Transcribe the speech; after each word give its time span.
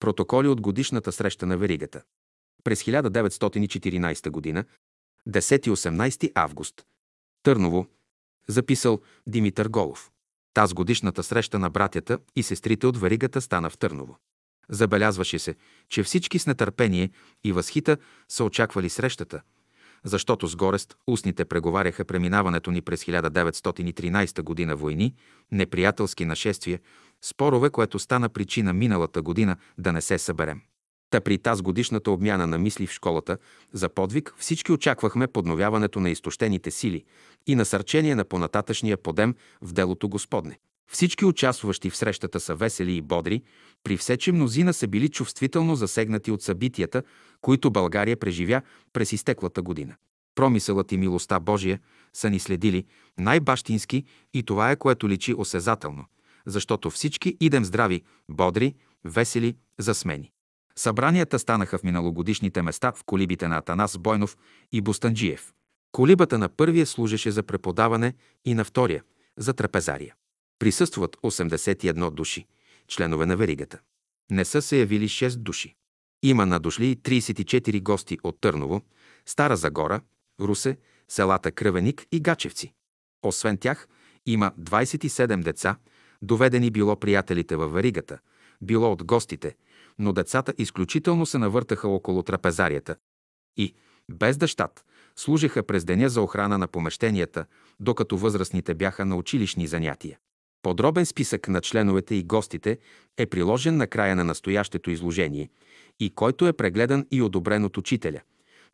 Протоколи 0.00 0.48
от 0.48 0.60
годишната 0.60 1.12
среща 1.12 1.46
на 1.46 1.56
веригата. 1.56 2.02
През 2.64 2.82
1914 2.82 4.54
г. 4.54 4.64
10-18 5.28 6.32
август. 6.34 6.86
Търново. 7.42 7.86
Записал 8.48 9.00
Димитър 9.26 9.68
Голов. 9.68 10.10
Таз 10.54 10.74
годишната 10.74 11.22
среща 11.22 11.58
на 11.58 11.70
братята 11.70 12.18
и 12.36 12.42
сестрите 12.42 12.86
от 12.86 12.96
веригата 12.96 13.40
стана 13.40 13.70
в 13.70 13.78
Търново. 13.78 14.18
Забелязваше 14.68 15.38
се, 15.38 15.54
че 15.88 16.02
всички 16.02 16.38
с 16.38 16.46
нетърпение 16.46 17.10
и 17.44 17.52
възхита 17.52 17.96
са 18.28 18.44
очаквали 18.44 18.88
срещата, 18.90 19.42
защото 20.04 20.46
с 20.46 20.56
горест 20.56 20.96
устните 21.06 21.44
преговаряха 21.44 22.04
преминаването 22.04 22.70
ни 22.70 22.82
през 22.82 23.04
1913 23.04 24.42
година 24.42 24.76
войни, 24.76 25.14
неприятелски 25.52 26.24
нашествия, 26.24 26.80
спорове, 27.24 27.70
което 27.70 27.98
стана 27.98 28.28
причина 28.28 28.72
миналата 28.72 29.22
година 29.22 29.56
да 29.78 29.92
не 29.92 30.00
се 30.00 30.18
съберем. 30.18 30.60
Та 31.10 31.20
при 31.20 31.38
таз 31.38 31.62
годишната 31.62 32.10
обмяна 32.10 32.46
на 32.46 32.58
мисли 32.58 32.86
в 32.86 32.92
школата 32.92 33.38
за 33.72 33.88
подвиг 33.88 34.34
всички 34.38 34.72
очаквахме 34.72 35.26
подновяването 35.26 36.00
на 36.00 36.10
изтощените 36.10 36.70
сили 36.70 37.04
и 37.46 37.54
насърчение 37.54 38.14
на 38.14 38.24
понататъчния 38.24 38.96
подем 38.96 39.34
в 39.62 39.72
делото 39.72 40.08
Господне. 40.08 40.58
Всички 40.92 41.24
участващи 41.24 41.90
в 41.90 41.96
срещата 41.96 42.40
са 42.40 42.54
весели 42.54 42.96
и 42.96 43.02
бодри, 43.02 43.42
при 43.84 43.96
все, 43.96 44.16
че 44.16 44.32
мнозина 44.32 44.74
са 44.74 44.88
били 44.88 45.08
чувствително 45.08 45.74
засегнати 45.74 46.30
от 46.30 46.42
събитията, 46.42 47.02
които 47.40 47.70
България 47.70 48.16
преживя 48.16 48.62
през 48.92 49.12
изтеклата 49.12 49.62
година. 49.62 49.94
Промисълът 50.34 50.92
и 50.92 50.96
милостта 50.96 51.40
Божия 51.40 51.80
са 52.12 52.30
ни 52.30 52.38
следили 52.38 52.84
най-бащински 53.18 54.04
и 54.34 54.42
това 54.42 54.70
е 54.70 54.76
което 54.76 55.08
личи 55.08 55.34
осезателно, 55.34 56.04
защото 56.46 56.90
всички 56.90 57.36
идем 57.40 57.64
здрави, 57.64 58.02
бодри, 58.30 58.74
весели, 59.04 59.56
засмени. 59.78 60.32
Събранията 60.78 61.38
станаха 61.38 61.78
в 61.78 61.82
миналогодишните 61.82 62.62
места 62.62 62.92
в 62.92 63.04
колибите 63.04 63.48
на 63.48 63.56
Атанас 63.56 63.98
Бойнов 63.98 64.36
и 64.72 64.80
Бустанджиев. 64.80 65.52
Колибата 65.92 66.38
на 66.38 66.48
първия 66.48 66.86
служеше 66.86 67.30
за 67.30 67.42
преподаване 67.42 68.14
и 68.44 68.54
на 68.54 68.64
втория– 68.64 69.02
за 69.36 69.54
трапезария. 69.54 70.14
Присъстват 70.58 71.16
81 71.16 72.10
души, 72.10 72.46
членове 72.88 73.26
на 73.26 73.36
веригата. 73.36 73.78
Не 74.30 74.44
са 74.44 74.62
се 74.62 74.78
явили 74.78 75.08
6 75.08 75.36
души. 75.36 75.74
Има 76.22 76.46
надошли 76.46 76.96
34 76.96 77.82
гости 77.82 78.18
от 78.22 78.40
Търново, 78.40 78.82
Стара 79.26 79.56
Загора, 79.56 80.00
Русе, 80.40 80.78
селата 81.08 81.52
Кръвеник 81.52 82.06
и 82.12 82.20
Гачевци. 82.20 82.72
Освен 83.22 83.58
тях, 83.58 83.88
има 84.26 84.52
27 84.60 85.42
деца, 85.42 85.76
доведени 86.22 86.70
било 86.70 86.96
приятелите 86.96 87.56
във 87.56 87.72
веригата, 87.72 88.18
било 88.62 88.92
от 88.92 89.04
гостите, 89.04 89.56
но 89.98 90.12
децата 90.12 90.54
изключително 90.58 91.26
се 91.26 91.38
навъртаха 91.38 91.88
около 91.88 92.22
трапезарията 92.22 92.96
и, 93.56 93.74
без 94.10 94.36
да 94.36 94.48
щат, 94.48 94.84
служиха 95.16 95.62
през 95.62 95.84
деня 95.84 96.08
за 96.08 96.22
охрана 96.22 96.58
на 96.58 96.66
помещенията, 96.66 97.44
докато 97.80 98.18
възрастните 98.18 98.74
бяха 98.74 99.04
на 99.04 99.16
училищни 99.16 99.66
занятия. 99.66 100.18
Подробен 100.62 101.06
списък 101.06 101.48
на 101.48 101.60
членовете 101.60 102.14
и 102.14 102.22
гостите 102.22 102.78
е 103.16 103.26
приложен 103.26 103.76
на 103.76 103.86
края 103.86 104.16
на 104.16 104.24
настоящето 104.24 104.90
изложение 104.90 105.50
и 106.00 106.10
който 106.10 106.46
е 106.46 106.52
прегледан 106.52 107.06
и 107.10 107.22
одобрен 107.22 107.64
от 107.64 107.76
учителя. 107.76 108.20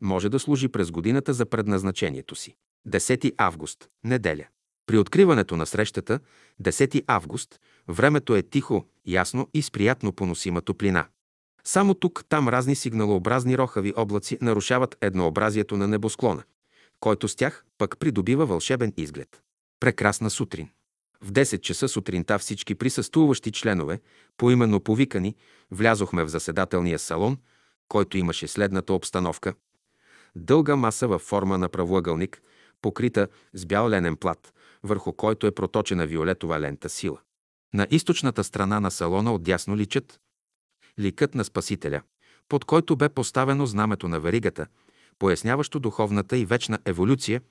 Може 0.01 0.29
да 0.29 0.39
служи 0.39 0.67
през 0.67 0.91
годината 0.91 1.33
за 1.33 1.45
предназначението 1.45 2.35
си. 2.35 2.55
10 2.87 3.33
август, 3.37 3.89
неделя. 4.03 4.45
При 4.85 4.97
откриването 4.97 5.55
на 5.55 5.65
срещата, 5.65 6.19
10 6.63 7.03
август, 7.07 7.59
времето 7.87 8.35
е 8.35 8.41
тихо, 8.41 8.85
ясно 9.05 9.49
и 9.53 9.61
с 9.61 9.71
приятно 9.71 10.13
поносима 10.13 10.61
топлина. 10.61 11.05
Само 11.63 11.93
тук, 11.93 12.23
там 12.29 12.49
разни 12.49 12.75
сигналообразни 12.75 13.57
рохави 13.57 13.93
облаци 13.97 14.37
нарушават 14.41 14.97
еднообразието 15.01 15.77
на 15.77 15.87
небосклона, 15.87 16.43
който 16.99 17.27
с 17.27 17.35
тях 17.35 17.65
пък 17.77 17.99
придобива 17.99 18.45
вълшебен 18.45 18.93
изглед. 18.97 19.41
Прекрасна 19.79 20.29
сутрин. 20.29 20.69
В 21.21 21.31
10 21.31 21.61
часа 21.61 21.87
сутринта 21.87 22.39
всички 22.39 22.75
присъствуващи 22.75 23.51
членове, 23.51 23.99
поименно 24.37 24.79
повикани, 24.79 25.35
влязохме 25.71 26.23
в 26.23 26.27
заседателния 26.27 26.99
салон, 26.99 27.37
който 27.87 28.17
имаше 28.17 28.47
следната 28.47 28.93
обстановка. 28.93 29.53
Дълга 30.35 30.75
маса 30.75 31.07
във 31.07 31.21
форма 31.21 31.57
на 31.57 31.69
правоъгълник, 31.69 32.41
покрита 32.81 33.27
с 33.53 33.65
бял 33.65 33.89
ленен 33.89 34.15
плат, 34.15 34.53
върху 34.83 35.13
който 35.13 35.47
е 35.47 35.51
проточена 35.51 36.05
виолетова 36.05 36.59
лента 36.59 36.89
сила. 36.89 37.19
На 37.73 37.87
източната 37.91 38.43
страна 38.43 38.79
на 38.79 38.91
салона 38.91 39.33
отдясно 39.33 39.77
личат 39.77 40.19
ликът 40.99 41.35
на 41.35 41.45
Спасителя, 41.45 42.01
под 42.49 42.65
който 42.65 42.95
бе 42.95 43.09
поставено 43.09 43.65
знамето 43.65 44.07
на 44.07 44.19
веригата, 44.19 44.67
поясняващо 45.19 45.79
духовната 45.79 46.37
и 46.37 46.45
вечна 46.45 46.79
еволюция, 46.85 47.41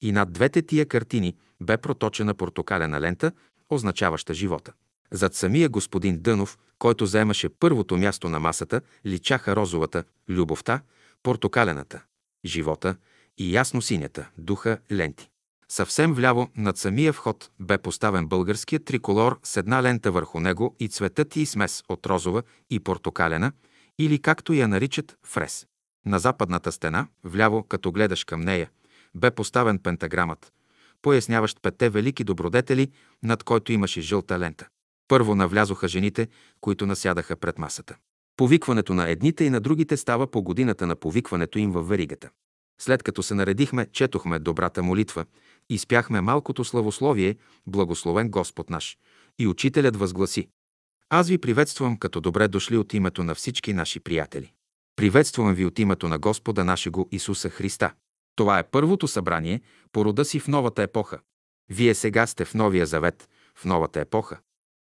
и 0.00 0.12
над 0.12 0.32
двете 0.32 0.62
тия 0.62 0.86
картини 0.86 1.36
бе 1.60 1.76
проточена 1.76 2.34
портокалена 2.34 3.00
лента, 3.00 3.32
означаваща 3.70 4.34
живота. 4.34 4.72
Зад 5.10 5.34
самия 5.34 5.68
господин 5.68 6.20
Дънов, 6.20 6.58
който 6.78 7.06
заемаше 7.06 7.48
първото 7.48 7.96
място 7.96 8.28
на 8.28 8.40
масата, 8.40 8.80
личаха 9.06 9.56
розовата, 9.56 10.04
любовта, 10.28 10.82
портокалената, 11.22 12.02
живота 12.44 12.96
и 13.38 13.54
ясно 13.54 13.82
синята, 13.82 14.30
духа 14.38 14.78
ленти. 14.92 15.30
Съвсем 15.70 16.14
вляво 16.14 16.48
над 16.56 16.78
самия 16.78 17.12
вход 17.12 17.50
бе 17.60 17.78
поставен 17.78 18.26
българският 18.26 18.84
триколор 18.84 19.40
с 19.42 19.56
една 19.56 19.82
лента 19.82 20.12
върху 20.12 20.40
него 20.40 20.76
и 20.80 20.88
цветът 20.88 21.36
и 21.36 21.46
смес 21.46 21.82
от 21.88 22.06
розова 22.06 22.42
и 22.70 22.80
портокалена, 22.80 23.52
или 23.98 24.18
както 24.18 24.52
я 24.52 24.68
наричат 24.68 25.18
фрес. 25.26 25.66
На 26.06 26.18
западната 26.18 26.72
стена, 26.72 27.06
вляво, 27.24 27.62
като 27.62 27.92
гледаш 27.92 28.24
към 28.24 28.40
нея, 28.40 28.70
бе 29.14 29.30
поставен 29.30 29.78
пентаграмът, 29.78 30.52
поясняващ 31.02 31.62
петте 31.62 31.90
велики 31.90 32.24
добродетели, 32.24 32.90
над 33.22 33.44
който 33.44 33.72
имаше 33.72 34.00
жълта 34.00 34.38
лента. 34.38 34.68
Първо 35.08 35.34
навлязоха 35.34 35.88
жените, 35.88 36.28
които 36.60 36.86
насядаха 36.86 37.36
пред 37.36 37.58
масата. 37.58 37.96
Повикването 38.36 38.94
на 38.94 39.08
едните 39.08 39.44
и 39.44 39.50
на 39.50 39.60
другите 39.60 39.96
става 39.96 40.26
по 40.26 40.42
годината 40.42 40.86
на 40.86 40.96
повикването 40.96 41.58
им 41.58 41.72
във 41.72 41.88
веригата. 41.88 42.30
След 42.80 43.02
като 43.02 43.22
се 43.22 43.34
наредихме, 43.34 43.86
четохме 43.92 44.38
добрата 44.38 44.82
молитва, 44.82 45.24
изпяхме 45.70 46.20
малкото 46.20 46.64
славословие, 46.64 47.36
благословен 47.66 48.30
Господ 48.30 48.70
наш. 48.70 48.98
И 49.38 49.46
учителят 49.46 49.96
възгласи. 49.96 50.48
Аз 51.10 51.28
ви 51.28 51.38
приветствам 51.38 51.98
като 51.98 52.20
добре 52.20 52.48
дошли 52.48 52.76
от 52.76 52.94
името 52.94 53.24
на 53.24 53.34
всички 53.34 53.72
наши 53.72 54.00
приятели. 54.00 54.52
Приветствам 54.96 55.54
ви 55.54 55.64
от 55.64 55.78
името 55.78 56.08
на 56.08 56.18
Господа 56.18 56.64
нашего 56.64 57.08
Исуса 57.12 57.50
Христа. 57.50 57.92
Това 58.36 58.58
е 58.58 58.70
първото 58.70 59.08
събрание 59.08 59.60
по 59.92 60.04
рода 60.04 60.24
си 60.24 60.40
в 60.40 60.48
новата 60.48 60.82
епоха. 60.82 61.20
Вие 61.68 61.94
сега 61.94 62.26
сте 62.26 62.44
в 62.44 62.54
Новия 62.54 62.86
Завет, 62.86 63.28
в 63.54 63.64
новата 63.64 64.00
епоха. 64.00 64.38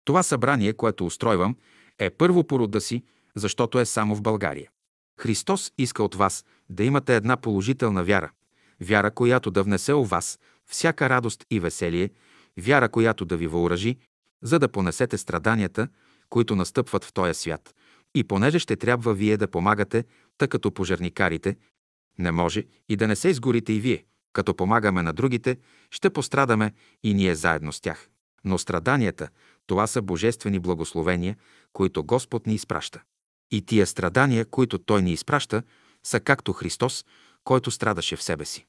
Това 0.05 0.23
събрание, 0.23 0.73
което 0.73 1.05
устройвам, 1.05 1.55
е 1.99 2.09
първо 2.09 2.43
по 2.43 2.59
рода 2.59 2.81
си, 2.81 3.03
защото 3.35 3.79
е 3.79 3.85
само 3.85 4.15
в 4.15 4.21
България. 4.21 4.69
Христос 5.19 5.71
иска 5.77 6.03
от 6.03 6.15
вас 6.15 6.45
да 6.69 6.83
имате 6.83 7.15
една 7.15 7.37
положителна 7.37 8.03
вяра. 8.03 8.31
Вяра, 8.81 9.11
която 9.11 9.51
да 9.51 9.63
внесе 9.63 9.93
у 9.93 10.03
вас 10.03 10.39
всяка 10.69 11.09
радост 11.09 11.45
и 11.51 11.59
веселие, 11.59 12.09
вяра, 12.57 12.89
която 12.89 13.25
да 13.25 13.37
ви 13.37 13.47
въоръжи, 13.47 13.97
за 14.43 14.59
да 14.59 14.67
понесете 14.71 15.17
страданията, 15.17 15.87
които 16.29 16.55
настъпват 16.55 17.03
в 17.03 17.13
този 17.13 17.33
свят. 17.33 17.75
И 18.15 18.23
понеже 18.23 18.59
ще 18.59 18.75
трябва 18.75 19.13
вие 19.13 19.37
да 19.37 19.47
помагате, 19.47 20.05
тъй 20.37 20.47
като 20.47 20.71
пожарникарите, 20.71 21.57
не 22.19 22.31
може 22.31 22.63
и 22.89 22.95
да 22.95 23.07
не 23.07 23.15
се 23.15 23.29
изгорите 23.29 23.73
и 23.73 23.79
вие. 23.79 24.05
Като 24.33 24.55
помагаме 24.55 25.01
на 25.01 25.13
другите, 25.13 25.57
ще 25.91 26.09
пострадаме 26.09 26.73
и 27.03 27.13
ние 27.13 27.35
заедно 27.35 27.71
с 27.71 27.81
тях. 27.81 28.09
Но 28.43 28.57
страданията, 28.57 29.29
това 29.67 29.87
са 29.87 30.01
божествени 30.01 30.59
благословения, 30.59 31.37
които 31.73 32.03
Господ 32.03 32.47
ни 32.47 32.53
изпраща. 32.53 33.01
И 33.51 33.61
тия 33.61 33.87
страдания, 33.87 34.45
които 34.45 34.79
Той 34.79 35.01
ни 35.01 35.13
изпраща, 35.13 35.63
са 36.03 36.19
както 36.19 36.53
Христос, 36.53 37.05
който 37.43 37.71
страдаше 37.71 38.15
в 38.15 38.23
себе 38.23 38.45
си. 38.45 38.65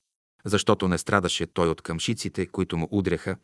Защото 0.47 0.89
не 0.89 0.99
страдаше 0.99 1.47
Той 1.47 1.69
от 1.69 1.83
къмшиците, 1.83 2.47
които 2.47 2.77
му 2.77 2.89
удряха, 2.91 3.37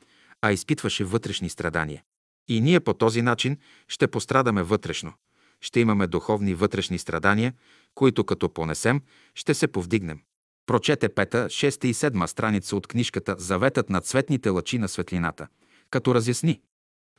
а 0.43 0.53
изпитваше 0.53 1.05
вътрешни 1.05 1.49
страдания. 1.49 2.03
И 2.49 2.61
ние 2.61 2.81
по 2.81 2.95
този 2.95 3.23
начин 3.23 3.57
ще 3.89 4.07
пострадаме 4.07 4.63
вътрешно. 4.63 5.13
Ще 5.61 5.81
имаме 5.81 6.07
духовни 6.07 6.55
вътрешни 6.55 6.99
страдания, 6.99 7.53
които 7.95 8.25
като 8.25 8.49
понесем, 8.49 9.01
ще 9.35 9.55
се 9.55 9.67
повдигнем. 9.69 10.21
Прочете 10.67 11.09
пета, 11.09 11.51
шеста 11.51 11.89
и 11.89 11.95
седма 11.95 12.29
страница 12.29 12.77
от 12.77 12.87
книжката 12.87 13.37
«Заветът 13.39 13.91
на 13.91 14.01
цветните 14.01 14.49
лъчи 14.49 14.79
на 14.79 14.89
светлината», 14.89 15.47
като 15.91 16.15
разясни. 16.15 16.61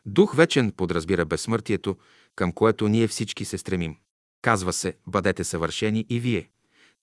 Дух 0.06 0.36
вечен 0.36 0.72
подразбира 0.72 1.26
безсмъртието, 1.26 1.98
към 2.36 2.52
което 2.52 2.88
ние 2.88 3.08
всички 3.08 3.46
се 3.46 3.58
стремим. 3.58 3.96
Казва 4.42 4.74
се, 4.74 4.98
бъдете 5.08 5.44
съвършени 5.44 6.06
и 6.10 6.20
вие. 6.20 6.50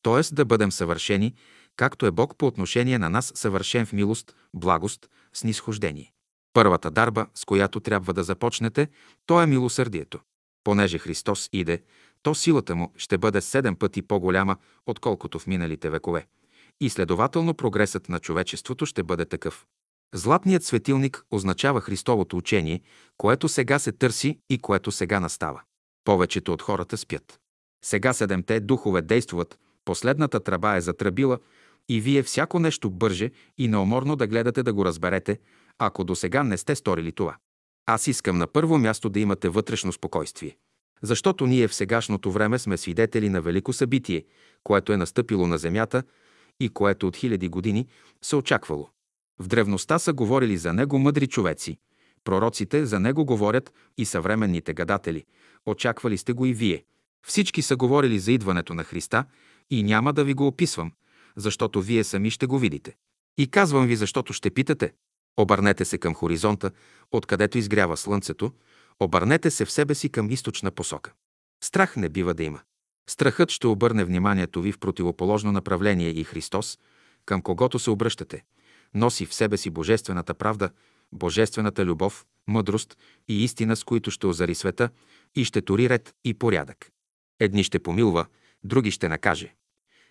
Тоест 0.03 0.35
да 0.35 0.45
бъдем 0.45 0.73
съвършени, 0.73 1.35
както 1.81 2.07
е 2.07 2.11
Бог 2.11 2.37
по 2.37 2.47
отношение 2.47 2.99
на 2.99 3.11
нас 3.11 3.33
съвършен 3.35 3.87
в 3.87 3.93
милост, 3.93 4.37
благост, 4.55 5.09
снисхождение. 5.33 6.13
Първата 6.53 6.91
дарба, 6.91 7.27
с 7.35 7.45
която 7.45 7.81
трябва 7.81 8.13
да 8.15 8.25
започнете, 8.25 8.89
то 9.27 9.43
е 9.43 9.47
милосърдието. 9.47 10.19
Понеже 10.65 10.99
Христос 10.99 11.49
иде, 11.53 11.83
то 12.23 12.35
силата 12.35 12.77
му 12.77 12.93
ще 12.97 13.19
бъде 13.19 13.41
седем 13.41 13.77
пъти 13.77 14.03
по-голяма, 14.03 14.57
отколкото 14.87 15.39
в 15.39 15.47
миналите 15.47 15.91
векове. 15.91 16.27
И 16.81 16.91
следователно 16.91 17.55
прогресът 17.55 18.09
на 18.09 18.19
човечеството 18.19 18.87
ще 18.87 19.03
бъде 19.03 19.25
такъв. 19.25 19.67
Златният 20.15 20.65
светилник 20.65 21.25
означава 21.31 21.81
Христовото 21.81 22.37
учение, 22.37 22.81
което 23.17 23.49
сега 23.49 23.79
се 23.79 23.93
търси 23.93 24.39
и 24.51 24.59
което 24.59 24.93
сега 24.93 25.21
настава. 25.21 25.63
Повечето 26.05 26.53
от 26.53 26.63
хората 26.63 26.97
спят. 26.97 27.39
Сега 27.85 28.13
седемте 28.13 28.61
духове 28.61 29.03
действуват, 29.03 29.59
последната 29.85 30.41
тръба 30.41 30.77
е 30.77 30.81
затръбила 30.81 31.39
и 31.89 32.01
вие 32.01 32.23
всяко 32.23 32.59
нещо 32.59 32.91
бърже 32.91 33.31
и 33.59 33.69
неуморно 33.69 34.17
да 34.17 34.27
гледате 34.27 34.63
да 34.63 34.73
го 34.73 34.85
разберете, 34.85 35.39
ако 35.79 36.05
до 36.05 36.15
сега 36.15 36.43
не 36.43 36.57
сте 36.57 36.75
сторили 36.75 37.13
това. 37.13 37.37
Аз 37.87 38.07
искам 38.07 38.39
на 38.39 38.47
първо 38.47 38.79
място 38.79 39.09
да 39.09 39.21
имате 39.21 39.49
вътрешно 39.49 39.93
спокойствие. 39.93 40.57
Защото 41.03 41.47
ние 41.47 41.69
в 41.69 41.75
сегашното 41.75 42.33
време 42.33 42.59
сме 42.59 42.77
свидетели 42.77 43.29
на 43.29 43.43
велико 43.43 43.73
събитие, 43.73 44.25
което 44.63 44.93
е 44.93 44.97
настъпило 44.97 45.47
на 45.47 45.59
Земята 45.59 46.03
и 46.61 46.69
което 46.69 47.09
от 47.09 47.17
хиляди 47.17 47.49
години 47.49 47.87
се 48.23 48.37
очаквало. 48.37 48.89
В 49.39 49.49
древността 49.49 49.99
са 49.99 50.13
говорили 50.13 50.57
за 50.57 50.73
него 50.73 50.99
мъдри 50.99 51.27
човеци. 51.27 51.79
Пророците 52.25 52.87
за 52.87 53.01
него 53.01 53.25
говорят 53.25 53.73
и 53.99 54.05
съвременните 54.05 54.75
гадатели. 54.75 55.25
Очаквали 55.67 56.19
сте 56.19 56.33
го 56.33 56.47
и 56.47 56.53
вие. 56.53 56.85
Всички 57.27 57.63
са 57.63 57.77
говорили 57.77 58.19
за 58.19 58.33
идването 58.33 58.75
на 58.75 58.85
Христа 58.85 59.25
и 59.71 59.83
няма 59.83 60.13
да 60.13 60.25
ви 60.25 60.35
го 60.35 60.47
описвам, 60.47 60.93
защото 61.37 61.83
вие 61.83 62.05
сами 62.05 62.31
ще 62.31 62.47
го 62.47 62.59
видите. 62.59 62.97
И 63.39 63.47
казвам 63.47 63.87
ви, 63.87 63.97
защото 63.97 64.33
ще 64.33 64.51
питате. 64.51 64.93
Обърнете 65.37 65.85
се 65.85 65.99
към 65.99 66.15
хоризонта, 66.15 66.71
откъдето 67.13 67.59
изгрява 67.59 67.97
слънцето, 67.97 68.53
обърнете 69.01 69.51
се 69.51 69.65
в 69.65 69.71
себе 69.71 69.95
си 69.95 70.09
към 70.09 70.31
източна 70.31 70.71
посока. 70.71 71.13
Страх 71.65 71.97
не 71.97 72.09
бива 72.09 72.35
да 72.35 72.43
има. 72.43 72.61
Страхът 73.11 73.51
ще 73.51 73.67
обърне 73.67 74.05
вниманието 74.05 74.63
ви 74.63 74.73
в 74.73 74.79
противоположно 74.79 75.53
направление 75.53 76.09
и 76.09 76.25
Христос, 76.25 76.79
към 77.27 77.43
когото 77.43 77.79
се 77.79 77.91
обръщате, 77.91 78.45
носи 78.95 79.27
в 79.27 79.35
себе 79.35 79.57
си 79.57 79.71
божествената 79.71 80.35
правда, 80.35 80.71
божествената 81.13 81.85
любов, 81.85 82.27
мъдрост 82.47 82.99
и 83.29 83.45
истина, 83.45 83.77
с 83.77 83.85
които 83.85 84.11
ще 84.11 84.27
озари 84.27 84.55
света 84.55 84.91
и 85.35 85.45
ще 85.45 85.63
тори 85.63 85.89
ред 85.89 86.15
и 86.25 86.35
порядък. 86.35 86.91
Едни 87.41 87.65
ще 87.65 87.79
помилва, 87.79 88.27
други 88.65 88.91
ще 88.91 89.09
накаже. 89.09 89.55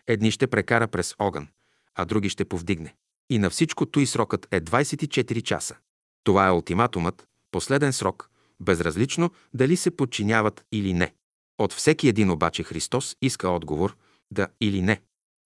Едни 0.08 0.32
ще 0.32 0.48
прекара 0.48 0.88
през 0.88 1.16
огън, 1.20 1.48
а 1.96 2.06
други 2.06 2.30
ще 2.30 2.46
повдигне. 2.46 2.96
И 3.30 3.40
на 3.40 3.50
всичко 3.50 3.86
и 4.00 4.06
срокът 4.06 4.48
е 4.52 4.62
24 4.62 5.44
часа. 5.44 5.76
Това 6.24 6.48
е 6.48 6.52
ултиматумът, 6.52 7.28
последен 7.52 7.94
срок, 7.94 8.30
безразлично 8.60 9.32
дали 9.54 9.78
се 9.78 9.92
подчиняват 9.92 10.66
или 10.72 10.94
не. 10.94 11.14
От 11.58 11.74
всеки 11.74 12.08
един 12.08 12.32
обаче 12.32 12.64
Христос 12.64 13.16
иска 13.22 13.50
отговор 13.50 13.98
да 14.32 14.48
или 14.62 14.82
не. 14.82 15.02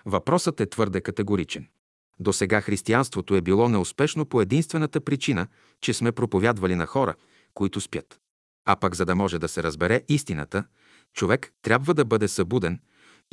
Въпросът 0.06 0.60
е 0.60 0.70
твърде 0.70 1.02
категоричен. 1.02 1.68
До 2.20 2.34
сега 2.34 2.62
християнството 2.62 3.36
е 3.36 3.42
било 3.42 3.70
неуспешно 3.70 4.26
по 4.26 4.42
единствената 4.42 5.02
причина, 5.02 5.48
че 5.82 5.94
сме 5.94 6.12
проповядвали 6.12 6.76
на 6.76 6.86
хора, 6.86 7.16
които 7.54 7.82
спят. 7.82 8.20
А 8.66 8.76
пък 8.76 8.96
за 8.96 9.06
да 9.06 9.16
може 9.16 9.40
да 9.40 9.48
се 9.48 9.64
разбере 9.64 10.02
истината, 10.10 10.64
човек 11.14 11.54
трябва 11.62 11.94
да 11.94 12.06
бъде 12.06 12.28
събуден 12.28 12.80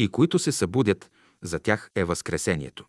и 0.03 0.09
които 0.09 0.39
се 0.39 0.53
събудят, 0.53 1.11
за 1.43 1.59
тях 1.59 1.91
е 1.95 2.05
Възкресението. 2.05 2.85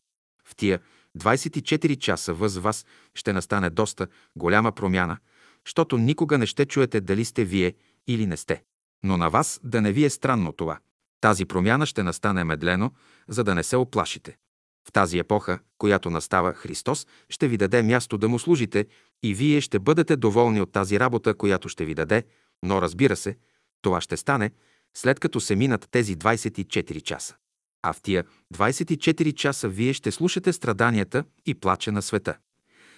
В 0.45 0.55
тия 0.55 0.79
24 1.19 1.97
часа 1.97 2.33
въз 2.33 2.57
вас 2.57 2.85
ще 3.15 3.33
настане 3.33 3.69
доста 3.69 4.07
голяма 4.35 4.71
промяна, 4.71 5.17
защото 5.65 5.97
никога 5.97 6.37
не 6.37 6.45
ще 6.45 6.65
чуете 6.65 7.01
дали 7.01 7.25
сте 7.25 7.45
вие 7.45 7.73
или 8.07 8.27
не 8.27 8.37
сте. 8.37 8.63
Но 9.03 9.17
на 9.17 9.29
вас 9.29 9.59
да 9.63 9.81
не 9.81 9.91
ви 9.91 10.05
е 10.05 10.09
странно 10.09 10.51
това. 10.51 10.79
Тази 11.21 11.45
промяна 11.45 11.85
ще 11.85 12.03
настане 12.03 12.43
медлено, 12.43 12.91
за 13.27 13.43
да 13.43 13.55
не 13.55 13.63
се 13.63 13.75
оплашите. 13.75 14.37
В 14.87 14.91
тази 14.91 15.19
епоха, 15.19 15.59
която 15.77 16.09
настава 16.09 16.53
Христос, 16.53 17.07
ще 17.29 17.47
ви 17.47 17.57
даде 17.57 17.83
място 17.83 18.17
да 18.17 18.29
му 18.29 18.39
служите 18.39 18.85
и 19.23 19.33
вие 19.33 19.61
ще 19.61 19.79
бъдете 19.79 20.15
доволни 20.15 20.61
от 20.61 20.71
тази 20.71 20.99
работа, 20.99 21.33
която 21.33 21.69
ще 21.69 21.85
ви 21.85 21.95
даде, 21.95 22.23
но 22.63 22.81
разбира 22.81 23.15
се, 23.15 23.37
това 23.81 24.01
ще 24.01 24.17
стане, 24.17 24.51
след 24.93 25.19
като 25.19 25.39
се 25.39 25.55
минат 25.55 25.87
тези 25.91 26.17
24 26.17 27.01
часа. 27.01 27.35
А 27.81 27.93
в 27.93 28.01
тия 28.01 28.23
24 28.53 29.33
часа 29.33 29.69
вие 29.69 29.93
ще 29.93 30.11
слушате 30.11 30.53
страданията 30.53 31.23
и 31.45 31.55
плача 31.55 31.91
на 31.91 32.01
света. 32.01 32.37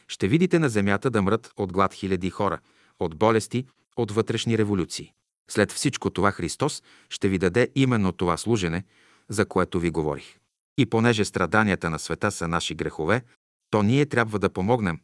Ще 0.07 0.28
видите 0.28 0.60
на 0.60 0.69
земята 0.69 1.10
да 1.10 1.22
мрат 1.22 1.51
от 1.57 1.74
глад 1.74 1.94
хиляди 1.94 2.30
хора, 2.30 2.60
от 3.00 3.16
болести, 3.18 3.66
от 3.95 4.12
вътрешни 4.12 4.57
революции. 4.57 5.13
След 5.51 5.72
всичко 5.72 6.10
това 6.10 6.31
Христос 6.31 6.84
ще 7.10 7.30
ви 7.30 7.38
даде 7.38 7.69
именно 7.75 8.12
това 8.12 8.38
служене, 8.38 8.84
за 9.30 9.46
което 9.46 9.80
ви 9.80 9.89
говорих. 9.89 10.38
И 10.78 10.86
понеже 10.86 11.25
страданията 11.25 11.89
на 11.89 12.00
света 12.00 12.31
са 12.31 12.48
наши 12.48 12.75
грехове, 12.75 13.22
то 13.69 13.84
ние 13.84 14.06
трябва 14.06 14.39
да 14.39 14.50
помогнем, 14.50 15.00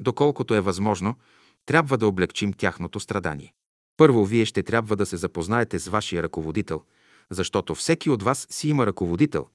доколкото 0.00 0.54
е 0.54 0.60
възможно, 0.60 1.14
трябва 1.66 1.98
да 1.98 2.06
облегчим 2.06 2.52
тяхното 2.52 3.00
страдание. 3.00 3.52
Първо, 3.96 4.24
вие 4.24 4.44
ще 4.44 4.62
трябва 4.62 4.96
да 4.96 5.06
се 5.06 5.16
запознаете 5.16 5.78
с 5.78 5.88
вашия 5.88 6.22
ръководител, 6.22 6.82
защото 7.30 7.74
всеки 7.74 8.10
от 8.10 8.22
вас 8.22 8.46
си 8.50 8.68
има 8.68 8.86
ръководител, 8.86 9.46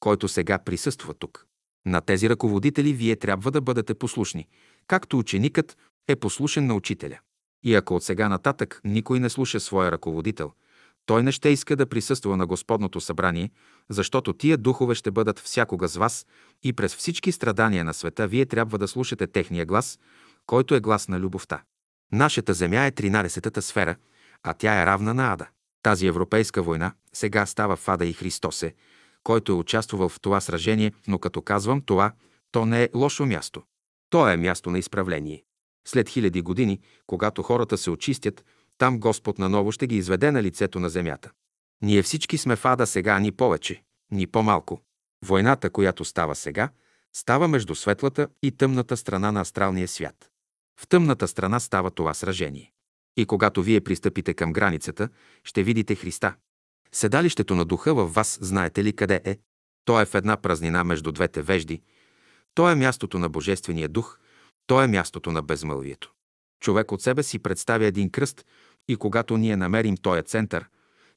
който 0.00 0.28
сега 0.28 0.58
присъства 0.58 1.14
тук. 1.14 1.46
На 1.86 2.00
тези 2.00 2.28
ръководители 2.28 2.92
вие 2.92 3.16
трябва 3.16 3.50
да 3.50 3.60
бъдете 3.60 3.94
послушни, 3.94 4.48
както 4.86 5.18
ученикът 5.18 5.76
е 6.08 6.16
послушен 6.16 6.66
на 6.66 6.74
учителя. 6.74 7.18
И 7.62 7.74
ако 7.74 7.94
от 7.94 8.04
сега 8.04 8.28
нататък 8.28 8.80
никой 8.84 9.20
не 9.20 9.30
слуша 9.30 9.60
своя 9.60 9.92
ръководител, 9.92 10.52
той 11.06 11.22
не 11.22 11.32
ще 11.32 11.48
иска 11.48 11.76
да 11.76 11.86
присъства 11.86 12.36
на 12.36 12.46
Господното 12.46 13.00
събрание, 13.00 13.50
защото 13.88 14.32
тия 14.32 14.56
духове 14.56 14.94
ще 14.94 15.10
бъдат 15.10 15.38
всякога 15.38 15.88
с 15.88 15.96
вас 15.96 16.26
и 16.62 16.72
през 16.72 16.96
всички 16.96 17.32
страдания 17.32 17.84
на 17.84 17.94
света 17.94 18.28
вие 18.28 18.46
трябва 18.46 18.78
да 18.78 18.88
слушате 18.88 19.26
техния 19.26 19.66
глас, 19.66 19.98
който 20.46 20.74
е 20.74 20.80
глас 20.80 21.08
на 21.08 21.20
любовта. 21.20 21.62
Нашата 22.12 22.54
земя 22.54 22.86
е 22.86 22.92
13-та 22.92 23.60
сфера, 23.60 23.96
а 24.42 24.54
тя 24.54 24.82
е 24.82 24.86
равна 24.86 25.14
на 25.14 25.32
Ада. 25.32 25.48
Тази 25.82 26.06
европейска 26.06 26.62
война 26.62 26.92
сега 27.12 27.46
става 27.46 27.76
в 27.76 27.88
Ада 27.88 28.06
и 28.06 28.12
Христосе, 28.12 28.74
който 29.22 29.52
е 29.52 29.54
участвал 29.54 30.08
в 30.08 30.20
това 30.20 30.40
сражение, 30.40 30.92
но 31.08 31.18
като 31.18 31.42
казвам 31.42 31.80
това, 31.80 32.12
то 32.52 32.66
не 32.66 32.82
е 32.82 32.88
лошо 32.94 33.26
място. 33.26 33.62
То 34.10 34.28
е 34.28 34.36
място 34.36 34.70
на 34.70 34.78
изправление. 34.78 35.44
След 35.88 36.08
хиляди 36.08 36.42
години, 36.42 36.80
когато 37.06 37.42
хората 37.42 37.78
се 37.78 37.90
очистят, 37.90 38.44
там 38.78 39.00
Господ 39.00 39.38
наново 39.38 39.72
ще 39.72 39.86
ги 39.86 39.96
изведе 39.96 40.30
на 40.30 40.42
лицето 40.42 40.80
на 40.80 40.90
земята. 40.90 41.30
Ние 41.82 42.02
всички 42.02 42.38
сме 42.38 42.56
в 42.56 42.64
ада 42.64 42.86
сега, 42.86 43.18
ни 43.18 43.32
повече, 43.32 43.82
ни 44.10 44.26
по-малко. 44.26 44.80
Войната, 45.24 45.70
която 45.70 46.04
става 46.04 46.34
сега, 46.34 46.68
става 47.12 47.48
между 47.48 47.74
светлата 47.74 48.28
и 48.42 48.52
тъмната 48.52 48.96
страна 48.96 49.32
на 49.32 49.40
астралния 49.40 49.88
свят. 49.88 50.30
В 50.80 50.86
тъмната 50.88 51.28
страна 51.28 51.60
става 51.60 51.90
това 51.90 52.14
сражение. 52.14 52.72
И 53.16 53.26
когато 53.26 53.62
вие 53.62 53.80
пристъпите 53.80 54.34
към 54.34 54.52
границата, 54.52 55.08
ще 55.44 55.62
видите 55.62 55.94
Христа. 55.94 56.34
Седалището 56.92 57.54
на 57.54 57.64
духа 57.64 57.94
във 57.94 58.14
вас 58.14 58.38
знаете 58.42 58.84
ли 58.84 58.92
къде 58.92 59.20
е? 59.24 59.38
То 59.84 60.00
е 60.00 60.04
в 60.04 60.14
една 60.14 60.36
празнина 60.36 60.84
между 60.84 61.12
двете 61.12 61.42
вежди. 61.42 61.82
То 62.54 62.70
е 62.70 62.74
мястото 62.74 63.18
на 63.18 63.28
Божествения 63.28 63.88
дух, 63.88 64.18
то 64.66 64.82
е 64.82 64.86
мястото 64.86 65.32
на 65.32 65.42
безмълвието. 65.42 66.12
Човек 66.60 66.92
от 66.92 67.02
себе 67.02 67.22
си 67.22 67.38
представя 67.38 67.86
един 67.86 68.10
кръст 68.10 68.46
и 68.88 68.96
когато 68.96 69.36
ние 69.36 69.56
намерим 69.56 69.96
този 69.96 70.22
център, 70.22 70.68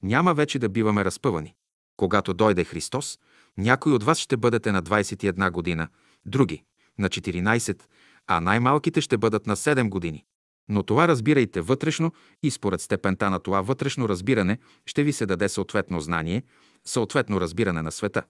няма 0.01 0.33
вече 0.33 0.59
да 0.59 0.69
биваме 0.69 1.05
разпъвани. 1.05 1.55
Когато 1.97 2.33
дойде 2.33 2.63
Христос, 2.63 3.19
някои 3.57 3.93
от 3.93 4.03
вас 4.03 4.19
ще 4.19 4.37
бъдете 4.37 4.71
на 4.71 4.83
21 4.83 5.51
година, 5.51 5.87
други 6.25 6.63
на 6.99 7.09
14, 7.09 7.83
а 8.27 8.41
най-малките 8.41 9.01
ще 9.01 9.17
бъдат 9.17 9.47
на 9.47 9.55
7 9.55 9.89
години. 9.89 10.25
Но 10.69 10.83
това 10.83 11.07
разбирайте 11.07 11.61
вътрешно 11.61 12.11
и 12.43 12.51
според 12.51 12.81
степента 12.81 13.29
на 13.29 13.39
това 13.39 13.61
вътрешно 13.61 14.09
разбиране 14.09 14.57
ще 14.85 15.03
ви 15.03 15.13
се 15.13 15.25
даде 15.25 15.49
съответно 15.49 15.99
знание, 15.99 16.43
съответно 16.85 17.41
разбиране 17.41 17.81
на 17.81 17.91
света, 17.91 18.23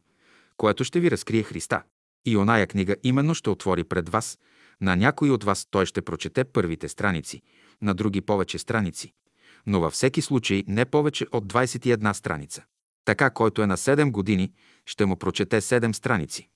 което 0.58 0.84
ще 0.84 1.00
ви 1.00 1.12
разкрие 1.12 1.44
Христа. 1.44 1.84
И 2.26 2.38
оная 2.38 2.68
книга 2.68 2.96
именно 3.04 3.36
ще 3.36 3.50
отвори 3.50 3.84
пред 3.84 4.10
вас. 4.10 4.40
На 4.82 4.96
някой 4.96 5.30
от 5.30 5.44
вас 5.44 5.68
той 5.72 5.86
ще 5.86 6.02
прочете 6.02 6.44
първите 6.44 6.90
страници, 6.90 7.42
на 7.82 7.94
други 7.94 8.22
повече 8.22 8.60
страници, 8.60 9.14
но 9.66 9.80
във 9.80 9.94
всеки 9.94 10.22
случай 10.22 10.64
не 10.68 10.86
повече 10.86 11.26
от 11.32 11.54
21 11.54 12.14
страница. 12.14 12.64
Така, 13.06 13.30
който 13.30 13.62
е 13.62 13.68
на 13.68 13.78
7 13.78 14.12
години, 14.12 14.52
ще 14.86 15.06
му 15.06 15.16
прочете 15.16 15.62
7 15.62 15.92
страници, 15.92 16.50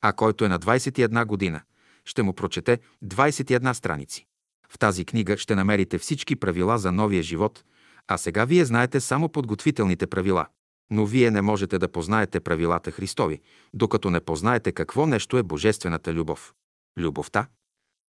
а 0.00 0.12
който 0.12 0.44
е 0.44 0.48
на 0.48 0.58
21 0.58 1.24
година, 1.24 1.62
ще 2.10 2.22
му 2.22 2.32
прочете 2.32 2.78
21 3.04 3.72
страници. 3.72 4.26
В 4.68 4.78
тази 4.78 5.04
книга 5.04 5.36
ще 5.36 5.54
намерите 5.54 5.98
всички 5.98 6.36
правила 6.36 6.78
за 6.78 6.92
новия 6.92 7.22
живот, 7.22 7.64
а 8.08 8.18
сега 8.18 8.44
вие 8.44 8.64
знаете 8.64 9.00
само 9.00 9.28
подготвителните 9.28 10.06
правила. 10.06 10.46
Но 10.90 11.06
вие 11.06 11.30
не 11.30 11.42
можете 11.42 11.78
да 11.78 11.88
познаете 11.88 12.40
правилата 12.40 12.90
Христови, 12.90 13.40
докато 13.74 14.10
не 14.10 14.20
познаете 14.20 14.72
какво 14.72 15.06
нещо 15.06 15.38
е 15.38 15.42
божествената 15.42 16.14
любов. 16.14 16.54
Любовта– 16.98 17.46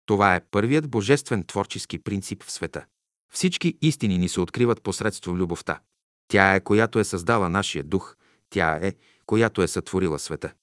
това 0.09 0.35
е 0.35 0.41
първият 0.51 0.89
божествен 0.89 1.43
творчески 1.43 1.99
принцип 1.99 2.43
в 2.43 2.51
света. 2.51 2.85
Всички 3.33 3.77
истини 3.81 4.17
ни 4.17 4.29
се 4.29 4.41
откриват 4.41 4.81
посредством 4.81 5.37
любовта. 5.37 5.79
Тя 6.27 6.55
е, 6.55 6.59
която 6.59 6.99
е 6.99 7.03
създала 7.03 7.49
нашия 7.49 7.83
дух, 7.83 8.15
тя 8.49 8.79
е, 8.81 8.93
която 9.25 9.61
е 9.61 9.67
сътворила 9.67 10.19
света. 10.19 10.53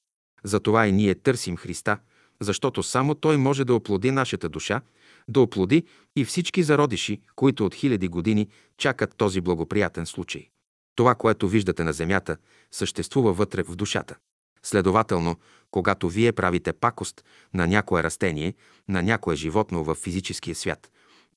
Затова 0.44 0.86
и 0.86 0.92
ние 0.92 1.14
търсим 1.14 1.56
Христа, 1.56 1.98
защото 2.40 2.82
само 2.82 3.14
Той 3.14 3.36
може 3.36 3.64
да 3.64 3.74
оплоди 3.74 4.10
нашата 4.10 4.48
душа, 4.48 4.80
да 5.28 5.40
оплоди 5.40 5.84
и 6.16 6.24
всички 6.24 6.62
зародиши, 6.62 7.20
които 7.36 7.66
от 7.66 7.74
хиляди 7.74 8.08
години 8.08 8.48
чакат 8.78 9.16
този 9.16 9.40
благоприятен 9.40 10.06
случай. 10.06 10.48
Това, 10.96 11.14
което 11.14 11.48
виждате 11.48 11.84
на 11.84 11.92
земята, 11.92 12.36
съществува 12.70 13.32
вътре 13.32 13.62
в 13.62 13.76
душата. 13.76 14.16
Следователно, 14.62 15.36
когато 15.70 16.08
вие 16.08 16.32
правите 16.32 16.72
пакост 16.72 17.24
на 17.54 17.66
някое 17.66 18.02
растение, 18.02 18.54
на 18.88 19.02
някое 19.02 19.36
животно 19.36 19.84
в 19.84 19.94
физическия 19.94 20.54
свят, 20.54 20.90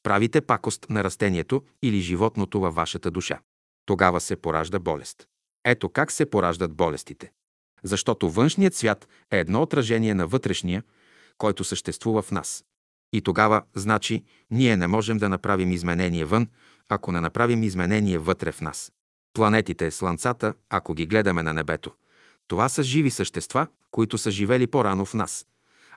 правите 0.03 0.41
пакост 0.41 0.86
на 0.89 1.03
растението 1.03 1.63
или 1.82 2.00
животното 2.00 2.60
във 2.60 2.75
вашата 2.75 3.12
душа. 3.12 3.39
Тогава 3.86 4.22
се 4.22 4.36
поражда 4.36 4.79
болест. 4.79 5.27
Ето 5.65 5.89
как 5.89 6.12
се 6.12 6.29
пораждат 6.29 6.74
болестите. 6.74 7.32
Защото 7.83 8.29
външният 8.29 8.75
свят 8.75 9.07
е 9.31 9.39
едно 9.39 9.62
отражение 9.62 10.13
на 10.13 10.27
вътрешния, 10.27 10.83
който 11.38 11.63
съществува 11.63 12.21
в 12.21 12.31
нас. 12.31 12.65
И 13.13 13.21
тогава, 13.21 13.62
значи, 13.75 14.24
ние 14.51 14.77
не 14.77 14.88
можем 14.88 15.17
да 15.17 15.29
направим 15.29 15.71
изменение 15.71 16.25
вън, 16.25 16.48
ако 16.89 17.12
не 17.12 17.21
направим 17.21 17.63
изменение 17.63 18.17
вътре 18.17 18.51
в 18.51 18.62
нас. 18.62 18.91
Планетите, 19.33 19.91
слънцата, 19.91 20.53
ако 20.69 20.93
ги 20.93 21.05
гледаме 21.05 21.43
на 21.43 21.53
небето, 21.53 21.91
това 22.48 22.69
са 22.69 22.83
живи 22.83 23.12
същества, 23.12 23.67
които 23.91 24.17
са 24.17 24.31
живели 24.31 24.67
по-рано 24.67 25.05
в 25.05 25.13
нас, 25.13 25.45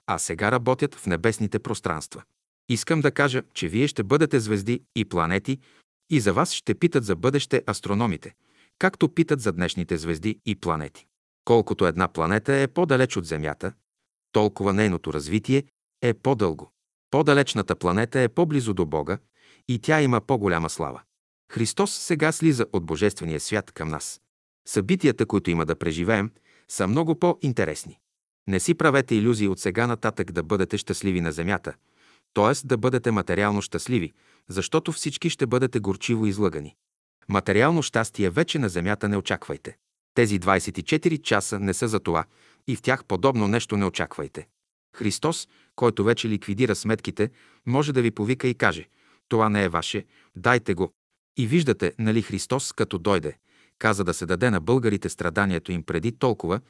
а 0.07 0.19
сега 0.19 0.53
работят 0.53 0.95
в 0.95 1.07
небесните 1.07 1.59
пространства. 1.59 2.23
Искам 2.69 3.01
да 3.01 3.11
кажа, 3.11 3.43
че 3.55 3.69
вие 3.69 3.89
ще 3.89 4.03
бъдете 4.03 4.41
звезди 4.41 4.83
и 4.97 5.05
планети 5.05 5.59
и 6.11 6.21
за 6.21 6.33
вас 6.33 6.53
ще 6.53 6.75
питат 6.75 7.05
за 7.05 7.17
бъдеще 7.17 7.63
астрономите, 7.67 8.35
както 8.79 9.09
питат 9.09 9.41
за 9.41 9.53
днешните 9.53 9.97
звезди 9.97 10.41
и 10.47 10.57
планети. 10.57 11.07
Колкото 11.45 11.87
една 11.87 12.09
планета 12.09 12.55
е 12.55 12.69
по-далеч 12.69 13.17
от 13.17 13.27
Земята, 13.27 13.73
толкова 14.33 14.73
нейното 14.73 15.13
развитие 15.13 15.65
е 16.03 16.15
по-дълго. 16.15 16.73
По-далечната 17.11 17.77
планета 17.77 18.21
е 18.21 18.29
по-близо 18.29 18.75
до 18.75 18.87
Бога 18.87 19.19
и 19.69 19.79
тя 19.79 20.03
има 20.03 20.21
по-голяма 20.21 20.71
слава. 20.71 21.03
Христос 21.53 21.93
сега 21.93 22.33
слиза 22.33 22.67
от 22.73 22.87
Божествения 22.87 23.41
свят 23.41 23.73
към 23.73 23.89
нас. 23.89 24.21
Събитията, 24.69 25.27
които 25.27 25.51
има 25.51 25.67
да 25.67 25.77
преживеем, 25.77 26.31
са 26.69 26.87
много 26.87 27.19
по-интересни. 27.19 27.99
Не 28.49 28.61
си 28.61 28.75
правете 28.75 29.15
иллюзии 29.15 29.49
от 29.49 29.61
сега 29.61 29.87
нататък 29.87 30.33
да 30.33 30.43
бъдете 30.43 30.79
щастливи 30.79 31.21
на 31.21 31.33
земята, 31.33 31.75
т.е. 32.35 32.67
да 32.67 32.77
бъдете 32.77 33.11
материално 33.11 33.63
щастливи, 33.63 34.13
защото 34.49 34.93
всички 34.93 35.31
ще 35.31 35.47
бъдете 35.47 35.81
горчиво 35.81 36.27
излъгани. 36.27 36.77
Материално 37.29 37.83
щастие 37.83 38.31
вече 38.31 38.59
на 38.59 38.69
земята 38.69 39.09
не 39.09 39.17
очаквайте. 39.17 39.77
Тези 40.15 40.41
24 40.41 41.23
часа 41.23 41.59
не 41.59 41.75
са 41.75 41.89
за 41.89 42.01
това 42.01 42.25
и 42.67 42.77
в 42.77 42.83
тях 42.83 43.05
подобно 43.05 43.49
нещо 43.49 43.77
не 43.77 43.85
очаквайте. 43.85 44.49
Христос, 44.97 45.49
който 45.77 46.05
вече 46.05 46.29
ликвидира 46.29 46.75
сметките, 46.75 47.31
може 47.67 47.93
да 47.93 48.03
ви 48.03 48.11
повика 48.11 48.49
и 48.49 48.55
каже 48.55 48.89
«Това 49.29 49.49
не 49.49 49.65
е 49.65 49.69
ваше, 49.69 50.05
дайте 50.37 50.75
го». 50.75 50.93
И 51.37 51.47
виждате, 51.47 51.93
нали 51.99 52.23
Христос, 52.23 52.73
като 52.73 52.99
дойде, 52.99 53.37
каза 53.79 54.05
да 54.05 54.15
се 54.15 54.27
даде 54.27 54.51
на 54.51 54.61
българите 54.61 55.09
страданието 55.09 55.73
им 55.73 55.83
преди 55.83 56.13
толкова 56.13 56.61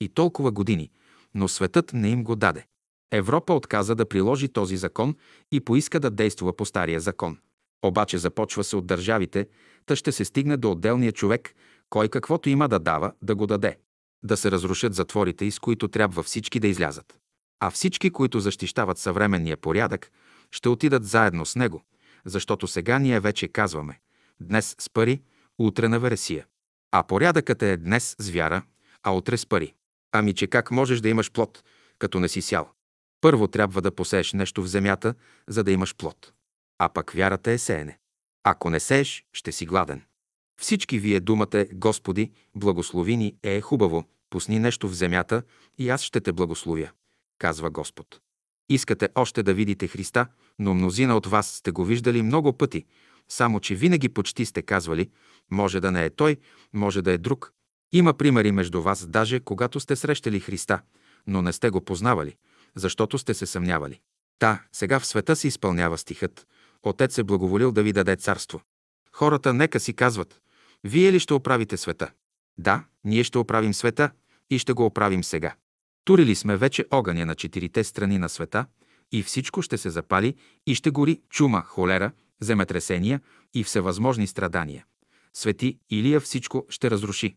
и 0.00 0.08
толкова 0.08 0.50
години, 0.50 0.90
но 1.34 1.48
светът 1.48 1.92
не 1.92 2.08
им 2.08 2.24
го 2.24 2.36
даде. 2.36 2.66
Европа 3.12 3.54
отказа 3.54 3.94
да 3.94 4.08
приложи 4.08 4.48
този 4.48 4.76
закон 4.76 5.16
и 5.52 5.60
поиска 5.60 6.00
да 6.00 6.10
действа 6.10 6.56
по 6.56 6.64
стария 6.64 7.00
закон. 7.00 7.38
Обаче 7.82 8.18
започва 8.18 8.64
се 8.64 8.76
от 8.76 8.86
държавите, 8.86 9.46
та 9.86 9.96
ще 9.96 10.12
се 10.12 10.24
стигне 10.24 10.56
до 10.56 10.70
отделния 10.70 11.12
човек, 11.12 11.54
кой 11.90 12.08
каквото 12.08 12.48
има 12.48 12.68
да 12.68 12.78
дава, 12.78 13.12
да 13.22 13.34
го 13.34 13.46
даде. 13.46 13.78
Да 14.22 14.36
се 14.36 14.50
разрушат 14.50 14.94
затворите, 14.94 15.44
из 15.44 15.58
които 15.58 15.88
трябва 15.88 16.22
всички 16.22 16.60
да 16.60 16.68
излязат. 16.68 17.18
А 17.60 17.70
всички, 17.70 18.10
които 18.10 18.40
защищават 18.40 18.98
съвременния 18.98 19.56
порядък, 19.56 20.10
ще 20.50 20.68
отидат 20.68 21.04
заедно 21.04 21.46
с 21.46 21.56
него, 21.56 21.82
защото 22.24 22.66
сега 22.66 22.98
ние 22.98 23.20
вече 23.20 23.48
казваме 23.48 24.00
днес 24.40 24.76
с 24.78 24.90
пари, 24.90 25.22
утре 25.58 25.88
на 25.88 25.98
вересия. 26.00 26.46
А 26.92 27.02
порядъкът 27.02 27.62
е 27.62 27.76
днес 27.76 28.16
с 28.18 28.30
вяра, 28.30 28.62
а 29.02 29.10
утре 29.10 29.36
с 29.36 29.46
пари. 29.46 29.74
Ами 30.12 30.34
че 30.34 30.46
как 30.46 30.70
можеш 30.70 31.00
да 31.00 31.08
имаш 31.08 31.30
плод, 31.30 31.64
като 31.98 32.20
не 32.20 32.28
си 32.28 32.42
сял? 32.42 32.70
Първо 33.20 33.48
трябва 33.48 33.82
да 33.82 33.94
посееш 33.94 34.32
нещо 34.32 34.62
в 34.62 34.66
земята, 34.66 35.14
за 35.48 35.64
да 35.64 35.72
имаш 35.72 35.94
плод. 35.94 36.32
А 36.78 36.88
пък 36.88 37.10
вярата 37.10 37.50
е 37.50 37.58
сеене. 37.58 37.98
Ако 38.44 38.70
не 38.70 38.80
сееш, 38.80 39.24
ще 39.32 39.52
си 39.52 39.66
гладен. 39.66 40.02
Всички 40.60 40.98
вие 40.98 41.20
думате, 41.20 41.68
Господи, 41.72 42.30
благослови 42.54 43.16
ни, 43.16 43.34
е 43.42 43.60
хубаво, 43.60 44.04
пусни 44.30 44.58
нещо 44.58 44.88
в 44.88 44.94
земята 44.94 45.42
и 45.78 45.90
аз 45.90 46.02
ще 46.02 46.20
те 46.20 46.32
благословя, 46.32 46.90
казва 47.38 47.70
Господ. 47.70 48.20
Искате 48.68 49.08
още 49.14 49.42
да 49.42 49.54
видите 49.54 49.88
Христа, 49.88 50.26
но 50.58 50.74
мнозина 50.74 51.16
от 51.16 51.26
вас 51.26 51.46
сте 51.46 51.70
го 51.70 51.84
виждали 51.84 52.22
много 52.22 52.52
пъти, 52.52 52.84
само 53.28 53.60
че 53.60 53.74
винаги 53.74 54.08
почти 54.08 54.44
сте 54.46 54.62
казвали, 54.62 55.10
може 55.50 55.80
да 55.80 55.90
не 55.90 56.04
е 56.04 56.10
Той, 56.10 56.36
може 56.72 57.02
да 57.02 57.12
е 57.12 57.18
друг. 57.18 57.52
Има 57.92 58.14
примери 58.14 58.52
между 58.52 58.82
вас, 58.82 59.06
даже 59.06 59.40
когато 59.40 59.80
сте 59.80 59.96
срещали 59.96 60.40
Христа, 60.40 60.80
но 61.26 61.42
не 61.42 61.52
сте 61.52 61.70
го 61.70 61.80
познавали, 61.80 62.36
защото 62.74 63.18
сте 63.18 63.34
се 63.34 63.46
съмнявали. 63.46 64.00
Та, 64.38 64.62
сега 64.72 65.00
в 65.00 65.06
света 65.06 65.36
се 65.36 65.48
изпълнява 65.48 65.98
стихът. 65.98 66.46
Отец 66.82 67.18
е 67.18 67.24
благоволил 67.24 67.72
да 67.72 67.82
ви 67.82 67.92
даде 67.92 68.16
царство. 68.16 68.60
Хората 69.12 69.54
нека 69.54 69.80
си 69.80 69.92
казват, 69.94 70.40
вие 70.84 71.12
ли 71.12 71.20
ще 71.20 71.34
оправите 71.34 71.76
света? 71.76 72.10
Да, 72.58 72.84
ние 73.04 73.24
ще 73.24 73.38
оправим 73.38 73.74
света 73.74 74.10
и 74.50 74.58
ще 74.58 74.72
го 74.72 74.86
оправим 74.86 75.24
сега. 75.24 75.54
Турили 76.04 76.34
сме 76.34 76.56
вече 76.56 76.84
огъня 76.90 77.26
на 77.26 77.34
четирите 77.34 77.84
страни 77.84 78.18
на 78.18 78.28
света 78.28 78.66
и 79.12 79.22
всичко 79.22 79.62
ще 79.62 79.78
се 79.78 79.90
запали 79.90 80.34
и 80.66 80.74
ще 80.74 80.90
гори 80.90 81.20
чума, 81.30 81.62
холера, 81.62 82.12
земетресения 82.40 83.20
и 83.54 83.64
всевъзможни 83.64 84.26
страдания. 84.26 84.84
Свети 85.34 85.78
Илия 85.90 86.20
всичко 86.20 86.66
ще 86.68 86.90
разруши. 86.90 87.36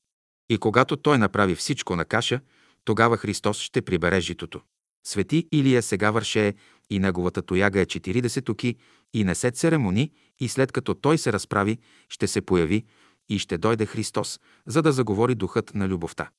И 0.50 0.58
когато 0.58 0.98
той 0.98 1.18
направи 1.18 1.56
всичко 1.56 1.96
на 1.96 2.06
каша, 2.06 2.40
тогава 2.86 3.18
Христос 3.18 3.60
ще 3.60 3.82
прибере 3.82 4.20
житото. 4.20 4.62
Свети 5.06 5.48
Илия 5.52 5.82
сега 5.82 6.12
вършее 6.12 6.54
и 6.90 7.00
неговата 7.00 7.42
тояга 7.42 7.82
е 7.82 7.86
40 7.86 8.46
туки 8.46 8.76
и 9.14 9.24
не 9.24 9.36
се 9.36 9.52
церемони 9.52 10.12
и 10.40 10.50
след 10.50 10.72
като 10.72 10.94
той 10.94 11.18
се 11.18 11.34
разправи, 11.34 11.78
ще 12.10 12.28
се 12.28 12.42
появи 12.42 12.86
и 13.30 13.40
ще 13.40 13.58
дойде 13.58 13.86
Христос, 13.86 14.40
за 14.66 14.82
да 14.82 14.92
заговори 14.92 15.36
духът 15.36 15.76
на 15.76 15.88
любовта. 15.88 16.30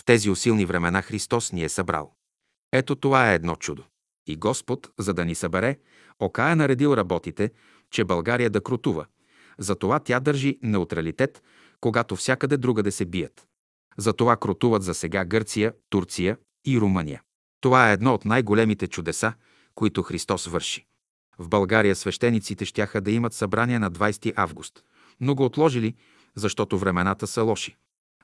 В 0.00 0.04
тези 0.04 0.30
усилни 0.30 0.66
времена 0.66 1.02
Христос 1.02 1.52
ни 1.52 1.64
е 1.64 1.68
събрал. 1.68 2.14
Ето 2.72 2.96
това 2.96 3.30
е 3.30 3.34
едно 3.34 3.56
чудо. 3.56 3.84
И 4.26 4.36
Господ, 4.36 4.90
за 4.98 5.14
да 5.14 5.24
ни 5.24 5.34
събере, 5.34 5.78
ока 6.18 6.50
е 6.50 6.54
наредил 6.54 6.94
работите, 6.94 7.50
че 7.90 8.04
България 8.04 8.50
да 8.50 8.60
крутува. 8.60 9.06
Затова 9.58 9.98
тя 9.98 10.20
държи 10.20 10.58
неутралитет, 10.62 11.42
когато 11.80 12.16
всякъде 12.16 12.56
другаде 12.56 12.90
се 12.90 13.04
бият. 13.04 13.46
Затова 13.96 14.36
крутуват 14.36 14.82
за 14.82 14.94
сега 14.94 15.24
Гърция, 15.24 15.74
Турция 15.90 16.36
и 16.66 16.80
Румъния. 16.80 17.22
Това 17.60 17.90
е 17.90 17.92
едно 17.92 18.14
от 18.14 18.24
най-големите 18.24 18.86
чудеса, 18.86 19.32
които 19.74 20.02
Христос 20.02 20.46
върши. 20.46 20.86
В 21.38 21.48
България 21.48 21.96
свещениците 21.96 22.64
щяха 22.64 23.00
да 23.00 23.10
имат 23.10 23.34
събрание 23.34 23.78
на 23.78 23.90
20 23.90 24.32
август, 24.36 24.84
но 25.20 25.34
го 25.34 25.44
отложили, 25.44 25.94
защото 26.36 26.78
времената 26.78 27.26
са 27.26 27.42
лоши. 27.42 27.76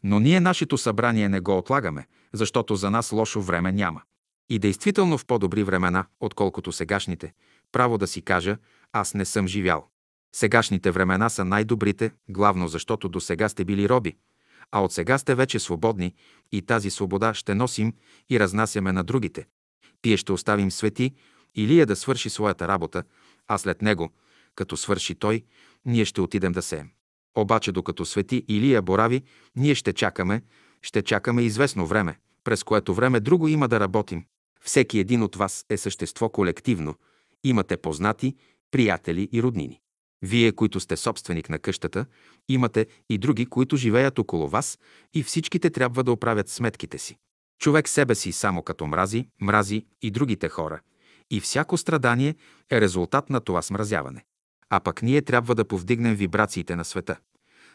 Но 0.02 0.20
ние 0.20 0.40
нашето 0.40 0.78
събрание 0.78 1.28
не 1.28 1.40
го 1.40 1.58
отлагаме, 1.58 2.06
защото 2.32 2.76
за 2.76 2.90
нас 2.90 3.12
лошо 3.12 3.42
време 3.42 3.72
няма. 3.72 4.02
И 4.48 4.58
действително 4.58 5.18
в 5.18 5.26
по-добри 5.26 5.62
времена, 5.62 6.04
отколкото 6.20 6.72
сегашните, 6.72 7.32
право 7.72 7.98
да 7.98 8.06
си 8.06 8.22
кажа, 8.22 8.56
аз 8.92 9.14
не 9.14 9.24
съм 9.24 9.48
живял. 9.48 9.88
Сегашните 10.34 10.90
времена 10.90 11.28
са 11.28 11.44
най-добрите, 11.44 12.12
главно 12.28 12.68
защото 12.68 13.08
до 13.08 13.20
сега 13.20 13.48
сте 13.48 13.64
били 13.64 13.88
роби, 13.88 14.16
а 14.70 14.80
от 14.80 14.92
сега 14.92 15.18
сте 15.18 15.34
вече 15.34 15.58
свободни 15.58 16.14
и 16.52 16.62
тази 16.62 16.90
свобода 16.90 17.34
ще 17.34 17.54
носим 17.54 17.92
и 18.30 18.40
разнасяме 18.40 18.92
на 18.92 19.04
другите. 19.04 19.46
Тие 20.02 20.16
ще 20.16 20.32
оставим 20.32 20.70
свети, 20.70 21.14
Илия 21.54 21.86
да 21.86 21.96
свърши 21.96 22.30
своята 22.30 22.68
работа, 22.68 23.02
а 23.48 23.58
след 23.58 23.82
него, 23.82 24.12
като 24.54 24.76
свърши 24.76 25.14
той, 25.14 25.44
ние 25.84 26.04
ще 26.04 26.20
отидем 26.20 26.52
да 26.52 26.62
сеем. 26.62 26.90
Обаче 27.40 27.72
докато 27.72 28.04
свети 28.04 28.44
Илия 28.48 28.82
борави, 28.82 29.22
ние 29.56 29.74
ще 29.74 29.92
чакаме, 29.92 30.42
ще 30.82 31.02
чакаме 31.02 31.42
известно 31.42 31.86
време, 31.86 32.18
през 32.44 32.64
което 32.64 32.94
време 32.94 33.20
друго 33.20 33.48
има 33.48 33.68
да 33.68 33.80
работим. 33.80 34.24
Всеки 34.60 34.98
един 34.98 35.22
от 35.22 35.36
вас 35.36 35.64
е 35.70 35.76
същество 35.76 36.28
колективно. 36.28 36.94
Имате 37.44 37.76
познати, 37.76 38.36
приятели 38.70 39.28
и 39.32 39.42
роднини. 39.42 39.80
Вие, 40.22 40.52
които 40.52 40.80
сте 40.80 40.96
собственик 40.96 41.48
на 41.48 41.58
къщата, 41.58 42.06
имате 42.48 42.86
и 43.10 43.18
други, 43.18 43.46
които 43.46 43.76
живеят 43.76 44.18
около 44.18 44.48
вас 44.48 44.78
и 45.14 45.22
всичките 45.22 45.70
трябва 45.70 46.04
да 46.04 46.12
оправят 46.12 46.48
сметките 46.48 46.98
си. 46.98 47.16
Човек 47.60 47.88
себе 47.88 48.14
си 48.14 48.32
само 48.32 48.62
като 48.62 48.86
мрази, 48.86 49.28
мрази 49.40 49.86
и 50.02 50.10
другите 50.10 50.48
хора. 50.48 50.80
И 51.30 51.40
всяко 51.40 51.76
страдание 51.76 52.34
е 52.70 52.80
резултат 52.80 53.30
на 53.30 53.40
това 53.40 53.62
смразяване. 53.62 54.24
А 54.70 54.80
пък 54.80 55.02
ние 55.02 55.22
трябва 55.22 55.54
да 55.54 55.64
повдигнем 55.64 56.14
вибрациите 56.14 56.76
на 56.76 56.84
света. 56.84 57.16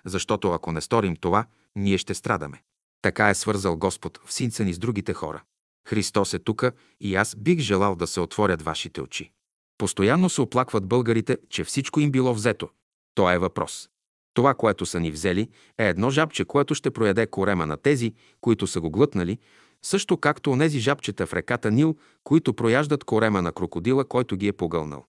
Защото 0.05 0.51
ако 0.51 0.71
не 0.71 0.81
сторим 0.81 1.15
това, 1.15 1.45
ние 1.75 1.97
ще 1.97 2.13
страдаме. 2.13 2.61
Така 3.01 3.29
е 3.29 3.35
свързал 3.35 3.77
Господ 3.77 4.19
в 4.25 4.33
синца 4.33 4.63
ни 4.63 4.73
с 4.73 4.79
другите 4.79 5.13
хора. 5.13 5.43
Христос 5.87 6.33
е 6.33 6.39
тука 6.39 6.71
и 6.99 7.15
аз 7.15 7.35
бих 7.35 7.59
желал 7.59 7.95
да 7.95 8.07
се 8.07 8.19
отворят 8.19 8.61
вашите 8.61 9.01
очи. 9.01 9.31
Постоянно 9.77 10.29
се 10.29 10.41
оплакват 10.41 10.87
българите, 10.87 11.37
че 11.49 11.63
всичко 11.63 11.99
им 11.99 12.11
било 12.11 12.33
взето. 12.33 12.69
То 13.15 13.31
е 13.31 13.37
въпрос. 13.37 13.89
Това, 14.33 14.53
което 14.53 14.85
са 14.85 14.99
ни 14.99 15.11
взели, 15.11 15.49
е 15.77 15.87
едно 15.87 16.09
жабче, 16.09 16.45
което 16.45 16.75
ще 16.75 16.91
прояде 16.91 17.27
корема 17.27 17.65
на 17.65 17.77
тези, 17.77 18.13
които 18.41 18.67
са 18.67 18.81
го 18.81 18.91
глътнали, 18.91 19.39
също 19.85 20.17
както 20.17 20.51
онези 20.51 20.79
жабчета 20.79 21.27
в 21.27 21.33
реката 21.33 21.71
Нил, 21.71 21.97
които 22.23 22.53
прояждат 22.53 23.03
корема 23.03 23.41
на 23.41 23.51
крокодила, 23.51 24.05
който 24.05 24.37
ги 24.37 24.47
е 24.47 24.53
погълнал. 24.53 25.05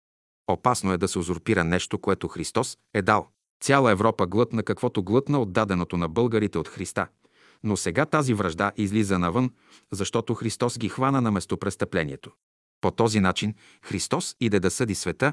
Опасно 0.49 0.93
е 0.93 0.99
да 0.99 1.09
се 1.09 1.19
узурпира 1.19 1.65
нещо, 1.65 1.99
което 1.99 2.29
Христос 2.29 2.77
е 2.95 3.03
дал. 3.03 3.29
Цяла 3.61 3.91
Европа 3.91 4.27
глътна 4.27 4.63
каквото 4.63 5.03
глътна 5.03 5.41
от 5.41 5.53
даденото 5.53 5.97
на 5.97 6.09
българите 6.09 6.59
от 6.59 6.69
Христа. 6.69 7.07
Но 7.63 7.77
сега 7.77 8.07
тази 8.07 8.35
връжда 8.35 8.73
излиза 8.77 9.19
навън, 9.19 9.51
защото 9.93 10.35
Христос 10.35 10.79
ги 10.79 10.89
хвана 10.89 11.21
на 11.21 11.31
местопрестъплението. 11.31 12.31
По 12.81 12.91
този 12.91 13.21
начин 13.21 13.55
Христос 13.83 14.37
иде 14.41 14.61
да 14.61 14.71
съди 14.71 14.95
света 14.95 15.33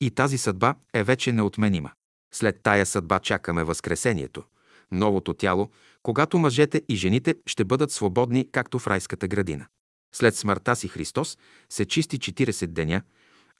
и 0.00 0.10
тази 0.10 0.38
съдба 0.38 0.74
е 0.94 1.04
вече 1.04 1.32
неотменима. 1.32 1.90
След 2.34 2.62
тая 2.62 2.86
съдба 2.86 3.18
чакаме 3.18 3.64
Възкресението, 3.64 4.44
новото 4.92 5.34
тяло, 5.34 5.70
когато 6.02 6.38
мъжете 6.38 6.82
и 6.88 6.96
жените 6.96 7.34
ще 7.46 7.64
бъдат 7.64 7.92
свободни, 7.92 8.48
както 8.52 8.78
в 8.78 8.86
райската 8.86 9.28
градина. 9.28 9.66
След 10.14 10.36
смъртта 10.36 10.76
си 10.76 10.88
Христос 10.88 11.38
се 11.68 11.84
чисти 11.84 12.18
40 12.18 12.66
деня, 12.66 13.02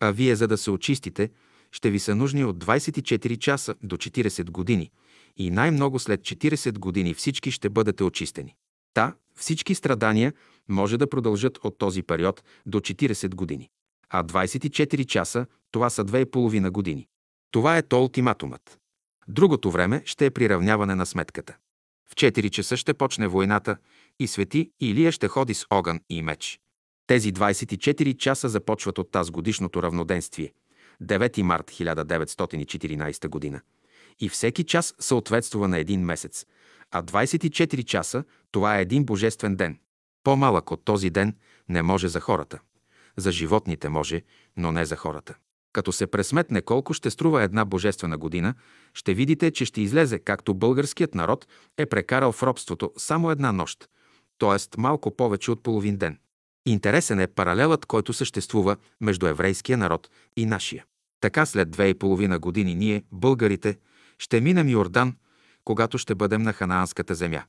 а 0.00 0.11
вие, 0.11 0.37
за 0.37 0.49
да 0.49 0.59
се 0.59 0.71
очистите, 0.71 1.31
ще 1.73 1.91
ви 1.91 1.99
са 1.99 2.15
нужни 2.15 2.45
от 2.45 2.65
24 2.65 3.39
часа 3.39 3.75
до 3.83 3.97
40 3.97 4.50
години 4.50 4.91
и 5.37 5.50
най-много 5.50 5.99
след 5.99 6.21
40 6.21 6.79
години 6.79 7.15
всички 7.15 7.50
ще 7.50 7.69
бъдете 7.69 8.05
очистени. 8.05 8.55
Та, 8.95 9.15
всички 9.37 9.75
страдания 9.75 10.33
може 10.69 10.99
да 10.99 11.11
продължат 11.11 11.59
от 11.65 11.79
този 11.79 12.03
период 12.03 12.43
до 12.67 12.81
40 12.81 13.35
години. 13.35 13.69
А 14.09 14.25
24 14.25 15.07
часа– 15.07 15.47
това 15.71 15.91
са 15.91 16.05
2,5 16.05 16.71
години. 16.71 17.07
Това 17.50 17.77
е 17.77 17.83
то 17.83 18.03
ултиматумът. 18.03 18.79
Другото 19.29 19.71
време 19.71 20.03
ще 20.05 20.27
е 20.27 20.31
приравняване 20.31 20.95
на 20.95 21.07
сметката. 21.07 21.57
В 22.11 22.15
4 22.15 22.50
часа 22.50 22.77
ще 22.77 22.95
почне 22.95 23.29
войната 23.29 23.77
и 24.19 24.27
свети 24.27 24.71
Илия 24.81 25.12
ще 25.12 25.29
ходи 25.29 25.55
с 25.55 25.67
огън 25.71 26.00
и 26.09 26.23
меч. 26.23 26.61
Тези 27.07 27.33
24 27.33 28.17
часа 28.17 28.49
започват 28.49 28.99
от 28.99 29.11
тази 29.11 29.31
годишното 29.31 29.83
равноденствие– 29.83 30.53
9 31.02 31.42
март 31.42 31.71
1914 31.71 33.28
година. 33.28 33.61
И 34.21 34.28
всеки 34.28 34.64
час 34.64 34.95
съответства 34.99 35.69
на 35.69 35.78
един 35.78 36.04
месец, 36.04 36.47
а 36.90 37.02
24 37.02 37.85
часа– 37.85 38.25
това 38.52 38.78
е 38.78 38.83
един 38.83 39.04
божествен 39.04 39.57
ден. 39.57 39.78
По-малък 40.25 40.71
от 40.71 40.85
този 40.85 41.11
ден 41.11 41.37
не 41.69 41.83
може 41.83 42.09
за 42.09 42.21
хората. 42.21 42.59
За 43.16 43.33
животните 43.33 43.88
може, 43.88 44.23
но 44.57 44.73
не 44.73 44.85
за 44.85 44.97
хората. 44.97 45.35
Като 45.73 45.92
се 45.92 46.07
пресметне 46.07 46.62
колко 46.62 46.95
ще 46.95 47.11
струва 47.11 47.42
една 47.42 47.64
божествена 47.64 48.19
година, 48.19 48.54
ще 48.95 49.14
видите, 49.14 49.50
че 49.50 49.64
ще 49.64 49.80
излезе 49.80 50.19
както 50.19 50.54
българският 50.54 51.14
народ 51.14 51.47
е 51.78 51.87
прекарал 51.87 52.33
в 52.33 52.42
робството 52.42 52.92
само 52.97 53.30
една 53.30 53.52
нощ, 53.52 53.88
т.е. 54.38 54.80
малко 54.80 55.16
повече 55.16 55.50
от 55.50 55.62
половин 55.62 55.97
ден. 55.97 56.19
Интересен 56.67 57.21
е 57.21 57.26
паралелът, 57.26 57.87
който 57.87 58.12
съществува 58.12 58.76
между 59.00 59.26
еврейския 59.26 59.79
народ 59.79 60.11
и 60.37 60.47
нашия. 60.47 60.85
Така 61.21 61.47
след 61.47 61.71
две 61.71 61.88
и 61.88 61.95
половина 61.95 62.38
години 62.38 62.75
ние, 62.75 63.05
българите, 63.12 63.79
ще 64.19 64.40
минем 64.40 64.69
Йордан, 64.69 65.17
когато 65.64 65.99
ще 65.99 66.14
бъдем 66.14 66.43
на 66.43 66.52
ханаанската 66.52 67.14
земя. 67.14 67.43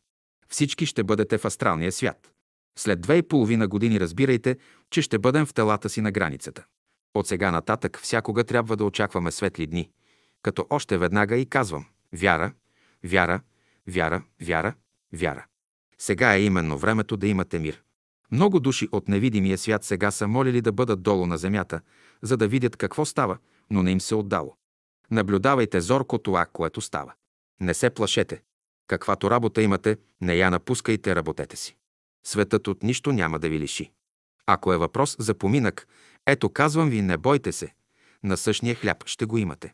Всички 0.50 0.86
ще 0.86 1.04
бъдете 1.04 1.38
в 1.38 1.46
астралния 1.46 1.92
свят. 1.92 2.32
След 2.78 3.02
две 3.02 3.18
и 3.18 3.24
половина 3.24 3.68
години 3.68 4.00
разбирайте, 4.00 4.58
че 4.90 5.02
ще 5.02 5.20
бъдем 5.20 5.46
в 5.46 5.54
телата 5.54 5.90
си 5.90 6.02
на 6.02 6.12
границата. 6.12 6.66
От 7.14 7.28
сега 7.28 7.52
нататък 7.52 8.00
всякога 8.02 8.44
трябва 8.44 8.78
да 8.78 8.86
очакваме 8.86 9.32
светли 9.32 9.68
дни, 9.68 9.90
като 10.44 10.66
още 10.70 10.98
веднага 10.98 11.38
и 11.38 11.46
казвам 11.46 11.86
вяра, 12.14 12.54
вяра, 13.04 13.42
вяра, 13.88 14.24
вяра, 14.42 14.74
вяра. 15.14 15.46
Сега 15.98 16.36
е 16.36 16.42
именно 16.42 16.78
времето 16.78 17.18
да 17.18 17.28
имате 17.28 17.60
мир. 17.60 17.82
Много 18.32 18.60
души 18.60 18.90
от 18.92 19.08
невидимия 19.08 19.58
свят 19.58 19.84
сега 19.84 20.12
са 20.12 20.28
молили 20.28 20.62
да 20.62 20.72
бъдат 20.72 21.02
долу 21.02 21.26
на 21.26 21.38
земята, 21.38 21.82
за 22.22 22.38
да 22.38 22.48
видят 22.48 22.76
какво 22.76 23.06
става, 23.06 23.38
но 23.70 23.84
не 23.84 23.92
им 23.92 24.02
се 24.02 24.16
отдало. 24.16 24.56
Наблюдавайте 25.12 25.82
зорко 25.82 26.18
това, 26.18 26.46
което 26.46 26.82
става. 26.82 27.14
Не 27.60 27.74
се 27.74 27.90
плашете. 27.90 28.42
Каквато 28.88 29.32
работа 29.32 29.62
имате, 29.62 29.98
не 30.22 30.36
я 30.36 30.50
напускайте, 30.50 31.16
работете 31.16 31.56
си. 31.56 31.76
Светът 32.26 32.68
от 32.68 32.84
нищо 32.84 33.12
няма 33.12 33.40
да 33.40 33.50
ви 33.50 33.60
лиши. 33.60 33.92
Ако 34.46 34.74
е 34.74 34.78
въпрос 34.78 35.16
за 35.20 35.34
поминък, 35.34 35.88
ето 36.28 36.50
казвам 36.50 36.90
ви, 36.90 37.02
не 37.02 37.18
бойте 37.18 37.52
се. 37.52 37.74
На 38.24 38.38
същия 38.38 38.76
хляб 38.76 39.04
ще 39.06 39.26
го 39.26 39.38
имате. 39.38 39.74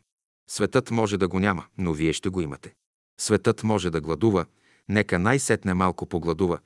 Светът 0.50 0.90
може 0.90 1.18
да 1.18 1.28
го 1.28 1.38
няма, 1.38 1.64
но 1.78 1.92
вие 1.92 2.12
ще 2.12 2.28
го 2.28 2.40
имате. 2.40 2.74
Светът 3.20 3.62
може 3.62 3.90
да 3.90 4.00
гладува, 4.00 4.46
нека 4.88 5.18
най-сетне 5.18 5.74
малко 5.74 6.06
погладува. 6.06 6.58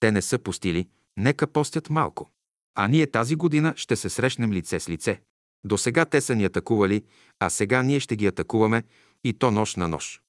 Те 0.00 0.12
не 0.12 0.22
са 0.22 0.38
постили, 0.38 0.88
нека 1.20 1.46
постят 1.46 1.90
малко. 1.90 2.30
А 2.74 2.88
ние 2.88 3.06
тази 3.06 3.36
година 3.36 3.74
ще 3.76 3.96
се 3.96 4.10
срещнем 4.10 4.52
лице 4.52 4.80
с 4.80 4.88
лице. 4.88 5.20
До 5.64 5.78
сега 5.78 6.04
те 6.04 6.20
са 6.20 6.34
ни 6.34 6.44
атакували, 6.44 7.04
а 7.40 7.50
сега 7.50 7.82
ние 7.82 8.00
ще 8.00 8.16
ги 8.16 8.26
атакуваме 8.26 8.82
и 9.24 9.32
то 9.32 9.50
нож 9.50 9.76
на 9.76 9.88
нож. 9.88 10.20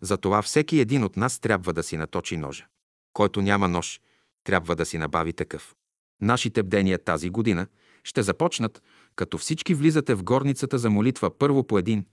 Затова 0.00 0.42
всеки 0.42 0.80
един 0.80 1.04
от 1.04 1.16
нас 1.16 1.38
трябва 1.38 1.72
да 1.72 1.82
си 1.82 1.96
наточи 1.96 2.36
ножа. 2.36 2.66
Който 3.12 3.42
няма 3.42 3.68
нож, 3.68 4.00
трябва 4.44 4.76
да 4.76 4.86
си 4.86 4.98
набави 4.98 5.32
такъв. 5.32 5.74
Нашите 6.20 6.62
бдения 6.62 6.98
тази 7.04 7.30
година 7.30 7.66
ще 8.04 8.22
започнат, 8.22 8.82
като 9.16 9.38
всички 9.38 9.74
влизате 9.74 10.14
в 10.14 10.24
горницата 10.24 10.78
за 10.78 10.90
молитва 10.90 11.38
първо 11.38 11.64
по 11.64 11.78
един, 11.78 12.06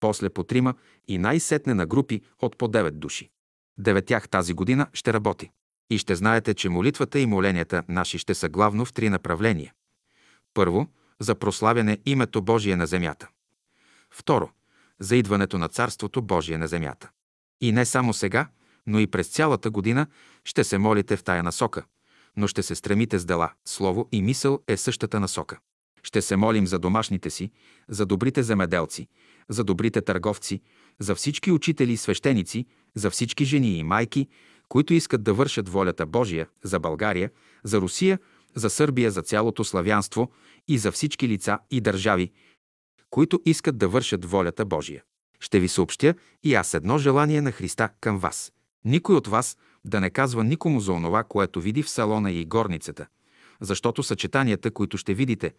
после 0.00 0.30
по 0.30 0.44
трима 0.44 0.74
и 1.08 1.18
най-сетне 1.18 1.74
на 1.74 1.86
групи 1.86 2.20
от 2.42 2.58
по 2.58 2.68
девет 2.68 3.00
души. 3.00 3.30
Деветях 3.78 4.28
тази 4.28 4.54
година 4.54 4.86
ще 4.92 5.12
работи. 5.12 5.50
И 5.90 5.98
ще 5.98 6.14
знаете, 6.14 6.54
че 6.54 6.68
молитвата 6.68 7.20
и 7.20 7.26
моленията 7.26 7.82
наши 7.88 8.18
ще 8.18 8.34
са 8.34 8.48
главно 8.48 8.84
в 8.84 8.92
три 8.92 9.08
направления. 9.08 9.72
Първо, 10.54 10.86
за 11.20 11.34
прославяне 11.34 11.98
името 12.06 12.42
Божие 12.42 12.76
на 12.76 12.86
земята. 12.86 13.28
Второ, 14.10 14.50
за 15.00 15.16
идването 15.16 15.58
на 15.58 15.68
Царството 15.68 16.22
Божие 16.22 16.58
на 16.58 16.68
земята. 16.68 17.10
И 17.60 17.72
не 17.72 17.84
само 17.84 18.12
сега, 18.12 18.48
но 18.86 18.98
и 18.98 19.06
през 19.06 19.28
цялата 19.28 19.70
година 19.70 20.06
ще 20.44 20.64
се 20.64 20.78
молите 20.78 21.16
в 21.16 21.24
тая 21.24 21.42
насока, 21.42 21.84
но 22.36 22.46
ще 22.46 22.62
се 22.62 22.74
стремите 22.74 23.18
с 23.18 23.24
дела, 23.24 23.52
слово 23.64 24.08
и 24.12 24.22
мисъл 24.22 24.60
е 24.68 24.76
същата 24.76 25.20
насока. 25.20 25.58
Ще 26.02 26.22
се 26.22 26.36
молим 26.36 26.66
за 26.66 26.78
домашните 26.78 27.30
си, 27.30 27.50
за 27.88 28.06
добрите 28.06 28.42
земеделци, 28.42 29.08
за 29.48 29.64
добрите 29.64 30.00
търговци, 30.00 30.62
за 30.98 31.14
всички 31.14 31.52
учители 31.52 31.92
и 31.92 31.96
свещеници, 31.96 32.66
за 32.94 33.10
всички 33.10 33.44
жени 33.44 33.78
и 33.78 33.82
майки, 33.82 34.28
които 34.70 34.94
искат 34.94 35.22
да 35.22 35.34
вършат 35.34 35.68
волята 35.68 36.06
Божия 36.06 36.48
за 36.64 36.80
България, 36.80 37.30
за 37.64 37.80
Русия, 37.80 38.18
за 38.54 38.70
Сърбия, 38.70 39.10
за 39.10 39.22
цялото 39.22 39.64
славянство 39.64 40.30
и 40.68 40.78
за 40.78 40.92
всички 40.92 41.28
лица 41.28 41.58
и 41.70 41.80
държави, 41.80 42.32
които 43.10 43.40
искат 43.44 43.78
да 43.78 43.88
вършат 43.88 44.24
волята 44.24 44.64
Божия. 44.64 45.02
Ще 45.40 45.60
ви 45.60 45.68
съобщя 45.68 46.14
и 46.42 46.54
аз 46.54 46.74
едно 46.74 46.98
желание 46.98 47.40
на 47.40 47.52
Христа 47.52 47.88
към 48.00 48.18
вас. 48.18 48.52
Никой 48.84 49.16
от 49.16 49.26
вас 49.26 49.56
да 49.84 50.00
не 50.00 50.10
казва 50.10 50.44
никому 50.44 50.80
за 50.80 50.92
онова, 50.92 51.24
което 51.24 51.60
види 51.60 51.82
в 51.82 51.90
салона 51.90 52.32
и 52.32 52.44
горницата, 52.44 53.06
защото 53.60 54.02
съчетанията, 54.02 54.70
които 54.70 54.96
ще 54.98 55.14
видите, 55.14 55.54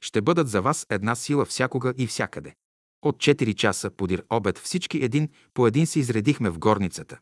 ще 0.00 0.20
бъдат 0.20 0.48
за 0.48 0.62
вас 0.62 0.86
една 0.90 1.14
сила 1.14 1.44
всякога 1.44 1.94
и 1.98 2.06
всякъде. 2.06 2.54
От 3.02 3.16
4 3.16 3.54
часа 3.54 3.90
подир 3.90 4.24
обед 4.30 4.58
всички 4.58 5.04
един 5.04 5.28
по 5.54 5.66
един 5.66 5.86
се 5.86 5.98
изредихме 5.98 6.50
в 6.50 6.58
горницата, 6.58 7.18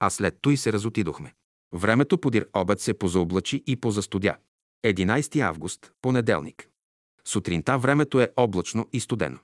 а 0.00 0.10
след 0.10 0.38
той 0.40 0.56
се 0.56 0.72
разотидохме. 0.72 1.34
Времето 1.72 2.18
подир 2.18 2.48
обед 2.52 2.80
се 2.80 2.94
позаоблачи 2.94 3.62
и 3.66 3.76
позастудя. 3.76 4.36
11 4.86 5.40
август, 5.40 5.92
понеделник. 6.02 6.68
Сутринта 7.24 7.78
времето 7.78 8.20
е 8.20 8.30
облачно 8.36 8.88
и 8.92 9.00
студено. 9.00 9.38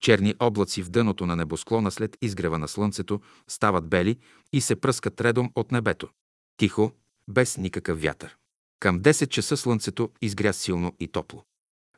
Черни 0.00 0.34
облаци 0.40 0.82
в 0.82 0.90
дъното 0.90 1.26
на 1.26 1.36
небосклона 1.36 1.90
след 1.90 2.16
изгрева 2.22 2.58
на 2.58 2.68
слънцето 2.68 3.20
стават 3.48 3.88
бели 3.88 4.18
и 4.52 4.60
се 4.60 4.76
пръскат 4.76 5.20
редом 5.20 5.50
от 5.54 5.72
небето. 5.72 6.08
Тихо, 6.56 6.92
без 7.28 7.56
никакъв 7.56 8.02
вятър. 8.02 8.36
Към 8.80 9.00
10 9.00 9.28
часа 9.28 9.56
слънцето 9.56 10.10
изгря 10.22 10.52
силно 10.52 10.92
и 11.00 11.08
топло. 11.08 11.44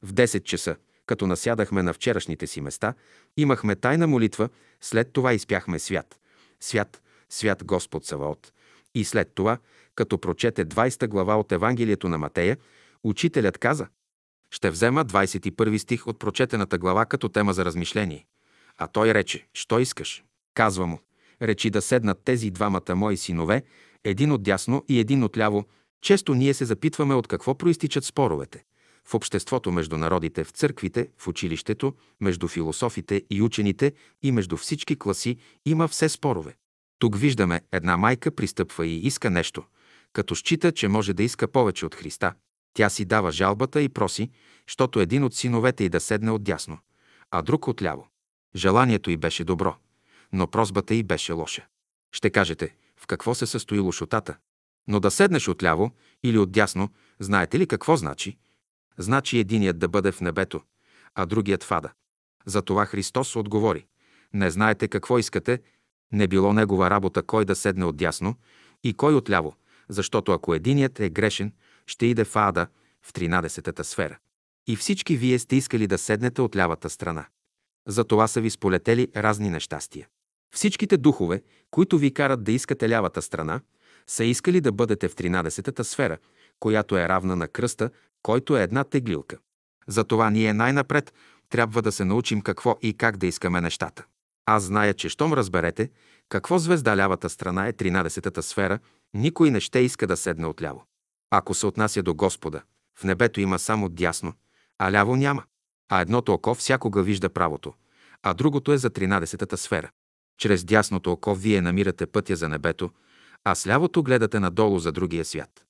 В 0.03 0.13
10 0.13 0.43
часа, 0.43 0.77
като 1.07 1.27
насядахме 1.27 1.83
на 1.83 1.93
вчерашните 1.93 2.47
си 2.47 2.61
места, 2.61 2.95
имахме 3.37 3.77
тайна 3.77 4.07
молитва, 4.07 4.49
след 4.81 5.13
това 5.13 5.33
изпяхме 5.33 5.79
свят. 5.79 6.21
Свят, 6.61 7.03
свят 7.31 7.65
Господ 7.65 8.05
Саваот. 8.05 8.53
И 8.95 9.05
след 9.05 9.35
това, 9.35 9.59
като 9.95 10.19
прочете 10.19 10.67
20 10.67 11.09
глава 11.09 11.37
от 11.37 11.53
Евангелието 11.53 12.09
на 12.09 12.19
Матея, 12.19 12.57
учителят 13.05 13.59
каза– 13.59 13.87
ще 14.51 14.71
взема 14.71 15.05
21 15.05 15.79
стих 15.79 16.07
от 16.07 16.19
прочетената 16.19 16.79
глава 16.79 17.07
като 17.07 17.29
тема 17.29 17.53
за 17.53 17.65
размишление. 17.65 18.27
А 18.79 18.87
той 18.87 19.15
рече, 19.15 19.47
що 19.55 19.79
искаш? 19.79 20.25
Казва 20.55 20.87
му, 20.87 20.99
речи 21.43 21.71
да 21.71 21.83
седнат 21.83 22.21
тези 22.25 22.51
двамата 22.51 22.95
мои 22.95 23.17
синове, 23.17 23.63
един 24.05 24.33
от 24.33 24.43
дясно 24.43 24.85
и 24.89 25.01
един 25.01 25.25
от 25.25 25.39
ляво. 25.39 25.65
Често 26.03 26.35
ние 26.35 26.55
се 26.55 26.65
запитваме 26.65 27.15
от 27.15 27.27
какво 27.27 27.55
проистичат 27.55 28.05
споровете. 28.05 28.65
В 29.05 29.15
обществото 29.15 29.73
между 29.73 29.97
народите, 29.97 30.45
в 30.45 30.51
църквите, 30.51 31.09
в 31.19 31.29
училището, 31.29 31.95
между 32.21 32.49
философите 32.49 33.23
и 33.31 33.43
учените 33.43 33.93
и 34.23 34.33
между 34.33 34.57
всички 34.57 34.99
класи 34.99 35.37
има 35.67 35.89
все 35.89 36.09
спорове. 36.09 36.57
Тук 37.01 37.17
виждаме 37.17 37.61
една 37.73 37.97
майка 37.97 38.31
пристъпва 38.31 38.87
и 38.87 39.07
иска 39.07 39.31
нещо, 39.31 39.65
като 40.13 40.35
счита, 40.35 40.73
че 40.73 40.89
може 40.89 41.13
да 41.13 41.23
иска 41.23 41.49
повече 41.49 41.87
от 41.87 41.95
Христа. 41.95 42.35
Тя 42.75 42.91
си 42.91 43.05
дава 43.05 43.33
жалбата 43.33 43.83
и 43.83 43.89
проси, 43.89 44.31
щото 44.67 45.01
един 45.01 45.25
от 45.25 45.35
синовете 45.35 45.85
й 45.85 45.89
да 45.89 46.01
седне 46.01 46.31
отдясно, 46.31 46.79
а 47.31 47.43
друг 47.43 47.69
отляво. 47.69 48.09
Желанието 48.57 49.11
й 49.11 49.17
беше 49.17 49.45
добро, 49.45 49.77
но 50.33 50.47
просбата 50.47 50.95
й 50.95 51.03
беше 51.03 51.33
лоша. 51.33 51.67
Ще 52.13 52.31
кажете, 52.31 52.75
в 52.97 53.07
какво 53.07 53.35
се 53.35 53.47
състои 53.47 53.79
лошотата? 53.79 54.37
Но 54.89 55.01
да 55.01 55.11
седнеш 55.11 55.49
отляво 55.49 55.91
или 56.23 56.39
отдясно, 56.39 56.89
знаете 57.21 57.59
ли 57.59 57.67
какво 57.67 57.97
значи? 57.97 58.39
Значи 58.99 59.39
единият 59.39 59.79
да 59.79 59.89
бъде 59.89 60.13
в 60.13 60.21
небето, 60.21 60.63
а 61.15 61.27
другият 61.27 61.65
в 61.65 61.73
ада. 61.73 61.93
Затова 62.47 62.87
Христос 62.87 63.37
отговори. 63.37 63.87
Не 64.33 64.51
знаете 64.51 64.89
какво 64.89 65.19
искате, 65.19 65.61
не 66.13 66.29
било 66.29 66.53
негова 66.53 66.91
работа 66.91 67.23
кой 67.23 67.45
да 67.45 67.55
седне 67.55 67.85
отдясно 67.85 68.35
и 68.85 68.95
кой 68.95 69.15
отляво, 69.15 69.55
защото 69.89 70.33
ако 70.33 70.55
единият 70.55 71.01
е 71.01 71.11
грешен, 71.11 71.53
ще 71.87 72.07
иде 72.07 72.25
в 72.25 72.37
ада, 72.37 72.67
в 73.03 73.13
13-та 73.13 73.85
сфера. 73.85 74.19
И 74.67 74.77
всички 74.77 75.17
вие 75.17 75.39
сте 75.39 75.57
искали 75.57 75.87
да 75.87 75.99
седнете 75.99 76.43
от 76.43 76.57
лявата 76.57 76.91
страна. 76.91 77.27
За 77.89 78.05
това 78.05 78.29
са 78.29 78.41
ви 78.41 78.51
сполетели 78.51 79.09
разни 79.17 79.51
нещастия. 79.51 80.09
Всичките 80.55 80.97
духове, 80.97 81.43
които 81.71 81.99
ви 81.99 82.15
карат 82.15 82.45
да 82.45 82.53
искате 82.53 82.89
лявата 82.89 83.23
страна, 83.23 83.61
са 84.07 84.25
искали 84.25 84.61
да 84.61 84.73
бъдете 84.73 85.09
в 85.09 85.15
13-та 85.15 85.85
сфера, 85.85 86.19
която 86.61 86.99
е 86.99 87.09
равна 87.09 87.37
на 87.37 87.49
кръста, 87.49 87.91
който 88.23 88.57
е 88.57 88.63
една 88.63 88.85
теглилка. 88.85 89.39
Затова 89.87 90.31
ние 90.31 90.53
най-напред 90.53 91.15
трябва 91.49 91.83
да 91.83 91.93
се 91.93 92.05
научим 92.05 92.41
какво 92.41 92.79
и 92.83 92.95
как 92.95 93.17
да 93.17 93.27
искаме 93.27 93.61
нещата. 93.61 94.05
Аз 94.53 94.63
зная, 94.63 94.95
че 94.95 95.09
щом 95.09 95.33
разберете 95.33 95.91
какво 96.29 96.59
звезда 96.59 96.97
лявата 96.97 97.31
страна 97.31 97.69
е 97.69 97.73
13-та 97.73 98.43
сфера, 98.43 98.79
никой 99.15 99.51
не 99.51 99.61
ще 99.61 99.79
иска 99.79 100.07
да 100.07 100.17
седне 100.17 100.47
отляво. 100.47 100.85
Ако 101.31 101.55
се 101.55 101.67
отнася 101.67 102.03
до 102.03 102.15
Господа, 102.15 102.63
в 102.99 103.05
небето 103.05 103.41
има 103.41 103.59
само 103.59 103.89
дясно, 103.89 104.33
а 104.79 104.93
ляво 104.93 105.17
няма. 105.17 105.43
А 105.91 106.01
едното 106.01 106.33
око 106.33 106.55
всякога 106.55 107.03
вижда 107.03 107.29
правото, 107.31 107.75
а 108.23 108.35
другото 108.35 108.73
е 108.73 108.79
за 108.79 108.91
13-та 108.91 109.57
сфера. 109.57 109.91
Чрез 110.39 110.65
дясното 110.65 111.13
око 111.13 111.35
вие 111.35 111.61
намирате 111.61 112.07
пътя 112.07 112.37
за 112.37 112.49
небето, 112.49 112.91
а 113.45 113.55
с 113.55 113.67
лявото 113.67 114.03
гледате 114.03 114.41
надолу 114.41 114.79
за 114.79 114.93
другия 114.93 115.25
свят. 115.25 115.65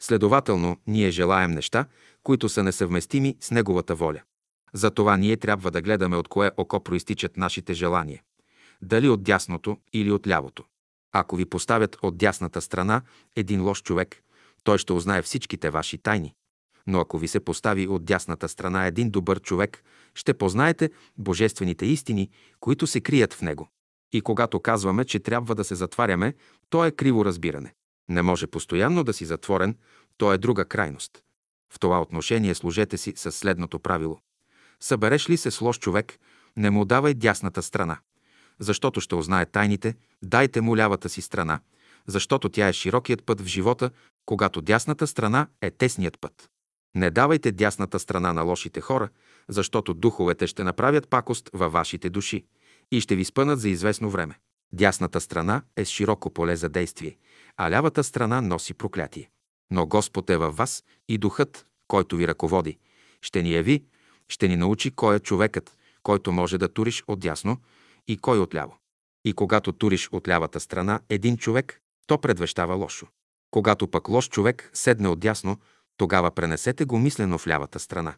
Следователно, 0.00 0.76
ние 0.86 1.10
желаем 1.10 1.50
неща, 1.50 1.86
които 2.22 2.48
са 2.48 2.62
несъвместими 2.62 3.36
с 3.40 3.50
Неговата 3.50 3.94
воля. 3.94 4.22
Затова 4.74 5.16
ние 5.16 5.36
трябва 5.36 5.70
да 5.70 5.82
гледаме 5.82 6.16
от 6.16 6.28
кое 6.28 6.50
око 6.56 6.84
проистичат 6.84 7.36
нашите 7.36 7.74
желания. 7.74 8.22
Дали 8.82 9.08
от 9.08 9.22
дясното 9.22 9.78
или 9.92 10.10
от 10.10 10.26
лявото. 10.26 10.64
Ако 11.12 11.36
ви 11.36 11.44
поставят 11.44 11.98
от 12.02 12.16
дясната 12.16 12.60
страна 12.60 13.02
един 13.36 13.62
лош 13.62 13.82
човек, 13.82 14.22
той 14.64 14.78
ще 14.78 14.92
узнае 14.92 15.22
всичките 15.22 15.70
ваши 15.70 15.98
тайни. 15.98 16.34
Но 16.86 17.00
ако 17.00 17.18
ви 17.18 17.28
се 17.28 17.40
постави 17.40 17.86
от 17.86 18.04
дясната 18.04 18.48
страна 18.48 18.86
един 18.86 19.10
добър 19.10 19.40
човек, 19.40 19.84
ще 20.14 20.34
познаете 20.34 20.90
божествените 21.18 21.86
истини, 21.86 22.30
които 22.60 22.86
се 22.86 23.00
крият 23.00 23.34
в 23.34 23.42
него. 23.42 23.68
И 24.12 24.20
когато 24.20 24.60
казваме, 24.60 25.04
че 25.04 25.20
трябва 25.20 25.54
да 25.54 25.64
се 25.64 25.74
затваряме, 25.74 26.34
то 26.70 26.84
е 26.84 26.90
криво 26.90 27.24
разбиране. 27.24 27.74
Не 28.08 28.22
може 28.22 28.46
постоянно 28.46 29.04
да 29.04 29.12
си 29.12 29.24
затворен, 29.24 29.76
то 30.16 30.32
е 30.32 30.38
друга 30.38 30.64
крайност. 30.64 31.22
В 31.72 31.78
това 31.78 32.00
отношение 32.00 32.54
служете 32.54 32.98
си 32.98 33.12
със 33.16 33.36
следното 33.36 33.78
правило. 33.78 34.18
Събереш 34.84 35.30
ли 35.30 35.36
се 35.36 35.50
с 35.50 35.60
лош 35.60 35.78
човек, 35.78 36.18
не 36.56 36.70
му 36.70 36.84
давай 36.84 37.14
дясната 37.14 37.62
страна, 37.62 37.98
защото 38.58 39.00
ще 39.00 39.14
узнае 39.14 39.46
тайните, 39.46 39.94
дайте 40.22 40.60
му 40.60 40.76
лявата 40.76 41.08
си 41.08 41.22
страна, 41.22 41.60
защото 42.06 42.48
тя 42.48 42.68
е 42.68 42.72
широкият 42.72 43.24
път 43.24 43.40
в 43.40 43.46
живота, 43.46 43.90
когато 44.26 44.60
дясната 44.60 45.06
страна 45.06 45.46
е 45.60 45.70
тесният 45.70 46.20
път. 46.20 46.50
Не 46.94 47.10
давайте 47.10 47.52
дясната 47.52 47.98
страна 47.98 48.32
на 48.32 48.42
лошите 48.42 48.80
хора, 48.80 49.08
защото 49.48 49.94
духовете 49.94 50.46
ще 50.46 50.64
направят 50.64 51.08
пакост 51.08 51.50
във 51.52 51.72
вашите 51.72 52.10
души 52.10 52.44
и 52.92 53.00
ще 53.00 53.16
ви 53.16 53.24
спънат 53.24 53.60
за 53.60 53.68
известно 53.68 54.10
време. 54.10 54.38
Дясната 54.72 55.20
страна 55.20 55.62
е 55.76 55.84
с 55.84 55.88
широко 55.88 56.30
поле 56.30 56.56
за 56.56 56.68
действие, 56.68 57.16
а 57.56 57.70
лявата 57.70 58.04
страна 58.04 58.40
носи 58.40 58.74
проклятие. 58.74 59.30
Но 59.70 59.86
Господ 59.86 60.30
е 60.30 60.36
във 60.36 60.56
вас 60.56 60.84
и 61.08 61.18
духът, 61.18 61.66
който 61.88 62.16
ви 62.16 62.28
ръководи, 62.28 62.78
ще 63.22 63.42
ни 63.42 63.52
яви, 63.52 63.84
ще 64.28 64.48
ни 64.48 64.56
научи 64.56 64.90
кой 64.90 65.16
е 65.16 65.20
човекът, 65.20 65.76
който 66.02 66.32
може 66.32 66.58
да 66.58 66.68
туриш 66.68 67.04
отдясно 67.06 67.58
и 68.08 68.16
кой 68.16 68.38
отляво. 68.38 68.76
И 69.24 69.32
когато 69.32 69.72
туриш 69.72 70.08
от 70.12 70.28
лявата 70.28 70.60
страна 70.60 71.00
един 71.08 71.36
човек, 71.36 71.80
то 72.06 72.18
предвещава 72.18 72.74
лошо. 72.74 73.06
Когато 73.50 73.88
пък 73.88 74.08
лош 74.08 74.28
човек 74.28 74.70
седне 74.72 75.08
отдясно, 75.08 75.58
тогава 75.96 76.30
пренесете 76.30 76.84
го 76.84 76.98
мислено 76.98 77.38
в 77.38 77.46
лявата 77.46 77.78
страна. 77.78 78.14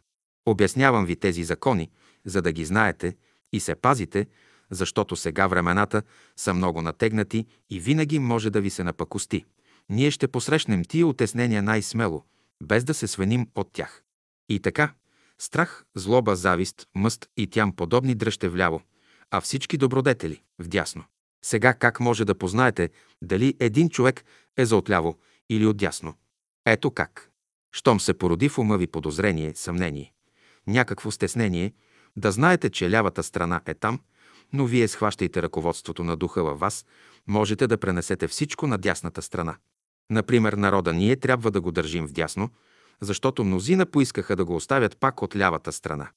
Обяснявам 0.47 1.07
ви 1.07 1.17
тези 1.17 1.45
закони, 1.45 1.91
за 2.25 2.43
да 2.43 2.53
ги 2.53 2.65
знаете 2.65 3.17
и 3.53 3.61
се 3.61 3.75
пазите, 3.75 4.27
защото 4.71 5.17
сега 5.17 5.47
времената 5.47 6.03
са 6.37 6.55
много 6.55 6.83
натегнати 6.83 7.47
и 7.71 7.81
винаги 7.81 8.19
може 8.19 8.51
да 8.51 8.61
ви 8.61 8.71
се 8.71 8.85
напакости. 8.85 9.45
Ние 9.89 10.11
ще 10.11 10.29
посрещнем 10.29 10.85
тия 10.85 11.07
отеснения 11.07 11.63
най-смело, 11.63 12.25
без 12.63 12.85
да 12.85 12.95
се 12.95 13.07
свеним 13.07 13.49
от 13.55 13.73
тях. 13.73 14.03
И 14.49 14.61
така, 14.61 14.95
страх, 15.39 15.85
злоба, 15.95 16.37
завист, 16.37 16.87
мъст 16.95 17.29
и 17.37 17.47
тям 17.47 17.77
подобни 17.77 18.15
дръжте 18.15 18.49
вляво, 18.49 18.83
а 19.31 19.41
всички 19.41 19.77
добродетели– 19.77 20.43
вдясно. 20.59 21.05
Сега 21.45 21.75
как 21.75 22.01
може 22.01 22.25
да 22.25 22.35
познаете 22.35 22.91
дали 23.23 23.55
един 23.61 23.89
човек 23.89 24.25
е 24.57 24.65
за 24.65 24.77
отляво 24.77 25.19
или 25.51 25.67
отдясно? 25.67 26.15
Ето 26.67 26.91
как. 26.91 27.31
Щом 27.73 28.01
се 28.01 28.19
породи 28.19 28.49
в 28.49 28.59
ума 28.59 28.79
ви 28.79 28.87
подозрение, 28.87 29.55
съмнение, 29.55 30.13
някакво 30.67 31.11
стеснение, 31.11 31.73
да 32.17 32.33
знаете, 32.33 32.71
че 32.71 32.91
лявата 32.91 33.23
страна 33.23 33.61
е 33.67 33.75
там, 33.75 34.01
но 34.53 34.67
вие 34.67 34.89
схващайте 34.89 35.43
ръководството 35.43 36.05
на 36.05 36.17
духа 36.17 36.45
във 36.45 36.59
вас, 36.59 36.87
можете 37.27 37.67
да 37.67 37.79
пренесете 37.79 38.29
всичко 38.29 38.67
на 38.67 38.79
дясната 38.79 39.23
страна. 39.23 39.57
Например, 40.11 40.53
народа 40.53 40.93
ние 40.93 41.17
трябва 41.17 41.51
да 41.51 41.61
го 41.61 41.73
държим 41.73 42.07
вдясно, 42.07 42.51
защото 43.01 43.45
мнозина 43.45 43.87
поискаха 43.87 44.37
да 44.37 44.45
го 44.45 44.57
оставят 44.57 44.97
пак 45.01 45.23
от 45.23 45.37
лявата 45.37 45.73
страна. 45.73 46.09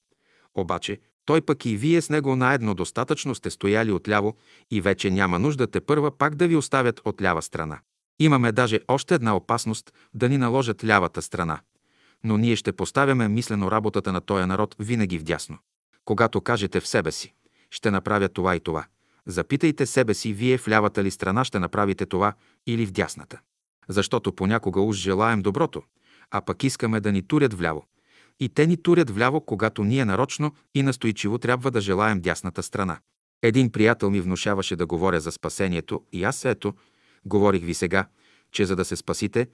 Обаче, 0.56 1.00
той 1.26 1.42
пък 1.42 1.66
и 1.66 1.78
вие 1.78 2.02
с 2.02 2.10
него 2.10 2.36
наедно 2.36 2.76
достатъчно 2.76 3.36
сте 3.36 3.50
стояли 3.50 3.92
отляво 3.92 4.38
и 4.72 4.82
вече 4.82 5.12
няма 5.12 5.40
нужда 5.40 5.68
те 5.68 5.82
първа 5.82 6.18
пак 6.18 6.36
да 6.36 6.48
ви 6.48 6.56
оставят 6.56 7.02
от 7.06 7.22
лява 7.22 7.42
страна. 7.42 7.80
Имаме 8.20 8.52
даже 8.52 8.80
още 8.88 9.16
една 9.16 9.36
опасност 9.36 9.94
да 10.14 10.30
ни 10.30 10.38
наложат 10.38 10.86
лявата 10.86 11.22
страна. 11.22 11.60
Но 12.24 12.38
ние 12.38 12.56
ще 12.56 12.72
поставяме 12.72 13.28
мислено 13.28 13.72
работата 13.72 14.12
на 14.12 14.22
този 14.22 14.46
народ 14.46 14.76
винаги 14.80 15.18
вдясно. 15.18 15.58
Когато 16.06 16.42
кажете 16.42 16.80
в 16.80 16.88
себе 16.88 17.12
си, 17.12 17.34
ще 17.72 17.92
направя 17.92 18.30
това 18.30 18.56
и 18.56 18.60
това, 18.60 18.86
запитайте 19.26 19.86
себе 19.86 20.14
си, 20.14 20.34
вие 20.34 20.58
в 20.58 20.68
лявата 20.68 21.04
ли 21.04 21.12
страна 21.12 21.44
ще 21.44 21.60
направите 21.60 22.06
това 22.06 22.34
или 22.68 22.86
в 22.86 22.92
дясната. 22.92 23.40
Защото 23.88 24.34
понякога 24.34 24.82
уж 24.82 24.98
желаем 24.98 25.42
доброто, 25.42 25.84
а 26.32 26.42
пък 26.42 26.64
искаме 26.64 27.00
да 27.00 27.12
ни 27.12 27.22
турят 27.22 27.54
вляво. 27.54 27.86
И 28.40 28.50
те 28.50 28.68
ни 28.68 28.78
турят 28.78 29.10
вляво, 29.10 29.42
когато 29.42 29.84
ние 29.84 30.06
нарочно 30.06 30.52
и 30.76 30.84
настойчиво 30.84 31.38
трябва 31.38 31.72
да 31.72 31.82
желаем 31.82 32.22
дясната 32.22 32.64
страна. 32.64 33.00
Един 33.42 33.72
приятел 33.72 34.10
ми 34.10 34.22
внушаваше 34.22 34.76
да 34.76 34.86
говоря 34.86 35.20
за 35.20 35.32
спасението 35.32 36.04
и 36.12 36.24
аз 36.24 36.46
ето, 36.46 36.74
говорих 37.26 37.64
ви 37.64 37.74
сега, 37.74 38.08
че 38.52 38.66
за 38.66 38.76
да 38.76 38.86
се 38.86 38.96
спасите, 38.96 39.48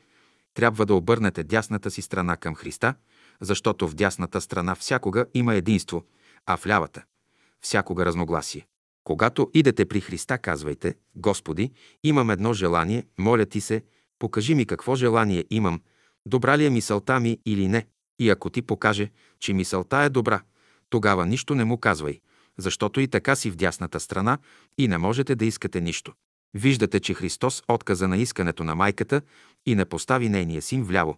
трябва 0.54 0.86
да 0.86 0.94
обърнете 0.94 1.44
дясната 1.44 1.92
си 1.92 2.02
страна 2.02 2.38
към 2.38 2.56
Христа, 2.56 2.96
защото 3.42 3.88
в 3.88 3.96
дясната 3.96 4.42
страна 4.42 4.76
всякога 4.76 5.26
има 5.34 5.56
единство, 5.56 6.04
а 6.46 6.58
в 6.58 6.68
лявата– 6.68 7.04
всякога 7.62 8.06
разногласие. 8.06 8.68
Когато 9.04 9.52
идете 9.54 9.86
при 9.86 10.02
Христа, 10.02 10.38
казвайте, 10.38 10.96
Господи, 11.16 11.72
имам 12.04 12.30
едно 12.30 12.54
желание, 12.54 13.06
моля 13.18 13.46
ти 13.46 13.62
се, 13.62 13.84
покажи 14.20 14.56
ми 14.56 14.66
какво 14.66 14.96
желание 14.96 15.46
имам, 15.50 15.82
добра 16.26 16.58
ли 16.58 16.66
е 16.66 16.70
мисълта 16.70 17.20
ми 17.20 17.40
или 17.46 17.68
не. 17.68 17.88
И 18.20 18.30
ако 18.30 18.50
ти 18.50 18.62
покаже, 18.62 19.12
че 19.40 19.54
мисълта 19.54 19.98
е 19.98 20.10
добра, 20.10 20.42
тогава 20.90 21.26
нищо 21.26 21.56
не 21.56 21.66
му 21.66 21.78
казвай, 21.78 22.20
защото 22.58 23.00
и 23.00 23.08
така 23.08 23.36
си 23.36 23.52
в 23.52 23.56
дясната 23.56 24.00
страна 24.00 24.38
и 24.78 24.88
не 24.88 24.98
можете 24.98 25.36
да 25.36 25.46
искате 25.46 25.82
нищо. 25.82 26.14
Виждате, 26.54 27.00
че 27.00 27.14
Христос 27.14 27.64
отказа 27.68 28.08
на 28.08 28.18
искането 28.18 28.64
на 28.64 28.76
майката 28.76 29.22
и 29.66 29.76
не 29.76 29.86
постави 29.86 30.30
нейния 30.30 30.62
син 30.62 30.84
вляво, 30.84 31.18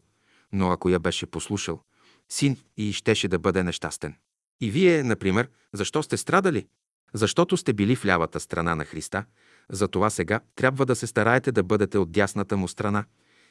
но 0.53 0.71
ако 0.71 0.89
я 0.89 0.99
беше 0.99 1.25
послушал, 1.25 1.81
син 2.29 2.57
и 2.77 2.93
щеше 2.93 3.27
да 3.27 3.39
бъде 3.39 3.63
нещастен. 3.63 4.15
И 4.61 4.71
вие, 4.71 5.03
например, 5.03 5.49
защо 5.73 6.03
сте 6.03 6.17
страдали? 6.17 6.67
Защото 7.13 7.57
сте 7.57 7.73
били 7.73 7.95
в 7.95 8.05
лявата 8.05 8.39
страна 8.39 8.75
на 8.75 8.85
Христа, 8.85 9.25
затова 9.69 10.09
сега 10.09 10.39
трябва 10.55 10.85
да 10.85 10.95
се 10.95 11.07
стараете 11.07 11.51
да 11.51 11.63
бъдете 11.63 11.97
от 11.97 12.11
дясната 12.11 12.57
му 12.57 12.67
страна, 12.67 13.05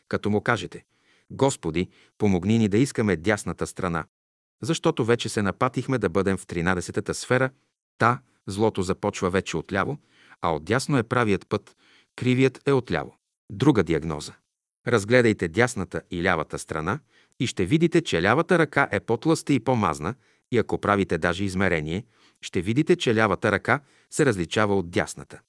като 0.08 0.30
му 0.30 0.40
кажете 0.40 0.84
Господи, 1.30 1.88
помогни 2.18 2.58
ни 2.58 2.68
да 2.68 2.78
искаме 2.78 3.16
дясната 3.16 3.66
страна, 3.66 4.04
защото 4.62 5.04
вече 5.04 5.28
се 5.28 5.42
напатихме 5.42 5.98
да 5.98 6.08
бъдем 6.08 6.36
в 6.36 6.46
13-та 6.46 7.14
сфера, 7.14 7.50
та, 7.98 8.20
злото 8.46 8.82
започва 8.82 9.30
вече 9.30 9.56
отляво, 9.56 9.98
а 10.42 10.54
отдясно 10.54 10.98
е 10.98 11.02
правият 11.02 11.48
път, 11.48 11.76
кривият 12.16 12.68
е 12.68 12.72
отляво. 12.72 13.16
Друга 13.50 13.84
диагноза. 13.84 14.32
Разгледайте 14.86 15.48
дясната 15.48 16.02
и 16.10 16.22
лявата 16.22 16.58
страна 16.58 16.98
и 17.40 17.46
ще 17.46 17.66
видите, 17.66 18.02
че 18.02 18.22
лявата 18.22 18.58
ръка 18.58 18.88
е 18.92 19.00
по-тлъста 19.00 19.52
и 19.52 19.60
по-мазна 19.60 20.14
и 20.52 20.58
ако 20.58 20.78
правите 20.78 21.18
даже 21.18 21.44
измерение, 21.44 22.04
ще 22.40 22.60
видите, 22.60 22.96
че 22.96 23.14
лявата 23.14 23.52
ръка 23.52 23.80
се 24.10 24.26
различава 24.26 24.78
от 24.78 24.90
дясната. 24.90 25.40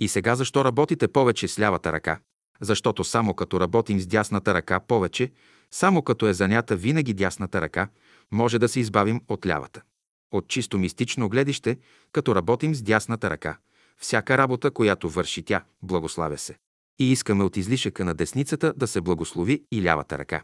И 0.00 0.08
сега 0.08 0.36
защо 0.36 0.64
работите 0.64 1.08
повече 1.08 1.48
с 1.48 1.58
лявата 1.58 1.92
ръка? 1.92 2.20
Защото 2.60 3.04
само 3.04 3.34
като 3.34 3.60
работим 3.60 4.00
с 4.00 4.06
дясната 4.06 4.54
ръка 4.54 4.80
повече, 4.80 5.32
само 5.70 6.02
като 6.02 6.26
е 6.26 6.32
занята 6.32 6.76
винаги 6.76 7.14
дясната 7.14 7.60
ръка, 7.60 7.88
може 8.32 8.58
да 8.58 8.68
се 8.68 8.80
избавим 8.80 9.20
от 9.28 9.46
лявата. 9.46 9.82
От 10.32 10.48
чисто 10.48 10.78
мистично 10.78 11.28
гледище, 11.28 11.78
като 12.12 12.34
работим 12.34 12.74
с 12.74 12.82
дясната 12.82 13.30
ръка, 13.30 13.56
всяка 13.98 14.38
работа, 14.38 14.70
която 14.70 15.10
върши 15.10 15.42
тя, 15.42 15.64
благославя 15.82 16.38
се. 16.38 16.56
И 16.98 17.12
искаме 17.12 17.44
от 17.44 17.56
излишъка 17.56 18.04
на 18.04 18.14
десницата 18.14 18.74
да 18.76 18.86
се 18.86 19.00
благослови 19.00 19.64
и 19.72 19.82
лявата 19.82 20.18
ръка. 20.18 20.42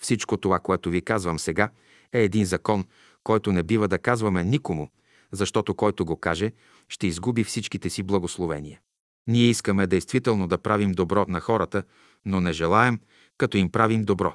Всичко 0.00 0.36
това, 0.36 0.58
което 0.58 0.90
ви 0.90 1.02
казвам 1.02 1.38
сега, 1.38 1.70
е 2.12 2.22
един 2.22 2.44
закон, 2.44 2.84
който 3.24 3.52
не 3.52 3.62
бива 3.62 3.88
да 3.88 3.98
казваме 3.98 4.44
никому, 4.44 4.88
защото 5.32 5.74
който 5.74 6.04
го 6.04 6.16
каже, 6.16 6.52
ще 6.88 7.06
изгуби 7.06 7.44
всичките 7.44 7.90
си 7.90 8.02
благословения. 8.02 8.80
Ние 9.26 9.44
искаме 9.44 9.86
действително 9.86 10.48
да 10.48 10.58
правим 10.58 10.92
добро 10.92 11.26
на 11.28 11.40
хората, 11.40 11.82
но 12.24 12.40
не 12.40 12.52
желаем, 12.52 13.00
като 13.38 13.56
им 13.56 13.70
правим 13.70 14.04
добро, 14.04 14.34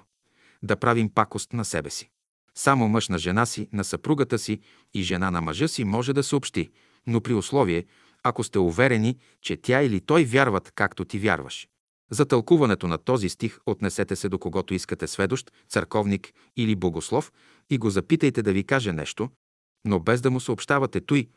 да 0.63 0.75
правим 0.75 1.09
пакост 1.09 1.53
на 1.53 1.65
себе 1.65 1.89
си. 1.89 2.09
Само 2.55 2.87
мъж 2.87 3.09
на 3.09 3.17
жена 3.17 3.45
си, 3.45 3.69
на 3.73 3.83
съпругата 3.83 4.39
си 4.39 4.59
и 4.93 5.01
жена 5.03 5.31
на 5.31 5.41
мъжа 5.41 5.67
си 5.67 5.83
може 5.83 6.13
да 6.13 6.23
съобщи, 6.23 6.69
но 7.07 7.21
при 7.21 7.33
условие, 7.33 7.85
ако 8.23 8.43
сте 8.43 8.59
уверени, 8.59 9.17
че 9.41 9.57
тя 9.57 9.81
или 9.81 10.01
той 10.01 10.23
вярват 10.23 10.71
както 10.75 11.05
ти 11.05 11.19
вярваш. 11.19 11.67
За 12.11 12.25
тълкуването 12.25 12.87
на 12.87 12.97
този 12.97 13.29
стих 13.29 13.59
отнесете 13.65 14.15
се 14.15 14.29
до 14.29 14.39
когото 14.39 14.73
искате 14.73 15.07
сведощ, 15.07 15.51
църковник 15.69 16.33
или 16.55 16.75
богослов 16.75 17.31
и 17.69 17.77
го 17.77 17.89
запитайте 17.89 18.41
да 18.41 18.53
ви 18.53 18.63
каже 18.63 18.93
нещо, 18.93 19.29
но 19.85 19.99
без 19.99 20.21
да 20.21 20.31
му 20.31 20.39
съобщавате 20.39 21.01
той, 21.01 21.27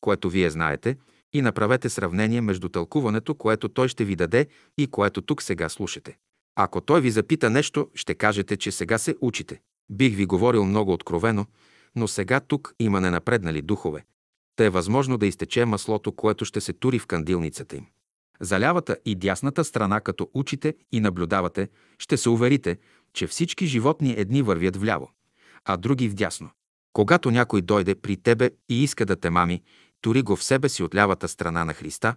което 0.00 0.30
вие 0.30 0.50
знаете, 0.50 0.96
и 1.32 1.42
направете 1.42 1.88
сравнение 1.88 2.40
между 2.40 2.68
тълкуването, 2.68 3.34
което 3.34 3.68
той 3.68 3.88
ще 3.88 4.04
ви 4.04 4.16
даде 4.16 4.46
и 4.78 4.86
което 4.86 5.22
тук 5.22 5.42
сега 5.42 5.68
слушате. 5.68 6.16
Ако 6.56 6.80
той 6.80 7.00
ви 7.00 7.10
запита 7.10 7.50
нещо, 7.50 7.90
ще 7.94 8.14
кажете, 8.14 8.56
че 8.56 8.72
сега 8.72 8.98
се 8.98 9.16
учите. 9.20 9.60
Бих 9.90 10.16
ви 10.16 10.26
говорил 10.26 10.64
много 10.64 10.92
откровено, 10.92 11.46
но 11.96 12.08
сега 12.08 12.40
тук 12.40 12.74
има 12.78 13.00
ненапреднали 13.00 13.62
духове. 13.62 14.04
Та 14.56 14.64
е 14.64 14.70
възможно 14.70 15.18
да 15.18 15.26
изтече 15.26 15.64
маслото, 15.64 16.12
което 16.12 16.44
ще 16.44 16.60
се 16.60 16.72
тури 16.72 16.98
в 16.98 17.06
кандилницата 17.06 17.76
им. 17.76 17.86
За 18.40 18.60
лявата 18.60 18.96
и 19.04 19.14
дясната 19.14 19.64
страна, 19.64 20.00
като 20.00 20.30
учите 20.34 20.74
и 20.92 21.00
наблюдавате, 21.00 21.68
ще 21.98 22.16
се 22.16 22.28
уверите, 22.28 22.78
че 23.12 23.26
всички 23.26 23.66
животни 23.66 24.14
едни 24.18 24.42
вървят 24.42 24.76
вляво, 24.76 25.10
а 25.64 25.76
други 25.76 26.08
вдясно. 26.08 26.50
Когато 26.92 27.30
някой 27.30 27.62
дойде 27.62 27.94
при 27.94 28.16
тебе 28.16 28.50
и 28.68 28.82
иска 28.82 29.06
да 29.06 29.16
те 29.16 29.30
мами, 29.30 29.62
тури 30.00 30.22
го 30.22 30.36
в 30.36 30.44
себе 30.44 30.68
си 30.68 30.82
от 30.82 30.94
лявата 30.94 31.28
страна 31.28 31.64
на 31.64 31.74
Христа 31.74 32.14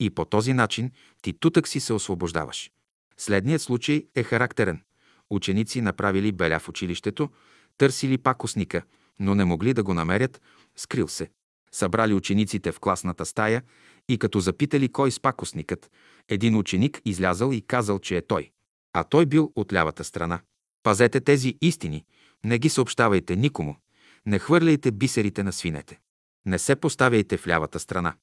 и 0.00 0.10
по 0.10 0.24
този 0.24 0.52
начин 0.52 0.90
ти 1.22 1.32
тутък 1.32 1.68
си 1.68 1.80
се 1.80 1.92
освобождаваш. 1.92 2.70
Следният 3.16 3.62
случай 3.62 4.06
е 4.14 4.22
характерен. 4.22 4.82
Ученици 5.30 5.80
направили 5.80 6.32
беля 6.32 6.58
в 6.58 6.68
училището, 6.68 7.30
търсили 7.78 8.18
пакосника, 8.18 8.82
но 9.18 9.34
не 9.34 9.44
могли 9.44 9.74
да 9.74 9.82
го 9.82 9.94
намерят, 9.94 10.40
скрил 10.76 11.08
се. 11.08 11.30
Събрали 11.72 12.14
учениците 12.14 12.72
в 12.72 12.80
класната 12.80 13.26
стая 13.26 13.62
и 14.08 14.18
като 14.18 14.40
запитали 14.40 14.88
кой 14.88 15.10
спакосникът, 15.10 15.90
един 16.28 16.56
ученик 16.56 17.00
излязал 17.04 17.52
и 17.52 17.62
казал, 17.62 17.98
че 17.98 18.16
е 18.16 18.26
той. 18.26 18.50
А 18.92 19.04
той 19.04 19.26
бил 19.26 19.52
от 19.56 19.72
лявата 19.72 20.04
страна. 20.04 20.40
Пазете 20.82 21.20
тези 21.20 21.58
истини, 21.60 22.04
не 22.44 22.58
ги 22.58 22.68
съобщавайте 22.68 23.36
никому, 23.36 23.76
не 24.26 24.38
хвърляйте 24.38 24.90
бисерите 24.90 25.42
на 25.42 25.52
свинете. 25.52 26.00
Не 26.46 26.58
се 26.58 26.76
поставяйте 26.76 27.36
в 27.36 27.46
лявата 27.46 27.80
страна. 27.80 28.14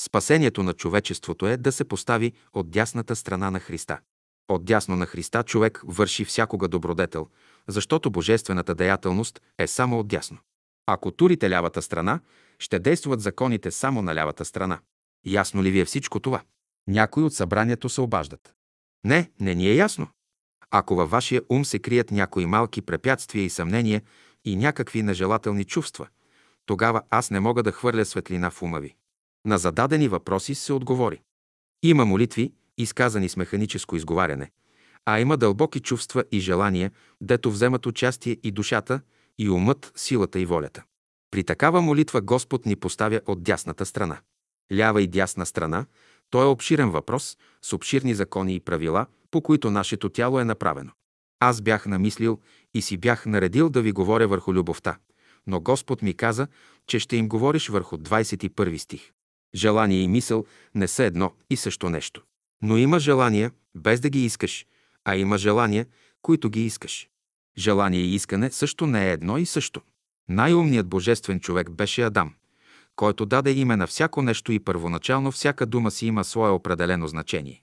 Спасението 0.00 0.62
на 0.62 0.72
човечеството 0.72 1.46
е 1.46 1.56
да 1.56 1.72
се 1.72 1.84
постави 1.84 2.32
от 2.52 2.70
дясната 2.70 3.16
страна 3.16 3.50
на 3.50 3.60
Христа. 3.60 4.00
От 4.48 4.64
дясно 4.64 4.96
на 4.96 5.06
Христа 5.06 5.42
човек 5.42 5.82
върши 5.86 6.24
всякога 6.24 6.68
добродетел, 6.68 7.28
защото 7.68 8.10
божествената 8.10 8.74
деятелност 8.74 9.40
е 9.58 9.66
само 9.66 9.98
от 9.98 10.08
дясно. 10.08 10.38
Ако 10.86 11.10
турите 11.10 11.50
лявата 11.50 11.82
страна, 11.82 12.20
ще 12.58 12.78
действат 12.78 13.20
законите 13.20 13.70
само 13.70 14.02
на 14.02 14.14
лявата 14.14 14.44
страна. 14.44 14.78
Ясно 15.26 15.62
ли 15.62 15.70
ви 15.70 15.80
е 15.80 15.84
всичко 15.84 16.20
това? 16.20 16.42
Някои 16.88 17.22
от 17.22 17.34
събранието 17.34 17.88
се 17.88 18.00
обаждат. 18.00 18.54
Не, 19.04 19.30
не 19.40 19.54
ни 19.54 19.68
е 19.68 19.74
ясно. 19.74 20.08
Ако 20.70 20.94
във 20.94 21.10
вашия 21.10 21.42
ум 21.48 21.64
се 21.64 21.78
крият 21.78 22.10
някои 22.10 22.46
малки 22.46 22.82
препятствия 22.82 23.44
и 23.44 23.50
съмнения 23.50 24.02
и 24.44 24.56
някакви 24.56 25.02
нежелателни 25.02 25.64
чувства, 25.64 26.08
тогава 26.66 27.02
аз 27.10 27.30
не 27.30 27.40
мога 27.40 27.62
да 27.62 27.72
хвърля 27.72 28.04
светлина 28.04 28.50
в 28.50 28.62
ума 28.62 28.80
ви. 28.80 28.94
На 29.46 29.58
зададени 29.58 30.08
въпроси 30.08 30.54
се 30.54 30.72
отговори. 30.72 31.22
Има 31.82 32.04
молитви, 32.04 32.52
изказани 32.78 33.28
с 33.28 33.36
механическо 33.36 33.96
изговаряне, 33.96 34.50
а 35.04 35.20
има 35.20 35.36
дълбоки 35.36 35.80
чувства 35.80 36.24
и 36.32 36.40
желания, 36.40 36.90
дето 37.20 37.50
вземат 37.50 37.86
участие 37.86 38.36
и 38.42 38.50
душата, 38.50 39.00
и 39.38 39.50
умът, 39.50 39.92
силата 39.96 40.40
и 40.40 40.46
волята. 40.46 40.82
При 41.30 41.44
такава 41.44 41.82
молитва 41.82 42.20
Господ 42.20 42.66
ни 42.66 42.76
поставя 42.76 43.20
от 43.26 43.42
дясната 43.42 43.86
страна. 43.86 44.18
Лява 44.72 45.02
и 45.02 45.06
дясна 45.06 45.46
страна, 45.46 45.86
то 46.30 46.42
е 46.42 46.46
обширен 46.46 46.90
въпрос, 46.90 47.36
с 47.62 47.72
обширни 47.72 48.14
закони 48.14 48.54
и 48.54 48.60
правила, 48.60 49.06
по 49.30 49.40
които 49.40 49.70
нашето 49.70 50.08
тяло 50.08 50.40
е 50.40 50.44
направено. 50.44 50.90
Аз 51.40 51.60
бях 51.60 51.86
намислил 51.86 52.40
и 52.74 52.82
си 52.82 52.96
бях 52.96 53.26
наредил 53.26 53.70
да 53.70 53.82
ви 53.82 53.92
говоря 53.92 54.28
върху 54.28 54.54
любовта, 54.54 54.98
но 55.46 55.60
Господ 55.60 56.02
ми 56.02 56.14
каза, 56.14 56.46
че 56.86 56.98
ще 56.98 57.16
им 57.16 57.28
говориш 57.28 57.68
върху 57.68 57.96
21 57.96 58.76
стих. 58.76 59.12
Желание 59.54 60.00
и 60.00 60.08
мисъл 60.08 60.44
не 60.74 60.88
са 60.88 61.04
едно 61.04 61.32
и 61.50 61.56
също 61.56 61.90
нещо. 61.90 62.22
Но 62.62 62.76
има 62.76 62.98
желания, 62.98 63.50
без 63.74 64.00
да 64.00 64.10
ги 64.10 64.24
искаш, 64.24 64.66
а 65.04 65.16
има 65.16 65.38
желания, 65.38 65.86
които 66.22 66.50
ги 66.50 66.66
искаш. 66.66 67.08
Желание 67.58 68.00
и 68.00 68.14
искане 68.14 68.50
също 68.50 68.86
не 68.86 69.08
е 69.08 69.12
едно 69.12 69.38
и 69.38 69.46
също. 69.46 69.80
Най-умният 70.28 70.88
божествен 70.88 71.40
човек 71.40 71.70
беше 71.70 72.02
Адам, 72.02 72.34
който 72.96 73.26
даде 73.26 73.50
име 73.52 73.76
на 73.76 73.86
всяко 73.86 74.22
нещо 74.22 74.52
и 74.52 74.58
първоначално 74.58 75.32
всяка 75.32 75.66
дума 75.66 75.90
си 75.90 76.06
има 76.06 76.24
свое 76.24 76.50
определено 76.50 77.06
значение. 77.06 77.62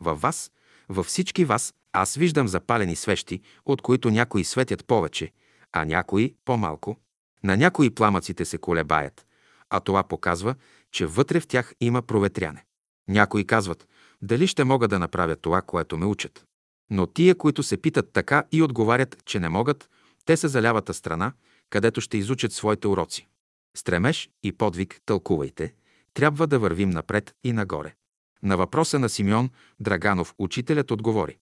Във 0.00 0.20
вас, 0.20 0.50
във 0.88 1.06
всички 1.06 1.44
вас, 1.44 1.74
аз 1.92 2.14
виждам 2.14 2.48
запалени 2.48 2.96
свещи, 2.96 3.40
от 3.66 3.82
които 3.82 4.10
някои 4.10 4.44
светят 4.44 4.84
повече, 4.86 5.32
а 5.72 5.84
някои 5.84 6.34
по-малко. 6.44 6.96
На 7.44 7.56
някои 7.56 7.90
пламъците 7.90 8.44
се 8.44 8.58
колебаят, 8.58 9.26
а 9.70 9.80
това 9.80 10.02
показва, 10.02 10.54
че 10.92 11.06
вътре 11.06 11.40
в 11.40 11.46
тях 11.46 11.72
има 11.80 12.02
проветряне. 12.02 12.64
Някои 13.08 13.46
казват, 13.46 13.88
дали 14.22 14.46
ще 14.46 14.64
мога 14.64 14.88
да 14.88 14.98
направя 14.98 15.36
това, 15.36 15.62
което 15.62 15.96
ме 15.98 16.06
учат. 16.06 16.44
Но 16.90 17.06
тия, 17.06 17.34
които 17.34 17.62
се 17.62 17.76
питат 17.76 18.12
така 18.12 18.44
и 18.52 18.62
отговарят, 18.62 19.24
че 19.24 19.40
не 19.40 19.48
могат, 19.48 19.90
те 20.24 20.36
са 20.36 20.48
за 20.48 20.62
лявата 20.62 20.94
страна, 20.94 21.32
където 21.70 22.00
ще 22.00 22.18
изучат 22.18 22.52
своите 22.52 22.88
уроци. 22.88 23.28
Стремеж 23.76 24.30
и 24.42 24.52
подвиг 24.52 25.00
тълкувайте. 25.06 25.74
Трябва 26.14 26.46
да 26.46 26.58
вървим 26.58 26.90
напред 26.90 27.34
и 27.44 27.52
нагоре. 27.52 27.94
На 28.42 28.56
въпроса 28.56 28.98
на 28.98 29.08
Симеон 29.08 29.50
Драганов 29.80 30.34
учителят 30.38 30.90
отговори. 30.90 31.38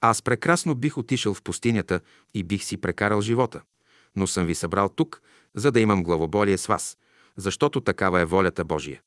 Аз 0.00 0.22
прекрасно 0.22 0.74
бих 0.74 0.98
отишъл 0.98 1.34
в 1.34 1.42
пустинята 1.42 2.00
и 2.34 2.44
бих 2.44 2.64
си 2.64 2.76
прекарал 2.76 3.20
живота, 3.20 3.62
но 4.16 4.26
съм 4.26 4.46
ви 4.46 4.54
събрал 4.54 4.88
тук, 4.88 5.22
за 5.54 5.72
да 5.72 5.80
имам 5.80 6.02
главоболие 6.02 6.58
с 6.58 6.66
вас, 6.66 6.98
защото 7.36 7.80
такава 7.80 8.20
е 8.20 8.24
волята 8.24 8.64
Божия. 8.64 9.00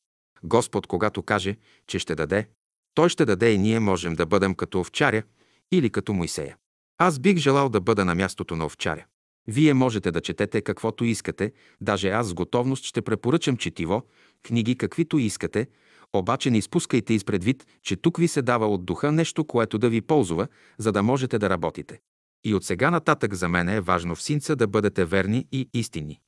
Господ, 0.43 0.87
когато 0.87 1.23
каже, 1.23 1.57
че 1.87 1.99
ще 1.99 2.15
даде, 2.15 2.47
Той 2.93 3.09
ще 3.09 3.25
даде 3.25 3.51
и 3.51 3.57
ние 3.57 3.79
можем 3.79 4.13
да 4.13 4.25
бъдем 4.25 4.55
като 4.55 4.79
овчаря 4.79 5.23
или 5.71 5.89
като 5.89 6.13
Моисея. 6.13 6.57
Аз 6.97 7.19
бих 7.19 7.37
желал 7.37 7.69
да 7.69 7.81
бъда 7.81 8.05
на 8.05 8.15
мястото 8.15 8.55
на 8.55 8.65
овчаря. 8.65 9.05
Вие 9.47 9.73
можете 9.73 10.11
да 10.11 10.21
четете 10.21 10.61
каквото 10.61 11.05
искате, 11.05 11.51
даже 11.81 12.09
аз 12.09 12.27
с 12.27 12.33
готовност 12.33 12.83
ще 12.83 13.01
препоръчам 13.01 13.57
четиво, 13.57 14.03
книги 14.43 14.75
каквито 14.75 15.17
искате, 15.17 15.67
обаче 16.13 16.51
не 16.51 16.57
изпускайте 16.57 17.13
изпредвид, 17.13 17.67
че 17.83 17.95
тук 17.95 18.17
ви 18.17 18.27
се 18.27 18.41
дава 18.41 18.67
от 18.67 18.85
духа 18.85 19.11
нещо, 19.11 19.45
което 19.45 19.77
да 19.77 19.89
ви 19.89 20.01
ползва, 20.01 20.47
за 20.77 20.91
да 20.91 21.03
можете 21.03 21.39
да 21.39 21.49
работите. 21.49 21.99
И 22.43 22.54
от 22.54 22.63
сега 22.63 22.91
нататък 22.91 23.34
за 23.34 23.50
мен 23.50 23.69
е 23.69 23.82
важно 23.82 24.15
в 24.15 24.21
синца 24.21 24.56
да 24.56 24.67
бъдете 24.67 25.06
верни 25.06 25.47
и 25.52 25.69
истинни. 25.73 26.21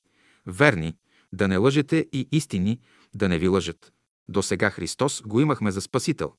Верни, 0.45 0.95
да 1.33 1.47
не 1.47 1.57
лъжете 1.57 2.07
и 2.11 2.27
истинни, 2.31 2.79
да 3.15 3.29
не 3.29 3.39
ви 3.39 3.47
лъжат. 3.47 3.93
До 4.29 4.41
сега 4.43 4.69
Христос 4.69 5.21
го 5.25 5.39
имахме 5.39 5.71
за 5.71 5.81
Спасител, 5.81 6.33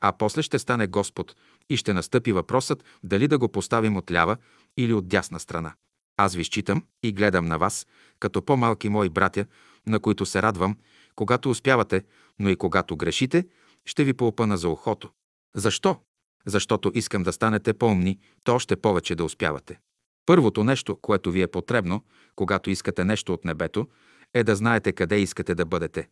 а 0.00 0.12
после 0.12 0.42
ще 0.42 0.58
стане 0.58 0.86
Господ 0.86 1.36
и 1.70 1.76
ще 1.76 1.92
настъпи 1.92 2.32
въпросът 2.32 2.84
дали 3.04 3.28
да 3.28 3.38
го 3.38 3.48
поставим 3.48 3.96
от 3.96 4.10
лява 4.10 4.36
или 4.76 4.92
от 4.92 5.08
дясна 5.08 5.40
страна. 5.40 5.74
Аз 6.16 6.34
ви 6.34 6.44
считам 6.44 6.84
и 7.02 7.12
гледам 7.12 7.46
на 7.46 7.58
вас, 7.58 7.86
като 8.20 8.42
по-малки 8.42 8.88
мои 8.88 9.08
братя, 9.08 9.46
на 9.86 10.00
които 10.00 10.26
се 10.26 10.42
радвам, 10.42 10.76
когато 11.14 11.50
успявате, 11.50 12.04
но 12.38 12.48
и 12.48 12.56
когато 12.56 12.96
грешите, 12.96 13.46
ще 13.84 14.04
ви 14.04 14.12
поопъна 14.12 14.56
за 14.56 14.68
ухото. 14.68 15.10
Защо? 15.56 15.96
Защото 16.46 16.92
искам 16.94 17.22
да 17.22 17.32
станете 17.32 17.72
по-умни, 17.72 18.18
то 18.44 18.54
още 18.54 18.76
повече 18.76 19.14
да 19.14 19.24
успявате. 19.24 19.78
Първото 20.26 20.64
нещо, 20.64 20.96
което 20.96 21.30
ви 21.30 21.42
е 21.42 21.46
потребно, 21.46 22.04
когато 22.36 22.70
искате 22.70 23.04
нещо 23.04 23.32
от 23.32 23.44
небето, 23.44 23.88
е 24.34 24.44
да 24.44 24.56
знаете 24.56 24.92
къде 24.92 25.20
искате 25.20 25.54
да 25.54 25.64
бъдете. 25.64 26.08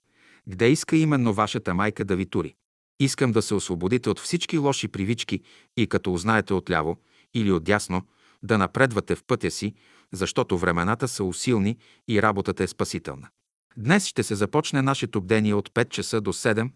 Где 0.48 0.68
иска 0.68 0.96
именно 0.96 1.34
вашата 1.34 1.74
майка 1.74 2.04
да 2.04 2.16
ви 2.16 2.26
тури. 2.26 2.54
Искам 3.00 3.32
да 3.32 3.42
се 3.42 3.54
освободите 3.54 4.10
от 4.10 4.20
всички 4.20 4.58
лоши 4.58 4.88
привички 4.88 5.40
и 5.76 5.86
като 5.86 6.12
узнаете 6.12 6.54
отляво 6.54 6.96
или 7.34 7.52
отдясно, 7.52 8.02
да 8.42 8.58
напредвате 8.58 9.14
в 9.14 9.24
пътя 9.24 9.50
си, 9.50 9.74
защото 10.12 10.58
времената 10.58 11.08
са 11.08 11.24
усилни 11.24 11.76
и 12.08 12.22
работата 12.22 12.64
е 12.64 12.66
спасителна. 12.66 13.28
Днес 13.76 14.06
ще 14.06 14.22
се 14.22 14.34
започне 14.34 14.82
нашето 14.82 15.20
бдение 15.20 15.54
от 15.54 15.70
5 15.70 15.88
часа 15.88 16.20
до 16.20 16.32
7, 16.32 16.70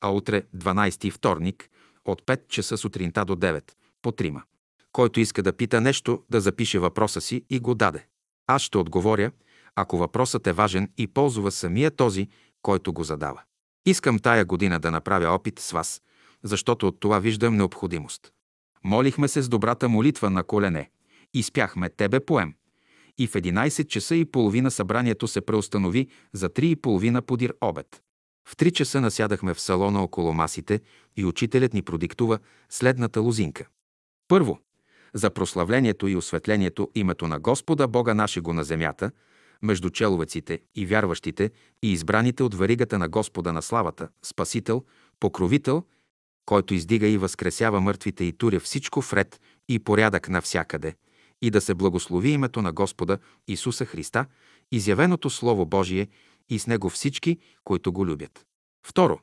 а 0.00 0.10
утре, 0.10 0.42
12 0.56 1.12
вторник, 1.12 1.70
от 2.10 2.22
5 2.22 2.48
часа 2.48 2.76
сутринта 2.76 3.24
до 3.24 3.36
9, 3.36 3.72
по 4.02 4.12
трима. 4.12 4.42
Който 4.92 5.20
иска 5.20 5.42
да 5.42 5.52
пита 5.52 5.80
нещо, 5.80 6.22
да 6.30 6.40
запише 6.40 6.78
въпроса 6.78 7.20
си 7.20 7.44
и 7.50 7.58
го 7.58 7.74
даде. 7.74 8.06
Аз 8.46 8.62
ще 8.62 8.78
отговоря, 8.78 9.30
ако 9.74 9.98
въпросът 9.98 10.46
е 10.46 10.52
важен 10.52 10.90
и 10.98 11.06
ползва 11.06 11.50
самия 11.50 11.90
този, 11.90 12.28
който 12.62 12.92
го 12.92 13.04
задава. 13.04 13.42
Искам 13.86 14.18
тая 14.18 14.44
година 14.44 14.80
да 14.80 14.90
направя 14.90 15.28
опит 15.28 15.58
с 15.58 15.72
вас, 15.72 16.02
защото 16.42 16.88
от 16.88 17.00
това 17.00 17.18
виждам 17.18 17.56
необходимост. 17.56 18.32
Молихме 18.84 19.28
се 19.28 19.42
с 19.42 19.48
добрата 19.48 19.88
молитва 19.88 20.30
на 20.30 20.44
колене. 20.44 20.90
Изпяхме 21.34 21.88
Тебе 21.88 22.20
поем. 22.20 22.54
И 23.18 23.26
в 23.26 23.32
11 23.32 23.86
часа 23.86 24.16
и 24.16 24.24
половина 24.24 24.70
събранието 24.70 25.28
се 25.28 25.40
преустанови 25.40 26.08
за 26.32 26.48
3 26.48 26.62
и 26.62 26.76
половина 26.76 27.22
подир 27.22 27.54
обед. 27.60 28.02
В 28.48 28.56
3 28.56 28.72
часа 28.72 29.00
насядахме 29.00 29.54
в 29.54 29.60
салона 29.60 30.02
около 30.02 30.32
масите 30.32 30.80
и 31.16 31.24
учителят 31.24 31.74
ни 31.74 31.82
продиктува 31.82 32.38
следната 32.70 33.20
лозинка. 33.20 33.66
Първо, 34.28 34.58
за 35.14 35.30
прославлението 35.30 36.08
и 36.08 36.16
осветлението 36.16 36.90
името 36.94 37.28
на 37.28 37.38
Господа 37.40 37.88
Бога 37.88 38.14
нашего 38.14 38.52
на 38.52 38.64
земята, 38.64 39.10
между 39.62 39.90
человеците 39.90 40.60
и 40.74 40.86
вярващите 40.86 41.50
и 41.82 41.92
избраните 41.92 42.42
от 42.42 42.54
варигата 42.54 42.98
на 42.98 43.08
Господа 43.08 43.52
на 43.52 43.62
славата, 43.62 44.08
Спасител, 44.22 44.84
Покровител, 45.20 45.84
който 46.46 46.74
издига 46.74 47.06
и 47.06 47.18
възкресява 47.18 47.80
мъртвите 47.80 48.24
и 48.24 48.32
туря 48.32 48.60
всичко 48.60 49.02
в 49.02 49.12
ред 49.12 49.40
и 49.68 49.78
порядък 49.78 50.28
навсякъде, 50.28 50.94
и 51.42 51.50
да 51.50 51.60
се 51.60 51.74
благослови 51.74 52.30
името 52.30 52.62
на 52.62 52.72
Господа 52.72 53.18
Исуса 53.48 53.84
Христа, 53.84 54.26
изявеното 54.72 55.30
Слово 55.30 55.66
Божие 55.66 56.08
и 56.48 56.58
с 56.58 56.66
него 56.66 56.90
всички, 56.90 57.38
които 57.64 57.92
го 57.92 58.06
любят. 58.06 58.46
Второ, 58.86 59.20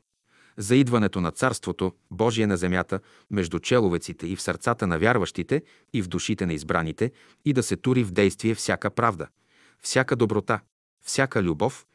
за 0.57 0.75
идването 0.75 1.21
на 1.21 1.31
Царството 1.31 1.93
Божие 2.11 2.47
на 2.47 2.57
земята 2.57 2.99
между 3.31 3.59
человеците 3.59 4.27
и 4.27 4.35
в 4.35 4.41
сърцата 4.41 4.87
на 4.87 4.99
вярващите 4.99 5.63
и 5.93 6.01
в 6.01 6.07
душите 6.07 6.45
на 6.45 6.53
избраните 6.53 7.11
и 7.45 7.53
да 7.53 7.63
се 7.63 7.75
тури 7.75 8.03
в 8.03 8.11
действие 8.11 8.55
всяка 8.55 8.89
правда, 8.89 9.27
всяка 9.81 10.15
доброта, 10.15 10.59
всяка 11.05 11.43
любов, 11.43 11.85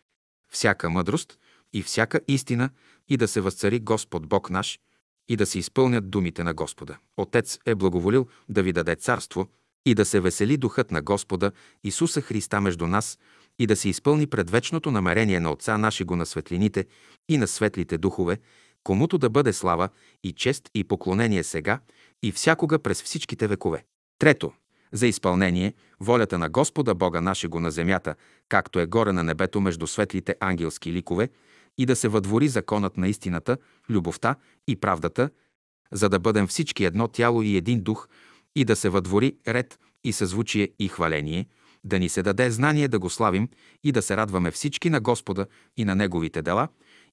всяка 0.49 0.91
мъдрост 0.91 1.39
и 1.73 1.83
всяка 1.83 2.21
истина 2.29 2.71
и 3.09 3.17
да 3.17 3.29
се 3.29 3.41
възцари 3.41 3.81
Господ 3.81 4.27
Бог 4.27 4.51
наш 4.51 4.81
и 5.29 5.37
да 5.37 5.47
се 5.47 5.59
изпълнят 5.59 6.11
думите 6.11 6.45
на 6.45 6.55
Господа. 6.55 6.99
Отец 7.17 7.59
е 7.67 7.75
благоволил 7.75 8.29
да 8.49 8.63
ви 8.63 8.73
даде 8.73 8.97
царство 8.97 9.49
и 9.87 9.95
да 9.95 10.05
се 10.05 10.21
весели 10.21 10.57
духът 10.57 10.91
на 10.91 11.03
Господа 11.03 11.53
Исуса 11.85 12.21
Христа 12.21 12.61
между 12.61 12.87
нас 12.87 13.19
и 13.59 13.67
да 13.67 13.77
се 13.77 13.89
изпълни 13.89 14.27
предвечното 14.27 14.91
намерение 14.91 15.41
на 15.41 15.53
Отца 15.53 15.79
нашего 15.79 16.17
на 16.17 16.27
светлините 16.27 16.87
и 17.29 17.39
на 17.39 17.49
светлите 17.49 17.99
духове, 17.99 18.39
комуто 18.85 19.19
да 19.19 19.31
бъде 19.31 19.53
слава 19.53 19.89
и 20.25 20.33
чест 20.33 20.71
и 20.75 20.85
поклонение 20.85 21.45
сега 21.45 21.81
и 22.23 22.33
всякога 22.33 22.79
през 22.79 23.03
всичките 23.03 23.47
векове. 23.47 23.85
Трето, 24.19 24.53
за 24.93 25.07
изпълнение 25.07 25.75
волята 26.01 26.39
на 26.39 26.49
Господа 26.49 26.95
Бога 26.95 27.21
нашего 27.21 27.61
на 27.61 27.71
земята, 27.71 28.15
както 28.49 28.81
е 28.81 28.87
горе 28.87 29.13
на 29.13 29.23
небето 29.23 29.61
между 29.61 29.87
светлите 29.87 30.37
ангелски 30.41 30.93
ликове, 30.93 31.29
и 31.79 31.87
да 31.87 31.97
се 31.97 32.09
въдвори 32.09 32.49
законът 32.49 32.97
на 32.97 33.09
истината, 33.09 33.57
любовта 33.91 34.37
и 34.69 34.77
правдата, 34.77 35.31
за 35.93 36.09
да 36.09 36.19
бъдем 36.19 36.47
всички 36.47 36.85
едно 36.85 37.09
тяло 37.09 37.43
и 37.43 37.57
един 37.57 37.81
дух, 37.81 38.09
и 38.57 38.65
да 38.65 38.77
се 38.77 38.89
въдвори 38.89 39.37
ред 39.49 39.79
и 40.05 40.13
съзвучие 40.13 40.69
и 40.79 40.89
хваление, 40.89 41.47
да 41.85 41.99
ни 41.99 42.09
се 42.09 42.23
даде 42.23 42.51
знание 42.51 42.89
да 42.89 42.99
го 42.99 43.11
славим 43.11 43.49
и 43.85 43.93
да 43.93 44.03
се 44.03 44.17
радваме 44.17 44.51
всички 44.51 44.91
на 44.91 45.01
Господа 45.01 45.47
и 45.77 45.85
на 45.85 45.95
Неговите 45.95 46.43
дела, 46.43 46.69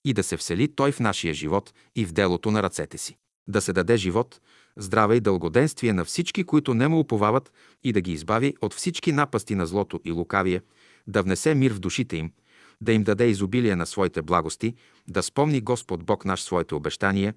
и 0.05 0.13
да 0.13 0.23
се 0.23 0.37
всели 0.37 0.75
Той 0.75 0.91
в 0.91 0.99
нашия 0.99 1.33
живот 1.33 1.73
и 1.95 2.05
в 2.05 2.11
делото 2.11 2.51
на 2.51 2.63
ръцете 2.63 2.97
си. 2.97 3.17
Да 3.47 3.61
се 3.61 3.73
даде 3.73 3.97
живот, 3.97 4.41
здраве 4.77 5.15
и 5.15 5.19
дългоденствие 5.19 5.93
на 5.93 6.05
всички, 6.05 6.43
които 6.43 6.73
не 6.73 6.87
му 6.87 6.99
уповават 6.99 7.51
и 7.83 7.93
да 7.93 8.01
ги 8.01 8.11
избави 8.11 8.55
от 8.61 8.73
всички 8.73 9.11
напасти 9.11 9.55
на 9.55 9.65
злото 9.65 9.99
и 10.05 10.11
лукавие, 10.11 10.61
да 11.07 11.23
внесе 11.23 11.55
мир 11.55 11.73
в 11.73 11.79
душите 11.79 12.17
им, 12.17 12.31
да 12.81 12.93
им 12.93 13.03
даде 13.03 13.25
изобилие 13.25 13.75
на 13.75 13.85
своите 13.85 14.21
благости, 14.21 14.75
да 15.07 15.23
спомни 15.23 15.61
Господ 15.61 16.03
Бог 16.03 16.25
наш 16.25 16.41
своите 16.41 16.75
обещания, 16.75 17.33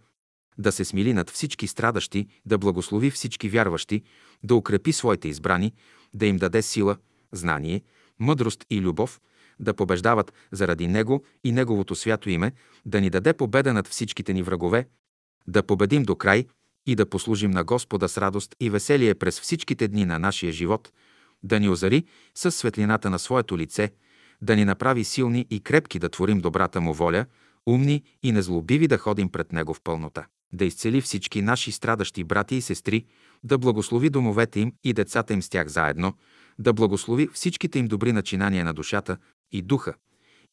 да 0.58 0.72
се 0.72 0.84
смили 0.84 1.12
над 1.12 1.30
всички 1.30 1.66
страдащи, 1.66 2.26
да 2.46 2.58
благослови 2.58 3.10
всички 3.10 3.48
вярващи, 3.48 4.02
да 4.42 4.54
укрепи 4.54 4.92
своите 4.92 5.28
избрани, 5.28 5.72
да 6.14 6.26
им 6.26 6.36
даде 6.36 6.62
сила, 6.62 6.96
знание, 7.32 7.82
мъдрост 8.18 8.64
и 8.70 8.80
любов, 8.80 9.20
да 9.60 9.74
побеждават 9.74 10.32
заради 10.52 10.86
Него 10.86 11.24
и 11.44 11.52
Неговото 11.52 11.94
свято 11.94 12.30
име, 12.30 12.52
да 12.86 13.00
ни 13.00 13.10
даде 13.10 13.32
победа 13.32 13.72
над 13.72 13.88
всичките 13.88 14.32
ни 14.32 14.42
врагове, 14.42 14.88
да 15.46 15.62
победим 15.62 16.02
до 16.02 16.16
край 16.16 16.46
и 16.86 16.94
да 16.94 17.06
послужим 17.06 17.50
на 17.50 17.64
Господа 17.64 18.08
с 18.08 18.18
радост 18.18 18.56
и 18.60 18.70
веселие 18.70 19.14
през 19.14 19.40
всичките 19.40 19.88
дни 19.88 20.04
на 20.04 20.18
нашия 20.18 20.52
живот, 20.52 20.92
да 21.42 21.60
ни 21.60 21.68
озари 21.68 22.04
със 22.34 22.56
светлината 22.56 23.10
на 23.10 23.18
своето 23.18 23.58
лице, 23.58 23.92
да 24.42 24.56
ни 24.56 24.64
направи 24.64 25.04
силни 25.04 25.46
и 25.50 25.60
крепки 25.60 25.98
да 25.98 26.08
творим 26.08 26.38
добрата 26.38 26.80
му 26.80 26.94
воля, 26.94 27.26
умни 27.66 28.02
и 28.22 28.32
незлобиви 28.32 28.88
да 28.88 28.98
ходим 28.98 29.28
пред 29.28 29.52
Него 29.52 29.74
в 29.74 29.80
пълнота, 29.80 30.26
да 30.52 30.64
изцели 30.64 31.00
всички 31.00 31.42
наши 31.42 31.72
страдащи 31.72 32.24
брати 32.24 32.56
и 32.56 32.60
сестри, 32.60 33.04
да 33.44 33.58
благослови 33.58 34.10
домовете 34.10 34.60
им 34.60 34.72
и 34.84 34.92
децата 34.92 35.32
им 35.34 35.42
с 35.42 35.48
тях 35.48 35.68
заедно, 35.68 36.14
да 36.59 36.73
благослови 36.73 37.29
всичките 37.33 37.79
им 37.79 37.87
добри 37.87 38.12
начинания 38.12 38.64
на 38.64 38.75
душата 38.75 39.16
и 39.53 39.62
духа, 39.62 39.94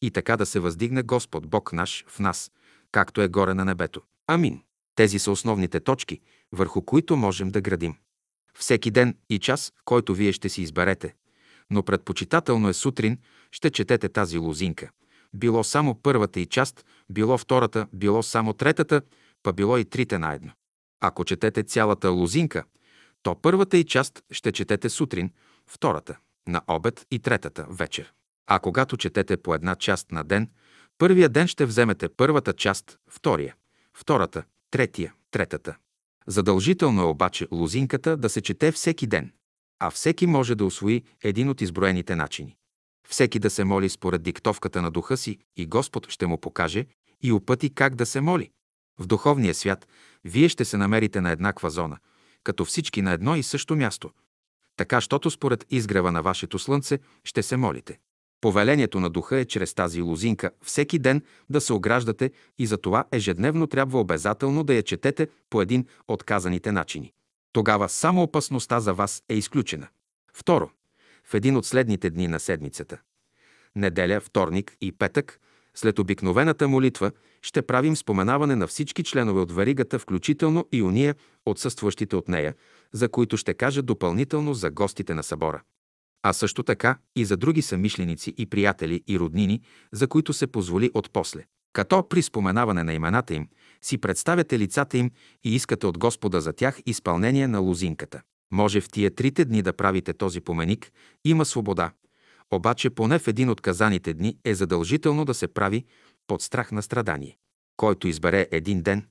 и 0.02 0.12
така 0.12 0.38
да 0.38 0.46
се 0.46 0.60
въздигне 0.60 1.04
Господ 1.04 1.48
Бог 1.48 1.74
наш 1.74 2.06
в 2.08 2.20
нас, 2.20 2.52
както 2.92 3.22
е 3.22 3.28
горе 3.28 3.54
на 3.54 3.66
небето. 3.66 4.02
Амин. 4.28 4.62
Тези 4.96 5.20
са 5.20 5.32
основните 5.32 5.80
точки, 5.80 6.20
върху 6.52 6.82
които 6.82 7.18
можем 7.18 7.52
да 7.52 7.62
градим. 7.62 7.96
Всеки 8.58 8.92
ден 8.92 9.18
и 9.30 9.40
час, 9.40 9.74
който 9.86 10.14
вие 10.14 10.32
ще 10.32 10.50
си 10.50 10.62
изберете, 10.62 11.16
но 11.72 11.84
предпочитателно 11.84 12.70
е 12.70 12.74
сутрин, 12.74 13.18
ще 13.52 13.70
четете 13.70 14.10
тази 14.10 14.38
лозинка. 14.38 14.90
Било 15.34 15.64
само 15.64 15.96
първата 15.96 16.40
и 16.40 16.46
част, 16.46 16.86
било 17.10 17.38
втората, 17.38 17.88
било 17.94 18.24
само 18.24 18.54
третата, 18.54 19.02
па 19.44 19.54
било 19.54 19.78
и 19.78 19.86
трите 19.86 20.18
наедно. 20.18 20.52
Ако 21.02 21.26
четете 21.26 21.64
цялата 21.64 22.10
лозинка, 22.10 22.64
то 23.24 23.36
първата 23.42 23.78
и 23.78 23.84
част 23.84 24.24
ще 24.32 24.52
четете 24.52 24.90
сутрин, 24.90 25.32
втората 25.68 26.18
на 26.48 26.62
обед 26.68 27.06
и 27.12 27.20
третата 27.20 27.66
вечер. 27.70 28.14
А 28.48 28.60
когато 28.60 28.98
четете 28.98 29.38
по 29.38 29.56
една 29.56 29.76
част 29.76 30.12
на 30.12 30.24
ден, 30.24 30.50
първия 30.98 31.30
ден 31.30 31.48
ще 31.48 31.66
вземете 31.66 32.10
първата 32.10 32.54
част, 32.54 32.98
втория, 33.10 33.56
втората, 33.94 34.44
третия, 34.72 35.14
третата. 35.32 35.76
Задължително 36.28 37.02
е 37.02 37.06
обаче 37.06 37.48
лозинката 37.52 38.18
да 38.18 38.30
се 38.30 38.42
чете 38.42 38.72
всеки 38.72 39.08
ден, 39.08 39.32
а 39.80 39.92
всеки 39.92 40.28
може 40.28 40.56
да 40.56 40.66
освои 40.66 41.04
един 41.24 41.50
от 41.50 41.62
изброените 41.62 42.16
начини. 42.16 42.56
Всеки 43.08 43.40
да 43.40 43.50
се 43.50 43.64
моли 43.64 43.90
според 43.90 44.24
диктовката 44.24 44.82
на 44.82 44.92
духа 44.92 45.18
си 45.18 45.38
и 45.58 45.66
Господ 45.66 46.10
ще 46.10 46.28
му 46.28 46.38
покаже 46.38 46.86
и 47.22 47.32
опъти 47.32 47.70
как 47.70 47.96
да 47.96 48.06
се 48.06 48.22
моли. 48.22 48.52
В 49.00 49.08
духовния 49.08 49.54
свят 49.54 49.88
вие 50.24 50.50
ще 50.50 50.66
се 50.66 50.78
намерите 50.78 51.22
на 51.22 51.32
еднаква 51.32 51.70
зона, 51.70 51.98
като 52.44 52.66
всички 52.66 53.02
на 53.02 53.12
едно 53.12 53.36
и 53.36 53.44
също 53.44 53.76
място. 53.76 54.12
Така, 54.78 55.02
щото 55.02 55.32
според 55.32 55.66
изгрева 55.70 56.12
на 56.12 56.22
вашето 56.22 56.60
слънце 56.60 57.00
ще 57.24 57.44
се 57.44 57.58
молите. 57.58 58.00
Повелението 58.42 59.00
на 59.00 59.10
духа 59.10 59.38
е 59.38 59.46
чрез 59.46 59.74
тази 59.74 60.02
лозинка 60.02 60.52
всеки 60.62 61.00
ден 61.00 61.22
да 61.50 61.62
се 61.62 61.74
ограждате 61.74 62.32
и 62.60 62.66
за 62.66 62.78
това 62.78 63.06
ежедневно 63.12 63.68
трябва 63.68 64.00
обязателно 64.00 64.64
да 64.64 64.74
я 64.74 64.84
четете 64.84 65.28
по 65.50 65.62
един 65.62 65.86
от 66.08 66.24
казаните 66.24 66.72
начини. 66.72 67.14
Тогава 67.54 67.90
само 67.90 68.24
опасността 68.24 68.80
за 68.80 68.94
вас 68.94 69.24
е 69.30 69.36
изключена. 69.36 69.88
Второ, 70.34 70.70
в 71.24 71.34
един 71.34 71.58
от 71.58 71.66
следните 71.66 72.10
дни 72.10 72.28
на 72.28 72.40
седмицата– 72.40 72.98
неделя, 73.76 74.20
вторник 74.20 74.78
и 74.82 74.92
петък, 74.92 75.40
След 75.76 76.00
обикновената 76.00 76.68
молитва 76.68 77.12
ще 77.42 77.62
правим 77.62 77.96
споменаване 77.96 78.56
на 78.56 78.68
всички 78.68 79.04
членове 79.04 79.42
от 79.42 79.52
варигата, 79.52 80.00
включително 80.00 80.68
и 80.72 80.82
уния, 80.82 81.16
отсъстващите 81.46 82.16
от 82.16 82.28
нея, 82.28 82.56
за 82.94 83.10
които 83.10 83.38
ще 83.38 83.54
кажа 83.54 83.82
допълнително 83.82 84.54
за 84.54 84.72
гостите 84.72 85.14
на 85.14 85.24
събора. 85.24 85.62
А 86.24 86.34
също 86.34 86.64
така 86.64 86.98
и 87.16 87.26
за 87.26 87.38
други 87.38 87.62
самишленици 87.62 88.34
и 88.38 88.46
приятели 88.46 89.04
и 89.08 89.20
роднини, 89.20 89.62
за 89.94 90.08
които 90.08 90.34
се 90.34 90.48
позволи 90.48 90.92
отпосле. 90.94 91.44
Като 91.74 92.10
при 92.10 92.22
споменаване 92.22 92.84
на 92.84 92.94
имената 92.94 93.34
им 93.34 93.48
си 93.82 93.98
представяте 93.98 94.60
лицата 94.60 94.98
им 94.98 95.12
и 95.44 95.56
искате 95.56 95.88
от 95.88 95.98
Господа 95.98 96.42
за 96.42 96.54
тях 96.54 96.80
изпълнение 96.86 97.48
на 97.48 97.60
лозинката. 97.60 98.22
Може 98.52 98.82
в 98.82 98.90
тия 98.90 99.16
трите 99.16 99.46
дни 99.46 99.62
да 99.62 99.74
правите 99.74 100.14
този 100.14 100.42
поменик, 100.42 100.92
има 101.26 101.46
свобода. 101.46 101.92
Обаче 102.54 102.90
поне 102.90 103.20
в 103.20 103.28
един 103.28 103.50
от 103.50 103.62
казаните 103.62 104.14
дни 104.14 104.38
е 104.46 104.56
задължително 104.56 105.26
да 105.26 105.34
се 105.34 105.48
прави 105.48 105.86
под 106.28 106.42
страх 106.42 106.72
на 106.72 106.82
страдание. 106.82 107.38
Който 107.78 108.08
избере 108.08 108.48
един 108.52 108.82
ден, 108.82 109.08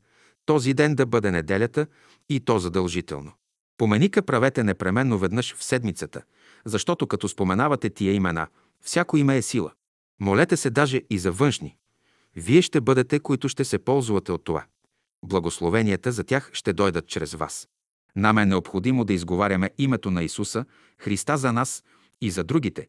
този 0.47 0.75
ден 0.75 0.95
да 0.95 1.07
бъде 1.07 1.31
неделята 1.31 1.87
и 2.29 2.41
то 2.41 2.59
задължително. 2.59 3.33
Поменика 3.79 4.23
правете 4.23 4.65
непременно 4.65 5.19
веднъж 5.19 5.55
в 5.55 5.65
седмицата, 5.65 6.23
защото 6.65 7.07
като 7.07 7.29
споменавате 7.29 7.91
тия 7.91 8.15
имена, 8.15 8.47
всяко 8.81 9.17
име 9.17 9.37
е 9.37 9.43
сила. 9.43 9.73
Молете 10.21 10.57
се 10.57 10.71
даже 10.71 11.03
и 11.11 11.19
за 11.19 11.33
външни. 11.33 11.77
Вие 12.37 12.63
ще 12.63 12.81
бъдете, 12.81 13.21
които 13.21 13.49
ще 13.49 13.65
се 13.65 13.79
ползвате 13.79 14.33
от 14.33 14.45
това. 14.45 14.65
Благословенията 15.25 16.13
за 16.13 16.25
тях 16.25 16.51
ще 16.53 16.73
дойдат 16.73 17.07
чрез 17.07 17.35
вас. 17.35 17.69
Нам 18.17 18.39
е 18.39 18.47
необходимо 18.47 19.05
да 19.05 19.13
изговаряме 19.13 19.71
името 19.79 20.11
на 20.11 20.23
Исуса, 20.23 20.65
Христа 20.99 21.37
за 21.37 21.53
нас 21.53 21.85
и 22.21 22.31
за 22.31 22.45
другите, 22.45 22.89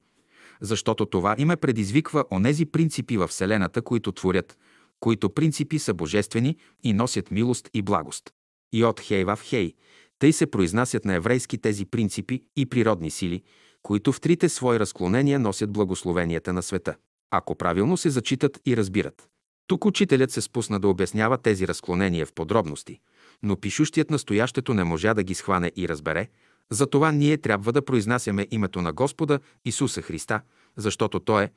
защото 0.62 1.06
това 1.06 1.36
име 1.38 1.56
предизвиква 1.56 2.26
онези 2.32 2.66
принципи 2.66 3.18
във 3.18 3.30
Вселената, 3.30 3.82
които 3.82 4.12
творят, 4.12 4.58
които 5.00 5.30
принципи 5.30 5.80
са 5.80 5.94
божествени 5.94 6.58
и 6.84 6.94
носят 6.94 7.32
милост 7.32 7.70
и 7.74 7.82
благост. 7.82 8.34
И 8.74 8.84
от 8.84 9.00
хей 9.00 9.24
в 9.24 9.40
хей, 9.44 9.74
тъй 10.20 10.34
се 10.34 10.48
произнасят 10.48 11.06
на 11.06 11.14
еврейски 11.14 11.58
тези 11.58 11.86
принципи 11.86 12.42
и 12.56 12.66
природни 12.66 13.12
сили, 13.12 13.44
които 13.82 14.12
в 14.12 14.22
трите 14.22 14.50
свои 14.50 14.80
разклонения 14.80 15.40
носят 15.40 15.72
благословенията 15.72 16.54
на 16.54 16.64
света, 16.64 16.96
ако 17.32 17.56
правилно 17.56 17.98
се 17.98 18.10
зачитат 18.10 18.62
и 18.66 18.78
разбират. 18.78 19.30
Тук 19.68 19.86
учителят 19.86 20.32
се 20.32 20.42
спусна 20.42 20.80
да 20.80 20.88
обяснява 20.88 21.38
тези 21.38 21.68
разклонения 21.68 22.26
в 22.26 22.34
подробности, 22.34 23.00
но 23.44 23.56
пишущият 23.56 24.10
настоящето 24.10 24.74
не 24.74 24.84
можа 24.84 25.14
да 25.14 25.24
ги 25.24 25.34
схване 25.36 25.72
и 25.76 25.90
разбере, 25.90 26.28
затова 26.72 27.12
ние 27.12 27.38
трябва 27.38 27.72
да 27.72 27.86
произнасяме 27.86 28.48
името 28.52 28.82
на 28.82 28.94
Господа 28.94 29.40
Исуса 29.66 30.02
Христа, 30.02 30.42
защото 30.78 31.20
То 31.20 31.40
е, 31.40 31.52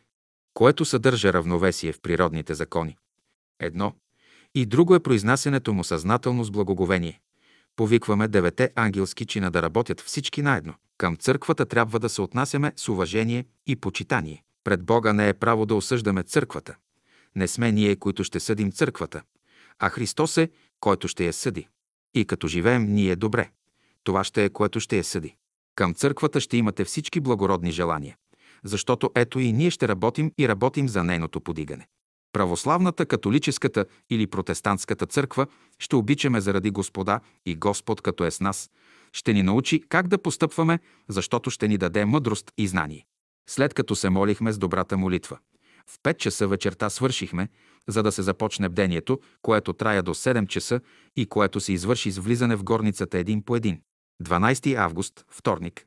което 0.54 0.84
съдържа 0.84 1.32
равновесие 1.32 1.92
в 1.92 2.00
природните 2.00 2.54
закони. 2.54 2.96
Едно. 3.60 3.94
И 4.54 4.66
друго 4.66 4.94
е 4.94 5.00
произнасянето 5.00 5.72
му 5.72 5.84
съзнателно 5.84 6.44
с 6.44 6.50
благоговение. 6.50 7.20
Повикваме 7.76 8.28
девете 8.28 8.72
ангелски 8.74 9.26
чина 9.26 9.50
да 9.50 9.62
работят 9.62 10.00
всички 10.00 10.42
наедно. 10.42 10.74
Към 10.98 11.16
църквата 11.16 11.66
трябва 11.66 11.98
да 12.00 12.08
се 12.08 12.22
отнасяме 12.22 12.72
с 12.76 12.88
уважение 12.88 13.44
и 13.66 13.76
почитание. 13.76 14.42
Пред 14.64 14.84
Бога 14.84 15.12
не 15.12 15.28
е 15.28 15.34
право 15.34 15.66
да 15.66 15.74
осъждаме 15.74 16.22
църквата. 16.22 16.76
Не 17.36 17.48
сме 17.48 17.72
ние, 17.72 17.96
които 17.96 18.24
ще 18.24 18.40
съдим 18.40 18.72
църквата, 18.72 19.22
а 19.78 19.88
Христос 19.88 20.36
е, 20.36 20.50
който 20.80 21.08
ще 21.08 21.26
я 21.26 21.32
съди. 21.32 21.68
И 22.14 22.24
като 22.24 22.48
живеем 22.48 22.94
ние 22.94 23.16
добре, 23.16 23.50
това 24.08 24.24
ще 24.24 24.44
е, 24.44 24.48
което 24.48 24.80
ще 24.80 24.96
я 24.96 25.04
съди. 25.04 25.36
Към 25.74 25.94
църквата 25.94 26.40
ще 26.40 26.56
имате 26.56 26.84
всички 26.84 27.20
благородни 27.20 27.70
желания, 27.70 28.16
защото 28.64 29.10
ето 29.14 29.38
и 29.38 29.52
ние 29.52 29.70
ще 29.70 29.88
работим 29.88 30.32
и 30.38 30.48
работим 30.48 30.88
за 30.88 31.04
нейното 31.04 31.40
подигане. 31.40 31.86
Православната, 32.32 33.06
католическата 33.06 33.84
или 34.10 34.26
протестантската 34.26 35.06
църква 35.06 35.46
ще 35.78 35.96
обичаме 35.96 36.40
заради 36.40 36.70
Господа 36.70 37.20
и 37.46 37.54
Господ, 37.54 38.00
като 38.00 38.24
е 38.24 38.30
с 38.30 38.40
нас, 38.40 38.70
ще 39.12 39.32
ни 39.32 39.42
научи 39.42 39.82
как 39.88 40.08
да 40.08 40.18
постъпваме, 40.18 40.78
защото 41.08 41.50
ще 41.50 41.68
ни 41.68 41.78
даде 41.78 42.04
мъдрост 42.04 42.52
и 42.58 42.68
знание. 42.68 43.06
След 43.48 43.74
като 43.74 43.96
се 43.96 44.10
молихме 44.10 44.52
с 44.52 44.58
добрата 44.58 44.96
молитва, 44.96 45.38
в 45.86 45.98
5 46.02 46.16
часа 46.16 46.48
вечерта 46.48 46.90
свършихме, 46.90 47.48
за 47.88 48.02
да 48.02 48.12
се 48.12 48.22
започне 48.22 48.68
бдението, 48.68 49.20
което 49.42 49.72
трая 49.72 50.02
до 50.02 50.14
7 50.14 50.46
часа 50.46 50.80
и 51.16 51.26
което 51.26 51.60
се 51.60 51.72
извърши 51.72 52.10
с 52.10 52.18
влизане 52.18 52.56
в 52.56 52.64
горницата 52.64 53.18
един 53.18 53.42
по 53.42 53.56
един. 53.56 53.80
12 54.22 54.76
август, 54.76 55.24
вторник. 55.30 55.86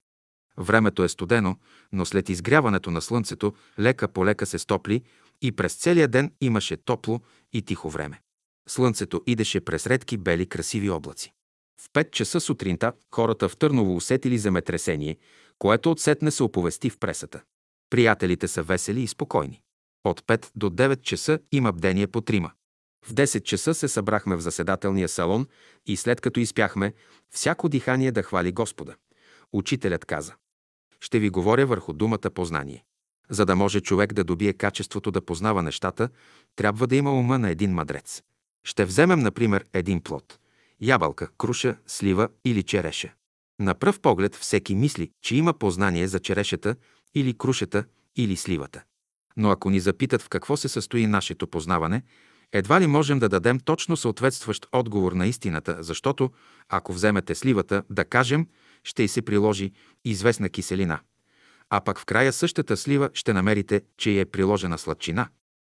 Времето 0.58 1.04
е 1.04 1.10
студено, 1.10 1.58
но 1.92 2.06
след 2.06 2.30
изгряването 2.30 2.92
на 2.92 3.02
слънцето 3.02 3.54
лека 3.80 4.08
по 4.08 4.26
лека 4.26 4.46
се 4.46 4.60
стопли 4.60 5.04
и 5.42 5.52
през 5.52 5.76
целия 5.76 6.08
ден 6.08 6.32
имаше 6.42 6.78
топло 6.78 7.20
и 7.54 7.62
тихо 7.62 7.90
време. 7.90 8.22
Слънцето 8.70 9.22
идеше 9.28 9.62
през 9.62 9.88
редки 9.88 10.18
бели 10.18 10.46
красиви 10.46 10.90
облаци. 10.90 11.34
В 11.82 11.90
5 11.94 12.12
часа 12.12 12.40
сутринта 12.40 12.94
хората 13.12 13.50
в 13.50 13.58
Търново 13.58 13.96
усетили 13.96 14.38
земетресение, 14.38 15.18
което 15.60 15.92
отсетне 15.92 16.32
се 16.32 16.44
оповести 16.44 16.90
в 16.90 17.00
пресата. 17.00 17.42
Приятелите 17.90 18.48
са 18.48 18.64
весели 18.64 19.02
и 19.02 19.08
спокойни. 19.08 19.62
От 20.04 20.22
5 20.22 20.52
до 20.56 20.70
9 20.70 21.02
часа 21.02 21.40
има 21.52 21.72
бдение 21.72 22.08
по 22.08 22.22
трима. 22.22 22.52
В 23.06 23.14
10 23.14 23.44
часа 23.44 23.74
се 23.74 23.88
събрахме 23.88 24.36
в 24.36 24.42
заседателния 24.42 25.10
салон 25.10 25.48
и 25.86 25.98
след 25.98 26.22
като 26.22 26.40
изпяхме, 26.40 26.94
всяко 27.30 27.70
дихание 27.70 28.12
да 28.12 28.24
хвали 28.24 28.52
Господа. 28.52 28.96
Учителят 29.54 30.06
каза, 30.06 30.34
ще 31.00 31.20
ви 31.20 31.30
говоря 31.30 31.66
върху 31.66 31.94
думата 31.94 32.32
познание. 32.36 32.84
За 33.30 33.46
да 33.46 33.56
може 33.56 33.82
човек 33.82 34.14
да 34.14 34.24
добие 34.24 34.54
качеството 34.54 35.12
да 35.12 35.22
познава 35.22 35.64
нещата, 35.64 36.10
трябва 36.56 36.88
да 36.88 36.96
има 36.96 37.14
ума 37.14 37.40
на 37.40 37.50
един 37.50 37.72
мадрец. 37.72 38.22
Ще 38.64 38.86
вземем, 38.86 39.20
например, 39.20 39.66
един 39.74 40.02
плод– 40.02 40.40
ябълка, 40.82 41.30
круша, 41.38 41.78
слива 41.88 42.30
или 42.46 42.64
череша. 42.64 43.14
На 43.60 43.76
пръв 43.76 44.00
поглед 44.00 44.36
всеки 44.36 44.76
мисли, 44.76 45.12
че 45.22 45.36
има 45.36 45.54
познание 45.54 46.08
за 46.08 46.20
черешата 46.20 46.76
или 47.16 47.38
крушата 47.38 47.86
или 48.16 48.38
сливата. 48.38 48.84
Но 49.38 49.50
ако 49.50 49.70
ни 49.70 49.80
запитат 49.80 50.22
в 50.22 50.30
какво 50.30 50.58
се 50.58 50.68
състои 50.68 51.08
нашето 51.08 51.48
познаване, 51.48 52.04
едва 52.54 52.82
ли 52.82 52.88
можем 52.88 53.20
да 53.20 53.30
дадем 53.30 53.60
точно 53.60 53.98
съответстващ 53.98 54.68
отговор 54.72 55.12
на 55.12 55.28
истината, 55.28 55.78
защото, 55.80 56.32
ако 56.70 56.94
вземете 56.94 57.36
сливата, 57.36 57.84
да 57.90 58.06
кажем, 58.06 58.48
ще 58.84 59.04
й 59.04 59.08
се 59.08 59.22
приложи 59.22 59.72
известна 60.06 60.50
киселина. 60.50 61.00
А 61.70 61.82
пък 61.82 62.00
в 62.00 62.06
края 62.06 62.34
същата 62.34 62.78
слива 62.78 63.10
ще 63.14 63.34
намерите, 63.34 63.82
че 63.98 64.12
й 64.12 64.20
е 64.20 64.26
приложена 64.26 64.78
сладчина. 64.78 65.28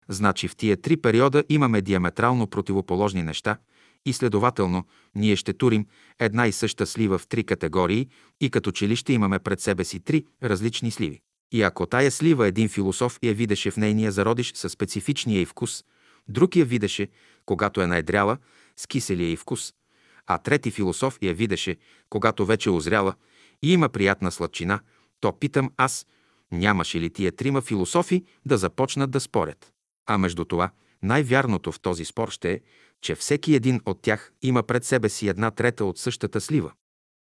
Значи 0.10 0.48
в 0.48 0.56
тия 0.56 0.82
три 0.82 0.98
периода 0.98 1.44
имаме 1.50 1.82
диаметрално 1.82 2.48
противоположни 2.48 3.24
неща 3.24 3.58
и 4.06 4.14
следователно 4.14 4.86
ние 5.16 5.36
ще 5.36 5.54
турим 5.54 5.86
една 6.20 6.48
и 6.48 6.52
съща 6.52 6.86
слива 6.86 7.18
в 7.18 7.28
три 7.28 7.44
категории 7.44 8.08
и 8.42 8.50
като 8.50 8.72
че 8.72 8.88
ли 8.88 8.96
ще 8.96 9.14
имаме 9.14 9.40
пред 9.40 9.62
себе 9.62 9.84
си 9.84 10.00
три 10.00 10.26
различни 10.44 10.92
сливи. 10.92 11.20
И 11.52 11.62
ако 11.62 11.86
тая 11.86 12.12
слива 12.12 12.48
един 12.48 12.70
философ 12.70 13.20
я 13.24 13.34
видеше 13.34 13.72
в 13.72 13.78
нейния 13.78 14.12
зародиш 14.12 14.54
със 14.56 14.72
специфичния 14.72 15.42
й 15.42 15.46
вкус, 15.46 15.84
друг 16.30 16.56
я 16.56 16.66
видеше, 16.66 17.08
когато 17.46 17.82
е 17.82 17.88
наедряла, 17.88 18.38
с 18.78 18.88
киселия 18.88 19.32
й 19.32 19.36
вкус, 19.36 19.74
а 20.28 20.38
трети 20.38 20.72
философ 20.72 21.18
я 21.22 21.34
видеше, 21.34 21.78
когато 22.10 22.46
вече 22.46 22.70
озряла 22.70 23.14
и 23.62 23.74
има 23.74 23.90
приятна 23.90 24.32
сладчина, 24.32 24.80
то 25.20 25.40
питам 25.40 25.72
аз, 25.78 26.08
нямаше 26.52 27.00
ли 27.00 27.10
тия 27.10 27.32
трима 27.32 27.62
философи 27.62 28.24
да 28.46 28.58
започнат 28.58 29.12
да 29.12 29.20
спорят? 29.20 29.74
А 30.06 30.18
между 30.18 30.46
това, 30.46 30.72
най-вярното 31.04 31.72
в 31.72 31.80
този 31.80 32.06
спор 32.06 32.30
ще 32.30 32.52
е, 32.52 32.62
че 33.02 33.16
всеки 33.16 33.56
един 33.56 33.82
от 33.86 34.02
тях 34.02 34.34
има 34.42 34.64
пред 34.64 34.86
себе 34.86 35.10
си 35.10 35.28
една 35.28 35.52
трета 35.52 35.86
от 35.86 35.98
същата 35.98 36.42
слива. 36.42 36.72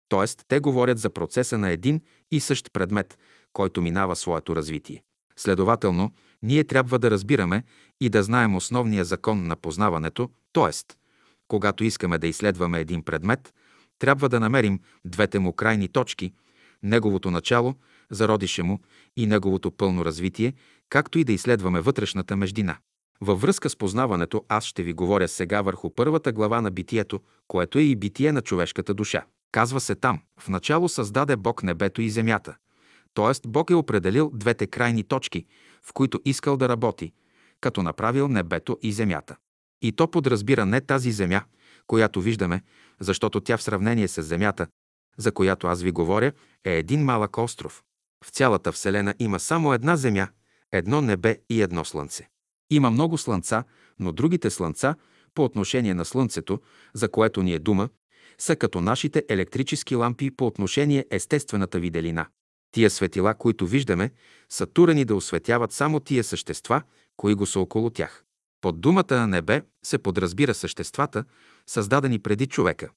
Тоест, 0.08 0.44
те 0.48 0.60
говорят 0.60 0.98
за 0.98 1.10
процеса 1.10 1.58
на 1.58 1.70
един 1.70 2.00
и 2.30 2.40
същ 2.40 2.72
предмет, 2.72 3.18
който 3.52 3.82
минава 3.82 4.16
своето 4.16 4.56
развитие. 4.56 5.02
Следователно, 5.36 6.12
ние 6.42 6.64
трябва 6.64 6.98
да 6.98 7.10
разбираме 7.10 7.64
и 8.00 8.08
да 8.08 8.22
знаем 8.22 8.56
основния 8.56 9.04
закон 9.04 9.46
на 9.46 9.56
познаването, 9.56 10.30
т.е. 10.52 10.94
когато 11.48 11.84
искаме 11.84 12.18
да 12.18 12.26
изследваме 12.26 12.80
един 12.80 13.02
предмет, 13.02 13.54
трябва 13.98 14.28
да 14.28 14.40
намерим 14.40 14.80
двете 15.04 15.38
му 15.38 15.52
крайни 15.52 15.88
точки, 15.88 16.32
неговото 16.82 17.30
начало, 17.30 17.74
зародише 18.10 18.62
му 18.62 18.78
и 19.16 19.26
неговото 19.26 19.70
пълно 19.70 20.04
развитие, 20.04 20.54
както 20.88 21.18
и 21.18 21.24
да 21.24 21.32
изследваме 21.32 21.80
вътрешната 21.80 22.36
междина. 22.36 22.76
Във 23.20 23.40
връзка 23.40 23.70
с 23.70 23.76
познаването 23.76 24.44
аз 24.48 24.64
ще 24.64 24.82
ви 24.82 24.92
говоря 24.92 25.28
сега 25.28 25.62
върху 25.62 25.90
първата 25.90 26.32
глава 26.32 26.60
на 26.60 26.70
битието, 26.70 27.20
което 27.48 27.78
е 27.78 27.82
и 27.82 27.96
битие 27.96 28.32
на 28.32 28.42
човешката 28.42 28.94
душа. 28.94 29.24
Казва 29.52 29.80
се 29.80 29.94
там, 29.94 30.20
в 30.40 30.48
начало 30.48 30.88
създаде 30.88 31.36
Бог 31.36 31.62
небето 31.62 32.02
и 32.02 32.10
земята. 32.10 32.56
Тоест 33.14 33.42
Бог 33.48 33.70
е 33.70 33.74
определил 33.74 34.30
двете 34.34 34.66
крайни 34.66 35.04
точки, 35.04 35.46
в 35.86 35.92
които 35.92 36.20
искал 36.24 36.56
да 36.56 36.68
работи, 36.68 37.12
като 37.60 37.82
направил 37.82 38.28
небето 38.28 38.78
и 38.82 38.92
земята. 38.92 39.36
И 39.82 39.92
то 39.92 40.10
подразбира 40.10 40.66
не 40.66 40.80
тази 40.80 41.12
земя, 41.12 41.42
която 41.86 42.20
виждаме, 42.20 42.62
защото 43.00 43.40
тя 43.40 43.56
в 43.56 43.62
сравнение 43.62 44.08
с 44.08 44.22
земята, 44.22 44.66
за 45.18 45.32
която 45.32 45.66
аз 45.66 45.82
ви 45.82 45.90
говоря, 45.90 46.32
е 46.64 46.76
един 46.76 47.04
малък 47.04 47.38
остров. 47.38 47.82
В 48.24 48.30
цялата 48.30 48.72
Вселена 48.72 49.14
има 49.18 49.40
само 49.40 49.74
една 49.74 49.96
земя, 49.96 50.28
едно 50.72 51.00
небе 51.00 51.38
и 51.50 51.62
едно 51.62 51.84
слънце. 51.84 52.28
Има 52.70 52.90
много 52.90 53.18
слънца, 53.18 53.64
но 53.98 54.12
другите 54.12 54.50
слънца, 54.50 54.94
по 55.34 55.44
отношение 55.44 55.94
на 55.94 56.04
Слънцето, 56.04 56.60
за 56.94 57.08
което 57.08 57.42
ни 57.42 57.52
е 57.52 57.58
дума, 57.58 57.88
са 58.38 58.56
като 58.56 58.80
нашите 58.80 59.24
електрически 59.28 59.96
лампи 59.96 60.30
по 60.30 60.46
отношение 60.46 61.06
естествената 61.10 61.78
виделина. 61.78 62.26
Тия 62.72 62.90
светила, 62.90 63.34
които 63.34 63.66
виждаме, 63.66 64.10
са 64.48 64.66
турени 64.66 65.04
да 65.04 65.14
осветяват 65.14 65.72
само 65.72 66.00
тия 66.00 66.24
същества, 66.24 66.82
кои 67.16 67.34
го 67.34 67.46
са 67.46 67.60
около 67.60 67.90
тях. 67.90 68.24
Под 68.60 68.80
думата 68.80 69.26
небе 69.26 69.62
се 69.82 69.98
подразбира 69.98 70.54
съществата, 70.54 71.24
създадени 71.66 72.18
преди 72.18 72.46
човека, 72.46 72.90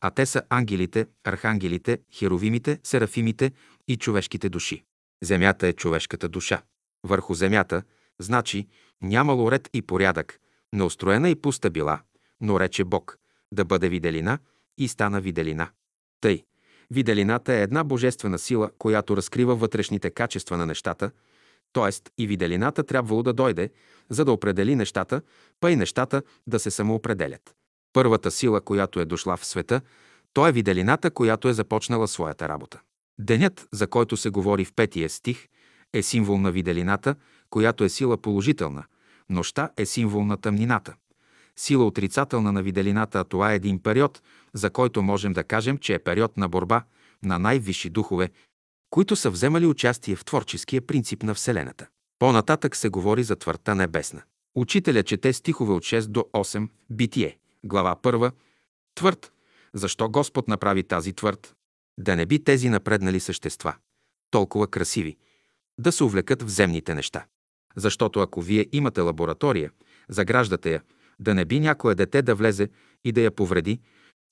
а 0.00 0.10
те 0.10 0.26
са 0.26 0.42
ангелите, 0.48 1.06
архангелите, 1.24 2.00
херовимите, 2.12 2.80
серафимите 2.82 3.52
и 3.88 3.96
човешките 3.96 4.48
души. 4.48 4.84
Земята 5.22 5.66
е 5.66 5.72
човешката 5.72 6.28
душа. 6.28 6.62
Върху 7.04 7.34
земята, 7.34 7.82
значи, 8.18 8.68
нямало 9.02 9.52
ред 9.52 9.70
и 9.72 9.82
порядък, 9.82 10.40
неустроена 10.72 11.30
и 11.30 11.34
пуста 11.34 11.70
била, 11.70 12.02
но 12.40 12.60
рече 12.60 12.84
Бог, 12.84 13.18
да 13.52 13.64
бъде 13.64 13.88
виделина 13.88 14.38
и 14.78 14.88
стана 14.88 15.20
виделина. 15.20 15.70
Тъй, 16.20 16.44
виделината 16.90 17.54
е 17.54 17.62
една 17.62 17.84
божествена 17.84 18.38
сила, 18.38 18.70
която 18.78 19.16
разкрива 19.16 19.54
вътрешните 19.54 20.10
качества 20.10 20.56
на 20.56 20.66
нещата, 20.66 21.10
т.е. 21.72 22.22
и 22.22 22.26
виделината 22.26 22.82
трябвало 22.82 23.22
да 23.22 23.32
дойде, 23.32 23.70
за 24.10 24.24
да 24.24 24.32
определи 24.32 24.76
нещата, 24.76 25.20
па 25.60 25.70
и 25.70 25.76
нещата 25.76 26.22
да 26.46 26.58
се 26.58 26.70
самоопределят. 26.70 27.54
Първата 27.92 28.30
сила, 28.30 28.60
която 28.60 29.00
е 29.00 29.04
дошла 29.04 29.36
в 29.36 29.46
света, 29.46 29.80
то 30.32 30.46
е 30.46 30.52
виделината, 30.52 31.10
която 31.10 31.48
е 31.48 31.52
започнала 31.52 32.08
своята 32.08 32.48
работа. 32.48 32.80
Денят, 33.18 33.68
за 33.72 33.86
който 33.86 34.16
се 34.16 34.30
говори 34.30 34.64
в 34.64 34.72
петия 34.72 35.08
стих, 35.10 35.48
е 35.92 36.02
символ 36.02 36.38
на 36.38 36.52
виделината, 36.52 37.14
която 37.50 37.84
е 37.84 37.88
сила 37.88 38.16
положителна. 38.16 38.84
Нощта 39.30 39.70
е 39.76 39.86
символ 39.86 40.24
на 40.24 40.36
тъмнината. 40.36 40.94
Сила 41.58 41.86
отрицателна 41.86 42.52
на 42.52 42.62
виделината, 42.62 43.20
а 43.20 43.24
това 43.24 43.52
е 43.52 43.56
един 43.56 43.82
период, 43.82 44.22
за 44.54 44.70
който 44.70 45.02
можем 45.02 45.32
да 45.32 45.44
кажем, 45.44 45.78
че 45.78 45.94
е 45.94 45.98
период 45.98 46.36
на 46.36 46.48
борба 46.48 46.84
на 47.22 47.38
най-висши 47.38 47.90
духове, 47.90 48.30
които 48.90 49.16
са 49.16 49.30
вземали 49.30 49.66
участие 49.66 50.16
в 50.16 50.24
творческия 50.24 50.82
принцип 50.82 51.22
на 51.22 51.34
Вселената. 51.34 51.86
По-нататък 52.18 52.76
се 52.76 52.88
говори 52.88 53.22
за 53.22 53.36
твърта 53.36 53.74
небесна. 53.74 54.22
Учителя 54.54 55.02
чете 55.02 55.32
стихове 55.32 55.72
от 55.72 55.82
6 55.82 56.06
до 56.06 56.20
8, 56.20 56.68
Битие, 56.90 57.38
глава 57.64 57.96
1. 58.02 58.32
Твърд. 58.94 59.32
Защо 59.74 60.08
Господ 60.08 60.48
направи 60.48 60.82
тази 60.82 61.12
твърд? 61.12 61.54
Да 61.98 62.16
не 62.16 62.26
би 62.26 62.44
тези 62.44 62.68
напреднали 62.68 63.20
същества, 63.20 63.74
толкова 64.30 64.66
красиви, 64.66 65.16
да 65.78 65.92
се 65.92 66.04
увлекат 66.04 66.42
в 66.42 66.48
земните 66.48 66.94
неща. 66.94 67.26
Защото 67.76 68.20
ако 68.20 68.42
вие 68.42 68.66
имате 68.72 69.00
лаборатория, 69.00 69.70
заграждате 70.08 70.72
я, 70.72 70.82
да 71.18 71.34
не 71.34 71.44
би 71.44 71.60
някое 71.60 71.94
дете 71.94 72.22
да 72.22 72.34
влезе 72.34 72.68
и 73.04 73.12
да 73.12 73.20
я 73.20 73.30
повреди, 73.30 73.80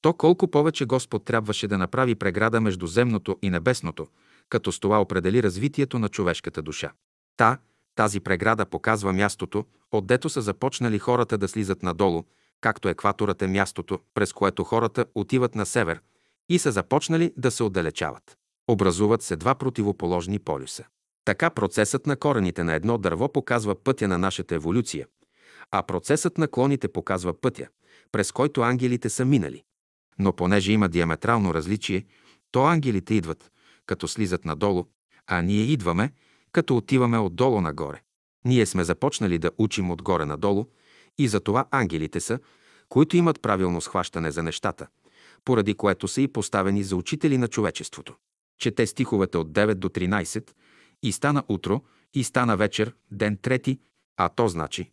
то 0.00 0.12
колко 0.12 0.48
повече 0.48 0.84
Господ 0.84 1.24
трябваше 1.24 1.68
да 1.68 1.78
направи 1.78 2.14
преграда 2.14 2.60
между 2.60 2.86
земното 2.86 3.38
и 3.42 3.50
небесното, 3.50 4.06
като 4.48 4.72
с 4.72 4.80
това 4.80 5.00
определи 5.00 5.42
развитието 5.42 5.98
на 5.98 6.08
човешката 6.08 6.62
душа. 6.62 6.92
Та, 7.36 7.58
тази 7.94 8.20
преграда 8.20 8.66
показва 8.66 9.12
мястото, 9.12 9.64
отдето 9.92 10.28
са 10.28 10.42
започнали 10.42 10.98
хората 10.98 11.38
да 11.38 11.48
слизат 11.48 11.82
надолу, 11.82 12.24
както 12.60 12.88
екваторът 12.88 13.42
е 13.42 13.46
мястото, 13.46 13.98
през 14.14 14.32
което 14.32 14.64
хората 14.64 15.06
отиват 15.14 15.54
на 15.54 15.66
север 15.66 16.00
и 16.48 16.58
са 16.58 16.72
започнали 16.72 17.32
да 17.36 17.50
се 17.50 17.62
отдалечават. 17.62 18.36
Образуват 18.68 19.22
се 19.22 19.36
два 19.36 19.54
противоположни 19.54 20.38
полюса. 20.38 20.84
Така 21.24 21.50
процесът 21.50 22.06
на 22.06 22.16
корените 22.16 22.64
на 22.64 22.74
едно 22.74 22.98
дърво 22.98 23.32
показва 23.32 23.74
пътя 23.74 24.08
на 24.08 24.18
нашата 24.18 24.54
еволюция, 24.54 25.06
а 25.70 25.82
процесът 25.82 26.38
на 26.38 26.48
клоните 26.48 26.88
показва 26.88 27.40
пътя, 27.40 27.68
през 28.12 28.32
който 28.32 28.60
ангелите 28.60 29.10
са 29.10 29.24
минали. 29.24 29.62
Но 30.18 30.32
понеже 30.32 30.72
има 30.72 30.88
диаметрално 30.88 31.54
различие, 31.54 32.06
то 32.50 32.64
ангелите 32.64 33.14
идват, 33.14 33.52
като 33.86 34.08
слизат 34.08 34.44
надолу, 34.44 34.84
а 35.26 35.42
ние 35.42 35.62
идваме, 35.62 36.12
като 36.52 36.76
отиваме 36.76 37.18
отдолу 37.18 37.60
нагоре. 37.60 38.02
Ние 38.44 38.66
сме 38.66 38.84
започнали 38.84 39.38
да 39.38 39.50
учим 39.58 39.90
отгоре 39.90 40.24
надолу 40.24 40.66
и 41.18 41.28
затова 41.28 41.66
ангелите 41.70 42.20
са, 42.20 42.38
които 42.88 43.16
имат 43.16 43.42
правилно 43.42 43.80
схващане 43.80 44.30
за 44.30 44.42
нещата, 44.42 44.86
поради 45.44 45.74
което 45.74 46.08
са 46.08 46.20
и 46.20 46.28
поставени 46.28 46.82
за 46.82 46.96
учители 46.96 47.38
на 47.38 47.48
човечеството. 47.48 48.14
Чете 48.58 48.86
стиховете 48.86 49.38
от 49.38 49.52
9 49.52 49.74
до 49.74 49.88
13 49.88 50.50
и 51.02 51.12
стана 51.12 51.44
утро, 51.48 51.82
и 52.14 52.24
стана 52.24 52.56
вечер, 52.56 52.94
ден 53.10 53.38
трети, 53.42 53.80
а 54.16 54.28
то 54.28 54.48
значи 54.48 54.92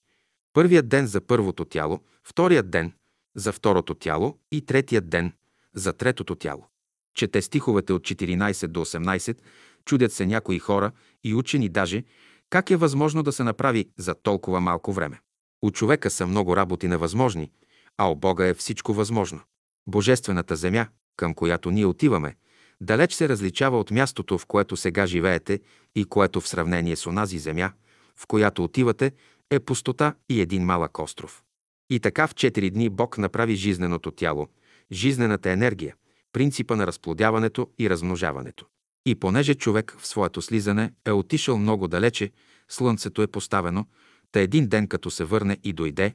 първият 0.53 0.89
ден 0.89 1.07
за 1.07 1.21
първото 1.21 1.65
тяло, 1.65 1.99
вторият 2.23 2.69
ден 2.69 2.93
за 3.35 3.51
второто 3.53 3.93
тяло 3.93 4.37
и 4.51 4.65
третият 4.65 5.09
ден 5.09 5.33
за 5.75 5.93
третото 5.93 6.35
тяло. 6.35 6.67
Чете 7.15 7.41
стиховете 7.41 7.93
от 7.93 8.01
14 8.01 8.67
до 8.67 8.85
18, 8.85 9.37
чудят 9.85 10.13
се 10.13 10.25
някои 10.25 10.59
хора 10.59 10.91
и 11.23 11.35
учени 11.35 11.69
даже, 11.69 12.03
как 12.49 12.71
е 12.71 12.75
възможно 12.75 13.23
да 13.23 13.31
се 13.31 13.43
направи 13.43 13.89
за 13.97 14.15
толкова 14.15 14.59
малко 14.59 14.93
време. 14.93 15.19
У 15.61 15.71
човека 15.71 16.09
са 16.09 16.27
много 16.27 16.55
работи 16.55 16.87
невъзможни, 16.87 17.51
а 17.97 18.11
у 18.11 18.15
Бога 18.15 18.47
е 18.47 18.53
всичко 18.53 18.93
възможно. 18.93 19.39
Божествената 19.87 20.55
земя, 20.55 20.87
към 21.17 21.33
която 21.33 21.71
ние 21.71 21.85
отиваме, 21.85 22.35
далеч 22.81 23.13
се 23.13 23.29
различава 23.29 23.79
от 23.79 23.91
мястото, 23.91 24.37
в 24.37 24.45
което 24.45 24.77
сега 24.77 25.05
живеете 25.07 25.59
и 25.95 26.05
което 26.05 26.41
в 26.41 26.47
сравнение 26.47 26.95
с 26.95 27.07
онази 27.07 27.39
земя, 27.39 27.71
в 28.15 28.27
която 28.27 28.63
отивате, 28.63 29.11
е 29.51 29.59
пустота 29.59 30.15
и 30.29 30.41
един 30.41 30.65
малък 30.65 30.99
остров. 30.99 31.43
И 31.89 31.99
така 31.99 32.27
в 32.27 32.35
четири 32.35 32.69
дни 32.69 32.89
Бог 32.89 33.17
направи 33.17 33.55
жизненото 33.55 34.11
тяло, 34.11 34.47
жизнената 34.91 35.51
енергия, 35.51 35.95
принципа 36.33 36.75
на 36.75 36.87
разплодяването 36.87 37.69
и 37.79 37.89
размножаването. 37.89 38.65
И 39.05 39.15
понеже 39.15 39.55
човек 39.55 39.95
в 39.99 40.07
своето 40.07 40.41
слизане 40.41 40.93
е 41.05 41.11
отишъл 41.11 41.57
много 41.57 41.87
далече, 41.87 42.31
слънцето 42.69 43.21
е 43.21 43.27
поставено, 43.27 43.85
та 44.31 44.39
един 44.39 44.67
ден 44.67 44.87
като 44.87 45.11
се 45.11 45.23
върне 45.23 45.57
и 45.63 45.73
дойде, 45.73 46.13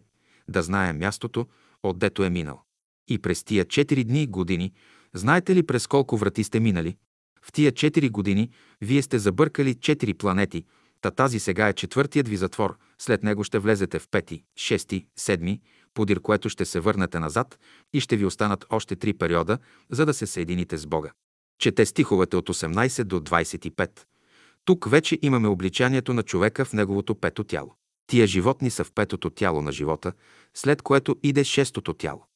да 0.49 0.63
знае 0.63 0.93
мястото, 0.93 1.47
отдето 1.83 2.25
е 2.25 2.31
минал. 2.31 2.63
И 3.09 3.19
през 3.19 3.45
тия 3.45 3.65
четири 3.65 4.05
дни 4.05 4.23
и 4.23 4.27
години, 4.27 4.73
знаете 5.15 5.55
ли 5.55 5.63
през 5.63 5.87
колко 5.87 6.17
врати 6.17 6.45
сте 6.45 6.61
минали? 6.61 6.97
В 7.43 7.53
тия 7.53 7.73
четири 7.73 8.09
години 8.09 8.51
вие 8.81 9.03
сте 9.03 9.19
забъркали 9.19 9.75
четири 9.75 10.15
планети, 10.15 10.65
та 11.01 11.11
тази 11.11 11.39
сега 11.39 11.69
е 11.69 11.73
четвъртият 11.73 12.29
ви 12.29 12.37
затвор, 12.37 12.79
след 12.99 13.23
него 13.23 13.45
ще 13.45 13.59
влезете 13.59 13.99
в 13.99 14.09
пети, 14.09 14.45
шести, 14.57 15.07
седми, 15.17 15.61
подир 15.95 16.21
което 16.21 16.49
ще 16.49 16.65
се 16.65 16.81
върнете 16.81 17.19
назад 17.19 17.59
и 17.93 18.01
ще 18.01 18.17
ви 18.17 18.25
останат 18.25 18.67
още 18.71 18.97
три 18.97 19.15
периода, 19.15 19.59
за 19.91 20.07
да 20.07 20.15
се 20.15 20.27
съедините 20.27 20.77
с 20.77 20.87
Бога. 20.87 21.11
Чете 21.59 21.87
стиховете 21.87 22.37
от 22.37 22.49
18 22.49 23.05
до 23.05 23.21
25. 23.21 24.01
Тук 24.65 24.91
вече 24.91 25.19
имаме 25.23 25.49
обличанието 25.49 26.15
на 26.15 26.23
човека 26.23 26.65
в 26.65 26.73
неговото 26.73 27.15
пето 27.15 27.45
тяло. 27.45 27.75
Тия 28.07 28.27
животни 28.27 28.71
са 28.71 28.85
в 28.85 28.93
петото 28.93 29.31
тяло 29.31 29.63
на 29.63 29.73
живота, 29.73 30.13
след 30.55 30.83
което 30.83 31.17
иде 31.23 31.45
шестото 31.45 31.95
тяло. 31.95 32.27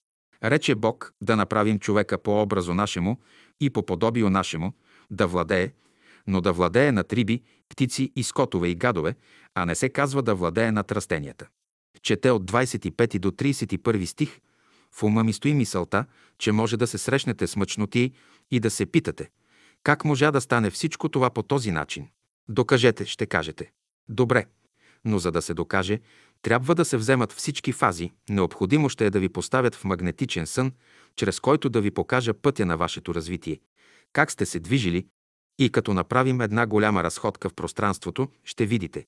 Рече 0.45 0.75
Бог 0.75 1.13
да 1.21 1.37
направим 1.37 1.79
човека 1.79 2.19
по 2.19 2.43
образу 2.43 2.75
нашему 2.75 3.21
и 3.61 3.71
по 3.71 3.87
подобию 3.87 4.31
нашему, 4.31 4.73
да 5.11 5.27
владее, 5.27 5.73
но 6.27 6.41
да 6.41 6.53
владее 6.53 6.93
над 6.93 7.13
риби, 7.13 7.43
птици 7.69 8.13
и 8.17 8.23
скотове 8.23 8.69
и 8.69 8.75
гадове, 8.75 9.15
а 9.55 9.67
не 9.67 9.75
се 9.75 9.89
казва 9.89 10.23
да 10.23 10.35
владее 10.35 10.73
над 10.73 10.93
растенията. 10.93 11.49
Чете 12.03 12.31
от 12.31 12.51
25 12.51 13.19
до 13.19 13.31
31 13.31 14.05
стих. 14.05 14.41
В 14.93 15.03
ума 15.03 15.25
ми 15.25 15.33
стои 15.33 15.55
мисълта, 15.55 16.05
че 16.39 16.53
може 16.53 16.77
да 16.77 16.87
се 16.87 16.99
срещнете 16.99 17.47
с 17.47 17.57
мъчноти 17.57 18.13
и 18.51 18.61
да 18.61 18.71
се 18.71 18.87
питате, 18.87 19.31
как 19.83 20.05
можа 20.05 20.31
да 20.31 20.41
стане 20.41 20.71
всичко 20.71 21.09
това 21.09 21.31
по 21.31 21.43
този 21.43 21.71
начин? 21.71 22.09
Докажете, 22.49 23.07
ще 23.07 23.27
кажете. 23.27 23.71
Добре, 24.09 24.47
но 25.05 25.19
за 25.19 25.33
да 25.33 25.43
се 25.43 25.55
докаже, 25.55 26.01
трябва 26.43 26.75
да 26.75 26.85
се 26.85 26.97
вземат 26.97 27.33
всички 27.33 27.73
фази. 27.73 28.13
Необходимо 28.31 28.89
ще 28.89 29.07
е 29.07 29.11
да 29.11 29.21
ви 29.21 29.29
поставят 29.29 29.75
в 29.75 29.85
магнетичен 29.85 30.47
сън, 30.47 30.73
чрез 31.17 31.41
който 31.41 31.69
да 31.69 31.81
ви 31.81 31.91
покажа 31.91 32.35
пътя 32.35 32.67
на 32.67 32.77
вашето 32.77 33.15
развитие, 33.15 33.61
как 34.13 34.31
сте 34.31 34.47
се 34.47 34.61
движили 34.61 35.07
и 35.59 35.71
като 35.71 35.95
направим 35.95 36.41
една 36.41 36.67
голяма 36.67 37.05
разходка 37.05 37.49
в 37.49 37.55
пространството, 37.55 38.29
ще 38.45 38.67
видите, 38.67 39.07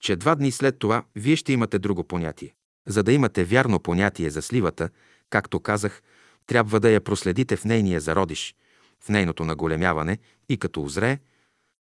че 0.00 0.16
два 0.16 0.34
дни 0.34 0.52
след 0.52 0.78
това 0.78 1.04
вие 1.16 1.36
ще 1.36 1.52
имате 1.52 1.78
друго 1.78 2.04
понятие. 2.04 2.54
За 2.86 3.02
да 3.02 3.12
имате 3.12 3.44
вярно 3.44 3.80
понятие 3.80 4.30
за 4.30 4.42
сливата, 4.42 4.90
както 5.30 5.60
казах, 5.60 6.02
трябва 6.46 6.80
да 6.80 6.90
я 6.90 7.00
проследите 7.00 7.56
в 7.56 7.64
нейния 7.64 8.00
зародиш, 8.00 8.54
в 9.04 9.08
нейното 9.08 9.44
наголемяване 9.44 10.18
и 10.48 10.56
като 10.56 10.82
озрее, 10.82 11.18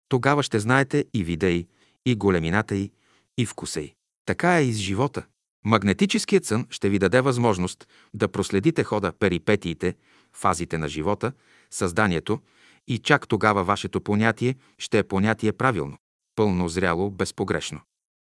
тогава 0.10 0.43
ще 0.43 0.60
знаете 0.60 1.06
и 1.14 1.24
вида 1.24 1.50
й, 1.50 1.68
и 2.06 2.16
големината 2.16 2.76
й, 2.76 2.91
и 3.38 3.46
вкуса 3.46 3.82
й. 3.82 3.93
Така 4.26 4.58
е 4.58 4.64
и 4.64 4.74
с 4.74 4.78
живота. 4.78 5.26
Магнетическият 5.66 6.46
сън 6.46 6.68
ще 6.70 6.89
ви 6.89 7.00
даде 7.00 7.22
възможност 7.22 7.88
да 8.14 8.28
проследите 8.28 8.84
хода, 8.84 9.12
перипетиите, 9.20 9.96
фазите 10.34 10.78
на 10.78 10.89
живота, 10.89 11.32
създанието 11.72 12.39
и 12.88 12.98
чак 12.98 13.28
тогава 13.28 13.64
вашето 13.64 14.02
понятие 14.02 14.56
ще 14.78 15.00
е 15.00 15.04
понятие 15.04 15.54
правилно, 15.54 15.98
пълно 16.36 16.70
зряло, 16.70 17.12
безпогрешно. 17.12 17.82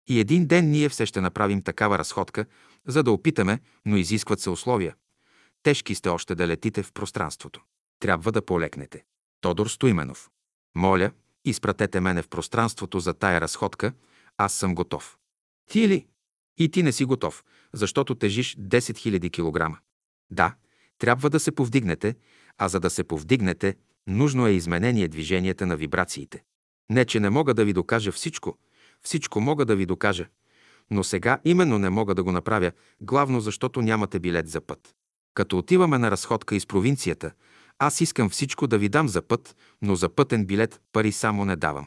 И 0.08 0.20
един 0.20 0.46
ден 0.46 0.70
ние 0.70 0.88
все 0.88 1.06
ще 1.06 1.20
направим 1.20 1.62
такава 1.62 1.98
разходка, 1.98 2.46
за 2.86 3.02
да 3.02 3.12
опитаме, 3.12 3.60
но 3.86 3.96
изискват 3.96 4.40
се 4.40 4.50
условия. 4.50 4.94
Тежки 5.62 5.94
сте 5.94 6.08
още 6.08 6.34
да 6.34 6.46
летите 6.46 6.82
в 6.82 6.92
пространството. 6.92 7.62
Трябва 8.00 8.32
да 8.32 8.44
полекнете. 8.44 9.04
Тодор 9.40 9.66
Стоименов. 9.66 10.30
Моля, 10.74 11.10
изпратете 11.44 12.00
мене 12.00 12.22
в 12.22 12.28
пространството 12.28 13.00
за 13.00 13.14
тая 13.14 13.40
разходка, 13.40 13.92
аз 14.36 14.52
съм 14.52 14.74
готов. 14.74 15.18
Ти 15.70 15.88
ли? 15.88 16.06
И 16.58 16.70
ти 16.70 16.82
не 16.82 16.92
си 16.92 17.04
готов, 17.04 17.44
защото 17.72 18.14
тежиш 18.14 18.56
10 18.56 18.78
000 18.78 19.30
кг. 19.30 19.80
Да, 20.30 20.54
трябва 20.98 21.30
да 21.30 21.40
се 21.40 21.52
повдигнете, 21.52 22.16
а 22.58 22.68
за 22.68 22.80
да 22.80 22.90
се 22.90 23.04
повдигнете, 23.04 23.76
нужно 24.08 24.46
е 24.46 24.50
изменение 24.50 25.08
движенията 25.08 25.66
на 25.66 25.76
вибрациите. 25.76 26.42
Не, 26.90 27.04
че 27.04 27.20
не 27.20 27.30
мога 27.30 27.54
да 27.54 27.64
ви 27.64 27.72
докажа 27.72 28.12
всичко, 28.12 28.58
всичко 29.02 29.40
мога 29.40 29.64
да 29.64 29.76
ви 29.76 29.86
докажа, 29.86 30.26
но 30.90 31.04
сега 31.04 31.38
именно 31.44 31.78
не 31.78 31.90
мога 31.90 32.14
да 32.14 32.22
го 32.22 32.32
направя, 32.32 32.72
главно 33.00 33.40
защото 33.40 33.82
нямате 33.82 34.18
билет 34.18 34.48
за 34.48 34.60
път. 34.60 34.94
Като 35.34 35.58
отиваме 35.58 35.98
на 35.98 36.10
разходка 36.10 36.56
из 36.56 36.66
провинцията, 36.66 37.32
аз 37.78 38.00
искам 38.00 38.30
всичко 38.30 38.66
да 38.66 38.78
ви 38.78 38.88
дам 38.88 39.08
за 39.08 39.22
път, 39.22 39.56
но 39.82 39.94
за 39.94 40.08
пътен 40.08 40.46
билет 40.46 40.80
пари 40.92 41.12
само 41.12 41.44
не 41.44 41.56
давам. 41.56 41.86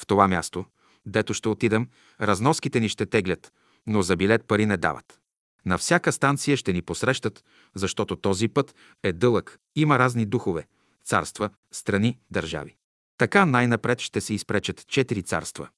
В 0.00 0.06
това 0.06 0.28
място, 0.28 0.64
дето 1.06 1.34
ще 1.34 1.48
отидам, 1.48 1.88
разноските 2.20 2.80
ни 2.80 2.88
ще 2.88 3.06
теглят, 3.06 3.52
но 3.86 4.02
за 4.02 4.16
билет 4.16 4.44
пари 4.44 4.66
не 4.66 4.76
дават. 4.76 5.20
На 5.66 5.78
всяка 5.78 6.12
станция 6.12 6.56
ще 6.56 6.72
ни 6.72 6.82
посрещат, 6.82 7.44
защото 7.74 8.16
този 8.16 8.48
път 8.48 8.74
е 9.02 9.12
дълъг, 9.12 9.58
има 9.76 9.98
разни 9.98 10.26
духове, 10.26 10.66
царства, 11.10 11.50
страни, 11.72 12.18
държави. 12.30 12.76
Така 13.18 13.46
най-напред 13.46 14.00
ще 14.00 14.20
се 14.20 14.34
изпречат 14.34 14.86
четири 14.86 15.22
царства. 15.22 15.68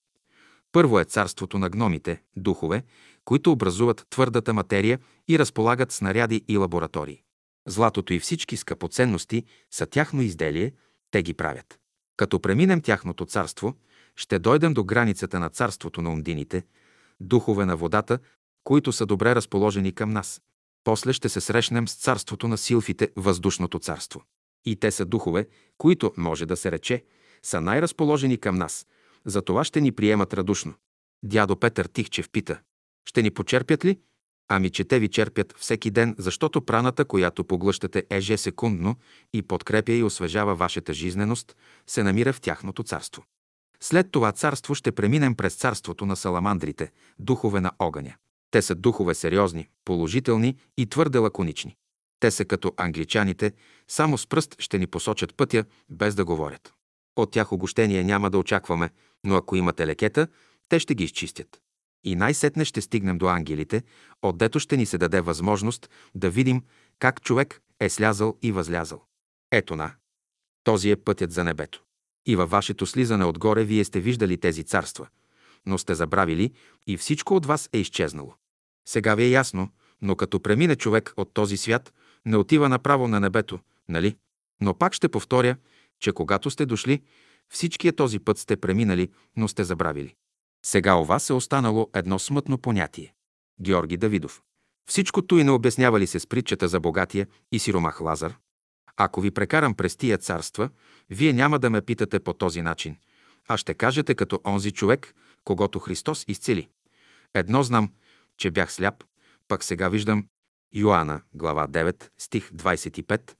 Първо 0.72 1.01
е 1.01 1.05
царството 1.05 1.59
на 1.59 1.68
гномите, 1.68 2.22
духове, 2.37 2.83
които 3.24 3.53
образуват 3.53 4.07
твърдата 4.11 4.53
материя 4.53 4.99
и 5.28 5.39
разполагат 5.39 5.93
снаряди 5.93 6.45
и 6.49 6.57
лаборатории. 6.57 7.22
Златото 7.68 8.12
и 8.12 8.20
всички 8.20 8.57
скъпоценности 8.57 9.45
са 9.70 9.87
тяхно 9.87 10.22
изделие, 10.22 10.72
те 11.11 11.22
ги 11.22 11.35
правят. 11.35 11.78
Като 12.16 12.41
преминем 12.41 12.80
тяхното 12.80 13.26
царство, 13.26 13.74
ще 14.16 14.39
дойдем 14.39 14.74
до 14.74 14.85
границата 14.85 15.41
на 15.41 15.49
царството 15.49 16.03
на 16.03 16.11
ундините, 16.11 16.64
духове 17.20 17.64
на 17.64 17.76
водата, 17.76 18.18
които 18.64 18.93
са 18.93 19.07
добре 19.07 19.35
разположени 19.35 19.93
към 19.93 20.11
нас. 20.11 20.43
После 20.85 21.12
ще 21.12 21.28
се 21.28 21.41
срещнем 21.41 21.89
с 21.89 21.95
царството 21.95 22.49
на 22.49 22.59
силфите, 22.59 23.09
въздушното 23.16 23.78
царство. 23.78 24.22
И 24.64 24.76
те 24.76 24.90
са 24.90 25.04
духове, 25.04 25.48
които, 25.78 26.12
може 26.16 26.46
да 26.46 26.56
се 26.56 26.72
рече, 26.72 27.04
са 27.42 27.60
най-разположени 27.60 28.38
към 28.38 28.56
нас. 28.56 28.86
За 29.24 29.42
това 29.42 29.64
ще 29.64 29.80
ни 29.80 29.92
приемат 29.92 30.34
радушно. 30.34 30.74
Дядо 31.24 31.56
Петър 31.56 31.86
Тихчев 31.86 32.30
пита. 32.30 32.60
Ще 33.08 33.22
ни 33.22 33.30
почерпят 33.30 33.84
ли? 33.84 33.98
Ами 34.48 34.70
че 34.70 34.84
те 34.84 34.98
ви 34.98 35.08
черпят 35.08 35.54
всеки 35.58 35.90
ден, 35.90 36.14
защото 36.18 36.62
праната, 36.62 37.04
която 37.04 37.44
поглъщате 37.44 38.04
ежесекундно 38.10 38.96
и 39.32 39.42
подкрепя 39.42 39.92
и 39.92 40.02
освежава 40.02 40.54
вашата 40.54 40.92
жизненост, 40.92 41.56
се 41.86 42.02
намира 42.02 42.32
в 42.32 42.40
тяхното 42.40 42.82
царство. 42.82 43.24
След 43.80 44.10
това 44.10 44.32
царство 44.32 44.74
ще 44.74 44.92
преминем 44.92 45.34
през 45.34 45.54
царството 45.54 46.06
на 46.06 46.16
саламандрите, 46.16 46.90
духове 47.18 47.60
на 47.60 47.72
огъня. 47.78 48.14
Те 48.50 48.62
са 48.62 48.74
духове 48.74 49.14
сериозни, 49.14 49.68
положителни 49.84 50.56
и 50.76 50.86
твърде 50.86 51.18
лаконични. 51.18 51.76
Те 52.22 52.30
са 52.30 52.44
като 52.44 52.72
англичаните, 52.76 53.52
само 53.88 54.18
с 54.18 54.26
пръст 54.26 54.56
ще 54.58 54.78
ни 54.78 54.86
посочат 54.86 55.34
пътя, 55.36 55.64
без 55.90 56.14
да 56.14 56.24
говорят. 56.24 56.74
От 57.16 57.30
тях 57.30 57.52
огощение 57.52 58.04
няма 58.04 58.30
да 58.30 58.38
очакваме, 58.38 58.90
но 59.24 59.36
ако 59.36 59.56
имате 59.56 59.86
лекета, 59.86 60.26
те 60.68 60.78
ще 60.78 60.94
ги 60.94 61.04
изчистят. 61.04 61.60
И 62.04 62.16
най-сетне 62.16 62.64
ще 62.64 62.80
стигнем 62.80 63.18
до 63.18 63.26
ангелите, 63.26 63.82
отдето 64.22 64.58
ще 64.58 64.76
ни 64.76 64.86
се 64.86 64.98
даде 64.98 65.20
възможност 65.20 65.90
да 66.14 66.30
видим 66.30 66.62
как 66.98 67.22
човек 67.22 67.60
е 67.80 67.88
слязал 67.88 68.38
и 68.42 68.52
възлязал. 68.52 69.02
Ето 69.52 69.76
на. 69.76 69.94
Този 70.64 70.90
е 70.90 70.96
пътят 70.96 71.32
за 71.32 71.44
небето. 71.44 71.82
И 72.26 72.36
във 72.36 72.50
вашето 72.50 72.86
слизане 72.86 73.24
отгоре 73.24 73.64
вие 73.64 73.84
сте 73.84 74.00
виждали 74.00 74.40
тези 74.40 74.64
царства, 74.64 75.08
но 75.66 75.78
сте 75.78 75.94
забравили 75.94 76.52
и 76.86 76.96
всичко 76.96 77.36
от 77.36 77.46
вас 77.46 77.68
е 77.72 77.78
изчезнало. 77.78 78.34
Сега 78.88 79.14
ви 79.14 79.22
е 79.22 79.30
ясно, 79.30 79.68
но 80.02 80.16
като 80.16 80.40
премине 80.40 80.76
човек 80.76 81.12
от 81.16 81.34
този 81.34 81.56
свят, 81.56 81.92
не 82.26 82.36
отива 82.36 82.68
направо 82.68 83.08
на 83.08 83.20
небето, 83.20 83.58
нали? 83.88 84.16
Но 84.60 84.74
пак 84.74 84.92
ще 84.94 85.08
повторя, 85.08 85.56
че 86.00 86.12
когато 86.12 86.50
сте 86.50 86.66
дошли, 86.66 87.02
всичкия 87.48 87.92
този 87.92 88.18
път 88.18 88.38
сте 88.38 88.56
преминали, 88.56 89.10
но 89.36 89.48
сте 89.48 89.64
забравили. 89.64 90.14
Сега 90.64 90.96
у 90.96 91.04
вас 91.04 91.30
е 91.30 91.32
останало 91.32 91.90
едно 91.94 92.18
смътно 92.18 92.58
понятие. 92.58 93.14
Георги 93.60 93.96
Давидов. 93.96 94.42
Всичкото 94.88 95.38
и 95.38 95.44
не 95.44 95.50
обяснява 95.50 96.00
ли 96.00 96.06
се 96.06 96.20
с 96.20 96.26
притчата 96.26 96.68
за 96.68 96.80
богатия 96.80 97.26
и 97.52 97.58
сиромах 97.58 98.00
Лазар? 98.00 98.36
Ако 98.96 99.20
ви 99.20 99.30
прекарам 99.30 99.74
през 99.74 99.96
тия 99.96 100.18
царства, 100.18 100.70
вие 101.10 101.32
няма 101.32 101.58
да 101.58 101.70
ме 101.70 101.82
питате 101.82 102.20
по 102.20 102.32
този 102.32 102.62
начин, 102.62 102.96
а 103.48 103.56
ще 103.56 103.74
кажете 103.74 104.14
като 104.14 104.40
онзи 104.46 104.70
човек, 104.70 105.14
когато 105.44 105.78
Христос 105.78 106.24
изцели. 106.28 106.68
Едно 107.34 107.62
знам, 107.62 107.92
че 108.36 108.50
бях 108.50 108.72
сляп, 108.72 109.04
пък 109.48 109.64
сега 109.64 109.88
виждам 109.88 110.26
Йоанна, 110.74 111.20
глава 111.34 111.68
9, 111.68 112.10
стих 112.18 112.50
25. 112.50 113.32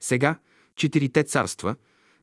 Сега 0.00 0.38
четирите 0.76 1.22
царства, 1.24 1.76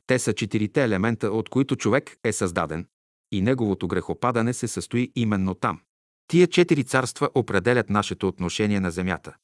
те 0.06 0.18
са 0.18 0.32
четирите 0.32 0.84
елемента, 0.84 1.30
от 1.30 1.48
които 1.48 1.76
човек 1.76 2.16
е 2.24 2.32
създаден, 2.32 2.86
и 3.32 3.42
неговото 3.42 3.88
грехопадане 3.88 4.52
се 4.52 4.68
състои 4.68 5.12
именно 5.16 5.54
там. 5.54 5.80
Тия 6.28 6.46
четири 6.46 6.84
царства 6.84 7.30
определят 7.34 7.90
нашето 7.90 8.28
отношение 8.28 8.80
на 8.80 8.90
земята, 8.90 9.34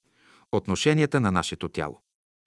отношенията 0.53 1.21
на 1.21 1.31
нашето 1.31 1.69
тяло. 1.69 2.03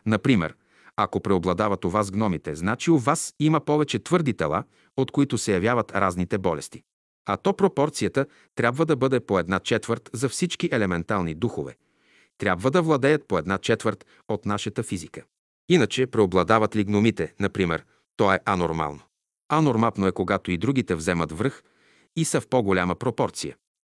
Например, 0.05 0.55
ако 0.95 1.19
преобладават 1.19 1.85
у 1.85 1.89
вас 1.89 2.11
гномите, 2.11 2.55
значи 2.55 2.91
у 2.91 2.97
вас 2.97 3.33
има 3.39 3.59
повече 3.59 3.99
твърди 3.99 4.33
тела, 4.33 4.63
от 4.97 5.11
които 5.11 5.37
се 5.37 5.53
явяват 5.53 5.91
разните 5.91 6.37
болести. 6.37 6.83
А 7.25 7.37
то 7.37 7.53
пропорцията 7.53 8.25
трябва 8.55 8.85
да 8.85 8.95
бъде 8.95 9.19
по 9.19 9.39
една 9.39 9.59
четвърт 9.59 10.09
за 10.13 10.29
всички 10.29 10.69
елементални 10.71 11.33
духове. 11.33 11.75
Трябва 12.37 12.71
да 12.71 12.81
владеят 12.81 13.27
по 13.27 13.37
една 13.37 13.57
четвърт 13.57 14.05
от 14.27 14.45
нашата 14.45 14.83
физика. 14.83 15.23
Иначе 15.69 16.07
преобладават 16.07 16.75
ли 16.75 16.83
гномите, 16.83 17.33
например, 17.39 17.85
то 18.17 18.33
е 18.33 18.39
анормално. 18.45 19.01
Анорматно 19.49 20.07
е, 20.07 20.11
когато 20.11 20.51
и 20.51 20.57
другите 20.57 20.95
вземат 20.95 21.31
връх 21.31 21.63
и 22.15 22.25
са 22.25 22.41
в 22.41 22.47
по-голяма 22.47 22.95
пропорция. 22.95 23.55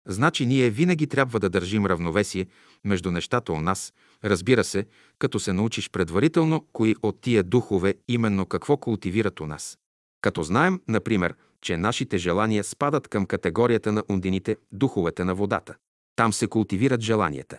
Значи 0.09 0.47
ние 0.47 0.70
винаги 0.70 1.07
трябва 1.07 1.41
да 1.41 1.51
държим 1.51 1.86
равновесие 1.86 2.47
между 2.84 3.11
нещата 3.11 3.53
у 3.53 3.61
нас, 3.61 3.93
разбира 4.24 4.64
се, 4.64 4.86
като 5.18 5.41
се 5.41 5.53
научиш 5.53 5.91
предварително 5.91 6.66
кои 6.72 6.95
от 7.03 7.20
тия 7.20 7.43
духове 7.43 7.95
именно 8.09 8.47
какво 8.47 8.76
култивират 8.76 9.41
у 9.41 9.47
нас. 9.47 9.78
Като 10.20 10.43
знаем, 10.43 10.80
например, 10.89 11.34
че 11.61 11.76
нашите 11.76 12.18
желания 12.18 12.64
спадат 12.64 13.09
към 13.09 13.26
категорията 13.26 13.93
на 13.93 14.03
ундините, 14.09 14.57
духовете 14.72 15.24
на 15.24 15.34
водата. 15.34 15.74
Там 16.16 16.32
се 16.32 16.47
култивират 16.47 17.01
желанията. 17.01 17.59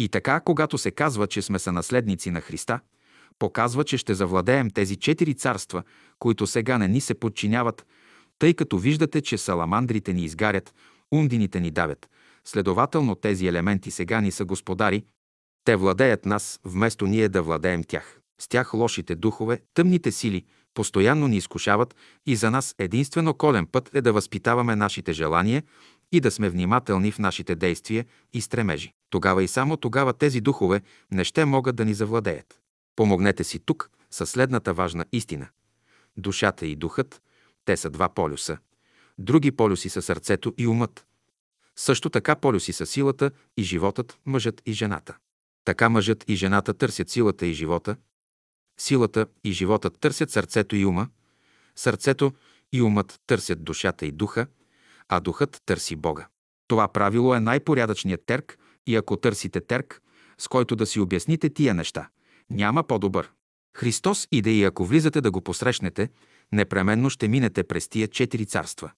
И 0.00 0.08
така, 0.08 0.40
когато 0.40 0.78
се 0.78 0.90
казва, 0.90 1.26
че 1.26 1.42
сме 1.42 1.58
са 1.58 1.72
наследници 1.72 2.30
на 2.30 2.40
Христа, 2.40 2.80
показва, 3.38 3.84
че 3.84 3.98
ще 3.98 4.14
завладеем 4.14 4.70
тези 4.70 4.96
четири 4.96 5.34
царства, 5.34 5.82
които 6.18 6.46
сега 6.46 6.78
не 6.78 6.88
ни 6.88 7.00
се 7.00 7.14
подчиняват, 7.14 7.86
тъй 8.38 8.54
като 8.54 8.78
виждате, 8.78 9.20
че 9.20 9.38
саламандрите 9.38 10.12
ни 10.12 10.24
изгарят, 10.24 10.74
ундините 11.10 11.60
ни 11.60 11.70
давят. 11.70 12.10
Следователно 12.44 13.14
тези 13.14 13.46
елементи 13.46 13.90
сега 13.90 14.20
ни 14.20 14.30
са 14.30 14.44
господари. 14.44 15.04
Те 15.64 15.76
владеят 15.76 16.26
нас, 16.26 16.60
вместо 16.64 17.06
ние 17.06 17.28
да 17.28 17.42
владеем 17.42 17.84
тях. 17.84 18.20
С 18.40 18.48
тях 18.48 18.74
лошите 18.74 19.14
духове, 19.14 19.60
тъмните 19.74 20.12
сили, 20.12 20.44
постоянно 20.74 21.28
ни 21.28 21.36
изкушават 21.36 21.94
и 22.26 22.36
за 22.36 22.50
нас 22.50 22.74
единствено 22.78 23.34
колен 23.34 23.66
път 23.66 23.90
е 23.94 24.00
да 24.00 24.12
възпитаваме 24.12 24.76
нашите 24.76 25.12
желания 25.12 25.62
и 26.12 26.20
да 26.20 26.30
сме 26.30 26.50
внимателни 26.50 27.12
в 27.12 27.18
нашите 27.18 27.54
действия 27.54 28.04
и 28.32 28.40
стремежи. 28.40 28.92
Тогава 29.10 29.42
и 29.42 29.48
само 29.48 29.76
тогава 29.76 30.12
тези 30.12 30.40
духове 30.40 30.80
не 31.10 31.24
ще 31.24 31.44
могат 31.44 31.76
да 31.76 31.84
ни 31.84 31.94
завладеят. 31.94 32.60
Помогнете 32.96 33.44
си 33.44 33.58
тук 33.58 33.90
със 34.10 34.30
следната 34.30 34.74
важна 34.74 35.04
истина. 35.12 35.48
Душата 36.16 36.66
и 36.66 36.76
духът, 36.76 37.22
те 37.64 37.76
са 37.76 37.90
два 37.90 38.08
полюса. 38.08 38.58
Други 39.18 39.52
полюси 39.52 39.88
са 39.88 40.02
сърцето 40.02 40.54
и 40.58 40.66
умът. 40.66 41.06
Също 41.76 42.10
така 42.10 42.34
полюси 42.36 42.72
са 42.72 42.86
силата 42.86 43.30
и 43.56 43.62
животът, 43.62 44.18
мъжът 44.26 44.62
и 44.66 44.72
жената. 44.72 45.16
Така 45.64 45.88
мъжът 45.88 46.24
и 46.28 46.36
жената 46.36 46.74
търсят 46.74 47.10
силата 47.10 47.46
и 47.46 47.52
живота, 47.52 47.96
силата 48.80 49.26
и 49.44 49.52
животът 49.52 49.98
търсят 50.00 50.30
сърцето 50.30 50.76
и 50.76 50.84
ума, 50.84 51.08
сърцето 51.76 52.32
и 52.72 52.82
умът 52.82 53.20
търсят 53.26 53.64
душата 53.64 54.06
и 54.06 54.12
духа, 54.12 54.46
а 55.10 55.20
духът 55.20 55.62
търси 55.66 55.96
Бога. 55.96 56.28
Това 56.68 56.88
правило 56.88 57.34
е 57.34 57.40
най-порядъчният 57.40 58.26
терк 58.26 58.58
и 58.86 58.96
ако 58.96 59.16
търсите 59.16 59.60
терк, 59.60 60.02
с 60.38 60.48
който 60.48 60.76
да 60.76 60.86
си 60.86 61.00
обясните 61.00 61.50
тия 61.50 61.74
неща, 61.74 62.08
няма 62.50 62.82
по-добър. 62.82 63.30
Христос 63.76 64.28
иде 64.32 64.50
и 64.50 64.64
ако 64.64 64.84
влизате 64.84 65.20
да 65.20 65.30
го 65.30 65.40
посрещнете, 65.40 66.08
непременно 66.52 67.10
ще 67.10 67.28
минете 67.28 67.64
през 67.64 67.88
тия 67.88 68.08
четири 68.08 68.46
царства. 68.46 68.90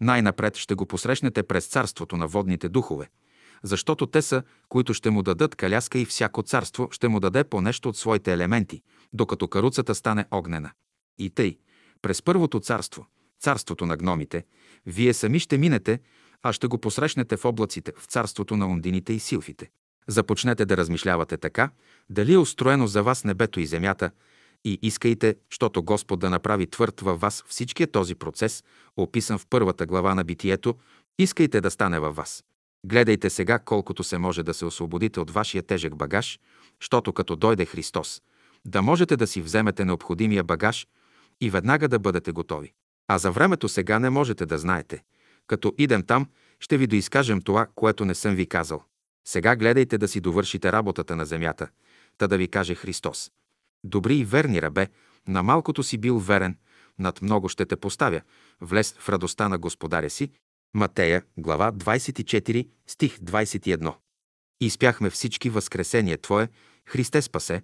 Най-напред 0.00 0.56
ще 0.56 0.74
го 0.74 0.86
посрещнете 0.86 1.42
през 1.42 1.66
царството 1.66 2.16
на 2.16 2.26
водните 2.26 2.68
духове, 2.68 3.08
защото 3.62 4.06
те 4.06 4.22
са, 4.22 4.42
които 4.68 4.94
ще 4.94 5.10
му 5.10 5.22
дадат 5.22 5.54
каляска 5.54 5.98
и 5.98 6.04
всяко 6.04 6.42
царство 6.42 6.88
ще 6.90 7.08
му 7.08 7.20
даде 7.20 7.44
по 7.44 7.60
нещо 7.60 7.88
от 7.88 7.96
своите 7.96 8.32
елементи, 8.32 8.82
докато 9.12 9.48
каруцата 9.48 9.94
стане 9.94 10.24
огнена. 10.30 10.70
И 11.18 11.30
тъй, 11.30 11.58
през 12.02 12.22
първото 12.22 12.60
царство, 12.60 13.06
царството 13.40 13.86
на 13.86 13.96
гномите, 13.96 14.44
вие 14.86 15.14
сами 15.14 15.40
ще 15.40 15.58
минете, 15.58 16.00
а 16.42 16.52
ще 16.52 16.66
го 16.66 16.78
посрещнете 16.78 17.36
в 17.36 17.44
облаците, 17.44 17.92
в 17.98 18.06
царството 18.06 18.56
на 18.56 18.66
ондините 18.66 19.12
и 19.12 19.18
силфите. 19.18 19.70
Започнете 20.08 20.66
да 20.66 20.76
размишлявате 20.76 21.36
така, 21.36 21.70
дали 22.10 22.32
е 22.32 22.38
устроено 22.38 22.86
за 22.86 23.02
вас 23.02 23.24
небето 23.24 23.60
и 23.60 23.66
земята, 23.66 24.10
и 24.64 24.78
искайте, 24.82 25.36
щото 25.50 25.82
Господ 25.82 26.20
да 26.20 26.30
направи 26.30 26.66
твърд 26.66 27.00
във 27.00 27.20
вас 27.20 27.44
всичкия 27.48 27.86
този 27.86 28.14
процес, 28.14 28.64
описан 28.96 29.38
в 29.38 29.46
първата 29.50 29.86
глава 29.86 30.14
на 30.14 30.24
Битието, 30.24 30.74
искайте 31.18 31.60
да 31.60 31.70
стане 31.70 32.00
във 32.00 32.16
вас. 32.16 32.44
Гледайте 32.86 33.30
сега 33.30 33.58
колкото 33.58 34.04
се 34.04 34.18
може 34.18 34.42
да 34.42 34.54
се 34.54 34.64
освободите 34.64 35.20
от 35.20 35.30
вашия 35.30 35.62
тежък 35.62 35.96
багаж, 35.96 36.38
щото 36.80 37.12
като 37.12 37.36
дойде 37.36 37.64
Христос, 37.64 38.22
да 38.64 38.82
можете 38.82 39.16
да 39.16 39.26
си 39.26 39.42
вземете 39.42 39.84
необходимия 39.84 40.44
багаж 40.44 40.86
и 41.40 41.50
веднага 41.50 41.88
да 41.88 41.98
бъдете 41.98 42.32
готови. 42.32 42.72
А 43.08 43.18
за 43.18 43.32
времето 43.32 43.68
сега 43.68 43.98
не 43.98 44.10
можете 44.10 44.46
да 44.46 44.58
знаете. 44.58 45.02
Като 45.46 45.74
идем 45.78 46.02
там, 46.02 46.26
ще 46.60 46.78
ви 46.78 46.86
доизкажем 46.86 47.42
това, 47.42 47.66
което 47.74 48.04
не 48.04 48.14
съм 48.14 48.34
ви 48.34 48.46
казал. 48.46 48.82
Сега 49.28 49.56
гледайте 49.56 49.98
да 49.98 50.08
си 50.08 50.20
довършите 50.20 50.72
работата 50.72 51.16
на 51.16 51.26
земята, 51.26 51.68
та 52.18 52.26
да 52.26 52.38
ви 52.38 52.48
каже 52.48 52.74
Христос. 52.74 53.30
Добри 53.84 54.16
и 54.16 54.24
верни 54.24 54.62
рабе, 54.62 54.88
на 55.28 55.42
малкото 55.42 55.82
си 55.82 55.98
бил 55.98 56.18
верен, 56.18 56.56
над 56.98 57.22
много 57.22 57.48
ще 57.48 57.66
те 57.66 57.76
поставя, 57.76 58.20
влез 58.60 58.94
в 58.98 59.08
радостта 59.08 59.48
на 59.48 59.58
Господаря 59.58 60.10
си. 60.10 60.30
Матея, 60.74 61.22
глава 61.36 61.72
24, 61.72 62.68
стих 62.86 63.18
21. 63.18 63.94
Изпяхме 64.60 65.10
всички 65.10 65.50
възкресение 65.50 66.18
Твое, 66.18 66.48
Христе 66.86 67.22
спасе, 67.22 67.62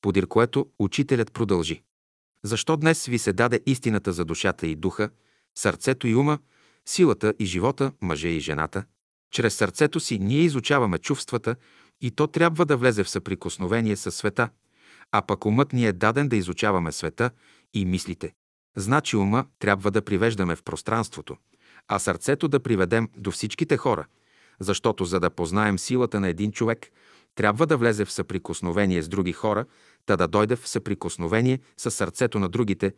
подир 0.00 0.26
което 0.26 0.66
учителят 0.78 1.32
продължи. 1.32 1.82
Защо 2.44 2.76
днес 2.76 3.06
ви 3.06 3.18
се 3.18 3.32
даде 3.32 3.60
истината 3.66 4.12
за 4.12 4.24
душата 4.24 4.66
и 4.66 4.76
духа, 4.76 5.10
сърцето 5.54 6.06
и 6.06 6.14
ума, 6.14 6.38
силата 6.86 7.34
и 7.38 7.44
живота, 7.44 7.92
мъже 8.00 8.28
и 8.28 8.40
жената? 8.40 8.84
Чрез 9.30 9.54
сърцето 9.54 10.00
си 10.00 10.18
ние 10.18 10.40
изучаваме 10.40 10.98
чувствата 10.98 11.56
и 12.00 12.10
то 12.10 12.26
трябва 12.26 12.66
да 12.66 12.76
влезе 12.76 13.04
в 13.04 13.08
съприкосновение 13.08 13.96
с 13.96 14.10
света, 14.10 14.48
а 15.12 15.22
пък 15.22 15.44
умът 15.44 15.72
ни 15.72 15.86
е 15.86 15.92
даден 15.92 16.28
да 16.28 16.36
изучаваме 16.36 16.92
света 16.92 17.30
и 17.74 17.84
мислите. 17.84 18.32
Значи 18.76 19.16
ума 19.16 19.46
трябва 19.58 19.90
да 19.90 20.02
привеждаме 20.02 20.56
в 20.56 20.62
пространството, 20.62 21.36
а 21.88 21.98
сърцето 21.98 22.48
да 22.48 22.60
приведем 22.60 23.08
до 23.16 23.30
всичките 23.30 23.76
хора, 23.76 24.06
защото 24.60 25.04
за 25.04 25.20
да 25.20 25.30
познаем 25.30 25.78
силата 25.78 26.20
на 26.20 26.28
един 26.28 26.52
човек, 26.52 26.86
трябва 27.34 27.66
да 27.66 27.76
влезе 27.76 28.04
в 28.04 28.12
съприкосновение 28.12 29.02
с 29.02 29.08
други 29.08 29.32
хора, 29.32 29.64
та 30.06 30.16
да 30.16 30.28
дойде 30.28 30.56
в 30.56 30.68
съприкосновение 30.68 31.60
с 31.76 31.90
сърцето 31.90 32.38
на 32.38 32.48
другите, 32.48 32.92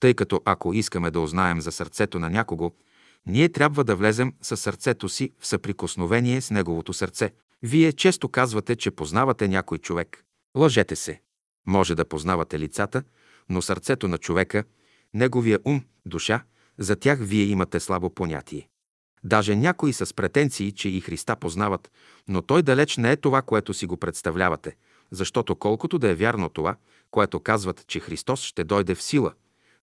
тъй 0.00 0.14
като 0.14 0.42
ако 0.44 0.74
искаме 0.74 1.10
да 1.10 1.20
узнаем 1.20 1.60
за 1.60 1.72
сърцето 1.72 2.18
на 2.18 2.30
някого, 2.30 2.72
ние 3.26 3.48
трябва 3.48 3.84
да 3.84 3.96
влезем 3.96 4.32
със 4.42 4.60
сърцето 4.60 5.08
си 5.08 5.32
в 5.40 5.46
съприкосновение 5.46 6.40
с 6.40 6.50
неговото 6.50 6.92
сърце. 6.92 7.32
Вие 7.62 7.92
често 7.92 8.28
казвате, 8.28 8.76
че 8.76 8.90
познавате 8.90 9.48
някой 9.48 9.78
човек. 9.78 10.24
Лъжете 10.56 10.96
се. 10.96 11.20
Може 11.66 11.94
да 11.94 12.04
познавате 12.04 12.58
лицата, 12.58 13.02
но 13.48 13.62
сърцето 13.62 14.08
на 14.08 14.18
човека, 14.18 14.64
неговия 15.14 15.58
ум, 15.64 15.84
душа, 16.06 16.44
за 16.78 16.96
тях 16.96 17.18
вие 17.22 17.44
имате 17.44 17.80
слабо 17.80 18.10
понятие. 18.10 18.68
Даже 19.24 19.56
някои 19.56 19.92
с 19.92 20.14
претенции, 20.14 20.72
че 20.72 20.88
и 20.88 21.00
Христа 21.00 21.36
познават, 21.36 21.90
но 22.28 22.42
той 22.42 22.62
далеч 22.62 22.96
не 22.96 23.12
е 23.12 23.16
това, 23.16 23.42
което 23.42 23.74
си 23.74 23.86
го 23.86 23.96
представлявате, 23.96 24.76
защото 25.10 25.56
колкото 25.56 25.98
да 25.98 26.08
е 26.08 26.14
вярно 26.14 26.48
това, 26.48 26.76
което 27.10 27.40
казват, 27.40 27.86
че 27.86 28.00
Христос 28.00 28.42
ще 28.42 28.64
дойде 28.64 28.94
в 28.94 29.02
сила, 29.02 29.32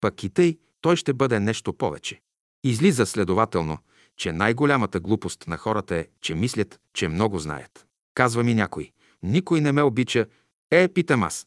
пък 0.00 0.24
и 0.24 0.28
тъй 0.28 0.58
той 0.80 0.96
ще 0.96 1.12
бъде 1.12 1.40
нещо 1.40 1.72
повече. 1.72 2.20
Излиза 2.64 3.06
следователно, 3.06 3.78
че 4.16 4.32
най-голямата 4.32 5.00
глупост 5.00 5.44
на 5.48 5.56
хората 5.56 5.96
е, 5.96 6.06
че 6.20 6.34
мислят, 6.34 6.80
че 6.94 7.08
много 7.08 7.38
знаят. 7.38 7.86
Казва 8.14 8.44
ми 8.44 8.54
някой, 8.54 8.92
никой 9.22 9.60
не 9.60 9.72
ме 9.72 9.82
обича, 9.82 10.26
е, 10.70 10.88
питам 10.88 11.22
аз. 11.22 11.46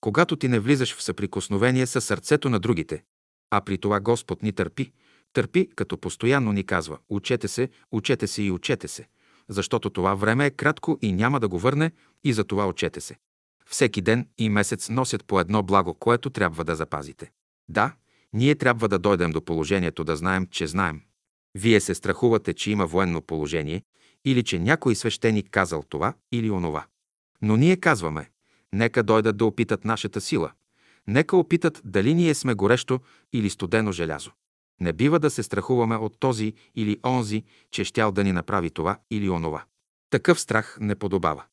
Когато 0.00 0.36
ти 0.36 0.48
не 0.48 0.60
влизаш 0.60 0.96
в 0.96 1.02
съприкосновение 1.02 1.86
с 1.86 2.00
сърцето 2.00 2.50
на 2.50 2.60
другите, 2.60 3.02
а 3.50 3.60
при 3.60 3.78
това 3.78 4.00
Господ 4.00 4.42
ни 4.42 4.52
търпи, 4.52 4.92
търпи, 5.32 5.68
като 5.76 5.98
постоянно 5.98 6.52
ни 6.52 6.64
казва 6.64 6.98
«Учете 7.08 7.48
се, 7.48 7.68
учете 7.92 8.26
се 8.26 8.42
и 8.42 8.50
учете 8.50 8.88
се», 8.88 9.08
защото 9.48 9.90
това 9.90 10.14
време 10.14 10.46
е 10.46 10.50
кратко 10.50 10.98
и 11.02 11.12
няма 11.12 11.40
да 11.40 11.48
го 11.48 11.58
върне 11.58 11.92
и 12.24 12.32
за 12.32 12.44
това 12.44 12.66
учете 12.66 13.00
се. 13.00 13.16
Всеки 13.66 14.02
ден 14.02 14.28
и 14.38 14.48
месец 14.48 14.88
носят 14.88 15.24
по 15.24 15.40
едно 15.40 15.62
благо, 15.62 15.94
което 15.94 16.30
трябва 16.30 16.64
да 16.64 16.76
запазите. 16.76 17.30
Да, 17.68 17.92
ние 18.32 18.54
трябва 18.54 18.88
да 18.88 18.98
дойдем 18.98 19.30
до 19.30 19.44
положението 19.44 20.04
да 20.04 20.16
знаем, 20.16 20.46
че 20.50 20.66
знаем. 20.66 21.00
Вие 21.54 21.80
се 21.80 21.94
страхувате, 21.94 22.54
че 22.54 22.70
има 22.70 22.86
военно 22.86 23.22
положение 23.22 23.82
или 24.24 24.42
че 24.42 24.58
някой 24.58 24.94
свещеник 24.94 25.50
казал 25.50 25.84
това 25.88 26.14
или 26.32 26.50
онова. 26.50 26.86
Но 27.42 27.56
ние 27.56 27.76
казваме, 27.76 28.30
нека 28.72 29.02
дойдат 29.02 29.36
да 29.36 29.44
опитат 29.44 29.84
нашата 29.84 30.20
сила. 30.20 30.52
Нека 31.06 31.36
опитат 31.36 31.80
дали 31.84 32.14
ние 32.14 32.34
сме 32.34 32.54
горещо 32.54 33.00
или 33.32 33.50
студено 33.50 33.92
желязо. 33.92 34.30
Не 34.80 34.92
бива 34.92 35.18
да 35.18 35.30
се 35.30 35.42
страхуваме 35.42 35.96
от 35.96 36.20
този 36.20 36.54
или 36.74 36.98
онзи, 37.06 37.44
че 37.70 37.84
щял 37.84 38.12
да 38.12 38.24
ни 38.24 38.32
направи 38.32 38.70
това 38.70 38.98
или 39.10 39.28
онова. 39.28 39.64
Такъв 40.10 40.40
страх 40.40 40.78
не 40.80 40.94
подобава. 40.94 41.44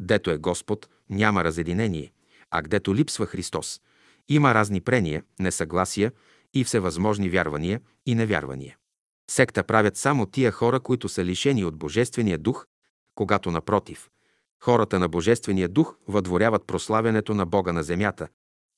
Дето 0.00 0.30
е 0.30 0.38
Господ, 0.38 0.88
няма 1.10 1.44
разединение, 1.44 2.12
а 2.50 2.62
гдето 2.62 2.94
липсва 2.94 3.26
Христос, 3.26 3.80
има 4.28 4.54
разни 4.54 4.80
прения, 4.80 5.24
несъгласия 5.40 6.12
и 6.54 6.64
всевъзможни 6.64 7.28
вярвания 7.28 7.80
и 8.06 8.14
невярвания. 8.14 8.76
Секта 9.30 9.64
правят 9.64 9.96
само 9.96 10.26
тия 10.26 10.52
хора, 10.52 10.80
които 10.80 11.08
са 11.08 11.24
лишени 11.24 11.64
от 11.64 11.76
Божествения 11.76 12.38
дух, 12.38 12.66
когато 13.14 13.50
напротив, 13.50 14.10
хората 14.62 14.98
на 14.98 15.08
Божествения 15.08 15.68
дух 15.68 15.96
въдворяват 16.08 16.66
прославянето 16.66 17.34
на 17.34 17.46
Бога 17.46 17.72
на 17.72 17.82
земята, 17.82 18.28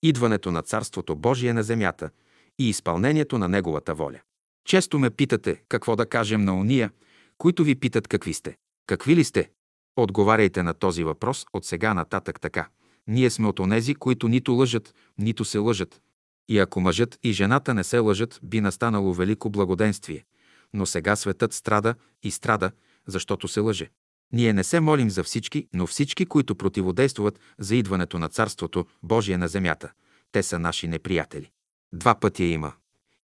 идването 0.03 0.51
на 0.51 0.63
Царството 0.63 1.17
Божие 1.17 1.53
на 1.53 1.63
земята 1.63 2.11
и 2.59 2.69
изпълнението 2.69 3.39
на 3.39 3.49
Неговата 3.49 3.95
воля. 3.95 4.21
Често 4.65 4.99
ме 4.99 5.11
питате 5.11 5.63
какво 5.69 5.97
да 5.97 6.07
кажем 6.07 6.45
на 6.45 6.55
уния, 6.55 6.91
които 7.39 7.65
ви 7.65 7.75
питат 7.75 8.09
какви 8.09 8.35
сте. 8.35 8.57
Какви 8.87 9.17
ли 9.17 9.25
сте? 9.25 9.51
Отговаряйте 9.97 10.63
на 10.63 10.75
този 10.75 11.05
въпрос 11.05 11.47
от 11.53 11.65
сега 11.65 11.95
нататък 11.95 12.41
така. 12.41 12.69
Ние 13.07 13.31
сме 13.31 13.49
от 13.49 13.59
онези, 13.59 13.95
които 13.95 14.29
нито 14.29 14.53
лъжат, 14.53 14.95
нито 15.19 15.45
се 15.45 15.59
лъжат. 15.59 16.01
И 16.49 16.59
ако 16.59 16.81
мъжът 16.81 17.19
и 17.23 17.33
жената 17.33 17.75
не 17.75 17.85
се 17.85 17.99
лъжат, 17.99 18.41
би 18.43 18.61
настанало 18.61 19.15
велико 19.15 19.51
благоденствие. 19.51 20.25
Но 20.73 20.87
сега 20.87 21.17
светът 21.17 21.53
страда 21.53 21.95
и 22.23 22.31
страда, 22.31 22.71
защото 23.07 23.49
се 23.49 23.61
лъже. 23.61 23.91
Ние 24.33 24.53
не 24.53 24.65
се 24.65 24.81
молим 24.81 25.11
за 25.11 25.25
всички, 25.25 25.69
но 25.73 25.87
всички, 25.87 26.27
които 26.27 26.55
противодействат 26.55 27.41
за 27.59 27.77
идването 27.77 28.19
на 28.19 28.29
Царството 28.29 28.87
Божие 29.03 29.39
на 29.39 29.49
земята. 29.49 29.93
Те 30.33 30.43
са 30.43 30.59
наши 30.59 30.89
неприятели. 30.89 31.51
Два 31.95 32.15
пътя 32.15 32.45
има. 32.45 32.73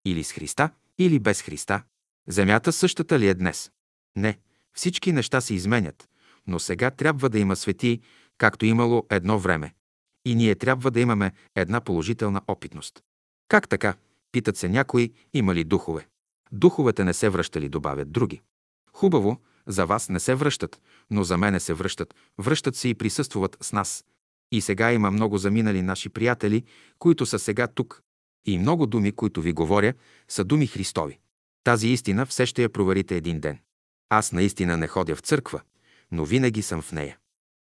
Или 0.05 0.23
с 0.23 0.31
Христа, 0.31 0.69
или 0.97 1.19
без 1.19 1.41
Христа. 1.41 1.83
Земята 2.27 2.71
същата 2.71 3.19
ли 3.19 3.27
е 3.27 3.33
днес? 3.33 3.71
Не. 4.15 4.39
Всички 4.73 5.11
неща 5.11 5.41
се 5.41 5.53
изменят. 5.53 6.09
Но 6.47 6.59
сега 6.59 6.91
трябва 6.91 7.29
да 7.29 7.39
има 7.39 7.55
свети, 7.55 8.01
както 8.37 8.65
имало 8.65 9.05
едно 9.09 9.39
време. 9.39 9.73
И 10.25 10.35
ние 10.35 10.55
трябва 10.55 10.91
да 10.91 10.99
имаме 10.99 11.31
една 11.55 11.81
положителна 11.81 12.41
опитност. 12.47 13.03
Как 13.47 13.69
така? 13.69 13.93
Питат 14.31 14.57
се 14.57 14.69
някои, 14.69 15.13
има 15.33 15.55
ли 15.55 15.63
духове. 15.63 16.07
Духовете 16.51 17.03
не 17.03 17.13
се 17.13 17.29
връщали, 17.29 17.69
добавят 17.69 18.11
други. 18.11 18.41
Хубаво, 18.93 19.41
за 19.67 19.85
вас 19.85 20.09
не 20.09 20.19
се 20.19 20.35
връщат, 20.35 20.81
но 21.09 21.23
за 21.23 21.37
мене 21.37 21.59
се 21.59 21.73
връщат. 21.73 22.15
Връщат 22.37 22.75
се 22.75 22.87
и 22.87 22.95
присъстват 22.95 23.57
с 23.61 23.73
нас. 23.73 24.05
И 24.51 24.61
сега 24.61 24.91
има 24.91 25.11
много 25.11 25.37
заминали 25.37 25.81
наши 25.81 26.09
приятели, 26.09 26.63
които 26.99 27.25
са 27.25 27.39
сега 27.39 27.67
тук. 27.67 28.03
И 28.47 28.57
много 28.57 28.85
думи, 28.85 29.11
които 29.11 29.41
ви 29.41 29.53
говоря, 29.53 29.93
са 30.27 30.43
думи 30.43 30.67
Христови. 30.67 31.19
Тази 31.63 31.87
истина 31.87 32.25
все 32.25 32.45
ще 32.45 32.63
я 32.63 32.69
проверите 32.69 33.15
един 33.15 33.39
ден. 33.39 33.59
Аз 34.09 34.31
наистина 34.31 34.77
не 34.77 34.87
ходя 34.87 35.15
в 35.15 35.19
църква, 35.19 35.61
но 36.11 36.25
винаги 36.25 36.61
съм 36.61 36.81
в 36.81 36.91
нея. 36.91 37.17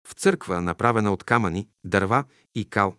В 0.09 0.12
църква, 0.12 0.61
направена 0.61 1.12
от 1.12 1.24
камъни, 1.24 1.68
дърва 1.84 2.24
и 2.55 2.64
кал. 2.64 2.97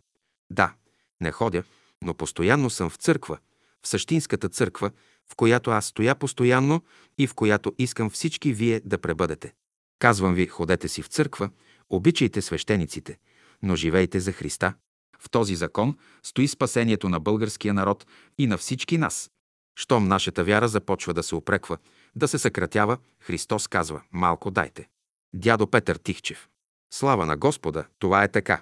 Да, 0.49 0.73
не 1.21 1.31
ходя, 1.31 1.63
но 2.03 2.13
постоянно 2.13 2.69
съм 2.69 2.89
в 2.89 2.95
църква, 2.95 3.37
в 3.83 3.87
същинската 3.87 4.49
църква, 4.49 4.91
в 5.31 5.35
която 5.35 5.71
аз 5.71 5.85
стоя 5.85 6.15
постоянно 6.15 6.81
и 7.17 7.27
в 7.27 7.33
която 7.33 7.73
искам 7.77 8.09
всички 8.09 8.53
вие 8.53 8.81
да 8.85 8.97
пребъдете. 8.97 9.53
Казвам 9.99 10.33
ви, 10.33 10.47
ходете 10.47 10.87
си 10.87 11.01
в 11.01 11.07
църква, 11.07 11.49
обичайте 11.89 12.41
свещениците, 12.41 13.17
но 13.63 13.75
живейте 13.75 14.19
за 14.19 14.31
Христа. 14.31 14.73
В 15.19 15.29
този 15.29 15.55
закон 15.55 15.97
стои 16.23 16.47
спасението 16.47 17.09
на 17.09 17.19
българския 17.19 17.73
народ 17.73 18.05
и 18.37 18.47
на 18.47 18.57
всички 18.57 18.97
нас. 18.97 19.31
Щом 19.79 20.07
нашата 20.07 20.43
вяра 20.43 20.67
започва 20.67 21.13
да 21.13 21.23
се 21.23 21.35
опреква, 21.35 21.77
да 22.15 22.27
се 22.27 22.37
съкратява, 22.37 22.97
Христос 23.19 23.67
казва 23.67 24.01
«Малко 24.11 24.51
дайте». 24.51 24.87
Дядо 25.33 25.67
Петър 25.67 25.95
Тихчев. 25.95 26.47
Слава 26.93 27.25
на 27.25 27.37
Господа, 27.37 27.85
това 27.99 28.23
е 28.23 28.31
така. 28.31 28.61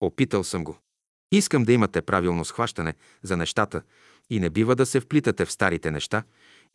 Опитал 0.00 0.44
съм 0.44 0.64
го. 0.64 0.78
Искам 1.32 1.64
да 1.64 1.72
имате 1.72 2.02
правилно 2.02 2.44
схващане 2.44 2.94
за 3.22 3.36
нещата 3.36 3.82
и 4.30 4.40
не 4.40 4.50
бива 4.50 4.76
да 4.76 4.86
се 4.86 5.00
вплитате 5.00 5.44
в 5.44 5.52
старите 5.52 5.90
неща 5.90 6.22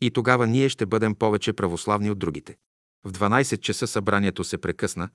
и 0.00 0.10
тогава 0.10 0.46
ние 0.46 0.68
ще 0.68 0.86
бъдем 0.86 1.14
повече 1.14 1.52
православни 1.52 2.10
от 2.10 2.18
другите. 2.18 2.56
В 3.04 3.12
12 3.12 3.60
часа 3.60 3.86
събранието 3.86 4.44
се 4.44 4.58
прекъсна, 4.58 5.08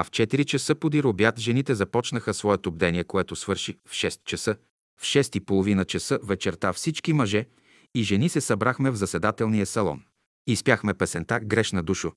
а 0.00 0.04
в 0.04 0.10
4 0.10 0.44
часа 0.44 0.74
подир 0.74 1.04
обяд 1.04 1.38
жените 1.38 1.74
започнаха 1.74 2.34
своето 2.34 2.72
бдение, 2.72 3.04
което 3.04 3.36
свърши 3.36 3.78
в 3.86 3.92
6 3.92 4.24
часа. 4.24 4.56
В 5.00 5.02
6 5.02 5.36
и 5.36 5.40
половина 5.40 5.84
часа 5.84 6.18
вечерта 6.22 6.72
всички 6.72 7.12
мъже 7.12 7.46
и 7.94 8.02
жени 8.02 8.28
се 8.28 8.40
събрахме 8.40 8.90
в 8.90 8.96
заседателния 8.96 9.66
салон. 9.66 10.02
Изпяхме 10.46 10.94
песента 10.94 11.40
«Грешна 11.40 11.82
душо». 11.82 12.12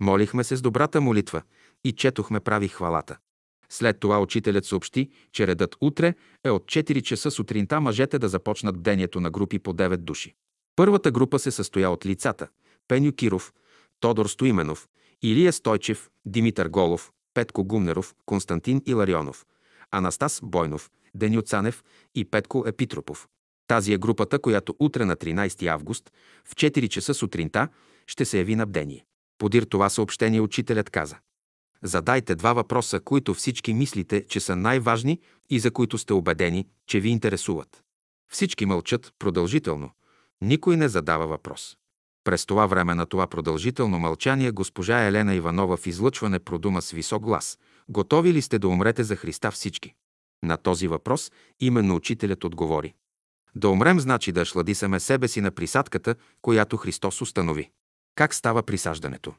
Молихме 0.00 0.44
се 0.44 0.56
с 0.56 0.62
добрата 0.62 1.00
молитва 1.00 1.42
и 1.84 1.92
четохме 1.92 2.40
прави 2.40 2.68
хвалата. 2.68 3.16
След 3.68 4.00
това 4.00 4.20
учителят 4.20 4.64
съобщи, 4.64 5.08
че 5.32 5.46
редът 5.46 5.76
утре 5.80 6.14
е 6.44 6.50
от 6.50 6.64
4 6.64 7.02
часа 7.02 7.30
сутринта 7.30 7.80
мъжете 7.80 8.18
да 8.18 8.28
започнат 8.28 8.78
бдението 8.78 9.20
на 9.20 9.30
групи 9.30 9.58
по 9.58 9.74
9 9.74 9.96
души. 9.96 10.34
Първата 10.76 11.10
група 11.10 11.38
се 11.38 11.50
състоя 11.50 11.90
от 11.90 12.06
лицата 12.06 12.48
Пеню 12.88 13.12
Киров, 13.12 13.52
Тодор 14.00 14.26
Стоименов, 14.26 14.88
Илия 15.22 15.52
Стойчев, 15.52 16.10
Димитър 16.26 16.68
Голов, 16.68 17.12
Петко 17.34 17.64
Гумнеров, 17.64 18.14
Константин 18.26 18.82
Иларионов, 18.86 19.46
Анастас 19.90 20.40
Бойнов, 20.42 20.90
Деню 21.14 21.42
Цанев 21.42 21.84
и 22.14 22.24
Петко 22.24 22.64
Епитропов. 22.66 23.28
Тази 23.66 23.92
е 23.92 23.98
групата, 23.98 24.38
която 24.38 24.76
утре 24.78 25.04
на 25.04 25.16
13 25.16 25.66
август 25.66 26.10
в 26.44 26.54
4 26.54 26.88
часа 26.88 27.14
сутринта 27.14 27.68
ще 28.06 28.24
се 28.24 28.38
яви 28.38 28.56
на 28.56 28.66
бдение. 28.66 29.04
Подир 29.38 29.62
това 29.62 29.88
съобщение 29.88 30.40
учителят 30.40 30.90
каза. 30.90 31.16
Задайте 31.82 32.34
два 32.34 32.52
въпроса, 32.52 33.00
които 33.00 33.34
всички 33.34 33.74
мислите, 33.74 34.26
че 34.28 34.40
са 34.40 34.56
най-важни 34.56 35.20
и 35.50 35.58
за 35.58 35.70
които 35.70 35.98
сте 35.98 36.12
убедени, 36.12 36.68
че 36.86 37.00
ви 37.00 37.08
интересуват. 37.08 37.84
Всички 38.32 38.66
мълчат 38.66 39.12
продължително. 39.18 39.90
Никой 40.40 40.76
не 40.76 40.88
задава 40.88 41.26
въпрос. 41.26 41.76
През 42.24 42.46
това 42.46 42.66
време 42.66 42.94
на 42.94 43.06
това 43.06 43.26
продължително 43.26 43.98
мълчание 43.98 44.50
госпожа 44.50 45.06
Елена 45.06 45.34
Иванова 45.34 45.76
в 45.76 45.86
излъчване 45.86 46.38
продума 46.38 46.82
с 46.82 46.90
висок 46.90 47.22
глас. 47.22 47.58
Готови 47.88 48.32
ли 48.32 48.42
сте 48.42 48.58
да 48.58 48.68
умрете 48.68 49.04
за 49.04 49.16
Христа 49.16 49.50
всички? 49.50 49.94
На 50.42 50.56
този 50.56 50.88
въпрос 50.88 51.32
именно 51.60 51.94
учителят 51.94 52.44
отговори. 52.44 52.94
Да 53.54 53.68
умрем 53.68 54.00
значи 54.00 54.32
да 54.32 54.44
шладисаме 54.44 55.00
себе 55.00 55.28
си 55.28 55.40
на 55.40 55.50
присадката, 55.50 56.14
която 56.42 56.76
Христос 56.76 57.20
установи. 57.20 57.70
Как 58.14 58.34
става 58.34 58.62
присаждането? 58.62 59.34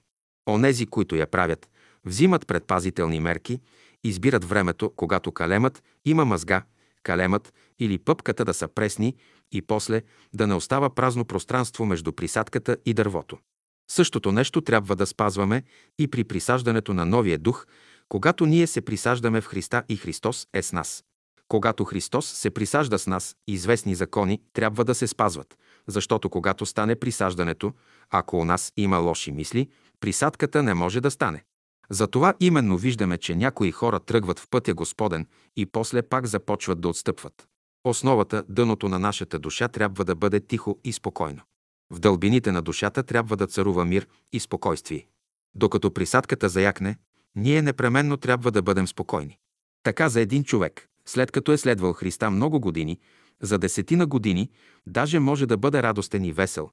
Онези, 0.50 0.86
които 0.86 1.16
я 1.16 1.28
правят, 1.28 1.70
взимат 2.06 2.48
предпазителни 2.48 3.20
мерки, 3.20 3.60
избират 4.04 4.46
времето, 4.46 4.94
когато 4.96 5.32
калемът 5.32 5.84
има 6.06 6.26
мъзга, 6.26 6.64
калемът 7.04 7.54
или 7.80 7.98
пъпката 7.98 8.46
да 8.46 8.54
са 8.54 8.68
пресни 8.68 9.16
и 9.52 9.62
после 9.62 10.02
да 10.34 10.48
не 10.48 10.54
остава 10.54 10.90
празно 10.90 11.26
пространство 11.26 11.86
между 11.86 12.12
присадката 12.12 12.78
и 12.86 12.94
дървото. 12.94 13.38
Същото 13.92 14.32
нещо 14.32 14.62
трябва 14.62 14.96
да 14.96 15.06
спазваме 15.06 15.64
и 16.00 16.08
при 16.08 16.24
присаждането 16.24 16.94
на 16.94 17.06
новия 17.06 17.40
дух, 17.40 17.66
когато 18.10 18.46
ние 18.46 18.68
се 18.68 18.82
присаждаме 18.82 19.42
в 19.42 19.46
Христа 19.46 19.84
и 19.90 19.96
Христос 19.96 20.48
е 20.54 20.62
с 20.62 20.74
нас. 20.74 21.04
Когато 21.48 21.86
Христос 21.86 22.26
се 22.26 22.50
присажда 22.50 23.00
с 23.00 23.08
нас, 23.08 23.36
известни 23.48 23.96
закони 23.96 24.42
трябва 24.54 24.86
да 24.86 24.96
се 24.96 25.08
спазват, 25.08 25.58
защото 25.88 26.30
когато 26.30 26.66
стане 26.66 26.96
присаждането, 26.96 27.74
ако 28.10 28.38
у 28.38 28.46
нас 28.46 28.72
има 28.78 28.98
лоши 28.98 29.32
мисли, 29.32 29.70
присадката 30.00 30.64
не 30.64 30.74
може 30.74 31.02
да 31.02 31.12
стане. 31.12 31.44
Затова 31.90 32.34
именно 32.40 32.78
виждаме, 32.78 33.18
че 33.18 33.36
някои 33.36 33.72
хора 33.72 34.00
тръгват 34.00 34.40
в 34.40 34.48
пътя 34.50 34.74
Господен 34.74 35.28
и 35.56 35.66
после 35.66 36.02
пак 36.02 36.26
започват 36.26 36.82
да 36.82 36.88
отстъпват. 36.88 37.48
Основата, 37.84 38.44
дъното 38.50 38.90
на 38.90 39.00
нашата 39.00 39.40
душа 39.40 39.68
трябва 39.68 40.06
да 40.06 40.16
бъде 40.16 40.40
тихо 40.40 40.80
и 40.84 40.94
спокойно. 40.94 41.42
В 41.90 42.00
дълбините 42.00 42.52
на 42.52 42.62
душата 42.62 43.04
трябва 43.04 43.38
да 43.38 43.48
царува 43.48 43.86
мир 43.86 44.08
и 44.34 44.40
спокойствие. 44.40 45.08
Докато 45.56 45.94
присадката 45.94 46.50
заякне, 46.50 46.98
ние 47.36 47.62
непременно 47.62 48.18
трябва 48.18 48.52
да 48.52 48.62
бъдем 48.62 48.88
спокойни. 48.88 49.38
Така 49.84 50.10
за 50.10 50.22
един 50.22 50.44
човек, 50.44 50.90
след 51.06 51.32
като 51.32 51.52
е 51.52 51.58
следвал 51.58 51.94
Христа 51.94 52.32
много 52.32 52.60
години, 52.60 53.00
за 53.42 53.58
десетина 53.58 54.06
години, 54.08 54.50
даже 54.88 55.20
може 55.20 55.46
да 55.46 55.58
бъде 55.58 55.84
радостен 55.84 56.26
и 56.26 56.34
весел, 56.34 56.70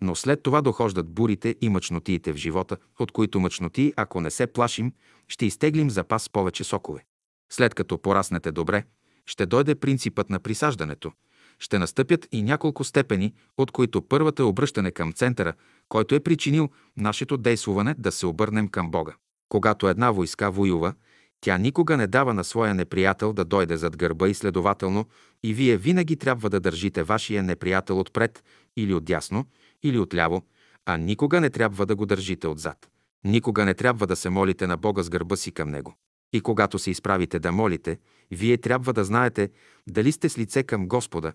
но 0.00 0.14
след 0.14 0.42
това 0.42 0.60
дохождат 0.60 1.10
бурите 1.10 1.56
и 1.60 1.68
мъчнотиите 1.68 2.32
в 2.32 2.36
живота, 2.36 2.76
от 2.98 3.12
които 3.12 3.40
мъчноти, 3.40 3.92
ако 3.96 4.20
не 4.20 4.30
се 4.30 4.46
плашим, 4.46 4.92
ще 5.28 5.46
изтеглим 5.46 5.90
запас 5.90 6.28
повече 6.28 6.64
сокове. 6.64 7.04
След 7.52 7.74
като 7.74 7.98
пораснете 7.98 8.52
добре, 8.52 8.84
ще 9.26 9.46
дойде 9.46 9.74
принципът 9.74 10.30
на 10.30 10.40
присаждането. 10.40 11.12
Ще 11.58 11.78
настъпят 11.78 12.28
и 12.32 12.42
няколко 12.42 12.84
степени, 12.84 13.34
от 13.58 13.70
които 13.70 14.02
първата 14.02 14.42
е 14.42 14.46
обръщане 14.46 14.90
към 14.90 15.12
центъра, 15.12 15.52
който 15.88 16.14
е 16.14 16.20
причинил 16.20 16.68
нашето 16.96 17.36
действуване 17.36 17.94
да 17.98 18.12
се 18.12 18.26
обърнем 18.26 18.68
към 18.68 18.90
Бога. 18.90 19.14
Когато 19.48 19.88
една 19.88 20.10
войска 20.10 20.50
воюва, 20.50 20.94
тя 21.40 21.58
никога 21.58 21.96
не 21.96 22.06
дава 22.06 22.34
на 22.34 22.44
своя 22.44 22.74
неприятел 22.74 23.32
да 23.32 23.44
дойде 23.44 23.76
зад 23.76 23.96
гърба 23.96 24.28
и 24.28 24.34
следователно 24.34 25.04
и 25.42 25.54
вие 25.54 25.76
винаги 25.76 26.16
трябва 26.16 26.50
да 26.50 26.60
държите 26.60 27.02
вашия 27.02 27.42
неприятел 27.42 28.00
отпред 28.00 28.44
или 28.76 28.94
отдясно, 28.94 29.46
или 29.82 29.98
отляво, 29.98 30.42
а 30.86 30.96
никога 30.96 31.40
не 31.40 31.50
трябва 31.50 31.86
да 31.86 31.96
го 31.96 32.06
държите 32.06 32.48
отзад. 32.48 32.88
Никога 33.24 33.64
не 33.64 33.74
трябва 33.74 34.06
да 34.06 34.16
се 34.16 34.30
молите 34.30 34.66
на 34.66 34.76
Бога 34.76 35.02
с 35.02 35.10
гърба 35.10 35.36
си 35.36 35.52
към 35.52 35.68
Него. 35.70 35.94
И 36.32 36.40
когато 36.40 36.78
се 36.78 36.90
изправите 36.90 37.38
да 37.38 37.52
молите, 37.52 37.98
вие 38.30 38.58
трябва 38.58 38.92
да 38.92 39.04
знаете 39.04 39.50
дали 39.88 40.12
сте 40.12 40.28
с 40.28 40.38
лице 40.38 40.62
към 40.62 40.88
Господа, 40.88 41.32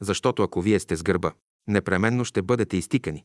защото 0.00 0.42
ако 0.42 0.62
вие 0.62 0.80
сте 0.80 0.96
с 0.96 1.02
гърба, 1.02 1.32
непременно 1.68 2.24
ще 2.24 2.42
бъдете 2.42 2.76
изтикани. 2.76 3.24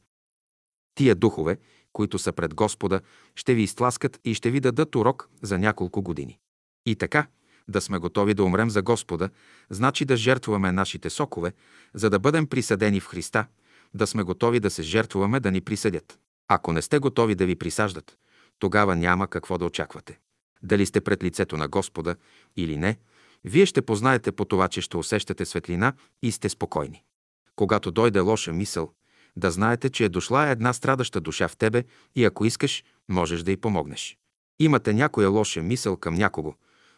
Тия 0.96 1.16
духове, 1.16 1.58
които 1.94 2.20
са 2.20 2.32
пред 2.32 2.54
Господа, 2.54 3.02
ще 3.36 3.54
ви 3.54 3.62
изтласкат 3.62 4.20
и 4.26 4.34
ще 4.34 4.52
ви 4.52 4.60
дадат 4.60 4.96
урок 4.96 5.30
за 5.42 5.60
няколко 5.60 6.02
години. 6.02 6.40
И 6.86 6.96
така, 6.96 7.28
да 7.68 7.82
сме 7.82 7.98
готови 7.98 8.34
да 8.34 8.44
умрем 8.44 8.70
за 8.70 8.82
Господа, 8.82 9.30
значи 9.70 10.06
да 10.06 10.18
жертваме 10.18 10.72
нашите 10.72 11.10
сокове, 11.10 11.54
за 11.94 12.10
да 12.10 12.20
бъдем 12.20 12.48
присъдени 12.48 13.00
в 13.00 13.08
Христа, 13.08 13.46
да 13.94 14.08
сме 14.08 14.24
готови 14.24 14.60
да 14.60 14.70
се 14.70 14.82
жертваме 14.82 15.40
да 15.40 15.52
ни 15.52 15.62
присъдят. 15.62 16.20
Ако 16.48 16.74
не 16.74 16.82
сте 16.82 17.00
готови 17.00 17.36
да 17.36 17.46
ви 17.46 17.56
присаждат, 17.56 18.18
тогава 18.60 18.96
няма 18.96 19.28
какво 19.28 19.58
да 19.58 19.66
очаквате. 19.66 20.20
Дали 20.64 20.86
сте 20.86 21.02
пред 21.02 21.24
лицето 21.24 21.58
на 21.58 21.68
Господа 21.68 22.16
или 22.58 22.78
не, 22.78 22.98
вие 23.46 23.66
ще 23.66 23.82
познаете 23.82 24.32
по 24.32 24.46
това, 24.46 24.68
че 24.68 24.82
ще 24.82 24.98
усещате 24.98 25.46
светлина 25.46 25.94
и 26.22 26.32
сте 26.32 26.50
спокойни. 26.50 27.04
Когато 27.56 27.92
дойде 27.92 28.20
лоша 28.20 28.54
мисъл, 28.54 28.92
да 29.36 29.52
знаете, 29.52 29.90
че 29.90 30.06
е 30.06 30.10
дошла 30.10 30.48
една 30.48 30.74
страдаща 30.74 31.22
душа 31.22 31.48
в 31.48 31.58
тебе 31.58 31.84
и 32.16 32.26
ако 32.26 32.46
искаш, 32.46 32.84
можеш 33.10 33.44
да 33.44 33.52
й 33.52 33.58
помогнеш. 33.58 34.18
Имате 34.60 34.94
някоя 34.94 35.30
лоша 35.30 35.62
мисъл 35.62 35.98
към 35.98 36.14
някого. 36.14 36.54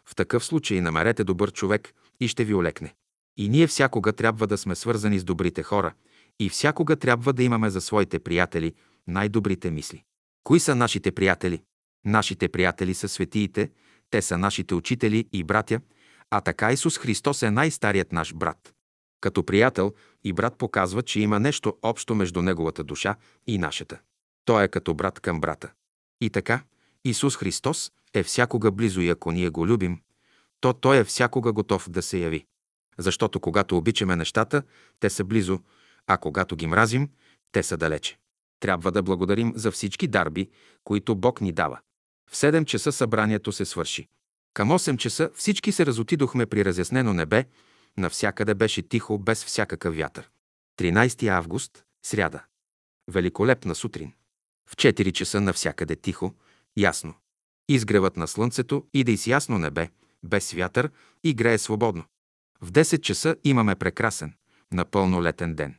В 0.08 0.14
такъв 0.14 0.44
случай 0.44 0.80
намерете 0.80 1.24
добър 1.24 1.52
човек 1.52 1.94
и 2.20 2.28
ще 2.28 2.44
ви 2.44 2.54
олекне. 2.54 2.94
И 3.36 3.48
ние 3.48 3.66
всякога 3.66 4.12
трябва 4.12 4.46
да 4.46 4.58
сме 4.58 4.74
свързани 4.74 5.18
с 5.18 5.24
добрите 5.24 5.62
хора 5.62 5.94
и 6.40 6.48
всякога 6.48 6.96
трябва 6.96 7.32
да 7.32 7.42
имаме 7.42 7.70
за 7.70 7.80
своите 7.80 8.18
приятели 8.18 8.74
най-добрите 9.06 9.70
мисли. 9.70 10.02
Кои 10.44 10.60
са 10.60 10.74
нашите 10.74 11.12
приятели? 11.12 11.62
Нашите 12.04 12.48
приятели 12.48 12.94
са 12.94 13.08
светиите, 13.08 13.70
те 14.10 14.22
са 14.22 14.38
нашите 14.38 14.74
учители 14.74 15.28
и 15.32 15.44
братя, 15.44 15.80
а 16.30 16.40
така 16.40 16.72
Исус 16.72 16.98
Христос 16.98 17.42
е 17.42 17.50
най-старият 17.50 18.12
наш 18.12 18.34
брат. 18.34 18.74
Като 19.20 19.46
приятел 19.46 19.94
и 20.24 20.32
брат 20.32 20.58
показва, 20.58 21.02
че 21.02 21.20
има 21.20 21.40
нещо 21.40 21.76
общо 21.82 22.14
между 22.14 22.42
неговата 22.42 22.84
душа 22.84 23.16
и 23.46 23.58
нашата. 23.58 23.98
Той 24.44 24.64
е 24.64 24.68
като 24.68 24.94
брат 24.94 25.20
към 25.20 25.40
брата. 25.40 25.72
И 26.20 26.30
така, 26.30 26.62
Исус 27.04 27.36
Христос 27.36 27.92
е 28.14 28.22
всякога 28.22 28.70
близо 28.70 29.00
и 29.00 29.08
ако 29.08 29.32
ние 29.32 29.48
го 29.48 29.66
любим, 29.66 30.00
то 30.60 30.72
Той 30.72 30.96
е 30.96 31.04
всякога 31.04 31.52
готов 31.52 31.90
да 31.90 32.02
се 32.02 32.18
яви. 32.18 32.46
Защото 32.98 33.40
когато 33.40 33.76
обичаме 33.76 34.16
нещата, 34.16 34.62
те 35.00 35.10
са 35.10 35.24
близо, 35.24 35.60
а 36.06 36.16
когато 36.18 36.56
ги 36.56 36.66
мразим, 36.66 37.10
те 37.52 37.62
са 37.62 37.76
далече. 37.76 38.18
Трябва 38.60 38.92
да 38.92 39.02
благодарим 39.02 39.52
за 39.56 39.70
всички 39.70 40.08
дарби, 40.08 40.50
които 40.84 41.14
Бог 41.14 41.40
ни 41.40 41.52
дава. 41.52 41.80
В 42.30 42.36
7 42.36 42.64
часа 42.64 42.92
събранието 42.92 43.52
се 43.52 43.64
свърши. 43.64 44.08
Към 44.56 44.68
8 44.68 44.96
часа 44.96 45.30
всички 45.34 45.72
се 45.72 45.86
разотидохме 45.86 46.46
при 46.46 46.64
разяснено 46.64 47.12
небе, 47.12 47.44
навсякъде 47.96 48.54
беше 48.54 48.82
тихо, 48.82 49.18
без 49.18 49.44
всякакъв 49.44 49.96
вятър. 49.96 50.30
13 50.78 51.28
август, 51.28 51.84
сряда. 52.02 52.42
Великолепна 53.08 53.74
сутрин. 53.74 54.12
В 54.70 54.76
4 54.76 55.12
часа 55.12 55.40
навсякъде 55.40 55.96
тихо, 55.96 56.34
ясно. 56.76 57.14
Изгревът 57.68 58.16
на 58.16 58.28
слънцето 58.28 58.84
иде 58.94 59.12
и 59.12 59.16
с 59.16 59.26
ясно 59.26 59.58
небе, 59.58 59.88
без 60.22 60.52
вятър 60.52 60.90
и 61.24 61.34
грее 61.34 61.58
свободно. 61.58 62.04
В 62.60 62.72
10 62.72 63.00
часа 63.00 63.36
имаме 63.44 63.74
прекрасен, 63.74 64.34
напълно 64.72 65.22
летен 65.22 65.54
ден. 65.54 65.74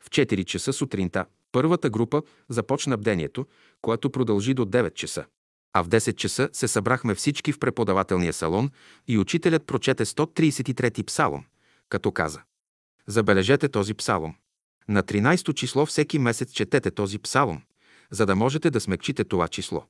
В 0.00 0.10
4 0.10 0.44
часа 0.44 0.72
сутринта 0.72 1.26
първата 1.52 1.90
група 1.90 2.22
започна 2.48 2.96
бдението, 2.96 3.46
което 3.80 4.10
продължи 4.10 4.54
до 4.54 4.64
9 4.64 4.94
часа. 4.94 5.24
А 5.72 5.82
в 5.82 5.88
10 5.88 6.16
часа 6.16 6.48
се 6.52 6.68
събрахме 6.68 7.14
всички 7.14 7.52
в 7.52 7.58
преподавателния 7.58 8.32
салон 8.32 8.70
и 9.08 9.18
учителят 9.18 9.66
прочете 9.66 10.04
133 10.04 11.04
псалом, 11.04 11.44
като 11.88 12.12
каза 12.12 12.42
Забележете 13.06 13.68
този 13.68 13.94
псалом. 13.94 14.34
На 14.88 15.02
13-то 15.02 15.52
число 15.52 15.86
всеки 15.86 16.18
месец 16.18 16.52
четете 16.52 16.90
този 16.90 17.18
псалом, 17.18 17.62
за 18.10 18.26
да 18.26 18.36
можете 18.36 18.70
да 18.70 18.80
смекчите 18.80 19.24
това 19.24 19.48
число. 19.48 19.84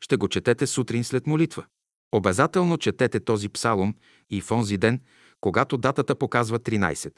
Ще 0.00 0.16
го 0.16 0.28
четете 0.28 0.66
сутрин 0.66 1.04
след 1.04 1.26
молитва. 1.26 1.64
Обязателно 2.12 2.78
четете 2.78 3.20
този 3.20 3.48
псалом 3.48 3.94
и 4.30 4.40
в 4.40 4.50
онзи 4.50 4.78
ден, 4.78 5.00
когато 5.40 5.76
датата 5.76 6.14
показва 6.14 6.60
13. 6.60 7.12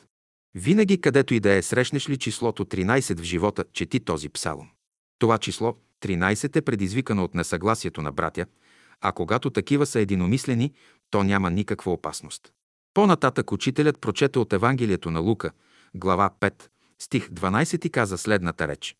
Винаги, 0.54 1.00
където 1.00 1.34
и 1.34 1.40
да 1.40 1.50
е, 1.50 1.62
срещнеш 1.62 2.08
ли 2.08 2.16
числото 2.16 2.64
13 2.64 3.18
в 3.18 3.22
живота, 3.22 3.64
чети 3.72 4.00
този 4.00 4.28
псалом. 4.28 4.68
Това 5.18 5.38
число 5.38 5.76
13 6.06 6.56
е 6.56 6.62
предизвикано 6.62 7.24
от 7.24 7.34
несъгласието 7.34 8.02
на 8.02 8.12
братя, 8.12 8.46
а 9.00 9.12
когато 9.12 9.50
такива 9.50 9.86
са 9.86 10.00
единомислени, 10.00 10.72
то 11.10 11.22
няма 11.22 11.50
никаква 11.50 11.92
опасност. 11.92 12.52
По-нататък 12.94 13.52
учителят 13.52 14.00
прочете 14.00 14.38
от 14.38 14.52
Евангелието 14.52 15.10
на 15.10 15.20
Лука, 15.20 15.50
глава 15.94 16.30
5, 16.40 16.54
стих 16.98 17.28
12 17.28 17.86
и 17.86 17.90
каза 17.90 18.18
следната 18.18 18.68
реч. 18.68 18.96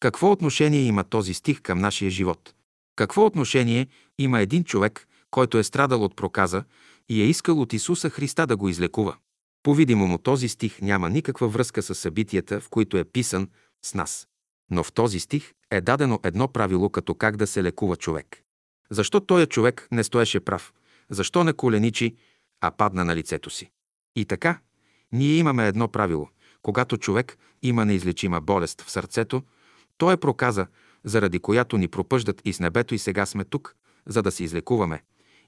Какво 0.00 0.30
отношение 0.32 0.80
има 0.80 1.04
този 1.04 1.34
стих 1.34 1.62
към 1.62 1.78
нашия 1.78 2.10
живот? 2.10 2.54
Какво 2.96 3.26
отношение 3.26 3.86
има 4.18 4.40
един 4.40 4.64
човек, 4.64 5.08
който 5.30 5.58
е 5.58 5.64
страдал 5.64 6.04
от 6.04 6.16
проказа 6.16 6.64
и 7.08 7.22
е 7.22 7.26
искал 7.26 7.60
от 7.60 7.72
Исуса 7.72 8.10
Христа 8.10 8.46
да 8.46 8.56
го 8.56 8.68
излекува? 8.68 9.16
По-видимо 9.62 10.18
този 10.18 10.48
стих 10.48 10.80
няма 10.80 11.10
никаква 11.10 11.48
връзка 11.48 11.82
с 11.82 11.94
събитията, 11.94 12.60
в 12.60 12.68
които 12.68 12.96
е 12.96 13.04
писан 13.04 13.48
с 13.82 13.94
нас. 13.94 14.28
Но 14.70 14.84
в 14.84 14.92
този 14.92 15.20
стих 15.20 15.52
е 15.70 15.80
дадено 15.80 16.20
едно 16.24 16.48
правило 16.48 16.90
като 16.90 17.14
как 17.14 17.36
да 17.36 17.46
се 17.46 17.62
лекува 17.62 17.96
човек. 17.96 18.42
Защо 18.90 19.20
този 19.20 19.46
човек 19.46 19.88
не 19.92 20.04
стоеше 20.04 20.40
прав? 20.40 20.72
Защо 21.10 21.44
не 21.44 21.52
коленичи, 21.52 22.16
а 22.60 22.70
падна 22.70 23.04
на 23.04 23.16
лицето 23.16 23.50
си? 23.50 23.70
И 24.16 24.24
така, 24.24 24.60
ние 25.12 25.36
имаме 25.36 25.68
едно 25.68 25.88
правило. 25.88 26.28
Когато 26.62 26.96
човек 26.96 27.38
има 27.62 27.84
неизлечима 27.84 28.40
болест 28.40 28.80
в 28.80 28.90
сърцето, 28.90 29.42
то 29.98 30.12
е 30.12 30.16
проказа, 30.16 30.66
заради 31.04 31.38
която 31.38 31.78
ни 31.78 31.88
пропъждат 31.88 32.42
и 32.44 32.52
с 32.52 32.60
небето 32.60 32.94
и 32.94 32.98
сега 32.98 33.26
сме 33.26 33.44
тук, 33.44 33.76
за 34.06 34.22
да 34.22 34.30
се 34.30 34.44
излекуваме. 34.44 35.02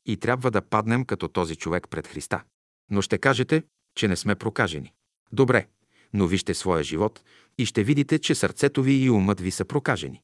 И 0.06 0.16
трябва 0.16 0.50
да 0.50 0.62
паднем 0.62 1.04
като 1.04 1.28
този 1.28 1.56
човек 1.56 1.88
пред 1.90 2.06
Христа. 2.06 2.42
Но 2.90 3.02
ще 3.02 3.18
кажете, 3.18 3.62
че 3.94 4.08
не 4.08 4.16
сме 4.16 4.34
прокажени. 4.34 4.92
Добре, 5.32 5.66
но 6.12 6.26
вижте 6.26 6.54
своя 6.54 6.82
живот 6.82 7.22
и 7.58 7.66
ще 7.66 7.84
видите, 7.84 8.18
че 8.18 8.34
сърцето 8.34 8.82
ви 8.82 8.92
и 8.92 9.10
умът 9.10 9.40
ви 9.40 9.50
са 9.50 9.64
прокажени. 9.64 10.20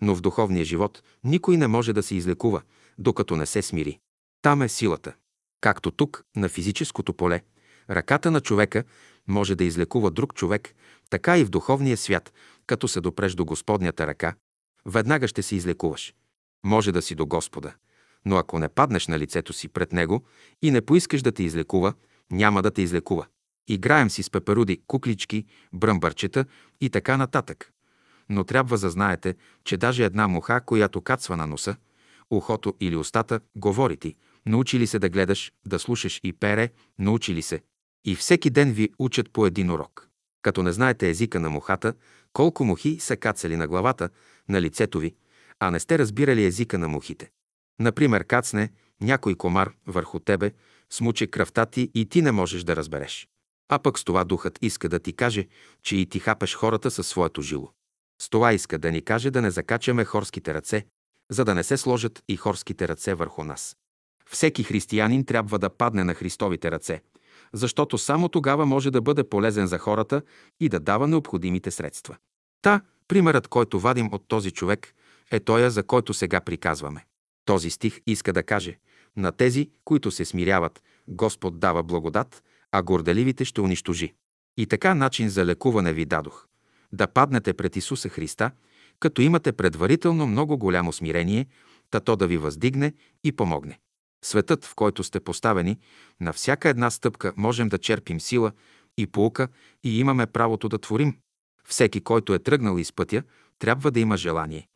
Но 0.00 0.14
в 0.14 0.20
духовния 0.20 0.64
живот 0.64 1.02
никой 1.24 1.56
не 1.56 1.66
може 1.66 1.92
да 1.92 2.02
се 2.02 2.14
излекува, 2.14 2.62
докато 2.98 3.36
не 3.36 3.46
се 3.46 3.62
смири. 3.62 3.98
Там 4.42 4.62
е 4.62 4.68
силата. 4.68 5.14
Както 5.60 5.90
тук, 5.90 6.24
на 6.36 6.48
физическото 6.48 7.14
поле, 7.14 7.40
ръката 7.90 8.30
на 8.30 8.40
човека 8.40 8.84
може 9.28 9.54
да 9.54 9.64
излекува 9.64 10.10
друг 10.10 10.34
човек, 10.34 10.74
така 11.10 11.38
и 11.38 11.44
в 11.44 11.50
духовния 11.50 11.96
свят, 11.96 12.32
като 12.66 12.88
се 12.88 13.00
допреш 13.00 13.34
до 13.34 13.44
Господнята 13.44 14.06
ръка, 14.06 14.34
веднага 14.86 15.28
ще 15.28 15.42
се 15.42 15.56
излекуваш. 15.56 16.14
Може 16.64 16.92
да 16.92 17.02
си 17.02 17.14
до 17.14 17.26
Господа, 17.26 17.74
но 18.24 18.36
ако 18.36 18.58
не 18.58 18.68
паднеш 18.68 19.06
на 19.06 19.18
лицето 19.18 19.52
си 19.52 19.68
пред 19.68 19.92
Него 19.92 20.24
и 20.62 20.70
не 20.70 20.80
поискаш 20.80 21.22
да 21.22 21.32
те 21.32 21.42
излекува, 21.42 21.94
няма 22.30 22.62
да 22.62 22.70
те 22.70 22.82
излекува. 22.82 23.26
Играем 23.68 24.10
си 24.10 24.22
с 24.22 24.30
пеперуди, 24.30 24.80
куклички, 24.86 25.44
бръмбърчета 25.72 26.44
и 26.80 26.90
така 26.90 27.16
нататък. 27.16 27.72
Но 28.28 28.44
трябва 28.44 28.78
да 28.78 28.90
знаете, 28.90 29.34
че 29.64 29.76
даже 29.76 30.04
една 30.04 30.28
муха, 30.28 30.60
която 30.66 31.00
кацва 31.00 31.36
на 31.36 31.46
носа, 31.46 31.76
ухото 32.30 32.74
или 32.80 32.96
устата, 32.96 33.40
говори 33.56 33.96
ти. 33.96 34.14
Научи 34.46 34.78
ли 34.78 34.86
се 34.86 34.98
да 34.98 35.08
гледаш, 35.08 35.52
да 35.66 35.78
слушаш 35.78 36.20
и 36.24 36.32
пере, 36.32 36.70
научи 36.98 37.34
ли 37.34 37.42
се. 37.42 37.62
И 38.04 38.14
всеки 38.14 38.50
ден 38.50 38.72
ви 38.72 38.90
учат 38.98 39.30
по 39.30 39.46
един 39.46 39.70
урок. 39.70 40.08
Като 40.42 40.62
не 40.62 40.72
знаете 40.72 41.08
езика 41.08 41.40
на 41.40 41.50
мухата, 41.50 41.94
колко 42.32 42.64
мухи 42.64 42.98
са 43.00 43.16
кацали 43.16 43.56
на 43.56 43.68
главата, 43.68 44.08
на 44.48 44.62
лицето 44.62 44.98
ви, 44.98 45.14
а 45.60 45.70
не 45.70 45.80
сте 45.80 45.98
разбирали 45.98 46.44
езика 46.44 46.78
на 46.78 46.88
мухите. 46.88 47.30
Например, 47.80 48.24
кацне 48.24 48.70
някой 49.00 49.34
комар 49.34 49.72
върху 49.86 50.20
тебе, 50.20 50.52
смуче 50.90 51.26
кръвта 51.26 51.66
ти 51.66 51.90
и 51.94 52.08
ти 52.08 52.22
не 52.22 52.32
можеш 52.32 52.64
да 52.64 52.76
разбереш. 52.76 53.28
А 53.68 53.78
пък 53.78 53.98
с 53.98 54.04
това 54.04 54.24
духът 54.24 54.58
иска 54.62 54.88
да 54.88 54.98
ти 54.98 55.12
каже, 55.12 55.48
че 55.82 55.96
и 55.96 56.06
ти 56.06 56.18
хапеш 56.18 56.54
хората 56.54 56.90
със 56.90 57.06
своето 57.06 57.42
жило. 57.42 57.72
С 58.22 58.28
това 58.28 58.52
иска 58.52 58.78
да 58.78 58.92
ни 58.92 59.02
каже 59.02 59.30
да 59.30 59.42
не 59.42 59.50
закачаме 59.50 60.04
хорските 60.04 60.54
ръце, 60.54 60.86
за 61.30 61.44
да 61.44 61.54
не 61.54 61.64
се 61.64 61.76
сложат 61.76 62.22
и 62.28 62.36
хорските 62.36 62.88
ръце 62.88 63.14
върху 63.14 63.44
нас. 63.44 63.76
Всеки 64.30 64.62
християнин 64.62 65.24
трябва 65.24 65.58
да 65.58 65.70
падне 65.70 66.04
на 66.04 66.14
Христовите 66.14 66.70
ръце, 66.70 67.02
защото 67.52 67.98
само 67.98 68.28
тогава 68.28 68.66
може 68.66 68.90
да 68.90 69.00
бъде 69.00 69.28
полезен 69.28 69.66
за 69.66 69.78
хората 69.78 70.22
и 70.60 70.68
да 70.68 70.80
дава 70.80 71.08
необходимите 71.08 71.70
средства. 71.70 72.16
Та, 72.62 72.80
примерът, 73.08 73.48
който 73.48 73.80
вадим 73.80 74.08
от 74.12 74.28
този 74.28 74.50
човек, 74.50 74.94
е 75.30 75.40
тоя, 75.40 75.70
за 75.70 75.82
който 75.82 76.14
сега 76.14 76.40
приказваме. 76.40 77.04
Този 77.44 77.70
стих 77.70 78.00
иска 78.06 78.32
да 78.32 78.42
каже, 78.42 78.78
на 79.16 79.32
тези, 79.32 79.70
които 79.84 80.10
се 80.10 80.24
смиряват, 80.24 80.82
Господ 81.08 81.58
дава 81.58 81.82
благодат, 81.82 82.42
а 82.72 82.82
горделивите 82.82 83.44
ще 83.44 83.60
унищожи. 83.60 84.14
И 84.56 84.66
така 84.66 84.94
начин 84.94 85.28
за 85.28 85.44
лекуване 85.44 85.92
ви 85.92 86.04
дадох. 86.04 86.46
Да 86.92 87.06
паднете 87.06 87.54
пред 87.54 87.76
Исуса 87.76 88.08
Христа, 88.08 88.50
като 89.00 89.22
имате 89.22 89.52
предварително 89.52 90.26
много 90.26 90.58
голямо 90.58 90.92
смирение, 90.92 91.46
та 91.90 92.00
то 92.00 92.16
да 92.16 92.26
ви 92.26 92.36
въздигне 92.36 92.92
и 93.24 93.32
помогне. 93.32 93.78
Светът, 94.24 94.64
в 94.64 94.74
който 94.74 95.04
сте 95.04 95.20
поставени, 95.20 95.78
на 96.20 96.32
всяка 96.32 96.68
една 96.68 96.90
стъпка 96.90 97.32
можем 97.36 97.68
да 97.68 97.78
черпим 97.78 98.20
сила 98.20 98.52
и 98.98 99.06
полука 99.06 99.48
и 99.84 99.98
имаме 99.98 100.26
правото 100.26 100.68
да 100.68 100.78
творим. 100.78 101.16
Всеки, 101.68 102.00
който 102.00 102.34
е 102.34 102.38
тръгнал 102.38 102.78
из 102.78 102.92
пътя, 102.92 103.22
трябва 103.58 103.90
да 103.90 104.00
има 104.00 104.16
желание. 104.16 104.68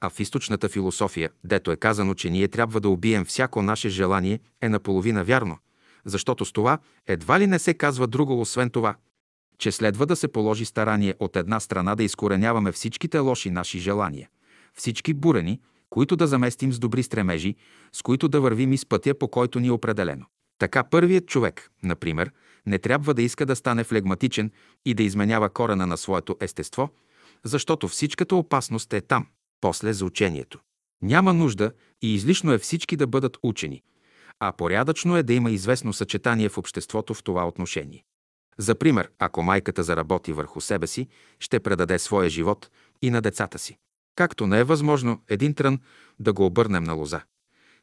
А 0.00 0.10
в 0.10 0.20
източната 0.20 0.68
философия, 0.68 1.30
дето 1.44 1.72
е 1.72 1.76
казано, 1.76 2.14
че 2.14 2.30
ние 2.30 2.48
трябва 2.48 2.80
да 2.80 2.88
убием 2.88 3.24
всяко 3.24 3.62
наше 3.62 3.88
желание, 3.88 4.40
е 4.60 4.68
наполовина 4.68 5.22
вярно, 5.22 5.58
защото 6.06 6.44
с 6.44 6.52
това 6.52 6.78
едва 7.06 7.40
ли 7.40 7.46
не 7.46 7.58
се 7.58 7.74
казва 7.74 8.06
друго, 8.06 8.40
освен 8.40 8.70
това, 8.70 8.96
че 9.58 9.72
следва 9.72 10.06
да 10.06 10.16
се 10.16 10.28
положи 10.28 10.64
старание 10.64 11.14
от 11.18 11.36
една 11.36 11.60
страна 11.60 11.94
да 11.94 12.04
изкореняваме 12.04 12.72
всичките 12.72 13.18
лоши 13.18 13.50
наши 13.50 13.78
желания, 13.78 14.28
всички 14.74 15.14
бурени, 15.14 15.60
които 15.90 16.16
да 16.16 16.26
заместим 16.26 16.72
с 16.72 16.78
добри 16.78 17.02
стремежи, 17.02 17.54
с 17.92 18.02
които 18.02 18.28
да 18.28 18.40
вървим 18.40 18.72
из 18.72 18.86
пътя, 18.86 19.14
по 19.18 19.28
който 19.28 19.60
ни 19.60 19.66
е 19.66 19.72
определено. 19.72 20.26
Така 20.58 20.84
първият 20.84 21.26
човек, 21.26 21.70
например, 21.82 22.32
не 22.66 22.78
трябва 22.78 23.14
да 23.14 23.22
иска 23.22 23.46
да 23.46 23.56
стане 23.56 23.84
флегматичен 23.84 24.50
и 24.84 24.94
да 24.94 25.02
изменява 25.02 25.50
корена 25.50 25.86
на 25.86 25.96
своето 25.96 26.36
естество, 26.40 26.90
защото 27.44 27.88
всичката 27.88 28.36
опасност 28.36 28.92
е 28.92 29.00
там, 29.00 29.26
после 29.60 29.92
за 29.92 30.04
учението. 30.04 30.60
Няма 31.02 31.32
нужда 31.32 31.72
и 32.02 32.14
излишно 32.14 32.52
е 32.52 32.58
всички 32.58 32.96
да 32.96 33.06
бъдат 33.06 33.38
учени, 33.42 33.82
а 34.40 34.52
порядъчно 34.52 35.16
е 35.16 35.22
да 35.22 35.32
има 35.32 35.50
известно 35.50 35.92
съчетание 35.92 36.48
в 36.48 36.58
обществото 36.58 37.14
в 37.14 37.22
това 37.22 37.48
отношение. 37.48 38.04
За 38.58 38.74
пример, 38.74 39.10
ако 39.18 39.42
майката 39.42 39.82
заработи 39.82 40.32
върху 40.32 40.60
себе 40.60 40.86
си, 40.86 41.08
ще 41.40 41.60
предаде 41.60 41.98
своя 41.98 42.30
живот 42.30 42.70
и 43.02 43.10
на 43.10 43.20
децата 43.20 43.58
си. 43.58 43.78
Както 44.16 44.46
не 44.46 44.58
е 44.58 44.64
възможно 44.64 45.22
един 45.28 45.54
трън 45.54 45.80
да 46.20 46.32
го 46.32 46.46
обърнем 46.46 46.84
на 46.84 46.92
лоза, 46.92 47.20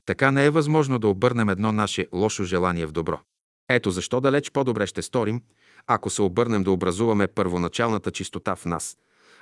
така 0.06 0.32
не 0.32 0.45
е 0.45 0.49
възможно 0.49 0.99
да 0.99 1.08
обърнем 1.08 1.49
едно 1.49 1.72
наше 1.72 2.08
лошо 2.14 2.43
желание 2.43 2.86
в 2.86 2.91
добро. 2.91 3.20
Ето 3.70 3.91
защо 3.91 4.22
далеч 4.22 4.51
по-добре 4.51 4.88
ще 4.88 5.01
сторим, 5.01 5.41
ако 5.88 6.10
се 6.10 6.22
обърнем 6.22 6.64
да 6.64 6.72
образуваме 6.72 7.28
първоначалната 7.28 8.12
чистота 8.12 8.56
в 8.56 8.66
нас, 8.66 8.97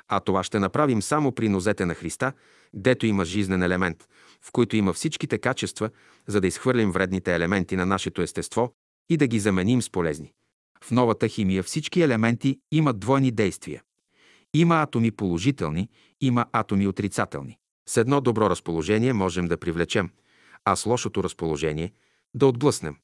а 0.07 0.19
това 0.19 0.43
ще 0.43 0.59
направим 0.59 1.01
само 1.01 1.31
при 1.31 1.49
нозете 1.49 1.85
на 1.85 1.93
Христа, 1.93 2.33
дето 2.73 3.05
има 3.05 3.25
жизнен 3.25 3.63
елемент, 3.63 4.07
в 4.41 4.51
който 4.51 4.75
има 4.75 4.93
всичките 4.93 5.37
качества, 5.37 5.89
за 6.27 6.41
да 6.41 6.47
изхвърлим 6.47 6.91
вредните 6.91 7.35
елементи 7.35 7.75
на 7.75 7.85
нашето 7.85 8.21
естество 8.21 8.73
и 9.09 9.17
да 9.17 9.27
ги 9.27 9.39
заменим 9.39 9.81
с 9.81 9.89
полезни. 9.89 10.33
В 10.83 10.91
новата 10.91 11.27
химия 11.27 11.63
всички 11.63 12.01
елементи 12.01 12.59
имат 12.71 12.99
двойни 12.99 13.31
действия. 13.31 13.81
Има 14.53 14.81
атоми 14.81 15.11
положителни, 15.11 15.89
има 16.21 16.45
атоми 16.51 16.87
отрицателни. 16.87 17.57
С 17.87 17.97
едно 17.97 18.21
добро 18.21 18.49
разположение 18.49 19.13
можем 19.13 19.47
да 19.47 19.57
привлечем, 19.57 20.09
а 20.65 20.75
с 20.75 20.85
лошото 20.85 21.23
разположение 21.23 21.93
да 22.33 22.47
отблъснем. 22.47 22.95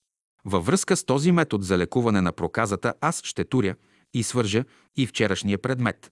Във 0.46 0.66
връзка 0.66 0.98
с 0.98 1.04
този 1.04 1.32
метод 1.32 1.64
за 1.64 1.78
лекуване 1.78 2.22
на 2.22 2.32
проказата 2.32 2.94
аз 3.02 3.22
ще 3.24 3.46
туря 3.46 3.76
и 4.14 4.24
свържа 4.24 4.64
и 4.96 5.08
вчерашния 5.08 5.58
предмет. 5.58 6.12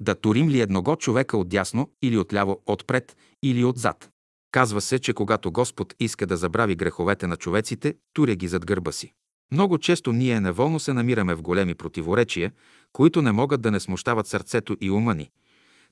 Да 0.00 0.14
турим 0.14 0.48
ли 0.48 0.60
едного 0.60 0.96
човека 0.96 1.38
отдясно 1.38 1.90
или 2.02 2.18
отляво, 2.18 2.62
отпред 2.66 3.16
или 3.42 3.64
отзад? 3.64 4.10
Казва 4.56 4.80
се, 4.80 4.98
че 4.98 5.12
когато 5.12 5.52
Господ 5.52 5.94
иска 6.00 6.26
да 6.26 6.36
забрави 6.36 6.76
греховете 6.76 7.26
на 7.26 7.36
човеците, 7.36 7.94
туря 8.12 8.34
ги 8.34 8.48
зад 8.48 8.66
гърба 8.66 8.92
си. 8.92 9.12
Много 9.52 9.78
често 9.78 10.12
ние 10.12 10.40
неволно 10.40 10.80
се 10.80 10.92
намираме 10.92 11.34
в 11.34 11.42
големи 11.42 11.74
противоречия, 11.74 12.52
които 12.92 13.22
не 13.22 13.32
могат 13.32 13.60
да 13.60 13.70
не 13.70 13.80
смущават 13.80 14.26
сърцето 14.26 14.76
и 14.80 14.90
ума 14.90 15.14
ни. 15.14 15.30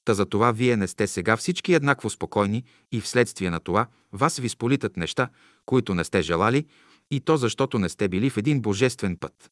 Та 0.05 0.15
за 0.15 0.27
това 0.27 0.53
вие 0.53 0.77
не 0.77 0.87
сте 0.87 1.07
сега 1.07 1.37
всички 1.37 1.75
еднакво 1.75 2.11
спокойни 2.11 2.65
и 2.93 3.01
вследствие 3.01 3.51
на 3.51 3.61
това 3.61 3.87
вас 4.13 4.39
ви 4.39 4.49
сполитат 4.49 4.97
неща, 4.97 5.29
които 5.67 5.95
не 5.95 6.05
сте 6.05 6.23
желали, 6.23 6.67
и 7.11 7.21
то 7.21 7.37
защото 7.37 7.79
не 7.79 7.89
сте 7.89 8.09
били 8.09 8.31
в 8.31 8.37
един 8.37 8.61
божествен 8.61 9.17
път. 9.17 9.51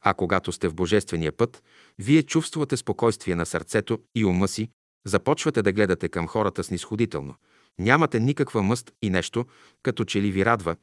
А 0.00 0.14
когато 0.14 0.52
сте 0.52 0.68
в 0.68 0.74
божествения 0.74 1.32
път, 1.32 1.62
вие 1.98 2.22
чувствате 2.22 2.76
спокойствие 2.76 3.34
на 3.34 3.46
сърцето 3.46 3.98
и 4.14 4.24
ума 4.24 4.48
си, 4.48 4.68
започвате 5.06 5.62
да 5.62 5.72
гледате 5.72 6.08
към 6.08 6.26
хората 6.26 6.64
снисходително. 6.64 7.34
Нямате 7.78 8.20
никаква 8.20 8.62
мъст 8.62 8.92
и 9.02 9.10
нещо, 9.10 9.46
като 9.82 10.04
че 10.04 10.22
ли 10.22 10.30
ви 10.30 10.44
радва, 10.44 10.76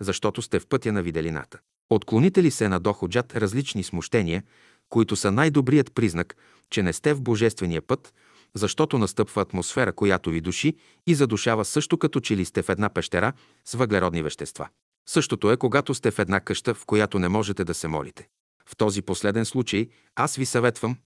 защото 0.00 0.42
сте 0.42 0.58
в 0.58 0.66
пътя 0.66 0.92
на 0.92 1.02
виделината. 1.02 1.58
Отклоните 1.90 2.42
ли 2.42 2.50
се 2.50 2.68
на 2.68 2.80
доходжат 2.80 3.36
различни 3.36 3.82
смущения, 3.82 4.42
които 4.88 5.16
са 5.16 5.32
най-добрият 5.32 5.94
признак, 5.94 6.36
че 6.70 6.82
не 6.82 6.92
сте 6.92 7.14
в 7.14 7.22
божествения 7.22 7.82
път, 7.82 8.14
защото 8.54 8.98
настъпва 8.98 9.42
атмосфера, 9.42 9.92
която 9.92 10.30
ви 10.30 10.40
души 10.40 10.76
и 11.06 11.14
задушава 11.14 11.64
също 11.64 11.98
като 11.98 12.20
че 12.20 12.36
ли 12.36 12.44
сте 12.44 12.62
в 12.62 12.68
една 12.68 12.88
пещера 12.88 13.32
с 13.64 13.74
въглеродни 13.74 14.22
вещества. 14.22 14.68
Същото 15.08 15.50
е, 15.50 15.56
когато 15.56 15.94
сте 15.94 16.10
в 16.10 16.18
една 16.18 16.40
къща, 16.40 16.74
в 16.74 16.86
която 16.86 17.18
не 17.18 17.28
можете 17.28 17.64
да 17.64 17.74
се 17.74 17.88
молите. 17.88 18.28
В 18.68 18.76
този 18.76 19.02
последен 19.02 19.44
случай 19.44 19.88
аз 20.14 20.36
ви 20.36 20.46
съветвам, 20.46 20.96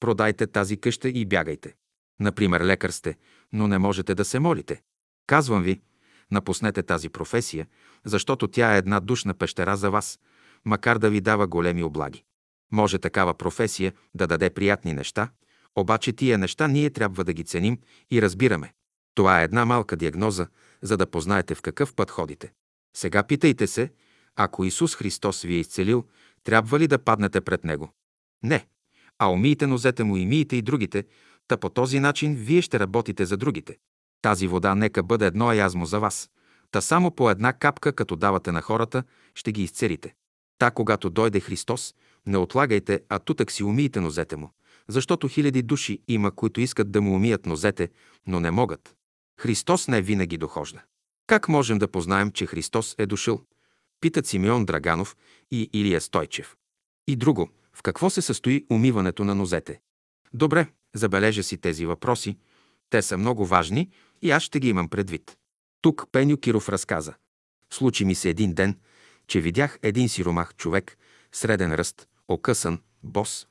продайте 0.00 0.46
тази 0.46 0.76
къща 0.76 1.08
и 1.08 1.26
бягайте. 1.26 1.74
Например, 2.20 2.60
лекар 2.60 2.90
сте, 2.90 3.16
но 3.52 3.68
не 3.68 3.78
можете 3.78 4.14
да 4.14 4.24
се 4.24 4.38
молите. 4.38 4.82
Казвам 5.26 5.62
ви, 5.62 5.80
напуснете 6.30 6.82
тази 6.82 7.08
професия, 7.08 7.66
защото 8.04 8.48
тя 8.48 8.74
е 8.74 8.78
една 8.78 9.00
душна 9.00 9.34
пещера 9.34 9.76
за 9.76 9.90
вас, 9.90 10.18
макар 10.64 10.98
да 10.98 11.10
ви 11.10 11.20
дава 11.20 11.46
големи 11.46 11.82
облаги. 11.82 12.24
Може 12.72 12.98
такава 12.98 13.34
професия 13.34 13.92
да 14.14 14.26
даде 14.26 14.50
приятни 14.50 14.92
неща, 14.92 15.30
обаче 15.76 16.12
тия 16.12 16.38
неща 16.38 16.68
ние 16.68 16.90
трябва 16.90 17.24
да 17.24 17.32
ги 17.32 17.44
ценим 17.44 17.78
и 18.10 18.22
разбираме. 18.22 18.72
Това 19.14 19.40
е 19.40 19.44
една 19.44 19.64
малка 19.64 19.96
диагноза, 19.96 20.46
за 20.82 20.96
да 20.96 21.06
познаете 21.06 21.54
в 21.54 21.62
какъв 21.62 21.94
път 21.94 22.10
ходите. 22.10 22.52
Сега 22.96 23.22
питайте 23.22 23.66
се, 23.66 23.92
ако 24.36 24.64
Исус 24.64 24.96
Христос 24.96 25.42
ви 25.42 25.54
е 25.54 25.58
изцелил, 25.58 26.04
трябва 26.44 26.78
ли 26.78 26.86
да 26.86 26.98
паднете 26.98 27.40
пред 27.40 27.64
Него? 27.64 27.92
Не. 28.42 28.66
А 29.18 29.30
умийте 29.30 29.66
нозете 29.66 30.04
му 30.04 30.16
и 30.16 30.26
мийте 30.26 30.56
и 30.56 30.62
другите, 30.62 31.04
та 31.48 31.56
по 31.56 31.68
този 31.68 32.00
начин 32.00 32.34
вие 32.34 32.62
ще 32.62 32.78
работите 32.78 33.26
за 33.26 33.36
другите. 33.36 33.78
Тази 34.22 34.46
вода 34.46 34.74
нека 34.74 35.02
бъде 35.02 35.26
едно 35.26 35.52
язмо 35.52 35.86
за 35.86 36.00
вас. 36.00 36.30
Та 36.70 36.80
само 36.80 37.10
по 37.10 37.30
една 37.30 37.52
капка, 37.52 37.92
като 37.92 38.16
давате 38.16 38.52
на 38.52 38.62
хората, 38.62 39.02
ще 39.34 39.52
ги 39.52 39.62
изцелите. 39.62 40.14
Та, 40.58 40.70
когато 40.70 41.10
дойде 41.10 41.40
Христос, 41.40 41.94
не 42.26 42.38
отлагайте, 42.38 43.00
а 43.08 43.18
тутък 43.18 43.52
си 43.52 43.64
умийте 43.64 44.00
нозете 44.00 44.36
му, 44.36 44.50
защото 44.88 45.28
хиляди 45.28 45.62
души 45.62 45.98
има, 46.08 46.30
които 46.30 46.60
искат 46.60 46.90
да 46.90 47.00
му 47.00 47.14
умият 47.14 47.46
нозете, 47.46 47.90
но 48.26 48.40
не 48.40 48.50
могат. 48.50 48.94
Христос 49.40 49.88
не 49.88 50.02
винаги 50.02 50.38
дохожда. 50.38 50.82
Как 51.26 51.48
можем 51.48 51.78
да 51.78 51.88
познаем, 51.88 52.30
че 52.30 52.46
Христос 52.46 52.94
е 52.98 53.06
дошъл? 53.06 53.40
Питат 54.00 54.26
Симеон 54.26 54.64
Драганов 54.64 55.16
и 55.50 55.70
Илия 55.72 56.00
Стойчев. 56.00 56.56
И 57.06 57.16
друго, 57.16 57.48
в 57.74 57.82
какво 57.82 58.10
се 58.10 58.22
състои 58.22 58.66
умиването 58.70 59.24
на 59.24 59.34
нозете? 59.34 59.80
Добре, 60.34 60.66
забележа 60.94 61.42
си 61.42 61.58
тези 61.58 61.86
въпроси. 61.86 62.36
Те 62.90 63.02
са 63.02 63.18
много 63.18 63.46
важни 63.46 63.90
и 64.22 64.30
аз 64.30 64.42
ще 64.42 64.60
ги 64.60 64.68
имам 64.68 64.88
предвид. 64.88 65.36
Тук 65.82 66.06
Пеню 66.12 66.36
Киров 66.36 66.68
разказа. 66.68 67.14
Случи 67.72 68.04
ми 68.04 68.14
се 68.14 68.30
един 68.30 68.54
ден, 68.54 68.78
че 69.26 69.40
видях 69.40 69.78
един 69.82 70.08
сиромах 70.08 70.54
човек, 70.54 70.98
среден 71.32 71.74
ръст, 71.74 72.08
окъсан, 72.28 72.80
бос. 73.02 73.46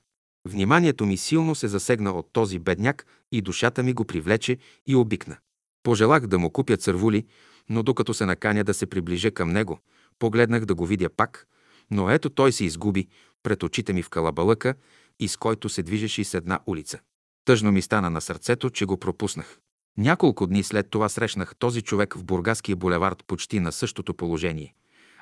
Вниманието 0.45 1.05
ми 1.05 1.17
силно 1.17 1.55
се 1.55 1.67
засегна 1.67 2.11
от 2.11 2.29
този 2.33 2.59
бедняк 2.59 3.05
и 3.31 3.41
душата 3.41 3.83
ми 3.83 3.93
го 3.93 4.05
привлече 4.05 4.57
и 4.87 4.95
обикна. 4.95 5.37
Пожелах 5.83 6.27
да 6.27 6.39
му 6.39 6.49
купя 6.49 6.77
цървули, 6.77 7.25
но 7.69 7.83
докато 7.83 8.13
се 8.13 8.25
наканя 8.25 8.63
да 8.63 8.73
се 8.73 8.85
приближа 8.85 9.31
към 9.31 9.49
него, 9.49 9.79
погледнах 10.19 10.65
да 10.65 10.75
го 10.75 10.85
видя 10.85 11.09
пак, 11.09 11.47
но 11.91 12.09
ето 12.09 12.29
той 12.29 12.51
се 12.51 12.65
изгуби 12.65 13.07
пред 13.43 13.63
очите 13.63 13.93
ми 13.93 14.03
в 14.03 14.09
калабалъка, 14.09 14.75
из 15.19 15.37
който 15.37 15.69
се 15.69 15.83
движеше 15.83 16.23
с 16.23 16.33
една 16.33 16.59
улица. 16.65 16.99
Тъжно 17.47 17.71
ми 17.71 17.81
стана 17.81 18.09
на 18.09 18.21
сърцето, 18.21 18.69
че 18.69 18.85
го 18.85 18.97
пропуснах. 18.97 19.57
Няколко 19.97 20.47
дни 20.47 20.63
след 20.63 20.89
това 20.89 21.09
срещнах 21.09 21.55
този 21.55 21.81
човек 21.81 22.13
в 22.13 22.23
Бургаския 22.23 22.75
булевард 22.75 23.23
почти 23.27 23.59
на 23.59 23.71
същото 23.71 24.13
положение. 24.13 24.73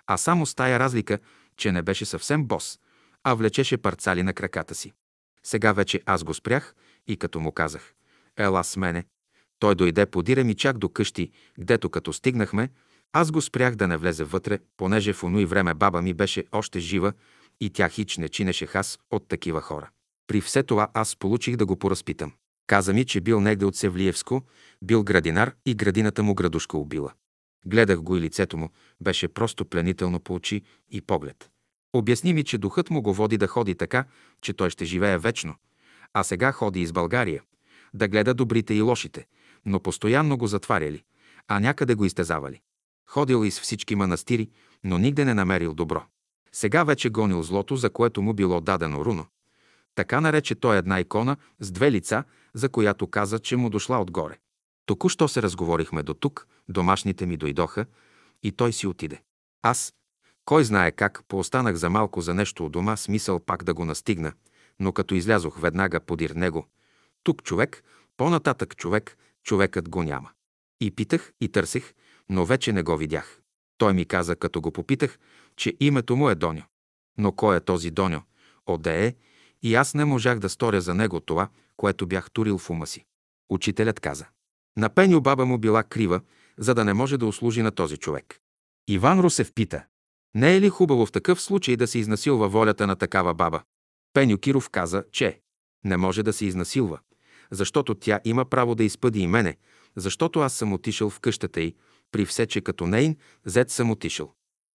А 0.07 0.17
само 0.17 0.45
с 0.45 0.55
тая 0.55 0.79
разлика, 0.79 1.19
че 1.57 1.71
не 1.71 1.81
беше 1.81 2.05
съвсем 2.05 2.45
бос, 2.45 2.79
а 3.23 3.33
влечеше 3.33 3.77
парцали 3.77 4.23
на 4.23 4.33
краката 4.33 4.75
си. 4.75 4.91
Сега 5.43 5.73
вече 5.73 6.01
аз 6.05 6.23
го 6.23 6.33
спрях 6.33 6.75
и 7.07 7.17
като 7.17 7.39
му 7.39 7.51
казах 7.51 7.93
«Ела 8.37 8.63
с 8.63 8.77
мене», 8.77 9.05
той 9.59 9.75
дойде, 9.75 10.05
подира 10.05 10.43
ми 10.43 10.55
чак 10.55 10.77
до 10.77 10.89
къщи, 10.89 11.31
гдето 11.59 11.89
като 11.89 12.13
стигнахме, 12.13 12.69
аз 13.13 13.31
го 13.31 13.41
спрях 13.41 13.75
да 13.75 13.87
не 13.87 13.97
влезе 13.97 14.23
вътре, 14.23 14.59
понеже 14.77 15.13
в 15.13 15.23
оно 15.23 15.39
и 15.39 15.45
време 15.45 15.73
баба 15.73 16.01
ми 16.01 16.13
беше 16.13 16.43
още 16.51 16.79
жива 16.79 17.13
и 17.59 17.69
тя 17.69 17.89
хич 17.89 18.17
не 18.17 18.29
чинеше 18.29 18.65
хас 18.65 18.99
от 19.11 19.27
такива 19.27 19.61
хора. 19.61 19.89
При 20.27 20.41
все 20.41 20.63
това 20.63 20.87
аз 20.93 21.15
получих 21.15 21.55
да 21.55 21.65
го 21.65 21.75
поразпитам. 21.75 22.33
Каза 22.67 22.93
ми, 22.93 23.05
че 23.05 23.21
бил 23.21 23.41
негде 23.41 23.65
от 23.65 23.75
Севлиевско, 23.75 24.43
бил 24.81 25.03
градинар 25.03 25.55
и 25.65 25.75
градината 25.75 26.23
му 26.23 26.35
градушка 26.35 26.77
убила. 26.77 27.13
Гледах 27.65 28.01
го 28.01 28.17
и 28.17 28.21
лицето 28.21 28.57
му, 28.57 28.69
беше 29.01 29.27
просто 29.27 29.65
пленително 29.65 30.19
по 30.19 30.33
очи 30.33 30.61
и 30.91 31.01
поглед. 31.01 31.49
Обясни 31.93 32.33
ми, 32.33 32.43
че 32.43 32.57
духът 32.57 32.89
му 32.89 33.01
го 33.01 33.13
води 33.13 33.37
да 33.37 33.47
ходи 33.47 33.75
така, 33.75 34.05
че 34.41 34.53
той 34.53 34.69
ще 34.69 34.85
живее 34.85 35.17
вечно. 35.17 35.55
А 36.13 36.23
сега 36.23 36.51
ходи 36.51 36.81
из 36.81 36.91
България, 36.91 37.41
да 37.93 38.07
гледа 38.07 38.33
добрите 38.33 38.73
и 38.73 38.81
лошите, 38.81 39.25
но 39.65 39.79
постоянно 39.79 40.37
го 40.37 40.47
затваряли, 40.47 41.03
а 41.47 41.59
някъде 41.59 41.95
го 41.95 42.05
изтезавали. 42.05 42.61
Ходил 43.09 43.45
из 43.45 43.59
всички 43.59 43.95
манастири, 43.95 44.49
но 44.83 44.97
нигде 44.97 45.25
не 45.25 45.33
намерил 45.33 45.73
добро. 45.73 46.03
Сега 46.51 46.83
вече 46.83 47.09
гонил 47.09 47.43
злото, 47.43 47.75
за 47.75 47.89
което 47.89 48.21
му 48.21 48.33
било 48.33 48.61
дадено 48.61 49.05
руно. 49.05 49.25
Така 49.95 50.21
нарече 50.21 50.55
той 50.55 50.77
една 50.77 50.99
икона 50.99 51.37
с 51.59 51.71
две 51.71 51.91
лица, 51.91 52.23
за 52.53 52.69
която 52.69 53.07
каза, 53.07 53.39
че 53.39 53.55
му 53.55 53.69
дошла 53.69 54.01
отгоре. 54.01 54.37
Току-що 54.85 55.27
се 55.27 55.41
разговорихме 55.41 56.03
до 56.03 56.13
тук, 56.13 56.47
домашните 56.69 57.25
ми 57.25 57.37
дойдоха 57.37 57.85
и 58.43 58.51
той 58.51 58.73
си 58.73 58.87
отиде. 58.87 59.21
Аз, 59.61 59.93
кой 60.45 60.63
знае 60.63 60.91
как, 60.91 61.23
поостанах 61.27 61.75
за 61.75 61.89
малко 61.89 62.21
за 62.21 62.33
нещо 62.33 62.65
от 62.65 62.71
дома, 62.71 62.97
смисъл 62.97 63.39
пак 63.39 63.63
да 63.63 63.73
го 63.73 63.85
настигна, 63.85 64.33
но 64.79 64.91
като 64.91 65.15
излязох 65.15 65.59
веднага 65.59 65.99
подир 65.99 66.29
него, 66.29 66.67
тук 67.23 67.43
човек, 67.43 67.83
по-нататък 68.17 68.75
човек, 68.75 69.17
човекът 69.43 69.89
го 69.89 70.03
няма. 70.03 70.29
И 70.81 70.91
питах, 70.91 71.33
и 71.41 71.49
търсех, 71.49 71.93
но 72.29 72.45
вече 72.45 72.73
не 72.73 72.83
го 72.83 72.97
видях. 72.97 73.41
Той 73.77 73.93
ми 73.93 74.05
каза, 74.05 74.35
като 74.35 74.61
го 74.61 74.71
попитах, 74.71 75.19
че 75.55 75.73
името 75.79 76.15
му 76.15 76.29
е 76.29 76.35
Доньо. 76.35 76.63
Но 77.17 77.31
кой 77.31 77.57
е 77.57 77.59
този 77.59 77.91
Доньо? 77.91 78.21
Оде 78.65 79.05
е, 79.05 79.15
и 79.65 79.75
аз 79.75 79.93
не 79.93 80.05
можах 80.05 80.39
да 80.39 80.49
сторя 80.49 80.81
за 80.81 80.93
него 80.93 81.19
това, 81.19 81.49
което 81.77 82.07
бях 82.07 82.31
турил 82.31 82.57
в 82.57 82.69
ума 82.69 82.87
си. 82.87 83.05
Учителят 83.49 83.99
каза. 83.99 84.25
На 84.77 84.89
Пеню 84.89 85.21
баба 85.21 85.45
му 85.45 85.57
била 85.57 85.83
крива, 85.83 86.21
за 86.57 86.73
да 86.73 86.85
не 86.85 86.93
може 86.93 87.17
да 87.17 87.25
услужи 87.25 87.61
на 87.61 87.71
този 87.71 87.97
човек. 87.97 88.39
Иван 88.87 89.19
Русев 89.19 89.53
пита. 89.53 89.85
Не 90.35 90.55
е 90.55 90.61
ли 90.61 90.69
хубаво 90.69 91.05
в 91.05 91.11
такъв 91.11 91.41
случай 91.41 91.75
да 91.75 91.87
се 91.87 91.99
изнасилва 91.99 92.49
волята 92.49 92.87
на 92.87 92.95
такава 92.95 93.33
баба? 93.33 93.61
Пеню 94.13 94.37
Киров 94.37 94.69
каза, 94.69 95.03
че 95.11 95.39
не 95.83 95.97
може 95.97 96.23
да 96.23 96.33
се 96.33 96.45
изнасилва, 96.45 96.99
защото 97.51 97.95
тя 97.95 98.19
има 98.25 98.45
право 98.45 98.75
да 98.75 98.83
изпъди 98.83 99.19
и 99.19 99.27
мене, 99.27 99.57
защото 99.95 100.39
аз 100.39 100.53
съм 100.53 100.73
отишъл 100.73 101.09
в 101.09 101.19
къщата 101.19 101.61
й, 101.61 101.75
при 102.11 102.25
все, 102.25 102.45
че 102.45 102.61
като 102.61 102.87
нейн 102.87 103.17
зет 103.45 103.69
съм 103.69 103.91
отишъл. 103.91 104.33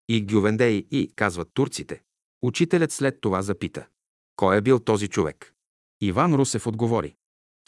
И 0.08 0.26
Гювендей 0.26 0.86
и, 0.90 1.12
казват 1.16 1.48
турците. 1.54 2.02
Учителят 2.42 2.92
след 2.92 3.20
това 3.20 3.42
запита. 3.42 3.86
Кой 4.40 4.56
е 4.56 4.60
бил 4.60 4.78
този 4.78 5.08
човек? 5.08 5.52
Иван 6.00 6.34
Русев 6.34 6.66
отговори. 6.66 7.14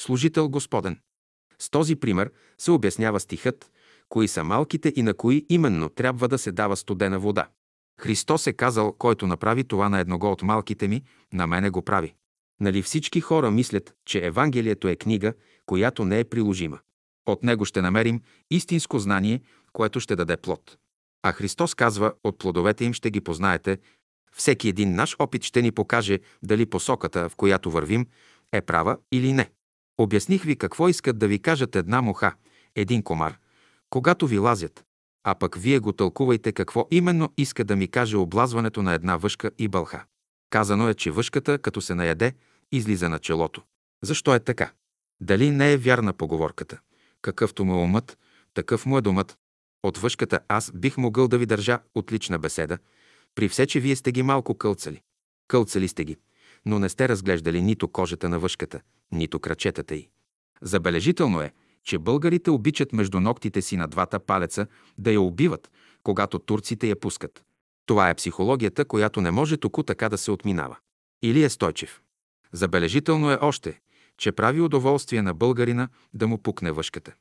Служител 0.01 0.49
Господен. 0.49 1.01
С 1.59 1.70
този 1.70 1.97
пример 1.97 2.31
се 2.59 2.70
обяснява 2.70 3.20
стихът, 3.20 3.70
кои 4.09 4.28
са 4.28 4.44
малките 4.44 4.93
и 4.97 5.03
на 5.03 5.15
кои 5.15 5.47
именно 5.49 5.89
трябва 5.89 6.28
да 6.28 6.39
се 6.39 6.53
дава 6.53 6.77
студена 6.77 7.19
вода. 7.19 7.49
Христос 8.01 8.47
е 8.47 8.53
казал, 8.53 8.93
който 8.93 9.27
направи 9.27 9.65
това 9.65 9.89
на 9.89 10.01
едного 10.01 10.32
от 10.32 10.43
малките 10.43 10.89
ми, 10.89 11.03
на 11.32 11.47
мене 11.47 11.70
го 11.70 11.82
прави. 11.82 12.15
Нали 12.61 12.82
всички 12.82 13.20
хора 13.20 13.51
мислят, 13.51 13.94
че 14.05 14.27
Евангелието 14.27 14.89
е 14.89 14.97
книга, 14.97 15.35
която 15.66 16.05
не 16.05 16.20
е 16.20 16.24
приложима. 16.24 16.78
От 17.27 17.43
него 17.43 17.65
ще 17.65 17.82
намерим 17.82 18.20
истинско 18.51 18.99
знание, 18.99 19.40
което 19.73 20.01
ще 20.01 20.16
даде 20.16 20.36
плод. 20.36 20.78
А 21.23 21.32
Христос 21.32 21.74
казва, 21.74 22.12
от 22.24 22.39
плодовете 22.39 22.85
им 22.85 22.93
ще 22.93 23.11
ги 23.11 23.20
познаете. 23.20 23.78
Всеки 24.36 24.68
един 24.68 24.94
наш 24.94 25.16
опит 25.18 25.44
ще 25.44 25.62
ни 25.62 25.72
покаже 25.72 26.18
дали 26.42 26.66
посоката, 26.66 27.28
в 27.28 27.36
която 27.36 27.70
вървим, 27.70 28.06
е 28.52 28.60
права 28.60 28.98
или 29.12 29.32
не. 29.32 29.50
Обясних 29.98 30.42
ви 30.42 30.56
какво 30.56 30.88
искат 30.88 31.18
да 31.18 31.28
ви 31.28 31.38
кажат 31.38 31.76
една 31.76 32.02
муха, 32.02 32.34
един 32.76 33.02
комар, 33.02 33.38
когато 33.90 34.26
ви 34.26 34.38
лазят. 34.38 34.84
А 35.24 35.34
пък 35.34 35.56
вие 35.59 35.78
го 35.78 35.92
тълкувайте 35.92 36.52
какво 36.52 36.86
именно 36.90 37.32
иска 37.36 37.64
да 37.64 37.76
ми 37.76 37.88
каже 37.88 38.16
облазването 38.16 38.82
на 38.82 38.94
една 38.94 39.16
въшка 39.16 39.50
и 39.59 39.68
бълха. 39.68 40.04
Казано 40.50 40.88
е, 40.88 40.94
че 40.94 41.10
въшката, 41.10 41.59
като 41.59 41.80
се 41.80 41.94
наяде, 41.94 42.34
излиза 42.72 43.09
на 43.09 43.18
челото. 43.18 43.62
Защо 44.02 44.34
е 44.34 44.40
така? 44.40 44.72
Дали 45.20 45.50
не 45.50 45.72
е 45.72 45.76
вярна 45.76 46.12
поговорката? 46.12 46.80
Какъвто 47.22 47.64
му 47.64 47.74
е 47.74 47.84
умът, 47.84 48.18
такъв 48.54 48.86
му 48.86 48.98
е 48.98 49.00
думът. 49.00 49.38
От 49.82 49.98
въшката 49.98 50.40
аз 50.48 50.72
бих 50.74 50.96
могъл 50.96 51.28
да 51.28 51.38
ви 51.38 51.46
държа 51.46 51.78
отлична 51.94 52.38
беседа, 52.38 52.78
при 53.34 53.48
все, 53.48 53.66
че 53.66 53.80
вие 53.80 53.96
сте 53.96 54.12
ги 54.12 54.22
малко 54.22 54.54
кълцали. 54.54 55.00
Кълцали 55.48 55.88
сте 55.88 56.04
ги, 56.04 56.16
но 56.66 56.78
не 56.78 56.88
сте 56.88 57.09
разглеждали 57.09 57.62
нито 57.62 57.88
кожата 57.88 58.28
на 58.28 58.38
въшката, 58.38 58.80
нито 59.12 59.40
крачетата 59.40 59.94
й. 59.94 60.09
Забележително 60.62 61.40
е, 61.40 61.52
че 61.84 61.98
българите 61.98 62.50
обичат 62.50 62.92
между 62.92 63.20
ногтите 63.20 63.62
си 63.62 63.76
на 63.76 63.88
двата 63.88 64.20
палеца 64.20 64.66
да 64.98 65.12
я 65.12 65.20
убиват, 65.20 65.70
когато 66.02 66.38
турците 66.38 66.88
я 66.88 67.00
пускат. 67.00 67.44
Това 67.86 68.10
е 68.10 68.14
психологията, 68.14 68.84
която 68.84 69.20
не 69.20 69.30
може 69.30 69.56
току 69.56 69.82
така 69.82 70.09
да 70.09 70.18
се 70.18 70.30
отминава. 70.30 70.76
Или 71.22 71.42
е 71.42 71.48
Стойчев. 71.48 72.00
Забележително 72.52 73.30
е 73.30 73.38
още, 73.40 73.80
че 74.18 74.32
прави 74.32 74.60
удоволствие 74.60 75.22
на 75.22 75.34
българина 75.34 75.88
да 76.14 76.28
му 76.28 76.38
пукне 76.38 76.72
въшката. 76.72 77.12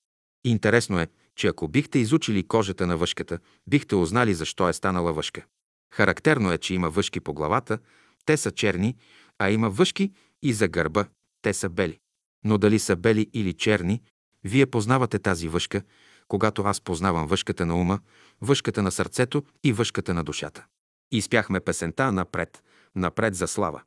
Интересно 0.44 1.00
е, 1.00 1.08
че 1.36 1.48
ако 1.48 1.68
бихте 1.68 2.00
изучили 2.00 2.48
кожата 2.48 2.88
на 2.88 2.98
въшката, 2.98 3.40
бихте 3.68 3.96
узнали 3.96 4.34
защо 4.34 4.70
е 4.70 4.74
станала 4.74 5.14
въшка. 5.14 5.46
Характерно 5.94 6.52
е, 6.52 6.58
че 6.58 6.74
има 6.74 6.90
въшки 6.90 7.20
по 7.20 7.34
главата, 7.34 7.80
те 8.26 8.38
са 8.38 8.52
черни, 8.52 8.96
а 9.40 9.50
има 9.50 9.70
въшки 9.70 10.12
и 10.42 10.54
за 10.54 10.68
гърба, 10.68 11.06
те 11.42 11.54
са 11.54 11.70
бели. 11.70 12.00
Но 12.46 12.58
дали 12.58 12.80
са 12.80 12.96
бели 12.96 13.30
или 13.34 13.54
черни, 13.54 14.02
вие 14.44 14.66
познавате 14.66 15.20
тази 15.20 15.48
въшка, 15.48 15.82
когато 16.28 16.62
аз 16.62 16.82
познавам 16.82 17.28
въшката 17.28 17.66
на 17.66 17.76
ума, 17.76 18.00
въшката 18.42 18.82
на 18.82 18.92
сърцето 18.92 19.44
и 19.64 19.74
въшката 19.74 20.14
на 20.14 20.24
душата. 20.24 20.66
Изпяхме 21.12 21.60
песента 21.60 22.12
напред, 22.12 22.64
напред 22.96 23.36
за 23.36 23.48
слава. 23.48 23.82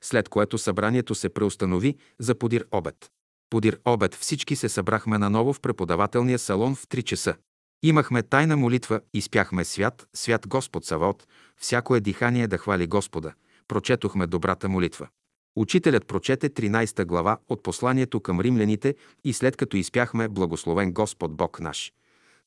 След 0.00 0.28
което 0.28 0.58
събранието 0.58 1.14
се 1.14 1.28
преустанови 1.28 1.96
за 2.18 2.34
подир 2.34 2.66
обед. 2.70 3.10
Подир 3.50 3.80
обед 3.84 4.14
всички 4.14 4.56
се 4.56 4.68
събрахме 4.68 5.18
наново 5.18 5.52
в 5.52 5.60
преподавателния 5.60 6.38
салон 6.38 6.74
в 6.74 6.86
3 6.86 7.02
часа. 7.02 7.34
Имахме 7.82 8.22
тайна 8.22 8.56
молитва 8.56 9.00
и 9.14 9.20
спяхме 9.20 9.64
свят, 9.64 10.08
свят 10.14 10.48
Господ 10.48 10.84
Савот, 10.84 11.26
всяко 11.56 11.96
е 11.96 12.00
дихание 12.00 12.48
да 12.48 12.58
хвали 12.58 12.86
Господа. 12.86 13.32
Прочетохме 13.68 14.26
добрата 14.26 14.68
молитва. 14.68 15.08
Учителят 15.56 16.06
прочете 16.06 16.50
13 16.50 17.04
глава 17.04 17.38
от 17.48 17.62
посланието 17.62 18.20
към 18.20 18.40
римляните 18.40 18.94
и 19.24 19.32
след 19.32 19.56
като 19.56 19.76
изпяхме 19.76 20.28
Благословен 20.28 20.92
Господ 20.92 21.36
Бог 21.36 21.60
наш. 21.60 21.92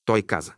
Той 0.06 0.22
каза 0.22 0.53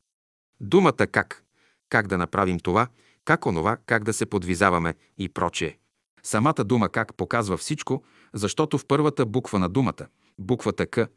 Думата 0.62 1.08
как, 1.12 1.44
как 1.90 2.08
да 2.08 2.18
направим 2.18 2.60
това, 2.60 2.88
как 3.26 3.46
онова, 3.46 3.78
как 3.86 4.04
да 4.04 4.14
се 4.14 4.26
подвизаваме 4.26 4.96
и 5.18 5.30
прочее. 5.30 5.78
Самата 6.24 6.64
дума 6.66 6.90
как 6.90 7.16
показва 7.16 7.58
всичко, 7.58 8.04
защото 8.34 8.78
в 8.78 8.86
първата 8.86 9.26
буква 9.26 9.60
на 9.60 9.70
думата, 9.70 10.08
буквата 10.40 10.88
К, 10.88 11.08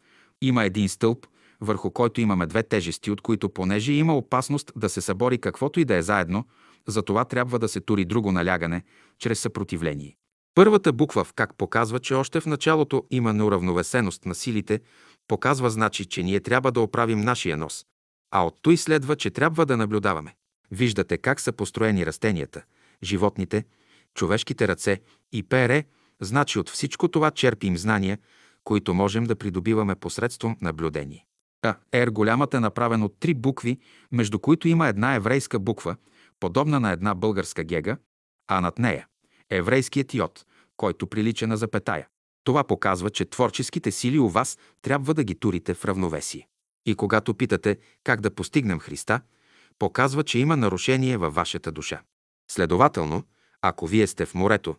има 0.41 0.65
един 0.65 0.89
стълб, 0.89 1.27
върху 1.61 1.91
който 1.91 2.21
имаме 2.21 2.47
две 2.47 2.63
тежести, 2.63 3.11
от 3.11 3.21
които 3.21 3.49
понеже 3.49 3.93
има 3.93 4.17
опасност 4.17 4.73
да 4.77 4.89
се 4.89 5.01
събори 5.01 5.39
каквото 5.39 5.81
и 5.81 5.85
да 5.85 5.95
е 5.95 6.03
заедно, 6.03 6.45
затова 6.87 7.25
трябва 7.25 7.59
да 7.59 7.69
се 7.69 7.81
тури 7.81 8.05
друго 8.05 8.33
налягане, 8.33 8.83
чрез 9.19 9.41
съпротивление. 9.41 10.17
Първата 10.55 10.93
буква 10.93 11.25
в 11.25 11.33
как 11.33 11.55
показва, 11.55 12.01
че 12.01 12.15
още 12.15 12.41
в 12.41 12.47
началото 12.47 13.05
има 13.11 13.33
неуравновесеност 13.33 14.27
на 14.27 14.35
силите, 14.35 14.81
показва 15.29 15.71
значи, 15.71 16.05
че 16.05 16.23
ние 16.23 16.41
трябва 16.41 16.73
да 16.73 16.81
оправим 16.81 17.21
нашия 17.21 17.57
нос. 17.57 17.87
А 18.31 18.47
от 18.47 18.59
той 18.63 18.77
следва, 18.77 19.17
че 19.17 19.31
трябва 19.31 19.67
да 19.67 19.77
наблюдаваме. 19.77 20.35
Виждате 20.71 21.19
как 21.19 21.41
са 21.41 21.53
построени 21.53 22.07
растенията, 22.07 22.63
животните, 23.03 23.65
човешките 24.15 24.69
ръце 24.69 25.01
и 25.33 25.43
пере, 25.43 25.85
значи 26.21 26.59
от 26.59 26.71
всичко 26.71 27.09
това 27.09 27.31
черпим 27.31 27.77
знания, 27.77 28.19
които 28.65 28.95
можем 28.95 29.25
да 29.25 29.37
придобиваме 29.37 29.95
посредством 29.95 30.57
наблюдение. 30.61 31.27
А 31.69 32.07
Р 32.07 32.11
голямата 32.11 32.57
е 32.57 32.61
направен 32.61 33.03
от 33.03 33.17
три 33.21 33.35
букви, 33.35 33.79
между 34.13 34.39
които 34.39 34.69
има 34.69 34.89
една 34.89 35.15
еврейска 35.15 35.59
буква, 35.59 35.97
подобна 36.41 36.81
на 36.81 36.91
една 36.91 37.15
българска 37.15 37.65
гега, 37.65 37.97
а 38.49 38.61
над 38.61 38.79
нея– 38.79 39.07
еврейският 39.51 40.15
йод, 40.15 40.45
който 40.77 41.07
прилича 41.07 41.47
на 41.47 41.57
запетая. 41.57 42.07
Това 42.45 42.65
показва, 42.65 43.11
че 43.11 43.25
творческите 43.25 43.91
сили 43.91 44.19
у 44.19 44.29
вас 44.29 44.59
трябва 44.83 45.15
да 45.15 45.25
ги 45.25 45.35
турите 45.35 45.75
в 45.75 45.85
равновесие. 45.85 46.49
И 46.87 46.95
когато 46.95 47.35
питате 47.35 47.79
как 48.05 48.21
да 48.21 48.35
постигнем 48.35 48.79
Христа, 48.79 49.21
показва, 49.79 50.25
че 50.25 50.39
има 50.39 50.57
нарушение 50.57 51.17
във 51.17 51.35
вашата 51.35 51.73
душа. 51.73 52.03
Следователно, 52.51 53.23
ако 53.63 53.87
вие 53.87 54.07
сте 54.07 54.27
в 54.27 54.35
морето, 54.35 54.77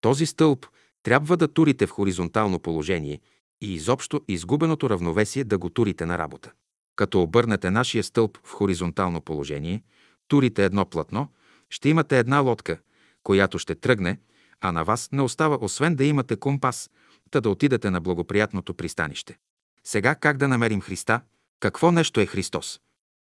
този 0.00 0.26
стълб 0.26 0.66
трябва 1.02 1.36
да 1.36 1.48
турите 1.48 1.86
в 1.86 1.90
хоризонтално 1.90 2.58
положение 2.58 3.20
и 3.60 3.74
изобщо 3.74 4.20
изгубеното 4.28 4.90
равновесие 4.90 5.44
да 5.44 5.58
го 5.58 5.70
турите 5.70 6.06
на 6.06 6.18
работа. 6.18 6.52
Като 6.96 7.22
обърнете 7.22 7.70
нашия 7.70 8.04
стълб 8.04 8.38
в 8.44 8.52
хоризонтално 8.52 9.20
положение, 9.20 9.82
турите 10.28 10.64
едно 10.64 10.84
платно, 10.84 11.28
ще 11.70 11.88
имате 11.88 12.18
една 12.18 12.38
лодка, 12.38 12.78
която 13.22 13.58
ще 13.58 13.74
тръгне, 13.74 14.18
а 14.60 14.72
на 14.72 14.84
вас 14.84 15.08
не 15.12 15.22
остава 15.22 15.58
освен 15.60 15.96
да 15.96 16.04
имате 16.04 16.36
компас, 16.36 16.90
та 17.30 17.40
да 17.40 17.50
отидете 17.50 17.90
на 17.90 18.00
благоприятното 18.00 18.74
пристанище. 18.74 19.38
Сега 19.84 20.14
как 20.14 20.36
да 20.36 20.48
намерим 20.48 20.80
Христа? 20.80 21.20
Какво 21.60 21.92
нещо 21.92 22.20
е 22.20 22.26
Христос? 22.26 22.80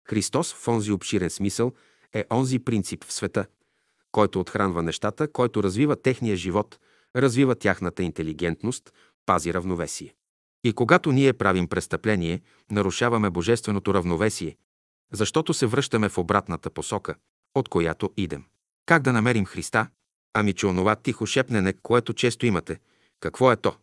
Христос 0.08 0.54
в 0.54 0.68
онзи 0.68 0.92
обширен 0.92 1.30
смисъл 1.30 1.72
е 2.14 2.24
онзи 2.30 2.58
принцип 2.58 3.04
в 3.04 3.12
света, 3.12 3.46
който 4.12 4.40
отхранва 4.40 4.82
нещата, 4.82 5.32
който 5.32 5.62
развива 5.62 6.02
техния 6.02 6.36
живот, 6.36 6.78
развива 7.16 7.54
тяхната 7.54 8.02
интелигентност, 8.02 8.92
пази 9.26 9.54
равновесие. 9.54 10.14
И 10.66 10.72
когато 10.72 11.12
ние 11.12 11.32
правим 11.32 11.68
престъпление, 11.68 12.40
нарушаваме 12.70 13.30
божественото 13.30 13.94
равновесие, 13.94 14.56
защото 15.12 15.54
се 15.54 15.66
връщаме 15.66 16.08
в 16.08 16.18
обратната 16.18 16.70
посока, 16.70 17.14
от 17.54 17.68
която 17.68 18.10
идем. 18.16 18.44
Как 18.86 19.02
да 19.02 19.12
намерим 19.12 19.44
Христа? 19.44 19.88
Ами 20.34 20.52
че 20.52 20.66
онова 20.66 20.96
тихо 20.96 21.26
шепнене, 21.26 21.72
което 21.72 22.12
често 22.12 22.46
имате, 22.46 22.80
какво 23.20 23.52
е 23.52 23.56
то? 23.56 23.76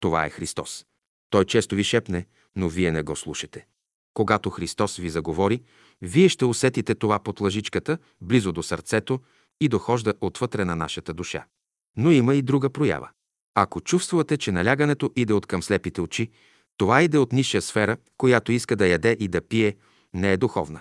Това 0.00 0.26
е 0.26 0.30
Христос. 0.30 0.86
Той 1.30 1.44
често 1.44 1.74
ви 1.74 1.84
шепне, 1.84 2.26
но 2.56 2.68
вие 2.68 2.92
не 2.92 3.02
го 3.02 3.16
слушате. 3.16 3.66
Когато 4.14 4.50
Христос 4.50 4.96
ви 4.96 5.10
заговори, 5.10 5.62
вие 6.02 6.28
ще 6.28 6.44
усетите 6.44 6.94
това 6.94 7.18
под 7.18 7.40
лъжичката, 7.40 7.98
близо 8.20 8.52
до 8.52 8.62
сърцето 8.62 9.20
и 9.60 9.68
дохожда 9.68 10.14
отвътре 10.20 10.64
на 10.64 10.76
нашата 10.76 11.14
душа. 11.14 11.46
Но 11.96 12.10
има 12.10 12.34
и 12.34 12.42
друга 12.42 12.70
проява. 12.70 13.10
Ако 13.58 13.80
чувствате, 13.80 14.36
че 14.36 14.52
налягането 14.52 15.12
иде 15.16 15.32
от 15.32 15.46
към 15.46 15.62
слепите 15.62 16.00
очи, 16.00 16.30
това 16.76 17.02
иде 17.02 17.18
от 17.18 17.32
нисша 17.32 17.62
сфера, 17.62 17.96
която 18.16 18.52
иска 18.52 18.76
да 18.76 18.86
яде 18.86 19.16
и 19.20 19.28
да 19.28 19.40
пие, 19.40 19.76
не 20.14 20.32
е 20.32 20.36
духовна. 20.36 20.80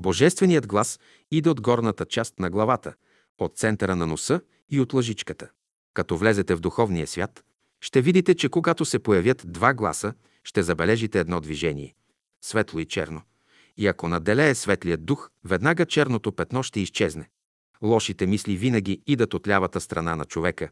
Божественият 0.00 0.66
глас 0.66 1.00
иде 1.30 1.50
от 1.50 1.60
горната 1.60 2.04
част 2.04 2.38
на 2.38 2.50
главата, 2.50 2.94
от 3.38 3.56
центъра 3.56 3.96
на 3.96 4.06
носа 4.06 4.40
и 4.70 4.80
от 4.80 4.92
лъжичката. 4.92 5.48
Като 5.94 6.16
влезете 6.16 6.54
в 6.54 6.60
духовния 6.60 7.06
свят, 7.06 7.44
ще 7.80 8.00
видите, 8.00 8.34
че 8.34 8.48
когато 8.48 8.84
се 8.84 8.98
появят 8.98 9.42
два 9.44 9.74
гласа, 9.74 10.14
ще 10.44 10.62
забележите 10.62 11.20
едно 11.20 11.40
движение– 11.40 11.94
светло 12.44 12.80
и 12.80 12.84
черно. 12.84 13.22
И 13.76 13.86
ако 13.86 14.08
наделее 14.08 14.54
светлият 14.54 15.04
дух, 15.04 15.30
веднага 15.44 15.86
черното 15.86 16.32
петно 16.32 16.62
ще 16.62 16.80
изчезне. 16.80 17.28
Лошите 17.82 18.26
мисли 18.26 18.56
винаги 18.56 19.02
идат 19.06 19.34
от 19.34 19.48
лявата 19.48 19.80
страна 19.80 20.16
на 20.16 20.24
човека, 20.24 20.68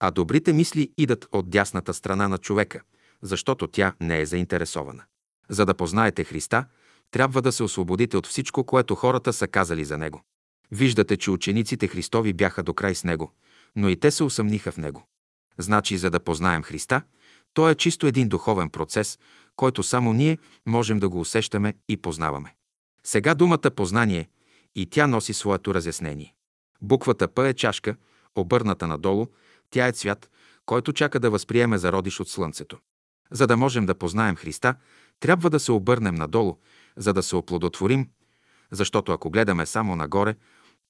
а 0.00 0.10
добрите 0.10 0.52
мисли 0.52 0.92
идат 0.98 1.28
от 1.32 1.50
дясната 1.50 1.94
страна 1.94 2.28
на 2.28 2.38
човека, 2.38 2.80
защото 3.22 3.66
тя 3.66 3.92
не 4.00 4.20
е 4.20 4.26
заинтересована. 4.26 5.02
За 5.48 5.66
да 5.66 5.74
познаете 5.74 6.24
Христа, 6.24 6.64
трябва 7.10 7.42
да 7.42 7.52
се 7.52 7.62
освободите 7.62 8.16
от 8.16 8.26
всичко, 8.26 8.64
което 8.64 8.94
хората 8.94 9.32
са 9.32 9.48
казали 9.48 9.84
за 9.84 9.98
Него. 9.98 10.22
Виждате, 10.70 11.16
че 11.16 11.30
учениците 11.30 11.86
Христови 11.86 12.32
бяха 12.32 12.62
до 12.62 12.74
край 12.74 12.94
с 12.94 13.04
Него, 13.04 13.32
но 13.76 13.88
и 13.88 13.96
те 13.96 14.10
се 14.10 14.24
усъмниха 14.24 14.72
в 14.72 14.76
Него. 14.76 15.06
Значи, 15.58 15.96
за 15.96 16.10
да 16.10 16.20
познаем 16.20 16.62
Христа, 16.62 17.02
то 17.54 17.70
е 17.70 17.74
чисто 17.74 18.06
един 18.06 18.28
духовен 18.28 18.70
процес, 18.70 19.18
който 19.56 19.82
само 19.82 20.12
ние 20.12 20.38
можем 20.66 20.98
да 20.98 21.08
го 21.08 21.20
усещаме 21.20 21.74
и 21.88 21.96
познаваме. 21.96 22.54
Сега 23.04 23.34
думата 23.34 23.70
познание 23.76 24.28
и 24.74 24.86
тя 24.86 25.06
носи 25.06 25.32
своето 25.32 25.74
разяснение. 25.74 26.34
Буквата 26.82 27.28
П 27.28 27.48
е 27.48 27.54
чашка, 27.54 27.96
обърната 28.36 28.86
надолу, 28.86 29.26
тя 29.70 29.86
е 29.86 29.92
цвят, 29.92 30.30
който 30.66 30.92
чака 30.92 31.20
да 31.20 31.30
възприеме 31.30 31.78
зародиш 31.78 32.20
от 32.20 32.28
Слънцето. 32.28 32.78
За 33.30 33.46
да 33.46 33.56
можем 33.56 33.86
да 33.86 33.94
познаем 33.94 34.36
Христа, 34.36 34.74
трябва 35.20 35.50
да 35.50 35.60
се 35.60 35.72
обърнем 35.72 36.14
надолу, 36.14 36.56
за 36.96 37.12
да 37.12 37.22
се 37.22 37.36
оплодотворим, 37.36 38.08
защото 38.70 39.12
ако 39.12 39.30
гледаме 39.30 39.66
само 39.66 39.96
нагоре, 39.96 40.34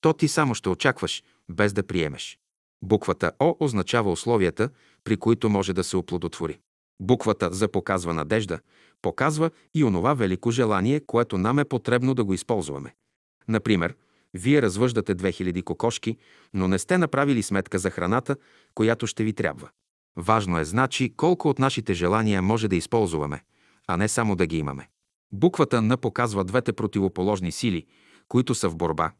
то 0.00 0.12
ти 0.12 0.28
само 0.28 0.54
ще 0.54 0.68
очакваш, 0.68 1.22
без 1.48 1.72
да 1.72 1.86
приемеш. 1.86 2.38
Буквата 2.82 3.32
О 3.38 3.56
означава 3.60 4.10
условията, 4.10 4.70
при 5.04 5.16
които 5.16 5.48
може 5.48 5.72
да 5.72 5.84
се 5.84 5.96
оплодотвори. 5.96 6.60
Буквата 7.00 7.52
за 7.52 7.68
показва 7.68 8.14
надежда, 8.14 8.60
показва 9.02 9.50
и 9.74 9.84
онова 9.84 10.14
велико 10.14 10.50
желание, 10.50 11.00
което 11.00 11.38
нам 11.38 11.58
е 11.58 11.64
потребно 11.64 12.14
да 12.14 12.24
го 12.24 12.34
използваме. 12.34 12.94
Например, 13.48 13.94
вие 14.34 14.62
развъждате 14.62 15.14
2000 15.14 15.64
кокошки, 15.64 16.16
но 16.54 16.68
не 16.68 16.78
сте 16.78 16.98
направили 16.98 17.42
сметка 17.42 17.78
за 17.78 17.90
храната, 17.90 18.36
която 18.74 19.06
ще 19.06 19.24
ви 19.24 19.32
трябва. 19.32 19.68
Важно 20.16 20.58
е, 20.58 20.64
значи, 20.64 21.14
колко 21.16 21.48
от 21.48 21.58
нашите 21.58 21.94
желания 21.94 22.42
може 22.42 22.68
да 22.68 22.76
използваме, 22.76 23.42
а 23.86 23.96
не 23.96 24.08
само 24.08 24.36
да 24.36 24.46
ги 24.46 24.58
имаме. 24.58 24.88
Буквата 25.32 25.82
Н 25.82 25.96
показва 25.96 26.44
двете 26.44 26.72
противоположни 26.72 27.52
сили, 27.52 27.86
които 28.28 28.54
са 28.54 28.68
в 28.68 28.76
борба, 28.76 29.12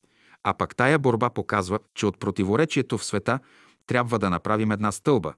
а 0.43 0.55
пък 0.55 0.77
тая 0.77 0.99
борба 0.99 1.31
показва, 1.31 1.78
че 1.95 2.07
от 2.07 2.19
противоречието 2.19 2.99
в 2.99 3.05
света 3.05 3.39
трябва 3.87 4.19
да 4.19 4.31
направим 4.31 4.73
една 4.73 4.93
стълба, 4.93 5.35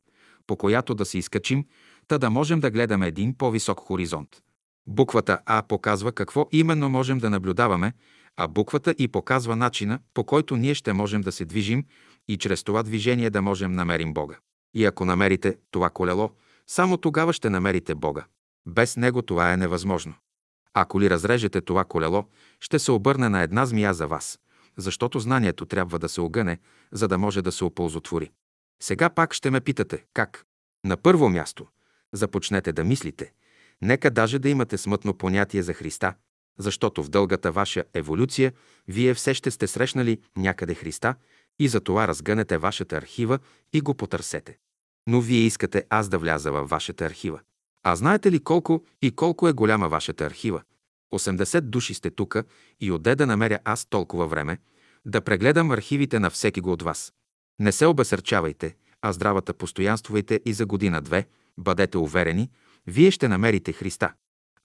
по 0.47 0.57
която 0.57 0.95
да 0.95 1.05
се 1.05 1.19
изкачим, 1.19 1.65
та 2.09 2.19
да 2.19 2.31
можем 2.31 2.61
да 2.61 2.71
гледаме 2.71 3.07
един 3.07 3.35
по-висок 3.35 3.81
хоризонт. 3.81 4.29
Буквата 4.87 5.39
А 5.47 5.63
показва 5.63 6.13
какво 6.13 6.49
именно 6.53 6.89
можем 6.89 7.19
да 7.19 7.31
наблюдаваме, 7.31 7.93
а 8.37 8.49
буквата 8.49 8.95
И 8.99 9.09
показва 9.09 9.57
начина, 9.57 9.99
по 10.15 10.25
който 10.25 10.57
ние 10.57 10.75
ще 10.75 10.93
можем 10.93 11.21
да 11.21 11.33
се 11.33 11.45
движим 11.45 11.85
и 12.29 12.37
чрез 12.37 12.63
това 12.63 12.83
движение 12.83 13.31
да 13.31 13.43
можем 13.43 13.73
намерим 13.73 14.15
Бога. 14.15 14.37
И 14.75 14.85
ако 14.85 15.05
намерите 15.05 15.59
това 15.71 15.91
колело, 15.91 16.31
само 16.67 16.97
тогава 16.97 17.33
ще 17.33 17.51
намерите 17.51 17.95
Бога. 17.95 18.25
Без 18.67 18.97
него 18.97 19.23
това 19.23 19.53
е 19.53 19.57
невъзможно. 19.57 20.15
Ако 20.75 21.01
ли 21.01 21.11
разрежете 21.11 21.61
това 21.61 21.85
колело, 21.85 22.25
ще 22.61 22.79
се 22.79 22.93
обърне 22.93 23.29
на 23.29 23.43
една 23.43 23.67
змия 23.67 23.95
за 23.95 24.07
вас, 24.07 24.39
защото 24.77 25.21
знанието 25.21 25.67
трябва 25.67 25.99
да 25.99 26.09
се 26.09 26.21
огъне, 26.21 26.59
за 26.93 27.09
да 27.09 27.19
може 27.19 27.43
да 27.43 27.53
се 27.53 27.65
оползотвори. 27.65 28.31
Сега 28.83 29.11
пак 29.11 29.35
ще 29.35 29.51
ме 29.51 29.61
питате, 29.61 30.05
как? 30.15 30.45
На 30.85 30.97
първо 30.97 31.29
място, 31.29 31.67
започнете 32.13 32.73
да 32.73 32.85
мислите. 32.85 33.33
Нека 33.83 34.11
даже 34.11 34.39
да 34.39 34.49
имате 34.49 34.79
смътно 34.79 35.15
понятие 35.15 35.63
за 35.63 35.75
Христа, 35.75 36.15
защото 36.59 37.03
в 37.03 37.09
дългата 37.09 37.53
ваша 37.53 37.85
еволюция 37.95 38.53
вие 38.89 39.15
все 39.15 39.35
ще 39.35 39.51
сте 39.51 39.67
срещнали 39.67 40.19
някъде 40.37 40.75
Христа 40.75 41.15
и 41.59 41.69
за 41.69 41.81
това 41.81 42.09
разгънете 42.09 42.59
вашата 42.59 42.97
архива 42.97 43.39
и 43.73 43.81
го 43.81 43.95
потърсете. 43.95 44.59
Но 45.07 45.21
вие 45.21 45.41
искате 45.41 45.85
аз 45.91 46.09
да 46.09 46.19
вляза 46.19 46.53
във 46.53 46.69
вашата 46.69 47.05
архива. 47.05 47.41
А 47.85 47.97
знаете 47.97 48.33
ли 48.33 48.41
колко 48.41 48.85
и 49.03 49.11
колко 49.11 49.49
е 49.49 49.53
голяма 49.53 49.89
вашата 49.89 50.25
архива? 50.25 50.63
80 51.15 51.61
души 51.61 51.95
сте 51.95 52.11
тука 52.11 52.45
и 52.81 52.93
отде 52.93 53.15
да 53.15 53.27
намеря 53.27 53.59
аз 53.65 53.85
толкова 53.85 54.27
време, 54.27 54.59
да 55.05 55.21
прегледам 55.21 55.71
архивите 55.71 56.19
на 56.19 56.31
всеки 56.31 56.61
го 56.61 56.73
от 56.73 56.83
вас. 56.83 57.13
Не 57.59 57.73
се 57.73 57.87
обесърчавайте, 57.87 58.77
а 59.03 59.13
здравата 59.13 59.55
постоянствайте 59.55 60.41
и 60.45 60.53
за 60.53 60.67
година-две, 60.67 61.27
бъдете 61.59 61.99
уверени, 61.99 62.51
вие 62.87 63.11
ще 63.11 63.29
намерите 63.29 63.73
Христа. 63.73 64.15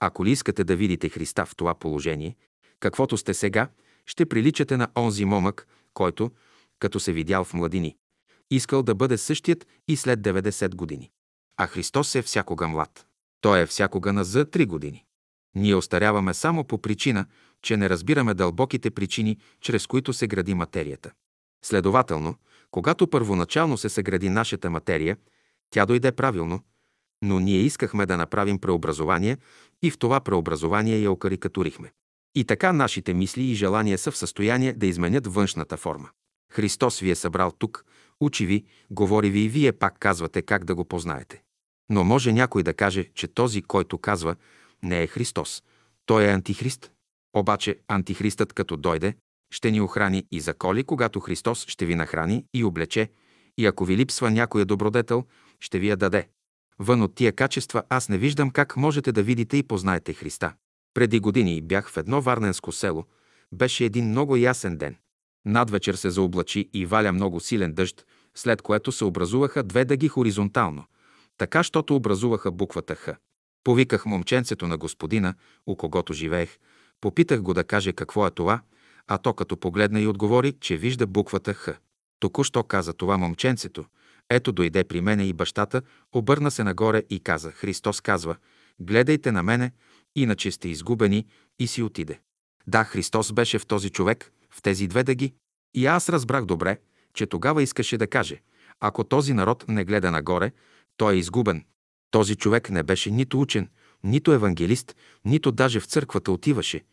Ако 0.00 0.24
ли 0.24 0.30
искате 0.30 0.64
да 0.64 0.76
видите 0.76 1.08
Христа 1.08 1.46
в 1.46 1.56
това 1.56 1.74
положение, 1.74 2.36
каквото 2.80 3.16
сте 3.16 3.34
сега, 3.34 3.68
ще 4.06 4.26
приличате 4.26 4.76
на 4.76 4.88
онзи 4.96 5.24
момък, 5.24 5.68
който, 5.94 6.30
като 6.78 7.00
се 7.00 7.12
видял 7.12 7.44
в 7.44 7.54
младини, 7.54 7.96
искал 8.50 8.82
да 8.82 8.94
бъде 8.94 9.18
същият 9.18 9.66
и 9.88 9.96
след 9.96 10.20
90 10.20 10.74
години. 10.74 11.10
А 11.56 11.66
Христос 11.66 12.14
е 12.14 12.22
всякога 12.22 12.68
млад. 12.68 13.06
Той 13.40 13.60
е 13.60 13.66
всякога 13.66 14.12
на 14.12 14.24
за 14.24 14.46
3 14.46 14.66
години. 14.66 15.04
Ние 15.54 15.74
остаряваме 15.74 16.34
само 16.34 16.64
по 16.64 16.78
причина, 16.78 17.26
че 17.62 17.76
не 17.76 17.90
разбираме 17.90 18.34
дълбоките 18.34 18.90
причини, 18.90 19.38
чрез 19.60 19.86
които 19.86 20.12
се 20.12 20.26
гради 20.26 20.54
материята. 20.54 21.10
Следователно, 21.64 22.34
когато 22.70 23.06
първоначално 23.06 23.78
се 23.78 23.88
съгради 23.88 24.28
нашата 24.28 24.70
материя, 24.70 25.16
тя 25.70 25.86
дойде 25.86 26.12
правилно, 26.12 26.60
но 27.22 27.40
ние 27.40 27.58
искахме 27.58 28.06
да 28.06 28.16
направим 28.16 28.58
преобразование 28.58 29.36
и 29.82 29.90
в 29.90 29.98
това 29.98 30.20
преобразование 30.20 31.00
я 31.00 31.12
окарикатурихме. 31.12 31.92
И 32.34 32.44
така 32.44 32.72
нашите 32.72 33.14
мисли 33.14 33.42
и 33.42 33.54
желания 33.54 33.98
са 33.98 34.10
в 34.10 34.16
състояние 34.16 34.72
да 34.72 34.86
изменят 34.86 35.26
външната 35.26 35.76
форма. 35.76 36.08
Христос 36.52 37.00
ви 37.00 37.10
е 37.10 37.14
събрал 37.14 37.52
тук, 37.58 37.84
учи 38.20 38.46
ви, 38.46 38.64
говори 38.90 39.30
ви 39.30 39.40
и 39.40 39.48
вие 39.48 39.72
пак 39.72 39.98
казвате 39.98 40.42
как 40.42 40.64
да 40.64 40.74
го 40.74 40.84
познаете. 40.84 41.42
Но 41.90 42.04
може 42.04 42.32
някой 42.32 42.62
да 42.62 42.74
каже, 42.74 43.04
че 43.14 43.28
този, 43.28 43.62
който 43.62 43.98
казва, 43.98 44.36
не 44.82 45.02
е 45.02 45.06
Христос. 45.06 45.62
Той 46.06 46.24
е 46.24 46.32
антихрист. 46.32 46.92
Обаче 47.36 47.78
антихристът 47.88 48.52
като 48.52 48.76
дойде, 48.76 49.14
ще 49.50 49.70
ни 49.70 49.80
охрани 49.80 50.26
и 50.32 50.40
заколи, 50.40 50.84
когато 50.84 51.20
Христос 51.20 51.66
ще 51.68 51.86
ви 51.86 51.94
нахрани 51.94 52.44
и 52.54 52.64
облече, 52.64 53.10
и 53.58 53.66
ако 53.66 53.84
ви 53.84 53.96
липсва 53.96 54.30
някоя 54.30 54.64
добродетел, 54.64 55.24
ще 55.60 55.78
ви 55.78 55.88
я 55.88 55.96
даде. 55.96 56.28
Вън 56.78 57.02
от 57.02 57.14
тия 57.14 57.32
качества 57.32 57.82
аз 57.88 58.08
не 58.08 58.18
виждам 58.18 58.50
как 58.50 58.76
можете 58.76 59.12
да 59.12 59.22
видите 59.22 59.56
и 59.56 59.62
познаете 59.62 60.12
Христа. 60.12 60.54
Преди 60.94 61.20
години 61.20 61.62
бях 61.62 61.90
в 61.90 61.96
едно 61.96 62.20
варненско 62.20 62.72
село. 62.72 63.04
Беше 63.52 63.84
един 63.84 64.08
много 64.08 64.36
ясен 64.36 64.76
ден. 64.76 64.96
Надвечер 65.46 65.94
се 65.94 66.10
заоблачи 66.10 66.68
и 66.72 66.86
валя 66.86 67.12
много 67.12 67.40
силен 67.40 67.72
дъжд, 67.72 68.06
след 68.34 68.62
което 68.62 68.92
се 68.92 69.04
образуваха 69.04 69.62
две 69.62 69.84
дъги 69.84 70.08
хоризонтално, 70.08 70.84
така, 71.38 71.62
щото 71.62 71.96
образуваха 71.96 72.50
буквата 72.50 72.94
Х. 72.94 73.08
Повиках 73.64 74.06
момченцето 74.06 74.66
на 74.68 74.76
господина, 74.78 75.34
у 75.66 75.76
когото 75.76 76.12
живеех, 76.12 76.58
попитах 77.00 77.42
го 77.42 77.54
да 77.54 77.64
каже 77.64 77.92
какво 77.92 78.26
е 78.26 78.30
това, 78.30 78.60
а 79.06 79.18
то 79.18 79.34
като 79.34 79.56
погледна 79.56 80.00
и 80.00 80.06
отговори, 80.06 80.52
че 80.60 80.76
вижда 80.76 81.06
буквата 81.06 81.54
Х. 81.54 81.68
Току-що 82.20 82.62
каза 82.62 82.92
това 82.92 83.18
момченцето. 83.18 83.84
Ето 84.30 84.52
дойде 84.52 84.84
при 84.84 85.00
мене 85.00 85.24
и 85.24 85.32
бащата, 85.32 85.82
обърна 86.12 86.50
се 86.50 86.64
нагоре 86.64 87.02
и 87.10 87.20
каза, 87.20 87.50
Христос 87.50 88.00
казва, 88.00 88.36
гледайте 88.80 89.32
на 89.32 89.42
мене, 89.42 89.72
иначе 90.16 90.50
сте 90.50 90.68
изгубени 90.68 91.26
и 91.58 91.66
си 91.66 91.82
отиде. 91.82 92.20
Да, 92.66 92.84
Христос 92.84 93.32
беше 93.32 93.58
в 93.58 93.66
този 93.66 93.90
човек, 93.90 94.32
в 94.50 94.62
тези 94.62 94.86
две 94.86 95.04
дъги. 95.04 95.34
И 95.74 95.86
аз 95.86 96.08
разбрах 96.08 96.44
добре, 96.44 96.78
че 97.14 97.26
тогава 97.26 97.62
искаше 97.62 97.98
да 97.98 98.06
каже, 98.06 98.40
ако 98.80 99.04
този 99.04 99.34
народ 99.34 99.64
не 99.68 99.84
гледа 99.84 100.10
нагоре, 100.10 100.52
той 100.96 101.14
е 101.14 101.18
изгубен. 101.18 101.64
Този 102.10 102.36
човек 102.36 102.70
не 102.70 102.82
беше 102.82 103.10
нито 103.10 103.40
учен, 103.40 103.68
нито 104.04 104.32
евангелист, 104.32 104.96
нито 105.24 105.52
даже 105.52 105.80
в 105.80 105.86
църквата 105.86 106.32
отиваше, 106.32 106.84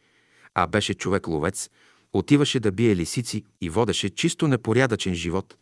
а 0.53 0.67
беше 0.67 0.93
човек-ловец, 0.93 1.69
отиваше 2.13 2.59
да 2.59 2.71
бие 2.71 2.95
лисици 2.95 3.43
и 3.61 3.69
водеше 3.69 4.09
чисто 4.09 4.47
непорядъчен 4.47 5.15
живот. 5.15 5.57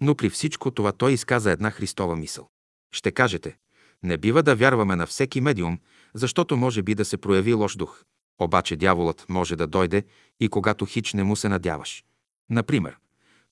Но 0.00 0.14
при 0.14 0.30
всичко 0.30 0.70
това 0.70 0.92
той 0.92 1.12
изказа 1.12 1.50
една 1.50 1.70
Христова 1.70 2.16
мисъл. 2.16 2.48
Ще 2.92 3.12
кажете, 3.12 3.56
не 4.02 4.18
бива 4.18 4.42
да 4.42 4.56
вярваме 4.56 4.96
на 4.96 5.06
всеки 5.06 5.40
медиум, 5.40 5.78
защото 6.14 6.56
може 6.56 6.82
би 6.82 6.94
да 6.94 7.04
се 7.04 7.16
прояви 7.16 7.54
лош 7.54 7.76
дух. 7.76 8.04
Обаче 8.40 8.76
дяволът 8.76 9.26
може 9.28 9.56
да 9.56 9.66
дойде 9.66 10.04
и 10.40 10.48
когато 10.48 10.86
хич 10.86 11.14
не 11.14 11.24
му 11.24 11.36
се 11.36 11.48
надяваш. 11.48 12.04
Например, 12.50 12.96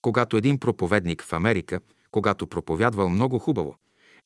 когато 0.02 0.36
един 0.36 0.58
проповедник 0.58 1.22
в 1.22 1.32
Америка, 1.32 1.80
когато 2.10 2.46
проповядвал 2.46 3.08
много 3.08 3.38
хубаво, 3.38 3.76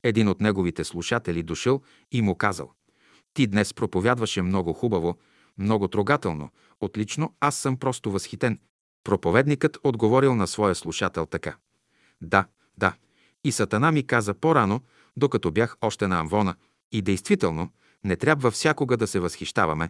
един 0.03 0.27
от 0.27 0.41
неговите 0.41 0.83
слушатели 0.83 1.43
дошъл 1.43 1.81
и 2.11 2.21
му 2.21 2.35
казал 2.35 2.71
«Ти 3.33 3.47
днес 3.47 3.73
проповядваше 3.73 4.41
много 4.41 4.73
хубаво, 4.73 5.17
много 5.57 5.87
трогателно, 5.87 6.49
отлично, 6.79 7.33
аз 7.39 7.55
съм 7.55 7.77
просто 7.77 8.11
възхитен». 8.11 8.59
Проповедникът 9.03 9.77
отговорил 9.83 10.35
на 10.35 10.47
своя 10.47 10.75
слушател 10.75 11.25
така 11.25 11.55
«Да, 12.21 12.45
да, 12.77 12.93
и 13.43 13.51
Сатана 13.51 13.91
ми 13.91 14.07
каза 14.07 14.33
по-рано, 14.33 14.81
докато 15.17 15.51
бях 15.51 15.77
още 15.81 16.07
на 16.07 16.19
Амвона, 16.19 16.55
и 16.91 17.01
действително, 17.01 17.69
не 18.03 18.15
трябва 18.15 18.51
всякога 18.51 18.97
да 18.97 19.07
се 19.07 19.19
възхищаваме, 19.19 19.89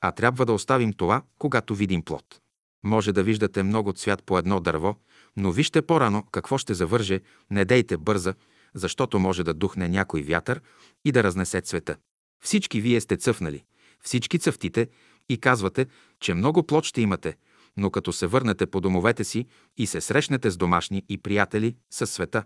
а 0.00 0.12
трябва 0.12 0.46
да 0.46 0.52
оставим 0.52 0.92
това, 0.92 1.22
когато 1.38 1.74
видим 1.74 2.02
плод. 2.02 2.40
Може 2.84 3.12
да 3.12 3.22
виждате 3.22 3.62
много 3.62 3.92
цвят 3.92 4.24
по 4.24 4.38
едно 4.38 4.60
дърво, 4.60 4.96
но 5.36 5.52
вижте 5.52 5.82
по-рано 5.82 6.22
какво 6.32 6.58
ще 6.58 6.74
завърже, 6.74 7.20
не 7.50 7.64
дейте 7.64 7.96
бърза, 7.96 8.34
защото 8.74 9.18
може 9.18 9.44
да 9.44 9.54
духне 9.54 9.88
някой 9.88 10.22
вятър 10.22 10.60
и 11.04 11.12
да 11.12 11.22
разнесе 11.22 11.60
цвета. 11.60 11.96
Всички 12.42 12.80
вие 12.80 13.00
сте 13.00 13.16
цъфнали, 13.16 13.64
всички 14.02 14.38
цъфтите 14.38 14.88
и 15.28 15.38
казвате, 15.38 15.86
че 16.20 16.34
много 16.34 16.62
плод 16.62 16.84
ще 16.84 17.00
имате, 17.00 17.36
но 17.76 17.90
като 17.90 18.12
се 18.12 18.26
върнете 18.26 18.66
по 18.66 18.80
домовете 18.80 19.24
си 19.24 19.46
и 19.76 19.86
се 19.86 20.00
срещнете 20.00 20.50
с 20.50 20.56
домашни 20.56 21.02
и 21.08 21.18
приятели 21.18 21.76
със 21.90 22.10
света, 22.10 22.44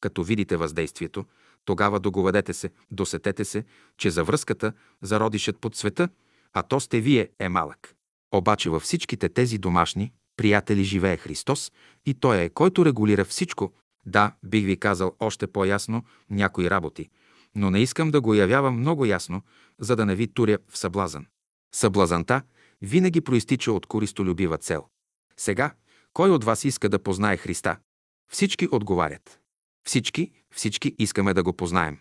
като 0.00 0.24
видите 0.24 0.56
въздействието, 0.56 1.24
тогава 1.64 2.00
договедете 2.00 2.52
се, 2.52 2.70
досетете 2.90 3.44
се, 3.44 3.64
че 3.98 4.10
за 4.10 4.24
връзката, 4.24 4.72
зародишът 5.02 5.58
под 5.60 5.76
света, 5.76 6.08
а 6.52 6.62
то 6.62 6.80
сте 6.80 7.00
вие, 7.00 7.28
е 7.38 7.48
малък. 7.48 7.94
Обаче 8.34 8.70
във 8.70 8.82
всичките 8.82 9.28
тези 9.28 9.58
домашни, 9.58 10.12
приятели 10.36 10.84
живее 10.84 11.16
Христос 11.16 11.72
и 12.06 12.14
Той 12.14 12.40
е, 12.40 12.48
който 12.48 12.84
регулира 12.84 13.24
всичко. 13.24 13.72
Да, 14.06 14.34
бих 14.44 14.64
ви 14.64 14.76
казал 14.76 15.16
още 15.20 15.46
по-ясно 15.46 16.04
някои 16.30 16.70
работи, 16.70 17.08
но 17.54 17.70
не 17.70 17.80
искам 17.80 18.10
да 18.10 18.20
го 18.20 18.34
явявам 18.34 18.78
много 18.78 19.04
ясно, 19.04 19.42
за 19.78 19.96
да 19.96 20.06
не 20.06 20.14
ви 20.14 20.26
туря 20.26 20.58
в 20.68 20.78
съблазън. 20.78 21.26
Съблазанта 21.74 22.42
винаги 22.82 23.20
проистича 23.20 23.72
от 23.72 23.86
користолюбива 23.86 24.58
цел. 24.58 24.86
Сега, 25.36 25.74
кой 26.12 26.30
от 26.30 26.44
вас 26.44 26.64
иска 26.64 26.88
да 26.88 27.02
познае 27.02 27.36
Христа? 27.36 27.76
Всички 28.32 28.68
отговарят. 28.72 29.40
Всички, 29.86 30.32
всички 30.54 30.94
искаме 30.98 31.34
да 31.34 31.42
го 31.42 31.52
познаем. 31.52 31.98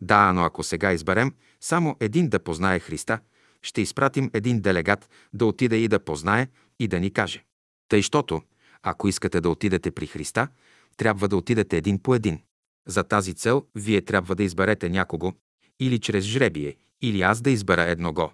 Да, 0.00 0.32
но 0.32 0.44
ако 0.44 0.62
сега 0.62 0.92
изберем 0.92 1.34
само 1.60 1.96
един 2.00 2.28
да 2.28 2.38
познае 2.38 2.78
Христа, 2.78 3.20
ще 3.62 3.80
изпратим 3.80 4.30
един 4.34 4.60
делегат 4.60 5.08
да 5.32 5.46
отиде 5.46 5.76
и 5.76 5.88
да 5.88 6.04
познае 6.04 6.48
и 6.78 6.88
да 6.88 7.00
ни 7.00 7.10
каже. 7.10 7.44
Тъй, 7.88 8.02
щото, 8.02 8.42
ако 8.82 9.08
искате 9.08 9.40
да 9.40 9.50
отидете 9.50 9.90
при 9.90 10.06
Христа, 10.06 10.48
трябва 10.96 11.28
да 11.28 11.36
отидете 11.36 11.76
един 11.76 12.02
по 12.02 12.14
един. 12.14 12.42
За 12.86 13.04
тази 13.04 13.34
цел 13.34 13.66
вие 13.74 14.04
трябва 14.04 14.34
да 14.34 14.42
изберете 14.42 14.88
някого, 14.88 15.32
или 15.80 15.98
чрез 15.98 16.24
жребие, 16.24 16.76
или 17.02 17.22
аз 17.22 17.40
да 17.40 17.50
избера 17.50 17.82
едного. 17.82 18.32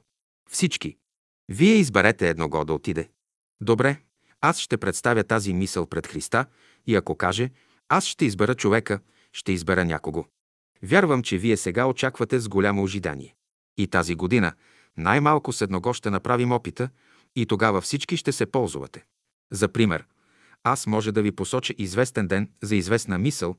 Всички. 0.51 0.97
Вие 1.49 1.75
изберете 1.75 2.29
едного 2.29 2.65
да 2.65 2.73
отиде. 2.73 3.09
Добре, 3.61 3.97
аз 4.41 4.59
ще 4.59 4.77
представя 4.77 5.25
тази 5.25 5.55
мисъл 5.55 5.87
пред 5.87 6.07
Христа 6.07 6.47
и 6.87 6.97
ако 6.97 7.17
каже, 7.17 7.51
аз 7.89 8.05
ще 8.05 8.25
избера 8.25 8.55
човека, 8.55 9.01
ще 9.33 9.53
избера 9.53 9.85
някого. 9.85 10.25
Вярвам, 10.83 11.23
че 11.23 11.39
вие 11.39 11.57
сега 11.57 11.87
очаквате 11.87 12.41
с 12.41 12.49
голямо 12.49 12.83
ожидание. 12.83 13.35
И 13.77 13.87
тази 13.87 14.15
година 14.15 14.53
най-малко 14.97 15.53
с 15.53 15.61
едного 15.61 15.95
ще 15.95 16.11
направим 16.11 16.53
опита 16.53 16.89
и 17.37 17.47
тогава 17.47 17.81
всички 17.81 18.17
ще 18.17 18.33
се 18.33 18.47
ползвате. 18.47 19.05
За 19.53 19.69
пример, 19.69 20.05
аз 20.63 20.87
може 20.87 21.13
да 21.13 21.23
ви 21.23 21.33
посоча 21.33 21.75
известен 21.79 22.29
ден 22.29 22.51
за 22.63 22.77
известна 22.77 23.19
мисъл, 23.19 23.57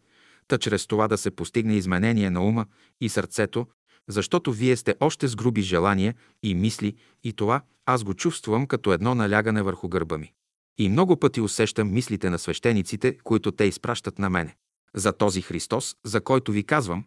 та 0.47 0.57
чрез 0.57 0.87
това 0.87 1.07
да 1.07 1.17
се 1.17 1.31
постигне 1.31 1.75
изменение 1.75 2.29
на 2.29 2.41
ума 2.41 2.65
и 3.01 3.09
сърцето, 3.09 3.67
защото 4.07 4.53
вие 4.53 4.75
сте 4.75 4.95
още 4.99 5.27
с 5.27 5.35
груби 5.35 5.61
желания 5.61 6.15
и 6.43 6.55
мисли 6.55 6.95
и 7.23 7.33
това 7.33 7.61
аз 7.85 8.03
го 8.03 8.13
чувствам 8.13 8.67
като 8.67 8.93
едно 8.93 9.15
налягане 9.15 9.61
върху 9.61 9.89
гърба 9.89 10.17
ми. 10.17 10.33
И 10.77 10.89
много 10.89 11.17
пъти 11.17 11.41
усещам 11.41 11.93
мислите 11.93 12.29
на 12.29 12.39
свещениците, 12.39 13.17
които 13.23 13.51
те 13.51 13.63
изпращат 13.63 14.19
на 14.19 14.29
мене. 14.29 14.55
За 14.93 15.13
този 15.13 15.41
Христос, 15.41 15.95
за 16.03 16.21
който 16.21 16.51
ви 16.51 16.63
казвам, 16.63 17.05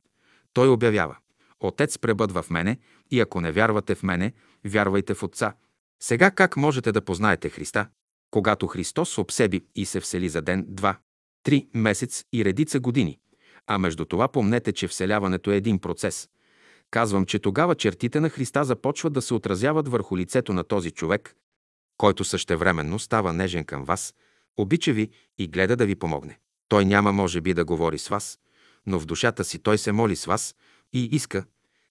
той 0.52 0.68
обявява 0.68 1.16
Отец 1.60 1.98
пребъдва 1.98 2.42
в 2.42 2.50
мене 2.50 2.78
и 3.10 3.20
ако 3.20 3.40
не 3.40 3.52
вярвате 3.52 3.94
в 3.94 4.02
мене, 4.02 4.32
вярвайте 4.64 5.14
в 5.14 5.22
Отца. 5.22 5.54
Сега 6.02 6.30
как 6.30 6.56
можете 6.56 6.92
да 6.92 7.04
познаете 7.04 7.48
Христа? 7.48 7.88
Когато 8.30 8.66
Христос 8.66 9.18
обсеби 9.18 9.64
и 9.74 9.84
се 9.84 10.00
всели 10.00 10.28
за 10.28 10.42
ден, 10.42 10.64
два, 10.68 10.98
три, 11.42 11.68
месец 11.74 12.24
и 12.32 12.44
редица 12.44 12.80
години. 12.80 13.18
А 13.66 13.78
между 13.78 14.04
това 14.04 14.28
помнете, 14.28 14.72
че 14.72 14.88
вселяването 14.88 15.50
е 15.50 15.56
един 15.56 15.78
процес. 15.78 16.28
Казвам, 16.90 17.26
че 17.26 17.38
тогава 17.38 17.74
чертите 17.74 18.20
на 18.20 18.30
Христа 18.30 18.64
започват 18.64 19.12
да 19.12 19.22
се 19.22 19.34
отразяват 19.34 19.88
върху 19.88 20.16
лицето 20.16 20.52
на 20.52 20.64
този 20.64 20.90
човек, 20.90 21.36
който 21.96 22.24
същевременно 22.24 22.98
става 22.98 23.32
нежен 23.32 23.64
към 23.64 23.84
вас, 23.84 24.14
обича 24.56 24.92
ви 24.92 25.10
и 25.38 25.48
гледа 25.48 25.76
да 25.76 25.86
ви 25.86 25.94
помогне. 25.94 26.38
Той 26.68 26.84
няма, 26.84 27.12
може 27.12 27.40
би, 27.40 27.54
да 27.54 27.64
говори 27.64 27.98
с 27.98 28.08
вас, 28.08 28.38
но 28.86 28.98
в 28.98 29.06
душата 29.06 29.44
си 29.44 29.58
той 29.58 29.78
се 29.78 29.92
моли 29.92 30.16
с 30.16 30.24
вас 30.24 30.54
и 30.92 31.04
иска, 31.04 31.44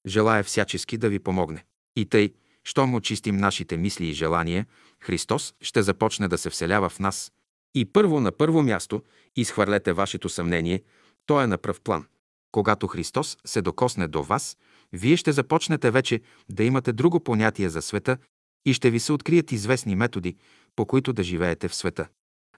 желая 0.08 0.44
всячески 0.44 0.98
да 0.98 1.10
ви 1.10 1.20
помогне. 1.20 1.66
И 1.96 2.06
тъй, 2.06 2.34
щом 2.64 2.96
очистим 2.96 3.38
нашите 3.38 3.78
мисли 3.78 4.08
и 4.08 4.14
желания, 4.14 4.66
Христос 5.00 5.54
ще 5.62 5.84
започне 5.84 6.28
да 6.28 6.38
се 6.38 6.50
вселява 6.50 6.90
в 6.90 7.00
нас. 7.00 7.32
И 7.76 7.86
първо 7.86 8.20
на 8.20 8.32
първо 8.32 8.64
място 8.64 9.04
изхвърлете 9.36 9.94
вашето 9.94 10.30
съмнение, 10.30 10.84
то 11.26 11.42
е 11.42 11.48
на 11.48 11.58
пръв 11.58 11.82
план. 11.82 12.06
Когато 12.52 12.88
Христос 12.88 13.38
се 13.46 13.62
докосне 13.62 14.08
до 14.08 14.24
вас, 14.24 14.58
вие 14.94 15.18
ще 15.18 15.32
започнете 15.32 15.92
вече 15.92 16.22
да 16.50 16.64
имате 16.64 16.94
друго 16.94 17.20
понятие 17.20 17.70
за 17.70 17.82
света 17.82 18.18
и 18.66 18.74
ще 18.74 18.90
ви 18.90 19.00
се 19.00 19.14
открият 19.14 19.52
известни 19.52 19.96
методи, 19.96 20.36
по 20.76 20.86
които 20.86 21.14
да 21.14 21.24
живеете 21.24 21.68
в 21.68 21.76
света. 21.76 22.08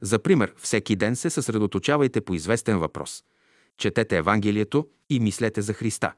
За 0.02 0.20
пример, 0.20 0.54
всеки 0.58 0.96
ден 0.96 1.16
се 1.16 1.30
съсредоточавайте 1.30 2.22
по 2.22 2.34
известен 2.34 2.80
въпрос. 2.80 3.24
Четете 3.78 4.18
Евангелието 4.18 4.88
и 5.10 5.20
мислете 5.20 5.62
за 5.62 5.74
Христа. 5.74 6.14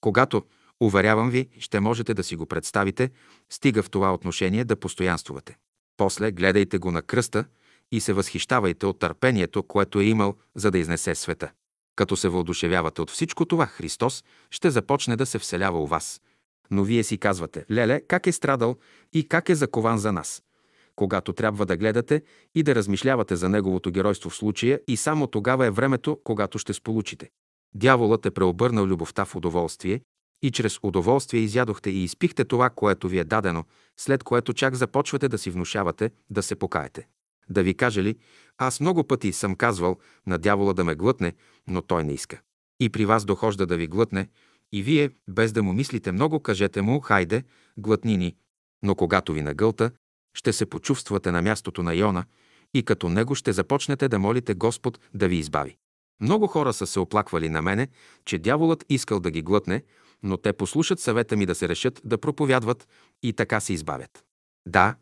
Когато, 0.00 0.44
уверявам 0.80 1.30
ви, 1.30 1.48
ще 1.58 1.80
можете 1.80 2.14
да 2.14 2.24
си 2.24 2.36
го 2.36 2.46
представите, 2.46 3.10
стига 3.50 3.82
в 3.82 3.90
това 3.90 4.14
отношение 4.14 4.64
да 4.64 4.76
постоянствувате. 4.76 5.56
После 5.96 6.32
гледайте 6.32 6.78
го 6.78 6.90
на 6.90 7.02
кръста 7.02 7.44
и 7.92 8.00
се 8.00 8.12
възхищавайте 8.12 8.86
от 8.86 8.98
търпението, 8.98 9.62
което 9.62 10.00
е 10.00 10.04
имал, 10.04 10.36
за 10.54 10.70
да 10.70 10.78
изнесе 10.78 11.14
света. 11.14 11.50
Като 11.96 12.16
се 12.16 12.28
въодушевявате 12.28 13.02
от 13.02 13.10
всичко 13.10 13.44
това, 13.44 13.66
Христос 13.66 14.24
ще 14.50 14.70
започне 14.70 15.16
да 15.16 15.26
се 15.26 15.38
вселява 15.38 15.82
у 15.82 15.86
вас. 15.86 16.20
Но 16.70 16.84
вие 16.84 17.04
си 17.04 17.18
казвате, 17.18 17.64
леле, 17.70 18.00
как 18.08 18.26
е 18.26 18.32
страдал 18.32 18.76
и 19.12 19.28
как 19.28 19.48
е 19.48 19.54
закован 19.54 19.98
за 19.98 20.12
нас. 20.12 20.42
Когато 20.96 21.32
трябва 21.32 21.66
да 21.66 21.76
гледате 21.76 22.22
и 22.54 22.62
да 22.62 22.74
размишлявате 22.74 23.36
за 23.36 23.48
неговото 23.48 23.90
геройство 23.90 24.30
в 24.30 24.36
случая 24.36 24.80
и 24.88 24.96
само 24.96 25.26
тогава 25.26 25.66
е 25.66 25.70
времето, 25.70 26.20
когато 26.24 26.58
ще 26.58 26.72
сполучите. 26.72 27.30
Дяволът 27.74 28.26
е 28.26 28.30
преобърнал 28.30 28.86
любовта 28.86 29.24
в 29.24 29.36
удоволствие 29.36 30.00
и 30.42 30.50
чрез 30.50 30.78
удоволствие 30.82 31.40
изядохте 31.40 31.90
и 31.90 32.04
изпихте 32.04 32.44
това, 32.44 32.70
което 32.70 33.08
ви 33.08 33.18
е 33.18 33.24
дадено, 33.24 33.64
след 33.96 34.24
което 34.24 34.52
чак 34.52 34.74
започвате 34.74 35.28
да 35.28 35.38
си 35.38 35.50
внушавате 35.50 36.10
да 36.30 36.42
се 36.42 36.56
покаете. 36.56 37.08
Да 37.50 37.62
ви 37.62 37.74
кажа 37.74 38.02
ли, 38.02 38.16
аз 38.58 38.80
много 38.80 39.04
пъти 39.04 39.32
съм 39.32 39.56
казвал 39.56 39.98
на 40.26 40.38
дявола 40.38 40.72
да 40.72 40.84
ме 40.84 40.94
глътне, 40.94 41.32
но 41.66 41.82
той 41.82 42.04
не 42.04 42.12
иска. 42.12 42.40
И 42.80 42.88
при 42.88 43.04
вас 43.04 43.24
дохожда 43.24 43.66
да 43.66 43.76
ви 43.76 43.86
глътне, 43.86 44.28
и 44.72 44.82
вие, 44.82 45.10
без 45.28 45.52
да 45.52 45.62
му 45.62 45.72
мислите 45.72 46.12
много, 46.12 46.40
кажете 46.40 46.82
му, 46.82 47.00
хайде, 47.00 47.44
глътни 47.76 48.16
ни. 48.16 48.36
Но 48.82 48.94
когато 48.94 49.32
ви 49.32 49.42
нагълта, 49.42 49.90
ще 50.34 50.52
се 50.52 50.66
почувствате 50.66 51.30
на 51.30 51.42
мястото 51.42 51.82
на 51.82 51.94
Йона 51.94 52.24
и 52.74 52.82
като 52.82 53.08
него 53.08 53.34
ще 53.34 53.52
започнете 53.52 54.08
да 54.08 54.18
молите 54.18 54.54
Господ 54.54 55.00
да 55.14 55.28
ви 55.28 55.36
избави. 55.36 55.76
Много 56.20 56.46
хора 56.46 56.72
са 56.72 56.86
се 56.86 57.00
оплаквали 57.00 57.48
на 57.48 57.62
мене, 57.62 57.88
че 58.24 58.38
дяволът 58.38 58.84
искал 58.88 59.20
да 59.20 59.30
ги 59.30 59.42
глътне, 59.42 59.82
но 60.22 60.36
те 60.36 60.52
послушат 60.52 61.00
съвета 61.00 61.36
ми 61.36 61.46
да 61.46 61.54
се 61.54 61.68
решат 61.68 62.00
да 62.04 62.18
проповядват 62.18 62.88
и 63.22 63.32
така 63.32 63.60
се 63.60 63.72
избавят. 63.72 64.24
Да, 64.66 64.94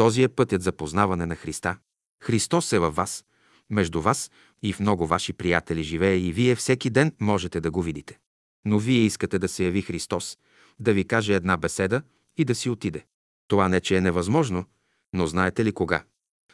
този 0.00 0.22
е 0.22 0.28
пътят 0.28 0.62
за 0.62 0.72
познаване 0.72 1.26
на 1.26 1.36
Христа. 1.36 1.76
Христос 2.22 2.72
е 2.72 2.78
във 2.78 2.94
вас, 2.94 3.24
между 3.70 4.00
вас 4.00 4.30
и 4.62 4.72
в 4.72 4.80
много 4.80 5.06
ваши 5.06 5.32
приятели 5.32 5.82
живее 5.82 6.16
и 6.16 6.32
вие 6.32 6.54
всеки 6.54 6.90
ден 6.90 7.12
можете 7.20 7.60
да 7.60 7.70
го 7.70 7.82
видите. 7.82 8.18
Но 8.64 8.78
вие 8.78 9.00
искате 9.00 9.38
да 9.38 9.48
се 9.48 9.64
яви 9.64 9.82
Христос, 9.82 10.38
да 10.78 10.92
ви 10.92 11.04
каже 11.04 11.34
една 11.34 11.56
беседа 11.56 12.02
и 12.36 12.44
да 12.44 12.54
си 12.54 12.70
отиде. 12.70 13.04
Това 13.48 13.68
не, 13.68 13.80
че 13.80 13.96
е 13.96 14.00
невъзможно, 14.00 14.64
но 15.12 15.26
знаете 15.26 15.64
ли 15.64 15.72
кога? 15.72 16.04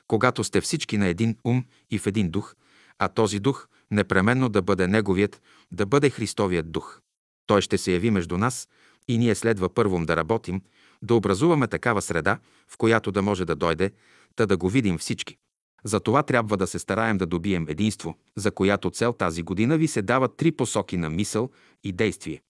Когато 0.06 0.44
сте 0.44 0.60
всички 0.60 0.98
на 0.98 1.06
един 1.06 1.36
ум 1.44 1.64
и 1.90 1.98
в 1.98 2.06
един 2.06 2.30
дух, 2.30 2.54
а 2.98 3.08
този 3.08 3.40
дух 3.40 3.68
непременно 3.90 4.48
да 4.48 4.62
бъде 4.62 4.86
неговият, 4.86 5.42
да 5.72 5.86
бъде 5.86 6.10
Христовият 6.10 6.72
дух. 6.72 7.00
Той 7.46 7.62
ще 7.62 7.78
се 7.78 7.92
яви 7.92 8.10
между 8.10 8.38
нас 8.38 8.68
и 9.08 9.18
ние 9.18 9.34
следва 9.34 9.74
първом 9.74 10.06
да 10.06 10.16
работим, 10.16 10.62
да 11.02 11.14
образуваме 11.14 11.66
такава 11.66 12.02
среда, 12.02 12.38
в 12.68 12.76
която 12.76 13.12
да 13.12 13.22
може 13.22 13.44
да 13.44 13.56
дойде, 13.56 13.90
та 14.36 14.46
да 14.46 14.56
го 14.56 14.68
видим 14.68 14.98
всички. 14.98 15.36
За 15.84 16.00
това 16.00 16.22
трябва 16.22 16.56
да 16.56 16.66
се 16.66 16.78
стараем 16.78 17.18
да 17.18 17.26
добием 17.26 17.66
единство, 17.68 18.18
за 18.36 18.50
която 18.50 18.90
цел 18.90 19.12
тази 19.12 19.42
година 19.42 19.78
ви 19.78 19.88
се 19.88 20.02
дават 20.02 20.36
три 20.36 20.52
посоки 20.52 20.96
на 20.96 21.10
мисъл 21.10 21.50
и 21.84 21.92
действие. 21.92 22.42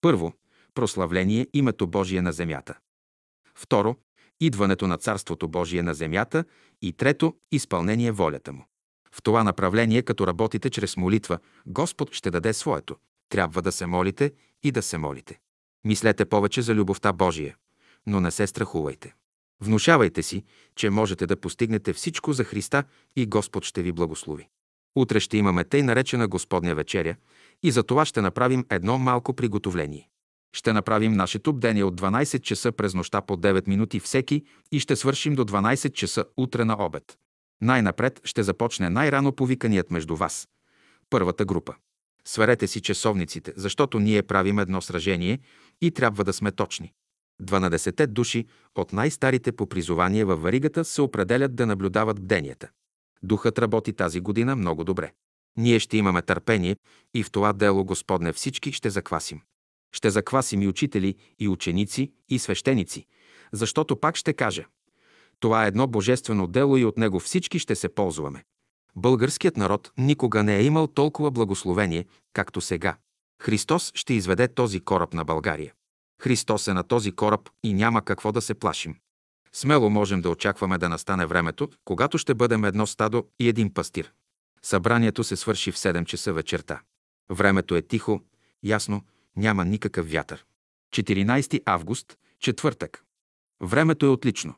Първо, 0.00 0.32
прославление 0.74 1.46
името 1.52 1.86
Божие 1.86 2.22
на 2.22 2.32
земята. 2.32 2.78
Второ, 3.54 3.96
идването 4.40 4.86
на 4.86 4.98
Царството 4.98 5.48
Божие 5.48 5.82
на 5.82 5.94
земята. 5.94 6.44
И 6.82 6.92
трето, 6.92 7.34
изпълнение 7.52 8.12
волята 8.12 8.52
му. 8.52 8.66
В 9.12 9.22
това 9.22 9.44
направление, 9.44 10.02
като 10.02 10.26
работите 10.26 10.70
чрез 10.70 10.96
молитва, 10.96 11.38
Господ 11.66 12.14
ще 12.14 12.30
даде 12.30 12.52
своето. 12.52 12.96
Трябва 13.28 13.62
да 13.62 13.72
се 13.72 13.86
молите 13.86 14.32
и 14.62 14.72
да 14.72 14.82
се 14.82 14.98
молите. 14.98 15.38
Мислете 15.84 16.24
повече 16.24 16.62
за 16.62 16.74
любовта 16.74 17.12
Божия, 17.12 17.56
но 18.06 18.20
не 18.20 18.30
се 18.30 18.46
страхувайте. 18.46 19.14
Внушавайте 19.60 20.22
си, 20.22 20.44
че 20.76 20.90
можете 20.90 21.26
да 21.26 21.36
постигнете 21.36 21.92
всичко 21.92 22.32
за 22.32 22.44
Христа 22.44 22.84
и 23.16 23.26
Господ 23.26 23.64
ще 23.64 23.82
ви 23.82 23.92
благослови. 23.92 24.48
Утре 24.96 25.20
ще 25.20 25.36
имаме 25.36 25.64
тъй 25.64 25.82
наречена 25.82 26.28
Господня 26.28 26.74
вечеря 26.74 27.16
и 27.62 27.70
за 27.70 27.82
това 27.82 28.04
ще 28.04 28.22
направим 28.22 28.64
едно 28.70 28.98
малко 28.98 29.34
приготовление. 29.34 30.08
Ще 30.56 30.72
направим 30.72 31.12
нашето 31.12 31.52
бдение 31.52 31.84
от 31.84 32.00
12 32.00 32.40
часа 32.40 32.72
през 32.72 32.94
нощта 32.94 33.20
по 33.20 33.36
9 33.36 33.68
минути 33.68 34.00
всеки 34.00 34.44
и 34.72 34.80
ще 34.80 34.96
свършим 34.96 35.34
до 35.34 35.44
12 35.44 35.92
часа 35.92 36.24
утре 36.36 36.64
на 36.64 36.76
обед. 36.78 37.18
Най-напред 37.60 38.20
ще 38.24 38.42
започне 38.42 38.90
най-рано 38.90 39.32
повиканият 39.32 39.90
между 39.90 40.16
вас. 40.16 40.48
Първата 41.10 41.44
група. 41.44 41.74
Сверете 42.24 42.66
си 42.66 42.80
часовниците, 42.80 43.52
защото 43.56 43.98
ние 43.98 44.22
правим 44.22 44.58
едно 44.58 44.80
сражение 44.80 45.38
и 45.80 45.90
трябва 45.90 46.24
да 46.24 46.32
сме 46.32 46.52
точни. 46.52 46.92
Дванадесете 47.40 48.06
души 48.06 48.46
от 48.74 48.92
най-старите 48.92 49.52
по 49.52 49.66
призование 49.66 50.24
във 50.24 50.42
варигата 50.42 50.84
се 50.84 51.02
определят 51.02 51.54
да 51.54 51.66
наблюдават 51.66 52.20
бденията. 52.20 52.68
Духът 53.22 53.58
работи 53.58 53.92
тази 53.92 54.20
година 54.20 54.56
много 54.56 54.84
добре. 54.84 55.12
Ние 55.56 55.78
ще 55.78 55.96
имаме 55.96 56.22
търпение 56.22 56.76
и 57.14 57.22
в 57.22 57.30
това 57.30 57.52
дело 57.52 57.84
Господне 57.84 58.32
всички 58.32 58.72
ще 58.72 58.90
заквасим. 58.90 59.40
Ще 59.92 60.10
заквасим 60.10 60.62
и 60.62 60.68
учители, 60.68 61.14
и 61.38 61.48
ученици, 61.48 62.12
и 62.28 62.38
свещеници, 62.38 63.06
защото 63.52 64.00
пак 64.00 64.16
ще 64.16 64.32
кажа. 64.32 64.64
Това 65.40 65.64
е 65.64 65.68
едно 65.68 65.86
божествено 65.86 66.46
дело 66.46 66.76
и 66.76 66.84
от 66.84 66.98
него 66.98 67.20
всички 67.20 67.58
ще 67.58 67.74
се 67.74 67.88
ползваме. 67.88 68.44
Българският 68.96 69.56
народ 69.56 69.92
никога 69.98 70.42
не 70.42 70.56
е 70.56 70.64
имал 70.64 70.86
толкова 70.86 71.30
благословение, 71.30 72.04
както 72.32 72.60
сега. 72.60 72.96
Христос 73.42 73.92
ще 73.94 74.14
изведе 74.14 74.48
този 74.48 74.80
кораб 74.80 75.14
на 75.14 75.24
България. 75.24 75.72
Христос 76.24 76.68
е 76.68 76.74
на 76.74 76.82
този 76.82 77.12
кораб 77.12 77.50
и 77.62 77.74
няма 77.74 78.02
какво 78.02 78.32
да 78.32 78.40
се 78.40 78.54
плашим. 78.54 78.96
Смело 79.52 79.90
можем 79.90 80.20
да 80.20 80.30
очакваме 80.30 80.78
да 80.78 80.88
настане 80.88 81.26
времето, 81.26 81.68
когато 81.84 82.18
ще 82.18 82.34
бъдем 82.34 82.64
едно 82.64 82.86
стадо 82.86 83.24
и 83.38 83.48
един 83.48 83.74
пастир. 83.74 84.12
Събранието 84.62 85.24
се 85.24 85.36
свърши 85.36 85.72
в 85.72 85.76
7 85.76 86.04
часа 86.04 86.32
вечерта. 86.32 86.80
Времето 87.30 87.76
е 87.76 87.82
тихо, 87.82 88.20
ясно, 88.62 89.02
няма 89.36 89.64
никакъв 89.64 90.10
вятър. 90.10 90.44
14 90.92 91.62
август, 91.66 92.18
четвъртък. 92.40 93.04
Времето 93.62 94.06
е 94.06 94.08
отлично. 94.08 94.54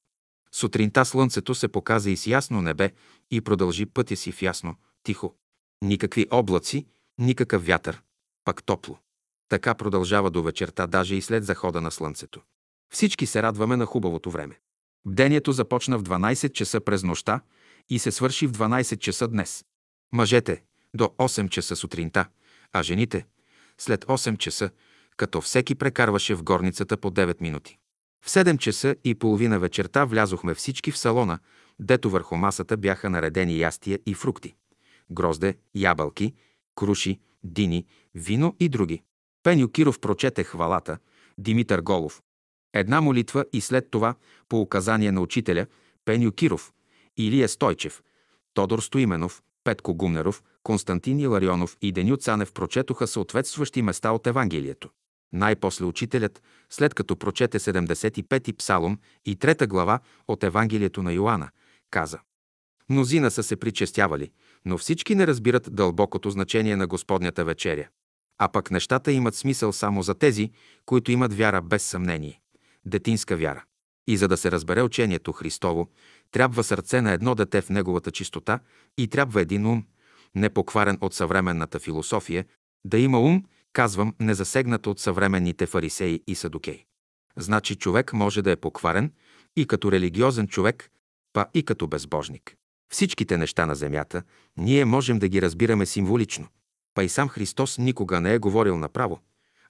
Сутринта 0.52 1.04
слънцето 1.04 1.54
се 1.54 1.68
показа 1.68 2.10
и 2.10 2.16
с 2.16 2.26
ясно 2.26 2.62
небе 2.62 2.92
и 3.30 3.40
продължи 3.40 3.86
пътя 3.86 4.16
си 4.16 4.32
в 4.32 4.42
ясно, 4.42 4.74
тихо. 5.02 5.34
Никакви 5.82 6.26
облаци, 6.30 6.86
никакъв 7.18 7.66
вятър, 7.66 8.02
пак 8.44 8.64
топло. 8.64 8.98
Така 9.48 9.74
продължава 9.74 10.30
до 10.30 10.42
вечерта, 10.42 10.86
даже 10.86 11.14
и 11.14 11.22
след 11.22 11.44
захода 11.44 11.80
на 11.80 11.90
слънцето. 11.90 12.42
Всички 12.92 13.26
се 13.26 13.42
радваме 13.42 13.76
на 13.76 13.86
хубавото 13.86 14.30
време. 14.30 14.60
Бдението 15.06 15.52
започна 15.52 15.98
в 15.98 16.02
12 16.02 16.52
часа 16.52 16.80
през 16.80 17.02
нощта 17.02 17.40
и 17.88 17.98
се 17.98 18.10
свърши 18.10 18.46
в 18.46 18.52
12 18.52 18.98
часа 18.98 19.28
днес. 19.28 19.64
Мъжете 20.12 20.62
до 20.94 21.04
8 21.04 21.48
часа 21.48 21.76
сутринта, 21.76 22.26
а 22.72 22.82
жените 22.82 23.26
след 23.78 24.04
8 24.04 24.38
часа, 24.38 24.70
като 25.16 25.40
всеки 25.40 25.74
прекарваше 25.74 26.34
в 26.34 26.42
горницата 26.42 26.96
по 26.96 27.10
9 27.10 27.40
минути. 27.40 27.78
В 28.24 28.30
7 28.30 28.58
часа 28.58 28.96
и 29.04 29.14
половина 29.14 29.58
вечерта 29.58 30.04
влязохме 30.04 30.54
всички 30.54 30.90
в 30.90 30.98
салона, 30.98 31.38
дето 31.78 32.10
върху 32.10 32.36
масата 32.36 32.76
бяха 32.76 33.10
наредени 33.10 33.58
ястия 33.58 33.98
и 34.06 34.14
фрукти. 34.14 34.54
Грозде, 35.10 35.56
ябълки, 35.74 36.34
круши, 36.74 37.20
дини, 37.44 37.86
вино 38.14 38.56
и 38.60 38.68
други. 38.68 39.02
Пеню 39.46 39.68
Киров 39.68 40.00
прочете 40.00 40.44
хвалата, 40.44 40.98
Димитър 41.38 41.80
Голов. 41.80 42.22
Една 42.74 43.00
молитва 43.00 43.44
и 43.52 43.60
след 43.60 43.90
това, 43.90 44.14
по 44.48 44.60
указание 44.60 45.12
на 45.12 45.20
учителя, 45.20 45.66
Пеню 46.04 46.32
Киров, 46.32 46.72
Илия 47.16 47.48
Стойчев, 47.48 48.02
Тодор 48.54 48.80
Стоименов, 48.80 49.42
Петко 49.64 49.94
Гумнеров, 49.94 50.42
Константин 50.62 51.20
Иларионов 51.20 51.76
и 51.82 51.92
Деню 51.92 52.16
Цанев 52.16 52.52
прочетоха 52.52 53.06
съответстващи 53.06 53.82
места 53.82 54.10
от 54.10 54.26
Евангелието. 54.26 54.90
Най-после 55.32 55.84
учителят, 55.84 56.42
след 56.70 56.94
като 56.94 57.16
прочете 57.16 57.58
75-ти 57.58 58.52
псалом 58.52 58.98
и 59.24 59.36
трета 59.36 59.66
глава 59.66 60.00
от 60.28 60.44
Евангелието 60.44 61.02
на 61.02 61.12
Йоанна, 61.12 61.50
каза 61.90 62.18
Мнозина 62.88 63.30
са 63.30 63.42
се 63.42 63.56
причестявали, 63.56 64.30
но 64.64 64.78
всички 64.78 65.14
не 65.14 65.26
разбират 65.26 65.74
дълбокото 65.74 66.30
значение 66.30 66.76
на 66.76 66.86
Господнята 66.86 67.44
вечеря. 67.44 67.88
А 68.38 68.48
пък 68.48 68.70
нещата 68.70 69.12
имат 69.12 69.34
смисъл 69.34 69.72
само 69.72 70.02
за 70.02 70.14
тези, 70.14 70.50
които 70.86 71.12
имат 71.12 71.34
вяра 71.34 71.62
без 71.62 71.82
съмнение. 71.82 72.40
Детинска 72.84 73.36
вяра. 73.36 73.64
И 74.06 74.16
за 74.16 74.28
да 74.28 74.36
се 74.36 74.50
разбере 74.50 74.82
учението 74.82 75.32
Христово, 75.32 75.88
трябва 76.30 76.64
сърце 76.64 77.00
на 77.00 77.12
едно 77.12 77.34
дете 77.34 77.60
в 77.60 77.70
неговата 77.70 78.10
чистота 78.10 78.60
и 78.98 79.08
трябва 79.08 79.40
един 79.40 79.66
ум, 79.66 79.84
непокварен 80.34 80.98
от 81.00 81.14
съвременната 81.14 81.78
философия, 81.78 82.44
да 82.84 82.98
има 82.98 83.20
ум, 83.20 83.44
казвам, 83.72 84.14
незасегнат 84.20 84.86
от 84.86 85.00
съвременните 85.00 85.66
фарисеи 85.66 86.22
и 86.26 86.34
садокеи. 86.34 86.84
Значи 87.36 87.76
човек 87.76 88.12
може 88.12 88.42
да 88.42 88.50
е 88.50 88.56
покварен 88.56 89.12
и 89.56 89.66
като 89.66 89.92
религиозен 89.92 90.48
човек, 90.48 90.90
па 91.32 91.46
и 91.54 91.62
като 91.62 91.86
безбожник. 91.86 92.56
Всичките 92.92 93.38
неща 93.38 93.66
на 93.66 93.74
земята 93.74 94.22
ние 94.56 94.84
можем 94.84 95.18
да 95.18 95.28
ги 95.28 95.42
разбираме 95.42 95.86
символично. 95.86 96.48
Па 96.96 97.04
и 97.04 97.08
сам 97.08 97.28
Христос 97.28 97.78
никога 97.78 98.20
не 98.20 98.34
е 98.34 98.38
говорил 98.38 98.78
направо, 98.78 99.20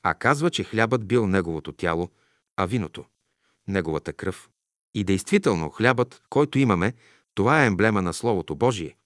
а 0.02 0.14
казва, 0.14 0.50
че 0.50 0.64
хлябът 0.64 1.06
бил 1.06 1.26
неговото 1.26 1.72
тяло, 1.72 2.10
а 2.56 2.66
виното– 2.66 3.04
неговата 3.68 4.12
кръв. 4.12 4.50
И 4.94 5.04
действително 5.04 5.70
хлябът, 5.70 6.22
който 6.30 6.58
имаме, 6.58 6.94
това 7.34 7.62
е 7.62 7.66
емблема 7.66 8.02
на 8.02 8.12
Словото 8.12 8.56
Божие. 8.56 8.96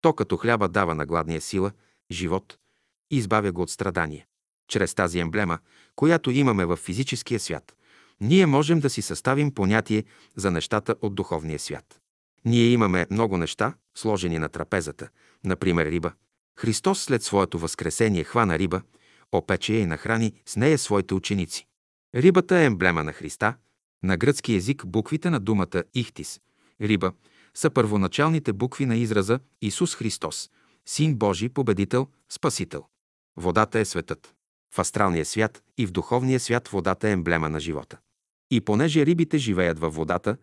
То 0.00 0.12
като 0.12 0.36
хляба 0.36 0.68
дава 0.68 0.94
на 0.94 1.06
гладния 1.06 1.40
сила, 1.40 1.72
живот 2.10 2.58
избавя 3.10 3.52
го 3.52 3.62
от 3.62 3.70
страдание. 3.70 4.26
Чрез 4.68 4.94
тази 4.94 5.18
емблема, 5.18 5.58
която 5.96 6.30
имаме 6.30 6.64
в 6.64 6.76
физическия 6.76 7.40
свят, 7.40 7.76
ние 8.20 8.46
можем 8.46 8.80
да 8.80 8.90
си 8.90 9.02
съставим 9.02 9.54
понятие 9.54 10.04
за 10.36 10.50
нещата 10.50 10.94
от 11.02 11.14
духовния 11.14 11.58
свят. 11.58 12.00
Ние 12.44 12.66
имаме 12.66 13.06
много 13.10 13.36
неща, 13.36 13.74
сложени 13.94 14.38
на 14.38 14.48
трапезата, 14.48 15.08
например 15.44 15.86
риба. 15.86 16.12
Христос 16.58 17.02
след 17.02 17.22
своето 17.22 17.58
възкресение 17.58 18.24
хвана 18.24 18.58
риба, 18.58 18.82
опече 19.32 19.74
я 19.74 19.80
и 19.80 19.86
нахрани 19.86 20.32
с 20.46 20.56
нея 20.56 20.78
своите 20.78 21.14
ученици. 21.14 21.66
Рибата 22.14 22.58
е 22.58 22.64
емблема 22.64 23.04
на 23.04 23.12
Христа. 23.12 23.54
На 24.02 24.16
гръцки 24.16 24.54
език 24.54 24.86
буквите 24.86 25.30
на 25.30 25.40
думата 25.40 25.82
Ихтис– 25.94 26.40
риба, 26.80 27.12
са 27.54 27.70
първоначалните 27.70 28.52
букви 28.52 28.86
на 28.86 28.96
израза 28.96 29.40
Исус 29.62 29.94
Христос, 29.94 30.50
Син 30.86 31.14
Божий, 31.16 31.48
победител, 31.48 32.06
Спасител. 32.28 32.84
Водата 33.36 33.78
е 33.78 33.84
светът. 33.84 34.34
В 34.74 34.78
астралния 34.78 35.24
свят 35.24 35.62
и 35.78 35.86
в 35.86 35.92
духовния 35.92 36.40
свят 36.40 36.68
водата 36.68 37.08
е 37.08 37.12
емблема 37.12 37.48
на 37.48 37.60
живота. 37.60 37.98
И 38.50 38.60
понеже 38.60 39.06
рибите 39.06 39.38
живеят 39.38 39.78
във 39.78 39.94
водата, 39.94 40.36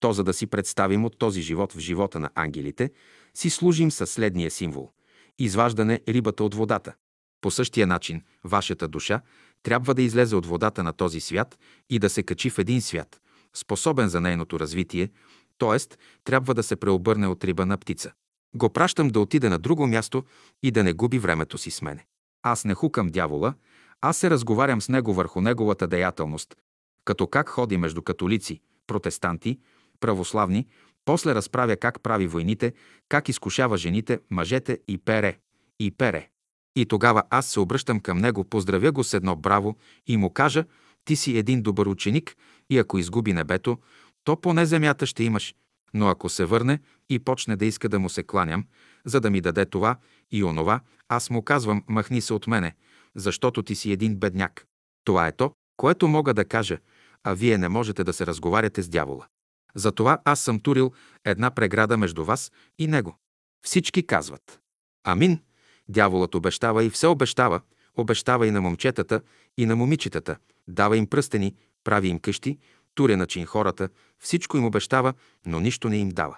то 0.00 0.12
за 0.12 0.24
да 0.24 0.32
си 0.32 0.46
представим 0.46 1.04
от 1.04 1.18
този 1.18 1.42
живот 1.42 1.72
в 1.72 1.78
живота 1.78 2.20
на 2.20 2.30
ангелите, 2.34 2.90
си 3.34 3.50
служим 3.50 3.90
със 3.90 4.10
следния 4.10 4.50
символ– 4.50 4.92
изваждане 5.38 6.00
рибата 6.08 6.44
от 6.44 6.54
водата. 6.54 6.94
По 7.40 7.50
същия 7.50 7.86
начин, 7.86 8.22
вашата 8.44 8.88
душа 8.88 9.20
трябва 9.62 9.94
да 9.94 10.02
излезе 10.02 10.36
от 10.36 10.46
водата 10.46 10.82
на 10.82 10.92
този 10.92 11.20
свят 11.20 11.58
и 11.90 11.98
да 11.98 12.10
се 12.10 12.22
качи 12.22 12.50
в 12.50 12.58
един 12.58 12.82
свят, 12.82 13.20
способен 13.54 14.08
за 14.08 14.20
нейното 14.20 14.60
развитие, 14.60 15.10
т.е. 15.58 15.96
трябва 16.24 16.54
да 16.54 16.62
се 16.62 16.76
преобърне 16.76 17.26
от 17.26 17.44
риба 17.44 17.66
на 17.66 17.78
птица. 17.78 18.12
Го 18.54 18.70
пращам 18.70 19.08
да 19.08 19.20
отиде 19.20 19.48
на 19.48 19.58
друго 19.58 19.86
място 19.86 20.24
и 20.62 20.70
да 20.70 20.84
не 20.84 20.92
губи 20.92 21.18
времето 21.18 21.58
си 21.58 21.70
с 21.70 21.82
мене. 21.82 22.06
Аз 22.42 22.64
не 22.64 22.74
хукам 22.74 23.08
дявола, 23.08 23.54
аз 24.00 24.16
се 24.16 24.30
разговарям 24.30 24.82
с 24.82 24.88
него 24.88 25.14
върху 25.14 25.40
неговата 25.40 25.86
деятелност, 25.86 26.56
като 27.04 27.26
как 27.26 27.48
ходи 27.48 27.76
между 27.76 28.02
католици, 28.02 28.60
протестанти, 28.86 29.58
православни, 30.00 30.66
после 31.08 31.34
разправя 31.34 31.76
как 31.76 32.00
прави 32.02 32.26
войните, 32.26 32.72
как 33.08 33.28
изкушава 33.28 33.76
жените, 33.76 34.20
мъжете 34.30 34.78
и 34.88 34.98
пере, 34.98 35.38
и 35.80 35.90
пере. 35.90 36.28
И 36.76 36.86
тогава 36.86 37.22
аз 37.30 37.46
се 37.46 37.60
обръщам 37.60 38.00
към 38.00 38.18
него, 38.18 38.44
поздравя 38.44 38.92
го 38.92 39.04
с 39.04 39.14
едно 39.14 39.36
браво 39.36 39.76
и 40.06 40.16
му 40.16 40.30
кажа, 40.30 40.64
ти 41.04 41.16
си 41.16 41.38
един 41.38 41.62
добър 41.62 41.86
ученик 41.86 42.36
и 42.70 42.78
ако 42.78 42.98
изгуби 42.98 43.32
небето, 43.32 43.78
то 44.24 44.40
поне 44.40 44.66
земята 44.66 45.06
ще 45.06 45.24
имаш. 45.24 45.54
Но 45.94 46.08
ако 46.08 46.28
се 46.28 46.44
върне 46.44 46.78
и 47.10 47.18
почне 47.18 47.56
да 47.56 47.64
иска 47.64 47.88
да 47.88 47.98
му 47.98 48.08
се 48.08 48.22
кланям, 48.22 48.64
за 49.04 49.20
да 49.20 49.30
ми 49.30 49.40
даде 49.40 49.66
това 49.66 49.96
и 50.30 50.44
онова, 50.44 50.80
аз 51.08 51.30
му 51.30 51.42
казвам, 51.42 51.84
махни 51.88 52.20
се 52.20 52.34
от 52.34 52.46
мене, 52.46 52.74
защото 53.16 53.62
ти 53.62 53.74
си 53.74 53.92
един 53.92 54.16
бедняк. 54.16 54.66
Това 55.04 55.26
е 55.26 55.32
то, 55.32 55.52
което 55.76 56.08
мога 56.08 56.34
да 56.34 56.44
кажа, 56.44 56.78
а 57.24 57.34
вие 57.34 57.58
не 57.58 57.68
можете 57.68 58.04
да 58.04 58.12
се 58.12 58.26
разговаряте 58.26 58.82
с 58.82 58.88
дявола. 58.88 59.26
Затова 59.74 60.18
аз 60.24 60.40
съм 60.40 60.60
турил 60.60 60.92
една 61.24 61.50
преграда 61.50 61.96
между 61.96 62.24
вас 62.24 62.52
и 62.78 62.86
него. 62.86 63.18
Всички 63.62 64.06
казват. 64.06 64.60
Амин. 65.04 65.40
Дяволът 65.88 66.34
обещава 66.34 66.84
и 66.84 66.90
все 66.90 67.06
обещава, 67.06 67.60
обещава 67.96 68.46
и 68.46 68.50
на 68.50 68.60
момчетата, 68.60 69.20
и 69.56 69.66
на 69.66 69.76
момичетата, 69.76 70.36
дава 70.68 70.96
им 70.96 71.06
пръстени, 71.06 71.54
прави 71.84 72.08
им 72.08 72.18
къщи, 72.18 72.58
туря 72.94 73.16
начин 73.16 73.46
хората, 73.46 73.88
всичко 74.18 74.56
им 74.56 74.64
обещава, 74.64 75.14
но 75.46 75.60
нищо 75.60 75.88
не 75.88 75.98
им 75.98 76.08
дава. 76.08 76.36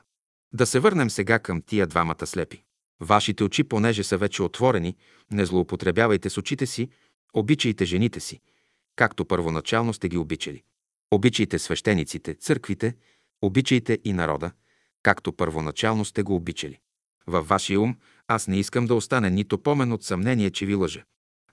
Да 0.53 0.67
се 0.67 0.81
върнем 0.81 1.11
сега 1.11 1.39
към 1.39 1.63
тия 1.63 1.87
двамата 1.87 2.27
слепи. 2.27 2.63
Вашите 3.01 3.45
очи, 3.45 3.65
понеже 3.65 4.05
са 4.05 4.19
вече 4.19 4.43
отворени, 4.43 4.97
не 5.31 5.47
злоупотребявайте 5.47 6.31
с 6.31 6.39
очите 6.39 6.67
си, 6.67 6.89
обичайте 7.35 7.85
жените 7.85 8.21
си, 8.21 8.41
както 8.97 9.25
първоначално 9.25 9.93
сте 9.93 10.09
ги 10.09 10.17
обичали. 10.17 10.63
Обичайте 11.11 11.59
свещениците, 11.59 12.35
църквите, 12.35 12.95
обичайте 13.43 13.99
и 14.05 14.13
народа, 14.13 14.51
както 15.03 15.33
първоначално 15.33 16.05
сте 16.05 16.23
го 16.23 16.35
обичали. 16.35 16.79
Във 17.27 17.49
вашия 17.49 17.81
ум 17.81 17.97
аз 18.29 18.49
не 18.49 18.59
искам 18.59 18.87
да 18.87 18.95
остане 18.95 19.31
нито 19.31 19.59
помен 19.59 19.93
от 19.93 20.05
съмнение, 20.05 20.51
че 20.51 20.67
ви 20.67 20.75
лъжа. 20.75 21.05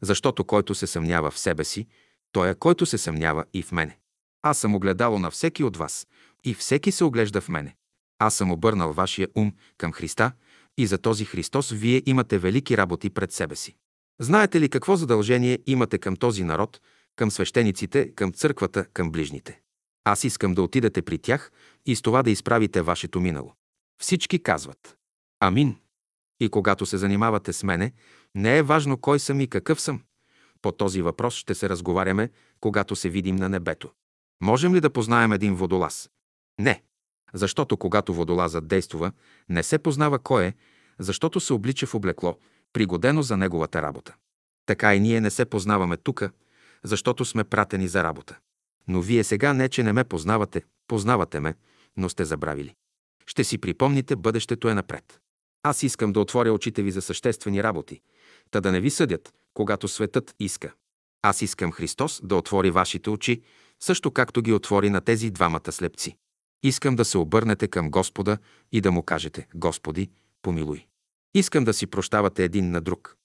Защото 0.02 0.44
който 0.44 0.76
се 0.76 0.88
съмнява 0.88 1.32
в 1.32 1.40
себе 1.40 1.64
си, 1.64 1.88
той 2.32 2.50
е 2.50 2.56
който 2.56 2.86
се 2.86 2.98
съмнява 2.98 3.46
и 3.54 3.64
в 3.64 3.72
мене. 3.72 3.98
Аз 4.42 4.58
съм 4.58 4.76
огледало 4.76 5.20
на 5.20 5.32
всеки 5.32 5.64
от 5.64 5.78
вас 5.78 6.08
и 6.44 6.54
всеки 6.54 6.92
се 6.92 7.04
оглежда 7.04 7.42
в 7.42 7.50
мене. 7.50 7.76
Аз 8.20 8.36
съм 8.36 8.52
обърнал 8.52 8.94
вашия 8.94 9.28
ум 9.36 9.54
към 9.78 9.92
Христа 9.92 10.32
и 10.78 10.88
за 10.88 10.98
този 10.98 11.26
Христос 11.26 11.72
вие 11.72 12.02
имате 12.06 12.38
велики 12.38 12.78
работи 12.78 13.10
пред 13.10 13.32
себе 13.32 13.56
си. 13.56 13.76
Знаете 14.20 14.62
ли 14.62 14.70
какво 14.70 14.96
задължение 14.96 15.60
имате 15.66 15.98
към 15.98 16.16
този 16.16 16.44
народ, 16.44 16.82
към 17.16 17.32
свещениците, 17.32 18.16
към 18.16 18.34
църквата, 18.34 18.86
към 18.94 19.12
ближните? 19.12 19.62
Аз 20.08 20.24
искам 20.24 20.54
да 20.54 20.62
отидете 20.62 21.02
при 21.02 21.18
тях 21.18 21.52
и 21.86 21.96
с 21.96 22.02
това 22.02 22.24
да 22.24 22.32
изправите 22.32 22.82
вашето 22.82 23.20
минало. 23.20 23.54
Всички 24.02 24.44
казват 24.44 24.98
Амин. 25.40 25.76
И 26.40 26.50
когато 26.50 26.86
се 26.86 26.98
занимавате 26.98 27.54
с 27.54 27.64
мене, 27.64 27.94
не 28.36 28.58
е 28.58 28.64
важно 28.64 28.98
кой 28.98 29.20
съм 29.20 29.42
и 29.42 29.48
какъв 29.48 29.82
съм. 29.82 30.02
По 30.62 30.72
този 30.72 31.02
въпрос 31.02 31.36
ще 31.36 31.56
се 31.56 31.70
разговаряме, 31.70 32.30
когато 32.60 32.96
се 32.96 33.10
видим 33.10 33.36
на 33.36 33.50
небето. 33.50 33.92
Можем 34.42 34.76
ли 34.76 34.82
да 34.82 34.90
познаем 34.90 35.32
един 35.32 35.56
водолаз? 35.56 36.10
Не. 36.60 36.84
Защото 37.34 37.78
когато 37.78 38.14
водолазът 38.14 38.68
действува, 38.68 39.12
не 39.50 39.64
се 39.64 39.78
познава 39.78 40.20
кой 40.20 40.46
е, 40.46 40.54
защото 41.00 41.40
се 41.40 41.54
облича 41.54 41.88
в 41.88 41.96
облекло, 41.96 42.38
пригодено 42.74 43.22
за 43.22 43.38
неговата 43.38 43.82
работа. 43.82 44.16
Така 44.66 44.96
и 44.96 45.00
ние 45.00 45.22
не 45.22 45.30
се 45.30 45.46
познаваме 45.46 45.98
тука, 45.98 46.32
защото 46.84 47.26
сме 47.26 47.44
пратени 47.44 47.88
за 47.88 48.04
работа. 48.04 48.40
Но 48.88 49.02
вие 49.02 49.24
сега 49.24 49.54
не, 49.54 49.70
че 49.70 49.84
не 49.84 49.94
ме 49.94 50.04
познавате, 50.04 50.64
познавате 50.88 51.40
ме, 51.40 51.56
но 51.98 52.10
сте 52.10 52.26
забравили. 52.26 52.76
Ще 53.26 53.44
си 53.44 53.58
припомните, 53.58 54.16
бъдещето 54.16 54.70
е 54.70 54.74
напред. 54.74 55.20
Аз 55.64 55.84
искам 55.84 56.14
да 56.14 56.20
отворя 56.20 56.54
очите 56.54 56.84
ви 56.84 56.92
за 56.92 57.02
съществени 57.02 57.64
работи, 57.64 58.02
та 58.52 58.62
да 58.62 58.72
не 58.72 58.80
ви 58.80 58.90
съдят, 58.90 59.34
когато 59.54 59.88
светът 59.88 60.36
иска. 60.40 60.74
Аз 61.22 61.42
искам 61.42 61.72
Христос 61.72 62.22
да 62.24 62.36
отвори 62.36 62.72
вашите 62.72 63.10
очи, 63.10 63.42
също 63.80 64.12
както 64.12 64.42
ги 64.42 64.54
отвори 64.54 64.90
на 64.90 65.02
тези 65.02 65.32
двамата 65.32 65.72
слепци. 65.72 66.18
Искам 66.64 66.96
да 66.96 67.06
се 67.06 67.18
обърнете 67.18 67.68
към 67.68 67.92
Господа 67.92 68.38
и 68.72 68.82
да 68.82 68.92
му 68.92 69.04
кажете 69.04 69.48
«Господи, 69.56 70.10
помилуй». 70.42 70.86
Искам 71.34 71.64
да 71.64 71.74
си 71.74 71.88
прощавате 71.88 72.44
един 72.44 72.72
на 72.72 72.82
друг. 72.82 73.16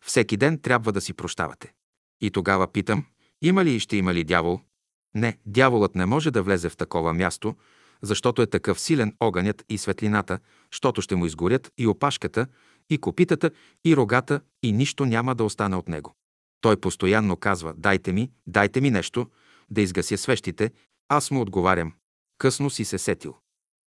Всеки 0.00 0.36
ден 0.36 0.58
трябва 0.58 0.92
да 0.92 1.00
си 1.00 1.12
прощавате. 1.12 1.72
И 2.20 2.30
тогава 2.30 2.72
питам, 2.72 3.06
има 3.42 3.64
ли 3.64 3.74
и 3.74 3.80
ще 3.80 3.96
има 3.96 4.14
ли 4.14 4.24
дявол? 4.24 4.60
Не, 5.14 5.38
дяволът 5.46 5.94
не 5.94 6.06
може 6.06 6.30
да 6.30 6.42
влезе 6.42 6.68
в 6.68 6.76
такова 6.76 7.14
място, 7.14 7.54
защото 8.02 8.42
е 8.42 8.46
такъв 8.46 8.80
силен 8.80 9.16
огънят 9.20 9.64
и 9.68 9.78
светлината, 9.78 10.38
щото 10.70 11.02
ще 11.02 11.16
му 11.16 11.26
изгорят 11.26 11.72
и 11.78 11.86
опашката, 11.86 12.46
и 12.90 12.98
копитата, 12.98 13.50
и 13.84 13.96
рогата, 13.96 14.40
и 14.62 14.72
нищо 14.72 15.04
няма 15.04 15.34
да 15.34 15.44
остане 15.44 15.76
от 15.76 15.88
него. 15.88 16.14
Той 16.60 16.76
постоянно 16.76 17.36
казва, 17.36 17.74
дайте 17.76 18.12
ми, 18.12 18.30
дайте 18.46 18.80
ми 18.80 18.90
нещо, 18.90 19.26
да 19.70 19.80
изгася 19.80 20.18
свещите, 20.18 20.70
аз 21.08 21.30
му 21.30 21.40
отговарям. 21.40 21.92
Късно 22.38 22.70
си 22.70 22.84
се 22.84 22.98
сетил. 22.98 23.34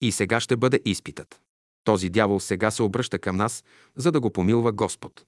И 0.02 0.12
сега 0.12 0.40
ще 0.40 0.58
бъде 0.58 0.80
изпитът. 0.86 1.42
Този 1.84 2.10
дявол 2.10 2.40
сега 2.40 2.72
се 2.72 2.84
обръща 2.84 3.20
към 3.20 3.36
нас, 3.36 3.64
за 3.96 4.12
да 4.12 4.20
го 4.20 4.30
помилва 4.30 4.72
Господ. 4.72 5.26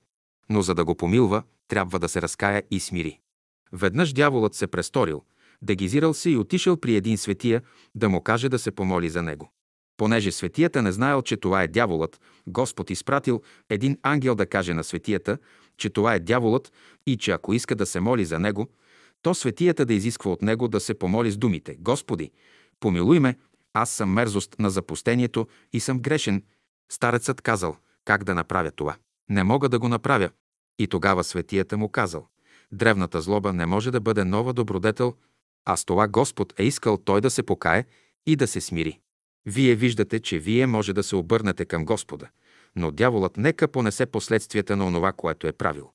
Но 0.50 0.62
за 0.62 0.76
да 0.76 0.86
го 0.86 0.96
помилва, 0.96 1.44
трябва 1.68 2.00
да 2.00 2.10
се 2.10 2.22
разкая 2.22 2.64
и 2.72 2.80
смири. 2.80 3.20
Веднъж 3.72 4.14
дяволът 4.14 4.56
се 4.56 4.68
престорил, 4.68 5.24
дегизирал 5.62 6.14
се 6.14 6.30
и 6.30 6.38
отишъл 6.38 6.78
при 6.78 6.96
един 6.96 7.18
светия 7.18 7.62
да 7.96 8.10
му 8.10 8.22
каже 8.22 8.50
да 8.50 8.60
се 8.60 8.72
помоли 8.72 9.10
за 9.10 9.22
него. 9.22 9.52
Понеже 9.98 10.32
светията 10.32 10.82
не 10.82 10.92
знаел, 10.92 11.22
че 11.22 11.38
това 11.38 11.64
е 11.64 11.68
дяволът, 11.68 12.22
Господ 12.48 12.90
изпратил 12.90 13.42
един 13.70 13.98
ангел 14.04 14.36
да 14.36 14.46
каже 14.46 14.74
на 14.74 14.84
светията, 14.84 15.38
че 15.78 15.90
това 15.90 16.14
е 16.14 16.20
дяволът 16.20 16.72
и 17.08 17.18
че 17.18 17.32
ако 17.32 17.54
иска 17.54 17.76
да 17.76 17.86
се 17.86 18.00
моли 18.00 18.26
за 18.26 18.40
него, 18.40 18.68
то 19.22 19.34
светията 19.34 19.86
да 19.86 19.94
изисква 19.94 20.32
от 20.32 20.42
него 20.42 20.68
да 20.68 20.80
се 20.80 20.94
помоли 20.94 21.32
с 21.32 21.38
думите 21.38 21.76
«Господи, 21.80 22.32
помилуй 22.80 23.20
ме, 23.20 23.36
аз 23.74 23.90
съм 23.90 24.14
мерзост 24.14 24.56
на 24.60 24.70
запустението 24.70 25.48
и 25.74 25.80
съм 25.80 26.00
грешен». 26.00 26.44
Старецът 26.92 27.42
казал 27.42 27.78
«Как 28.06 28.24
да 28.24 28.36
направя 28.36 28.72
това? 28.72 28.96
Не 29.30 29.44
мога 29.44 29.70
да 29.70 29.80
го 29.80 29.88
направя». 29.88 30.30
И 30.80 30.88
тогава 30.88 31.24
светията 31.24 31.78
му 31.78 31.90
казал 31.90 32.28
«Древната 32.72 33.22
злоба 33.22 33.54
не 33.54 33.66
може 33.66 33.92
да 33.92 34.00
бъде 34.00 34.24
нова 34.24 34.54
добродетел, 34.54 35.14
а 35.70 35.78
с 35.78 35.86
това 35.86 36.08
Господ 36.08 36.54
е 36.58 36.64
искал 36.64 36.98
той 36.98 37.22
да 37.22 37.30
се 37.30 37.44
покае 37.44 37.86
и 38.26 38.36
да 38.36 38.48
се 38.48 38.62
смири. 38.62 39.00
Вие 39.46 39.76
виждате, 39.76 40.20
че 40.20 40.40
вие 40.40 40.68
може 40.68 40.94
да 40.94 41.04
се 41.04 41.16
обърнете 41.16 41.66
към 41.66 41.86
Господа, 41.86 42.28
но 42.76 42.92
дяволът 42.92 43.38
нека 43.38 43.68
понесе 43.68 44.06
последствията 44.06 44.76
на 44.76 44.86
онова, 44.86 45.12
което 45.12 45.48
е 45.48 45.52
правил. 45.52 45.90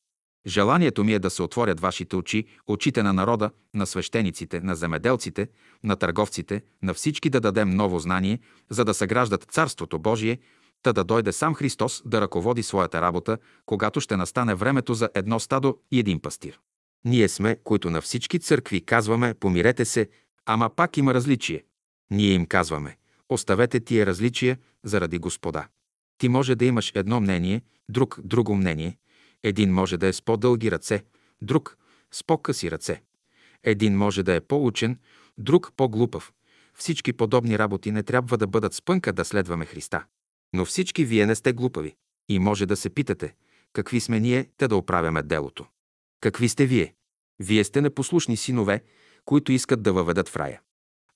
Желанието 0.47 1.05
ми 1.05 1.12
е 1.12 1.19
да 1.19 1.31
се 1.31 1.43
отворят 1.43 1.81
вашите 1.81 2.16
очи, 2.16 2.44
очите 2.66 3.03
на 3.03 3.12
народа, 3.12 3.51
на 3.74 3.86
свещениците, 3.86 4.61
на 4.61 4.74
земеделците, 4.74 5.49
на 5.85 5.97
търговците, 5.97 6.62
на 6.82 6.94
всички 6.94 7.31
да 7.31 7.40
дадем 7.40 7.70
ново 7.70 7.99
знание, 7.99 8.39
за 8.70 8.85
да 8.85 8.94
съграждат 8.94 9.44
Царството 9.44 9.99
Божие, 9.99 10.39
та 10.82 10.93
да 10.93 11.05
дойде 11.05 11.32
сам 11.32 11.55
Христос 11.55 12.03
да 12.07 12.20
ръководи 12.20 12.62
своята 12.62 13.03
работа, 13.03 13.39
когато 13.66 14.01
ще 14.01 14.16
настане 14.16 14.55
времето 14.55 14.94
за 14.94 15.09
едно 15.15 15.40
стадо 15.40 15.78
и 15.90 15.99
един 15.99 16.20
пастир. 16.20 16.61
Ние 17.05 17.29
сме, 17.29 17.57
които 17.65 17.91
на 17.91 18.01
всички 18.01 18.39
църкви 18.39 18.81
казваме, 18.81 19.35
помирете 19.35 19.85
се, 19.85 20.09
ама 20.47 20.70
пак 20.70 20.97
има 20.97 21.15
различие. 21.15 21.65
Ние 22.11 22.33
им 22.33 22.47
казваме, 22.47 22.97
оставете 23.29 23.81
тия 23.81 24.07
различия 24.07 24.59
заради 24.85 25.19
Господа. 25.19 25.69
Ти 26.19 26.29
може 26.29 26.55
да 26.55 26.65
имаш 26.65 26.93
едно 26.95 27.20
мнение, 27.20 27.62
друг 27.89 28.20
друго 28.24 28.55
мнение. 28.55 28.99
Един 29.43 29.73
може 29.73 29.97
да 29.97 30.07
е 30.07 30.12
с 30.12 30.23
по-дълги 30.23 30.70
ръце, 30.70 31.05
друг 31.43 31.79
с 32.12 32.24
по-къси 32.24 32.70
ръце. 32.70 33.03
Един 33.65 33.97
може 33.97 34.23
да 34.23 34.35
е 34.35 34.41
по-учен, 34.41 34.99
друг 35.39 35.73
по-глупав. 35.77 36.33
Всички 36.74 37.12
подобни 37.12 37.59
работи 37.59 37.91
не 37.91 38.03
трябва 38.03 38.39
да 38.39 38.47
бъдат 38.47 38.74
спънка 38.74 39.12
да 39.12 39.24
следваме 39.24 39.66
Христа. 39.66 40.05
Но 40.53 40.65
всички 40.65 41.05
вие 41.05 41.27
не 41.27 41.35
сте 41.35 41.53
глупави. 41.53 41.95
И 42.29 42.39
може 42.39 42.66
да 42.66 42.77
се 42.77 42.91
питате, 42.91 43.35
какви 43.73 44.01
сме 44.01 44.20
ние, 44.20 44.49
те 44.57 44.69
да 44.69 44.77
оправяме 44.77 45.23
делото. 45.23 45.66
Какви 46.23 46.49
сте 46.49 46.66
вие? 46.66 46.94
Вие 47.40 47.65
сте 47.65 47.81
непослушни 47.81 48.36
синове, 48.36 48.82
които 49.24 49.53
искат 49.53 49.82
да 49.82 49.93
въведат 49.93 50.28
в 50.28 50.36
рая. 50.36 50.61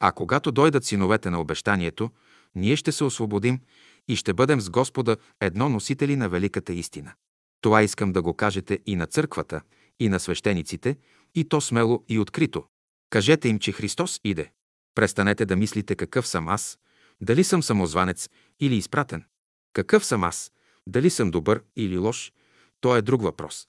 А 0.01 0.13
когато 0.13 0.53
дойдат 0.53 0.85
синовете 0.85 1.31
на 1.31 1.41
обещанието, 1.41 2.11
ние 2.55 2.77
ще 2.77 2.93
се 2.93 3.05
освободим 3.05 3.61
и 4.09 4.17
ще 4.17 4.33
бъдем 4.33 4.61
с 4.61 4.71
Господа 4.71 5.17
едно 5.41 5.69
носители 5.69 6.17
на 6.17 6.29
великата 6.29 6.73
истина. 6.73 7.13
Това 7.61 7.83
искам 7.83 8.13
да 8.13 8.23
го 8.23 8.35
кажете 8.35 8.79
и 8.87 8.97
на 8.97 9.07
църквата, 9.07 9.61
и 10.01 10.09
на 10.09 10.21
свещениците, 10.21 10.97
и 11.35 11.45
то 11.45 11.61
смело 11.61 12.05
и 12.09 12.19
открито. 12.19 12.65
Кажете 13.11 13.49
им, 13.49 13.59
че 13.59 13.73
Христос 13.73 14.21
иде. 14.25 14.51
Престанете 14.95 15.47
да 15.47 15.57
мислите 15.57 15.97
какъв 15.97 16.27
съм 16.27 16.49
аз, 16.49 16.79
дали 17.21 17.45
съм 17.45 17.63
самозванец 17.63 18.29
или 18.61 18.77
изпратен. 18.77 19.25
Какъв 19.73 20.05
съм 20.05 20.25
аз, 20.25 20.53
дали 20.87 21.11
съм 21.11 21.31
добър 21.31 21.63
или 21.77 21.99
лош, 21.99 22.33
то 22.81 22.97
е 22.97 23.03
друг 23.03 23.23
въпрос 23.23 23.67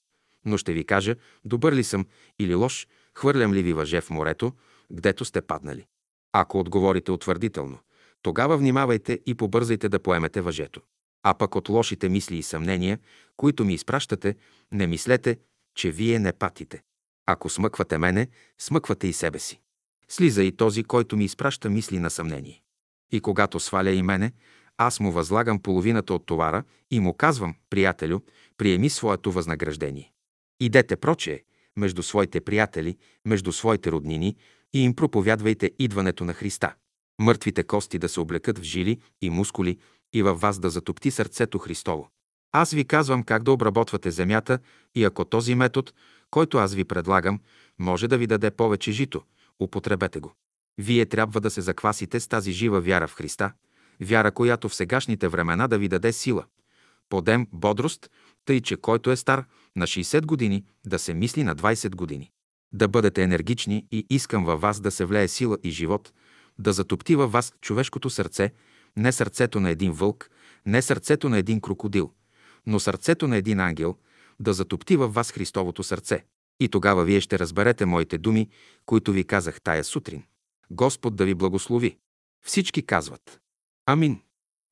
но 0.48 0.58
ще 0.58 0.74
ви 0.74 0.86
кажа, 0.86 1.16
добър 1.46 1.74
ли 1.74 1.84
съм 1.84 2.06
или 2.40 2.56
лош, 2.56 2.88
хвърлям 3.16 3.54
ли 3.54 3.64
ви 3.64 3.74
въже 3.74 4.02
в 4.02 4.10
морето, 4.10 4.54
гдето 4.92 5.26
сте 5.26 5.42
паднали. 5.42 5.86
Ако 6.34 6.60
отговорите 6.60 7.12
утвърдително, 7.12 7.80
тогава 8.22 8.58
внимавайте 8.58 9.20
и 9.26 9.36
побързайте 9.36 9.90
да 9.90 10.00
поемете 10.00 10.42
въжето. 10.42 10.82
А 11.24 11.34
пък 11.34 11.56
от 11.56 11.70
лошите 11.70 12.10
мисли 12.10 12.38
и 12.38 12.44
съмнения, 12.44 13.00
които 13.38 13.66
ми 13.66 13.74
изпращате, 13.74 14.36
не 14.72 14.88
мислете, 14.88 15.38
че 15.76 15.92
вие 15.92 16.20
не 16.20 16.34
патите. 16.34 16.84
Ако 17.26 17.50
смъквате 17.50 17.98
мене, 17.98 18.28
смъквате 18.60 19.08
и 19.08 19.14
себе 19.14 19.40
си. 19.40 19.60
Слиза 20.10 20.44
и 20.44 20.52
този, 20.52 20.84
който 20.84 21.18
ми 21.18 21.26
изпраща 21.26 21.70
мисли 21.70 22.00
на 22.00 22.10
съмнение. 22.10 22.62
И 23.12 23.20
когато 23.20 23.60
сваля 23.60 23.92
и 23.92 24.02
мене, 24.02 24.32
аз 24.78 25.00
му 25.00 25.12
възлагам 25.12 25.60
половината 25.60 26.14
от 26.14 26.26
товара 26.26 26.64
и 26.92 27.00
му 27.00 27.14
казвам, 27.14 27.56
приятелю, 27.70 28.20
приеми 28.58 28.90
своето 28.90 29.32
възнаграждение. 29.32 30.12
Идете 30.60 30.96
прочее, 30.96 31.42
между 31.78 32.04
своите 32.04 32.42
приятели, 32.42 32.98
между 33.26 33.52
своите 33.52 33.92
роднини 33.92 34.36
и 34.74 34.84
им 34.84 34.96
проповядвайте 34.96 35.72
идването 35.80 36.26
на 36.26 36.34
Христа. 36.34 36.74
Мъртвите 37.20 37.64
кости 37.64 38.00
да 38.00 38.10
се 38.10 38.20
облекат 38.20 38.60
в 38.60 38.64
жили 38.64 39.00
и 39.22 39.30
мускули 39.30 39.78
и 40.14 40.24
във 40.24 40.42
вас 40.42 40.60
да 40.60 40.70
затопти 40.70 41.12
сърцето 41.12 41.60
Христово. 41.60 42.10
Аз 42.52 42.72
ви 42.72 42.86
казвам 42.86 43.24
как 43.24 43.44
да 43.44 43.52
обработвате 43.52 44.12
земята 44.12 44.60
и 44.96 45.04
ако 45.04 45.26
този 45.26 45.56
метод, 45.56 45.92
който 46.30 46.58
аз 46.58 46.74
ви 46.74 46.84
предлагам, 46.84 47.40
може 47.80 48.08
да 48.08 48.18
ви 48.18 48.28
даде 48.28 48.52
повече 48.52 48.92
жито, 48.92 49.22
употребете 49.60 50.20
го. 50.20 50.34
Вие 50.78 51.06
трябва 51.06 51.42
да 51.42 51.50
се 51.50 51.62
заквасите 51.62 52.20
с 52.20 52.28
тази 52.28 52.52
жива 52.52 52.82
вяра 52.82 53.08
в 53.08 53.14
Христа, 53.14 53.52
вяра, 54.02 54.32
която 54.32 54.70
в 54.70 54.76
сегашните 54.76 55.28
времена 55.28 55.68
да 55.68 55.78
ви 55.78 55.88
даде 55.88 56.14
сила, 56.14 56.46
подем, 57.10 57.48
бодрост, 57.52 58.10
тъй 58.46 58.62
че 58.62 58.78
който 58.78 59.12
е 59.12 59.16
стар 59.16 59.46
на 59.78 59.88
60 59.88 60.26
години, 60.26 60.66
да 60.86 61.00
се 61.00 61.14
мисли 61.14 61.44
на 61.44 61.56
20 61.56 61.96
години. 61.96 62.32
Да 62.74 62.88
бъдете 62.88 63.24
енергични 63.24 63.86
и 63.92 64.06
искам 64.10 64.46
във 64.46 64.62
вас 64.62 64.80
да 64.80 64.92
се 64.92 65.06
влее 65.06 65.28
сила 65.28 65.58
и 65.64 65.70
живот, 65.70 66.14
да 66.60 66.74
затопти 66.74 67.16
във 67.16 67.32
вас 67.32 67.54
човешкото 67.62 68.10
сърце, 68.10 68.52
не 68.98 69.12
сърцето 69.12 69.60
на 69.60 69.70
един 69.70 69.92
вълк, 69.92 70.30
не 70.66 70.82
сърцето 70.82 71.30
на 71.30 71.38
един 71.38 71.62
крокодил, 71.62 72.12
но 72.66 72.80
сърцето 72.80 73.28
на 73.28 73.38
един 73.38 73.60
ангел, 73.60 73.96
да 74.40 74.54
затопти 74.54 74.96
във 74.96 75.14
вас 75.14 75.32
Христовото 75.32 75.84
сърце. 75.84 76.26
И 76.60 76.70
тогава 76.70 77.04
вие 77.04 77.22
ще 77.22 77.40
разберете 77.40 77.86
моите 77.86 78.18
думи, 78.18 78.50
които 78.86 79.12
ви 79.12 79.24
казах 79.24 79.62
тая 79.62 79.84
сутрин. 79.84 80.24
Господ 80.72 81.16
да 81.16 81.26
ви 81.26 81.34
благослови. 81.34 81.98
Всички 82.46 82.86
казват. 82.86 83.40
Амин. 83.86 84.22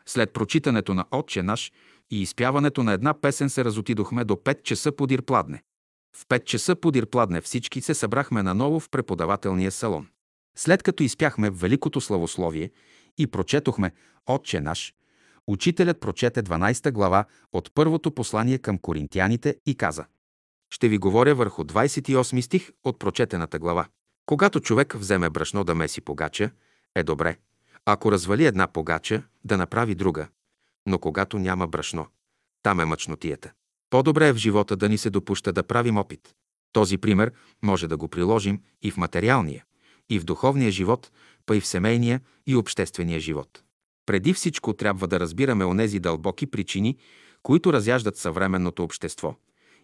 След 0.05 0.33
прочитането 0.33 0.93
на 0.93 1.05
Отче 1.11 1.43
наш 1.43 1.71
и 2.11 2.21
изпяването 2.21 2.83
на 2.83 2.93
една 2.93 3.21
песен 3.21 3.49
се 3.49 3.65
разотидохме 3.65 4.23
до 4.23 4.33
5 4.33 4.63
часа 4.63 4.91
подир 4.91 5.21
пладне. 5.21 5.63
В 6.15 6.25
5 6.27 6.43
часа 6.43 6.75
подир 6.75 7.05
пладне 7.05 7.41
всички 7.41 7.81
се 7.81 7.93
събрахме 7.93 8.43
наново 8.43 8.79
в 8.79 8.89
преподавателния 8.89 9.71
салон. 9.71 10.07
След 10.57 10.83
като 10.83 11.03
изпяхме 11.03 11.49
Великото 11.49 12.01
славословие 12.01 12.71
и 13.17 13.27
прочетохме 13.27 13.91
Отче 14.25 14.61
наш, 14.61 14.93
учителят 15.47 15.99
прочете 15.99 16.43
12 16.43 16.91
глава 16.91 17.25
от 17.53 17.71
първото 17.73 18.11
послание 18.11 18.57
към 18.57 18.77
коринтияните 18.77 19.55
и 19.65 19.75
каза 19.75 20.05
ще 20.75 20.89
ви 20.89 20.97
говоря 20.97 21.35
върху 21.35 21.63
28 21.63 22.41
стих 22.41 22.71
от 22.83 22.99
прочетената 22.99 23.59
глава. 23.59 23.87
Когато 24.25 24.59
човек 24.59 24.93
вземе 24.93 25.29
брашно 25.29 25.63
да 25.63 25.75
меси 25.75 26.01
погача, 26.01 26.51
е 26.95 27.03
добре. 27.03 27.37
Ако 27.85 28.11
развали 28.11 28.45
една 28.45 28.67
погача, 28.67 29.23
да 29.43 29.57
направи 29.57 29.95
друга. 29.95 30.27
Но 30.85 30.99
когато 30.99 31.39
няма 31.39 31.67
брашно, 31.67 32.07
там 32.63 32.79
е 32.79 32.85
мъчнотията. 32.85 33.51
По-добре 33.89 34.27
е 34.27 34.33
в 34.33 34.37
живота 34.37 34.75
да 34.75 34.89
ни 34.89 34.97
се 34.97 35.09
допуща 35.09 35.53
да 35.53 35.63
правим 35.63 35.97
опит. 35.97 36.33
Този 36.71 36.97
пример 36.97 37.31
може 37.63 37.87
да 37.87 37.97
го 37.97 38.07
приложим 38.07 38.61
и 38.81 38.91
в 38.91 38.97
материалния, 38.97 39.65
и 40.09 40.19
в 40.19 40.23
духовния 40.23 40.71
живот, 40.71 41.11
па 41.45 41.55
и 41.55 41.61
в 41.61 41.67
семейния 41.67 42.21
и 42.47 42.55
обществения 42.55 43.19
живот. 43.19 43.63
Преди 44.05 44.33
всичко 44.33 44.73
трябва 44.73 45.07
да 45.07 45.19
разбираме 45.19 45.65
онези 45.65 45.99
дълбоки 45.99 46.47
причини, 46.47 46.97
които 47.43 47.73
разяждат 47.73 48.17
съвременното 48.17 48.83
общество 48.83 49.35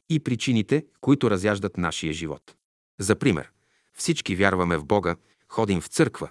и 0.09 0.19
причините, 0.19 0.85
които 1.01 1.31
разяждат 1.31 1.77
нашия 1.77 2.13
живот. 2.13 2.55
За 2.99 3.15
пример, 3.15 3.51
всички 3.93 4.35
вярваме 4.35 4.77
в 4.77 4.85
Бога, 4.85 5.15
ходим 5.47 5.81
в 5.81 5.87
църква, 5.87 6.29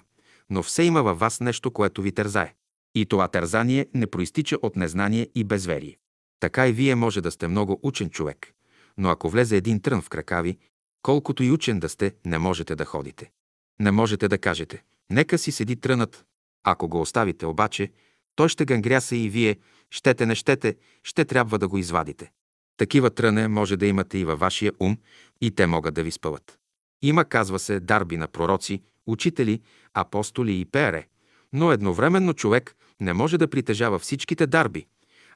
но 0.49 0.63
все 0.63 0.83
има 0.83 1.03
във 1.03 1.19
вас 1.19 1.39
нещо, 1.39 1.71
което 1.71 2.01
ви 2.01 2.11
тързае. 2.11 2.53
И 2.95 3.05
това 3.05 3.27
тързание 3.27 3.87
не 3.93 4.07
проистича 4.07 4.57
от 4.61 4.75
незнание 4.75 5.27
и 5.35 5.43
безверие. 5.43 5.97
Така 6.39 6.67
и 6.67 6.71
вие 6.71 6.95
може 6.95 7.21
да 7.21 7.31
сте 7.31 7.47
много 7.47 7.79
учен 7.83 8.09
човек, 8.09 8.53
но 8.97 9.09
ако 9.09 9.29
влезе 9.29 9.57
един 9.57 9.81
трън 9.81 10.01
в 10.01 10.09
крака 10.09 10.41
ви, 10.41 10.57
колкото 11.01 11.43
и 11.43 11.51
учен 11.51 11.79
да 11.79 11.89
сте, 11.89 12.15
не 12.25 12.37
можете 12.37 12.75
да 12.75 12.85
ходите. 12.85 13.31
Не 13.79 13.91
можете 13.91 14.27
да 14.27 14.37
кажете, 14.37 14.83
нека 15.09 15.37
си 15.37 15.51
седи 15.51 15.75
трънът. 15.75 16.25
Ако 16.63 16.87
го 16.87 17.01
оставите 17.01 17.45
обаче, 17.45 17.91
той 18.35 18.49
ще 18.49 18.65
гангряса 18.65 19.15
и 19.15 19.29
вие, 19.29 19.57
щете 19.89 20.25
не 20.25 20.35
щете, 20.35 20.75
ще 21.03 21.25
трябва 21.25 21.59
да 21.59 21.67
го 21.67 21.77
извадите. 21.77 22.31
Такива 22.77 23.09
тръне 23.09 23.47
може 23.47 23.77
да 23.77 23.85
имате 23.85 24.17
и 24.17 24.25
във 24.25 24.39
вашия 24.39 24.71
ум, 24.79 24.97
и 25.41 25.51
те 25.51 25.67
могат 25.67 25.93
да 25.93 26.03
ви 26.03 26.11
спъват. 26.11 26.59
Има, 27.01 27.25
казва 27.25 27.59
се, 27.59 27.79
дарби 27.79 28.17
на 28.17 28.27
пророци, 28.27 28.81
учители, 29.07 29.61
апостоли 29.93 30.59
и 30.59 30.65
пере, 30.65 31.07
но 31.53 31.71
едновременно 31.71 32.33
човек 32.33 32.75
не 32.99 33.13
може 33.13 33.37
да 33.37 33.47
притежава 33.47 33.99
всичките 33.99 34.47
дарби, 34.47 34.85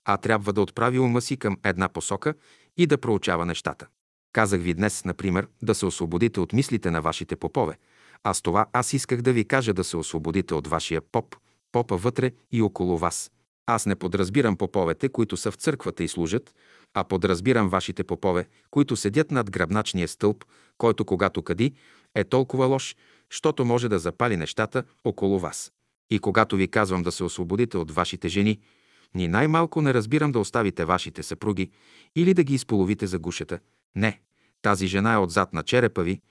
а 0.06 0.18
трябва 0.18 0.54
да 0.54 0.62
отправи 0.62 1.00
ума 1.00 1.22
си 1.22 1.38
към 1.38 1.58
една 1.64 1.90
посока 1.90 2.34
и 2.78 2.88
да 2.88 2.98
проучава 2.98 3.46
нещата. 3.46 3.88
Казах 4.34 4.62
ви 4.62 4.74
днес, 4.74 5.06
например, 5.06 5.48
да 5.62 5.76
се 5.76 5.86
освободите 5.86 6.40
от 6.40 6.54
мислите 6.54 6.92
на 6.92 7.02
вашите 7.02 7.36
попове, 7.36 7.78
а 8.24 8.34
с 8.34 8.42
това 8.42 8.66
аз 8.74 8.94
исках 8.94 9.22
да 9.22 9.34
ви 9.34 9.46
кажа 9.46 9.74
да 9.74 9.84
се 9.84 9.98
освободите 9.98 10.54
от 10.54 10.68
вашия 10.68 11.02
поп, 11.02 11.36
попа 11.72 11.98
вътре 11.98 12.32
и 12.52 12.62
около 12.62 12.98
вас. 12.98 13.32
Аз 13.66 13.86
не 13.86 13.96
подразбирам 13.96 14.58
поповете, 14.58 15.10
които 15.10 15.38
са 15.38 15.52
в 15.52 15.56
църквата 15.56 16.04
и 16.04 16.08
служат, 16.08 16.56
а 16.94 17.04
подразбирам 17.04 17.70
вашите 17.70 18.04
попове, 18.04 18.48
които 18.72 18.96
седят 18.96 19.32
над 19.32 19.52
гръбначния 19.52 20.08
стълб, 20.08 20.46
който 20.78 21.06
когато 21.06 21.42
кади, 21.42 21.74
е 22.16 22.24
толкова 22.24 22.66
лош, 22.66 22.96
щото 23.30 23.66
може 23.66 23.90
да 23.90 24.00
запали 24.00 24.38
нещата 24.38 24.84
около 25.04 25.40
вас. 25.40 25.72
И 26.10 26.20
когато 26.20 26.56
ви 26.56 26.68
казвам 26.68 27.04
да 27.04 27.12
се 27.12 27.24
освободите 27.24 27.78
от 27.78 27.92
вашите 27.92 28.28
жени, 28.28 28.60
ни 29.16 29.28
най-малко 29.28 29.82
не 29.82 29.94
разбирам 29.94 30.32
да 30.32 30.40
оставите 30.40 30.86
вашите 30.86 31.24
съпруги 31.24 31.72
или 32.16 32.34
да 32.34 32.44
ги 32.44 32.54
изполовите 32.54 33.08
за 33.08 33.20
гушата. 33.20 33.60
Не, 33.96 34.22
тази 34.62 34.88
жена 34.88 35.14
е 35.14 35.18
отзад 35.18 35.54
на 35.54 35.64
черепа 35.64 36.04
ви, 36.04 36.22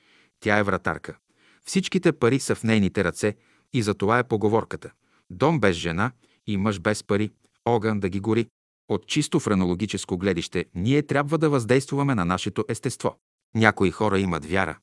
тя 0.40 0.58
е 0.58 0.62
вратарка. 0.62 1.16
Всичките 1.64 2.12
пари 2.12 2.40
са 2.40 2.54
в 2.54 2.64
нейните 2.64 3.04
ръце 3.04 3.36
и 3.72 3.82
за 3.82 3.94
това 3.94 4.18
е 4.18 4.28
поговорката. 4.28 4.90
Дом 5.30 5.60
без 5.60 5.76
жена 5.76 6.12
и 6.46 6.56
мъж 6.56 6.80
без 6.80 7.04
пари, 7.04 7.30
огън 7.64 8.00
да 8.00 8.08
ги 8.08 8.20
гори. 8.20 8.46
От 8.88 9.06
чисто 9.06 9.40
френологическо 9.40 10.18
гледище 10.18 10.64
ние 10.74 11.02
трябва 11.02 11.38
да 11.38 11.50
въздействуваме 11.50 12.14
на 12.14 12.24
нашето 12.24 12.64
естество. 12.68 13.16
Някои 13.54 13.90
хора 13.90 14.18
имат 14.18 14.44
вяра, 14.44 14.78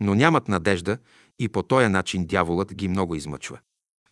но 0.00 0.14
нямат 0.14 0.48
надежда 0.48 0.98
и 1.38 1.48
по 1.48 1.62
този 1.62 1.88
начин 1.88 2.26
дяволът 2.26 2.74
ги 2.74 2.88
много 2.88 3.14
измъчва. 3.14 3.58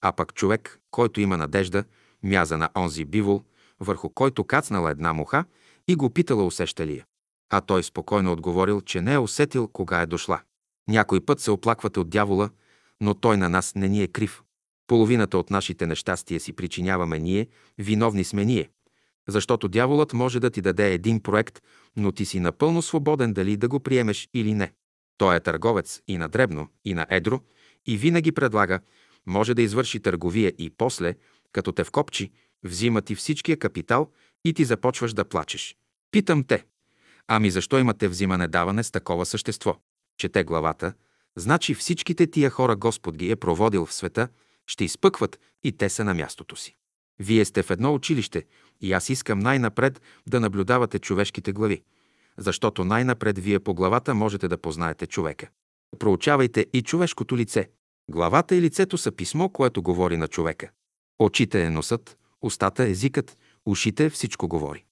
А 0.01 0.13
пък 0.13 0.35
човек, 0.35 0.81
който 0.91 1.21
има 1.21 1.37
надежда, 1.37 1.85
мяза 2.23 2.59
на 2.59 2.69
онзи 2.77 3.05
бивол, 3.05 3.43
върху 3.81 4.11
който 4.11 4.45
кацнала 4.45 4.91
една 4.91 5.13
муха 5.13 5.45
и 5.89 5.95
го 5.95 6.11
питала 6.11 6.47
усеща 6.47 6.87
ли 6.87 6.97
я. 6.97 7.05
А 7.51 7.61
той 7.61 7.83
спокойно 7.83 8.33
отговорил, 8.33 8.81
че 8.81 9.01
не 9.01 9.13
е 9.13 9.19
усетил 9.19 9.69
кога 9.69 10.01
е 10.01 10.07
дошла. 10.07 10.41
Някой 10.89 11.21
път 11.21 11.41
се 11.41 11.51
оплаквате 11.51 12.01
от 12.01 12.11
дявола, 12.11 12.51
но 13.01 13.15
той 13.15 13.37
на 13.37 13.49
нас 13.49 13.75
не 13.75 13.89
ни 13.89 14.03
е 14.03 14.09
крив. 14.09 14.43
Половината 14.87 15.39
от 15.39 15.51
нашите 15.51 15.87
нещастия 15.87 16.41
си 16.41 16.53
причиняваме 16.53 17.19
ние, 17.19 17.47
виновни 17.79 18.25
сме 18.25 18.45
ние. 18.45 18.71
Защото 19.29 19.69
дяволът 19.69 20.13
може 20.13 20.41
да 20.41 20.51
ти 20.51 20.61
даде 20.61 20.93
един 20.93 21.21
проект, 21.21 21.63
но 21.97 22.13
ти 22.13 22.25
си 22.25 22.41
напълно 22.41 22.83
свободен 22.83 23.33
дали 23.33 23.57
да 23.57 23.69
го 23.69 23.81
приемеш 23.81 24.29
или 24.35 24.55
не. 24.55 24.73
Той 25.19 25.37
е 25.37 25.41
търговец 25.41 26.03
и 26.09 26.19
на 26.19 26.29
дребно, 26.29 26.69
и 26.85 26.95
на 26.95 27.07
едро, 27.11 27.41
и 27.87 27.97
винаги 27.97 28.33
предлага, 28.33 28.81
може 29.31 29.55
да 29.55 29.63
извърши 29.63 30.01
търговия 30.01 30.53
и 30.59 30.71
после, 30.71 31.15
като 31.53 31.73
те 31.73 31.85
вкопчи, 31.85 32.31
взима 32.65 33.03
ти 33.03 33.15
всичкия 33.15 33.59
капитал 33.59 34.11
и 34.45 34.55
ти 34.55 34.65
започваш 34.65 35.13
да 35.13 35.25
плачеш. 35.25 35.77
Питам 36.11 36.45
те, 36.45 36.65
ами 37.29 37.51
защо 37.51 37.79
имате 37.79 38.09
взимане-даване 38.09 38.83
с 38.83 38.91
такова 38.91 39.27
същество? 39.27 39.77
Чете 40.19 40.45
главата, 40.45 40.93
значи 41.37 41.75
всичките 41.75 42.27
тия 42.27 42.51
хора 42.51 42.77
Господ 42.77 43.17
ги 43.17 43.31
е 43.31 43.37
проводил 43.37 43.87
в 43.87 43.95
света, 43.95 44.29
ще 44.67 44.85
изпъкват 44.85 45.41
и 45.65 45.73
те 45.73 45.89
са 45.89 46.05
на 46.05 46.15
мястото 46.15 46.57
си. 46.57 46.77
Вие 47.19 47.45
сте 47.45 47.63
в 47.63 47.71
едно 47.71 47.95
училище 47.95 48.45
и 48.81 48.93
аз 48.93 49.09
искам 49.09 49.39
най-напред 49.39 50.03
да 50.27 50.41
наблюдавате 50.41 50.99
човешките 50.99 51.53
глави, 51.53 51.83
защото 52.39 52.85
най-напред 52.85 53.39
вие 53.39 53.61
по 53.61 53.75
главата 53.75 54.15
можете 54.15 54.49
да 54.49 54.59
познаете 54.59 55.07
човека. 55.07 55.49
Проучавайте 55.99 56.67
и 56.73 56.83
човешкото 56.83 57.37
лице. 57.37 57.71
Главата 58.11 58.57
и 58.57 58.61
лицето 58.61 58.99
са 58.99 59.13
писмо, 59.13 59.49
което 59.49 59.83
говори 59.83 60.17
на 60.17 60.29
човека. 60.29 60.71
Очите 61.19 61.63
е 61.63 61.71
носът, 61.71 62.19
устата 62.43 62.85
езикът, 62.89 63.39
ушите 63.67 64.11
всичко 64.11 64.49
говори. 64.49 64.85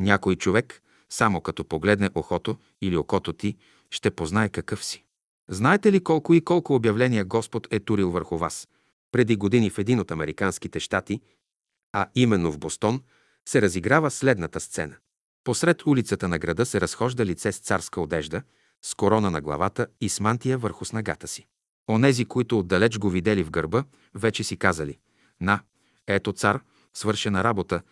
Някой 0.00 0.36
човек, 0.36 0.82
само 1.10 1.40
като 1.40 1.64
погледне 1.64 2.10
охото 2.14 2.56
или 2.82 2.96
окото 2.96 3.32
ти, 3.32 3.56
ще 3.90 4.10
познае 4.10 4.48
какъв 4.48 4.84
си. 4.84 5.04
Знаете 5.50 5.92
ли 5.92 6.04
колко 6.04 6.34
и 6.34 6.40
колко 6.40 6.74
обявления 6.74 7.24
Господ 7.24 7.68
е 7.70 7.80
турил 7.80 8.10
върху 8.10 8.38
вас? 8.38 8.68
Преди 9.12 9.36
години 9.36 9.70
в 9.70 9.78
един 9.78 10.00
от 10.00 10.10
американските 10.10 10.80
щати, 10.80 11.20
а 11.92 12.06
именно 12.14 12.52
в 12.52 12.58
Бостон, 12.58 13.02
се 13.48 13.62
разиграва 13.62 14.10
следната 14.10 14.60
сцена. 14.60 14.96
Посред 15.44 15.86
улицата 15.86 16.28
на 16.28 16.38
града 16.38 16.66
се 16.66 16.80
разхожда 16.80 17.26
лице 17.26 17.52
с 17.52 17.58
царска 17.58 18.00
одежда, 18.00 18.42
с 18.82 18.94
корона 18.94 19.30
на 19.30 19.40
главата 19.40 19.86
и 20.00 20.08
с 20.08 20.20
мантия 20.20 20.58
върху 20.58 20.84
снагата 20.84 21.28
си. 21.28 21.46
Онези, 21.90 22.24
които 22.24 22.58
отдалеч 22.58 22.98
го 22.98 23.10
видели 23.10 23.42
в 23.42 23.50
гърба, 23.50 23.84
вече 24.14 24.44
си 24.44 24.56
казали 24.56 24.98
«На, 25.40 25.60
ето 26.06 26.32
цар, 26.32 26.60
свършена 26.94 27.44
работа, 27.44 27.82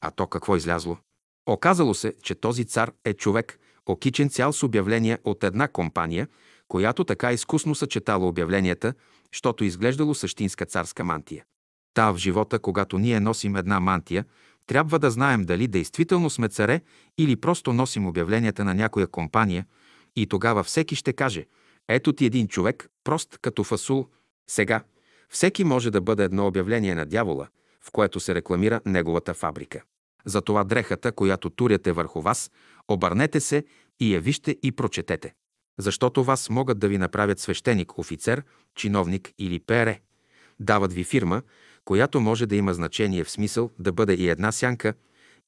а 0.00 0.10
то 0.10 0.26
какво 0.26 0.56
излязло?» 0.56 0.98
Оказало 1.46 1.94
се, 1.94 2.14
че 2.22 2.34
този 2.34 2.64
цар 2.64 2.92
е 3.04 3.14
човек, 3.14 3.58
окичен 3.86 4.28
цял 4.28 4.52
с 4.52 4.62
обявления 4.62 5.18
от 5.24 5.44
една 5.44 5.68
компания, 5.68 6.28
която 6.68 7.04
така 7.04 7.32
изкусно 7.32 7.74
съчетала 7.74 8.28
обявленията, 8.28 8.94
щото 9.32 9.64
изглеждало 9.64 10.14
същинска 10.14 10.66
царска 10.66 11.04
мантия. 11.04 11.44
Та 11.94 12.12
в 12.12 12.16
живота, 12.16 12.58
когато 12.58 12.98
ние 12.98 13.20
носим 13.20 13.56
една 13.56 13.80
мантия, 13.80 14.24
трябва 14.66 14.98
да 14.98 15.10
знаем 15.10 15.44
дали 15.44 15.68
действително 15.68 16.30
сме 16.30 16.48
царе 16.48 16.80
или 17.18 17.36
просто 17.36 17.72
носим 17.72 18.06
обявленията 18.06 18.64
на 18.64 18.74
някоя 18.74 19.06
компания 19.06 19.66
и 20.16 20.26
тогава 20.26 20.62
всеки 20.64 20.96
ще 20.96 21.12
каже 21.12 21.46
«Ето 21.88 22.12
ти 22.12 22.24
един 22.26 22.48
човек, 22.48 22.88
прост 23.04 23.38
като 23.42 23.64
фасул». 23.64 24.06
Сега, 24.50 24.82
всеки 25.28 25.64
може 25.64 25.90
да 25.90 26.00
бъде 26.00 26.24
едно 26.24 26.46
обявление 26.46 26.94
на 26.94 27.06
дявола, 27.06 27.48
в 27.80 27.90
което 27.90 28.20
се 28.20 28.34
рекламира 28.34 28.80
неговата 28.86 29.34
фабрика. 29.34 29.82
Затова 30.24 30.64
дрехата, 30.64 31.12
която 31.12 31.50
туряте 31.50 31.92
върху 31.92 32.20
вас, 32.20 32.50
обърнете 32.88 33.40
се 33.40 33.64
и 34.00 34.14
я 34.14 34.20
вижте 34.20 34.56
и 34.62 34.72
прочетете. 34.72 35.34
Защото 35.78 36.24
вас 36.24 36.50
могат 36.50 36.78
да 36.78 36.88
ви 36.88 36.98
направят 36.98 37.38
свещеник, 37.38 37.98
офицер, 37.98 38.42
чиновник 38.74 39.32
или 39.38 39.60
пере. 39.60 40.00
Дават 40.60 40.92
ви 40.92 41.04
фирма, 41.04 41.42
която 41.84 42.20
може 42.20 42.46
да 42.46 42.56
има 42.56 42.74
значение 42.74 43.24
в 43.24 43.30
смисъл 43.30 43.70
да 43.78 43.92
бъде 43.92 44.14
и 44.14 44.28
една 44.28 44.52
сянка 44.52 44.94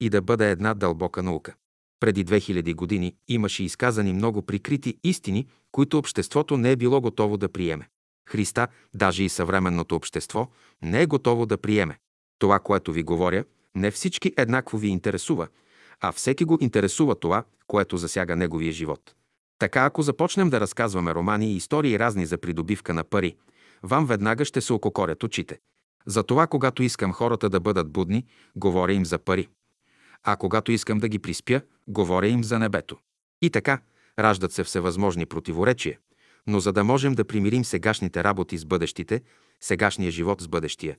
и 0.00 0.10
да 0.10 0.22
бъде 0.22 0.50
една 0.50 0.74
дълбока 0.74 1.22
наука. 1.22 1.54
Преди 2.04 2.24
2000 2.24 2.74
години 2.74 3.14
имаше 3.28 3.64
изказани 3.64 4.12
много 4.12 4.42
прикрити 4.42 4.98
истини, 5.04 5.46
които 5.72 5.98
обществото 5.98 6.56
не 6.56 6.72
е 6.72 6.76
било 6.76 7.00
готово 7.00 7.36
да 7.36 7.48
приеме. 7.48 7.88
Христа, 8.28 8.68
даже 8.94 9.24
и 9.24 9.28
съвременното 9.28 9.96
общество, 9.96 10.48
не 10.82 11.02
е 11.02 11.06
готово 11.06 11.46
да 11.46 11.58
приеме. 11.58 11.98
Това, 12.38 12.58
което 12.58 12.92
ви 12.92 13.02
говоря, 13.02 13.44
не 13.74 13.90
всички 13.90 14.32
еднакво 14.36 14.78
ви 14.78 14.88
интересува, 14.88 15.48
а 16.00 16.12
всеки 16.12 16.44
го 16.44 16.58
интересува 16.60 17.14
това, 17.14 17.44
което 17.66 17.96
засяга 17.96 18.36
неговия 18.36 18.72
живот. 18.72 19.14
Така, 19.58 19.84
ако 19.84 20.02
започнем 20.02 20.50
да 20.50 20.60
разказваме 20.60 21.14
романи 21.14 21.52
и 21.52 21.56
истории 21.56 21.98
разни 21.98 22.26
за 22.26 22.38
придобивка 22.38 22.94
на 22.94 23.04
пари, 23.04 23.36
вам 23.82 24.06
веднага 24.06 24.44
ще 24.44 24.60
се 24.60 24.72
ококорят 24.72 25.22
очите. 25.22 25.58
Затова, 26.06 26.46
когато 26.46 26.82
искам 26.82 27.12
хората 27.12 27.50
да 27.50 27.60
бъдат 27.60 27.92
будни, 27.92 28.24
говоря 28.56 28.92
им 28.92 29.04
за 29.04 29.18
пари. 29.18 29.48
А 30.24 30.36
когато 30.36 30.72
искам 30.72 30.98
да 30.98 31.08
ги 31.08 31.18
приспя, 31.18 31.60
говоря 31.88 32.26
им 32.26 32.44
за 32.44 32.58
небето. 32.58 32.96
И 33.42 33.50
така, 33.50 33.80
Раждат 34.18 34.52
се 34.52 34.64
всевъзможни 34.64 35.26
противоречия, 35.26 35.98
но 36.46 36.60
за 36.60 36.72
да 36.72 36.84
можем 36.84 37.14
да 37.14 37.24
примирим 37.24 37.64
сегашните 37.64 38.24
работи 38.24 38.58
с 38.58 38.64
бъдещите, 38.64 39.22
сегашния 39.60 40.10
живот 40.10 40.40
с 40.40 40.48
бъдещия, 40.48 40.96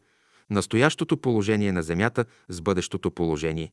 настоящото 0.49 1.17
положение 1.17 1.71
на 1.71 1.83
Земята 1.83 2.25
с 2.49 2.61
бъдещото 2.61 3.11
положение, 3.11 3.71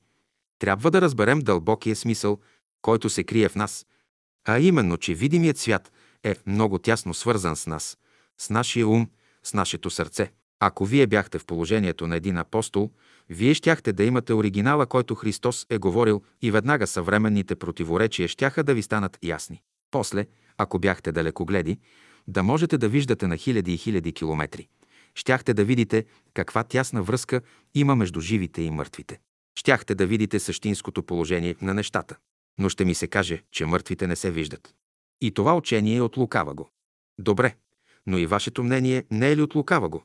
трябва 0.58 0.90
да 0.90 1.00
разберем 1.00 1.38
дълбокия 1.38 1.96
смисъл, 1.96 2.38
който 2.82 3.10
се 3.10 3.24
крие 3.24 3.48
в 3.48 3.54
нас, 3.54 3.86
а 4.44 4.58
именно, 4.58 4.96
че 4.96 5.14
видимият 5.14 5.58
свят 5.58 5.92
е 6.24 6.36
много 6.46 6.78
тясно 6.78 7.14
свързан 7.14 7.56
с 7.56 7.66
нас, 7.66 7.98
с 8.38 8.50
нашия 8.50 8.88
ум, 8.88 9.10
с 9.42 9.54
нашето 9.54 9.90
сърце. 9.90 10.32
Ако 10.64 10.84
вие 10.84 11.06
бяхте 11.06 11.38
в 11.38 11.46
положението 11.46 12.06
на 12.06 12.16
един 12.16 12.38
апостол, 12.38 12.90
вие 13.28 13.54
щяхте 13.54 13.92
да 13.92 14.04
имате 14.04 14.34
оригинала, 14.34 14.86
който 14.86 15.14
Христос 15.14 15.66
е 15.70 15.78
говорил 15.78 16.22
и 16.42 16.50
веднага 16.50 16.86
съвременните 16.86 17.56
противоречия 17.56 18.28
щяха 18.28 18.64
да 18.64 18.74
ви 18.74 18.82
станат 18.82 19.18
ясни. 19.22 19.62
После, 19.90 20.26
ако 20.58 20.78
бяхте 20.78 21.12
далекогледи, 21.12 21.78
да 22.28 22.42
можете 22.42 22.78
да 22.78 22.88
виждате 22.88 23.26
на 23.26 23.36
хиляди 23.36 23.74
и 23.74 23.76
хиляди 23.76 24.12
километри. 24.12 24.68
Щяхте 25.14 25.54
да 25.54 25.64
видите 25.64 26.04
каква 26.34 26.64
тясна 26.64 27.02
връзка 27.02 27.40
има 27.74 27.96
между 27.96 28.20
живите 28.20 28.62
и 28.62 28.70
мъртвите. 28.70 29.18
Щяхте 29.58 29.94
да 29.94 30.06
видите 30.06 30.40
същинското 30.40 31.02
положение 31.02 31.56
на 31.62 31.74
нещата. 31.74 32.16
Но 32.58 32.68
ще 32.68 32.84
ми 32.84 32.94
се 32.94 33.06
каже, 33.06 33.42
че 33.52 33.66
мъртвите 33.66 34.06
не 34.06 34.16
се 34.16 34.30
виждат. 34.30 34.74
И 35.20 35.30
това 35.30 35.56
учение 35.56 35.96
е 35.96 36.00
от 36.00 36.16
лукава 36.16 36.54
го. 36.54 36.70
Добре, 37.18 37.54
но 38.06 38.18
и 38.18 38.26
вашето 38.26 38.64
мнение 38.64 39.04
не 39.10 39.30
е 39.30 39.36
ли 39.36 39.42
от 39.42 39.54
лукава 39.54 39.88
го? 39.88 40.02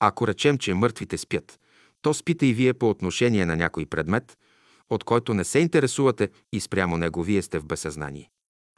Ако 0.00 0.26
речем, 0.26 0.58
че 0.58 0.74
мъртвите 0.74 1.18
спят, 1.18 1.60
то 2.02 2.14
спите 2.14 2.46
и 2.46 2.54
вие 2.54 2.74
по 2.74 2.90
отношение 2.90 3.46
на 3.46 3.56
някой 3.56 3.86
предмет, 3.86 4.38
от 4.90 5.04
който 5.04 5.34
не 5.34 5.44
се 5.44 5.58
интересувате 5.58 6.28
и 6.52 6.60
спрямо 6.60 6.96
него 6.96 7.22
вие 7.22 7.42
сте 7.42 7.58
в 7.58 7.66
безсъзнание. 7.66 8.30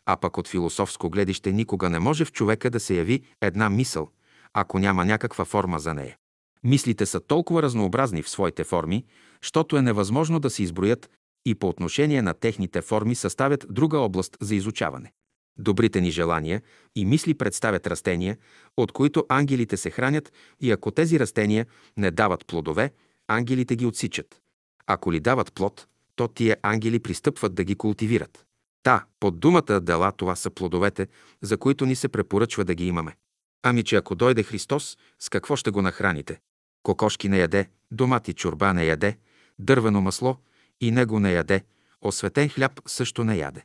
А 0.06 0.16
пък 0.16 0.38
от 0.38 0.48
философско 0.48 1.10
гледище 1.10 1.52
никога 1.52 1.90
не 1.90 1.98
може 1.98 2.24
в 2.24 2.32
човека 2.32 2.70
да 2.70 2.80
се 2.80 2.94
яви 2.94 3.22
една 3.40 3.70
мисъл, 3.70 4.10
ако 4.52 4.78
няма 4.78 5.04
някаква 5.04 5.44
форма 5.44 5.78
за 5.78 5.94
нея. 5.94 6.16
Мислите 6.64 7.06
са 7.06 7.20
толкова 7.20 7.62
разнообразни 7.62 8.22
в 8.22 8.28
своите 8.28 8.64
форми, 8.64 9.04
щото 9.40 9.76
е 9.76 9.82
невъзможно 9.82 10.40
да 10.40 10.50
се 10.50 10.62
изброят 10.62 11.10
и 11.46 11.54
по 11.54 11.68
отношение 11.68 12.22
на 12.22 12.34
техните 12.34 12.82
форми 12.82 13.14
съставят 13.14 13.66
друга 13.70 13.98
област 13.98 14.36
за 14.40 14.54
изучаване. 14.54 15.12
Добрите 15.58 16.00
ни 16.00 16.10
желания 16.10 16.62
и 16.94 17.04
мисли 17.04 17.34
представят 17.34 17.86
растения, 17.86 18.38
от 18.76 18.92
които 18.92 19.26
ангелите 19.28 19.76
се 19.76 19.90
хранят 19.90 20.32
и 20.60 20.70
ако 20.70 20.90
тези 20.90 21.20
растения 21.20 21.66
не 21.96 22.10
дават 22.10 22.46
плодове, 22.46 22.92
ангелите 23.28 23.76
ги 23.76 23.86
отсичат. 23.86 24.40
Ако 24.86 25.12
ли 25.12 25.20
дават 25.20 25.52
плод, 25.52 25.86
то 26.16 26.28
тия 26.28 26.56
ангели 26.62 26.98
пристъпват 26.98 27.54
да 27.54 27.64
ги 27.64 27.74
култивират. 27.74 28.46
Та, 28.82 29.04
под 29.20 29.40
думата 29.40 29.80
дела 29.80 30.12
това 30.12 30.36
са 30.36 30.50
плодовете, 30.50 31.08
за 31.42 31.56
които 31.56 31.86
ни 31.86 31.96
се 31.96 32.08
препоръчва 32.08 32.64
да 32.64 32.74
ги 32.74 32.86
имаме. 32.86 33.16
Ами 33.62 33.84
че 33.84 33.96
ако 33.96 34.14
дойде 34.14 34.42
Христос, 34.42 34.98
с 35.18 35.28
какво 35.28 35.56
ще 35.56 35.70
го 35.70 35.82
нахраните? 35.82 36.40
Кокошки 36.82 37.28
не 37.28 37.38
яде, 37.38 37.68
домати 37.90 38.34
чорба 38.34 38.72
не 38.72 38.84
яде, 38.84 39.18
дървено 39.58 40.00
масло 40.00 40.36
и 40.80 40.90
него 40.90 41.20
не 41.20 41.32
яде, 41.32 41.64
осветен 42.02 42.48
хляб 42.48 42.80
също 42.86 43.24
не 43.24 43.36
яде. 43.36 43.64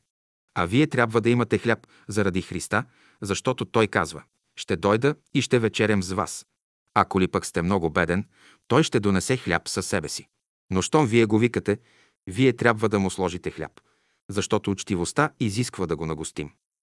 А 0.55 0.65
вие 0.65 0.87
трябва 0.87 1.21
да 1.21 1.29
имате 1.29 1.57
хляб 1.57 1.87
заради 2.07 2.41
Христа, 2.41 2.83
защото 3.21 3.65
Той 3.65 3.87
казва 3.87 4.23
«Ще 4.55 4.75
дойда 4.75 5.15
и 5.33 5.41
ще 5.41 5.59
вечерям 5.59 6.03
с 6.03 6.11
вас». 6.11 6.45
Ако 6.93 7.21
ли 7.21 7.27
пък 7.27 7.45
сте 7.45 7.61
много 7.61 7.89
беден, 7.89 8.25
Той 8.67 8.83
ще 8.83 8.99
донесе 8.99 9.37
хляб 9.37 9.67
със 9.67 9.85
себе 9.85 10.09
си. 10.09 10.27
Но 10.71 10.81
щом 10.81 11.07
вие 11.07 11.25
го 11.25 11.39
викате, 11.39 11.77
вие 12.27 12.53
трябва 12.53 12.89
да 12.89 12.99
му 12.99 13.09
сложите 13.09 13.51
хляб, 13.51 13.71
защото 14.29 14.71
учтивостта 14.71 15.29
изисква 15.39 15.85
да 15.85 15.95
го 15.95 16.05
нагостим. 16.05 16.51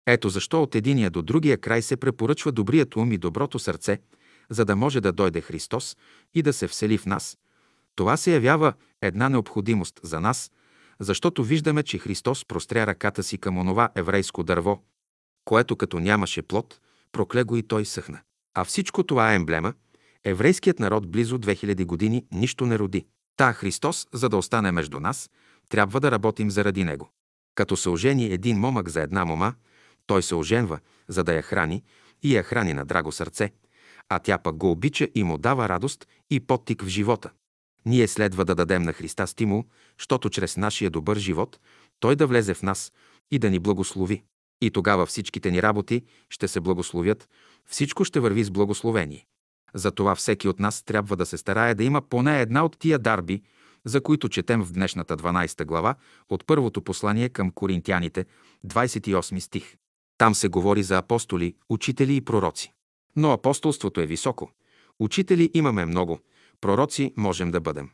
Ето 0.06 0.28
защо 0.28 0.62
от 0.62 0.74
единия 0.74 1.10
до 1.10 1.22
другия 1.22 1.58
край 1.58 1.82
се 1.82 1.96
препоръчва 1.96 2.52
добрият 2.52 2.96
ум 2.96 3.12
и 3.12 3.18
доброто 3.18 3.58
сърце, 3.58 3.98
за 4.50 4.64
да 4.64 4.76
може 4.76 5.00
да 5.00 5.12
дойде 5.12 5.40
Христос 5.40 5.96
и 6.34 6.42
да 6.42 6.52
се 6.52 6.68
всели 6.68 6.98
в 6.98 7.06
нас. 7.06 7.38
Това 7.94 8.16
се 8.16 8.32
явява 8.32 8.72
една 9.02 9.28
необходимост 9.28 10.00
за 10.02 10.20
нас, 10.20 10.50
защото 11.00 11.44
виждаме, 11.44 11.82
че 11.82 11.98
Христос 11.98 12.44
простря 12.44 12.86
ръката 12.86 13.22
си 13.22 13.38
към 13.38 13.58
онова 13.58 13.88
еврейско 13.94 14.42
дърво, 14.42 14.82
което 15.44 15.76
като 15.76 15.98
нямаше 15.98 16.42
плод, 16.42 16.80
прокле 17.12 17.42
го 17.42 17.56
и 17.56 17.62
той 17.62 17.84
съхна. 17.84 18.20
А 18.54 18.64
всичко 18.64 19.02
това 19.02 19.32
е 19.32 19.36
емблема. 19.36 19.74
Еврейският 20.24 20.78
народ 20.78 21.10
близо 21.10 21.38
2000 21.38 21.84
години 21.84 22.24
нищо 22.32 22.66
не 22.66 22.78
роди. 22.78 23.06
Та 23.36 23.52
Христос, 23.52 24.06
за 24.12 24.28
да 24.28 24.36
остане 24.36 24.72
между 24.72 25.00
нас, 25.00 25.30
трябва 25.68 26.00
да 26.00 26.10
работим 26.10 26.50
заради 26.50 26.84
Него. 26.84 27.10
Като 27.54 27.76
се 27.76 27.88
ожени 27.88 28.32
един 28.32 28.58
момък 28.58 28.88
за 28.88 29.00
една 29.00 29.24
мома, 29.24 29.54
той 30.06 30.22
се 30.22 30.34
оженва, 30.34 30.78
за 31.08 31.24
да 31.24 31.34
я 31.34 31.42
храни 31.42 31.82
и 32.22 32.36
я 32.36 32.42
храни 32.42 32.74
на 32.74 32.84
драго 32.84 33.12
сърце, 33.12 33.52
а 34.08 34.18
тя 34.18 34.38
пък 34.38 34.56
го 34.56 34.70
обича 34.70 35.08
и 35.14 35.22
му 35.22 35.38
дава 35.38 35.68
радост 35.68 36.06
и 36.30 36.40
подтик 36.40 36.82
в 36.82 36.88
живота. 36.88 37.30
Ние 37.86 38.08
следва 38.08 38.44
да 38.44 38.54
дадем 38.54 38.82
на 38.82 38.92
Христа 38.92 39.26
стимул, 39.26 39.64
защото 39.98 40.30
чрез 40.30 40.56
нашия 40.56 40.90
добър 40.90 41.16
живот 41.16 41.60
Той 42.00 42.16
да 42.16 42.26
влезе 42.26 42.54
в 42.54 42.62
нас 42.62 42.92
и 43.30 43.38
да 43.38 43.50
ни 43.50 43.58
благослови. 43.58 44.22
И 44.60 44.70
тогава 44.70 45.06
всичките 45.06 45.50
ни 45.50 45.62
работи 45.62 46.02
ще 46.30 46.48
се 46.48 46.60
благословят, 46.60 47.28
всичко 47.66 48.04
ще 48.04 48.20
върви 48.20 48.44
с 48.44 48.50
благословение. 48.50 49.26
Затова 49.74 50.14
всеки 50.14 50.48
от 50.48 50.60
нас 50.60 50.82
трябва 50.82 51.16
да 51.16 51.26
се 51.26 51.36
старае 51.36 51.74
да 51.74 51.84
има 51.84 52.02
поне 52.02 52.40
една 52.40 52.64
от 52.64 52.78
тия 52.78 52.98
дарби, 52.98 53.42
за 53.84 54.00
които 54.00 54.28
четем 54.28 54.62
в 54.62 54.72
днешната 54.72 55.16
12 55.16 55.64
глава 55.64 55.94
от 56.28 56.46
първото 56.46 56.82
послание 56.82 57.28
към 57.28 57.50
коринтяните, 57.50 58.24
28 58.66 59.38
стих. 59.38 59.76
Там 60.18 60.34
се 60.34 60.48
говори 60.48 60.82
за 60.82 60.98
апостоли, 60.98 61.54
учители 61.68 62.16
и 62.16 62.20
пророци. 62.20 62.72
Но 63.16 63.32
апостолството 63.32 64.00
е 64.00 64.06
високо. 64.06 64.50
Учители 64.98 65.50
имаме 65.54 65.86
много, 65.86 66.20
пророци 66.60 67.14
можем 67.16 67.50
да 67.50 67.60
бъдем. 67.60 67.90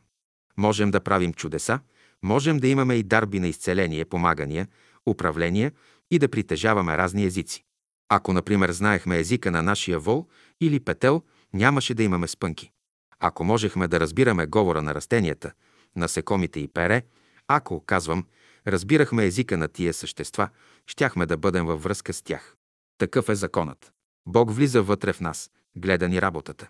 Можем 0.57 0.91
да 0.91 1.01
правим 1.01 1.33
чудеса, 1.33 1.79
можем 2.23 2.57
да 2.57 2.67
имаме 2.67 2.95
и 2.95 3.03
дарби 3.03 3.39
на 3.39 3.47
изцеление, 3.47 4.05
помагания, 4.05 4.67
управление 5.05 5.71
и 6.11 6.19
да 6.19 6.29
притежаваме 6.29 6.97
разни 6.97 7.25
езици. 7.25 7.63
Ако, 8.09 8.33
например, 8.33 8.71
знаехме 8.71 9.17
езика 9.17 9.51
на 9.51 9.61
нашия 9.63 9.99
вол 9.99 10.27
или 10.61 10.79
петел, 10.79 11.23
нямаше 11.53 11.93
да 11.93 12.03
имаме 12.03 12.27
спънки. 12.27 12.71
Ако 13.19 13.43
можехме 13.43 13.87
да 13.87 13.99
разбираме 13.99 14.45
говора 14.45 14.81
на 14.81 14.95
растенията, 14.95 15.51
насекомите 15.95 16.59
и 16.59 16.67
пере, 16.67 17.03
ако, 17.47 17.85
казвам, 17.85 18.25
разбирахме 18.67 19.25
езика 19.25 19.57
на 19.57 19.67
тия 19.67 19.93
същества, 19.93 20.49
щяхме 20.87 21.25
да 21.25 21.37
бъдем 21.37 21.65
във 21.65 21.83
връзка 21.83 22.13
с 22.13 22.21
тях. 22.21 22.55
Такъв 22.97 23.29
е 23.29 23.35
законът. 23.35 23.91
Бог 24.25 24.51
влиза 24.51 24.81
вътре 24.81 25.13
в 25.13 25.19
нас, 25.19 25.51
гледа 25.75 26.09
ни 26.09 26.21
работата. 26.21 26.69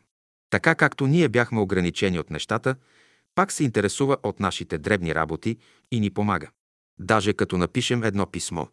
Така 0.50 0.76
както 0.76 1.08
ние 1.08 1.30
бяхме 1.30 1.60
ограничени 1.60 2.20
от 2.20 2.30
нещата, 2.30 2.76
пак 3.36 3.52
се 3.52 3.64
интересува 3.64 4.18
от 4.24 4.40
нашите 4.40 4.78
дребни 4.78 5.16
работи 5.16 5.58
и 5.92 6.00
ни 6.00 6.10
помага. 6.10 6.50
Даже 7.00 7.34
като 7.34 7.58
напишем 7.58 8.04
едно 8.04 8.26
писмо, 8.26 8.66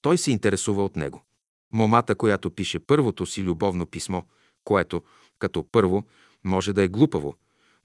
той 0.00 0.18
се 0.18 0.30
интересува 0.30 0.84
от 0.84 0.96
него. 0.96 1.24
Момата, 1.72 2.14
която 2.14 2.50
пише 2.50 2.78
първото 2.78 3.26
си 3.26 3.42
любовно 3.42 3.86
писмо, 3.86 4.22
което, 4.64 5.02
като 5.38 5.66
първо, 5.72 6.04
може 6.44 6.72
да 6.72 6.82
е 6.82 6.88
глупаво, 6.88 7.34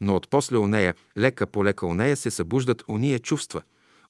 но 0.01 0.15
от 0.15 0.29
после 0.29 0.57
у 0.57 0.67
нея, 0.67 0.95
лека 1.17 1.47
по 1.47 1.65
лека 1.65 1.85
у 1.85 1.93
нея 1.93 2.15
се 2.15 2.31
събуждат 2.31 2.83
уния 2.87 3.19
чувства, 3.19 3.61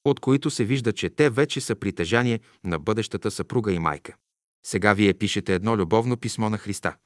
от 0.04 0.20
които 0.20 0.50
се 0.50 0.64
вижда, 0.64 0.92
че 0.92 1.10
те 1.10 1.30
вече 1.30 1.60
са 1.60 1.74
притежание 1.74 2.40
на 2.64 2.78
бъдещата 2.78 3.30
съпруга 3.30 3.72
и 3.72 3.78
майка. 3.78 4.14
Сега 4.66 4.92
вие 4.92 5.14
пишете 5.14 5.54
едно 5.54 5.76
любовно 5.76 6.16
писмо 6.16 6.50
на 6.50 6.58
Христа. 6.58 6.96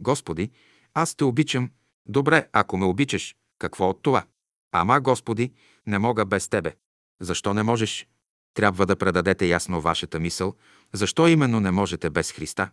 Господи, 0.00 0.50
аз 0.94 1.14
те 1.14 1.24
обичам. 1.24 1.70
Добре, 2.06 2.48
ако 2.52 2.76
ме 2.76 2.84
обичаш, 2.84 3.36
какво 3.58 3.88
от 3.88 4.02
това? 4.02 4.24
Ама, 4.72 5.00
Господи, 5.00 5.52
не 5.86 5.98
мога 5.98 6.24
без 6.24 6.48
Тебе. 6.48 6.74
Защо 7.20 7.54
не 7.54 7.62
можеш? 7.62 8.08
Трябва 8.54 8.86
да 8.86 8.96
предадете 8.96 9.46
ясно 9.46 9.80
вашата 9.80 10.20
мисъл, 10.20 10.54
защо 10.92 11.28
именно 11.28 11.60
не 11.60 11.70
можете 11.70 12.10
без 12.10 12.32
Христа. 12.32 12.70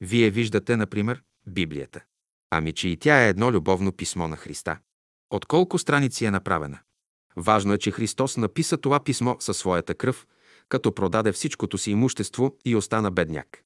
Вие 0.00 0.30
виждате, 0.30 0.76
например, 0.76 1.22
Библията. 1.46 2.00
Ами, 2.50 2.72
че 2.72 2.88
и 2.88 2.96
тя 2.96 3.24
е 3.24 3.28
едно 3.28 3.52
любовно 3.52 3.92
писмо 3.92 4.28
на 4.28 4.36
Христа. 4.36 4.78
От 5.30 5.46
колко 5.46 5.78
страници 5.78 6.24
е 6.24 6.30
направена? 6.30 6.78
Важно 7.36 7.72
е, 7.72 7.78
че 7.78 7.90
Христос 7.90 8.36
написа 8.36 8.76
това 8.76 9.00
писмо 9.00 9.36
със 9.40 9.56
своята 9.56 9.94
кръв, 9.94 10.26
като 10.68 10.94
продаде 10.94 11.32
всичкото 11.32 11.78
си 11.78 11.90
имущество 11.90 12.56
и 12.64 12.76
остана 12.76 13.10
бедняк. 13.10 13.62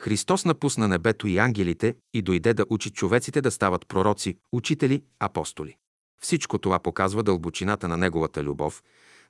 Христос 0.00 0.44
напусна 0.44 0.88
небето 0.88 1.26
и 1.26 1.38
ангелите 1.38 1.94
и 2.14 2.22
дойде 2.22 2.54
да 2.54 2.66
учи 2.70 2.90
човеците 2.90 3.40
да 3.40 3.50
стават 3.50 3.88
пророци, 3.88 4.38
учители, 4.52 5.02
апостоли. 5.18 5.76
Всичко 6.22 6.58
това 6.58 6.78
показва 6.78 7.22
дълбочината 7.22 7.88
на 7.88 7.96
Неговата 7.96 8.42
любов, 8.42 8.82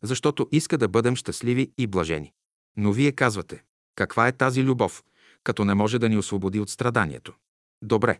защото 0.02 0.48
иска 0.52 0.78
да 0.78 0.88
бъдем 0.88 1.16
щастливи 1.16 1.72
и 1.78 1.86
блажени. 1.86 2.32
Но 2.76 2.92
вие 2.92 3.12
казвате, 3.12 3.62
каква 3.94 4.28
е 4.28 4.32
тази 4.32 4.64
любов, 4.64 5.04
като 5.44 5.64
не 5.64 5.74
може 5.74 5.98
да 5.98 6.08
ни 6.08 6.18
освободи 6.18 6.60
от 6.60 6.70
страданието? 6.70 7.34
Добре, 7.82 8.18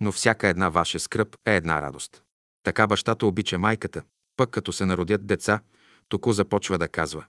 но 0.00 0.12
всяка 0.12 0.48
една 0.48 0.68
ваша 0.68 1.00
скръп 1.00 1.36
е 1.46 1.56
една 1.56 1.82
радост. 1.82 2.22
Така 2.62 2.86
бащата 2.86 3.26
обича 3.26 3.58
майката, 3.58 4.02
пък 4.36 4.50
като 4.50 4.72
се 4.72 4.86
народят 4.86 5.26
деца, 5.26 5.60
току 6.08 6.32
започва 6.32 6.78
да 6.78 6.88
казва. 6.88 7.24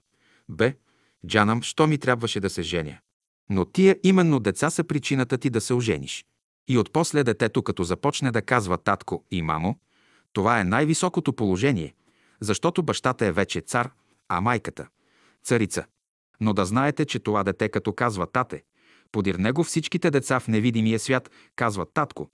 Бе, 0.48 0.76
Джанам, 1.26 1.62
що 1.62 1.86
ми 1.86 1.98
трябваше 1.98 2.40
да 2.40 2.50
се 2.50 2.62
женя? 2.62 2.98
Но 3.50 3.64
тия 3.64 3.96
именно 4.02 4.40
деца 4.40 4.70
са 4.70 4.84
причината 4.84 5.38
ти 5.38 5.50
да 5.50 5.60
се 5.60 5.74
ожениш. 5.74 6.24
И 6.68 6.78
отпосле 6.78 7.24
детето, 7.24 7.62
като 7.62 7.84
започне 7.84 8.30
да 8.30 8.42
казва 8.42 8.78
татко 8.78 9.24
и 9.30 9.42
мамо, 9.42 9.78
това 10.32 10.60
е 10.60 10.64
най-високото 10.64 11.32
положение, 11.32 11.94
защото 12.40 12.82
бащата 12.82 13.26
е 13.26 13.32
вече 13.32 13.60
цар, 13.60 13.90
а 14.28 14.40
майката– 14.40 14.88
царица. 15.44 15.84
Но 16.40 16.52
да 16.52 16.64
знаете, 16.64 17.04
че 17.04 17.18
това 17.18 17.44
дете, 17.44 17.68
като 17.68 17.92
казва 17.92 18.26
тате, 18.26 18.62
подир 19.12 19.34
него 19.34 19.64
всичките 19.64 20.10
деца 20.10 20.40
в 20.40 20.48
невидимия 20.48 20.98
свят 20.98 21.30
казват 21.56 21.90
татко, 21.94 22.30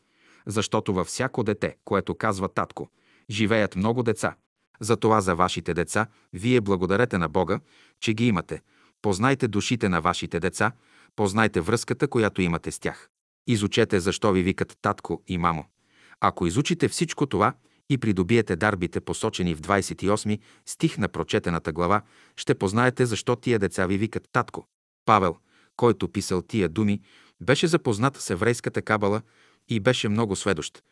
защото 0.47 0.95
във 0.95 1.07
всяко 1.07 1.43
дете, 1.43 1.77
което 1.85 2.15
казва 2.15 2.49
татко, 2.49 2.91
живеят 3.31 3.77
много 3.77 4.03
деца. 4.03 4.37
Затова 4.81 5.21
за 5.21 5.35
вашите 5.35 5.75
деца 5.75 6.07
вие 6.33 6.61
благодарете 6.61 7.19
на 7.19 7.29
Бога, 7.29 7.61
че 8.01 8.15
ги 8.15 8.27
имате. 8.27 8.63
Познайте 9.03 9.49
душите 9.49 9.89
на 9.89 10.01
вашите 10.01 10.41
деца, 10.41 10.73
познайте 11.17 11.61
връзката, 11.61 12.09
която 12.09 12.43
имате 12.43 12.71
с 12.71 12.79
тях. 12.79 13.09
Изучете 13.47 14.01
защо 14.01 14.33
ви 14.33 14.43
викат 14.43 14.79
татко 14.83 15.23
и 15.27 15.39
мамо. 15.39 15.65
Ако 16.21 16.47
изучите 16.47 16.89
всичко 16.89 17.27
това 17.27 17.55
и 17.91 17.99
придобиете 17.99 18.57
дарбите, 18.57 19.01
посочени 19.01 19.55
в 19.55 19.61
28 19.61 20.41
стих 20.67 20.99
на 20.99 21.09
прочетената 21.09 21.73
глава, 21.73 22.03
ще 22.37 22.55
познаете 22.55 23.07
защо 23.07 23.37
тия 23.37 23.59
деца 23.59 23.87
ви 23.87 23.99
викат 23.99 24.29
татко. 24.33 24.67
Павел, 25.05 25.37
който 25.77 26.09
писал 26.09 26.43
тия 26.43 26.69
думи, 26.69 27.01
беше 27.41 27.67
запознат 27.67 28.17
с 28.17 28.31
еврейската 28.31 28.83
кабала 28.83 29.23
и 29.69 29.81
беше 29.81 30.09
много 30.09 30.37
сведощ. 30.37 30.83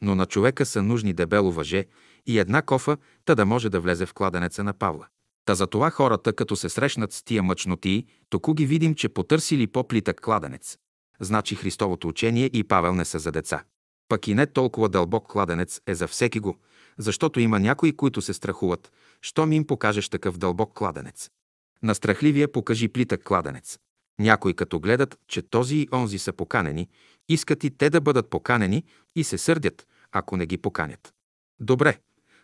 Но 0.00 0.14
на 0.14 0.26
човека 0.26 0.66
са 0.66 0.82
нужни 0.82 1.12
дебело 1.12 1.52
въже 1.52 1.86
и 2.26 2.38
една 2.38 2.62
кофа, 2.62 2.96
та 3.24 3.34
да 3.34 3.46
може 3.46 3.70
да 3.70 3.80
влезе 3.80 4.06
в 4.06 4.14
кладенеца 4.14 4.64
на 4.64 4.72
Павла. 4.72 5.06
Та 5.44 5.54
за 5.54 5.66
това 5.66 5.90
хората, 5.90 6.32
като 6.32 6.56
се 6.56 6.68
срещнат 6.68 7.12
с 7.12 7.22
тия 7.22 7.42
мъчноти, 7.42 8.06
току 8.28 8.54
ги 8.54 8.66
видим, 8.66 8.94
че 8.94 9.08
потърсили 9.08 9.66
по-плитък 9.66 10.20
кладенец. 10.20 10.78
Значи 11.20 11.54
Христовото 11.54 12.08
учение 12.08 12.50
и 12.52 12.64
Павел 12.64 12.94
не 12.94 13.04
са 13.04 13.18
за 13.18 13.32
деца. 13.32 13.64
Пък 14.08 14.28
и 14.28 14.34
не 14.34 14.46
толкова 14.46 14.88
дълбок 14.88 15.26
кладенец 15.28 15.80
е 15.86 15.94
за 15.94 16.08
всеки 16.08 16.40
го, 16.40 16.58
защото 16.98 17.40
има 17.40 17.60
някои, 17.60 17.96
които 17.96 18.22
се 18.22 18.34
страхуват, 18.34 18.92
щом 19.22 19.52
им 19.52 19.66
покажеш 19.66 20.08
такъв 20.08 20.38
дълбок 20.38 20.74
кладенец. 20.74 21.30
На 21.82 21.94
страхливия 21.94 22.52
покажи 22.52 22.88
плитък 22.88 23.24
кладенец. 23.24 23.78
Някои 24.18 24.54
като 24.54 24.80
гледат, 24.80 25.18
че 25.28 25.42
този 25.42 25.76
и 25.76 25.88
онзи 25.92 26.18
са 26.18 26.32
поканени, 26.32 26.88
искат 27.28 27.64
и 27.64 27.70
те 27.70 27.90
да 27.90 28.00
бъдат 28.00 28.30
поканени 28.30 28.84
и 29.16 29.24
се 29.24 29.38
сърдят, 29.38 29.86
ако 30.12 30.36
не 30.36 30.46
ги 30.46 30.58
поканят. 30.58 31.14
Добре, 31.60 31.98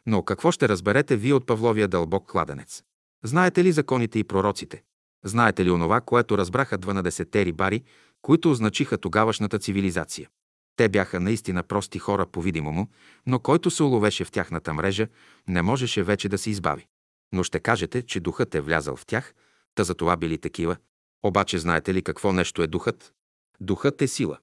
но 0.06 0.22
какво 0.22 0.52
ще 0.52 0.68
разберете 0.68 1.16
вие 1.16 1.34
от 1.34 1.46
Павловия 1.46 1.88
дълбок 1.88 2.30
кладенец? 2.30 2.82
Знаете 3.24 3.64
ли 3.64 3.72
законите 3.72 4.18
и 4.18 4.24
пророците? 4.24 4.82
Знаете 5.24 5.64
ли 5.64 5.70
онова, 5.70 6.00
което 6.00 6.38
разбраха 6.38 6.78
12-те 6.78 7.44
рибари, 7.44 7.82
които 8.22 8.50
означиха 8.50 8.98
тогавашната 8.98 9.58
цивилизация? 9.58 10.28
Те 10.76 10.88
бяха 10.88 11.20
наистина 11.20 11.62
прости 11.62 11.98
хора 11.98 12.26
по-видимому, 12.26 12.88
но 13.26 13.38
който 13.38 13.70
се 13.70 13.82
уловеше 13.82 14.24
в 14.24 14.30
тяхната 14.30 14.74
мрежа, 14.74 15.08
не 15.48 15.62
можеше 15.62 16.02
вече 16.02 16.28
да 16.28 16.38
се 16.38 16.50
избави. 16.50 16.86
Но 17.32 17.42
ще 17.42 17.60
кажете, 17.60 18.02
че 18.02 18.20
духът 18.20 18.54
е 18.54 18.60
влязал 18.60 18.96
в 18.96 19.06
тях, 19.06 19.34
та 19.74 19.84
за 19.84 19.94
това 19.94 20.16
били 20.16 20.38
такива. 20.38 20.76
Обаче 21.22 21.58
знаете 21.58 21.94
ли 21.94 22.02
какво 22.02 22.32
нещо 22.32 22.62
е 22.62 22.66
духът? 22.66 23.12
Духът 23.60 24.02
е 24.02 24.08
сила. 24.08 24.38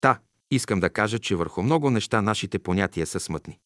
Та, 0.00 0.18
искам 0.50 0.80
да 0.80 0.90
кажа, 0.90 1.18
че 1.18 1.36
върху 1.36 1.62
много 1.62 1.90
неща 1.90 2.22
нашите 2.22 2.58
понятия 2.58 3.06
са 3.06 3.20
смътни. 3.20 3.58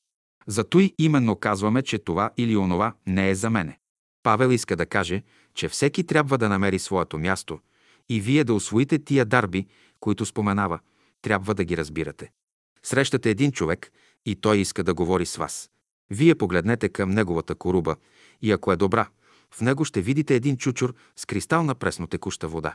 Зато 0.47 0.81
и 0.81 0.95
именно 0.99 1.37
казваме, 1.37 1.83
че 1.83 1.99
това 1.99 2.31
или 2.37 2.57
онова 2.57 2.95
не 3.07 3.31
е 3.31 3.35
за 3.35 3.51
мене. 3.51 3.79
Павел 4.23 4.49
иска 4.49 4.77
да 4.77 4.87
каже, 4.87 5.23
че 5.55 5.69
всеки 5.69 6.05
трябва 6.05 6.39
да 6.39 6.49
намери 6.49 6.79
своето 6.79 7.19
място 7.19 7.61
и 8.09 8.21
вие 8.21 8.45
да 8.45 8.55
освоите 8.55 8.99
тия 8.99 9.25
дарби, 9.25 9.67
които 10.01 10.27
споменава, 10.27 10.79
трябва 11.23 11.55
да 11.55 11.65
ги 11.65 11.77
разбирате. 11.77 12.31
Срещате 12.83 13.31
един 13.31 13.53
човек 13.53 13.93
и 14.27 14.37
той 14.37 14.59
иска 14.59 14.85
да 14.85 14.95
говори 14.95 15.27
с 15.27 15.37
вас. 15.37 15.71
Вие 16.11 16.35
погледнете 16.35 16.89
към 16.89 17.11
неговата 17.11 17.55
коруба 17.55 17.97
и 18.43 18.53
ако 18.53 18.73
е 18.73 18.77
добра, 18.77 19.09
в 19.55 19.61
него 19.61 19.85
ще 19.85 20.01
видите 20.01 20.35
един 20.35 20.57
чучур 20.57 20.95
с 21.17 21.27
кристална 21.27 21.75
пресно 21.75 22.07
текуща 22.07 22.49
вода. 22.49 22.75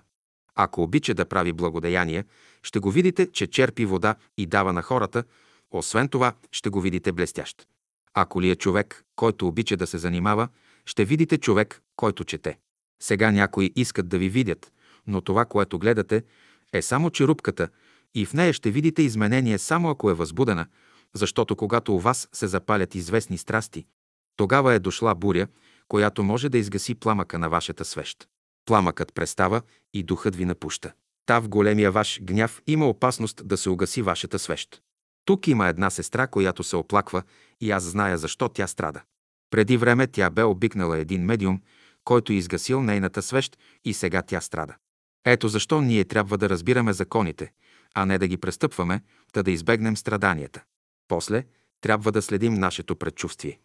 Ако 0.55 0.83
обича 0.83 1.13
да 1.13 1.25
прави 1.25 1.53
благодеяние, 1.53 2.25
ще 2.63 2.79
го 2.79 2.91
видите, 2.91 3.31
че 3.31 3.47
черпи 3.47 3.85
вода 3.85 4.15
и 4.37 4.45
дава 4.45 4.73
на 4.73 4.81
хората, 4.81 5.23
освен 5.71 6.07
това 6.07 6.33
ще 6.51 6.69
го 6.69 6.81
видите 6.81 7.11
блестящ. 7.11 7.67
Ако 8.13 8.41
ли 8.41 8.49
е 8.49 8.55
човек, 8.55 9.03
който 9.15 9.47
обича 9.47 9.77
да 9.77 9.87
се 9.87 9.97
занимава, 9.97 10.47
ще 10.85 11.05
видите 11.05 11.37
човек, 11.37 11.81
който 11.95 12.23
чете. 12.23 12.57
Сега 13.01 13.31
някои 13.31 13.73
искат 13.75 14.09
да 14.09 14.17
ви 14.17 14.29
видят, 14.29 14.73
но 15.07 15.21
това, 15.21 15.45
което 15.45 15.79
гледате, 15.79 16.23
е 16.73 16.81
само 16.81 17.09
черупката 17.09 17.69
и 18.15 18.25
в 18.25 18.33
нея 18.33 18.53
ще 18.53 18.71
видите 18.71 19.01
изменение 19.01 19.57
само 19.57 19.89
ако 19.89 20.09
е 20.09 20.13
възбудена, 20.13 20.65
защото 21.13 21.55
когато 21.55 21.95
у 21.95 21.99
вас 21.99 22.29
се 22.33 22.47
запалят 22.47 22.95
известни 22.95 23.37
страсти, 23.37 23.85
тогава 24.35 24.73
е 24.73 24.79
дошла 24.79 25.15
буря, 25.15 25.47
която 25.87 26.23
може 26.23 26.49
да 26.49 26.57
изгаси 26.57 26.95
пламъка 26.95 27.39
на 27.39 27.49
вашата 27.49 27.85
свещ. 27.85 28.27
Пламъкът 28.65 29.13
престава 29.13 29.61
и 29.93 30.03
духът 30.03 30.35
ви 30.35 30.45
напуща. 30.45 30.91
Та 31.25 31.39
в 31.39 31.49
големия 31.49 31.91
ваш 31.91 32.19
гняв 32.23 32.61
има 32.67 32.89
опасност 32.89 33.47
да 33.47 33.57
се 33.57 33.69
угаси 33.69 34.01
вашата 34.01 34.39
свещ. 34.39 34.81
Тук 35.25 35.47
има 35.47 35.67
една 35.67 35.89
сестра, 35.89 36.27
която 36.27 36.63
се 36.63 36.75
оплаква 36.75 37.23
и 37.61 37.71
аз 37.71 37.83
зная 37.83 38.17
защо 38.17 38.49
тя 38.49 38.67
страда. 38.67 39.01
Преди 39.49 39.77
време 39.77 40.07
тя 40.07 40.29
бе 40.29 40.43
обикнала 40.43 40.97
един 40.97 41.25
медиум, 41.25 41.61
който 42.03 42.33
изгасил 42.33 42.81
нейната 42.81 43.21
свещ 43.21 43.57
и 43.85 43.93
сега 43.93 44.21
тя 44.21 44.41
страда. 44.41 44.75
Ето 45.25 45.47
защо 45.47 45.81
ние 45.81 46.05
трябва 46.05 46.37
да 46.37 46.49
разбираме 46.49 46.93
законите, 46.93 47.51
а 47.95 48.05
не 48.05 48.17
да 48.17 48.27
ги 48.27 48.37
престъпваме, 48.37 49.01
да 49.33 49.43
да 49.43 49.51
избегнем 49.51 49.97
страданията. 49.97 50.63
После 51.07 51.43
трябва 51.81 52.11
да 52.11 52.21
следим 52.21 52.53
нашето 52.53 52.95
предчувствие. 52.95 53.59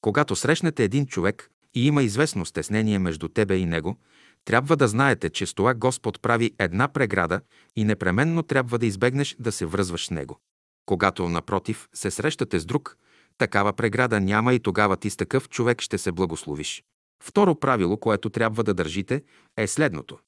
Когато 0.00 0.36
срещнете 0.36 0.84
един 0.84 1.06
човек 1.06 1.50
и 1.74 1.86
има 1.86 2.02
известно 2.02 2.46
стеснение 2.46 2.98
между 2.98 3.28
тебе 3.28 3.56
и 3.56 3.66
него, 3.66 3.96
трябва 4.44 4.76
да 4.76 4.88
знаете, 4.88 5.30
че 5.30 5.46
с 5.46 5.54
това 5.54 5.74
Господ 5.74 6.22
прави 6.22 6.54
една 6.58 6.88
преграда 6.88 7.40
и 7.76 7.84
непременно 7.84 8.42
трябва 8.42 8.78
да 8.78 8.86
избегнеш 8.86 9.36
да 9.38 9.52
се 9.52 9.66
връзваш 9.66 10.06
с 10.06 10.10
него. 10.10 10.40
Когато, 10.86 11.28
напротив, 11.28 11.88
се 11.94 12.10
срещате 12.10 12.58
с 12.58 12.64
друг, 12.64 12.96
такава 13.38 13.72
преграда 13.72 14.20
няма 14.20 14.54
и 14.54 14.60
тогава 14.60 14.96
ти 14.96 15.10
с 15.10 15.16
такъв 15.16 15.48
човек 15.48 15.80
ще 15.80 15.98
се 15.98 16.12
благословиш. 16.12 16.84
Второ 17.22 17.54
правило, 17.54 17.96
което 17.96 18.30
трябва 18.30 18.64
да 18.64 18.74
държите, 18.74 19.22
е 19.56 19.66
следното. 19.66 20.18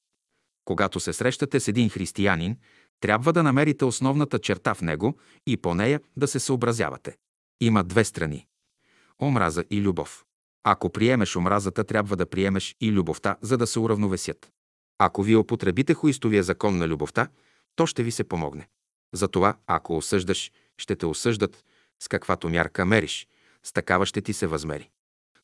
Когато 0.65 0.99
се 0.99 1.13
срещате 1.13 1.59
с 1.59 1.67
един 1.67 1.89
християнин, 1.89 2.57
трябва 2.99 3.33
да 3.33 3.43
намерите 3.43 3.85
основната 3.85 4.39
черта 4.39 4.73
в 4.73 4.81
него 4.81 5.17
и 5.47 5.57
по 5.57 5.75
нея 5.75 6.01
да 6.17 6.27
се 6.27 6.39
съобразявате. 6.39 7.15
Има 7.61 7.83
две 7.83 8.03
страни– 8.03 8.47
омраза 9.21 9.63
и 9.69 9.81
любов. 9.81 10.25
Ако 10.63 10.89
приемеш 10.89 11.35
омразата, 11.35 11.83
трябва 11.83 12.15
да 12.15 12.25
приемеш 12.25 12.75
и 12.81 12.91
любовта, 12.91 13.37
за 13.41 13.57
да 13.57 13.67
се 13.67 13.79
уравновесят. 13.79 14.51
Ако 14.97 15.23
вие 15.23 15.35
употребите 15.35 15.93
хуистовия 15.93 16.43
закон 16.43 16.77
на 16.77 16.87
любовта, 16.87 17.27
то 17.75 17.85
ще 17.85 18.03
ви 18.03 18.11
се 18.11 18.23
помогне. 18.23 18.67
Затова, 19.13 19.57
ако 19.67 19.97
осъждаш, 19.97 20.51
ще 20.77 20.95
те 20.95 21.05
осъждат, 21.05 21.63
с 21.99 22.07
каквато 22.07 22.49
мярка 22.49 22.85
мериш, 22.85 23.27
с 23.63 23.73
такава 23.73 24.05
ще 24.05 24.21
ти 24.21 24.33
се 24.33 24.47
възмери. 24.47 24.89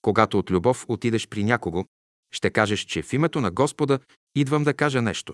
Когато 0.02 0.40
от 0.40 0.52
любов 0.52 0.86
отидеш 0.88 1.28
при 1.28 1.44
някого, 1.44 1.86
ще 2.32 2.50
кажеш, 2.50 2.80
че 2.80 3.02
в 3.02 3.14
името 3.14 3.42
на 3.42 3.52
Господа 3.52 4.00
идвам 4.36 4.64
да 4.64 4.74
кажа 4.74 5.02
нещо. 5.02 5.34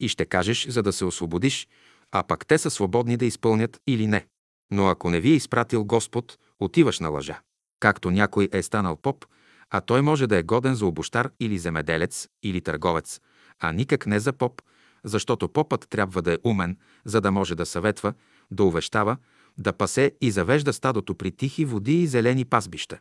И 0.00 0.08
ще 0.08 0.26
кажеш, 0.26 0.68
за 0.68 0.82
да 0.82 0.92
се 0.92 1.04
освободиш, 1.04 1.68
а 2.12 2.22
пък 2.22 2.46
те 2.46 2.58
са 2.58 2.70
свободни 2.70 3.16
да 3.16 3.24
изпълнят 3.24 3.80
или 3.86 4.06
не. 4.06 4.26
Но 4.70 4.88
ако 4.88 5.10
не 5.10 5.20
ви 5.20 5.30
е 5.30 5.34
изпратил 5.34 5.84
Господ, 5.84 6.38
отиваш 6.60 7.00
на 7.00 7.08
лъжа. 7.08 7.40
Както 7.80 8.10
някой 8.10 8.48
е 8.52 8.62
станал 8.62 8.96
поп, 8.96 9.26
а 9.70 9.80
той 9.80 10.02
може 10.02 10.26
да 10.26 10.36
е 10.36 10.42
годен 10.42 10.74
за 10.74 10.86
обощар 10.86 11.30
или 11.40 11.58
земеделец 11.58 12.28
или 12.42 12.60
търговец, 12.60 13.20
а 13.58 13.72
никак 13.72 14.06
не 14.06 14.20
за 14.20 14.32
поп, 14.32 14.62
защото 15.04 15.48
попът 15.48 15.86
трябва 15.90 16.22
да 16.22 16.32
е 16.32 16.38
умен, 16.44 16.76
за 17.04 17.20
да 17.20 17.30
може 17.30 17.54
да 17.54 17.66
съветва, 17.66 18.14
да 18.50 18.64
увещава, 18.64 19.16
да 19.58 19.72
пасе 19.72 20.12
и 20.20 20.30
завежда 20.30 20.72
стадото 20.72 21.14
при 21.14 21.32
тихи 21.32 21.64
води 21.64 22.02
и 22.02 22.06
зелени 22.06 22.44
пасбища. 22.44 22.98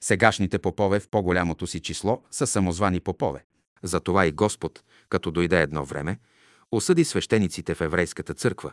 Сегашните 0.00 0.58
попове 0.58 1.00
в 1.00 1.08
по-голямото 1.08 1.66
си 1.66 1.80
число 1.80 2.22
са 2.30 2.46
самозвани 2.46 3.00
попове. 3.00 3.44
Затова 3.82 4.26
и 4.26 4.32
Господ, 4.32 4.82
като 5.08 5.30
дойде 5.30 5.62
едно 5.62 5.84
време, 5.84 6.18
осъди 6.72 7.04
свещениците 7.04 7.74
в 7.74 7.80
еврейската 7.80 8.34
църква, 8.34 8.72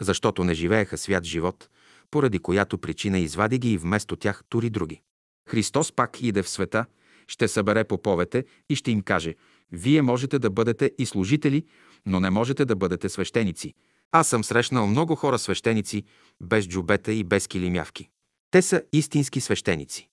защото 0.00 0.44
не 0.44 0.54
живееха 0.54 0.98
свят 0.98 1.24
живот, 1.24 1.68
поради 2.10 2.38
която 2.38 2.78
причина 2.78 3.18
извади 3.18 3.58
ги 3.58 3.72
и 3.72 3.78
вместо 3.78 4.16
тях 4.16 4.42
тури 4.48 4.70
други. 4.70 5.02
Христос 5.48 5.92
пак 5.92 6.22
иде 6.22 6.42
в 6.42 6.48
света, 6.48 6.86
ще 7.28 7.48
събере 7.48 7.84
поповете 7.84 8.44
и 8.68 8.76
ще 8.76 8.90
им 8.90 9.02
каже 9.02 9.34
«Вие 9.72 10.02
можете 10.02 10.38
да 10.38 10.50
бъдете 10.50 10.92
и 10.98 11.06
служители, 11.06 11.66
но 12.06 12.20
не 12.20 12.30
можете 12.30 12.64
да 12.64 12.76
бъдете 12.76 13.08
свещеници. 13.08 13.74
Аз 14.12 14.28
съм 14.28 14.44
срещнал 14.44 14.86
много 14.86 15.14
хора 15.14 15.38
свещеници, 15.38 16.04
без 16.40 16.68
джубета 16.68 17.12
и 17.12 17.24
без 17.24 17.46
килимявки. 17.46 18.08
Те 18.50 18.62
са 18.62 18.82
истински 18.92 19.40
свещеници. 19.40 20.08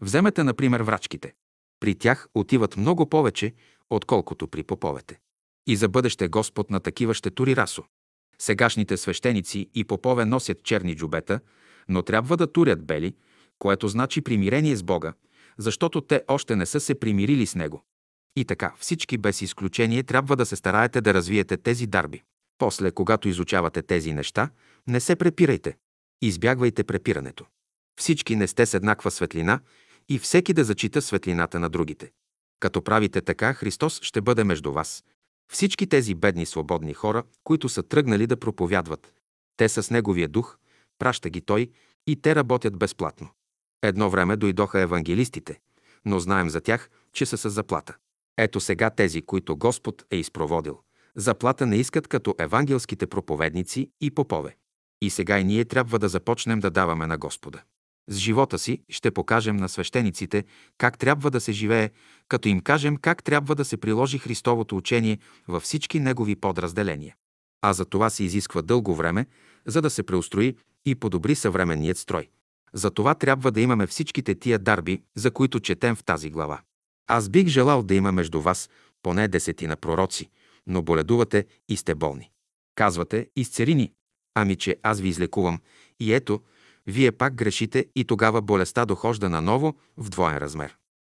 Вземете, 0.00 0.44
например, 0.44 0.80
врачките. 0.80 1.34
При 1.80 1.94
тях 1.94 2.28
отиват 2.34 2.76
много 2.76 3.08
повече, 3.08 3.52
отколкото 3.90 4.48
при 4.48 4.62
поповете. 4.62 5.18
И 5.66 5.76
за 5.76 5.88
бъдеще 5.88 6.28
Господ 6.28 6.70
на 6.70 6.80
такива 6.80 7.14
ще 7.14 7.30
тури 7.30 7.56
расо. 7.56 7.84
Сегашните 8.38 8.96
свещеници 8.96 9.70
и 9.74 9.84
попове 9.84 10.24
носят 10.24 10.62
черни 10.62 10.96
джубета, 10.96 11.40
но 11.88 12.02
трябва 12.02 12.36
да 12.36 12.52
турят 12.52 12.86
бели, 12.86 13.14
което 13.58 13.88
значи 13.88 14.20
примирение 14.20 14.76
с 14.76 14.82
Бога, 14.82 15.12
защото 15.58 16.00
те 16.00 16.22
още 16.28 16.56
не 16.56 16.66
са 16.66 16.80
се 16.80 16.94
примирили 16.94 17.46
с 17.46 17.54
Него. 17.54 17.84
И 18.36 18.44
така, 18.44 18.74
всички 18.78 19.18
без 19.18 19.42
изключение 19.42 20.02
трябва 20.02 20.36
да 20.36 20.46
се 20.46 20.56
стараете 20.56 21.00
да 21.00 21.14
развиете 21.14 21.56
тези 21.56 21.86
дарби. 21.86 22.22
После, 22.58 22.90
когато 22.90 23.28
изучавате 23.28 23.82
тези 23.82 24.12
неща, 24.12 24.50
не 24.86 25.00
се 25.00 25.16
препирайте. 25.16 25.76
Избягвайте 26.22 26.84
препирането. 26.84 27.46
Всички 28.00 28.36
не 28.36 28.46
сте 28.46 28.66
с 28.66 28.74
еднаква 28.74 29.10
светлина 29.10 29.60
и 30.08 30.18
всеки 30.18 30.52
да 30.52 30.64
зачита 30.64 31.02
светлината 31.02 31.60
на 31.60 31.68
другите. 31.68 32.10
Като 32.60 32.82
правите 32.82 33.20
така, 33.20 33.54
Христос 33.54 34.00
ще 34.02 34.20
бъде 34.20 34.44
между 34.44 34.72
вас. 34.72 35.04
Всички 35.52 35.86
тези 35.86 36.14
бедни 36.14 36.46
свободни 36.46 36.94
хора, 36.94 37.24
които 37.44 37.68
са 37.68 37.82
тръгнали 37.82 38.26
да 38.26 38.36
проповядват, 38.36 39.14
те 39.56 39.68
са 39.68 39.82
с 39.82 39.90
Неговия 39.90 40.28
дух, 40.28 40.58
праща 40.98 41.30
ги 41.30 41.40
Той 41.40 41.70
и 42.06 42.22
те 42.22 42.34
работят 42.34 42.78
безплатно. 42.78 43.28
Едно 43.82 44.10
време 44.10 44.36
дойдоха 44.36 44.80
евангелистите, 44.80 45.60
но 46.04 46.18
знаем 46.18 46.50
за 46.50 46.60
тях, 46.60 46.90
че 47.12 47.26
са 47.26 47.38
с 47.38 47.50
заплата. 47.50 47.96
Ето 48.38 48.60
сега 48.60 48.90
тези, 48.90 49.22
които 49.22 49.56
Господ 49.56 50.04
е 50.10 50.16
изпроводил. 50.16 50.80
Заплата 51.16 51.66
не 51.66 51.76
искат 51.76 52.08
като 52.08 52.34
евангелските 52.38 53.06
проповедници 53.06 53.90
и 54.00 54.10
попове. 54.10 54.56
И 55.02 55.10
сега 55.10 55.38
и 55.38 55.44
ние 55.44 55.64
трябва 55.64 55.98
да 55.98 56.08
започнем 56.08 56.60
да 56.60 56.70
даваме 56.70 57.06
на 57.06 57.18
Господа. 57.18 57.62
С 58.08 58.16
живота 58.16 58.58
си 58.58 58.82
ще 58.88 59.10
покажем 59.10 59.56
на 59.56 59.68
свещениците 59.68 60.44
как 60.78 60.98
трябва 60.98 61.30
да 61.30 61.40
се 61.40 61.52
живее, 61.52 61.90
като 62.28 62.48
им 62.48 62.60
кажем 62.60 62.96
как 62.96 63.24
трябва 63.24 63.54
да 63.54 63.64
се 63.64 63.76
приложи 63.76 64.18
Христовото 64.18 64.76
учение 64.76 65.18
във 65.48 65.62
всички 65.62 66.00
негови 66.00 66.36
подразделения. 66.36 67.14
А 67.62 67.72
за 67.72 67.84
това 67.84 68.10
се 68.10 68.24
изисква 68.24 68.62
дълго 68.62 68.94
време, 68.94 69.26
за 69.66 69.82
да 69.82 69.90
се 69.90 70.02
преустрои 70.02 70.56
и 70.86 70.94
подобри 70.94 71.34
съвременният 71.34 71.98
строй. 71.98 72.28
За 72.72 72.90
това 72.90 73.14
трябва 73.14 73.52
да 73.52 73.60
имаме 73.60 73.86
всичките 73.86 74.34
тия 74.34 74.58
дарби, 74.58 75.02
за 75.14 75.30
които 75.30 75.60
четем 75.60 75.96
в 75.96 76.04
тази 76.04 76.30
глава. 76.30 76.60
Аз 77.06 77.28
бих 77.28 77.46
желал 77.46 77.82
да 77.82 77.94
има 77.94 78.12
между 78.12 78.40
вас 78.40 78.70
поне 79.02 79.28
десетина 79.28 79.76
пророци, 79.76 80.30
но 80.66 80.82
боледувате 80.82 81.46
и 81.68 81.76
сте 81.76 81.94
болни. 81.94 82.30
Казвате, 82.74 83.28
изцери 83.36 83.74
ни. 83.74 83.92
Ами, 84.34 84.56
че 84.56 84.76
аз 84.82 85.00
ви 85.00 85.08
излекувам. 85.08 85.60
И 86.00 86.14
ето, 86.14 86.40
вие 86.86 87.12
пак 87.12 87.34
грешите 87.34 87.86
и 87.94 88.04
тогава 88.04 88.42
болестта 88.42 88.84
дохожда 88.84 89.28
наново 89.28 89.74
в 89.96 90.08
двоен 90.08 90.38
размер. 90.38 90.76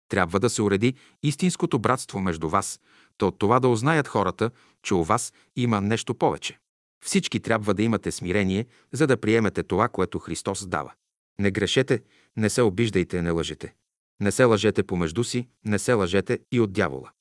Трябва 0.10 0.40
да 0.40 0.50
се 0.50 0.62
уреди 0.62 0.94
истинското 1.24 1.80
братство 1.80 2.20
между 2.20 2.50
вас, 2.50 2.80
то 3.18 3.28
от 3.28 3.40
това 3.40 3.60
да 3.60 3.68
узнаят 3.68 4.08
хората, 4.08 4.52
че 4.84 4.94
у 4.94 5.04
вас 5.04 5.34
има 5.56 5.82
нещо 5.82 6.16
повече. 6.16 6.60
Всички 7.06 7.40
трябва 7.40 7.74
да 7.74 7.84
имате 7.84 8.12
смирение, 8.12 8.66
за 8.92 9.08
да 9.08 9.18
приемете 9.18 9.64
това, 9.64 9.88
което 9.88 10.20
Христос 10.20 10.68
дава. 10.68 10.94
Не 11.40 11.52
грешете, 11.52 12.02
не 12.38 12.50
се 12.50 12.62
обиждайте, 12.62 13.22
не 13.22 13.32
лъжете. 13.32 13.74
Не 14.22 14.32
се 14.32 14.44
лъжете 14.44 14.84
помежду 14.84 15.24
си, 15.24 15.48
не 15.66 15.80
се 15.80 15.94
лъжете 15.94 16.40
и 16.52 16.60
от 16.60 16.74
дявола. 16.74 17.12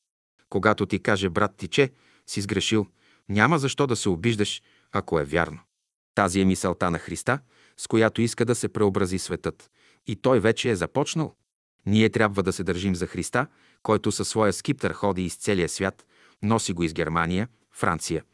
Когато 0.48 0.86
ти 0.86 0.98
каже 0.98 1.28
брат 1.28 1.54
ти, 1.56 1.68
че 1.68 1.90
си 2.26 2.40
сгрешил, 2.40 2.86
няма 3.28 3.58
защо 3.58 3.86
да 3.86 3.96
се 3.96 4.08
обиждаш, 4.08 4.62
ако 4.92 5.20
е 5.20 5.24
вярно. 5.24 5.58
Тази 6.14 6.40
е 6.40 6.44
мисълта 6.44 6.90
на 6.90 6.98
Христа, 6.98 7.38
с 7.76 7.86
която 7.86 8.22
иска 8.22 8.44
да 8.44 8.54
се 8.54 8.68
преобрази 8.68 9.18
светът. 9.18 9.70
И 10.06 10.16
той 10.16 10.40
вече 10.40 10.70
е 10.70 10.76
започнал. 10.76 11.34
Ние 11.86 12.10
трябва 12.10 12.42
да 12.42 12.52
се 12.52 12.64
държим 12.64 12.94
за 12.94 13.06
Христа, 13.06 13.46
който 13.82 14.12
със 14.12 14.28
своя 14.28 14.52
скиптър 14.52 14.92
ходи 14.92 15.24
из 15.24 15.36
целия 15.36 15.68
свят, 15.68 16.06
носи 16.42 16.72
го 16.72 16.82
из 16.82 16.92
Германия, 16.92 17.48
Франция, 17.72 18.24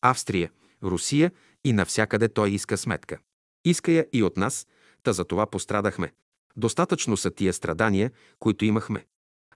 Австрия, 0.00 0.50
Русия 0.82 1.32
и 1.64 1.72
навсякъде 1.72 2.28
той 2.28 2.50
иска 2.50 2.76
сметка. 2.76 3.18
Иска 3.64 3.92
я 3.92 4.06
и 4.12 4.22
от 4.22 4.36
нас, 4.36 4.66
та 5.02 5.12
за 5.12 5.24
това 5.24 5.46
пострадахме. 5.46 6.12
Достатъчно 6.58 7.16
са 7.16 7.30
тия 7.30 7.52
страдания, 7.52 8.10
които 8.38 8.64
имахме. 8.64 9.06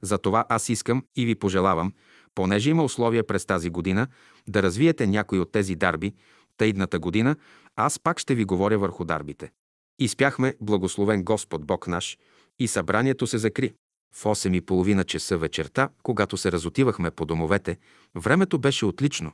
Затова 0.02 0.44
аз 0.48 0.68
искам 0.68 1.04
и 1.16 1.26
ви 1.26 1.34
пожелавам, 1.34 1.92
понеже 2.34 2.70
има 2.70 2.84
условия 2.84 3.26
през 3.26 3.46
тази 3.46 3.70
година, 3.70 4.06
да 4.48 4.62
развиете 4.62 5.06
някои 5.06 5.38
от 5.38 5.52
тези 5.52 5.74
дарби, 5.74 6.14
та 6.56 6.98
година 6.98 7.36
аз 7.76 7.98
пак 7.98 8.18
ще 8.18 8.34
ви 8.34 8.44
говоря 8.44 8.78
върху 8.78 9.04
дарбите. 9.04 9.52
Изпяхме 9.98 10.54
Благословен 10.60 11.24
Господ 11.24 11.66
Бог 11.66 11.86
наш 11.86 12.18
и 12.58 12.68
събранието 12.68 13.26
се 13.26 13.38
закри. 13.38 13.74
В 14.14 14.24
8 14.24 14.56
и 14.56 14.60
половина 14.60 15.04
часа 15.04 15.38
вечерта, 15.38 15.88
когато 16.02 16.36
се 16.36 16.52
разотивахме 16.52 17.10
по 17.10 17.26
домовете, 17.26 17.78
времето 18.14 18.58
беше 18.58 18.86
отлично. 18.86 19.32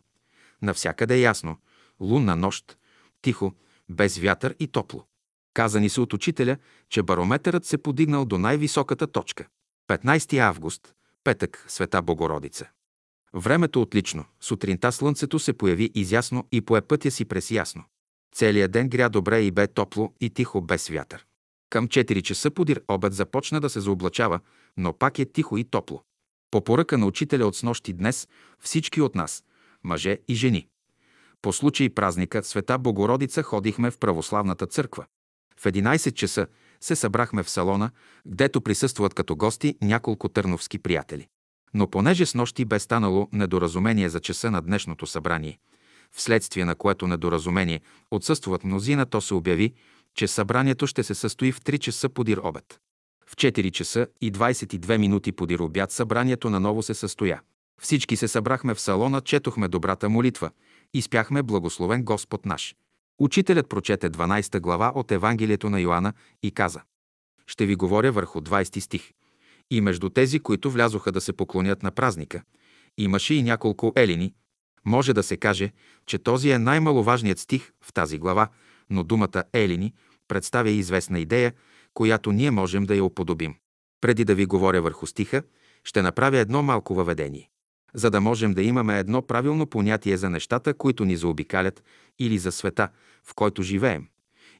Навсякъде 0.63 1.15
е 1.15 1.21
ясно. 1.21 1.57
Лунна 2.01 2.37
нощ, 2.37 2.79
тихо, 3.23 3.53
без 3.89 4.19
вятър 4.19 4.55
и 4.61 4.69
топло. 4.69 5.05
Каза 5.59 5.81
ни 5.81 5.89
се 5.89 6.01
от 6.01 6.13
учителя, 6.13 6.57
че 6.91 7.03
барометърът 7.03 7.65
се 7.65 7.79
подигнал 7.79 8.25
до 8.25 8.39
най-високата 8.39 9.07
точка. 9.07 9.47
15 9.89 10.39
август, 10.39 10.95
петък, 11.25 11.65
Света 11.69 12.03
Богородица. 12.03 12.69
Времето 13.35 13.83
отлично. 13.83 14.25
Сутринта 14.41 14.93
слънцето 14.93 15.39
се 15.39 15.53
появи 15.53 15.91
изясно 15.95 16.49
и 16.53 16.61
пое 16.61 16.81
пътя 16.81 17.11
си 17.11 17.25
през 17.25 17.51
ясно. 17.51 17.85
Целият 18.35 18.71
ден 18.71 18.89
гря 18.89 19.09
добре 19.09 19.41
и 19.41 19.51
бе 19.51 19.67
топло 19.67 20.13
и 20.21 20.31
тихо 20.31 20.61
без 20.61 20.89
вятър. 20.89 21.27
Към 21.71 21.89
4 21.89 22.23
часа 22.23 22.51
подир 22.51 22.83
обед 22.89 23.13
започна 23.13 23.61
да 23.61 23.71
се 23.71 23.81
заоблачава, 23.81 24.41
но 24.77 24.93
пак 24.93 25.19
е 25.19 25.25
тихо 25.25 25.59
и 25.59 25.65
топло. 25.65 26.03
По 26.51 26.65
поръка 26.65 26.99
на 26.99 27.07
учителя 27.07 27.47
от 27.47 27.57
снощи 27.57 27.93
днес 27.93 28.29
всички 28.61 29.01
от 29.01 29.15
нас, 29.15 29.45
мъже 29.85 30.19
и 30.29 30.35
жени. 30.35 30.69
По 31.43 31.53
случай 31.53 31.91
празника 31.91 32.43
Света 32.43 32.79
Богородица 32.79 33.43
ходихме 33.43 33.91
в 33.91 33.99
православната 33.99 34.67
църква. 34.67 35.07
В 35.59 35.65
11 35.65 36.15
часа 36.15 36.47
се 36.81 36.97
събрахме 36.97 37.43
в 37.43 37.51
салона, 37.51 37.91
гдето 38.27 38.61
присъстват 38.61 39.15
като 39.15 39.37
гости 39.37 39.75
няколко 39.83 40.29
търновски 40.29 40.79
приятели. 40.79 41.27
Но 41.75 41.91
понеже 41.91 42.27
с 42.27 42.35
нощи 42.35 42.65
бе 42.65 42.79
станало 42.79 43.29
недоразумение 43.33 44.09
за 44.09 44.21
часа 44.21 44.51
на 44.51 44.63
днешното 44.63 45.07
събрание, 45.07 45.59
вследствие 46.13 46.65
на 46.65 46.75
което 46.75 47.07
недоразумение 47.07 47.81
отсъстват 48.11 48.65
мнозина, 48.65 49.07
то 49.07 49.21
се 49.21 49.35
обяви, 49.35 49.75
че 50.15 50.29
събранието 50.29 50.87
ще 50.87 51.03
се 51.03 51.15
състои 51.15 51.53
в 51.53 51.61
3 51.61 51.79
часа 51.79 52.09
подир 52.09 52.39
обед. 52.43 52.81
В 53.27 53.37
4 53.37 53.71
часа 53.71 54.07
и 54.21 54.33
22 54.33 54.97
минути 54.97 55.33
подир 55.33 55.59
обяд 55.59 55.93
събранието 55.93 56.51
наново 56.51 56.83
се 56.83 56.95
състоя. 56.95 57.41
Всички 57.81 58.17
се 58.17 58.29
събрахме 58.29 58.75
в 58.75 58.81
салона, 58.81 59.21
четохме 59.21 59.69
добрата 59.69 60.09
молитва 60.09 60.51
и 60.95 61.03
спяхме 61.03 61.43
Благословен 61.43 62.05
Господ 62.05 62.47
наш. 62.47 62.75
Учителят 63.21 63.69
прочете 63.69 64.11
12 64.11 64.61
глава 64.61 64.93
от 64.95 65.13
Евангелието 65.13 65.71
на 65.71 65.81
Йоанна 65.81 66.13
и 66.43 66.51
каза 66.51 66.83
Ще 67.47 67.67
ви 67.67 67.75
говоря 67.75 68.13
върху 68.13 68.41
20 68.41 68.79
стих. 68.81 69.13
И 69.71 69.81
между 69.81 70.11
тези, 70.11 70.41
които 70.41 70.71
влязоха 70.71 71.13
да 71.13 71.21
се 71.21 71.33
поклонят 71.33 71.83
на 71.83 71.91
празника, 71.91 72.43
имаше 72.99 73.35
и 73.35 73.43
няколко 73.43 73.93
елини. 73.97 74.35
Може 74.85 75.13
да 75.13 75.23
се 75.23 75.37
каже, 75.37 75.73
че 76.07 76.19
този 76.19 76.51
е 76.51 76.59
най-маловажният 76.59 77.39
стих 77.39 77.73
в 77.85 77.93
тази 77.93 78.19
глава, 78.19 78.49
но 78.91 79.05
думата 79.05 79.45
елини 79.53 79.95
представя 80.29 80.71
известна 80.71 81.19
идея, 81.19 81.53
която 81.95 82.33
ние 82.33 82.51
можем 82.51 82.85
да 82.85 82.95
я 82.95 83.05
уподобим. 83.05 83.55
Преди 84.01 84.25
да 84.25 84.35
ви 84.35 84.47
говоря 84.47 84.83
върху 84.83 85.07
стиха, 85.07 85.43
ще 85.85 86.03
направя 86.03 86.39
едно 86.39 86.63
малко 86.63 86.95
въведение. 86.95 87.51
За 87.95 88.11
да 88.11 88.21
можем 88.21 88.55
да 88.55 88.63
имаме 88.63 88.99
едно 88.99 89.23
правилно 89.23 89.67
понятие 89.67 90.17
за 90.17 90.31
нещата, 90.31 90.75
които 90.75 91.05
ни 91.05 91.17
заобикалят, 91.17 91.85
или 92.19 92.39
за 92.39 92.53
света, 92.53 92.89
в 93.25 93.35
който 93.35 93.63
живеем, 93.63 94.09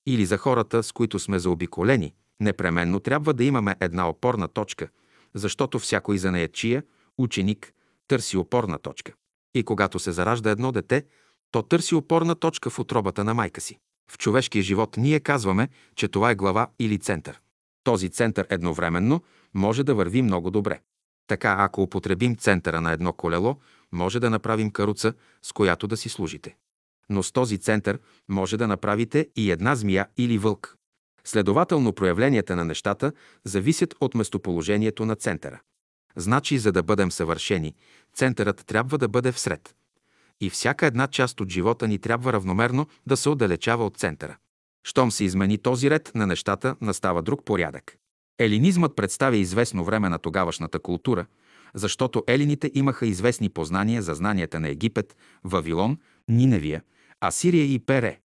или 0.07 0.27
за 0.27 0.39
хората, 0.39 0.83
с 0.83 0.93
които 0.93 1.19
сме 1.19 1.39
заобиколени, 1.39 2.15
непременно 2.41 3.01
трябва 3.01 3.35
да 3.35 3.45
имаме 3.45 3.77
една 3.81 4.09
опорна 4.09 4.49
точка, 4.49 4.89
защото 5.35 5.79
всякой 5.79 6.19
занаячия, 6.19 6.83
ученик, 7.19 7.73
търси 8.09 8.37
опорна 8.37 8.79
точка. 8.79 9.13
И 9.55 9.63
когато 9.63 9.99
се 9.99 10.13
заражда 10.13 10.51
едно 10.51 10.73
дете, 10.73 11.05
то 11.51 11.63
търси 11.63 11.95
опорна 11.95 12.35
точка 12.35 12.71
в 12.71 12.79
отробата 12.79 13.25
на 13.25 13.35
майка 13.35 13.61
си. 13.61 13.79
В 14.11 14.19
човешкия 14.19 14.63
живот 14.63 14.97
ние 14.97 15.21
казваме, 15.21 15.69
че 15.97 16.09
това 16.09 16.31
е 16.31 16.35
глава 16.35 16.69
или 16.79 16.99
център. 16.99 17.41
Този 17.85 18.11
център 18.11 18.47
едновременно 18.51 19.23
може 19.55 19.85
да 19.85 19.95
върви 19.95 20.23
много 20.23 20.51
добре. 20.51 20.81
Така, 21.29 21.57
ако 21.59 21.83
употребим 21.83 22.37
центъра 22.37 22.81
на 22.81 22.93
едно 22.93 23.13
колело, 23.13 23.57
може 23.93 24.21
да 24.21 24.31
направим 24.31 24.71
каруца, 24.71 25.13
с 25.43 25.53
която 25.53 25.87
да 25.87 25.97
си 25.97 26.09
служите. 26.09 26.57
Но 27.11 27.23
с 27.23 27.33
този 27.33 27.59
център 27.59 27.99
може 28.29 28.57
да 28.57 28.69
направите 28.69 29.29
и 29.37 29.51
една 29.51 29.77
змия 29.77 30.07
или 30.17 30.39
вълк. 30.39 30.77
Следователно, 31.25 31.93
проявленията 31.93 32.57
на 32.57 32.65
нещата 32.65 33.13
зависят 33.45 33.95
от 34.01 34.15
местоположението 34.15 35.07
на 35.07 35.17
центъра. 35.17 35.61
Значи, 36.17 36.59
за 36.59 36.73
да 36.73 36.83
бъдем 36.83 37.13
съвършени, 37.13 37.75
центърът 38.15 38.67
трябва 38.67 38.99
да 38.99 39.09
бъде 39.09 39.33
всред. 39.33 39.75
И 40.41 40.51
всяка 40.51 40.87
една 40.87 41.07
част 41.07 41.41
от 41.41 41.49
живота 41.49 41.89
ни 41.89 41.99
трябва 41.99 42.33
равномерно 42.33 42.87
да 43.07 43.17
се 43.17 43.29
отдалечава 43.29 43.87
от 43.87 43.97
центъра. 43.97 44.37
Щом 44.85 45.11
се 45.11 45.25
измени 45.25 45.59
този 45.59 45.91
ред 45.91 46.13
на 46.15 46.27
нещата, 46.27 46.77
настава 46.81 47.23
друг 47.23 47.45
порядък. 47.45 47.99
Елинизмът 48.39 48.97
представя 48.97 49.37
известно 49.37 49.85
време 49.85 50.09
на 50.09 50.19
тогавашната 50.19 50.79
култура, 50.79 51.27
защото 51.75 52.25
елините 52.27 52.71
имаха 52.75 53.07
известни 53.07 53.49
познания 53.49 54.03
за 54.03 54.15
знанията 54.15 54.61
на 54.61 54.69
Египет, 54.69 55.17
Вавилон, 55.45 55.99
Ниневия, 56.29 56.83
Асирия 57.21 57.65
и 57.65 57.79
Пере. 57.79 58.21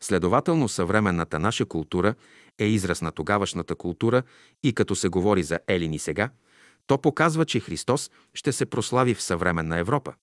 Следователно, 0.00 0.68
съвременната 0.68 1.38
наша 1.38 1.66
култура 1.66 2.14
е 2.58 2.66
израз 2.66 3.02
на 3.02 3.12
тогавашната 3.12 3.74
култура 3.74 4.22
и 4.62 4.72
като 4.72 4.94
се 4.94 5.08
говори 5.08 5.42
за 5.42 5.58
елини 5.68 5.98
сега, 5.98 6.30
то 6.86 6.98
показва, 6.98 7.44
че 7.44 7.60
Христос 7.60 8.10
ще 8.34 8.52
се 8.52 8.66
прослави 8.66 9.14
в 9.14 9.22
съвременна 9.22 9.78
Европа, 9.78 10.14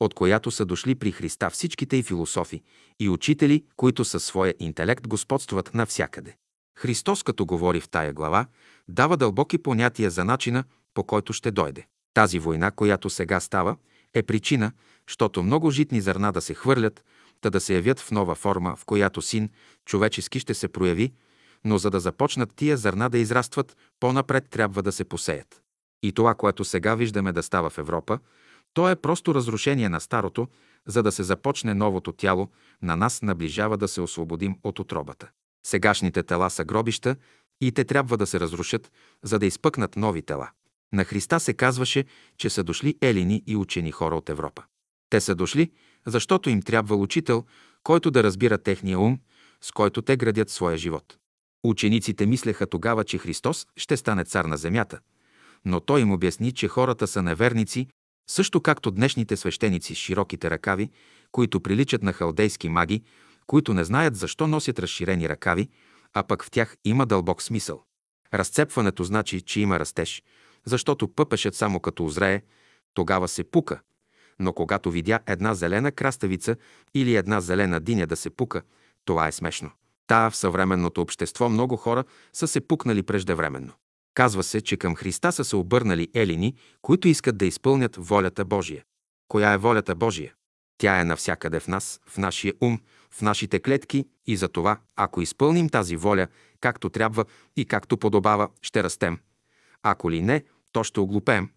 от 0.00 0.14
която 0.14 0.50
са 0.50 0.64
дошли 0.64 0.94
при 0.94 1.12
Христа 1.12 1.50
всичките 1.50 1.96
и 1.96 2.02
философи, 2.02 2.62
и 3.00 3.08
учители, 3.08 3.64
които 3.76 4.04
със 4.04 4.24
своя 4.24 4.54
интелект 4.58 5.08
господстват 5.08 5.74
навсякъде. 5.74 6.36
Христос, 6.78 7.22
като 7.22 7.46
говори 7.46 7.80
в 7.80 7.88
тая 7.88 8.12
глава, 8.12 8.46
дава 8.88 9.16
дълбоки 9.16 9.58
понятия 9.58 10.10
за 10.10 10.24
начина, 10.24 10.64
по 10.94 11.04
който 11.04 11.32
ще 11.32 11.50
дойде. 11.50 11.86
Тази 12.14 12.38
война, 12.38 12.70
която 12.70 13.10
сега 13.10 13.40
става, 13.40 13.76
е 14.14 14.22
причина, 14.22 14.72
защото 15.08 15.42
много 15.42 15.70
житни 15.70 16.00
зърна 16.00 16.32
да 16.32 16.40
се 16.40 16.54
хвърлят, 16.54 17.04
та 17.40 17.50
да 17.50 17.60
се 17.60 17.74
явят 17.74 18.00
в 18.00 18.10
нова 18.10 18.34
форма, 18.34 18.76
в 18.76 18.84
която 18.84 19.22
син 19.22 19.50
човечески 19.84 20.40
ще 20.40 20.54
се 20.54 20.68
прояви, 20.68 21.12
но 21.64 21.78
за 21.78 21.90
да 21.90 22.00
започнат 22.00 22.54
тия 22.56 22.76
зърна 22.76 23.10
да 23.10 23.18
израстват, 23.18 23.76
по-напред 24.00 24.44
трябва 24.50 24.82
да 24.82 24.92
се 24.92 25.04
посеят. 25.04 25.62
И 26.02 26.12
това, 26.12 26.34
което 26.34 26.64
сега 26.64 26.94
виждаме 26.94 27.32
да 27.32 27.42
става 27.42 27.70
в 27.70 27.78
Европа, 27.78 28.18
то 28.74 28.88
е 28.88 28.96
просто 28.96 29.34
разрушение 29.34 29.88
на 29.88 30.00
старото, 30.00 30.48
за 30.86 31.02
да 31.02 31.12
се 31.12 31.22
започне 31.22 31.74
новото 31.74 32.12
тяло, 32.12 32.48
на 32.82 32.96
нас 32.96 33.22
наближава 33.22 33.76
да 33.76 33.88
се 33.88 34.00
освободим 34.00 34.56
от 34.64 34.78
отробата. 34.78 35.28
Сегашните 35.66 36.22
тела 36.22 36.50
са 36.50 36.64
гробища 36.64 37.16
и 37.60 37.72
те 37.72 37.84
трябва 37.84 38.16
да 38.16 38.26
се 38.26 38.40
разрушат, 38.40 38.92
за 39.22 39.38
да 39.38 39.46
изпъкнат 39.46 39.96
нови 39.96 40.22
тела. 40.22 40.50
На 40.92 41.04
Христа 41.04 41.40
се 41.40 41.54
казваше, 41.54 42.04
че 42.36 42.50
са 42.50 42.64
дошли 42.64 42.94
елини 43.02 43.42
и 43.46 43.56
учени 43.56 43.92
хора 43.92 44.16
от 44.16 44.28
Европа. 44.28 44.62
Те 45.10 45.20
са 45.20 45.34
дошли, 45.34 45.70
защото 46.06 46.50
им 46.50 46.62
трябва 46.62 46.96
учител, 46.96 47.44
който 47.82 48.10
да 48.10 48.22
разбира 48.22 48.58
техния 48.58 48.98
ум, 48.98 49.18
с 49.60 49.72
който 49.72 50.02
те 50.02 50.16
градят 50.16 50.50
своя 50.50 50.76
живот. 50.76 51.18
Учениците 51.64 52.26
мислеха 52.26 52.66
тогава, 52.66 53.04
че 53.04 53.18
Христос 53.18 53.66
ще 53.76 53.96
стане 53.96 54.24
цар 54.24 54.44
на 54.44 54.56
земята, 54.56 54.98
но 55.64 55.80
той 55.80 56.00
им 56.00 56.12
обясни, 56.12 56.52
че 56.52 56.68
хората 56.68 57.06
са 57.06 57.22
неверници, 57.22 57.88
също 58.30 58.60
както 58.60 58.90
днешните 58.90 59.36
свещеници 59.36 59.94
с 59.94 59.98
широките 59.98 60.50
ръкави, 60.50 60.90
които 61.32 61.60
приличат 61.60 62.02
на 62.02 62.12
халдейски 62.12 62.68
маги, 62.68 63.02
които 63.48 63.74
не 63.74 63.84
знаят 63.84 64.16
защо 64.16 64.46
носят 64.46 64.78
разширени 64.78 65.28
ръкави, 65.28 65.68
а 66.14 66.22
пък 66.22 66.44
в 66.44 66.50
тях 66.50 66.76
има 66.84 67.06
дълбок 67.06 67.42
смисъл. 67.42 67.82
Разцепването 68.34 69.04
значи, 69.04 69.40
че 69.40 69.60
има 69.60 69.80
растеж, 69.80 70.22
защото 70.64 71.08
пъпешът 71.08 71.54
само 71.54 71.80
като 71.80 72.04
озрее, 72.04 72.42
тогава 72.94 73.28
се 73.28 73.44
пука. 73.44 73.80
Но 74.38 74.52
когато 74.52 74.90
видя 74.90 75.20
една 75.26 75.54
зелена 75.54 75.92
краставица 75.92 76.56
или 76.94 77.16
една 77.16 77.40
зелена 77.40 77.80
диня 77.80 78.06
да 78.06 78.16
се 78.16 78.30
пука, 78.30 78.62
това 79.04 79.28
е 79.28 79.32
смешно. 79.32 79.70
Та 80.06 80.30
в 80.30 80.36
съвременното 80.36 81.00
общество 81.00 81.48
много 81.48 81.76
хора 81.76 82.04
са 82.32 82.48
се 82.48 82.60
пукнали 82.60 83.02
преждевременно. 83.02 83.72
Казва 84.14 84.42
се, 84.42 84.60
че 84.60 84.76
към 84.76 84.96
Христа 84.96 85.32
са 85.32 85.44
се 85.44 85.56
обърнали 85.56 86.08
елини, 86.14 86.54
които 86.82 87.08
искат 87.08 87.38
да 87.38 87.46
изпълнят 87.46 87.96
волята 87.96 88.44
Божия. 88.44 88.84
Коя 89.28 89.52
е 89.52 89.58
волята 89.58 89.94
Божия? 89.94 90.34
Тя 90.78 91.00
е 91.00 91.04
навсякъде 91.04 91.60
в 91.60 91.68
нас, 91.68 92.00
в 92.06 92.18
нашия 92.18 92.52
ум, 92.60 92.80
в 93.18 93.22
нашите 93.22 93.60
клетки 93.60 94.04
и 94.26 94.36
за 94.36 94.48
това, 94.48 94.78
ако 94.96 95.22
изпълним 95.22 95.68
тази 95.68 95.96
воля, 95.96 96.26
както 96.60 96.90
трябва 96.90 97.24
и 97.56 97.64
както 97.64 97.96
подобава, 97.96 98.48
ще 98.62 98.82
растем. 98.82 99.18
Ако 99.82 100.10
ли 100.10 100.22
не, 100.22 100.44
то 100.72 100.84
ще 100.84 101.00
оглупеем. 101.00 101.50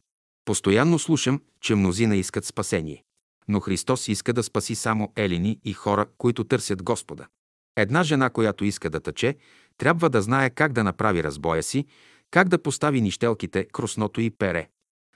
Постоянно 0.45 0.99
слушам, 0.99 1.41
че 1.61 1.75
мнозина 1.75 2.15
искат 2.15 2.45
спасение. 2.45 3.03
Но 3.47 3.59
Христос 3.59 4.07
иска 4.07 4.33
да 4.33 4.43
спаси 4.43 4.75
само 4.75 5.11
елини 5.15 5.59
и 5.63 5.73
хора, 5.73 6.05
които 6.17 6.43
търсят 6.43 6.83
Господа. 6.83 7.27
Една 7.75 8.03
жена, 8.03 8.29
която 8.29 8.65
иска 8.65 8.89
да 8.89 8.99
тъче, 8.99 9.35
трябва 9.77 10.09
да 10.09 10.21
знае 10.21 10.49
как 10.49 10.73
да 10.73 10.83
направи 10.83 11.23
разбоя 11.23 11.63
си, 11.63 11.85
как 12.31 12.49
да 12.49 12.63
постави 12.63 13.01
нищелките, 13.01 13.65
кросното 13.65 14.21
и 14.21 14.29
пере. 14.29 14.69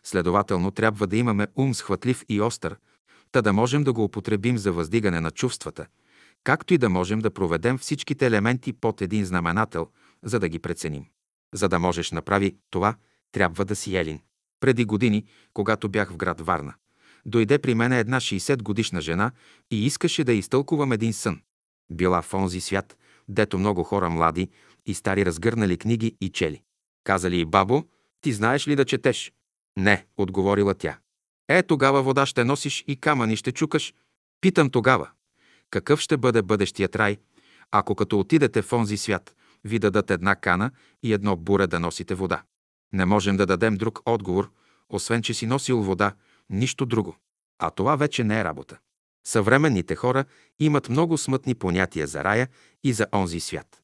Следователно 0.04 0.72
трябва 0.72 1.08
да 1.08 1.18
имаме 1.18 1.48
ум 1.56 1.74
схватлив 1.74 2.26
и 2.30 2.42
остър, 2.42 2.76
та 3.32 3.42
да 3.42 3.54
можем 3.54 3.84
да 3.84 3.94
го 3.94 4.04
употребим 4.04 4.58
за 4.58 4.72
въздигане 4.72 5.20
на 5.20 5.32
чувствата, 5.32 5.86
както 6.46 6.74
и 6.74 6.78
да 6.78 6.90
можем 6.90 7.20
да 7.20 7.32
проведем 7.32 7.78
всичките 7.78 8.26
елементи 8.26 8.74
под 8.74 9.02
един 9.02 9.26
знаменател, 9.26 9.90
за 10.24 10.40
да 10.40 10.50
ги 10.50 10.60
преценим. 10.60 11.06
За 11.54 11.70
да 11.70 11.80
можеш 11.80 12.12
направи 12.12 12.56
това, 12.70 12.96
трябва 13.32 13.66
да 13.66 13.76
си 13.76 13.96
елин. 13.96 14.20
Преди 14.60 14.86
години, 14.86 15.26
когато 15.54 15.90
бях 15.90 16.12
в 16.12 16.18
град 16.18 16.42
Варна, 16.42 16.74
дойде 17.26 17.60
при 17.60 17.76
мен 17.76 17.92
една 17.92 18.20
60 18.20 18.64
годишна 18.64 19.02
жена 19.02 19.32
и 19.72 19.86
искаше 19.86 20.24
да 20.24 20.34
изтълкувам 20.34 20.92
един 20.92 21.14
сън. 21.14 21.42
Била 21.92 22.22
в 22.22 22.34
онзи 22.34 22.62
свят, 22.62 22.98
дето 23.28 23.58
много 23.58 23.84
хора 23.84 24.10
млади 24.10 24.50
и 24.86 24.94
стари 24.94 25.26
разгърнали 25.26 25.78
книги 25.78 26.16
и 26.22 26.30
чели. 26.30 26.62
Казали 27.04 27.40
и 27.40 27.46
бабо, 27.46 27.84
ти 28.22 28.34
знаеш 28.34 28.68
ли 28.68 28.76
да 28.76 28.86
четеш? 28.86 29.34
Не, 29.78 30.06
отговорила 30.18 30.74
тя. 30.74 30.98
Е, 31.48 31.64
тогава 31.64 32.04
вода 32.04 32.26
ще 32.26 32.44
носиш 32.44 32.84
и 32.88 32.96
камъни 32.96 33.36
ще 33.36 33.52
чукаш. 33.52 33.94
Питам 34.42 34.70
тогава, 34.70 35.10
какъв 35.70 36.00
ще 36.00 36.18
бъде 36.18 36.42
бъдещият 36.42 36.96
рай, 36.96 37.18
ако 37.72 37.96
като 37.96 38.20
отидете 38.20 38.62
в 38.62 38.74
онзи 38.74 38.98
свят, 38.98 39.36
ви 39.64 39.80
дадат 39.80 40.12
една 40.12 40.36
кана 40.36 40.72
и 41.04 41.14
едно 41.14 41.36
буре 41.36 41.68
да 41.68 41.80
носите 41.80 42.16
вода. 42.16 42.44
Не 42.94 43.06
можем 43.06 43.38
да 43.38 43.46
дадем 43.46 43.76
друг 43.76 44.00
отговор, 44.06 44.52
освен 44.90 45.22
че 45.22 45.34
си 45.34 45.46
носил 45.46 45.82
вода, 45.82 46.14
нищо 46.50 46.86
друго. 46.86 47.16
А 47.60 47.70
това 47.70 47.96
вече 47.96 48.24
не 48.24 48.40
е 48.40 48.44
работа. 48.44 48.78
Съвременните 49.28 49.96
хора 49.96 50.26
имат 50.60 50.90
много 50.90 51.18
смътни 51.18 51.56
понятия 51.56 52.08
за 52.08 52.24
рая 52.24 52.48
и 52.84 52.94
за 52.94 53.08
онзи 53.14 53.40
свят. 53.40 53.82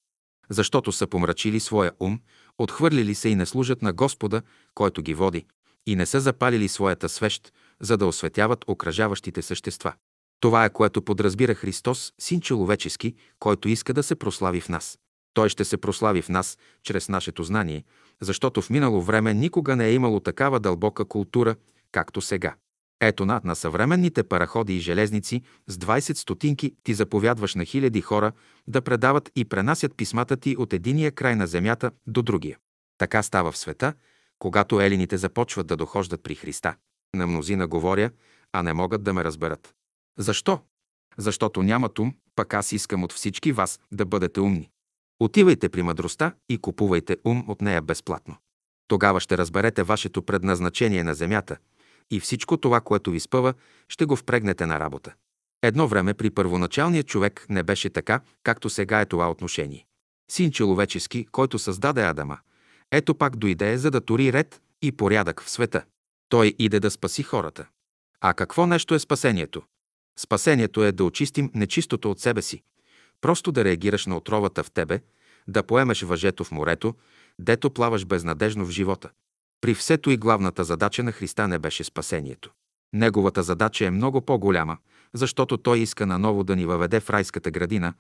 Защото 0.49 0.91
са 0.91 1.07
помрачили 1.07 1.59
своя 1.59 1.91
ум, 1.99 2.19
отхвърлили 2.57 3.15
се 3.15 3.29
и 3.29 3.35
не 3.35 3.45
служат 3.45 3.81
на 3.81 3.93
Господа, 3.93 4.41
който 4.73 5.01
ги 5.01 5.13
води, 5.13 5.45
и 5.87 5.95
не 5.95 6.05
са 6.05 6.19
запалили 6.19 6.67
своята 6.67 7.09
свещ, 7.09 7.53
за 7.79 7.97
да 7.97 8.05
осветяват 8.05 8.65
окръжаващите 8.67 9.41
същества. 9.41 9.93
Това 10.41 10.65
е 10.65 10.69
което 10.69 11.01
подразбира 11.01 11.55
Христос, 11.55 12.13
Син 12.21 12.41
човечески, 12.41 13.15
който 13.39 13.69
иска 13.69 13.93
да 13.93 14.03
се 14.03 14.15
прослави 14.15 14.61
в 14.61 14.69
нас. 14.69 14.99
Той 15.33 15.49
ще 15.49 15.65
се 15.65 15.77
прослави 15.77 16.21
в 16.21 16.29
нас 16.29 16.57
чрез 16.83 17.09
нашето 17.09 17.43
знание, 17.43 17.83
защото 18.21 18.61
в 18.61 18.69
минало 18.69 19.01
време 19.01 19.33
никога 19.33 19.75
не 19.75 19.87
е 19.87 19.93
имало 19.93 20.19
такава 20.19 20.59
дълбока 20.59 21.05
култура, 21.05 21.55
както 21.91 22.21
сега. 22.21 22.55
Ето 23.01 23.25
над 23.25 23.45
на 23.45 23.55
съвременните 23.55 24.23
параходи 24.23 24.73
и 24.73 24.79
железници 24.79 25.41
с 25.67 25.77
20 25.77 26.13
стотинки 26.13 26.75
ти 26.83 26.93
заповядваш 26.93 27.55
на 27.55 27.65
хиляди 27.65 28.01
хора 28.01 28.31
да 28.67 28.81
предават 28.81 29.31
и 29.35 29.45
пренасят 29.45 29.97
писмата 29.97 30.37
ти 30.37 30.55
от 30.57 30.73
единия 30.73 31.11
край 31.11 31.35
на 31.35 31.47
земята 31.47 31.91
до 32.07 32.21
другия. 32.21 32.57
Така 32.97 33.23
става 33.23 33.51
в 33.51 33.57
света, 33.57 33.93
когато 34.39 34.81
елините 34.81 35.17
започват 35.17 35.67
да 35.67 35.75
дохождат 35.75 36.23
при 36.23 36.35
Христа. 36.35 36.75
На 37.15 37.27
мнозина 37.27 37.67
говоря, 37.67 38.11
а 38.53 38.63
не 38.63 38.73
могат 38.73 39.03
да 39.03 39.13
ме 39.13 39.23
разберат. 39.23 39.73
Защо? 40.21 40.59
Защото 41.17 41.63
нямат 41.63 41.99
ум, 41.99 42.13
пък 42.35 42.53
аз 42.53 42.71
искам 42.71 43.03
от 43.03 43.13
всички 43.13 43.51
вас 43.51 43.79
да 43.91 44.05
бъдете 44.05 44.39
умни. 44.39 44.69
Отивайте 45.19 45.69
при 45.69 45.81
мъдростта 45.81 46.33
и 46.49 46.57
купувайте 46.57 47.17
ум 47.25 47.45
от 47.47 47.61
нея 47.61 47.81
безплатно. 47.81 48.35
Тогава 48.87 49.19
ще 49.19 49.37
разберете 49.37 49.83
вашето 49.83 50.21
предназначение 50.21 51.03
на 51.03 51.13
земята 51.13 51.57
и 52.11 52.19
всичко 52.19 52.57
това, 52.57 52.81
което 52.81 53.11
ви 53.11 53.19
спъва, 53.19 53.53
ще 53.89 54.05
го 54.05 54.15
впрегнете 54.15 54.65
на 54.65 54.79
работа. 54.79 55.13
Едно 55.61 55.87
време 55.87 56.13
при 56.13 56.29
първоначалния 56.29 57.03
човек 57.03 57.45
не 57.49 57.63
беше 57.63 57.89
така, 57.89 58.19
както 58.43 58.69
сега 58.69 59.01
е 59.01 59.05
това 59.05 59.31
отношение. 59.31 59.85
Син 60.31 60.51
човечески, 60.51 61.25
който 61.31 61.59
създаде 61.59 62.03
Адама, 62.03 62.37
ето 62.91 63.15
пак 63.15 63.35
дойде, 63.35 63.77
за 63.77 63.91
да 63.91 64.01
тури 64.01 64.33
ред 64.33 64.61
и 64.81 64.91
порядък 64.91 65.41
в 65.41 65.49
света. 65.49 65.85
Той 66.29 66.55
иде 66.59 66.79
да 66.79 66.91
спаси 66.91 67.23
хората. 67.23 67.67
А 68.21 68.33
какво 68.33 68.67
нещо 68.67 68.95
е 68.95 68.99
спасението? 68.99 69.63
Спасението 70.19 70.83
е 70.83 70.91
да 70.91 71.03
очистим 71.03 71.51
нечистото 71.53 72.11
от 72.11 72.19
себе 72.19 72.41
си, 72.41 72.63
просто 73.21 73.51
да 73.51 73.63
реагираш 73.63 74.05
на 74.05 74.17
отровата 74.17 74.63
в 74.63 74.71
тебе, 74.71 74.99
да 75.47 75.63
поемеш 75.63 76.01
въжето 76.01 76.43
в 76.43 76.51
морето, 76.51 76.95
дето 77.39 77.69
плаваш 77.69 78.05
безнадежно 78.05 78.65
в 78.65 78.71
живота. 78.71 79.09
При 79.61 79.73
всето 79.73 80.09
и 80.09 80.17
главната 80.17 80.63
задача 80.63 81.03
на 81.03 81.11
Христа 81.11 81.47
не 81.47 81.59
беше 81.59 81.83
спасението. 81.83 82.51
Неговата 82.93 83.43
задача 83.43 83.85
е 83.85 83.91
много 83.91 84.21
по-голяма, 84.21 84.77
защото 85.13 85.57
Той 85.57 85.79
иска 85.79 86.05
наново 86.05 86.43
да 86.43 86.55
ни 86.55 86.65
въведе 86.65 86.99
в 86.99 87.09
райската 87.09 87.51
градина, 87.51 87.93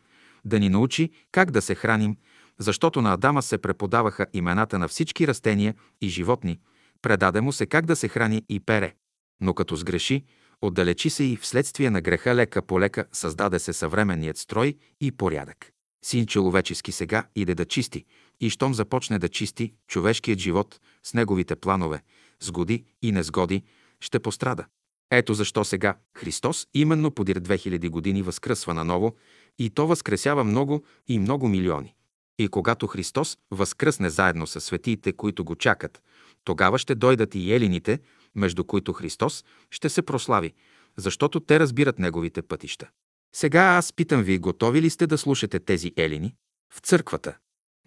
да 0.45 0.59
ни 0.59 0.69
научи 0.69 1.11
как 1.31 1.51
да 1.51 1.61
се 1.61 1.75
храним, 1.75 2.17
защото 2.59 3.01
на 3.01 3.13
Адама 3.13 3.41
се 3.41 3.57
преподаваха 3.57 4.25
имената 4.33 4.79
на 4.79 4.87
всички 4.87 5.27
растения 5.27 5.75
и 6.01 6.09
животни, 6.09 6.59
предаде 7.01 7.41
му 7.41 7.51
се 7.51 7.65
как 7.65 7.85
да 7.85 7.95
се 7.95 8.07
храни 8.07 8.43
и 8.49 8.59
пере. 8.59 8.95
Но 9.41 9.53
като 9.53 9.75
сгреши, 9.75 10.23
отдалечи 10.61 11.09
се 11.09 11.23
и 11.23 11.37
вследствие 11.37 11.89
на 11.89 12.01
греха 12.01 12.35
лека 12.35 12.61
по 12.61 12.79
лека 12.79 13.05
създаде 13.11 13.59
се 13.59 13.73
съвременният 13.73 14.37
строй 14.37 14.77
и 15.01 15.11
порядък. 15.11 15.71
Син 16.05 16.25
човечески 16.25 16.91
сега 16.91 17.27
иде 17.35 17.55
да 17.55 17.65
чисти, 17.65 18.05
и 18.39 18.49
щом 18.49 18.73
започне 18.73 19.19
да 19.19 19.29
чисти 19.29 19.73
човешкият 19.87 20.39
живот 20.39 20.79
с 21.03 21.13
неговите 21.13 21.55
планове, 21.55 22.03
сгоди 22.39 22.85
и 23.01 23.11
незгоди, 23.11 23.63
ще 23.99 24.19
пострада. 24.19 24.65
Ето 25.11 25.33
защо 25.33 25.63
сега 25.63 25.97
Христос 26.17 26.67
именно 26.73 27.11
подир 27.11 27.39
2000 27.39 27.89
години 27.89 28.21
възкръсва 28.21 28.73
наново 28.73 29.15
и 29.59 29.69
то 29.69 29.87
възкресява 29.87 30.43
много 30.43 30.83
и 31.07 31.19
много 31.19 31.47
милиони. 31.47 31.95
И 32.39 32.47
когато 32.47 32.87
Христос 32.87 33.37
възкръсне 33.51 34.09
заедно 34.09 34.47
с 34.47 34.61
светиите, 34.61 35.13
които 35.13 35.43
го 35.43 35.55
чакат, 35.55 36.01
тогава 36.43 36.77
ще 36.77 36.95
дойдат 36.95 37.35
и 37.35 37.53
елините, 37.53 37.99
между 38.35 38.63
които 38.63 38.93
Христос 38.93 39.45
ще 39.69 39.89
се 39.89 40.01
прослави, 40.01 40.53
защото 40.97 41.39
те 41.39 41.59
разбират 41.59 41.99
Неговите 41.99 42.41
пътища. 42.41 42.89
Сега 43.35 43.61
аз 43.61 43.93
питам 43.93 44.23
ви, 44.23 44.37
готови 44.37 44.81
ли 44.81 44.89
сте 44.89 45.07
да 45.07 45.17
слушате 45.17 45.59
тези 45.59 45.91
елини? 45.97 46.35
В 46.73 46.79
църквата. 46.79 47.37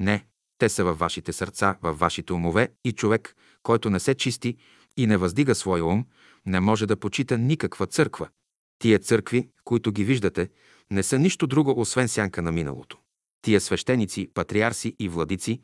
Не, 0.01 0.27
те 0.59 0.69
са 0.69 0.85
във 0.85 0.99
вашите 0.99 1.33
сърца, 1.33 1.77
във 1.83 1.99
вашите 1.99 2.33
умове 2.33 2.69
и 2.85 2.93
човек, 2.93 3.37
който 3.63 3.91
не 3.91 4.01
се 4.01 4.15
чисти 4.15 4.57
и 4.97 5.07
не 5.07 5.17
въздига 5.17 5.55
своя 5.55 5.85
ум, 5.85 6.07
не 6.47 6.61
може 6.61 6.87
да 6.87 6.97
почита 6.97 7.39
никаква 7.39 7.87
църква. 7.87 8.29
Тия 8.79 8.99
църкви, 8.99 9.49
които 9.65 9.93
ги 9.93 10.05
виждате, 10.05 10.51
не 10.91 11.03
са 11.03 11.19
нищо 11.19 11.47
друго, 11.47 11.81
освен 11.81 12.09
сянка 12.09 12.43
на 12.43 12.53
миналото. 12.53 12.99
Тия 13.43 13.61
свещеници, 13.61 14.31
патриарси 14.35 14.97
и 14.99 15.09
владици 15.09 15.61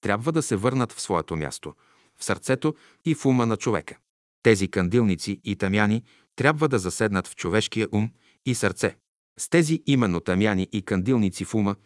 трябва 0.00 0.32
да 0.32 0.42
се 0.42 0.56
върнат 0.56 0.92
в 0.92 1.00
своето 1.00 1.36
място, 1.36 1.74
в 2.18 2.24
сърцето 2.24 2.74
и 3.04 3.14
в 3.14 3.26
ума 3.26 3.46
на 3.46 3.56
човека. 3.56 3.98
Тези 4.42 4.68
кандилници 4.68 5.40
и 5.44 5.56
тамяни 5.56 6.02
трябва 6.36 6.68
да 6.68 6.78
заседнат 6.78 7.28
в 7.28 7.36
човешкия 7.36 7.88
ум 7.92 8.10
и 8.46 8.54
сърце. 8.54 8.96
С 9.38 9.48
тези 9.48 9.82
именно 9.86 10.20
тамяни 10.20 10.68
и 10.72 10.82
кандилници 10.82 11.44
в 11.44 11.54
ума 11.54 11.76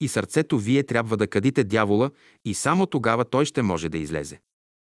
и 0.00 0.08
сърцето 0.08 0.58
вие 0.58 0.82
трябва 0.82 1.16
да 1.16 1.26
кадите 1.26 1.64
дявола 1.64 2.10
и 2.44 2.54
само 2.54 2.86
тогава 2.86 3.24
той 3.24 3.44
ще 3.44 3.62
може 3.62 3.88
да 3.88 3.98
излезе. 3.98 4.40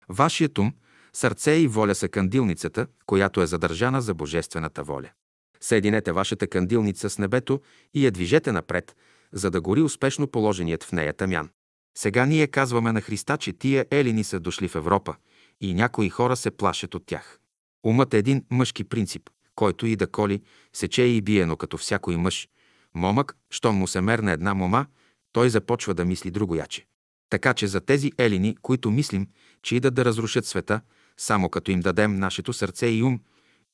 Вашият 0.08 0.58
ум, 0.58 0.72
сърце 1.12 1.52
и 1.52 1.66
воля 1.66 1.94
са 1.94 2.08
кандилницата, 2.08 2.86
която 3.06 3.42
е 3.42 3.46
задържана 3.46 4.02
за 4.02 4.14
божествената 4.14 4.82
воля. 4.82 5.10
Съединете 5.60 6.12
вашата 6.12 6.46
кандилница 6.46 7.10
с 7.10 7.18
небето 7.18 7.60
и 7.94 8.06
я 8.06 8.10
движете 8.10 8.52
напред, 8.52 8.96
за 9.32 9.50
да 9.50 9.60
гори 9.60 9.82
успешно 9.82 10.26
положеният 10.26 10.84
в 10.84 10.92
нея 10.92 11.12
тамян. 11.12 11.50
Сега 11.98 12.26
ние 12.26 12.46
казваме 12.46 12.92
на 12.92 13.00
Христа, 13.00 13.36
че 13.36 13.52
тия 13.52 13.86
елини 13.90 14.24
са 14.24 14.40
дошли 14.40 14.68
в 14.68 14.74
Европа 14.74 15.14
и 15.60 15.74
някои 15.74 16.08
хора 16.08 16.36
се 16.36 16.50
плашат 16.50 16.94
от 16.94 17.06
тях. 17.06 17.38
Умът 17.84 18.14
е 18.14 18.18
един 18.18 18.44
мъжки 18.50 18.84
принцип, 18.84 19.30
който 19.54 19.86
и 19.86 19.96
да 19.96 20.06
коли, 20.06 20.42
сече 20.72 21.02
и 21.02 21.20
бие, 21.20 21.46
но 21.46 21.56
като 21.56 21.78
всякой 21.78 22.16
мъж. 22.16 22.48
Момък, 22.94 23.36
щом 23.50 23.76
му 23.76 23.86
се 23.86 24.00
мерне 24.00 24.32
една 24.32 24.54
мома, 24.54 24.86
той 25.32 25.50
започва 25.50 25.94
да 25.94 26.04
мисли 26.04 26.30
другояче. 26.30 26.86
Така 27.30 27.54
че 27.54 27.66
за 27.66 27.80
тези 27.80 28.12
елини, 28.18 28.56
които 28.62 28.90
мислим, 28.90 29.28
че 29.62 29.76
идат 29.76 29.94
да 29.94 30.04
разрушат 30.04 30.46
света, 30.46 30.80
само 31.16 31.48
като 31.48 31.70
им 31.70 31.80
дадем 31.80 32.16
нашето 32.16 32.52
сърце 32.52 32.86
и 32.86 33.02
ум, 33.02 33.20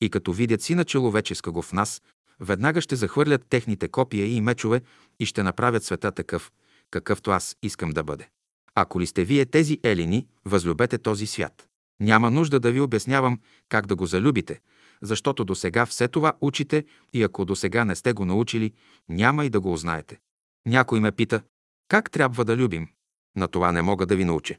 и 0.01 0.09
като 0.09 0.33
видят 0.33 0.61
сина 0.61 0.85
човеческа 0.85 1.51
го 1.51 1.61
в 1.61 1.73
нас, 1.73 2.01
веднага 2.39 2.81
ще 2.81 2.95
захвърлят 2.95 3.45
техните 3.49 3.87
копия 3.87 4.27
и 4.27 4.41
мечове 4.41 4.81
и 5.19 5.25
ще 5.25 5.43
направят 5.43 5.83
света 5.83 6.11
такъв, 6.11 6.51
какъвто 6.91 7.31
аз 7.31 7.55
искам 7.63 7.89
да 7.89 8.03
бъде. 8.03 8.29
Ако 8.75 9.01
ли 9.01 9.07
сте 9.07 9.23
вие 9.23 9.45
тези 9.45 9.79
елини, 9.83 10.27
възлюбете 10.45 10.97
този 10.97 11.27
свят. 11.27 11.67
Няма 11.99 12.31
нужда 12.31 12.59
да 12.59 12.71
ви 12.71 12.79
обяснявам 12.79 13.39
как 13.69 13.87
да 13.87 13.95
го 13.95 14.05
залюбите, 14.05 14.59
защото 15.01 15.45
до 15.45 15.55
сега 15.55 15.85
все 15.85 16.07
това 16.07 16.33
учите 16.41 16.85
и 17.13 17.23
ако 17.23 17.45
до 17.45 17.55
сега 17.55 17.85
не 17.85 17.95
сте 17.95 18.13
го 18.13 18.25
научили, 18.25 18.73
няма 19.09 19.45
и 19.45 19.49
да 19.49 19.59
го 19.59 19.73
узнаете. 19.73 20.19
Някой 20.65 20.99
ме 20.99 21.11
пита, 21.11 21.41
как 21.87 22.11
трябва 22.11 22.45
да 22.45 22.57
любим? 22.57 22.87
На 23.35 23.47
това 23.47 23.71
не 23.71 23.81
мога 23.81 24.05
да 24.05 24.15
ви 24.15 24.25
науча. 24.25 24.55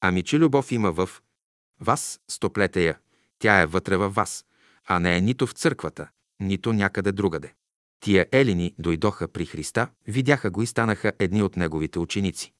Ами, 0.00 0.22
че 0.22 0.38
любов 0.38 0.72
има 0.72 0.92
в 0.92 1.10
вас, 1.80 2.20
стоплете 2.28 2.84
я. 2.84 2.98
Тя 3.38 3.60
е 3.60 3.66
вътре 3.66 3.96
във 3.96 4.14
вас, 4.14 4.44
а 4.86 4.98
не 4.98 5.16
е 5.16 5.20
нито 5.20 5.46
в 5.46 5.52
църквата, 5.52 6.08
нито 6.40 6.72
някъде 6.72 7.12
другаде. 7.12 7.54
Тия 8.00 8.26
елини 8.32 8.74
дойдоха 8.78 9.28
при 9.28 9.46
Христа, 9.46 9.88
видяха 10.06 10.50
го 10.50 10.62
и 10.62 10.66
станаха 10.66 11.12
едни 11.18 11.42
от 11.42 11.56
неговите 11.56 11.98
ученици. 11.98 12.52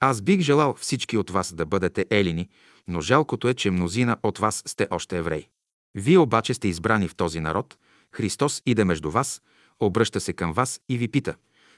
Аз 0.00 0.22
бих 0.22 0.40
желал 0.40 0.74
всички 0.74 1.16
от 1.16 1.30
вас 1.30 1.54
да 1.54 1.66
бъдете 1.66 2.06
елини, 2.10 2.48
но 2.88 3.00
жалкото 3.00 3.48
е, 3.48 3.54
че 3.54 3.70
мнозина 3.70 4.16
от 4.22 4.38
вас 4.38 4.62
сте 4.66 4.88
още 4.90 5.18
евреи. 5.18 5.48
Вие 5.94 6.18
обаче 6.18 6.54
сте 6.54 6.68
избрани 6.68 7.08
в 7.08 7.14
този 7.14 7.40
народ, 7.40 7.78
Христос 8.14 8.62
иде 8.66 8.84
между 8.84 9.10
вас, 9.10 9.42
обръща 9.80 10.20
се 10.20 10.32
към 10.32 10.52
вас 10.52 10.80
и 10.88 10.98
ви 10.98 11.08
пита, 11.08 11.34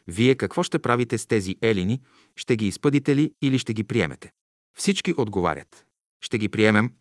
вие 0.09 0.35
какво 0.35 0.63
ще 0.63 0.79
правите 0.79 1.19
с 1.19 1.27
тези 1.27 1.57
елини, 1.63 2.01
ще 2.37 2.57
ги 2.57 2.67
изпъдите 2.67 3.17
ли 3.17 3.33
или 3.43 3.59
ще 3.59 3.75
ги 3.75 3.85
приемете? 3.85 4.33
Всички 4.77 5.15
отговарят, 5.17 5.87
ще 6.21 6.39
ги 6.39 6.49
приемем, 6.49 6.93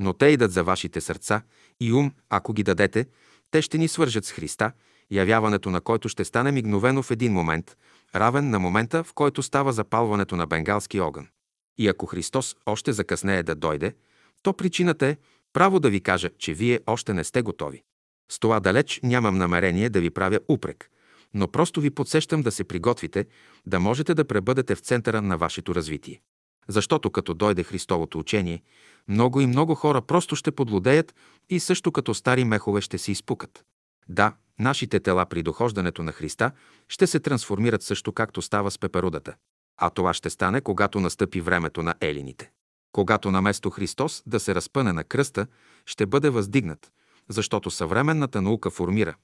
но 0.00 0.12
те 0.12 0.26
идат 0.26 0.52
за 0.52 0.64
вашите 0.64 1.00
сърца 1.00 1.42
и 1.80 1.92
ум, 1.92 2.12
ако 2.30 2.52
ги 2.52 2.62
дадете, 2.62 3.06
те 3.50 3.62
ще 3.62 3.78
ни 3.78 3.88
свържат 3.88 4.24
с 4.24 4.32
Христа, 4.32 4.72
явяването 5.10 5.70
на 5.70 5.80
който 5.80 6.08
ще 6.08 6.24
стане 6.24 6.52
мигновено 6.52 7.02
в 7.02 7.10
един 7.10 7.32
момент, 7.32 7.76
равен 8.14 8.50
на 8.50 8.58
момента, 8.58 9.04
в 9.04 9.14
който 9.14 9.42
става 9.42 9.72
запалването 9.72 10.36
на 10.36 10.46
бенгалски 10.46 11.00
огън. 11.00 11.28
И 11.78 11.88
ако 11.88 12.06
Христос 12.06 12.56
още 12.66 12.92
закъснее 12.92 13.42
да 13.42 13.54
дойде, 13.54 13.94
то 14.42 14.52
причината 14.52 15.06
е 15.06 15.16
право 15.52 15.80
да 15.80 15.90
ви 15.90 16.00
кажа, 16.00 16.30
че 16.38 16.54
вие 16.54 16.80
още 16.86 17.14
не 17.14 17.24
сте 17.24 17.42
готови. 17.42 17.82
С 18.30 18.38
това 18.38 18.60
далеч 18.60 19.00
нямам 19.02 19.38
намерение 19.38 19.90
да 19.90 20.00
ви 20.00 20.10
правя 20.10 20.40
упрек, 20.48 20.90
но 21.34 21.48
просто 21.48 21.80
ви 21.80 21.90
подсещам 21.90 22.42
да 22.42 22.52
се 22.52 22.64
приготвите, 22.64 23.26
да 23.66 23.80
можете 23.80 24.14
да 24.14 24.24
пребъдете 24.24 24.74
в 24.74 24.80
центъра 24.80 25.22
на 25.22 25.38
вашето 25.38 25.74
развитие. 25.74 26.20
Защото 26.68 27.10
като 27.10 27.34
дойде 27.34 27.62
Христовото 27.62 28.18
учение, 28.18 28.62
много 29.08 29.40
и 29.40 29.46
много 29.46 29.74
хора 29.74 30.02
просто 30.02 30.36
ще 30.36 30.50
подлодеят 30.50 31.14
и 31.48 31.60
също 31.60 31.92
като 31.92 32.14
стари 32.14 32.44
мехове 32.44 32.80
ще 32.80 32.98
се 32.98 33.12
изпукат. 33.12 33.64
Да, 34.08 34.34
нашите 34.58 35.00
тела 35.00 35.26
при 35.26 35.42
дохождането 35.42 36.02
на 36.02 36.12
Христа 36.12 36.50
ще 36.88 37.06
се 37.06 37.20
трансформират 37.20 37.82
също 37.82 38.12
както 38.12 38.42
става 38.42 38.70
с 38.70 38.78
пеперудата. 38.78 39.34
А 39.76 39.90
това 39.90 40.14
ще 40.14 40.30
стане, 40.30 40.60
когато 40.60 41.00
настъпи 41.00 41.40
времето 41.40 41.82
на 41.82 41.94
елините. 42.00 42.50
Когато 42.92 43.30
наместо 43.30 43.70
Христос 43.70 44.22
да 44.26 44.40
се 44.40 44.54
разпъне 44.54 44.92
на 44.92 45.04
кръста, 45.04 45.46
ще 45.86 46.06
бъде 46.06 46.30
въздигнат, 46.30 46.92
защото 47.28 47.70
съвременната 47.70 48.42
наука 48.42 48.70
формира, 48.70 49.14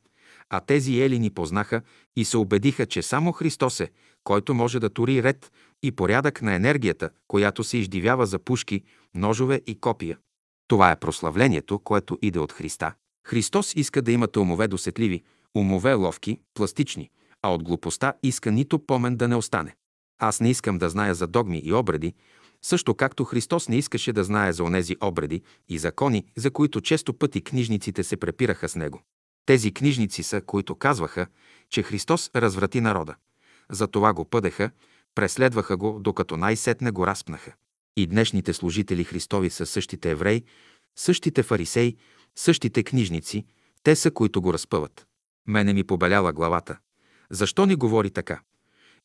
а 0.51 0.61
тези 0.61 1.01
елини 1.01 1.31
познаха 1.31 1.83
и 2.17 2.25
се 2.25 2.37
убедиха, 2.37 2.87
че 2.87 3.03
само 3.03 3.33
Христос 3.33 3.81
е, 3.81 3.91
който 4.25 4.55
може 4.55 4.81
да 4.81 4.91
тури 4.91 5.23
ред 5.23 5.53
и 5.83 5.93
порядък 5.93 6.43
на 6.43 6.55
енергията, 6.55 7.11
която 7.29 7.65
се 7.65 7.79
издивява 7.79 8.27
за 8.27 8.39
пушки, 8.39 8.83
ножове 9.15 9.61
и 9.67 9.81
копия. 9.81 10.19
Това 10.69 10.91
е 10.91 11.01
прославлението, 11.01 11.79
което 11.79 12.19
иде 12.23 12.39
от 12.39 12.53
Христа. 12.53 12.95
Христос 13.27 13.73
иска 13.77 14.03
да 14.03 14.13
имате 14.13 14.39
умове 14.39 14.69
досетливи, 14.69 15.23
умове 15.57 15.93
ловки, 15.93 16.41
пластични, 16.55 17.11
а 17.43 17.55
от 17.55 17.63
глупостта 17.63 18.13
иска 18.23 18.53
нито 18.53 18.79
помен 18.79 19.17
да 19.17 19.29
не 19.29 19.37
остане. 19.37 19.75
Аз 20.25 20.41
не 20.41 20.51
искам 20.51 20.79
да 20.79 20.89
зная 20.89 21.15
за 21.15 21.27
догми 21.27 21.63
и 21.65 21.73
обреди, 21.73 22.15
също 22.63 22.95
както 22.95 23.25
Христос 23.25 23.69
не 23.69 23.77
искаше 23.77 24.13
да 24.13 24.25
знае 24.25 24.53
за 24.53 24.65
онези 24.65 24.97
обреди 25.01 25.43
и 25.69 25.79
закони, 25.79 26.25
за 26.37 26.51
които 26.51 26.81
често 26.81 27.15
пъти 27.15 27.41
книжниците 27.41 28.05
се 28.05 28.17
препираха 28.17 28.69
с 28.69 28.77
него. 28.77 29.03
Тези 29.47 29.73
книжници 29.75 30.23
са, 30.23 30.41
които 30.41 30.75
казваха, 30.75 31.27
че 31.71 31.83
Христос 31.83 32.31
разврати 32.37 32.81
народа. 32.81 33.15
Затова 33.71 34.13
го 34.13 34.25
пъдеха, 34.25 34.71
преследваха 35.15 35.77
го, 35.77 35.99
докато 36.01 36.37
най-сетне 36.37 36.91
го 36.91 37.07
разпнаха. 37.07 37.53
И 37.97 38.07
днешните 38.07 38.53
служители 38.53 39.05
Христови 39.05 39.51
са 39.51 39.67
същите 39.67 40.11
евреи, 40.11 40.45
същите 40.97 41.43
фарисеи, 41.43 41.97
същите 42.37 42.83
книжници, 42.83 43.47
те 43.83 43.97
са, 43.97 44.11
които 44.11 44.43
го 44.43 44.53
разпъват. 44.53 45.07
Мене 45.47 45.73
ми 45.73 45.85
побеляла 45.85 46.33
главата. 46.33 46.79
Защо 47.31 47.67
ни 47.67 47.75
говори 47.75 48.11
така? 48.11 48.41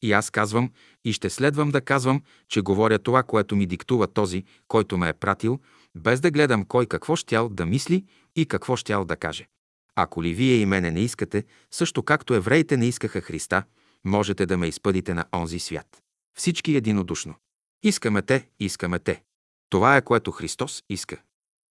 И 0.01 0.11
аз 0.11 0.29
казвам 0.29 0.71
и 1.05 1.13
ще 1.13 1.29
следвам 1.29 1.71
да 1.71 1.81
казвам, 1.81 2.21
че 2.49 2.61
говоря 2.61 2.99
това, 2.99 3.23
което 3.23 3.55
ми 3.55 3.65
диктува 3.65 4.07
този, 4.07 4.43
който 4.67 4.97
ме 4.97 5.09
е 5.09 5.13
пратил, 5.13 5.59
без 5.95 6.21
да 6.21 6.31
гледам 6.31 6.65
кой 6.65 6.85
какво 6.85 7.15
щял 7.15 7.49
да 7.49 7.65
мисли 7.65 8.05
и 8.35 8.45
какво 8.45 8.75
щял 8.75 9.05
да 9.05 9.15
каже. 9.15 9.47
Ако 9.95 10.23
ли 10.23 10.33
вие 10.33 10.55
и 10.55 10.65
мене 10.65 10.91
не 10.91 10.99
искате, 10.99 11.43
също 11.71 12.03
както 12.03 12.33
евреите 12.33 12.77
не 12.77 12.87
искаха 12.87 13.21
Христа, 13.21 13.63
можете 14.05 14.45
да 14.45 14.57
ме 14.57 14.67
изпъдите 14.67 15.13
на 15.13 15.25
онзи 15.35 15.59
свят. 15.59 16.03
Всички 16.37 16.75
единодушно. 16.75 17.35
Искаме 17.83 18.21
те, 18.21 18.47
искаме 18.59 18.99
те. 18.99 19.23
Това 19.69 19.97
е 19.97 20.01
което 20.01 20.31
Христос 20.31 20.83
иска. 20.89 21.21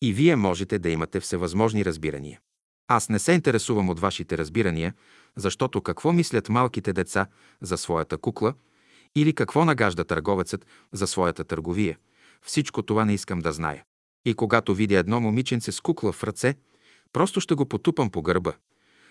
И 0.03 0.13
вие 0.13 0.37
можете 0.37 0.79
да 0.79 0.91
имате 0.91 1.21
всевъзможни 1.21 1.85
разбирания. 1.85 2.41
Аз 2.89 3.09
не 3.09 3.19
се 3.19 3.33
интересувам 3.33 3.89
от 3.89 4.01
вашите 4.01 4.39
разбирания, 4.39 4.95
защото 5.37 5.81
какво 5.81 6.13
мислят 6.13 6.49
малките 6.49 6.93
деца 6.93 7.27
за 7.61 7.77
своята 7.77 8.19
кукла 8.19 8.55
или 9.15 9.33
какво 9.33 9.65
нагажда 9.65 10.05
търговецът 10.05 10.67
за 10.93 11.07
своята 11.07 11.45
търговия. 11.45 11.99
Всичко 12.43 12.83
това 12.83 13.05
не 13.05 13.15
искам 13.15 13.39
да 13.39 13.53
зная. 13.53 13.85
И 14.25 14.35
когато 14.35 14.75
видя 14.75 14.99
едно 14.99 15.21
момиченце 15.21 15.73
с 15.73 15.81
кукла 15.81 16.13
в 16.13 16.25
ръце, 16.25 16.55
просто 17.13 17.41
ще 17.41 17.55
го 17.55 17.67
потупам 17.67 18.11
по 18.11 18.23
гърба. 18.23 18.53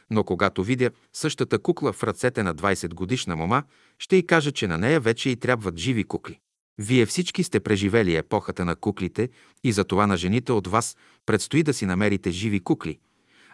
Но 0.09 0.23
когато 0.23 0.63
видя 0.63 0.89
същата 1.13 1.59
кукла 1.59 1.93
в 1.93 2.03
ръцете 2.03 2.43
на 2.43 2.55
20 2.55 2.93
годишна 2.93 3.35
мома, 3.35 3.63
ще 3.99 4.15
й 4.15 4.27
кажа, 4.27 4.51
че 4.51 4.67
на 4.67 4.77
нея 4.77 4.99
вече 4.99 5.29
и 5.29 5.35
трябват 5.35 5.77
живи 5.77 6.03
кукли. 6.03 6.39
Вие 6.77 7.05
всички 7.05 7.43
сте 7.43 7.59
преживели 7.59 8.15
епохата 8.15 8.65
на 8.65 8.75
куклите 8.75 9.29
и 9.63 9.71
за 9.71 9.83
това 9.83 10.07
на 10.07 10.17
жените 10.17 10.51
от 10.51 10.67
вас 10.67 10.97
предстои 11.25 11.63
да 11.63 11.73
си 11.73 11.85
намерите 11.85 12.31
живи 12.31 12.59
кукли, 12.59 12.99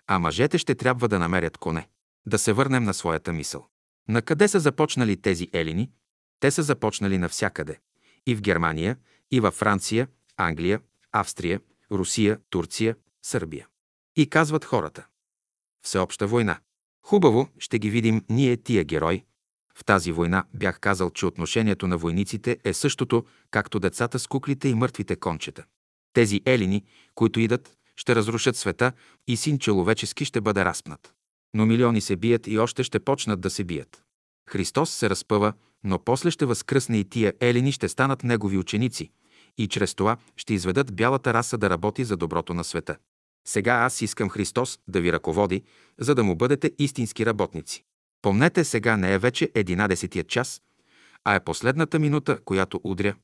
а 0.08 0.20
мъжете 0.20 0.58
ще 0.58 0.76
трябва 0.76 1.08
да 1.08 1.20
намерят 1.20 1.58
коне. 1.58 1.88
Да 2.26 2.38
се 2.38 2.54
върнем 2.54 2.84
на 2.84 2.94
своята 2.94 3.34
мисъл. 3.34 3.68
На 4.08 4.22
къде 4.22 4.48
са 4.48 4.60
започнали 4.60 5.22
тези 5.22 5.50
елини? 5.54 5.92
Те 6.40 6.52
са 6.52 6.64
започнали 6.64 7.18
навсякъде. 7.18 7.80
И 8.28 8.36
в 8.36 8.42
Германия, 8.42 8.98
и 9.32 9.40
във 9.40 9.54
Франция, 9.54 10.08
Англия, 10.38 10.82
Австрия, 11.12 11.60
Русия, 11.92 12.40
Турция, 12.50 12.96
Сърбия. 13.22 13.68
И 14.16 14.30
казват 14.30 14.66
хората. 14.66 15.06
Всеобща 15.82 16.28
война. 16.28 16.60
Хубаво, 17.04 17.50
ще 17.60 17.80
ги 17.80 17.90
видим 17.90 18.26
ние 18.30 18.58
тия 18.58 18.84
герои. 18.84 19.24
В 19.76 19.86
тази 19.86 20.12
война 20.12 20.44
бях 20.54 20.80
казал, 20.80 21.10
че 21.10 21.26
отношението 21.26 21.88
на 21.88 21.98
войниците 21.98 22.58
е 22.64 22.74
същото, 22.74 23.26
както 23.52 23.80
децата 23.80 24.20
с 24.20 24.28
куклите 24.28 24.68
и 24.68 24.74
мъртвите 24.74 25.16
кончета. 25.16 25.66
Тези 26.14 26.42
елини, 26.46 26.86
които 27.16 27.40
идат, 27.40 27.78
ще 28.02 28.16
разрушат 28.16 28.56
света 28.56 28.92
и 29.28 29.38
син 29.38 29.60
човечески 29.60 30.26
ще 30.26 30.42
бъде 30.42 30.66
разпнат. 30.66 31.14
Но 31.54 31.66
милиони 31.66 32.02
се 32.02 32.16
бият 32.16 32.48
и 32.48 32.58
още 32.58 32.84
ще 32.84 33.00
почнат 33.00 33.42
да 33.42 33.50
се 33.50 33.64
бият. 33.64 34.04
Христос 34.50 34.90
се 34.90 35.10
разпъва, 35.10 35.54
но 35.84 36.00
после 36.00 36.32
ще 36.32 36.46
възкръсне 36.46 36.98
и 36.98 37.04
тия 37.04 37.34
елини 37.40 37.72
ще 37.72 37.90
станат 37.90 38.24
негови 38.24 38.58
ученици 38.58 39.12
и 39.58 39.68
чрез 39.68 39.96
това 39.96 40.18
ще 40.38 40.54
изведат 40.54 40.96
бялата 40.96 41.34
раса 41.34 41.58
да 41.58 41.70
работи 41.70 42.04
за 42.04 42.18
доброто 42.18 42.54
на 42.54 42.64
света. 42.64 42.98
Сега 43.48 43.74
аз 43.74 44.02
искам 44.02 44.30
Христос 44.30 44.80
да 44.88 45.02
ви 45.02 45.14
ръководи, 45.14 45.64
за 46.00 46.16
да 46.16 46.24
му 46.24 46.36
бъдете 46.36 46.72
истински 46.80 47.26
работници. 47.26 47.84
Помнете, 48.22 48.64
сега 48.64 48.98
не 48.98 49.14
е 49.14 49.18
вече 49.18 49.52
единадесетия 49.56 50.24
час, 50.24 50.62
а 51.24 51.36
е 51.36 51.44
последната 51.44 52.00
минута, 52.00 52.40
която 52.46 52.82
удря. 52.84 53.16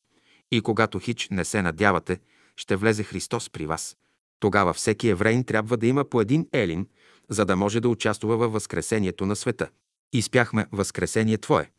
И 0.51 0.61
когато 0.61 0.99
хич 0.99 1.27
не 1.31 1.45
се 1.45 1.61
надявате, 1.61 2.19
ще 2.55 2.75
влезе 2.75 3.03
Христос 3.03 3.49
при 3.49 3.65
вас. 3.65 3.97
Тогава 4.39 4.73
всеки 4.73 5.09
еврейн 5.09 5.43
трябва 5.43 5.77
да 5.77 5.87
има 5.87 6.05
по 6.05 6.21
един 6.21 6.47
елин, 6.53 6.87
за 7.29 7.45
да 7.45 7.55
може 7.55 7.79
да 7.79 7.89
участва 7.89 8.37
във 8.37 8.53
възкресението 8.53 9.25
на 9.25 9.35
света. 9.35 9.69
Изпяхме 10.13 10.65
Възкресение 10.71 11.37
Твое 11.37 11.71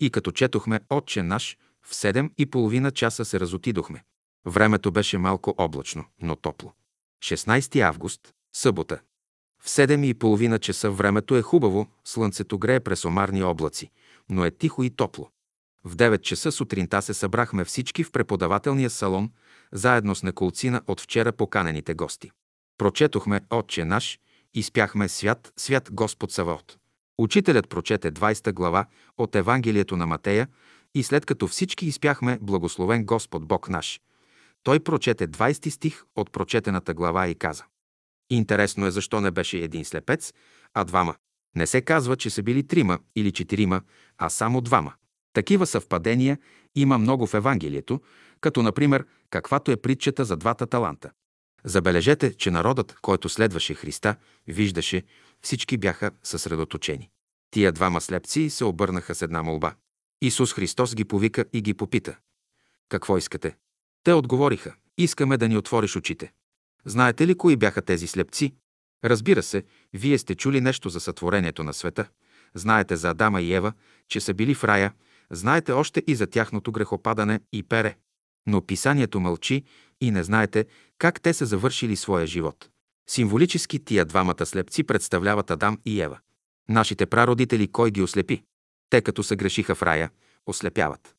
и 0.00 0.10
като 0.10 0.32
четохме 0.32 0.80
Отче 0.90 1.22
наш, 1.22 1.58
в 1.82 1.94
седем 1.94 2.30
и 2.38 2.46
половина 2.46 2.90
часа 2.90 3.24
се 3.24 3.40
разотидохме. 3.40 4.04
Времето 4.46 4.92
беше 4.92 5.18
малко 5.18 5.54
облачно, 5.58 6.04
но 6.22 6.36
топло. 6.36 6.72
16 7.24 7.80
август, 7.80 8.34
събота. 8.52 9.00
В 9.62 9.68
7 9.68 10.06
и 10.06 10.14
половина 10.14 10.58
часа 10.58 10.90
времето 10.90 11.36
е 11.36 11.42
хубаво, 11.42 11.86
слънцето 12.04 12.58
грее 12.58 12.80
през 12.80 13.04
омарни 13.04 13.42
облаци, 13.42 13.90
но 14.28 14.44
е 14.44 14.50
тихо 14.50 14.82
и 14.82 14.90
топло. 14.90 15.30
В 15.84 15.96
9 15.96 16.20
часа 16.20 16.52
сутринта 16.52 17.02
се 17.02 17.14
събрахме 17.14 17.64
всички 17.64 18.04
в 18.04 18.12
преподавателния 18.12 18.90
салон, 18.90 19.30
заедно 19.72 20.14
с 20.14 20.22
неколцина 20.22 20.82
от 20.86 21.00
вчера 21.00 21.32
поканените 21.32 21.94
гости. 21.94 22.30
Прочетохме 22.78 23.40
Отче 23.50 23.84
наш 23.84 24.18
и 24.54 24.62
спяхме 24.62 25.08
Свят, 25.08 25.52
свят 25.56 25.88
Господ 25.92 26.32
Саваот. 26.32 26.78
Учителят 27.18 27.68
прочете 27.68 28.12
20 28.12 28.52
глава 28.52 28.86
от 29.18 29.36
Евангелието 29.36 29.96
на 29.96 30.06
Матея 30.06 30.48
и 30.94 31.02
след 31.02 31.26
като 31.26 31.48
всички 31.48 31.86
изпяхме 31.86 32.38
Благословен 32.42 33.04
Господ 33.04 33.46
Бог 33.46 33.68
наш, 33.68 34.00
той 34.62 34.80
прочете 34.80 35.28
20 35.28 35.68
стих 35.68 36.04
от 36.16 36.32
прочетената 36.32 36.94
глава 36.94 37.28
и 37.28 37.34
каза 37.34 37.64
Интересно 38.30 38.86
е 38.86 38.90
защо 38.90 39.20
не 39.20 39.30
беше 39.30 39.58
един 39.58 39.84
слепец, 39.84 40.32
а 40.74 40.84
двама. 40.84 41.14
Не 41.56 41.66
се 41.66 41.80
казва, 41.80 42.16
че 42.16 42.30
са 42.30 42.42
били 42.42 42.66
трима 42.66 42.98
или 43.16 43.32
четирима, 43.32 43.82
а 44.18 44.28
само 44.28 44.60
двама. 44.60 44.92
Такива 45.32 45.66
съвпадения 45.66 46.38
има 46.74 46.98
много 46.98 47.26
в 47.26 47.34
Евангелието, 47.34 48.00
като 48.40 48.62
например 48.62 49.04
каквато 49.30 49.70
е 49.70 49.76
притчата 49.76 50.24
за 50.24 50.36
двата 50.36 50.66
таланта. 50.66 51.10
Забележете, 51.64 52.34
че 52.34 52.50
народът, 52.50 52.96
който 53.02 53.28
следваше 53.28 53.74
Христа, 53.74 54.16
виждаше, 54.46 55.02
всички 55.42 55.76
бяха 55.76 56.10
съсредоточени. 56.22 57.10
Тия 57.50 57.72
двама 57.72 58.00
слепци 58.00 58.50
се 58.50 58.64
обърнаха 58.64 59.14
с 59.14 59.22
една 59.22 59.42
молба. 59.42 59.74
Исус 60.22 60.52
Христос 60.52 60.94
ги 60.94 61.04
повика 61.04 61.44
и 61.52 61.62
ги 61.62 61.74
попита. 61.74 62.16
Какво 62.88 63.18
искате? 63.18 63.56
Те 64.04 64.12
отговориха. 64.12 64.74
Искаме 64.98 65.36
да 65.36 65.48
ни 65.48 65.56
отвориш 65.56 65.96
очите. 65.96 66.32
Знаете 66.84 67.26
ли 67.26 67.34
кои 67.34 67.56
бяха 67.56 67.82
тези 67.82 68.06
слепци? 68.06 68.54
Разбира 69.04 69.42
се, 69.42 69.64
вие 69.92 70.18
сте 70.18 70.34
чули 70.34 70.60
нещо 70.60 70.88
за 70.88 71.00
сътворението 71.00 71.64
на 71.64 71.74
света. 71.74 72.08
Знаете 72.54 72.96
за 72.96 73.10
Адама 73.10 73.40
и 73.42 73.54
Ева, 73.54 73.72
че 74.08 74.20
са 74.20 74.34
били 74.34 74.54
в 74.54 74.64
рая. 74.64 74.92
Знаете 75.30 75.72
още 75.72 76.02
и 76.06 76.14
за 76.14 76.26
тяхното 76.26 76.72
грехопадане 76.72 77.40
и 77.52 77.62
пере. 77.62 77.96
Но 78.46 78.66
писанието 78.66 79.20
мълчи 79.20 79.64
и 80.00 80.10
не 80.10 80.22
знаете 80.22 80.66
как 80.98 81.20
те 81.20 81.32
са 81.32 81.46
завършили 81.46 81.96
своя 81.96 82.26
живот. 82.26 82.68
Символически 83.08 83.84
тия 83.84 84.04
двамата 84.04 84.46
слепци 84.46 84.84
представляват 84.84 85.50
Адам 85.50 85.78
и 85.84 86.00
Ева. 86.00 86.18
Нашите 86.68 87.06
прародители 87.06 87.68
кой 87.68 87.90
ги 87.90 88.02
ослепи? 88.02 88.42
Те 88.90 89.02
като 89.02 89.22
се 89.22 89.36
грешиха 89.36 89.74
в 89.74 89.82
рая, 89.82 90.10
ослепяват. 90.46 91.14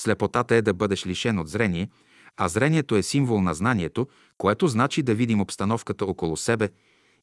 Слепотата 0.00 0.54
е 0.54 0.62
да 0.62 0.74
бъдеш 0.74 1.06
лишен 1.06 1.38
от 1.38 1.48
зрение, 1.48 1.88
а 2.36 2.48
зрението 2.48 2.96
е 2.96 3.02
символ 3.02 3.40
на 3.40 3.54
знанието, 3.54 4.08
което 4.38 4.68
значи 4.68 5.02
да 5.02 5.14
видим 5.14 5.40
обстановката 5.40 6.04
около 6.04 6.36
себе 6.36 6.68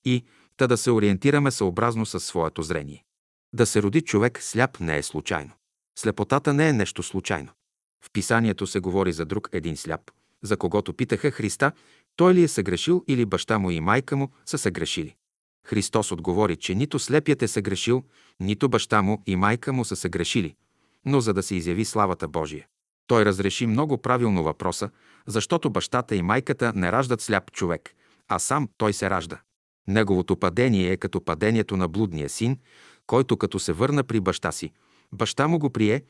и 0.06 0.23
та 0.57 0.68
да 0.68 0.77
се 0.77 0.91
ориентираме 0.91 1.52
съобразно 1.52 2.06
със 2.06 2.26
своето 2.26 2.61
зрение. 2.61 3.03
Да 3.53 3.65
се 3.65 3.81
роди 3.81 4.02
човек 4.02 4.44
сляп 4.44 4.80
не 4.80 4.98
е 4.98 5.03
случайно. 5.03 5.52
Слепотата 5.99 6.53
не 6.53 6.69
е 6.69 6.73
нещо 6.73 7.03
случайно. 7.03 7.52
В 8.01 8.11
писанието 8.13 8.67
се 8.67 8.80
говори 8.80 9.11
за 9.11 9.26
друг 9.26 9.49
един 9.51 9.77
сляп, 9.77 10.11
за 10.43 10.57
когото 10.57 10.93
питаха 10.93 11.31
Христа, 11.31 11.71
той 12.15 12.34
ли 12.34 12.43
е 12.43 12.47
съгрешил 12.47 13.03
или 13.07 13.26
баща 13.26 13.59
му 13.59 13.71
и 13.71 13.80
майка 13.80 14.15
му 14.15 14.30
са 14.45 14.57
съгрешили. 14.57 15.15
Христос 15.65 16.11
отговори, 16.11 16.55
че 16.55 16.76
нито 16.76 16.99
слепият 16.99 17.41
е 17.41 17.47
съгрешил, 17.47 18.03
нито 18.39 18.69
баща 18.69 19.01
му 19.01 19.23
и 19.26 19.35
майка 19.35 19.73
му 19.73 19.85
са 19.85 19.95
съгрешили, 19.95 20.55
но 21.05 21.21
за 21.21 21.34
да 21.34 21.43
се 21.43 21.55
изяви 21.55 21.85
славата 21.85 22.27
Божия. 22.27 22.67
Той 23.07 23.26
разреши 23.26 23.67
много 23.67 23.97
правилно 23.97 24.43
въпроса, 24.43 24.89
защото 25.27 25.69
бащата 25.69 26.15
и 26.15 26.21
майката 26.21 26.73
не 26.76 26.91
раждат 26.91 27.21
сляп 27.21 27.51
човек, 27.51 27.95
а 28.27 28.39
сам 28.39 28.69
той 28.77 28.93
се 28.93 29.09
ражда. 29.09 29.41
Неговото 29.88 30.35
падение 30.35 30.91
е 30.91 30.97
като 30.97 31.21
падението 31.21 31.77
на 31.77 31.88
блудния 31.88 32.30
син, 32.30 32.57
който 33.07 33.38
като 33.38 33.59
се 33.59 33.73
върна 33.73 34.03
при 34.03 34.19
баща 34.19 34.51
си, 34.51 34.71
баща 35.11 35.47
му 35.47 35.59
го 35.59 35.69
прие, 35.69 36.03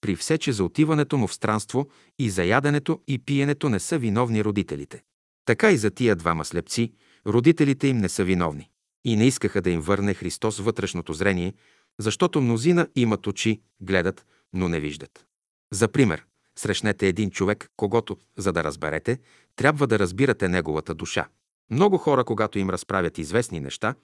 при 0.00 0.16
все, 0.16 0.38
че 0.38 0.52
за 0.52 0.64
отиването 0.64 1.18
му 1.18 1.26
в 1.26 1.34
странство 1.34 1.88
и 2.18 2.30
за 2.30 2.44
яденето 2.44 3.00
и 3.08 3.18
пиенето 3.18 3.68
не 3.68 3.80
са 3.80 3.98
виновни 3.98 4.44
родителите. 4.44 5.02
Така 5.44 5.70
и 5.70 5.76
за 5.76 5.90
тия 5.90 6.16
двама 6.16 6.44
слепци, 6.44 6.92
родителите 7.26 7.86
им 7.86 7.98
не 7.98 8.08
са 8.08 8.24
виновни. 8.24 8.70
И 9.04 9.16
не 9.16 9.26
искаха 9.26 9.62
да 9.62 9.70
им 9.70 9.80
върне 9.80 10.14
Христос 10.14 10.58
вътрешното 10.58 11.12
зрение, 11.12 11.54
защото 11.98 12.40
мнозина 12.40 12.88
имат 12.96 13.26
очи, 13.26 13.60
гледат, 13.80 14.26
но 14.52 14.68
не 14.68 14.80
виждат. 14.80 15.26
За 15.72 15.88
пример, 15.88 16.26
срещнете 16.58 17.08
един 17.08 17.30
човек, 17.30 17.70
когато, 17.76 18.16
за 18.36 18.52
да 18.52 18.64
разберете, 18.64 19.18
трябва 19.56 19.86
да 19.86 19.98
разбирате 19.98 20.48
неговата 20.48 20.94
душа. 20.94 21.28
Много 21.70 21.98
хора, 21.98 22.24
когато 22.24 22.58
им 22.58 22.70
разправят 22.70 23.18
известни 23.18 23.60
неща, 23.60 23.94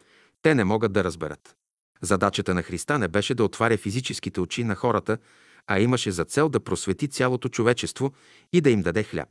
те 0.43 0.55
не 0.55 0.65
могат 0.65 0.93
да 0.93 1.05
разберат. 1.05 1.57
Задачата 2.01 2.55
на 2.55 2.63
Христа 2.63 2.99
не 2.99 3.09
беше 3.09 3.35
да 3.35 3.45
отваря 3.45 3.77
физическите 3.77 4.41
очи 4.41 4.65
на 4.65 4.75
хората, 4.75 5.19
а 5.67 5.81
имаше 5.81 6.11
за 6.11 6.25
цел 6.25 6.49
да 6.49 6.61
просвети 6.61 7.09
цялото 7.09 7.49
човечество 7.49 8.13
и 8.53 8.61
да 8.61 8.71
им 8.71 8.83
даде 8.83 9.03
хляб. 9.03 9.29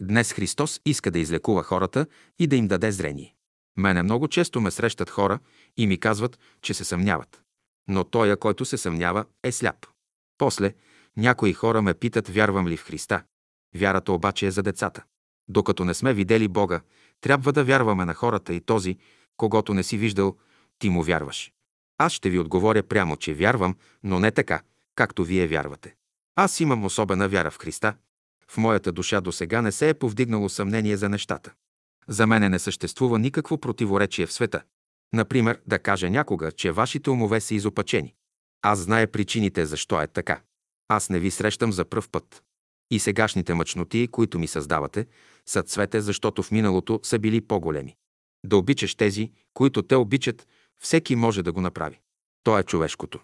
Днес 0.00 0.32
Христос 0.32 0.80
иска 0.84 1.10
да 1.10 1.18
излекува 1.18 1.62
хората 1.62 2.06
и 2.38 2.46
да 2.46 2.56
им 2.56 2.68
даде 2.68 2.92
зрение. 2.92 3.34
Мене 3.76 4.02
много 4.02 4.28
често 4.28 4.60
ме 4.60 4.70
срещат 4.70 5.10
хора 5.10 5.38
и 5.76 5.86
ми 5.86 6.00
казват, 6.00 6.38
че 6.62 6.74
се 6.74 6.84
съмняват. 6.84 7.42
Но 7.88 8.04
той, 8.04 8.36
който 8.36 8.64
се 8.64 8.76
съмнява, 8.76 9.24
е 9.44 9.52
сляп. 9.52 9.86
После, 10.38 10.74
някои 11.16 11.52
хора 11.52 11.82
ме 11.82 11.94
питат, 11.94 12.28
вярвам 12.28 12.68
ли 12.68 12.76
в 12.76 12.84
Христа. 12.84 13.22
Вярата 13.74 14.12
обаче 14.12 14.46
е 14.46 14.50
за 14.50 14.62
децата. 14.62 15.04
Докато 15.48 15.84
не 15.84 15.94
сме 15.94 16.14
видели 16.14 16.48
Бога, 16.48 16.80
трябва 17.20 17.52
да 17.52 17.64
вярваме 17.64 18.04
на 18.04 18.14
хората 18.14 18.54
и 18.54 18.60
този, 18.60 18.98
когато 19.36 19.74
не 19.74 19.82
си 19.82 19.98
виждал, 19.98 20.36
ти 20.78 20.88
му 20.88 21.02
вярваш. 21.02 21.52
Аз 21.98 22.12
ще 22.12 22.30
ви 22.30 22.38
отговоря 22.38 22.82
прямо, 22.82 23.16
че 23.16 23.34
вярвам, 23.34 23.76
но 24.02 24.20
не 24.20 24.30
така, 24.30 24.62
както 24.98 25.24
вие 25.24 25.46
вярвате. 25.46 25.94
Аз 26.36 26.60
имам 26.60 26.84
особена 26.84 27.28
вяра 27.28 27.50
в 27.50 27.58
Христа. 27.58 27.94
В 28.50 28.56
моята 28.56 28.92
душа 28.92 29.20
до 29.20 29.32
сега 29.32 29.62
не 29.62 29.72
се 29.72 29.88
е 29.88 29.94
повдигнало 29.94 30.48
съмнение 30.48 30.96
за 30.96 31.08
нещата. 31.08 31.52
За 32.08 32.26
мене 32.26 32.48
не 32.48 32.58
съществува 32.58 33.18
никакво 33.18 33.58
противоречие 33.58 34.26
в 34.26 34.32
света. 34.32 34.62
Например, 35.12 35.60
да 35.66 35.78
кажа 35.78 36.10
някога, 36.10 36.52
че 36.52 36.72
вашите 36.72 37.10
умове 37.10 37.40
са 37.40 37.54
изопачени. 37.54 38.14
Аз 38.62 38.78
зная 38.78 39.12
причините 39.12 39.66
защо 39.66 40.02
е 40.02 40.06
така. 40.06 40.40
Аз 40.88 41.10
не 41.10 41.18
ви 41.18 41.30
срещам 41.30 41.72
за 41.72 41.84
пръв 41.84 42.08
път. 42.08 42.42
И 42.90 42.98
сегашните 42.98 43.54
мъчноти, 43.54 44.08
които 44.12 44.38
ми 44.38 44.46
създавате, 44.46 45.06
са 45.46 45.62
цвете, 45.62 46.00
защото 46.00 46.42
в 46.42 46.50
миналото 46.50 47.00
са 47.02 47.18
били 47.18 47.40
по-големи. 47.40 47.96
Да 48.46 48.56
обичаш 48.56 48.94
тези, 48.94 49.32
които 49.54 49.82
те 49.82 49.96
обичат, 49.96 50.46
всеки 50.78 51.16
може 51.16 51.42
да 51.42 51.52
го 51.52 51.60
направи. 51.60 52.00
То 52.42 52.58
е 52.58 52.62
човешкото. 52.62 53.20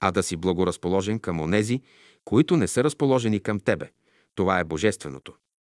А 0.00 0.10
да 0.10 0.22
си 0.22 0.36
благоразположен 0.36 1.18
към 1.18 1.40
онези, 1.40 1.80
които 2.24 2.56
не 2.56 2.68
са 2.68 2.84
разположени 2.84 3.40
към 3.40 3.60
тебе, 3.60 3.90
Това 4.34 4.58
е 4.58 4.64
божественото. 4.64 5.34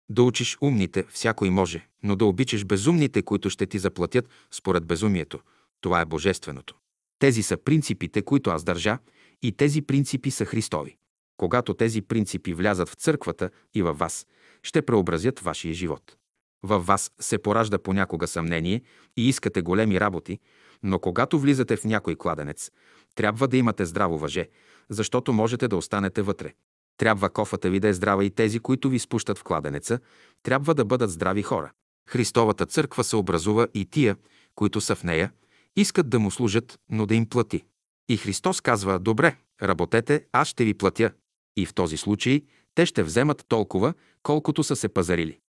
Да 0.09 0.23
учиш 0.23 0.57
умните, 0.61 1.03
всякой 1.09 1.49
може, 1.49 1.87
но 2.03 2.15
да 2.15 2.25
обичаш 2.25 2.65
безумните, 2.65 3.21
които 3.21 3.49
ще 3.49 3.65
ти 3.65 3.79
заплатят 3.79 4.29
според 4.51 4.85
безумието. 4.85 5.39
Това 5.81 6.01
е 6.01 6.05
божественото. 6.05 6.75
Тези 7.19 7.43
са 7.43 7.57
принципите, 7.57 8.21
които 8.21 8.49
аз 8.49 8.63
държа, 8.63 8.97
и 9.41 9.51
тези 9.51 9.81
принципи 9.81 10.31
са 10.31 10.45
Христови. 10.45 10.97
Когато 11.37 11.73
тези 11.73 12.01
принципи 12.01 12.53
влязат 12.53 12.89
в 12.89 12.93
църквата 12.93 13.49
и 13.73 13.81
във 13.81 13.97
вас, 13.97 14.27
ще 14.63 14.81
преобразят 14.81 15.39
вашия 15.39 15.73
живот. 15.73 16.15
Във 16.63 16.85
вас 16.85 17.11
се 17.19 17.37
поражда 17.37 17.79
понякога 17.79 18.27
съмнение 18.27 18.81
и 19.17 19.29
искате 19.29 19.61
големи 19.61 19.99
работи, 19.99 20.39
но 20.83 20.99
когато 20.99 21.39
влизате 21.39 21.77
в 21.77 21.85
някой 21.85 22.15
кладенец, 22.15 22.71
трябва 23.15 23.47
да 23.47 23.57
имате 23.57 23.85
здраво 23.85 24.17
въже, 24.17 24.49
защото 24.89 25.33
можете 25.33 25.67
да 25.67 25.77
останете 25.77 26.21
вътре. 26.21 26.53
Трябва 26.97 27.29
кофата 27.29 27.69
ви 27.69 27.79
да 27.79 27.87
е 27.87 27.93
здрава 27.93 28.25
и 28.25 28.29
тези, 28.29 28.59
които 28.59 28.89
ви 28.89 28.99
спущат 28.99 29.37
в 29.37 29.43
кладенеца, 29.43 29.99
трябва 30.43 30.73
да 30.73 30.85
бъдат 30.85 31.11
здрави 31.11 31.41
хора. 31.41 31.71
Христовата 32.09 32.65
църква 32.65 33.03
се 33.03 33.15
образува 33.15 33.67
и 33.73 33.85
тия, 33.85 34.15
които 34.55 34.81
са 34.81 34.95
в 34.95 35.03
нея, 35.03 35.31
искат 35.75 36.09
да 36.09 36.19
му 36.19 36.31
служат, 36.31 36.79
но 36.89 37.05
да 37.05 37.15
им 37.15 37.29
плати. 37.29 37.63
И 38.09 38.17
Христос 38.17 38.61
казва, 38.61 38.99
добре, 38.99 39.35
работете, 39.61 40.25
аз 40.31 40.47
ще 40.47 40.65
ви 40.65 40.73
платя. 40.73 41.11
И 41.57 41.65
в 41.65 41.73
този 41.73 41.97
случай 41.97 42.41
те 42.75 42.85
ще 42.85 43.03
вземат 43.03 43.45
толкова, 43.47 43.93
колкото 44.23 44.63
са 44.63 44.75
се 44.75 44.89
пазарили. 44.89 45.39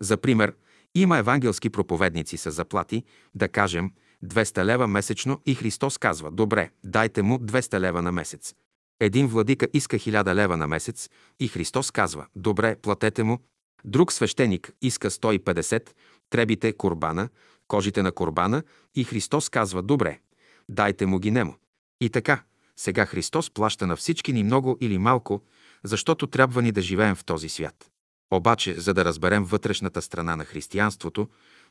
За 0.00 0.16
пример, 0.16 0.54
има 0.94 1.18
евангелски 1.18 1.70
проповедници 1.70 2.36
с 2.36 2.50
заплати, 2.50 3.04
да 3.34 3.48
кажем, 3.48 3.90
200 4.24 4.64
лева 4.64 4.86
месечно 4.86 5.40
и 5.46 5.54
Христос 5.54 5.98
казва, 5.98 6.30
добре, 6.30 6.70
дайте 6.84 7.22
му 7.22 7.38
200 7.38 7.80
лева 7.80 8.02
на 8.02 8.12
месец. 8.12 8.54
Един 9.00 9.26
владика 9.26 9.68
иска 9.72 9.96
1000 9.96 10.34
лева 10.34 10.56
на 10.56 10.66
месец 10.66 11.10
и 11.40 11.48
Христос 11.48 11.90
казва, 11.90 12.26
добре, 12.36 12.76
платете 12.76 13.22
му. 13.22 13.38
Друг 13.84 14.12
свещеник 14.12 14.72
иска 14.82 15.10
150, 15.10 15.90
требите 16.30 16.72
корбана, 16.72 17.28
кожите 17.68 18.02
на 18.02 18.12
корбана 18.12 18.62
и 18.94 19.04
Христос 19.04 19.48
казва, 19.48 19.82
добре, 19.82 20.20
дайте 20.68 21.06
му 21.06 21.18
ги 21.18 21.30
нему. 21.30 21.54
И 22.00 22.10
така, 22.10 22.42
сега 22.76 23.06
Христос 23.06 23.50
плаща 23.50 23.86
на 23.86 23.96
всички 23.96 24.32
ни 24.32 24.44
много 24.44 24.78
или 24.80 24.98
малко, 24.98 25.42
защото 25.84 26.26
трябва 26.26 26.62
ни 26.62 26.72
да 26.72 26.82
живеем 26.82 27.14
в 27.14 27.24
този 27.24 27.48
свят. 27.48 27.90
Обаче, 28.30 28.74
за 28.80 28.94
да 28.94 29.04
разберем 29.04 29.44
вътрешната 29.44 30.02
страна 30.02 30.36
на 30.36 30.44
християнството, 30.44 31.28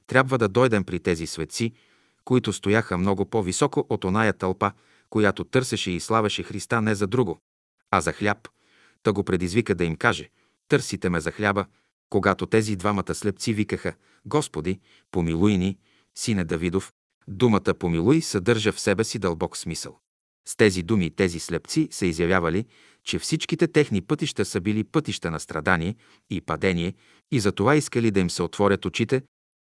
трябва 0.07 0.38
да 0.38 0.47
дойдем 0.47 0.84
при 0.84 0.99
тези 0.99 1.27
светци, 1.27 1.73
които 2.30 2.53
стояха 2.53 2.97
много 2.97 3.26
по-високо 3.26 3.85
от 3.89 4.03
оная 4.03 4.34
тълпа, 4.34 4.72
която 5.10 5.43
търсеше 5.43 5.91
и 5.91 5.99
славеше 5.99 6.43
Христа 6.43 6.81
не 6.81 6.95
за 6.95 7.07
друго, 7.07 7.39
а 7.91 8.01
за 8.01 8.11
хляб. 8.14 8.47
Та 9.03 9.14
го 9.14 9.23
предизвика 9.23 9.76
да 9.76 9.84
им 9.84 9.95
каже, 9.95 10.30
търсите 10.68 11.10
ме 11.10 11.19
за 11.19 11.31
хляба, 11.31 11.65
когато 12.10 12.45
тези 12.45 12.76
двамата 12.76 13.15
слепци 13.15 13.53
викаха, 13.53 13.93
Господи, 14.26 14.80
помилуй 15.11 15.57
ни, 15.57 15.77
сине 16.15 16.43
Давидов, 16.43 16.91
думата 17.27 17.73
помилуй 17.80 18.22
съдържа 18.22 18.72
в 18.72 18.80
себе 18.80 19.03
си 19.03 19.19
дълбок 19.19 19.57
смисъл. 19.57 19.99
С 20.47 20.56
тези 20.56 20.84
думи 20.84 21.10
тези 21.10 21.39
слепци 21.39 21.88
са 21.91 22.06
изявявали, 22.06 22.65
че 23.03 23.19
всичките 23.19 23.68
техни 23.68 24.01
пътища 24.01 24.45
са 24.45 24.61
били 24.61 24.84
пътища 24.84 25.31
на 25.31 25.39
страдание 25.39 25.95
и 26.30 26.41
падение 26.41 26.93
и 27.31 27.39
за 27.39 27.51
това 27.51 27.76
искали 27.76 28.11
да 28.11 28.19
им 28.19 28.30
се 28.30 28.43
отворят 28.43 28.85
очите, 28.85 29.22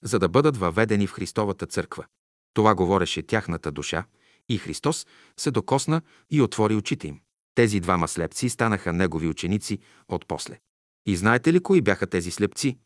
за 0.05 0.19
да 0.19 0.29
бъдат 0.29 0.57
въведени 0.57 1.07
в 1.07 1.13
Христовата 1.13 1.67
църква. 1.67 2.07
Това 2.55 2.75
говореше 2.75 3.23
тяхната 3.23 3.73
душа 3.73 4.05
и 4.49 4.59
Христос 4.59 5.07
се 5.37 5.51
докосна 5.51 6.03
и 6.31 6.43
отвори 6.43 6.75
очите 6.75 7.09
им. 7.09 7.21
Тези 7.55 7.81
двама 7.81 8.09
слепци 8.09 8.49
станаха 8.49 8.93
негови 8.93 9.29
ученици 9.29 9.79
от 10.09 10.27
после. 10.29 10.59
И 11.07 11.17
знаете 11.17 11.53
ли 11.53 11.61
кои 11.61 11.81
бяха 11.81 12.07
тези 12.07 12.31
слепци? 12.31 12.79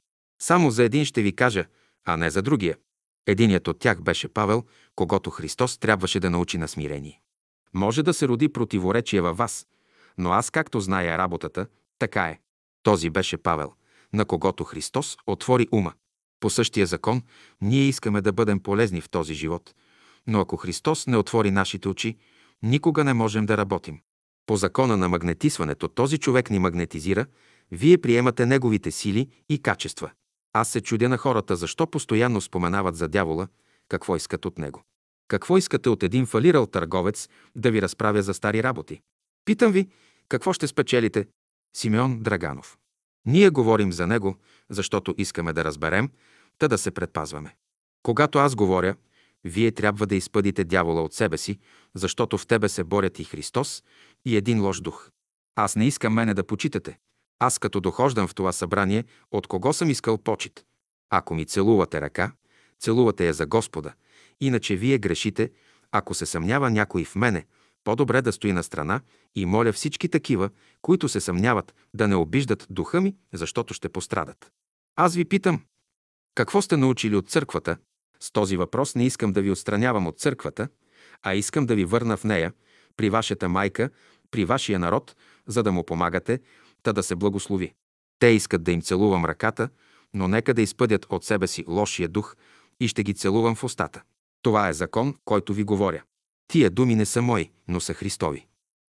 Само 0.43 0.71
за 0.71 0.85
един 0.85 1.05
ще 1.05 1.23
ви 1.23 1.37
кажа, 1.37 1.65
а 2.05 2.17
не 2.17 2.31
за 2.31 2.43
другия. 2.43 2.77
Единият 3.27 3.69
от 3.69 3.79
тях 3.79 4.03
беше 4.03 4.29
Павел, 4.29 4.65
когато 4.95 5.31
Христос 5.31 5.79
трябваше 5.79 6.21
да 6.21 6.31
научи 6.31 6.59
на 6.59 6.69
смирение. 6.69 7.21
Може 7.75 8.03
да 8.03 8.15
се 8.15 8.29
роди 8.29 8.49
противоречие 8.49 9.21
във 9.21 9.37
вас, 9.37 9.67
но 10.19 10.33
аз 10.33 10.51
както 10.51 10.81
зная 10.81 11.19
работата, 11.19 11.67
така 11.99 12.27
е. 12.27 12.41
Този 12.83 13.11
беше 13.11 13.37
Павел, 13.37 13.73
на 14.13 14.25
когото 14.25 14.65
Христос 14.65 15.17
отвори 15.27 15.69
ума. 15.73 15.93
По 16.45 16.51
същия 16.51 16.87
закон, 16.87 17.23
ние 17.61 17.83
искаме 17.83 18.21
да 18.21 18.33
бъдем 18.33 18.61
полезни 18.61 19.01
в 19.01 19.11
този 19.11 19.35
живот, 19.35 19.75
но 20.27 20.41
ако 20.41 20.57
Христос 20.57 21.07
не 21.07 21.17
отвори 21.17 21.51
нашите 21.51 21.89
очи, 21.89 22.17
никога 22.63 23.05
не 23.05 23.15
можем 23.15 23.47
да 23.47 23.57
работим. 23.57 24.01
По 24.47 24.57
закона 24.57 24.97
на 24.97 25.09
магнетисването 25.09 25.89
този 25.89 26.19
човек 26.19 26.51
ни 26.51 26.59
магнетизира, 26.59 27.27
вие 27.71 27.99
приемате 27.99 28.47
неговите 28.47 28.91
сили 28.91 29.29
и 29.49 29.63
качества. 29.63 30.11
Аз 30.53 30.69
се 30.69 30.81
чудя 30.81 31.09
на 31.09 31.19
хората, 31.19 31.57
защо 31.57 31.87
постоянно 31.87 32.41
споменават 32.41 32.97
за 32.97 33.09
дявола, 33.09 33.49
какво 33.89 34.17
искат 34.17 34.45
от 34.45 34.59
него. 34.59 34.83
Какво 35.29 35.59
искате 35.59 35.89
от 35.89 36.03
един 36.03 36.27
фалирал 36.27 36.67
търговец 36.67 37.29
да 37.57 37.71
ви 37.71 37.83
разправя 37.83 38.23
за 38.23 38.35
стари 38.35 38.63
работи? 38.63 39.01
Питам 39.45 39.73
ви, 39.73 39.89
какво 40.29 40.53
ще 40.53 40.67
спечелите? 40.67 41.27
Симеон 41.77 42.21
Драганов. 42.21 42.79
Ние 43.27 43.51
говорим 43.51 43.93
за 43.93 44.07
него, 44.07 44.37
защото 44.71 45.15
искаме 45.19 45.53
да 45.53 45.65
разберем, 45.65 46.11
та 46.59 46.69
да 46.69 46.79
се 46.79 46.91
предпазваме. 46.91 47.57
Когато 48.03 48.39
аз 48.39 48.55
говоря, 48.55 48.97
вие 49.45 49.73
трябва 49.73 50.07
да 50.07 50.15
изпъдите 50.15 50.65
дявола 50.65 51.03
от 51.03 51.15
себе 51.15 51.39
си, 51.39 51.59
защото 51.95 52.39
в 52.39 52.47
тебе 52.47 52.69
се 52.69 52.85
борят 52.85 53.19
и 53.19 53.25
Христос, 53.25 53.85
и 54.25 54.37
един 54.37 54.63
лош 54.63 54.81
дух. 54.81 55.11
Аз 55.57 55.77
не 55.77 55.87
искам 55.87 56.15
мене 56.15 56.35
да 56.35 56.47
почитате. 56.47 56.99
Аз 57.39 57.59
като 57.59 57.81
дохождам 57.81 58.29
в 58.29 58.35
това 58.35 58.53
събрание, 58.53 59.05
от 59.31 59.47
кого 59.47 59.73
съм 59.73 59.91
искал 59.91 60.19
почит? 60.19 60.65
Ако 61.11 61.35
ми 61.35 61.45
целувате 61.45 62.01
ръка, 62.01 62.33
целувате 62.81 63.27
я 63.27 63.33
за 63.33 63.47
Господа, 63.47 63.93
иначе 64.41 64.77
вие 64.77 64.99
грешите, 64.99 65.51
ако 65.93 66.15
се 66.15 66.27
съмнява 66.27 66.71
някой 66.71 67.05
в 67.05 67.15
мене, 67.15 67.47
по-добре 67.85 68.23
да 68.23 68.33
стои 68.33 68.53
на 68.53 68.63
страна 68.63 69.01
и 69.35 69.47
моля 69.47 69.73
всички 69.73 70.09
такива, 70.09 70.51
които 70.83 71.09
се 71.09 71.21
съмняват, 71.21 71.75
да 71.95 72.09
не 72.09 72.17
обиждат 72.17 72.67
духа 72.71 73.01
ми, 73.01 73.17
защото 73.33 73.75
ще 73.75 73.89
пострадат. 73.89 74.51
Аз 74.97 75.15
ви 75.15 75.25
питам, 75.25 75.63
какво 76.35 76.63
сте 76.63 76.77
научили 76.77 77.17
от 77.17 77.29
църквата? 77.29 77.77
С 78.21 78.33
този 78.33 78.57
въпрос 78.57 78.95
не 78.95 79.07
искам 79.07 79.33
да 79.33 79.43
ви 79.43 79.51
отстранявам 79.51 80.07
от 80.07 80.19
църквата, 80.19 80.69
а 81.23 81.35
искам 81.35 81.67
да 81.67 81.75
ви 81.75 81.85
върна 81.85 82.17
в 82.17 82.25
нея, 82.25 82.53
при 82.97 83.11
вашата 83.11 83.49
майка, 83.49 83.91
при 84.31 84.45
вашия 84.45 84.79
народ, 84.79 85.17
за 85.47 85.63
да 85.63 85.73
му 85.73 85.85
помагате, 85.85 86.41
та 86.83 86.93
да 86.93 87.03
се 87.03 87.17
благослови. 87.17 87.75
Те 88.19 88.27
искат 88.27 88.63
да 88.63 88.73
им 88.73 88.83
целувам 88.83 89.25
ръката, 89.25 89.69
но 90.15 90.29
нека 90.29 90.55
да 90.55 90.63
изпъдят 90.63 91.07
от 91.09 91.25
себе 91.25 91.47
си 91.47 91.65
лошия 91.69 92.09
дух 92.09 92.37
и 92.81 92.89
ще 92.89 93.03
ги 93.03 93.15
целувам 93.15 93.55
в 93.55 93.65
устата. 93.65 94.03
Това 94.43 94.69
е 94.69 94.73
закон, 94.73 95.15
който 95.25 95.55
ви 95.55 95.65
говоря. 95.65 96.03
Тия 96.49 96.71
думи 96.71 96.95
не 96.95 97.07
са 97.07 97.23
мои, 97.23 97.51
но 97.69 97.81
са 97.81 97.95
Христови. 97.95 98.47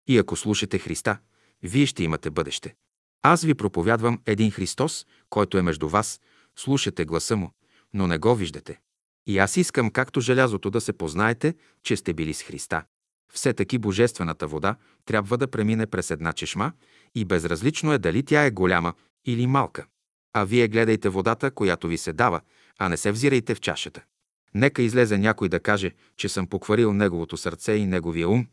И 0.07 0.18
ако 0.18 0.36
слушате 0.36 0.80
Христа, 0.80 1.18
вие 1.64 1.86
ще 1.86 2.03
имате 2.03 2.30
бъдеще. 2.30 2.76
Аз 3.22 3.44
ви 3.44 3.53
проповядвам 3.53 4.22
един 4.26 4.52
Христос, 4.52 5.06
който 5.30 5.57
е 5.57 5.61
между 5.61 5.90
вас, 5.90 6.22
слушате 6.56 7.06
гласа 7.06 7.36
му, 7.36 7.52
но 7.94 8.07
не 8.07 8.18
го 8.18 8.36
виждате. 8.36 8.80
И 9.27 9.38
аз 9.38 9.57
искам, 9.57 9.91
както 9.91 10.22
желязото, 10.22 10.69
да 10.69 10.82
се 10.82 10.94
познаете, 10.94 11.56
че 11.84 11.98
сте 11.98 12.14
били 12.14 12.34
с 12.34 12.44
Христа. 12.44 12.84
Все 13.34 13.53
таки 13.53 13.77
божествената 13.77 14.48
вода 14.48 14.76
трябва 15.06 15.38
да 15.38 15.48
премине 15.48 15.86
през 15.86 16.11
една 16.11 16.34
чешма 16.34 16.72
и 17.15 17.26
безразлично 17.26 17.94
е 17.94 17.98
дали 17.98 18.23
тя 18.23 18.45
е 18.45 18.52
голяма 18.52 18.94
или 19.26 19.48
малка. 19.48 19.86
А 20.34 20.44
вие 20.44 20.68
гледайте 20.68 21.10
водата, 21.10 21.52
която 21.52 21.88
ви 21.88 21.98
се 21.98 22.14
дава, 22.14 22.41
а 22.80 22.90
не 22.90 22.98
се 22.98 23.11
взирайте 23.11 23.56
в 23.56 23.61
чашата. 23.61 24.03
Нека 24.56 24.82
излезе 24.82 25.18
някой 25.18 25.49
да 25.49 25.60
каже, 25.60 25.91
че 26.18 26.30
съм 26.30 26.48
покварил 26.48 26.94
неговото 26.94 27.38
сърце 27.38 27.73
и 27.73 27.86
неговия 27.86 28.30
ум, 28.30 28.48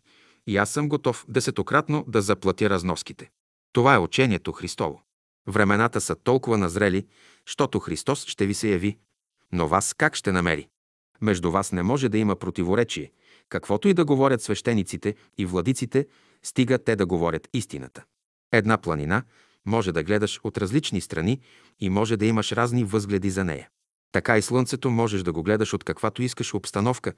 и 0.46 0.56
аз 0.56 0.70
съм 0.70 0.88
готов 0.88 1.24
десетократно 1.28 2.04
да 2.08 2.22
заплатя 2.22 2.70
разноските. 2.70 3.30
Това 3.72 3.94
е 3.94 3.98
учението 3.98 4.52
Христово. 4.52 5.02
Времената 5.48 6.00
са 6.00 6.14
толкова 6.14 6.58
назрели, 6.58 7.06
щото 7.46 7.78
Христос 7.78 8.26
ще 8.26 8.46
ви 8.46 8.54
се 8.54 8.68
яви. 8.68 8.98
Но 9.52 9.68
вас 9.68 9.94
как 9.94 10.16
ще 10.16 10.32
намери? 10.32 10.68
Между 11.20 11.50
вас 11.50 11.72
не 11.72 11.82
може 11.82 12.08
да 12.08 12.18
има 12.18 12.36
противоречие, 12.36 13.12
каквото 13.48 13.88
и 13.88 13.94
да 13.94 14.04
говорят 14.04 14.42
свещениците 14.42 15.14
и 15.38 15.46
владиците, 15.46 16.06
стига 16.42 16.78
те 16.78 16.96
да 16.96 17.06
говорят 17.06 17.48
истината. 17.52 18.04
Една 18.52 18.78
планина 18.78 19.22
може 19.66 19.92
да 19.92 20.02
гледаш 20.02 20.40
от 20.44 20.58
различни 20.58 21.00
страни 21.00 21.40
и 21.80 21.90
може 21.90 22.16
да 22.16 22.26
имаш 22.26 22.52
разни 22.52 22.84
възгледи 22.84 23.30
за 23.30 23.44
нея. 23.44 23.68
Така 24.12 24.38
и 24.38 24.42
слънцето 24.42 24.90
можеш 24.90 25.22
да 25.22 25.32
го 25.32 25.42
гледаш 25.42 25.74
от 25.74 25.84
каквато 25.84 26.22
искаш 26.22 26.54
обстановка, 26.54 27.12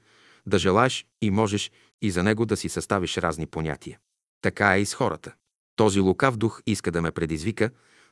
да 0.45 0.59
желаеш 0.59 1.05
и 1.21 1.31
можеш 1.31 1.71
и 2.01 2.11
за 2.11 2.23
него 2.23 2.45
да 2.45 2.57
си 2.57 2.69
съставиш 2.69 3.17
разни 3.17 3.45
понятия. 3.45 3.99
Така 4.41 4.75
е 4.75 4.81
и 4.81 4.85
с 4.85 4.93
хората. 4.93 5.33
Този 5.75 5.99
лукав 5.99 6.37
дух 6.37 6.61
иска 6.65 6.91
да 6.91 7.01
ме 7.01 7.11
предизвика, 7.11 7.69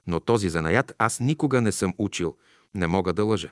но 0.08 0.20
този 0.20 0.50
занаят 0.50 0.96
аз 0.98 1.20
никога 1.20 1.62
не 1.62 1.72
съм 1.72 1.94
учил, 1.98 2.38
не 2.76 2.88
мога 2.88 3.14
да 3.14 3.26
лъжа. 3.26 3.52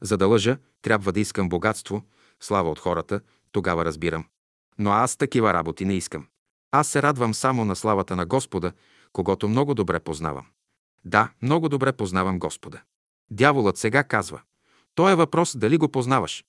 За 0.00 0.16
да 0.16 0.26
лъжа, 0.26 0.58
трябва 0.82 1.12
да 1.12 1.20
искам 1.20 1.48
богатство, 1.48 2.02
слава 2.40 2.70
от 2.70 2.78
хората, 2.78 3.20
тогава 3.52 3.84
разбирам. 3.84 4.24
Но 4.78 4.90
аз 4.90 5.16
такива 5.16 5.54
работи 5.54 5.84
не 5.84 5.94
искам. 5.94 6.26
Аз 6.70 6.88
се 6.88 7.02
радвам 7.02 7.34
само 7.34 7.64
на 7.64 7.76
славата 7.76 8.16
на 8.16 8.26
Господа, 8.26 8.72
когато 9.12 9.48
много 9.48 9.74
добре 9.74 10.00
познавам. 10.00 10.46
Да, 11.04 11.30
много 11.42 11.68
добре 11.68 11.92
познавам 11.92 12.38
Господа. 12.38 12.82
Дяволът 13.30 13.76
сега 13.76 14.04
казва. 14.04 14.40
То 14.94 15.08
е 15.08 15.14
въпрос 15.14 15.56
дали 15.56 15.76
го 15.76 15.88
познаваш. 15.88 16.44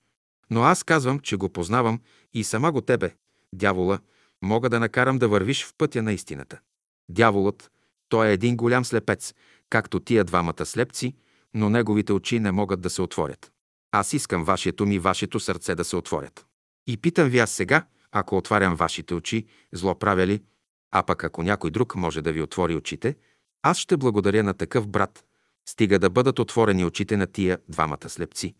Но 0.50 0.62
аз 0.62 0.82
казвам, 0.82 1.20
че 1.20 1.36
го 1.36 1.48
познавам 1.48 2.00
и 2.34 2.44
сама 2.44 2.72
го 2.72 2.80
тебе, 2.80 3.14
дявола, 3.52 3.98
мога 4.42 4.70
да 4.70 4.80
накарам 4.80 5.18
да 5.18 5.28
вървиш 5.28 5.64
в 5.64 5.74
пътя 5.78 6.02
на 6.02 6.12
истината. 6.12 6.60
Дяволът, 7.08 7.70
той 8.08 8.28
е 8.28 8.32
един 8.32 8.56
голям 8.56 8.84
слепец, 8.84 9.34
както 9.70 10.00
тия 10.00 10.24
двамата 10.24 10.66
слепци, 10.66 11.14
но 11.54 11.70
неговите 11.70 12.12
очи 12.12 12.40
не 12.40 12.52
могат 12.52 12.80
да 12.80 12.90
се 12.90 13.02
отворят. 13.02 13.52
Аз 13.92 14.12
искам 14.12 14.44
вашето 14.44 14.86
ми, 14.86 14.98
вашето 14.98 15.40
сърце 15.40 15.74
да 15.74 15.84
се 15.84 15.96
отворят. 15.96 16.46
И 16.86 16.96
питам 16.96 17.28
ви 17.28 17.38
аз 17.38 17.50
сега, 17.50 17.86
ако 18.12 18.36
отварям 18.36 18.76
вашите 18.76 19.14
очи, 19.14 19.46
зло 19.72 19.98
правя 19.98 20.26
ли? 20.26 20.42
А 20.90 21.02
пък 21.02 21.24
ако 21.24 21.42
някой 21.42 21.70
друг 21.70 21.94
може 21.94 22.22
да 22.22 22.32
ви 22.32 22.42
отвори 22.42 22.76
очите, 22.76 23.16
аз 23.62 23.78
ще 23.78 23.96
благодаря 23.96 24.42
на 24.42 24.54
такъв 24.54 24.88
брат, 24.88 25.24
стига 25.66 25.98
да 25.98 26.10
бъдат 26.10 26.38
отворени 26.38 26.84
очите 26.84 27.16
на 27.16 27.26
тия 27.26 27.58
двамата 27.68 28.08
слепци. 28.08 28.54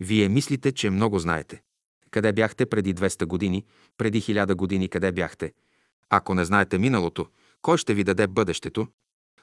Вие 0.00 0.28
мислите, 0.28 0.72
че 0.72 0.90
много 0.90 1.18
знаете. 1.18 1.62
Къде 2.10 2.32
бяхте 2.32 2.66
преди 2.66 2.94
200 2.94 3.26
години, 3.26 3.64
преди 3.98 4.22
1000 4.22 4.54
години 4.54 4.88
къде 4.88 5.12
бяхте? 5.12 5.52
Ако 6.10 6.34
не 6.34 6.44
знаете 6.44 6.78
миналото, 6.78 7.26
кой 7.62 7.78
ще 7.78 7.94
ви 7.94 8.04
даде 8.04 8.26
бъдещето? 8.26 8.88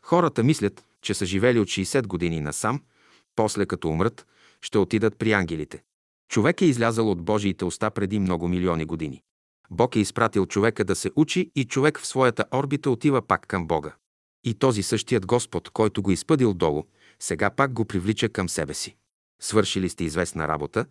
Хората 0.02 0.44
мислят, 0.44 0.86
че 1.02 1.14
са 1.14 1.26
живели 1.26 1.60
от 1.60 1.68
60 1.68 2.08
години 2.08 2.42
насам, 2.42 2.82
после 3.36 3.66
като 3.66 3.90
умрат, 3.90 4.28
ще 4.62 4.78
отидат 4.78 5.18
при 5.18 5.32
ангелите. 5.32 5.84
Човек 6.30 6.62
е 6.62 6.66
излязъл 6.66 7.12
от 7.12 7.22
Божиите 7.22 7.66
уста 7.66 7.92
преди 7.92 8.20
много 8.20 8.48
милиони 8.48 8.86
години. 8.86 9.22
Бог 9.72 9.96
е 9.96 10.00
изпратил 10.00 10.46
човека 10.46 10.86
да 10.86 10.96
се 10.96 11.12
учи 11.16 11.52
и 11.56 11.66
човек 11.66 12.00
в 12.00 12.08
своята 12.08 12.46
орбита 12.54 12.92
отива 12.92 13.22
пак 13.22 13.48
към 13.48 13.68
Бога. 13.68 13.96
И 14.44 14.54
този 14.54 14.84
същият 14.84 15.26
Господ, 15.26 15.70
който 15.70 16.02
го 16.02 16.12
изпъдил 16.12 16.54
долу, 16.54 16.84
сега 17.20 17.50
пак 17.50 17.74
го 17.74 17.86
привлича 17.86 18.30
към 18.30 18.50
себе 18.50 18.74
си. 18.74 18.96
Свършили 19.42 19.90
сте 19.90 20.04
известна 20.04 20.48
работа 20.48 20.86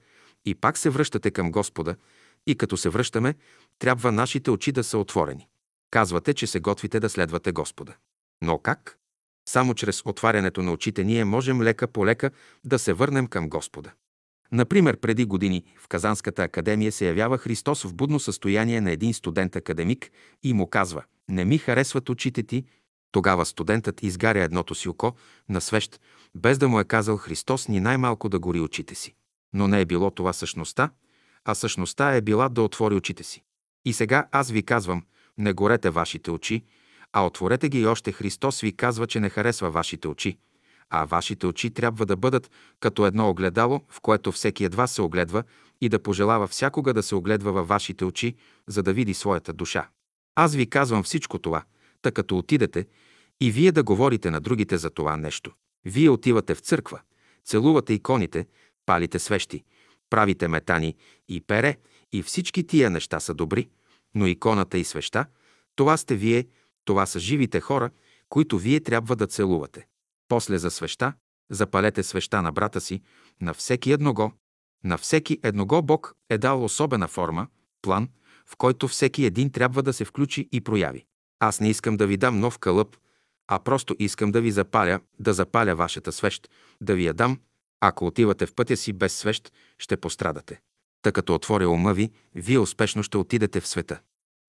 и 0.44 0.54
пак 0.54 0.78
се 0.78 0.90
връщате 0.90 1.30
към 1.30 1.50
Господа 1.50 1.96
и 2.46 2.54
като 2.54 2.76
се 2.76 2.88
връщаме, 2.88 3.34
трябва 3.78 4.12
нашите 4.12 4.50
очи 4.50 4.72
да 4.72 4.84
са 4.84 4.98
отворени. 4.98 5.48
Казвате, 5.90 6.34
че 6.34 6.46
се 6.46 6.60
готвите 6.60 7.00
да 7.00 7.08
следвате 7.08 7.52
Господа. 7.52 7.94
Но 8.42 8.58
как? 8.58 8.98
Само 9.48 9.74
чрез 9.74 10.02
отварянето 10.04 10.62
на 10.62 10.72
очите 10.72 11.04
ние 11.04 11.24
можем 11.24 11.62
лека 11.62 11.88
по 11.88 12.06
лека 12.06 12.30
да 12.64 12.78
се 12.78 12.92
върнем 12.92 13.26
към 13.26 13.48
Господа. 13.48 13.92
Например, 14.52 14.96
преди 14.96 15.24
години 15.24 15.64
в 15.78 15.88
Казанската 15.88 16.42
академия 16.42 16.92
се 16.92 17.06
явява 17.06 17.38
Христос 17.38 17.82
в 17.82 17.94
будно 17.94 18.20
състояние 18.20 18.80
на 18.80 18.90
един 18.90 19.14
студент-академик 19.14 20.10
и 20.42 20.52
му 20.52 20.66
казва 20.66 21.04
«Не 21.28 21.44
ми 21.44 21.58
харесват 21.58 22.08
очите 22.08 22.42
ти». 22.42 22.64
Тогава 23.12 23.46
студентът 23.46 24.02
изгаря 24.02 24.42
едното 24.42 24.74
си 24.74 24.88
око 24.88 25.12
на 25.48 25.60
свещ, 25.60 26.00
без 26.34 26.58
да 26.58 26.68
му 26.68 26.80
е 26.80 26.84
казал 26.84 27.16
Христос 27.16 27.68
ни 27.68 27.80
най-малко 27.80 28.28
да 28.28 28.38
гори 28.38 28.60
очите 28.60 28.94
си. 28.94 29.14
Но 29.52 29.68
не 29.68 29.80
е 29.80 29.84
било 29.84 30.10
това 30.10 30.32
същността, 30.32 30.90
а 31.44 31.54
същността 31.54 32.14
е 32.14 32.20
била 32.20 32.48
да 32.48 32.62
отвори 32.62 32.94
очите 32.94 33.22
си. 33.22 33.42
И 33.84 33.92
сега 33.92 34.26
аз 34.32 34.50
ви 34.50 34.62
казвам, 34.62 35.02
не 35.38 35.52
горете 35.52 35.90
вашите 35.90 36.30
очи, 36.30 36.64
а 37.12 37.26
отворете 37.26 37.68
ги 37.68 37.80
и 37.80 37.86
още 37.86 38.12
Христос 38.12 38.60
ви 38.60 38.76
казва, 38.76 39.06
че 39.06 39.20
не 39.20 39.28
харесва 39.28 39.70
вашите 39.70 40.08
очи, 40.08 40.38
а 40.90 41.04
вашите 41.04 41.46
очи 41.46 41.70
трябва 41.70 42.06
да 42.06 42.16
бъдат 42.16 42.50
като 42.80 43.06
едно 43.06 43.30
огледало, 43.30 43.80
в 43.88 44.00
което 44.00 44.32
всеки 44.32 44.64
едва 44.64 44.86
се 44.86 45.02
огледва 45.02 45.42
и 45.80 45.88
да 45.88 46.02
пожелава 46.02 46.46
всякога 46.46 46.94
да 46.94 47.02
се 47.02 47.14
огледва 47.14 47.50
във 47.50 47.68
вашите 47.68 48.04
очи, 48.04 48.34
за 48.66 48.82
да 48.82 48.92
види 48.92 49.14
своята 49.14 49.52
душа. 49.52 49.88
Аз 50.34 50.54
ви 50.54 50.70
казвам 50.70 51.02
всичко 51.02 51.38
това, 51.38 51.62
тъй 52.02 52.12
като 52.12 52.38
отидете 52.38 52.86
и 53.40 53.50
вие 53.50 53.72
да 53.72 53.82
говорите 53.82 54.30
на 54.30 54.40
другите 54.40 54.78
за 54.78 54.90
това 54.90 55.16
нещо. 55.16 55.52
Вие 55.84 56.10
отивате 56.10 56.54
в 56.54 56.60
църква, 56.60 57.00
целувате 57.44 57.92
иконите, 57.92 58.46
палите 58.86 59.18
свещи, 59.18 59.64
правите 60.10 60.48
метани 60.48 60.96
и 61.28 61.40
пере 61.40 61.76
и 62.12 62.22
всички 62.22 62.66
тия 62.66 62.90
неща 62.90 63.20
са 63.20 63.34
добри, 63.34 63.68
но 64.14 64.26
иконата 64.26 64.78
и 64.78 64.84
свеща, 64.84 65.26
това 65.76 65.96
сте 65.96 66.16
вие, 66.16 66.46
това 66.84 67.06
са 67.06 67.18
живите 67.18 67.60
хора, 67.60 67.90
които 68.28 68.58
вие 68.58 68.80
трябва 68.80 69.16
да 69.16 69.26
целувате. 69.26 69.86
После 70.28 70.58
за 70.58 70.70
свеща, 70.70 71.12
запалете 71.50 72.02
свеща 72.02 72.42
на 72.42 72.52
брата 72.52 72.80
си, 72.80 73.02
на 73.40 73.54
всеки 73.54 73.92
едного. 73.92 74.32
На 74.84 74.98
всеки 74.98 75.38
едного 75.42 75.82
Бог 75.82 76.14
е 76.30 76.38
дал 76.38 76.64
особена 76.64 77.08
форма, 77.08 77.46
план, 77.82 78.08
в 78.46 78.56
който 78.56 78.88
всеки 78.88 79.24
един 79.24 79.50
трябва 79.50 79.82
да 79.82 79.92
се 79.92 80.04
включи 80.04 80.48
и 80.52 80.60
прояви. 80.60 81.06
Аз 81.40 81.60
не 81.60 81.70
искам 81.70 81.96
да 81.96 82.06
ви 82.06 82.16
дам 82.16 82.40
нов 82.40 82.58
кълъп, 82.58 82.96
а 83.48 83.58
просто 83.58 83.96
искам 83.98 84.32
да 84.32 84.40
ви 84.40 84.50
запаля, 84.50 85.00
да 85.18 85.32
запаля 85.32 85.74
вашата 85.74 86.12
свещ, 86.12 86.50
да 86.80 86.94
ви 86.94 87.06
я 87.06 87.14
дам. 87.14 87.40
Ако 87.80 88.06
отивате 88.06 88.46
в 88.46 88.54
пътя 88.54 88.76
си 88.76 88.92
без 88.92 89.12
свещ, 89.14 89.52
ще 89.78 89.96
пострадате. 89.96 90.60
Та 91.02 91.12
като 91.12 91.34
отворя 91.34 91.68
ума 91.68 91.94
ви, 91.94 92.10
вие 92.34 92.58
успешно 92.58 93.02
ще 93.02 93.16
отидете 93.16 93.60
в 93.60 93.66
света. 93.66 94.00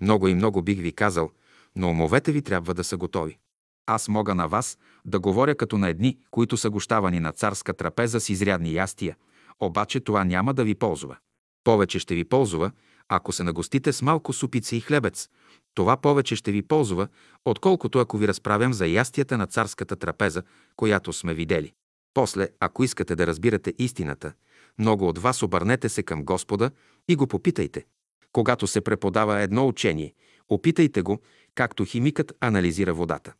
Много 0.01 0.27
и 0.27 0.33
много 0.33 0.61
бих 0.61 0.79
ви 0.79 0.91
казал, 0.91 1.31
но 1.75 1.89
умовете 1.89 2.31
ви 2.31 2.41
трябва 2.41 2.73
да 2.73 2.83
са 2.83 2.97
готови. 2.97 3.37
Аз 3.85 4.07
мога 4.07 4.35
на 4.35 4.47
вас 4.47 4.77
да 5.05 5.19
говоря 5.19 5.55
като 5.55 5.77
на 5.77 5.89
едни, 5.89 6.17
които 6.31 6.57
са 6.57 6.69
гощавани 6.69 7.19
на 7.19 7.31
царска 7.31 7.73
трапеза 7.73 8.19
с 8.19 8.29
изрядни 8.29 8.73
ястия, 8.73 9.15
обаче 9.59 9.99
това 9.99 10.23
няма 10.23 10.53
да 10.53 10.63
ви 10.63 10.75
ползва. 10.75 11.17
Повече 11.63 11.99
ще 11.99 12.15
ви 12.15 12.25
ползва, 12.25 12.71
ако 13.09 13.31
се 13.31 13.43
нагостите 13.43 13.93
с 13.93 14.01
малко 14.01 14.33
супица 14.33 14.75
и 14.75 14.81
хлебец. 14.81 15.29
Това 15.77 15.97
повече 15.97 16.35
ще 16.35 16.51
ви 16.51 16.61
ползва, 16.61 17.07
отколкото 17.45 17.99
ако 17.99 18.17
ви 18.17 18.27
разправям 18.27 18.73
за 18.73 18.87
ястията 18.87 19.37
на 19.37 19.47
царската 19.47 19.95
трапеза, 19.95 20.43
която 20.75 21.13
сме 21.13 21.33
видели. 21.33 21.73
После, 22.13 22.47
ако 22.59 22.83
искате 22.83 23.15
да 23.15 23.27
разбирате 23.27 23.73
истината, 23.79 24.33
много 24.79 25.07
от 25.07 25.17
вас 25.17 25.43
обърнете 25.43 25.89
се 25.89 26.03
към 26.03 26.23
Господа 26.23 26.71
и 27.07 27.15
го 27.15 27.27
попитайте. 27.27 27.85
Когато 28.31 28.67
се 28.67 28.81
преподава 28.81 29.41
едно 29.41 29.67
учение, 29.67 30.13
опитайте 30.49 31.01
го, 31.01 31.19
както 31.55 31.85
химикът 31.85 32.33
анализира 32.41 32.93
водата. 32.93 33.33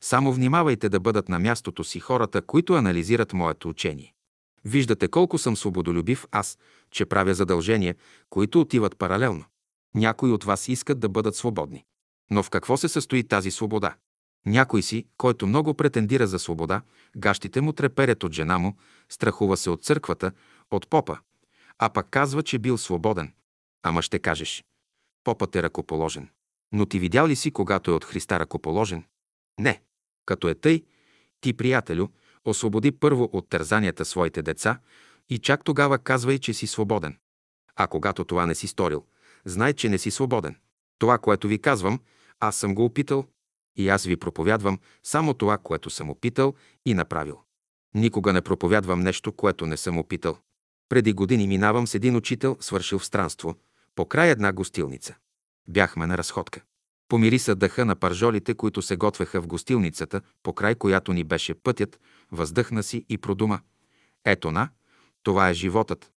Само 0.00 0.32
внимавайте 0.32 0.88
да 0.88 1.00
бъдат 1.00 1.28
на 1.28 1.38
мястото 1.38 1.84
си 1.84 2.00
хората, 2.00 2.42
които 2.42 2.74
анализират 2.74 3.32
моето 3.32 3.68
учение. 3.68 4.14
Виждате 4.64 5.08
колко 5.08 5.38
съм 5.38 5.56
свободолюбив 5.56 6.26
аз, 6.30 6.58
че 6.90 7.06
правя 7.06 7.34
задължения, 7.34 7.94
които 8.30 8.60
отиват 8.60 8.98
паралелно. 8.98 9.44
Някои 9.94 10.32
от 10.32 10.44
вас 10.44 10.68
искат 10.68 11.00
да 11.00 11.08
бъдат 11.08 11.36
свободни. 11.36 11.84
Но 12.30 12.42
в 12.42 12.50
какво 12.50 12.76
се 12.76 12.88
състои 12.88 13.24
тази 13.24 13.50
свобода? 13.50 13.94
Някой 14.46 14.82
си, 14.82 15.06
който 15.16 15.46
много 15.46 15.74
претендира 15.74 16.26
за 16.26 16.38
свобода, 16.38 16.82
гащите 17.16 17.60
му 17.60 17.72
треперят 17.72 18.24
от 18.24 18.32
жена 18.32 18.58
му, 18.58 18.76
страхува 19.08 19.56
се 19.56 19.70
от 19.70 19.84
църквата, 19.84 20.32
от 20.70 20.88
попа, 20.88 21.18
а 21.78 21.88
пък 21.88 22.06
казва, 22.10 22.42
че 22.42 22.58
бил 22.58 22.78
свободен. 22.78 23.32
Ама 23.82 24.02
ще 24.02 24.18
кажеш, 24.18 24.64
попът 25.24 25.56
е 25.56 25.62
ръкоположен. 25.62 26.28
Но 26.72 26.86
ти 26.86 26.98
видял 26.98 27.26
ли 27.26 27.36
си, 27.36 27.50
когато 27.50 27.90
е 27.90 27.94
от 27.94 28.04
Христа 28.04 28.40
ръкоположен? 28.40 29.04
Не. 29.60 29.82
Като 30.26 30.48
е 30.48 30.54
тъй, 30.54 30.84
ти, 31.40 31.52
приятелю, 31.52 32.08
освободи 32.44 32.92
първо 32.92 33.30
от 33.32 33.48
тързанията 33.48 34.04
своите 34.04 34.42
деца 34.42 34.78
и 35.28 35.38
чак 35.38 35.64
тогава 35.64 35.98
казвай, 35.98 36.38
че 36.38 36.54
си 36.54 36.66
свободен. 36.66 37.18
А 37.76 37.86
когато 37.86 38.24
това 38.24 38.46
не 38.46 38.54
си 38.54 38.66
сторил, 38.66 39.04
знай, 39.44 39.72
че 39.72 39.88
не 39.88 39.98
си 39.98 40.10
свободен. 40.10 40.56
Това, 40.98 41.18
което 41.18 41.48
ви 41.48 41.58
казвам, 41.58 42.00
аз 42.40 42.56
съм 42.56 42.74
го 42.74 42.84
опитал 42.84 43.26
и 43.76 43.88
аз 43.88 44.04
ви 44.04 44.16
проповядвам 44.16 44.78
само 45.02 45.34
това, 45.34 45.58
което 45.58 45.90
съм 45.90 46.10
опитал 46.10 46.54
и 46.86 46.94
направил. 46.94 47.40
Никога 47.94 48.32
не 48.32 48.40
проповядвам 48.40 49.00
нещо, 49.00 49.32
което 49.32 49.66
не 49.66 49.76
съм 49.76 49.98
опитал. 49.98 50.38
Преди 50.88 51.12
години 51.12 51.46
минавам 51.46 51.86
с 51.86 51.94
един 51.94 52.16
учител, 52.16 52.56
свършил 52.60 52.98
в 52.98 53.06
странство, 53.06 53.54
по 53.94 54.06
край 54.06 54.30
една 54.30 54.52
гостилница. 54.52 55.14
Бяхме 55.68 56.06
на 56.06 56.18
разходка. 56.18 56.60
Помириса 57.08 57.54
дъха 57.54 57.84
на 57.84 57.96
паржолите, 57.96 58.54
които 58.54 58.82
се 58.82 58.96
готвеха 58.96 59.42
в 59.42 59.46
гостилницата, 59.46 60.20
по 60.42 60.52
край 60.52 60.74
която 60.74 61.12
ни 61.12 61.24
беше 61.24 61.54
пътят, 61.54 62.00
въздъхна 62.30 62.82
си 62.82 63.04
и 63.08 63.18
продума. 63.18 63.60
Ето 64.24 64.50
на, 64.50 64.68
това 65.22 65.48
е 65.48 65.54
животът. 65.54 66.12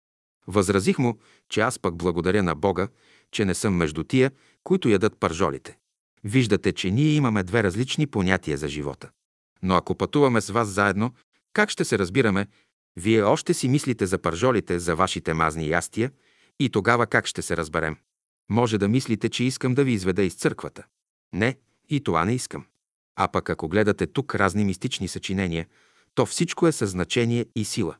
Възразих 0.47 0.99
му, 0.99 1.17
че 1.49 1.61
аз 1.61 1.79
пък 1.79 1.95
благодаря 1.95 2.43
на 2.43 2.55
Бога, 2.55 2.87
че 3.31 3.45
не 3.45 3.53
съм 3.53 3.75
между 3.75 4.03
тия, 4.03 4.31
които 4.63 4.89
ядат 4.89 5.19
паржолите. 5.19 5.77
Виждате, 6.23 6.71
че 6.71 6.91
ние 6.91 7.13
имаме 7.13 7.43
две 7.43 7.63
различни 7.63 8.07
понятия 8.07 8.57
за 8.57 8.67
живота. 8.67 9.09
Но 9.63 9.75
ако 9.75 9.95
пътуваме 9.95 10.41
с 10.41 10.49
вас 10.49 10.67
заедно, 10.67 11.13
как 11.53 11.69
ще 11.69 11.85
се 11.85 11.99
разбираме? 11.99 12.47
Вие 12.95 13.23
още 13.23 13.53
си 13.53 13.67
мислите 13.67 14.05
за 14.05 14.17
паржолите, 14.17 14.79
за 14.79 14.95
вашите 14.95 15.33
мазни 15.33 15.69
ястия 15.69 16.11
и 16.59 16.69
тогава 16.69 17.07
как 17.07 17.25
ще 17.25 17.41
се 17.41 17.57
разберем? 17.57 17.97
Може 18.49 18.77
да 18.77 18.87
мислите, 18.87 19.29
че 19.29 19.43
искам 19.43 19.73
да 19.73 19.83
ви 19.83 19.91
изведа 19.91 20.23
из 20.23 20.35
църквата. 20.35 20.83
Не, 21.33 21.57
и 21.89 22.03
това 22.03 22.25
не 22.25 22.33
искам. 22.33 22.65
А 23.15 23.27
пък 23.27 23.49
ако 23.49 23.67
гледате 23.67 24.07
тук 24.07 24.35
разни 24.35 24.65
мистични 24.65 25.07
съчинения, 25.07 25.67
то 26.15 26.25
всичко 26.25 26.67
е 26.67 26.71
със 26.71 26.89
значение 26.89 27.45
и 27.55 27.65
сила. 27.65 27.95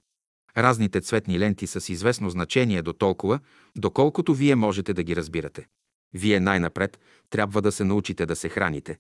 Разните 0.58 1.01
цветни 1.01 1.40
ленти 1.40 1.67
са 1.67 1.82
с 1.82 1.90
известно 1.90 2.30
значение 2.30 2.82
до 2.82 2.93
толкова, 2.93 3.40
доколкото 3.77 4.34
вие 4.34 4.56
можете 4.56 4.93
да 4.93 5.03
ги 5.03 5.16
разбирате. 5.16 5.67
Вие 6.14 6.40
най-напред 6.40 7.00
трябва 7.30 7.61
да 7.61 7.72
се 7.72 7.84
научите 7.84 8.25
да 8.25 8.35
се 8.35 8.50
храните, 8.50 8.98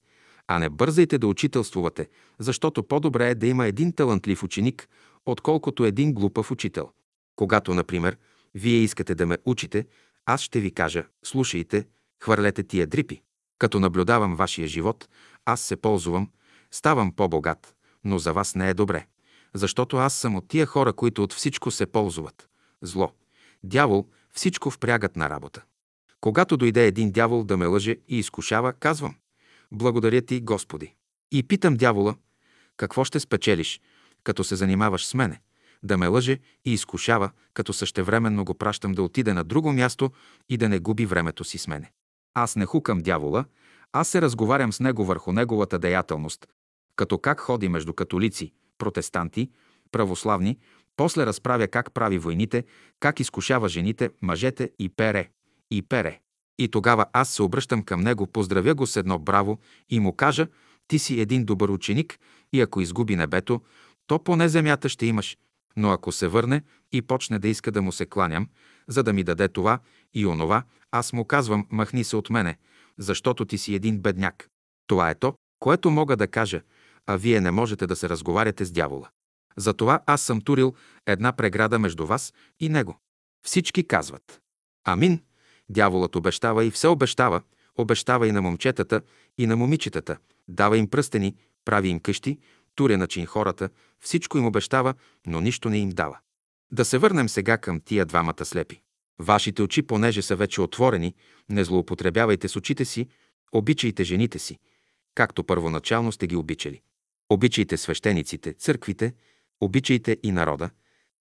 А 0.47 0.59
не 0.59 0.69
бързайте 0.69 1.17
да 1.17 1.27
учителствувате, 1.27 2.09
защото 2.39 2.83
по-добре 2.83 3.29
е 3.29 3.35
да 3.35 3.47
има 3.47 3.67
един 3.67 3.93
талантлив 3.93 4.43
ученик, 4.43 4.89
отколкото 5.25 5.85
един 5.85 6.13
глупав 6.13 6.51
учител. 6.51 6.89
Когато, 7.35 7.73
например, 7.73 8.17
вие 8.55 8.77
искате 8.77 9.15
да 9.15 9.25
ме 9.25 9.37
учите, 9.45 9.85
аз 10.25 10.41
ще 10.41 10.59
ви 10.59 10.71
кажа, 10.71 11.05
слушайте, 11.25 11.85
хвърлете 12.23 12.63
тия 12.63 12.87
дрипи. 12.87 13.21
Като 13.59 13.79
наблюдавам 13.79 14.35
вашия 14.35 14.67
живот, 14.67 15.09
аз 15.45 15.61
се 15.61 15.75
ползвам, 15.75 16.29
ставам 16.71 17.11
по-богат, 17.11 17.75
но 18.03 18.19
за 18.19 18.33
вас 18.33 18.55
не 18.55 18.69
е 18.69 18.73
добре. 18.73 19.05
Защото 19.55 19.97
аз 19.97 20.13
съм 20.13 20.35
от 20.35 20.47
тия 20.47 20.65
хора, 20.65 20.93
които 20.93 21.23
от 21.23 21.33
всичко 21.33 21.71
се 21.71 21.85
ползват. 21.85 22.49
Зло. 22.81 23.11
Дявол, 23.63 24.05
всичко 24.33 24.71
впрягат 24.71 25.15
на 25.15 25.29
работа. 25.29 25.63
Когато 26.21 26.57
дойде 26.57 26.87
един 26.87 27.11
дявол 27.11 27.43
да 27.43 27.57
ме 27.57 27.65
лъже 27.65 27.97
и 28.07 28.19
изкушава, 28.19 28.73
казвам 28.73 29.15
Благодаря 29.71 30.21
ти, 30.21 30.41
Господи. 30.41 30.93
И 31.31 31.43
питам 31.43 31.75
дявола, 31.75 32.15
какво 32.77 33.03
ще 33.03 33.19
спечелиш, 33.19 33.81
като 34.23 34.43
се 34.43 34.55
занимаваш 34.55 35.05
с 35.05 35.13
мене? 35.13 35.41
Да 35.83 35.97
ме 35.97 36.07
лъже 36.07 36.39
и 36.65 36.73
изкушава, 36.73 37.31
като 37.53 37.73
същевременно 37.73 38.45
го 38.45 38.53
пращам 38.53 38.91
да 38.91 39.03
отиде 39.03 39.33
на 39.33 39.43
друго 39.43 39.73
място 39.73 40.11
и 40.49 40.57
да 40.57 40.69
не 40.69 40.79
губи 40.79 41.05
времето 41.05 41.43
си 41.43 41.57
с 41.57 41.67
мене. 41.67 41.91
Аз 42.33 42.55
не 42.55 42.65
хукам 42.65 42.99
дявола, 42.99 43.45
аз 43.93 44.07
се 44.07 44.21
разговарям 44.21 44.73
с 44.73 44.79
него 44.79 45.05
върху 45.05 45.31
неговата 45.31 45.79
деятелност, 45.79 46.47
като 46.95 47.17
как 47.17 47.39
ходи 47.39 47.69
между 47.69 47.93
католици, 47.93 48.53
протестанти, 48.77 49.49
православни, 49.91 50.57
после 50.95 51.25
разправя 51.25 51.67
как 51.67 51.93
прави 51.93 52.17
войните, 52.17 52.63
как 52.99 53.19
изкушава 53.19 53.69
жените, 53.69 54.09
мъжете 54.21 54.71
и 54.79 54.89
пере, 54.89 55.29
и 55.71 55.81
пере. 55.81 56.19
И 56.59 56.67
тогава 56.67 57.05
аз 57.13 57.29
се 57.29 57.43
обръщам 57.43 57.83
към 57.83 58.01
него, 58.01 58.27
поздравя 58.27 58.75
го 58.75 58.87
с 58.87 58.95
едно 58.95 59.19
браво 59.19 59.59
и 59.89 59.99
му 59.99 60.13
кажа, 60.13 60.47
ти 60.87 60.99
си 60.99 61.19
един 61.19 61.45
добър 61.45 61.69
ученик 61.69 62.19
и 62.53 62.61
ако 62.61 62.81
изгуби 62.81 63.15
небето, 63.15 63.61
то 64.07 64.23
поне 64.23 64.49
земята 64.49 64.89
ще 64.89 65.05
имаш. 65.05 65.37
Но 65.77 65.91
ако 65.91 66.11
се 66.11 66.27
върне 66.27 66.61
и 66.91 67.01
почне 67.01 67.39
да 67.39 67.47
иска 67.47 67.71
да 67.71 67.81
му 67.81 67.91
се 67.91 68.05
кланям, 68.05 68.47
за 68.87 69.03
да 69.03 69.13
ми 69.13 69.23
даде 69.23 69.47
това 69.47 69.79
и 70.13 70.25
онова, 70.25 70.63
аз 70.91 71.13
му 71.13 71.25
казвам, 71.25 71.67
махни 71.71 72.03
се 72.03 72.15
от 72.15 72.29
мене, 72.29 72.57
защото 72.97 73.45
ти 73.45 73.57
си 73.57 73.75
един 73.75 73.99
бедняк. 73.99 74.49
Това 74.87 75.09
е 75.09 75.15
то, 75.15 75.33
което 75.59 75.91
мога 75.91 76.17
да 76.17 76.27
кажа, 76.27 76.61
а 77.07 77.15
вие 77.15 77.41
не 77.41 77.51
можете 77.51 77.87
да 77.87 77.95
се 77.95 78.09
разговаряте 78.09 78.65
с 78.65 78.71
дявола. 78.71 79.09
Затова 79.57 79.99
аз 80.05 80.21
съм 80.21 80.41
турил 80.41 80.73
една 81.05 81.31
преграда 81.31 81.79
между 81.79 82.05
вас 82.05 82.33
и 82.59 82.69
него. 82.69 82.99
Всички 83.45 83.87
казват. 83.87 84.41
Амин. 84.83 85.19
Дяволът 85.69 86.15
обещава 86.15 86.65
и 86.65 86.71
все 86.71 86.87
обещава, 86.87 87.41
обещава 87.77 88.27
и 88.27 88.31
на 88.31 88.41
момчетата, 88.41 89.01
и 89.37 89.47
на 89.47 89.55
момичетата, 89.55 90.17
дава 90.47 90.77
им 90.77 90.89
пръстени, 90.89 91.35
прави 91.65 91.87
им 91.87 91.99
къщи, 91.99 92.39
туря 92.75 92.97
начин 92.97 93.25
хората, 93.25 93.69
всичко 93.99 94.37
им 94.37 94.45
обещава, 94.45 94.93
но 95.27 95.41
нищо 95.41 95.69
не 95.69 95.77
им 95.77 95.89
дава. 95.89 96.17
Да 96.71 96.85
се 96.85 96.97
върнем 96.97 97.29
сега 97.29 97.57
към 97.57 97.79
тия 97.79 98.05
двамата 98.05 98.45
слепи. 98.45 98.81
Вашите 99.19 99.61
очи, 99.61 99.81
понеже 99.81 100.21
са 100.21 100.35
вече 100.35 100.61
отворени, 100.61 101.15
не 101.49 101.63
злоупотребявайте 101.63 102.47
с 102.47 102.55
очите 102.55 102.85
си, 102.85 103.07
обичайте 103.51 104.03
жените 104.03 104.39
си, 104.39 104.59
както 105.15 105.43
първоначално 105.43 106.11
сте 106.11 106.27
ги 106.27 106.35
обичали. 106.35 106.81
Обичайте 107.29 107.77
свещениците, 107.77 108.53
църквите, 108.53 109.13
обичайте 109.61 110.17
и 110.23 110.31
народа, 110.31 110.69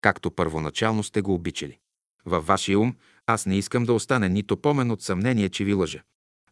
както 0.01 0.31
първоначално 0.31 1.03
сте 1.03 1.21
го 1.21 1.33
обичали. 1.33 1.79
Във 2.25 2.45
вашия 2.45 2.79
ум 2.79 2.95
аз 3.27 3.45
не 3.45 3.57
искам 3.57 3.85
да 3.85 3.93
остане 3.93 4.29
нито 4.29 4.57
помен 4.57 4.91
от 4.91 5.01
съмнение, 5.01 5.49
че 5.49 5.63
ви 5.63 5.73
лъжа. 5.73 6.03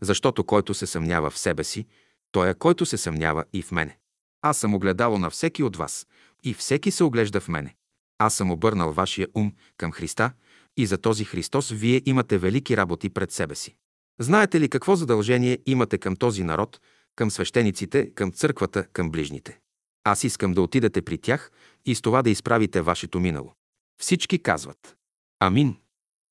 Защото 0.01 0.43
който 0.43 0.73
се 0.73 0.87
съмнява 0.87 1.29
в 1.29 1.37
себе 1.37 1.63
си, 1.63 1.85
той 2.31 2.49
е 2.49 2.53
който 2.53 2.85
се 2.85 2.97
съмнява 2.97 3.43
и 3.53 3.61
в 3.61 3.71
мене. 3.71 3.97
Аз 4.41 4.57
съм 4.57 4.75
огледало 4.75 5.17
на 5.17 5.29
всеки 5.29 5.63
от 5.63 5.75
вас 5.75 6.07
и 6.43 6.53
всеки 6.53 6.91
се 6.91 7.03
оглежда 7.03 7.39
в 7.39 7.47
мене. 7.47 7.75
Аз 8.17 8.35
съм 8.35 8.51
обърнал 8.51 8.91
вашия 8.91 9.27
ум 9.35 9.53
към 9.77 9.91
Христа 9.91 10.31
и 10.77 10.85
за 10.85 10.97
този 10.97 11.25
Христос 11.25 11.69
вие 11.69 12.01
имате 12.05 12.37
велики 12.37 12.77
работи 12.77 13.09
пред 13.09 13.31
себе 13.31 13.55
си. 13.55 13.75
Знаете 14.19 14.59
ли 14.59 14.69
какво 14.69 14.95
задължение 14.95 15.59
имате 15.65 15.97
към 15.97 16.15
този 16.15 16.43
народ, 16.43 16.79
към 17.15 17.31
свещениците, 17.31 18.13
към 18.13 18.31
църквата, 18.31 18.87
към 18.93 19.11
ближните? 19.11 19.59
Аз 20.03 20.23
искам 20.23 20.53
да 20.53 20.61
отидете 20.61 21.01
при 21.01 21.17
тях 21.17 21.51
и 21.85 21.95
с 21.95 22.01
това 22.01 22.21
да 22.21 22.29
изправите 22.29 22.81
вашето 22.81 23.19
минало. 23.19 23.53
Всички 24.01 24.43
казват 24.43 24.95
Амин. 25.39 25.77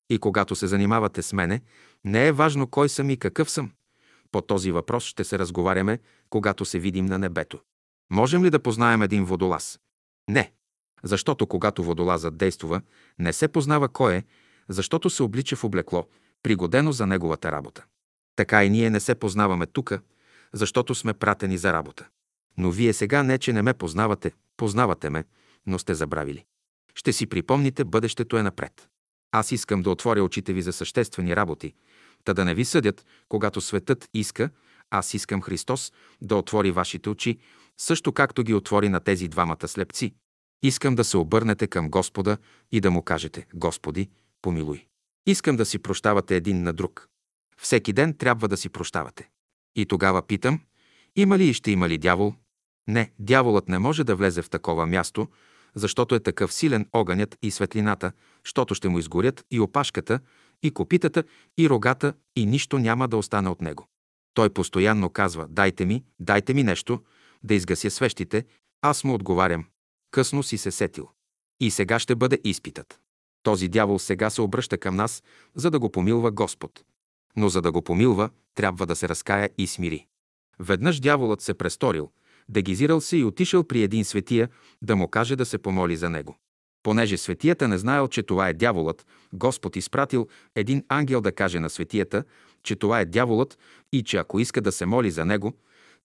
И 0.09 0.17
когато 0.19 0.55
се 0.55 0.67
занимавате 0.67 1.21
с 1.21 1.33
мене, 1.33 1.61
не 2.05 2.27
е 2.27 2.31
важно 2.31 2.67
кой 2.67 2.89
съм 2.89 3.09
и 3.09 3.17
какъв 3.17 3.49
съм. 3.49 3.71
По 4.31 4.41
този 4.41 4.71
въпрос 4.71 5.03
ще 5.03 5.23
се 5.23 5.39
разговаряме, 5.39 5.99
когато 6.29 6.65
се 6.65 6.79
видим 6.79 7.05
на 7.05 7.17
небето. 7.17 7.59
Можем 8.11 8.45
ли 8.45 8.49
да 8.49 8.59
познаем 8.59 9.01
един 9.01 9.25
водолаз? 9.25 9.79
Не. 10.29 10.51
Защото 11.03 11.47
когато 11.47 11.83
водолазът 11.83 12.37
действува, 12.37 12.81
не 13.19 13.33
се 13.33 13.47
познава 13.47 13.89
кой 13.89 14.15
е, 14.15 14.23
защото 14.69 15.09
се 15.09 15.23
облича 15.23 15.55
в 15.55 15.63
облекло, 15.63 16.07
пригодено 16.43 16.91
за 16.91 17.07
неговата 17.07 17.51
работа. 17.51 17.85
Така 18.35 18.65
и 18.65 18.69
ние 18.69 18.89
не 18.89 18.99
се 18.99 19.15
познаваме 19.15 19.65
тука, 19.65 20.01
защото 20.53 20.95
сме 20.95 21.13
пратени 21.13 21.57
за 21.57 21.73
работа. 21.73 22.07
Но 22.57 22.71
вие 22.71 22.93
сега 22.93 23.23
не, 23.23 23.37
че 23.37 23.53
не 23.53 23.61
ме 23.61 23.73
познавате, 23.73 24.31
познавате 24.57 25.09
ме, 25.09 25.23
но 25.65 25.79
сте 25.79 25.93
забравили. 25.93 26.45
Ще 26.95 27.13
си 27.13 27.27
припомните, 27.27 27.83
бъдещето 27.83 28.37
е 28.37 28.43
напред. 28.43 28.89
Аз 29.31 29.51
искам 29.51 29.81
да 29.81 29.89
отворя 29.89 30.23
очите 30.23 30.53
ви 30.53 30.61
за 30.61 30.73
съществени 30.73 31.35
работи, 31.35 31.73
та 32.23 32.33
да 32.33 32.45
не 32.45 32.53
ви 32.53 32.65
съдят, 32.65 33.05
когато 33.29 33.61
светът 33.61 34.09
иска, 34.13 34.49
аз 34.89 35.13
искам 35.13 35.41
Христос 35.41 35.93
да 36.21 36.35
отвори 36.35 36.71
вашите 36.71 37.09
очи, 37.09 37.37
също 37.77 38.11
както 38.11 38.43
ги 38.43 38.53
отвори 38.53 38.89
на 38.89 38.99
тези 38.99 39.27
двамата 39.27 39.67
слепци. 39.67 40.13
Искам 40.63 40.95
да 40.95 41.03
се 41.03 41.17
обърнете 41.17 41.67
към 41.67 41.89
Господа 41.89 42.37
и 42.71 42.81
да 42.81 42.91
му 42.91 43.01
кажете 43.01 43.47
Господи, 43.53 44.09
помилуй. 44.41 44.85
Искам 45.25 45.55
да 45.55 45.65
си 45.65 45.79
прощавате 45.79 46.35
един 46.35 46.63
на 46.63 46.73
друг. 46.73 47.07
Всеки 47.57 47.93
ден 47.93 48.17
трябва 48.17 48.47
да 48.47 48.57
си 48.57 48.69
прощавате. 48.69 49.29
И 49.75 49.85
тогава 49.85 50.21
питам, 50.21 50.59
има 51.15 51.37
ли 51.37 51.49
и 51.49 51.53
ще 51.53 51.71
има 51.71 51.89
ли 51.89 51.97
дявол? 51.97 52.33
Не, 52.87 53.11
дяволът 53.19 53.69
не 53.69 53.79
може 53.79 54.03
да 54.03 54.15
влезе 54.15 54.41
в 54.41 54.49
такова 54.49 54.85
място, 54.85 55.27
защото 55.75 56.15
е 56.15 56.19
такъв 56.19 56.53
силен 56.53 56.87
огънят 56.93 57.37
и 57.41 57.51
светлината, 57.51 58.11
щото 58.43 58.75
ще 58.75 58.89
му 58.89 58.99
изгорят 58.99 59.45
и 59.51 59.59
опашката, 59.59 60.19
и 60.63 60.71
копитата, 60.71 61.23
и 61.57 61.69
рогата, 61.69 62.13
и 62.35 62.45
нищо 62.45 62.79
няма 62.79 63.07
да 63.07 63.17
остане 63.17 63.49
от 63.49 63.61
него. 63.61 63.87
Той 64.33 64.49
постоянно 64.49 65.09
казва, 65.09 65.47
дайте 65.49 65.85
ми, 65.85 66.03
дайте 66.19 66.53
ми 66.53 66.63
нещо, 66.63 67.01
да 67.43 67.53
изгася 67.53 67.89
свещите, 67.89 68.45
аз 68.81 69.03
му 69.03 69.13
отговарям, 69.13 69.65
късно 70.11 70.43
си 70.43 70.57
се 70.57 70.71
сетил. 70.71 71.09
И 71.59 71.71
сега 71.71 71.99
ще 71.99 72.15
бъде 72.15 72.39
изпитът. 72.43 72.99
Този 73.43 73.67
дявол 73.67 73.99
сега 73.99 74.29
се 74.29 74.41
обръща 74.41 74.77
към 74.77 74.95
нас, 74.95 75.23
за 75.55 75.71
да 75.71 75.79
го 75.79 75.91
помилва 75.91 76.31
Господ. 76.31 76.83
Но 77.37 77.49
за 77.49 77.61
да 77.61 77.71
го 77.71 77.81
помилва, 77.81 78.29
трябва 78.55 78.85
да 78.85 78.95
се 78.95 79.09
разкая 79.09 79.49
и 79.57 79.67
смири. 79.67 80.05
Веднъж 80.59 80.99
дяволът 80.99 81.41
се 81.41 81.53
престорил, 81.53 82.09
дегизирал 82.49 83.01
се 83.01 83.17
и 83.17 83.23
отишъл 83.23 83.63
при 83.63 83.83
един 83.83 84.05
светия 84.05 84.49
да 84.81 84.95
му 84.95 85.07
каже 85.07 85.35
да 85.35 85.45
се 85.45 85.57
помоли 85.57 85.95
за 85.95 86.09
него. 86.09 86.37
Понеже 86.83 87.17
светията 87.17 87.67
не 87.67 87.77
знаел, 87.77 88.07
че 88.07 88.23
това 88.23 88.49
е 88.49 88.53
дяволът, 88.53 89.05
Господ 89.33 89.75
изпратил 89.75 90.27
един 90.55 90.83
ангел 90.89 91.21
да 91.21 91.31
каже 91.31 91.59
на 91.59 91.69
светията, 91.69 92.23
че 92.63 92.75
това 92.75 92.99
е 92.99 93.05
дяволът 93.05 93.57
и 93.91 94.03
че 94.03 94.17
ако 94.17 94.39
иска 94.39 94.61
да 94.61 94.71
се 94.71 94.85
моли 94.85 95.11
за 95.11 95.25
него, 95.25 95.53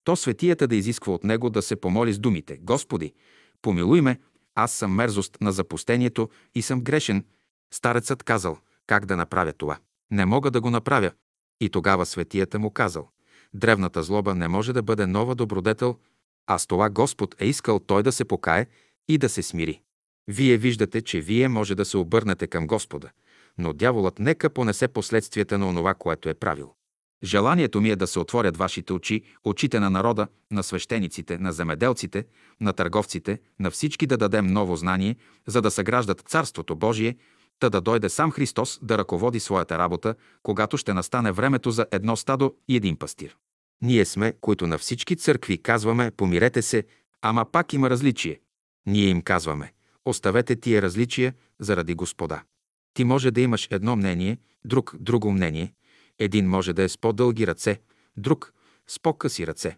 то 0.03 0.15
светията 0.15 0.67
да 0.67 0.75
изисква 0.75 1.13
от 1.13 1.23
него 1.23 1.49
да 1.49 1.61
се 1.61 1.75
помоли 1.75 2.13
с 2.13 2.19
думите 2.19 2.57
«Господи, 2.61 3.13
помилуй 3.61 4.01
ме, 4.01 4.19
аз 4.55 4.71
съм 4.71 4.95
мерзост 4.95 5.37
на 5.41 5.51
запустението 5.51 6.29
и 6.55 6.61
съм 6.61 6.81
грешен». 6.81 7.25
Старецът 7.73 8.23
казал 8.23 8.57
«Как 8.87 9.05
да 9.05 9.17
направя 9.17 9.53
това? 9.53 9.77
Не 10.11 10.25
мога 10.25 10.51
да 10.51 10.61
го 10.61 10.69
направя». 10.69 11.11
И 11.61 11.69
тогава 11.69 12.05
светията 12.05 12.59
му 12.59 12.71
казал 12.71 13.09
«Древната 13.53 14.03
злоба 14.03 14.35
не 14.35 14.47
може 14.47 14.73
да 14.73 14.83
бъде 14.83 15.07
нова 15.07 15.35
добродетел, 15.35 15.97
а 16.47 16.57
с 16.57 16.67
това 16.67 16.89
Господ 16.89 17.35
е 17.39 17.45
искал 17.45 17.79
той 17.79 18.03
да 18.03 18.11
се 18.11 18.25
покае 18.25 18.67
и 19.07 19.17
да 19.17 19.29
се 19.29 19.43
смири. 19.43 19.81
Вие 20.27 20.57
виждате, 20.57 21.01
че 21.01 21.21
вие 21.21 21.47
може 21.47 21.75
да 21.75 21.85
се 21.85 21.97
обърнете 21.97 22.47
към 22.47 22.67
Господа, 22.67 23.09
но 23.57 23.73
дяволът 23.73 24.19
нека 24.19 24.49
понесе 24.49 24.87
последствията 24.87 25.57
на 25.57 25.69
онова, 25.69 25.93
което 25.93 26.29
е 26.29 26.33
правил. 26.33 26.73
Желанието 27.23 27.81
ми 27.81 27.89
е 27.89 27.95
да 27.95 28.07
се 28.07 28.19
отворят 28.19 28.57
вашите 28.57 28.93
очи, 28.93 29.23
очите 29.43 29.79
на 29.79 29.89
народа, 29.89 30.27
на 30.51 30.63
свещениците, 30.63 31.37
на 31.37 31.51
земеделците, 31.51 32.25
на 32.61 32.73
търговците, 32.73 33.39
на 33.59 33.71
всички 33.71 34.07
да 34.07 34.17
дадем 34.17 34.47
ново 34.47 34.75
знание, 34.75 35.15
за 35.47 35.61
да 35.61 35.71
съграждат 35.71 36.21
Царството 36.21 36.75
Божие, 36.75 37.17
та 37.59 37.69
да 37.69 37.81
дойде 37.81 38.09
сам 38.09 38.31
Христос 38.31 38.79
да 38.81 38.97
ръководи 38.97 39.39
своята 39.39 39.77
работа, 39.77 40.15
когато 40.43 40.77
ще 40.77 40.93
настане 40.93 41.31
времето 41.31 41.71
за 41.71 41.85
едно 41.91 42.15
стадо 42.15 42.53
и 42.67 42.75
един 42.75 42.97
пастир. 42.97 43.37
Ние 43.81 44.05
сме, 44.05 44.33
които 44.41 44.67
на 44.67 44.77
всички 44.77 45.15
църкви 45.15 45.61
казваме 45.61 46.11
«помирете 46.11 46.61
се», 46.61 46.83
ама 47.21 47.45
пак 47.45 47.73
има 47.73 47.89
различие. 47.89 48.39
Ние 48.85 49.05
им 49.05 49.21
казваме 49.21 49.73
«оставете 50.05 50.55
тия 50.55 50.81
различия 50.81 51.33
заради 51.59 51.93
Господа». 51.93 52.43
Ти 52.93 53.03
може 53.03 53.31
да 53.31 53.41
имаш 53.41 53.67
едно 53.71 53.95
мнение, 53.95 54.37
друг– 54.65 54.95
друго 54.99 55.31
мнение. 55.31 55.73
Един 56.19 56.49
може 56.49 56.73
да 56.73 56.83
е 56.83 56.89
с 56.89 56.97
по-дълги 56.97 57.47
ръце, 57.47 57.79
друг– 58.17 58.53
с 58.87 58.99
по-къси 58.99 59.47
ръце. 59.47 59.77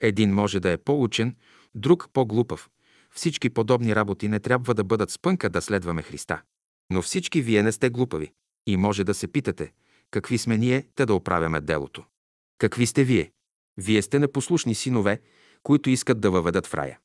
Един 0.00 0.34
може 0.34 0.60
да 0.60 0.70
е 0.70 0.76
по-учен, 0.76 1.36
друг 1.74 2.08
по-глупав. 2.12 2.70
Всички 3.14 3.50
подобни 3.50 3.96
работи 3.96 4.28
не 4.28 4.40
трябва 4.40 4.74
да 4.74 4.84
бъдат 4.84 5.10
спънка 5.10 5.50
да 5.50 5.62
следваме 5.62 6.02
Христа. 6.02 6.42
Но 6.90 7.02
всички 7.02 7.42
вие 7.42 7.62
не 7.62 7.72
сте 7.72 7.90
глупави. 7.90 8.32
И 8.66 8.76
може 8.76 9.04
да 9.04 9.14
се 9.14 9.28
питате, 9.28 9.72
какви 10.10 10.38
сме 10.38 10.58
ние, 10.58 10.86
те 10.94 11.06
да 11.06 11.14
оправяме 11.14 11.60
делото. 11.60 12.04
Какви 12.58 12.86
сте 12.86 13.04
вие? 13.04 13.32
Вие 13.76 14.02
сте 14.02 14.18
непослушни 14.18 14.74
синове, 14.74 15.20
които 15.62 15.90
искат 15.90 16.20
да 16.20 16.30
въведат 16.30 16.66
в 16.66 16.74
рая. 16.74 16.98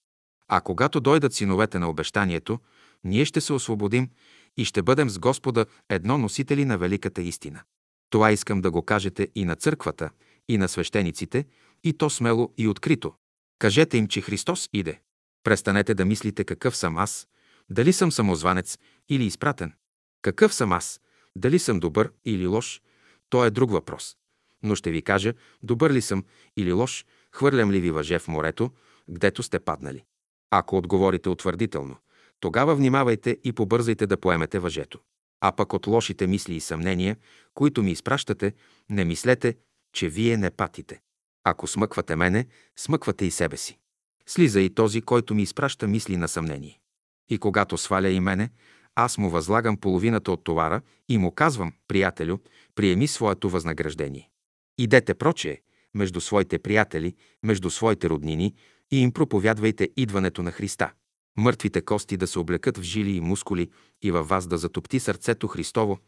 А 0.47 0.61
когато 0.61 0.99
дойдат 0.99 1.33
синовете 1.33 1.79
на 1.79 1.89
обещанието, 1.89 2.59
ние 3.03 3.25
ще 3.25 3.41
се 3.41 3.53
освободим 3.53 4.09
и 4.57 4.65
ще 4.65 4.81
бъдем 4.81 5.09
с 5.09 5.19
Господа 5.19 5.65
едно 5.89 6.17
носители 6.17 6.65
на 6.65 6.77
великата 6.77 7.21
истина. 7.21 7.61
Това 8.09 8.31
искам 8.31 8.61
да 8.61 8.71
го 8.71 8.81
кажете 8.81 9.27
и 9.35 9.45
на 9.45 9.55
църквата, 9.55 10.09
и 10.49 10.57
на 10.57 10.67
свещениците, 10.67 11.45
и 11.83 11.93
то 11.93 12.09
смело 12.09 12.53
и 12.57 12.67
открито. 12.67 13.13
Кажете 13.59 13.97
им, 13.97 14.07
че 14.07 14.21
Христос 14.21 14.69
иде. 14.73 14.99
Престанете 15.43 15.93
да 15.93 16.05
мислите 16.05 16.43
какъв 16.43 16.77
съм 16.77 16.97
аз, 16.97 17.27
дали 17.69 17.93
съм 17.93 18.11
самозванец 18.11 18.77
или 19.09 19.25
изпратен. 19.25 19.73
Какъв 20.21 20.53
съм 20.53 20.71
аз, 20.71 21.01
дали 21.35 21.59
съм 21.59 21.79
добър 21.79 22.11
или 22.25 22.47
лош, 22.47 22.81
то 23.29 23.45
е 23.45 23.51
друг 23.51 23.71
въпрос. 23.71 24.17
Но 24.63 24.75
ще 24.75 24.91
ви 24.91 25.01
кажа, 25.01 25.33
добър 25.63 25.91
ли 25.91 26.01
съм 26.01 26.25
или 26.57 26.71
лош, 26.71 27.05
хвърлям 27.31 27.71
ли 27.71 27.79
ви 27.79 27.91
въже 27.91 28.19
в 28.19 28.27
морето, 28.27 28.71
гдето 29.09 29.43
сте 29.43 29.59
паднали. 29.59 30.03
Ако 30.51 30.77
отговорите 30.77 31.29
утвърдително, 31.29 31.97
тогава 32.39 32.75
внимавайте 32.75 33.37
и 33.43 33.53
побързайте 33.53 34.07
да 34.07 34.17
поемете 34.17 34.59
въжето. 34.59 34.99
А 35.41 35.51
пък 35.51 35.73
от 35.73 35.87
лошите 35.87 36.27
мисли 36.27 36.55
и 36.55 36.59
съмнения, 36.59 37.17
които 37.53 37.83
ми 37.83 37.91
изпращате, 37.91 38.53
не 38.89 39.05
мислете, 39.05 39.55
че 39.93 40.09
вие 40.09 40.37
не 40.37 40.51
патите. 40.51 41.01
Ако 41.43 41.67
смъквате 41.67 42.15
мене, 42.15 42.47
смъквате 42.77 43.25
и 43.25 43.31
себе 43.31 43.57
си. 43.57 43.77
Слиза 44.25 44.61
и 44.61 44.69
този, 44.69 45.01
който 45.01 45.35
ми 45.35 45.43
изпраща 45.43 45.87
мисли 45.87 46.17
на 46.17 46.27
съмнение. 46.27 46.79
И 47.29 47.37
когато 47.37 47.77
сваля 47.77 48.09
и 48.09 48.19
мене, 48.19 48.49
аз 48.95 49.17
му 49.17 49.29
възлагам 49.29 49.77
половината 49.77 50.31
от 50.31 50.43
товара 50.43 50.81
и 51.09 51.17
му 51.17 51.31
казвам, 51.31 51.73
приятелю, 51.87 52.37
приеми 52.75 53.07
своето 53.07 53.49
възнаграждение. 53.49 54.29
Идете 54.77 55.13
прочее, 55.13 55.57
между 55.93 56.21
своите 56.21 56.59
приятели, 56.59 57.15
между 57.43 57.69
своите 57.69 58.09
роднини 58.09 58.53
и 58.91 59.01
им 59.01 59.11
проповядвайте 59.11 59.89
идването 59.97 60.43
на 60.43 60.51
Христа. 60.51 60.91
Мъртвите 61.37 61.81
кости 61.81 62.17
да 62.17 62.27
се 62.27 62.39
облекат 62.39 62.77
в 62.77 62.81
жили 62.81 63.15
и 63.15 63.21
мускули 63.21 63.69
и 64.01 64.11
във 64.11 64.27
вас 64.27 64.47
да 64.47 64.57
затопти 64.57 64.99
сърцето 64.99 65.47
Христово. 65.47 65.99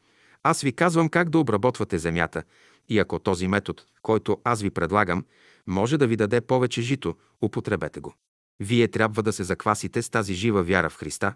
Аз 0.43 0.61
ви 0.61 0.73
казвам 0.73 1.09
как 1.09 1.29
да 1.29 1.39
обработвате 1.39 1.97
земята 1.97 2.43
и 2.89 2.99
ако 2.99 3.19
този 3.19 3.47
метод, 3.47 3.83
който 4.01 4.37
аз 4.43 4.61
ви 4.61 4.69
предлагам, 4.69 5.25
може 5.67 5.97
да 5.97 6.07
ви 6.07 6.15
даде 6.15 6.41
повече 6.41 6.81
жито, 6.81 7.15
употребете 7.41 7.99
го. 7.99 8.13
Вие 8.59 8.87
трябва 8.87 9.23
да 9.23 9.33
се 9.33 9.43
заквасите 9.43 10.01
с 10.01 10.09
тази 10.09 10.33
жива 10.33 10.63
вяра 10.63 10.89
в 10.89 10.97
Христа, 10.97 11.33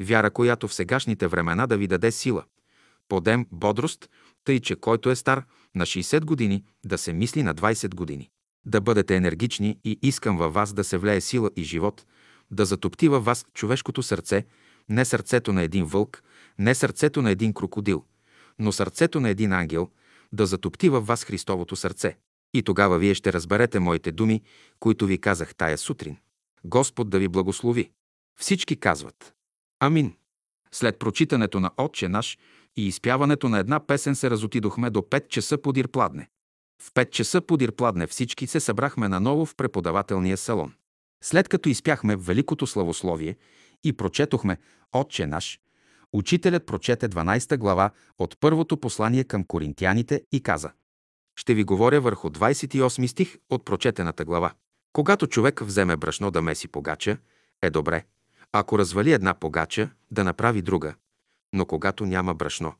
вяра, 0.00 0.30
която 0.30 0.68
в 0.68 0.74
сегашните 0.74 1.26
времена 1.26 1.66
да 1.66 1.76
ви 1.76 1.86
даде 1.86 2.10
сила, 2.10 2.44
подем, 3.08 3.46
бодрост, 3.52 4.10
тъй 4.44 4.60
че 4.60 4.76
който 4.76 5.10
е 5.10 5.16
стар 5.16 5.44
на 5.74 5.86
60 5.86 6.24
години, 6.24 6.64
да 6.84 6.98
се 6.98 7.12
мисли 7.12 7.42
на 7.42 7.54
20 7.54 7.94
години. 7.94 8.30
Да 8.66 8.80
бъдете 8.80 9.16
енергични 9.16 9.78
и 9.84 9.98
искам 10.02 10.38
във 10.38 10.54
вас 10.54 10.72
да 10.72 10.84
се 10.84 10.98
влее 10.98 11.20
сила 11.20 11.50
и 11.56 11.62
живот, 11.62 12.06
да 12.50 12.64
затопти 12.64 13.08
във 13.08 13.24
вас 13.24 13.46
човешкото 13.54 14.02
сърце, 14.02 14.46
не 14.88 15.04
сърцето 15.04 15.52
на 15.52 15.62
един 15.62 15.84
вълк, 15.84 16.22
не 16.58 16.74
сърцето 16.74 17.22
на 17.22 17.30
един 17.30 17.52
крокодил, 17.52 18.04
но 18.58 18.72
сърцето 18.72 19.20
на 19.20 19.28
един 19.28 19.52
ангел, 19.52 19.90
да 20.32 20.46
затопти 20.46 20.88
във 20.88 21.06
вас 21.06 21.24
Христовото 21.24 21.76
сърце. 21.76 22.16
И 22.54 22.62
тогава 22.62 22.98
вие 22.98 23.14
ще 23.14 23.32
разберете 23.32 23.78
моите 23.78 24.12
думи, 24.12 24.42
които 24.80 25.06
ви 25.06 25.20
казах 25.20 25.54
тая 25.54 25.78
сутрин. 25.78 26.16
Господ 26.64 27.10
да 27.10 27.18
ви 27.18 27.28
благослови. 27.28 27.90
Всички 28.40 28.76
казват. 28.76 29.34
Амин. 29.80 30.16
След 30.72 30.98
прочитането 30.98 31.60
на 31.60 31.70
Отче 31.76 32.08
наш 32.08 32.38
и 32.76 32.86
изпяването 32.86 33.48
на 33.48 33.58
една 33.58 33.86
песен 33.86 34.14
се 34.16 34.30
разотидохме 34.30 34.90
до 34.90 35.00
5 35.00 35.28
часа 35.28 35.62
подир 35.62 35.88
пладне. 35.88 36.28
В 36.82 36.92
5 36.92 37.10
часа 37.10 37.40
подир 37.40 37.72
пладне 37.72 38.06
всички 38.06 38.46
се 38.46 38.60
събрахме 38.60 39.08
наново 39.08 39.46
в 39.46 39.56
преподавателния 39.56 40.36
салон. 40.36 40.74
След 41.24 41.48
като 41.48 41.68
изпяхме 41.68 42.16
Великото 42.16 42.66
славословие 42.66 43.36
и 43.84 43.92
прочетохме 43.92 44.58
Отче 44.92 45.26
наш, 45.26 45.60
учителят 46.12 46.66
прочете 46.66 47.08
12 47.08 47.56
глава 47.56 47.90
от 48.18 48.36
първото 48.40 48.76
послание 48.76 49.24
към 49.24 49.44
коринтияните 49.44 50.22
и 50.32 50.42
каза 50.42 50.72
Ще 51.36 51.54
ви 51.54 51.64
говоря 51.64 52.00
върху 52.00 52.28
28 52.28 53.06
стих 53.06 53.38
от 53.50 53.64
прочетената 53.64 54.24
глава. 54.24 54.52
Когато 54.94 55.26
човек 55.26 55.60
вземе 55.60 55.96
брашно 55.96 56.30
да 56.30 56.42
меси 56.42 56.68
погача, 56.68 57.18
е 57.62 57.70
добре. 57.70 58.04
Ако 58.52 58.78
развали 58.78 59.12
една 59.12 59.34
погача, 59.34 59.90
да 60.10 60.24
направи 60.24 60.62
друга. 60.62 60.94
Но 61.52 61.66
когато 61.66 62.06
няма 62.06 62.34
брашно, 62.34 62.74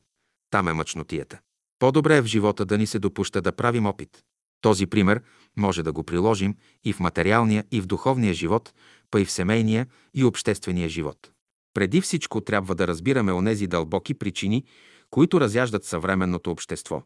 там 0.49 0.67
е 0.67 0.73
мъчнотията. 0.73 1.39
По-добре 1.79 2.17
е 2.17 2.21
в 2.21 2.25
живота 2.25 2.65
да 2.65 2.77
ни 2.77 2.87
се 2.87 2.99
допуща 2.99 3.41
да 3.41 3.51
правим 3.51 3.85
опит. 3.85 4.23
Този 4.61 4.85
пример 4.85 5.21
може 5.57 5.83
да 5.83 5.91
го 5.91 6.03
приложим 6.03 6.55
и 6.83 6.93
в 6.93 6.99
материалния, 6.99 7.65
и 7.71 7.81
в 7.81 7.85
духовния 7.85 8.33
живот, 8.33 8.73
па 9.11 9.21
и 9.21 9.25
в 9.25 9.31
семейния 9.31 9.87
и 10.13 10.23
обществения 10.23 10.89
живот. 10.89 11.31
Преди 11.73 12.01
всичко 12.01 12.41
трябва 12.41 12.75
да 12.75 12.87
разбираме 12.87 13.33
онези 13.33 13.67
дълбоки 13.67 14.13
причини, 14.13 14.65
които 15.09 15.41
разяждат 15.41 15.85
съвременното 15.85 16.51
общество 16.51 17.03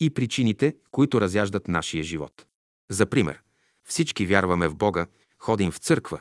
и 0.00 0.10
причините, 0.10 0.76
които 0.90 1.20
разяждат 1.20 1.68
нашия 1.68 2.02
живот. 2.02 2.46
За 2.90 3.06
пример, 3.06 3.40
всички 3.84 4.26
вярваме 4.26 4.68
в 4.68 4.76
Бога, 4.76 5.06
ходим 5.38 5.70
в 5.70 5.78
църква, 5.78 6.20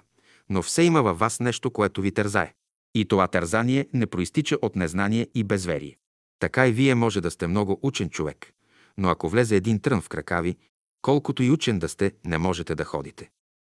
но 0.49 0.61
все 0.61 0.83
има 0.83 1.03
във 1.03 1.19
вас 1.19 1.39
нещо, 1.39 1.71
което 1.71 2.01
ви 2.01 2.11
тързае. 2.11 2.53
И 2.95 3.05
това 3.05 3.27
тързание 3.27 3.87
не 3.93 4.07
проистича 4.07 4.57
от 4.61 4.75
незнание 4.75 5.27
и 5.35 5.43
безверие. 5.43 5.97
Така 6.39 6.67
и 6.67 6.71
вие 6.71 6.95
може 6.95 7.21
да 7.21 7.31
сте 7.31 7.47
много 7.47 7.79
учен 7.81 8.09
човек, 8.09 8.53
но 8.97 9.09
ако 9.09 9.29
влезе 9.29 9.55
един 9.55 9.79
трън 9.79 10.01
в 10.01 10.09
крака 10.09 10.41
ви, 10.41 10.57
колкото 11.01 11.43
и 11.43 11.51
учен 11.51 11.79
да 11.79 11.89
сте, 11.89 12.11
не 12.25 12.37
можете 12.37 12.75
да 12.75 12.83
ходите. 12.83 13.29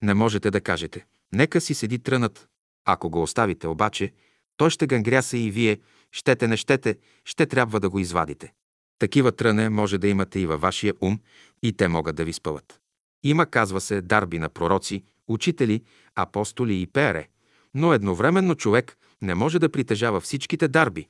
Не 0.03 0.13
можете 0.13 0.51
да 0.51 0.61
кажете, 0.61 1.05
нека 1.33 1.61
си 1.61 1.73
седи 1.73 1.99
трънът. 1.99 2.47
Ако 2.85 3.09
го 3.09 3.21
оставите 3.21 3.67
обаче, 3.67 4.13
той 4.57 4.69
ще 4.69 4.87
гангряса 4.87 5.37
и 5.37 5.51
вие, 5.51 5.79
щете 6.11 6.47
не 6.47 6.57
щете, 6.57 6.97
ще 7.25 7.45
трябва 7.45 7.79
да 7.79 7.89
го 7.89 7.99
извадите. 7.99 8.53
Такива 8.99 9.31
тръне 9.31 9.69
може 9.69 9.97
да 9.97 10.07
имате 10.07 10.39
и 10.39 10.45
във 10.45 10.61
вашия 10.61 10.93
ум 11.01 11.19
и 11.63 11.73
те 11.73 11.87
могат 11.87 12.15
да 12.15 12.25
ви 12.25 12.33
спъват. 12.33 12.79
Има, 13.27 13.45
казва 13.45 13.81
се, 13.81 14.01
дарби 14.01 14.39
на 14.39 14.49
пророци, 14.49 15.03
учители, 15.27 15.83
апостоли 16.15 16.81
и 16.81 16.87
пере, 16.87 17.27
но 17.73 17.93
едновременно 17.93 18.55
човек 18.55 18.97
не 19.21 19.35
може 19.35 19.59
да 19.59 19.69
притежава 19.69 20.21
всичките 20.21 20.67
дарби, 20.67 21.07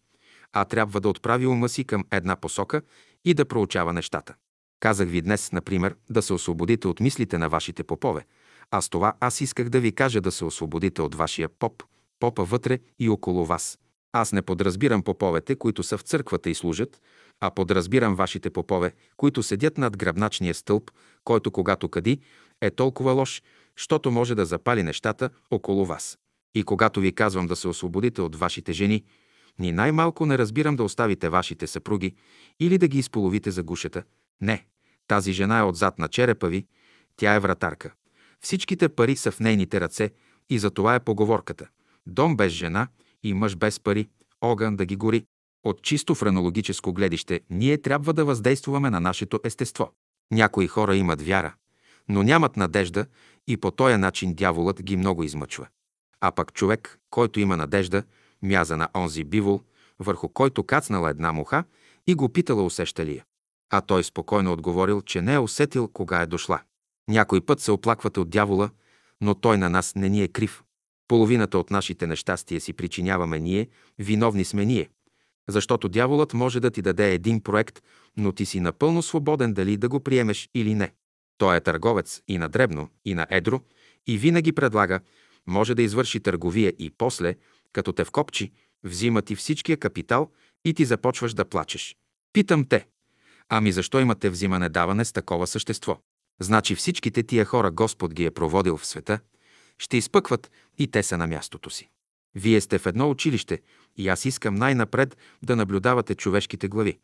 а 0.54 0.66
трябва 0.66 1.02
да 1.02 1.10
отправи 1.10 1.48
ума 1.48 1.70
си 1.70 1.84
към 1.84 2.06
една 2.12 2.36
посока 2.36 2.82
и 3.26 3.34
да 3.34 3.46
проучава 3.46 3.94
нещата. 3.94 4.34
Казах 4.80 5.10
ви 5.10 5.22
днес, 5.22 5.52
например, 5.52 5.96
да 6.10 6.22
се 6.22 6.34
освободите 6.34 6.88
от 6.88 7.00
мислите 7.00 7.38
на 7.38 7.50
вашите 7.50 7.84
попове, 7.84 8.26
а 8.72 8.82
с 8.82 8.90
това 8.90 9.14
аз 9.20 9.42
исках 9.42 9.70
да 9.70 9.80
ви 9.80 9.92
кажа 9.92 10.22
да 10.22 10.32
се 10.32 10.46
освободите 10.46 11.02
от 11.02 11.16
вашия 11.16 11.50
поп, 11.50 11.84
попа 12.20 12.44
вътре 12.44 12.80
и 13.00 13.10
около 13.10 13.46
вас. 13.46 13.80
Аз 14.14 14.32
не 14.32 14.42
подразбирам 14.42 15.04
поповете, 15.04 15.56
които 15.56 15.84
са 15.84 15.98
в 15.98 16.02
църквата 16.02 16.50
и 16.50 16.56
служат, 16.56 17.02
а 17.42 17.52
подразбирам 17.52 18.16
вашите 18.16 18.50
попове, 18.50 18.94
които 19.18 19.44
седят 19.44 19.78
над 19.78 19.98
гръбначния 19.98 20.54
стълб, 20.54 20.92
който 21.24 21.52
когато 21.52 21.90
кади, 21.90 22.20
е 22.62 22.72
толкова 22.72 23.12
лош, 23.12 23.44
щото 23.76 24.12
може 24.12 24.36
да 24.36 24.46
запали 24.46 24.84
нещата 24.84 25.30
около 25.52 25.86
вас. 25.86 26.18
И 26.56 26.64
когато 26.64 27.00
ви 27.00 27.16
казвам 27.16 27.48
да 27.48 27.56
се 27.56 27.68
освободите 27.68 28.22
от 28.22 28.36
вашите 28.36 28.74
жени, 28.74 29.04
ни 29.60 29.72
най-малко 29.72 30.26
не 30.26 30.38
разбирам 30.38 30.76
да 30.76 30.84
оставите 30.84 31.30
вашите 31.30 31.68
съпруги 31.68 32.16
или 32.60 32.78
да 32.78 32.88
ги 32.88 33.00
изполовите 33.00 33.52
за 33.52 33.64
гушета. 33.64 34.04
Не, 34.42 34.66
тази 35.08 35.34
жена 35.34 35.60
е 35.60 35.64
отзад 35.64 36.00
на 36.00 36.08
черепа 36.08 36.48
ви, 36.48 36.66
тя 37.16 37.34
е 37.34 37.40
вратарка. 37.40 37.94
Всичките 38.42 38.90
пари 38.90 39.16
са 39.16 39.32
в 39.32 39.40
нейните 39.40 39.82
ръце 39.82 40.12
и 40.50 40.60
за 40.60 40.72
това 40.72 40.96
е 40.96 41.00
поговорката. 41.00 41.68
Дом 42.08 42.38
без 42.38 42.52
жена 42.52 42.88
и 43.24 43.34
мъж 43.34 43.56
без 43.56 43.80
пари, 43.80 44.10
огън 44.42 44.76
да 44.76 44.86
ги 44.86 44.96
гори. 44.96 45.26
От 45.68 45.82
чисто 45.82 46.16
френологическо 46.16 46.94
гледище 46.94 47.42
ние 47.50 47.78
трябва 47.78 48.14
да 48.14 48.26
въздействаме 48.26 48.90
на 48.90 49.00
нашето 49.00 49.40
естество. 49.44 49.92
Някои 50.32 50.68
хора 50.68 50.96
имат 50.96 51.22
вяра, 51.22 51.54
но 52.10 52.24
нямат 52.24 52.58
надежда 52.58 53.06
и 53.48 53.58
по 53.58 53.72
този 53.72 53.98
начин 53.98 54.34
дяволът 54.34 54.84
ги 54.84 54.98
много 54.98 55.24
измъчва. 55.24 55.68
А 56.22 56.32
пък 56.32 56.54
човек, 56.54 57.00
който 57.10 57.40
има 57.40 57.58
надежда, 57.58 58.04
мяза 58.42 58.78
на 58.78 58.90
онзи 58.96 59.24
бивол, 59.24 59.62
върху 60.00 60.30
който 60.30 60.64
кацнала 60.64 61.10
една 61.10 61.32
муха 61.32 61.64
и 62.08 62.16
го 62.16 62.30
питала 62.30 62.64
усеща 62.66 63.06
ли 63.06 63.18
я. 63.18 63.26
А 63.70 63.82
той 63.82 64.04
спокойно 64.04 64.54
отговорил, 64.54 65.02
че 65.02 65.22
не 65.22 65.34
е 65.34 65.40
усетил 65.40 65.88
кога 65.88 66.22
е 66.22 66.26
дошла. 66.26 66.62
Някой 67.08 67.42
път 67.42 67.60
се 67.60 67.72
оплаквате 67.72 68.20
от 68.20 68.30
дявола, 68.30 68.70
но 69.22 69.36
той 69.36 69.58
на 69.58 69.70
нас 69.70 69.96
не 69.96 70.10
ни 70.10 70.24
е 70.24 70.28
крив. 70.28 70.64
Половината 71.08 71.58
от 71.58 71.72
нашите 71.72 72.08
нещастия 72.08 72.62
си 72.62 72.74
причиняваме 72.74 73.40
ние, 73.40 73.68
виновни 74.00 74.46
сме 74.46 74.66
ние. 74.66 74.90
Защото 75.50 75.90
дяволът 75.90 76.34
може 76.34 76.60
да 76.60 76.72
ти 76.72 76.82
даде 76.82 77.14
един 77.14 77.42
проект, 77.42 77.82
но 78.18 78.32
ти 78.32 78.46
си 78.46 78.60
напълно 78.60 79.02
свободен 79.02 79.54
дали 79.54 79.78
да 79.78 79.90
го 79.90 80.00
приемеш 80.00 80.50
или 80.56 80.76
не. 80.76 80.94
Той 81.38 81.58
е 81.58 81.62
търговец 81.62 82.22
и 82.28 82.38
на 82.38 82.50
дребно, 82.50 82.90
и 83.06 83.14
на 83.14 83.28
едро, 83.30 83.62
и 84.08 84.18
винаги 84.18 84.52
предлага, 84.52 85.00
може 85.48 85.76
да 85.76 85.82
извърши 85.82 86.20
търговия 86.20 86.74
и 86.80 86.90
после, 86.90 87.36
като 87.74 87.94
те 87.94 88.06
вкопчи, 88.06 88.52
взима 88.84 89.22
ти 89.22 89.36
всичкия 89.36 89.78
капитал 89.78 90.32
и 90.66 90.74
ти 90.74 90.86
започваш 90.86 91.34
да 91.34 91.46
плачеш. 91.46 91.98
Питам 92.34 92.66
те, 92.66 92.88
ами 93.50 93.72
защо 93.72 94.00
имате 94.00 94.30
взимане-даване 94.30 95.04
с 95.04 95.14
такова 95.14 95.48
същество? 95.48 96.00
Значи 96.42 96.76
всичките 96.76 97.24
тия 97.24 97.46
хора 97.46 97.72
Господ 97.72 98.14
ги 98.14 98.26
е 98.26 98.32
проводил 98.32 98.78
в 98.78 98.86
света, 98.86 99.20
ще 99.78 99.98
изпъкват 99.98 100.52
и 100.78 100.88
те 100.88 101.04
са 101.04 101.18
на 101.18 101.28
мястото 101.28 101.70
си. 101.70 101.90
Вие 102.38 102.62
сте 102.62 102.78
в 102.78 102.86
едно 102.86 103.10
училище 103.10 103.62
и 103.96 104.08
аз 104.08 104.26
искам 104.26 104.56
най-напред 104.56 105.18
да 105.44 105.56
наблюдавате 105.56 106.16
човешките 106.16 106.68
глави, 106.68 107.00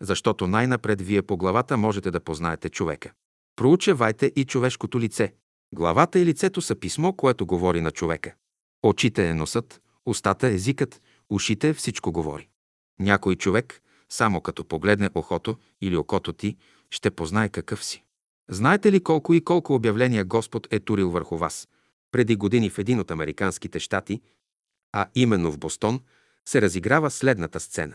защото 0.00 0.46
най-напред 0.46 1.02
вие 1.02 1.22
по 1.22 1.36
главата 1.36 1.76
можете 1.76 2.10
да 2.10 2.20
познаете 2.20 2.68
човека. 2.68 3.12
Проучавайте 3.56 4.32
и 4.36 4.44
човешкото 4.44 5.00
лице. 5.00 5.34
Главата 5.74 6.18
и 6.18 6.26
лицето 6.26 6.62
са 6.62 6.74
писмо, 6.74 7.12
което 7.12 7.46
говори 7.46 7.80
на 7.80 7.90
човека. 7.90 8.34
Очите 8.82 9.28
е 9.28 9.34
носът, 9.34 9.80
устата 10.06 10.48
е 10.48 10.54
езикът, 10.54 11.02
ушите 11.30 11.74
всичко 11.74 12.12
говори. 12.12 12.48
Някой 13.00 13.36
човек, 13.36 13.80
само 14.08 14.40
като 14.40 14.64
погледне 14.64 15.10
охото 15.14 15.56
или 15.80 15.96
окото 15.96 16.32
ти, 16.32 16.56
ще 16.90 17.10
познае 17.10 17.48
какъв 17.48 17.84
си. 17.84 18.04
Знаете 18.50 18.92
ли 18.92 19.02
колко 19.02 19.34
и 19.34 19.44
колко 19.44 19.74
обявления 19.74 20.24
Господ 20.24 20.68
е 20.70 20.80
турил 20.80 21.10
върху 21.10 21.36
вас? 21.36 21.68
Преди 22.12 22.36
години 22.36 22.70
в 22.70 22.78
един 22.78 23.00
от 23.00 23.10
американските 23.10 23.78
щати, 23.78 24.20
а 24.96 25.06
именно 25.14 25.52
в 25.52 25.58
Бостон, 25.58 26.00
се 26.48 26.62
разиграва 26.62 27.10
следната 27.10 27.60
сцена. 27.60 27.94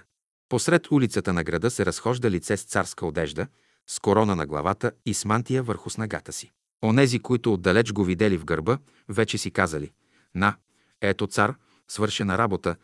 Посред 0.49 0.91
улицата 0.91 1.33
на 1.33 1.43
града 1.43 1.71
се 1.71 1.85
разхожда 1.85 2.31
лице 2.31 2.57
с 2.57 2.63
царска 2.63 3.05
одежда, 3.05 3.47
с 3.87 3.99
корона 3.99 4.35
на 4.35 4.45
главата 4.45 4.91
и 5.05 5.13
с 5.13 5.25
мантия 5.25 5.63
върху 5.63 5.89
снагата 5.89 6.33
си. 6.33 6.51
Онези, 6.83 7.19
които 7.19 7.53
отдалеч 7.53 7.93
го 7.93 8.03
видели 8.03 8.37
в 8.37 8.45
гърба, 8.45 8.77
вече 9.09 9.37
си 9.37 9.51
казали 9.51 9.91
«На, 10.35 10.55
ето 11.01 11.27
цар, 11.27 11.55
свършена 11.87 12.37
работа, 12.37 12.75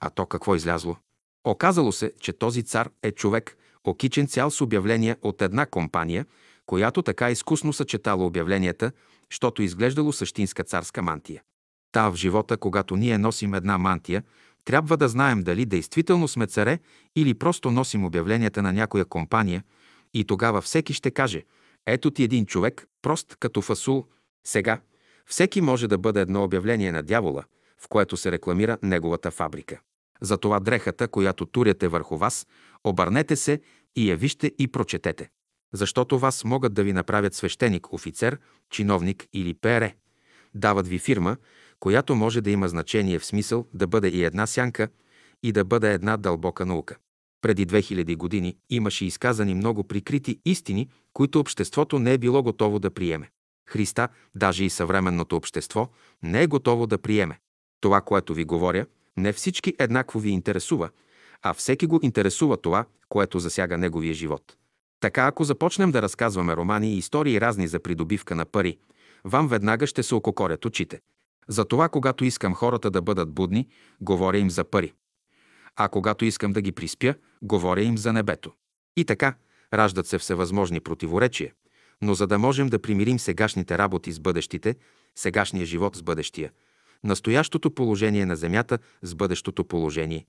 а 0.00 0.10
то 0.10 0.26
какво 0.26 0.54
излязло?» 0.54 0.96
Оказало 1.44 1.92
се, 1.92 2.12
че 2.20 2.32
този 2.32 2.62
цар 2.62 2.90
е 3.02 3.12
човек, 3.12 3.56
окичен 3.84 4.26
цял 4.26 4.50
с 4.50 4.60
обявления 4.60 5.16
от 5.22 5.42
една 5.42 5.66
компания, 5.66 6.26
която 6.66 7.02
така 7.02 7.30
изкусно 7.30 7.72
съчетала 7.72 8.26
обявленията, 8.26 8.92
щото 9.30 9.62
изглеждало 9.62 10.12
същинска 10.12 10.64
царска 10.64 11.02
мантия. 11.02 11.42
Та 11.94 12.08
в 12.08 12.14
живота, 12.16 12.56
когато 12.56 12.96
ние 12.96 13.18
носим 13.18 13.54
една 13.54 13.78
мантия, 13.78 14.22
трябва 14.64 14.96
да 14.96 15.08
знаем 15.08 15.42
дали 15.42 15.66
действително 15.66 16.28
сме 16.28 16.46
царе 16.46 16.78
или 17.16 17.34
просто 17.34 17.70
носим 17.70 18.04
обявленията 18.04 18.62
на 18.62 18.72
някоя 18.72 19.04
компания 19.04 19.64
и 20.14 20.24
тогава 20.24 20.60
всеки 20.60 20.92
ще 20.92 21.10
каже 21.10 21.42
«Ето 21.86 22.10
ти 22.10 22.22
един 22.22 22.46
човек, 22.46 22.86
прост 23.02 23.36
като 23.40 23.62
фасул, 23.62 24.06
сега». 24.46 24.80
Всеки 25.26 25.60
може 25.60 25.88
да 25.88 25.98
бъде 25.98 26.20
едно 26.20 26.44
обявление 26.44 26.92
на 26.92 27.02
дявола, 27.02 27.44
в 27.78 27.88
което 27.88 28.16
се 28.16 28.32
рекламира 28.32 28.78
неговата 28.82 29.30
фабрика. 29.30 29.80
Затова 30.20 30.60
дрехата, 30.60 31.08
която 31.08 31.46
туряте 31.46 31.88
върху 31.88 32.16
вас, 32.16 32.46
обърнете 32.84 33.36
се 33.36 33.60
и 33.96 34.10
я 34.10 34.16
вижте 34.16 34.52
и 34.58 34.68
прочетете. 34.68 35.30
Защото 35.72 36.18
вас 36.18 36.44
могат 36.44 36.74
да 36.74 36.82
ви 36.82 36.92
направят 36.92 37.34
свещеник, 37.34 37.92
офицер, 37.92 38.38
чиновник 38.70 39.26
или 39.32 39.54
пере. 39.54 39.94
Дават 40.54 40.88
ви 40.88 40.98
фирма, 40.98 41.36
която 41.84 42.14
може 42.14 42.40
да 42.40 42.50
има 42.50 42.68
значение 42.68 43.18
в 43.18 43.24
смисъл 43.24 43.66
да 43.74 43.86
бъде 43.86 44.08
и 44.08 44.24
една 44.24 44.46
сянка 44.46 44.88
и 45.42 45.52
да 45.52 45.64
бъде 45.64 45.92
една 45.92 46.16
дълбока 46.16 46.66
наука. 46.66 46.96
Преди 47.42 47.66
2000 47.66 48.16
години 48.16 48.56
имаше 48.70 49.04
изказани 49.04 49.54
много 49.54 49.84
прикрити 49.84 50.40
истини, 50.44 50.88
които 51.12 51.40
обществото 51.40 51.98
не 51.98 52.12
е 52.12 52.18
било 52.18 52.42
готово 52.42 52.78
да 52.78 52.90
приеме. 52.90 53.30
Христа, 53.68 54.08
даже 54.34 54.64
и 54.64 54.70
съвременното 54.70 55.36
общество, 55.36 55.88
не 56.22 56.42
е 56.42 56.46
готово 56.46 56.86
да 56.86 56.98
приеме. 56.98 57.38
Това, 57.80 58.00
което 58.00 58.34
ви 58.34 58.44
говоря, 58.44 58.86
не 59.16 59.32
всички 59.32 59.74
еднакво 59.78 60.20
ви 60.20 60.30
интересува, 60.30 60.90
а 61.42 61.54
всеки 61.54 61.86
го 61.86 62.00
интересува 62.02 62.56
това, 62.56 62.84
което 63.08 63.38
засяга 63.38 63.78
неговия 63.78 64.14
живот. 64.14 64.56
Така, 65.00 65.26
ако 65.26 65.44
започнем 65.44 65.90
да 65.90 66.02
разказваме 66.02 66.56
романи 66.56 66.94
и 66.94 66.98
истории 66.98 67.40
разни 67.40 67.68
за 67.68 67.80
придобивка 67.80 68.34
на 68.34 68.44
пари, 68.44 68.78
вам 69.24 69.48
веднага 69.48 69.86
ще 69.86 70.02
се 70.02 70.14
ококорят 70.14 70.64
очите. 70.64 71.00
Затова, 71.48 71.88
когато 71.88 72.24
искам 72.24 72.54
хората 72.54 72.90
да 72.90 73.02
бъдат 73.02 73.32
будни, 73.32 73.68
говоря 74.00 74.38
им 74.38 74.50
за 74.50 74.64
пари. 74.64 74.92
А 75.76 75.88
когато 75.88 76.24
искам 76.24 76.52
да 76.52 76.60
ги 76.60 76.72
приспя, 76.72 77.14
говоря 77.42 77.82
им 77.82 77.98
за 77.98 78.12
небето. 78.12 78.52
И 78.96 79.04
така, 79.04 79.34
раждат 79.74 80.06
се 80.06 80.18
всевъзможни 80.18 80.80
противоречия, 80.80 81.52
но 82.02 82.14
за 82.14 82.26
да 82.26 82.38
можем 82.38 82.68
да 82.68 82.78
примирим 82.78 83.18
сегашните 83.18 83.78
работи 83.78 84.12
с 84.12 84.20
бъдещите, 84.20 84.76
сегашния 85.14 85.66
живот 85.66 85.96
с 85.96 86.02
бъдещия, 86.02 86.50
настоящото 87.04 87.70
положение 87.70 88.26
на 88.26 88.36
Земята 88.36 88.78
с 89.02 89.14
бъдещото 89.14 89.64
положение, 89.64 90.26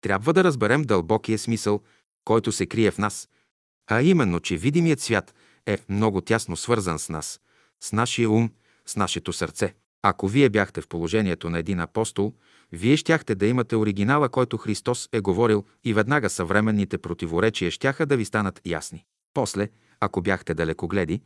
трябва 0.00 0.32
да 0.32 0.44
разберем 0.44 0.82
дълбокия 0.82 1.38
смисъл, 1.38 1.80
който 2.24 2.52
се 2.52 2.66
крие 2.66 2.90
в 2.90 2.98
нас, 2.98 3.28
а 3.86 4.02
именно, 4.02 4.40
че 4.40 4.56
видимият 4.56 5.00
свят 5.00 5.34
е 5.66 5.78
много 5.88 6.20
тясно 6.20 6.56
свързан 6.56 6.98
с 6.98 7.08
нас, 7.08 7.40
с 7.80 7.92
нашия 7.92 8.30
ум, 8.30 8.50
с 8.86 8.96
нашето 8.96 9.32
сърце. 9.32 9.74
Ако 10.02 10.28
вие 10.28 10.48
бяхте 10.48 10.80
в 10.80 10.88
положението 10.88 11.50
на 11.50 11.58
един 11.58 11.80
апостол, 11.80 12.32
вие 12.72 12.96
щяхте 12.96 13.34
да 13.34 13.46
имате 13.46 13.76
оригинала, 13.76 14.28
който 14.28 14.56
Христос 14.56 15.08
е 15.12 15.20
говорил 15.20 15.64
и 15.84 15.94
веднага 15.94 16.30
съвременните 16.30 16.98
противоречия 16.98 17.70
щяха 17.70 18.06
да 18.06 18.16
ви 18.16 18.24
станат 18.24 18.60
ясни. 18.66 19.04
После, 19.34 19.68
ако 20.00 20.22
бяхте 20.22 20.54
далекогледи, 20.54 21.20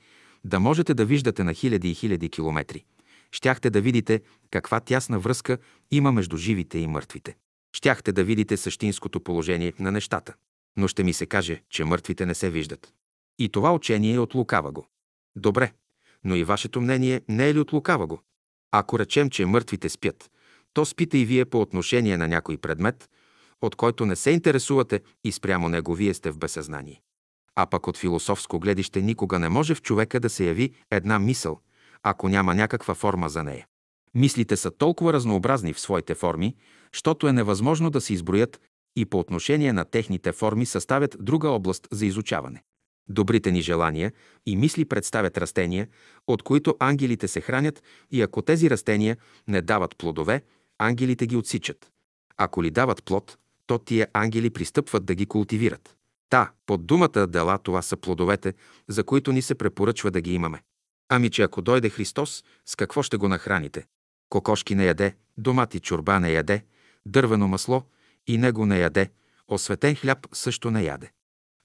да 0.44 0.60
можете 0.60 0.94
да 0.94 1.04
виждате 1.04 1.44
на 1.44 1.54
хиляди 1.54 1.90
и 1.90 1.94
хиляди 1.94 2.28
километри. 2.28 2.84
Щяхте 3.32 3.70
да 3.70 3.80
видите 3.80 4.22
каква 4.50 4.80
тясна 4.80 5.18
връзка 5.18 5.58
има 5.90 6.12
между 6.12 6.36
живите 6.36 6.78
и 6.78 6.86
мъртвите. 6.86 7.36
Щяхте 7.76 8.12
да 8.12 8.24
видите 8.24 8.56
същинското 8.56 9.20
положение 9.20 9.72
на 9.78 9.92
нещата. 9.92 10.34
Но 10.76 10.88
ще 10.88 11.04
ми 11.04 11.12
се 11.12 11.26
каже, 11.26 11.62
че 11.70 11.84
мъртвите 11.84 12.26
не 12.26 12.34
се 12.34 12.50
виждат. 12.50 12.92
И 13.38 13.48
това 13.48 13.74
учение 13.74 14.14
е 14.14 14.18
от 14.18 14.34
лукава 14.34 14.72
го. 14.72 14.86
Добре, 15.36 15.72
но 16.24 16.34
и 16.34 16.44
вашето 16.44 16.80
мнение 16.80 17.20
не 17.28 17.48
е 17.48 17.54
ли 17.54 17.58
от 17.58 17.72
лукава 17.72 18.06
го? 18.06 18.20
Ако 18.76 18.98
речем, 18.98 19.30
че 19.30 19.46
мъртвите 19.46 19.88
спят, 19.88 20.30
то 20.72 20.84
спите 20.84 21.18
и 21.18 21.24
вие 21.24 21.44
по 21.44 21.60
отношение 21.60 22.16
на 22.16 22.28
някой 22.28 22.56
предмет, 22.56 23.10
от 23.62 23.76
който 23.76 24.06
не 24.06 24.16
се 24.16 24.30
интересувате 24.30 25.00
и 25.24 25.32
спрямо 25.32 25.68
него 25.68 25.94
вие 25.94 26.14
сте 26.14 26.30
в 26.30 26.38
безсъзнание. 26.38 27.00
А 27.56 27.66
пък 27.66 27.86
от 27.86 27.96
философско 27.96 28.60
гледище 28.60 29.02
никога 29.02 29.38
не 29.38 29.48
може 29.48 29.74
в 29.74 29.82
човека 29.82 30.20
да 30.20 30.30
се 30.30 30.44
яви 30.44 30.72
една 30.90 31.18
мисъл, 31.18 31.60
ако 32.02 32.28
няма 32.28 32.54
някаква 32.54 32.94
форма 32.94 33.28
за 33.28 33.42
нея. 33.42 33.66
Мислите 34.14 34.56
са 34.56 34.70
толкова 34.70 35.12
разнообразни 35.12 35.72
в 35.72 35.80
своите 35.80 36.14
форми, 36.14 36.56
щото 36.92 37.28
е 37.28 37.32
невъзможно 37.32 37.90
да 37.90 38.00
се 38.00 38.12
изброят 38.12 38.60
и 38.96 39.04
по 39.04 39.18
отношение 39.18 39.72
на 39.72 39.84
техните 39.84 40.32
форми 40.32 40.66
съставят 40.66 41.16
друга 41.20 41.48
област 41.48 41.88
за 41.90 42.06
изучаване. 42.06 42.62
Добрите 43.08 43.50
ни 43.50 43.62
желания 43.62 44.12
и 44.46 44.56
мисли 44.56 44.84
представят 44.84 45.38
растения, 45.38 45.88
от 46.26 46.42
които 46.42 46.76
ангелите 46.78 47.28
се 47.28 47.40
хранят 47.40 47.82
и 48.10 48.22
ако 48.22 48.42
тези 48.42 48.70
растения 48.70 49.16
не 49.48 49.62
дават 49.62 49.96
плодове, 49.96 50.42
ангелите 50.78 51.26
ги 51.26 51.36
отсичат. 51.36 51.90
Ако 52.36 52.62
ли 52.62 52.70
дават 52.70 53.04
плод, 53.04 53.38
то 53.66 53.78
тия 53.78 54.08
ангели 54.12 54.50
пристъпват 54.50 55.04
да 55.04 55.14
ги 55.14 55.26
култивират. 55.26 55.96
Та, 56.30 56.52
под 56.66 56.86
думата 56.86 57.26
дела 57.26 57.58
това 57.58 57.82
са 57.82 57.96
плодовете, 57.96 58.54
за 58.88 59.04
които 59.04 59.32
ни 59.32 59.42
се 59.42 59.54
препоръчва 59.54 60.10
да 60.10 60.20
ги 60.20 60.34
имаме. 60.34 60.62
Ами 61.08 61.30
че 61.30 61.42
ако 61.42 61.62
дойде 61.62 61.90
Христос, 61.90 62.44
с 62.66 62.76
какво 62.76 63.02
ще 63.02 63.16
го 63.16 63.28
нахраните? 63.28 63.86
Кокошки 64.28 64.74
не 64.74 64.84
яде, 64.84 65.16
домати 65.38 65.80
чорба 65.80 66.20
не 66.20 66.32
яде, 66.32 66.64
дървено 67.06 67.48
масло 67.48 67.82
и 68.26 68.38
него 68.38 68.66
не 68.66 68.78
яде, 68.78 69.10
осветен 69.48 69.94
хляб 69.94 70.26
също 70.32 70.70
не 70.70 70.82
яде. 70.82 71.10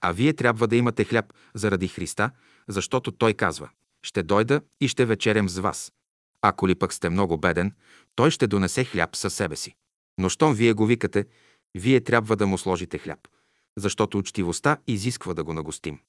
А 0.01 0.11
вие 0.11 0.33
трябва 0.33 0.67
да 0.67 0.75
имате 0.75 1.03
хляб 1.03 1.33
заради 1.53 1.87
Христа, 1.87 2.31
защото 2.67 3.11
Той 3.11 3.33
казва 3.33 3.69
«Ще 4.03 4.23
дойда 4.23 4.61
и 4.81 4.87
ще 4.87 5.05
вечерям 5.05 5.49
с 5.49 5.59
вас». 5.59 5.91
Ако 6.41 6.67
ли 6.67 6.75
пък 6.75 6.93
сте 6.93 7.09
много 7.09 7.37
беден, 7.37 7.73
Той 8.15 8.31
ще 8.31 8.47
донесе 8.47 8.83
хляб 8.83 9.15
със 9.15 9.33
себе 9.33 9.55
си. 9.55 9.75
Но 10.17 10.29
щом 10.29 10.53
вие 10.53 10.73
го 10.73 10.85
викате, 10.85 11.25
вие 11.75 12.01
трябва 12.01 12.35
да 12.35 12.47
му 12.47 12.57
сложите 12.57 12.97
хляб, 12.97 13.19
защото 13.77 14.17
учтивостта 14.17 14.77
изисква 14.87 15.33
да 15.33 15.43
го 15.43 15.53
нагостим. 15.53 15.99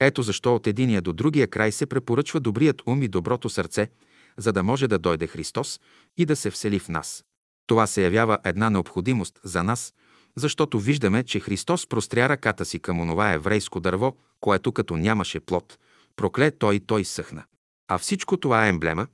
Ето 0.00 0.22
защо 0.22 0.54
от 0.54 0.66
единия 0.66 1.02
до 1.02 1.12
другия 1.12 1.48
край 1.48 1.72
се 1.72 1.86
препоръчва 1.86 2.40
добрият 2.40 2.82
ум 2.86 3.02
и 3.02 3.08
доброто 3.08 3.48
сърце, 3.48 3.90
за 4.36 4.52
да 4.52 4.62
може 4.62 4.88
да 4.88 4.98
дойде 4.98 5.26
Христос 5.26 5.80
и 6.16 6.26
да 6.26 6.36
се 6.36 6.50
всели 6.50 6.78
в 6.78 6.88
нас. 6.88 7.24
Това 7.66 7.86
се 7.86 8.02
явява 8.02 8.38
една 8.44 8.70
необходимост 8.70 9.40
за 9.44 9.62
нас, 9.62 9.94
защото 10.36 10.80
виждаме, 10.80 11.22
че 11.24 11.40
Христос 11.40 11.86
простря 11.86 12.28
ръката 12.28 12.64
си 12.64 12.78
към 12.78 13.00
онова 13.00 13.32
еврейско 13.32 13.80
дърво, 13.80 14.16
което 14.40 14.72
като 14.72 14.96
нямаше 14.96 15.40
плод, 15.40 15.78
прокле 16.16 16.50
той 16.50 16.74
и 16.74 16.80
той 16.80 17.04
съхна. 17.04 17.44
А 17.88 17.98
всичко 17.98 18.36
това 18.36 18.66
е 18.66 18.68
емблема. 18.68 19.06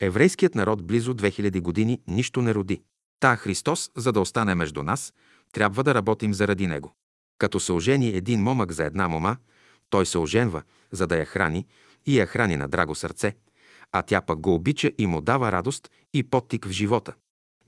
Еврейският 0.00 0.54
народ 0.54 0.86
близо 0.86 1.14
2000 1.14 1.60
години 1.60 2.00
нищо 2.08 2.42
не 2.42 2.54
роди. 2.54 2.82
Та 3.20 3.36
Христос, 3.36 3.90
за 3.96 4.12
да 4.12 4.20
остане 4.20 4.54
между 4.54 4.82
нас, 4.82 5.12
трябва 5.52 5.84
да 5.84 5.94
работим 5.94 6.34
заради 6.34 6.66
Него. 6.66 6.94
Като 7.38 7.60
се 7.60 7.72
ожени 7.72 8.08
един 8.08 8.42
момък 8.42 8.72
за 8.72 8.84
една 8.84 9.08
мома, 9.08 9.36
той 9.90 10.06
се 10.06 10.18
оженва, 10.18 10.62
за 10.92 11.06
да 11.06 11.16
я 11.16 11.24
храни, 11.24 11.66
и 12.06 12.18
я 12.18 12.26
храни 12.26 12.56
на 12.56 12.68
драго 12.68 12.94
сърце, 12.94 13.34
а 13.92 14.02
тя 14.02 14.20
пък 14.20 14.40
го 14.40 14.54
обича 14.54 14.90
и 14.98 15.06
му 15.06 15.20
дава 15.20 15.52
радост 15.52 15.90
и 16.14 16.22
подтик 16.22 16.66
в 16.66 16.70
живота. 16.70 17.14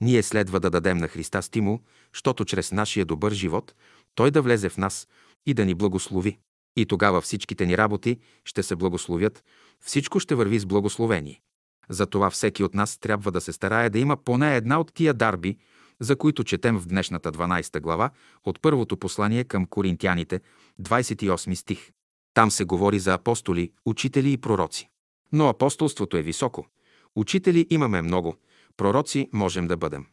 Ние 0.01 0.23
следва 0.23 0.59
да 0.59 0.69
дадем 0.69 0.97
на 0.97 1.07
Христа 1.07 1.41
стимул, 1.41 1.79
защото 2.13 2.45
чрез 2.45 2.71
нашия 2.71 3.05
добър 3.05 3.31
живот 3.31 3.75
Той 4.15 4.31
да 4.31 4.41
влезе 4.41 4.69
в 4.69 4.77
нас 4.77 5.07
и 5.45 5.53
да 5.53 5.65
ни 5.65 5.73
благослови. 5.73 6.39
И 6.75 6.85
тогава 6.85 7.21
всичките 7.21 7.65
ни 7.65 7.77
работи 7.77 8.19
ще 8.45 8.63
се 8.63 8.75
благословят, 8.75 9.43
всичко 9.81 10.19
ще 10.19 10.35
върви 10.35 10.59
с 10.59 10.65
благословение. 10.65 11.41
Затова 11.89 12.29
всеки 12.29 12.63
от 12.63 12.73
нас 12.73 12.97
трябва 12.97 13.31
да 13.31 13.41
се 13.41 13.53
старае 13.53 13.89
да 13.89 13.99
има 13.99 14.17
поне 14.17 14.55
една 14.55 14.79
от 14.79 14.93
тия 14.93 15.13
дарби, 15.13 15.57
за 15.99 16.15
които 16.15 16.43
четем 16.43 16.77
в 16.77 16.87
днешната 16.87 17.31
12 17.31 17.79
глава 17.79 18.09
от 18.43 18.61
първото 18.61 18.97
послание 18.97 19.43
към 19.43 19.65
коринтяните, 19.65 20.41
28 20.81 21.53
стих. 21.53 21.91
Там 22.33 22.51
се 22.51 22.65
говори 22.65 22.99
за 22.99 23.13
апостоли, 23.13 23.71
учители 23.85 24.31
и 24.31 24.37
пророци. 24.37 24.89
Но 25.31 25.47
апостолството 25.47 26.17
е 26.17 26.21
високо. 26.21 26.65
Учители 27.15 27.67
имаме 27.69 28.01
много, 28.01 28.35
пророци 28.77 29.29
можем 29.33 29.67
да 29.67 29.77
бъдем. 29.77 30.05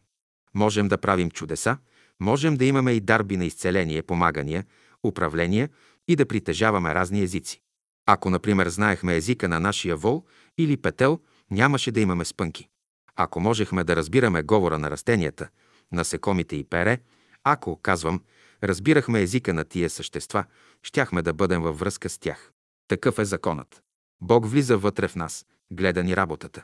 Можем 0.53 0.87
да 0.87 0.97
правим 0.97 1.31
чудеса, 1.31 1.77
можем 2.19 2.57
да 2.57 2.65
имаме 2.65 2.91
и 2.91 2.99
дарби 2.99 3.37
на 3.37 3.45
изцеление, 3.45 4.03
помагания, 4.03 4.65
управление 5.03 5.69
и 6.07 6.15
да 6.15 6.25
притежаваме 6.25 6.95
разни 6.95 7.21
езици. 7.21 7.61
Ако, 8.05 8.29
например, 8.29 8.69
знаехме 8.69 9.15
езика 9.15 9.49
на 9.49 9.59
нашия 9.59 9.95
вол 9.95 10.25
или 10.57 10.77
петел, 10.77 11.19
нямаше 11.51 11.91
да 11.91 11.99
имаме 11.99 12.25
спънки. 12.25 12.69
Ако 13.15 13.39
можехме 13.39 13.83
да 13.83 13.95
разбираме 13.95 14.43
говора 14.43 14.79
на 14.79 14.91
растенията, 14.91 15.49
насекомите 15.91 16.55
и 16.55 16.63
пере, 16.63 16.99
ако, 17.43 17.79
казвам, 17.81 18.21
разбирахме 18.63 19.21
езика 19.21 19.53
на 19.53 19.63
тия 19.63 19.89
същества, 19.89 20.45
щяхме 20.83 21.21
да 21.21 21.33
бъдем 21.33 21.61
във 21.61 21.79
връзка 21.79 22.09
с 22.09 22.19
тях. 22.19 22.51
Такъв 22.87 23.19
е 23.19 23.25
законът. 23.25 23.83
Бог 24.21 24.49
влиза 24.49 24.77
вътре 24.77 25.07
в 25.07 25.15
нас, 25.15 25.45
гледа 25.71 26.03
ни 26.03 26.15
работата. 26.15 26.63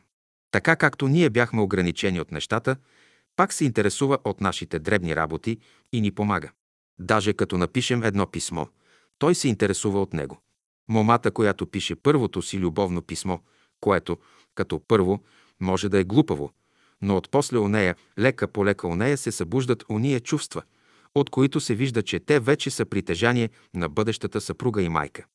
Така 0.52 0.76
както 0.76 1.08
ние 1.08 1.30
бяхме 1.30 1.62
ограничени 1.62 2.22
от 2.22 2.32
нещата, 2.32 2.76
пак 3.36 3.54
се 3.54 3.66
интересува 3.66 4.18
от 4.24 4.42
нашите 4.42 4.80
дребни 4.80 5.16
работи 5.16 5.58
и 5.94 6.02
ни 6.02 6.12
помага. 6.12 6.52
Даже 7.00 7.34
като 7.34 7.58
напишем 7.58 8.04
едно 8.04 8.28
писмо, 8.28 8.66
той 9.18 9.36
се 9.36 9.48
интересува 9.48 10.02
от 10.02 10.14
него. 10.14 10.42
Момата, 10.90 11.32
която 11.32 11.68
пише 11.68 11.96
първото 11.96 12.42
си 12.42 12.60
любовно 12.60 13.02
писмо, 13.02 13.38
което, 13.82 14.18
като 14.56 14.80
първо, 14.88 15.24
може 15.60 15.90
да 15.90 16.00
е 16.00 16.04
глупаво, 16.04 16.52
но 17.02 17.18
отпосле 17.18 17.58
у 17.58 17.68
нея, 17.68 17.96
лека 18.20 18.48
по 18.48 18.66
лека 18.66 18.88
у 18.88 18.96
нея 18.96 19.18
се 19.18 19.32
събуждат 19.32 19.84
уния 19.90 20.20
чувства, 20.20 20.62
от 21.16 21.30
които 21.30 21.60
се 21.60 21.76
вижда, 21.76 22.04
че 22.04 22.20
те 22.20 22.40
вече 22.40 22.70
са 22.70 22.86
притежание 22.86 23.50
на 23.74 23.90
бъдещата 23.90 24.42
съпруга 24.42 24.82
и 24.82 24.90
майка. 24.90 25.26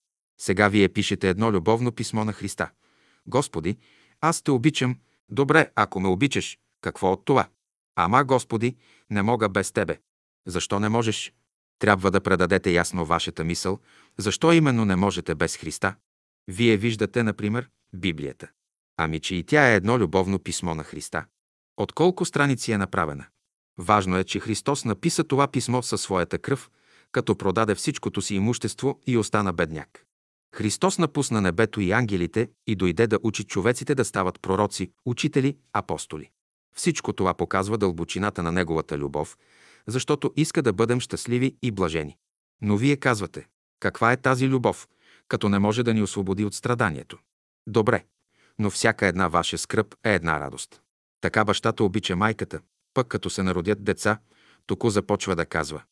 Сега 0.41 0.69
вие 0.69 0.89
пишете 0.89 1.29
едно 1.29 1.53
любовно 1.53 1.93
писмо 1.93 2.25
на 2.25 2.33
Христа. 2.33 2.71
Господи, 3.27 3.77
аз 4.29 4.43
те 4.43 4.51
обичам. 4.51 4.99
Добре, 5.29 5.71
ако 5.75 6.01
ме 6.01 6.09
обичаш, 6.09 6.59
какво 6.81 7.13
от 7.13 7.25
това? 7.25 7.49
Ама, 7.97 8.25
Господи, 8.25 8.77
не 9.11 9.23
мога 9.23 9.49
без 9.49 9.73
Тебе. 9.73 9.99
Защо 10.47 10.81
не 10.81 10.89
можеш? 10.89 11.33
Трябва 11.79 12.11
да 12.11 12.21
предадете 12.21 12.71
ясно 12.71 13.05
вашата 13.05 13.45
мисъл, 13.45 13.79
защо 14.19 14.53
именно 14.53 14.85
не 14.85 14.97
можете 14.97 15.35
без 15.35 15.57
Христа. 15.57 15.95
Вие 16.49 16.77
виждате, 16.77 17.23
например, 17.23 17.71
Библията. 17.95 18.49
Ами, 18.97 19.21
че 19.21 19.35
и 19.35 19.43
тя 19.43 19.73
е 19.73 19.77
едно 19.77 19.99
любовно 19.99 20.39
писмо 20.39 20.75
на 20.75 20.85
Христа. 20.85 21.25
От 21.77 21.93
колко 21.93 22.25
страници 22.25 22.73
е 22.73 22.79
направена? 22.79 23.27
Важно 23.79 24.17
е, 24.19 24.25
че 24.25 24.41
Христос 24.41 24.85
написа 24.85 25.25
това 25.25 25.49
писмо 25.49 25.83
със 25.83 26.03
своята 26.03 26.39
кръв, 26.39 26.71
като 27.13 27.37
продаде 27.37 27.75
всичкото 27.75 28.23
си 28.23 28.35
имущество 28.35 29.01
и 29.07 29.17
остана 29.17 29.53
бедняк. 29.53 30.07
Христос 30.55 30.99
напусна 30.99 31.41
небето 31.41 31.81
и 31.81 31.93
ангелите 31.93 32.51
и 32.67 32.77
дойде 32.77 33.07
да 33.07 33.19
учи 33.23 33.45
човеците 33.45 33.95
да 33.95 34.05
стават 34.05 34.41
пророци, 34.41 34.93
учители, 35.05 35.57
апостоли. 35.73 36.31
Всичко 36.77 37.13
това 37.13 37.35
показва 37.35 37.79
дълбочината 37.79 38.43
на 38.43 38.53
Неговата 38.53 38.99
любов, 38.99 39.39
защото 39.87 40.33
иска 40.37 40.63
да 40.63 40.73
бъдем 40.73 41.01
щастливи 41.01 41.57
и 41.63 41.71
блажени. 41.71 42.17
Но 42.63 42.77
вие 42.77 42.97
казвате, 42.97 43.47
каква 43.81 44.13
е 44.13 44.17
тази 44.17 44.49
любов, 44.49 44.89
като 45.29 45.49
не 45.49 45.59
може 45.59 45.83
да 45.83 45.95
ни 45.95 46.03
освободи 46.03 46.45
от 46.45 46.55
страданието? 46.55 47.19
Добре, 47.67 48.05
но 48.59 48.71
всяка 48.71 49.07
една 49.07 49.29
ваша 49.29 49.59
скръп 49.59 49.95
е 50.05 50.15
една 50.15 50.41
радост. 50.41 50.81
Така 51.21 51.45
бащата 51.45 51.85
обича 51.85 52.17
майката, 52.17 52.61
пък 52.95 53.09
като 53.09 53.31
се 53.31 53.43
народят 53.43 53.85
деца, 53.85 54.19
току 54.67 54.91
започва 54.91 55.37
да 55.37 55.47
казва 55.47 55.83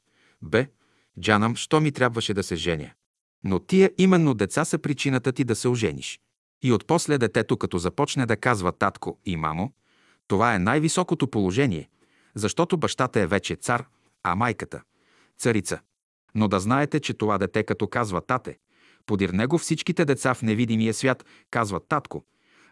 «Бе, 0.42 0.68
Джанам, 1.20 1.56
що 1.56 1.80
ми 1.80 1.92
трябваше 1.92 2.34
да 2.34 2.42
се 2.42 2.56
женя?» 2.56 2.90
Но 3.44 3.58
тия 3.58 3.90
именно 3.98 4.34
деца 4.34 4.64
са 4.64 4.78
причината 4.78 5.32
ти 5.32 5.44
да 5.44 5.56
се 5.56 5.68
ожениш. 5.68 6.20
И 6.62 6.72
отпосле 6.72 7.18
детето, 7.18 7.56
като 7.56 7.78
започне 7.78 8.26
да 8.26 8.36
казва 8.36 8.72
татко 8.72 9.18
и 9.24 9.36
мамо, 9.36 9.72
това 10.28 10.54
е 10.54 10.58
най-високото 10.58 11.28
положение, 11.28 11.88
защото 12.34 12.76
бащата 12.76 13.20
е 13.20 13.26
вече 13.26 13.56
цар, 13.56 13.86
а 14.22 14.34
майката– 14.34 14.82
царица. 15.38 15.80
Но 16.34 16.48
да 16.48 16.60
знаете, 16.60 17.00
че 17.00 17.14
това 17.14 17.38
дете, 17.38 17.62
като 17.62 17.86
казва 17.86 18.20
тате, 18.20 18.58
подир 19.06 19.30
него 19.30 19.58
всичките 19.58 20.04
деца 20.04 20.34
в 20.34 20.42
невидимия 20.42 20.94
свят 20.94 21.24
казват 21.50 21.88
татко, 21.88 22.24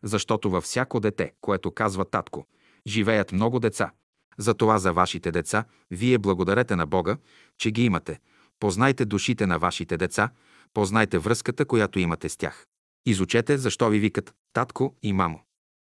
защото 0.02 0.50
във 0.50 0.64
всяко 0.64 1.00
дете, 1.00 1.32
което 1.40 1.70
казва 1.70 2.04
татко, 2.04 2.46
живеят 2.86 3.32
много 3.32 3.60
деца. 3.60 3.92
Затова 4.38 4.78
за 4.78 4.92
вашите 4.92 5.32
деца 5.32 5.64
вие 5.90 6.18
благодарете 6.18 6.76
на 6.76 6.86
Бога, 6.86 7.16
че 7.58 7.70
ги 7.70 7.84
имате. 7.84 8.20
Познайте 8.60 9.04
душите 9.04 9.46
на 9.46 9.58
вашите 9.58 9.96
деца, 9.96 10.30
познайте 10.74 11.18
връзката, 11.18 11.64
която 11.64 11.98
имате 11.98 12.28
с 12.28 12.36
тях. 12.36 12.66
Изучете 13.06 13.58
защо 13.58 13.88
ви 13.88 13.98
викат 13.98 14.34
татко 14.52 14.96
и 15.02 15.12
мамо. 15.12 15.40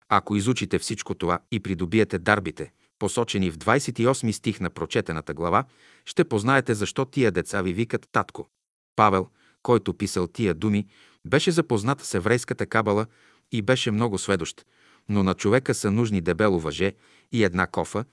Ако 0.10 0.36
изучите 0.36 0.80
всичко 0.80 1.16
това 1.16 1.40
и 1.52 1.60
придобиете 1.60 2.20
дарбите, 2.20 2.72
посочени 3.00 3.52
в 3.52 3.58
28 3.58 4.32
стих 4.32 4.60
на 4.60 4.70
прочетената 4.70 5.34
глава, 5.34 5.66
ще 6.06 6.24
познаете 6.24 6.74
защо 6.74 7.06
тия 7.06 7.32
деца 7.32 7.62
ви 7.62 7.74
викат 7.74 8.08
татко. 8.12 8.48
Павел, 8.96 9.28
който 9.64 9.94
писал 9.94 10.28
тия 10.28 10.54
думи, 10.54 10.88
беше 11.26 11.52
запознат 11.52 12.02
с 12.02 12.14
еврейската 12.14 12.66
кабала 12.66 13.06
и 13.52 13.62
беше 13.62 13.92
много 13.92 14.18
сведощ, 14.18 14.66
но 15.10 15.24
на 15.24 15.34
човека 15.34 15.74
са 15.74 15.92
нужни 15.92 16.22
дебело 16.22 16.60
въже 16.60 16.94
и 17.32 17.44
една 17.44 17.68
кофа, 17.68 18.06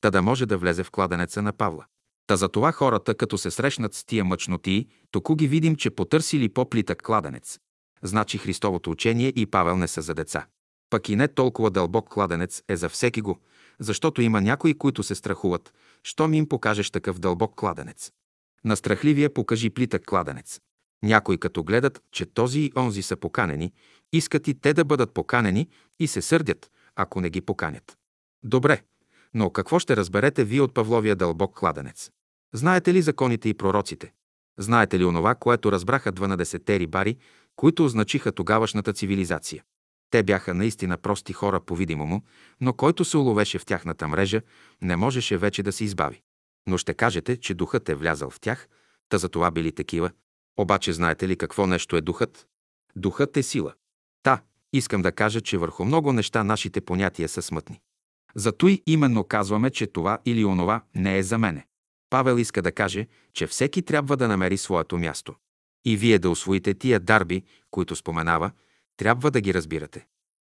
та 0.00 0.10
да 0.10 0.22
може 0.22 0.46
да 0.46 0.58
влезе 0.58 0.84
в 0.84 0.90
кладенеца 0.90 1.42
на 1.42 1.52
Павла. 1.52 1.84
Та 2.30 2.36
за 2.36 2.48
това 2.48 2.72
хората, 2.72 3.14
като 3.14 3.38
се 3.38 3.50
срещнат 3.50 3.94
с 3.94 4.04
тия 4.04 4.24
мъчноти, 4.24 4.86
току 5.10 5.34
ги 5.34 5.48
видим, 5.48 5.76
че 5.76 5.90
потърсили 5.90 6.48
по-плитък 6.48 7.02
кладенец. 7.02 7.58
Значи 8.02 8.38
Христовото 8.38 8.90
учение 8.90 9.32
и 9.36 9.46
Павел 9.46 9.76
не 9.76 9.88
са 9.88 10.02
за 10.02 10.14
деца. 10.14 10.46
Пък 10.90 11.08
и 11.08 11.16
не 11.16 11.28
толкова 11.28 11.70
дълбок 11.70 12.08
кладенец 12.08 12.62
е 12.68 12.76
за 12.76 12.88
всеки 12.88 13.20
го, 13.20 13.38
защото 13.80 14.22
има 14.22 14.40
някои, 14.40 14.78
които 14.78 15.02
се 15.02 15.14
страхуват, 15.14 15.72
що 16.02 16.28
ми 16.28 16.38
им 16.38 16.48
покажеш 16.48 16.90
такъв 16.90 17.18
дълбок 17.18 17.54
кладенец. 17.54 18.12
На 18.64 18.76
страхливия 18.76 19.34
покажи 19.34 19.70
плитък 19.70 20.04
кладенец. 20.06 20.60
Някои 21.02 21.38
като 21.38 21.64
гледат, 21.64 22.02
че 22.12 22.26
този 22.26 22.60
и 22.60 22.72
онзи 22.76 23.02
са 23.02 23.16
поканени, 23.16 23.72
искат 24.12 24.48
и 24.48 24.60
те 24.60 24.74
да 24.74 24.84
бъдат 24.84 25.14
поканени 25.14 25.68
и 26.00 26.06
се 26.06 26.22
сърдят, 26.22 26.70
ако 26.96 27.20
не 27.20 27.30
ги 27.30 27.40
поканят. 27.40 27.96
Добре, 28.44 28.82
но 29.34 29.50
какво 29.50 29.78
ще 29.78 29.96
разберете 29.96 30.44
вие 30.44 30.60
от 30.60 30.74
Павловия 30.74 31.16
дълбок 31.16 31.58
кладенец? 31.58 32.10
Знаете 32.54 32.94
ли 32.94 33.02
законите 33.02 33.48
и 33.48 33.54
пророците? 33.54 34.12
Знаете 34.58 34.98
ли 34.98 35.04
онова, 35.04 35.34
което 35.34 35.72
разбраха 35.72 36.12
12-те 36.12 36.78
рибари, 36.78 37.16
които 37.56 37.84
означиха 37.84 38.32
тогавашната 38.32 38.92
цивилизация? 38.92 39.64
Те 40.10 40.22
бяха 40.22 40.54
наистина 40.54 40.96
прости 40.96 41.32
хора 41.32 41.60
по-видимому, 41.60 42.22
но 42.60 42.72
който 42.72 43.04
се 43.04 43.16
уловеше 43.16 43.58
в 43.58 43.64
тяхната 43.64 44.08
мрежа, 44.08 44.42
не 44.82 44.96
можеше 44.96 45.36
вече 45.36 45.62
да 45.62 45.72
се 45.72 45.84
избави. 45.84 46.22
Но 46.66 46.78
ще 46.78 46.94
кажете, 46.94 47.36
че 47.36 47.54
духът 47.54 47.88
е 47.88 47.94
влязал 47.94 48.30
в 48.30 48.40
тях, 48.40 48.68
та 49.08 49.18
за 49.18 49.28
това 49.28 49.50
били 49.50 49.72
такива. 49.72 50.10
Обаче 50.58 50.92
знаете 50.92 51.28
ли 51.28 51.36
какво 51.36 51.66
нещо 51.66 51.96
е 51.96 52.00
духът? 52.00 52.46
Духът 52.96 53.36
е 53.36 53.42
сила. 53.42 53.74
Та, 54.22 54.42
искам 54.72 55.02
да 55.02 55.12
кажа, 55.12 55.40
че 55.40 55.58
върху 55.58 55.84
много 55.84 56.12
неща 56.12 56.44
нашите 56.44 56.80
понятия 56.80 57.28
са 57.28 57.42
смътни. 57.42 57.80
Зато 58.34 58.68
и 58.68 58.82
именно 58.86 59.24
казваме, 59.24 59.70
че 59.70 59.86
това 59.86 60.18
или 60.24 60.44
онова 60.44 60.82
не 60.94 61.18
е 61.18 61.22
за 61.22 61.38
мене. 61.38 61.66
Павел 62.10 62.38
иска 62.38 62.62
да 62.62 62.72
каже, 62.72 63.06
че 63.32 63.46
всеки 63.46 63.82
трябва 63.82 64.16
да 64.16 64.28
намери 64.28 64.56
своето 64.56 64.98
място. 64.98 65.34
И 65.84 65.96
вие 65.96 66.18
да 66.18 66.30
освоите 66.30 66.74
тия 66.74 67.00
дарби, 67.00 67.42
които 67.70 67.96
споменава, 67.96 68.50
трябва 68.96 69.30
да 69.30 69.40
ги 69.40 69.54
разбирате. 69.54 70.06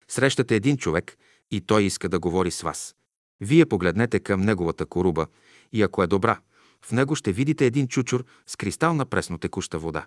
Срещате 0.08 0.56
един 0.56 0.76
човек 0.76 1.16
и 1.50 1.60
той 1.60 1.82
иска 1.82 2.08
да 2.08 2.18
говори 2.18 2.50
с 2.50 2.62
вас. 2.62 2.96
Вие 3.40 3.66
погледнете 3.66 4.20
към 4.20 4.40
неговата 4.40 4.86
коруба 4.86 5.26
и 5.72 5.82
ако 5.82 6.02
е 6.02 6.06
добра, 6.06 6.40
в 6.84 6.92
него 6.92 7.14
ще 7.14 7.32
видите 7.32 7.66
един 7.66 7.88
чучур 7.88 8.24
с 8.46 8.56
кристална 8.56 9.06
пресно 9.06 9.38
текуща 9.38 9.78
вода. 9.78 10.06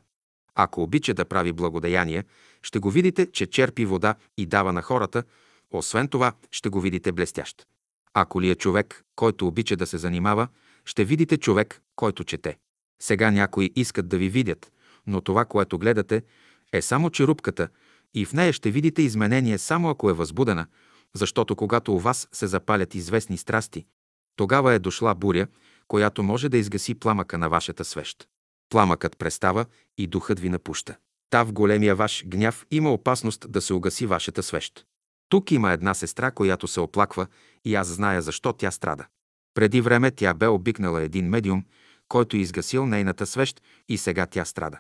Ако 0.56 0.84
обича 0.84 1.14
да 1.14 1.26
прави 1.26 1.54
благодеяния, 1.54 2.24
ще 2.62 2.80
го 2.80 2.92
видите, 2.92 3.32
че 3.32 3.48
черпи 3.48 3.86
вода 3.86 4.16
и 4.38 4.46
дава 4.46 4.74
на 4.74 4.82
хората, 4.82 5.24
освен 5.72 6.08
това 6.08 6.34
ще 6.52 6.70
го 6.70 6.82
видите 6.82 7.12
блестящ. 7.12 7.68
Ако 8.14 8.42
ли 8.42 8.50
е 8.50 8.56
човек, 8.56 9.04
който 9.16 9.48
обича 9.48 9.76
да 9.76 9.88
се 9.88 9.98
занимава, 9.98 10.48
ще 10.86 11.06
видите 11.06 11.38
човек, 11.38 11.82
който 11.96 12.24
чете. 12.24 12.58
Сега 13.02 13.32
някои 13.32 13.72
искат 13.76 14.08
да 14.08 14.18
ви 14.18 14.30
видят, 14.30 14.72
но 15.08 15.22
това, 15.22 15.46
което 15.46 15.80
гледате, 15.80 16.24
е 16.74 16.82
само 16.82 17.10
черупката 17.10 17.68
и 18.14 18.26
в 18.26 18.34
нея 18.34 18.54
ще 18.54 18.72
видите 18.72 19.02
изменение 19.02 19.58
само 19.58 19.90
ако 19.90 20.10
е 20.10 20.14
възбудена, 20.14 20.68
защото 21.14 21.56
когато 21.56 21.94
у 21.94 22.00
вас 22.00 22.28
се 22.32 22.48
запалят 22.48 22.96
известни 22.96 23.38
страсти, 23.38 23.86
тогава 24.36 24.74
е 24.74 24.80
дошла 24.80 25.16
буря, 25.16 25.48
която 25.88 26.24
може 26.24 26.50
да 26.50 26.58
изгаси 26.58 26.96
пламъка 26.96 27.38
на 27.38 27.50
вашата 27.50 27.86
свещ. 27.86 28.28
Пламъкът 28.70 29.18
престава 29.18 29.66
и 29.98 30.08
духът 30.08 30.40
ви 30.40 30.50
напуща. 30.50 30.96
Та 31.30 31.44
в 31.44 31.54
големия 31.54 31.96
ваш 31.96 32.24
гняв 32.28 32.66
има 32.72 32.94
опасност 32.94 33.52
да 33.52 33.62
се 33.62 33.74
угаси 33.74 34.06
вашата 34.06 34.44
свещ. 34.44 34.86
Тук 35.30 35.52
има 35.52 35.72
една 35.72 35.94
сестра, 35.94 36.32
която 36.32 36.68
се 36.68 36.80
оплаква 36.80 37.28
и 37.66 37.76
аз 37.76 37.88
зная 37.88 38.22
защо 38.22 38.54
тя 38.54 38.72
страда. 38.72 39.06
Преди 39.54 39.82
време 39.82 40.12
тя 40.12 40.34
бе 40.34 40.48
обикнала 40.48 41.02
един 41.02 41.30
медиум, 41.30 41.64
който 42.08 42.38
изгасил 42.38 42.86
нейната 42.86 43.26
свещ 43.26 43.62
и 43.90 43.98
сега 43.98 44.26
тя 44.26 44.46
страда. 44.46 44.80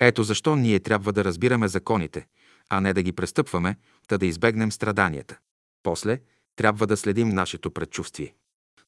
Ето 0.00 0.22
защо 0.22 0.56
ние 0.56 0.80
трябва 0.80 1.12
да 1.12 1.24
разбираме 1.24 1.68
законите, 1.68 2.26
а 2.70 2.80
не 2.80 2.92
да 2.92 3.02
ги 3.02 3.12
престъпваме, 3.12 3.76
та 4.08 4.18
да 4.18 4.26
избегнем 4.26 4.72
страданията. 4.72 5.38
После 5.82 6.20
трябва 6.56 6.86
да 6.86 6.96
следим 6.96 7.28
нашето 7.28 7.70
предчувствие. 7.70 8.34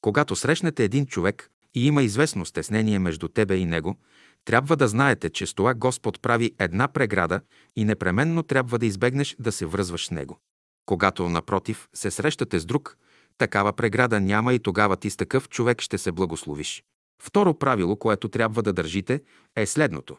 Когато 0.00 0.36
срещнете 0.36 0.84
един 0.84 1.06
човек 1.06 1.50
и 1.74 1.86
има 1.86 2.02
известно 2.02 2.44
стеснение 2.44 2.98
между 2.98 3.28
тебе 3.28 3.56
и 3.56 3.64
него, 3.64 3.96
трябва 4.44 4.76
да 4.76 4.88
знаете, 4.88 5.30
че 5.30 5.46
с 5.46 5.54
това 5.54 5.74
Господ 5.74 6.22
прави 6.22 6.54
една 6.58 6.88
преграда 6.88 7.40
и 7.76 7.84
непременно 7.84 8.42
трябва 8.42 8.78
да 8.78 8.86
избегнеш 8.86 9.36
да 9.38 9.52
се 9.52 9.66
връзваш 9.66 10.06
с 10.06 10.10
него. 10.10 10.38
Когато, 10.86 11.28
напротив, 11.28 11.88
се 11.94 12.10
срещате 12.10 12.58
с 12.58 12.64
друг, 12.64 12.98
такава 13.38 13.72
преграда 13.72 14.20
няма 14.20 14.54
и 14.54 14.58
тогава 14.58 14.96
ти 14.96 15.10
с 15.10 15.16
такъв 15.16 15.48
човек 15.48 15.80
ще 15.80 15.98
се 15.98 16.12
благословиш. 16.12 16.84
Второ 17.22 17.58
правило, 17.58 17.96
което 17.96 18.28
трябва 18.28 18.62
да 18.62 18.72
държите, 18.72 19.22
е 19.56 19.66
следното. 19.66 20.16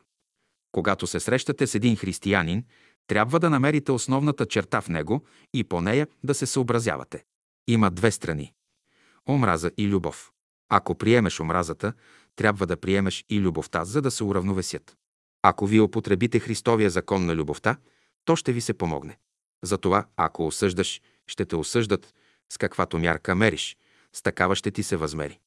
Когато 0.72 1.08
се 1.08 1.20
срещате 1.20 1.68
с 1.68 1.76
един 1.76 1.96
християнин, 1.96 2.64
трябва 3.08 3.40
да 3.40 3.50
намерите 3.50 3.92
основната 3.92 4.46
черта 4.46 4.82
в 4.82 4.90
него 4.90 5.26
и 5.54 5.64
по 5.64 5.82
нея 5.82 6.08
да 6.24 6.34
се 6.34 6.46
съобразявате. 6.46 7.24
Има 7.68 7.92
две 7.92 8.12
страни– 8.12 8.54
омраза 9.30 9.72
и 9.78 9.88
любов. 9.88 10.32
Ако 10.70 10.96
приемеш 10.96 11.40
омразата, 11.40 11.94
трябва 12.36 12.68
да 12.68 12.78
приемеш 12.78 13.26
и 13.30 13.40
любовта, 13.40 13.86
за 13.86 14.02
да 14.02 14.12
се 14.12 14.24
уравновесят. 14.24 14.98
Ако 15.42 15.68
вие 15.68 15.82
употребите 15.82 16.40
Христовия 16.40 16.90
закон 16.90 17.26
на 17.26 17.36
любовта, 17.36 17.78
то 18.26 18.36
ще 18.36 18.54
ви 18.54 18.62
се 18.62 18.74
помогне. 18.74 19.18
Затова, 19.64 20.06
ако 20.16 20.48
осъждаш, 20.48 21.02
ще 21.28 21.46
те 21.46 21.56
осъждат, 21.56 22.14
с 22.54 22.58
каквато 22.58 23.00
мярка 23.00 23.36
мериш, 23.36 23.78
с 24.14 24.22
такава 24.22 24.56
ще 24.56 24.72
ти 24.72 24.84
се 24.84 24.98
възмери. 24.98 25.40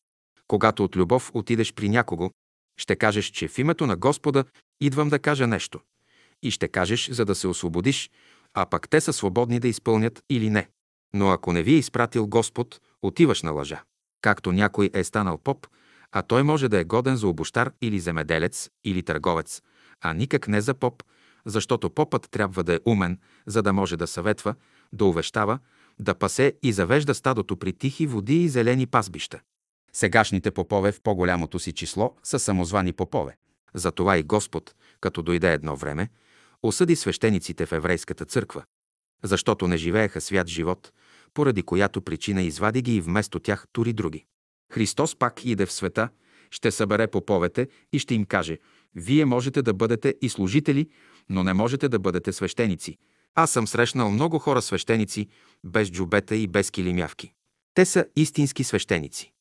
Когато 0.48 0.84
от 0.84 0.96
любов 0.96 1.30
отидеш 1.34 1.74
при 1.74 1.88
някого, 1.88 2.30
ще 2.76 2.96
кажеш, 2.96 3.26
че 3.26 3.48
в 3.48 3.58
името 3.58 3.86
на 3.86 3.96
Господа 3.96 4.44
идвам 4.80 5.08
да 5.08 5.18
кажа 5.18 5.46
нещо. 5.46 5.80
И 6.42 6.50
ще 6.50 6.68
кажеш, 6.68 7.10
за 7.10 7.24
да 7.24 7.34
се 7.34 7.48
освободиш, 7.48 8.10
а 8.54 8.66
пък 8.66 8.88
те 8.88 9.00
са 9.00 9.12
свободни 9.12 9.60
да 9.60 9.68
изпълнят 9.68 10.22
или 10.30 10.50
не. 10.50 10.68
Но 11.14 11.30
ако 11.30 11.52
не 11.52 11.62
ви 11.62 11.72
е 11.72 11.78
изпратил 11.78 12.26
Господ, 12.26 12.80
отиваш 13.02 13.42
на 13.42 13.50
лъжа. 13.50 13.82
Както 14.22 14.52
някой 14.52 14.90
е 14.94 15.04
станал 15.04 15.38
поп, 15.38 15.66
а 16.12 16.22
той 16.22 16.42
може 16.42 16.68
да 16.68 16.78
е 16.78 16.84
годен 16.84 17.16
за 17.16 17.28
обощар 17.28 17.72
или 17.80 18.00
земеделец 18.00 18.70
или 18.84 19.02
търговец, 19.02 19.62
а 20.00 20.12
никак 20.12 20.48
не 20.48 20.60
за 20.60 20.74
поп, 20.74 21.02
защото 21.46 21.90
попът 21.90 22.28
трябва 22.30 22.64
да 22.64 22.74
е 22.74 22.80
умен, 22.84 23.18
за 23.46 23.62
да 23.62 23.72
може 23.72 23.96
да 23.96 24.06
съветва, 24.06 24.54
да 24.92 25.04
увещава, 25.04 25.58
да 26.00 26.14
пасе 26.14 26.54
и 26.62 26.72
завежда 26.72 27.14
стадото 27.14 27.56
при 27.56 27.72
тихи 27.72 28.06
води 28.06 28.44
и 28.44 28.48
зелени 28.48 28.86
пасбища. 28.86 29.40
Сегашните 29.92 30.50
попове 30.50 30.92
в 30.92 31.00
по-голямото 31.00 31.58
си 31.58 31.72
число 31.72 32.14
са 32.22 32.38
самозвани 32.38 32.92
попове. 32.92 33.36
Затова 33.74 34.16
и 34.16 34.22
Господ, 34.22 34.74
като 35.00 35.22
дойде 35.22 35.52
едно 35.52 35.76
време, 35.76 36.08
осъди 36.62 36.96
свещениците 36.96 37.66
в 37.66 37.72
еврейската 37.72 38.24
църква, 38.24 38.64
защото 39.22 39.68
не 39.68 39.76
живееха 39.76 40.20
свят 40.20 40.48
живот, 40.48 40.92
поради 41.34 41.62
която 41.62 42.02
причина 42.02 42.42
извади 42.42 42.82
ги 42.82 42.96
и 42.96 43.00
вместо 43.00 43.40
тях 43.40 43.66
тури 43.72 43.92
други. 43.92 44.24
Христос 44.72 45.16
пак 45.16 45.44
иде 45.44 45.66
в 45.66 45.72
света, 45.72 46.08
ще 46.50 46.70
събере 46.70 47.06
поповете 47.06 47.68
и 47.92 47.98
ще 47.98 48.14
им 48.14 48.24
каже 48.24 48.58
«Вие 48.94 49.24
можете 49.24 49.62
да 49.62 49.74
бъдете 49.74 50.14
и 50.22 50.28
служители, 50.28 50.88
но 51.28 51.44
не 51.44 51.54
можете 51.54 51.88
да 51.88 51.98
бъдете 51.98 52.32
свещеници. 52.32 52.98
Аз 53.34 53.50
съм 53.50 53.66
срещнал 53.66 54.10
много 54.10 54.38
хора 54.38 54.62
свещеници, 54.62 55.28
без 55.64 55.90
джубета 55.90 56.36
и 56.36 56.46
без 56.46 56.70
килимявки. 56.70 57.32
Те 57.74 57.84
са 57.84 58.06
истински 58.16 58.64
свещеници. 58.64 59.32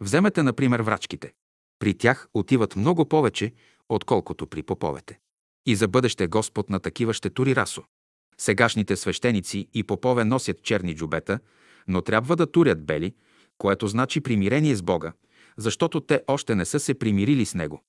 Вземете, 0.00 0.42
например, 0.42 0.80
врачките. 0.80 1.32
При 1.78 1.94
тях 1.94 2.28
отиват 2.34 2.76
много 2.76 3.08
повече, 3.08 3.52
отколкото 3.88 4.46
при 4.46 4.62
поповете. 4.62 5.18
И 5.66 5.76
за 5.76 5.88
бъдеще 5.88 6.26
Господ 6.26 6.70
на 6.70 6.80
такива 6.80 7.14
ще 7.14 7.30
тури 7.30 7.56
расо. 7.56 7.82
Сегашните 8.38 8.96
свещеници 8.96 9.68
и 9.74 9.82
попове 9.82 10.24
носят 10.24 10.62
черни 10.62 10.96
джубета, 10.96 11.38
но 11.88 12.02
трябва 12.02 12.36
да 12.36 12.52
турят 12.52 12.86
бели, 12.86 13.14
което 13.58 13.88
значи 13.88 14.20
примирение 14.20 14.74
с 14.74 14.82
Бога, 14.82 15.12
защото 15.56 16.00
те 16.00 16.22
още 16.26 16.54
не 16.54 16.64
са 16.64 16.80
се 16.80 16.94
примирили 16.94 17.46
с 17.46 17.54
Него. 17.54 17.82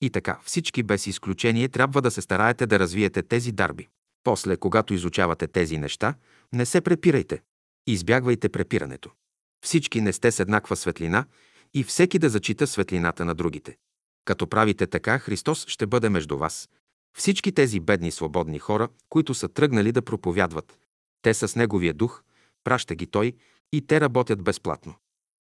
И 0.00 0.10
така, 0.10 0.38
всички 0.44 0.82
без 0.82 1.06
изключение 1.06 1.68
трябва 1.68 2.02
да 2.02 2.10
се 2.10 2.22
стараете 2.22 2.66
да 2.66 2.78
развиете 2.78 3.22
тези 3.22 3.52
дарби. 3.52 3.88
После, 4.24 4.56
когато 4.56 4.94
изучавате 4.94 5.46
тези 5.46 5.78
неща, 5.78 6.14
не 6.52 6.66
се 6.66 6.80
препирайте. 6.80 7.42
Избягвайте 7.86 8.48
препирането. 8.48 9.10
Всички 9.64 10.00
не 10.00 10.12
сте 10.12 10.32
с 10.32 10.40
еднаква 10.40 10.76
светлина 10.76 11.24
и 11.74 11.84
всеки 11.84 12.18
да 12.18 12.28
зачита 12.28 12.66
светлината 12.66 13.24
на 13.24 13.34
другите. 13.34 13.76
Като 14.24 14.46
правите 14.46 14.86
така, 14.86 15.18
Христос 15.18 15.66
ще 15.66 15.86
бъде 15.86 16.08
между 16.08 16.38
вас. 16.38 16.68
Всички 17.16 17.52
тези 17.52 17.80
бедни 17.80 18.10
свободни 18.10 18.58
хора, 18.58 18.88
които 19.08 19.34
са 19.34 19.48
тръгнали 19.48 19.92
да 19.92 20.02
проповядват, 20.02 20.78
те 21.22 21.34
са 21.34 21.48
с 21.48 21.56
Неговия 21.56 21.94
дух, 21.94 22.22
праща 22.64 22.94
ги 22.94 23.06
Той 23.06 23.32
и 23.72 23.86
те 23.86 24.00
работят 24.00 24.42
безплатно. 24.42 24.94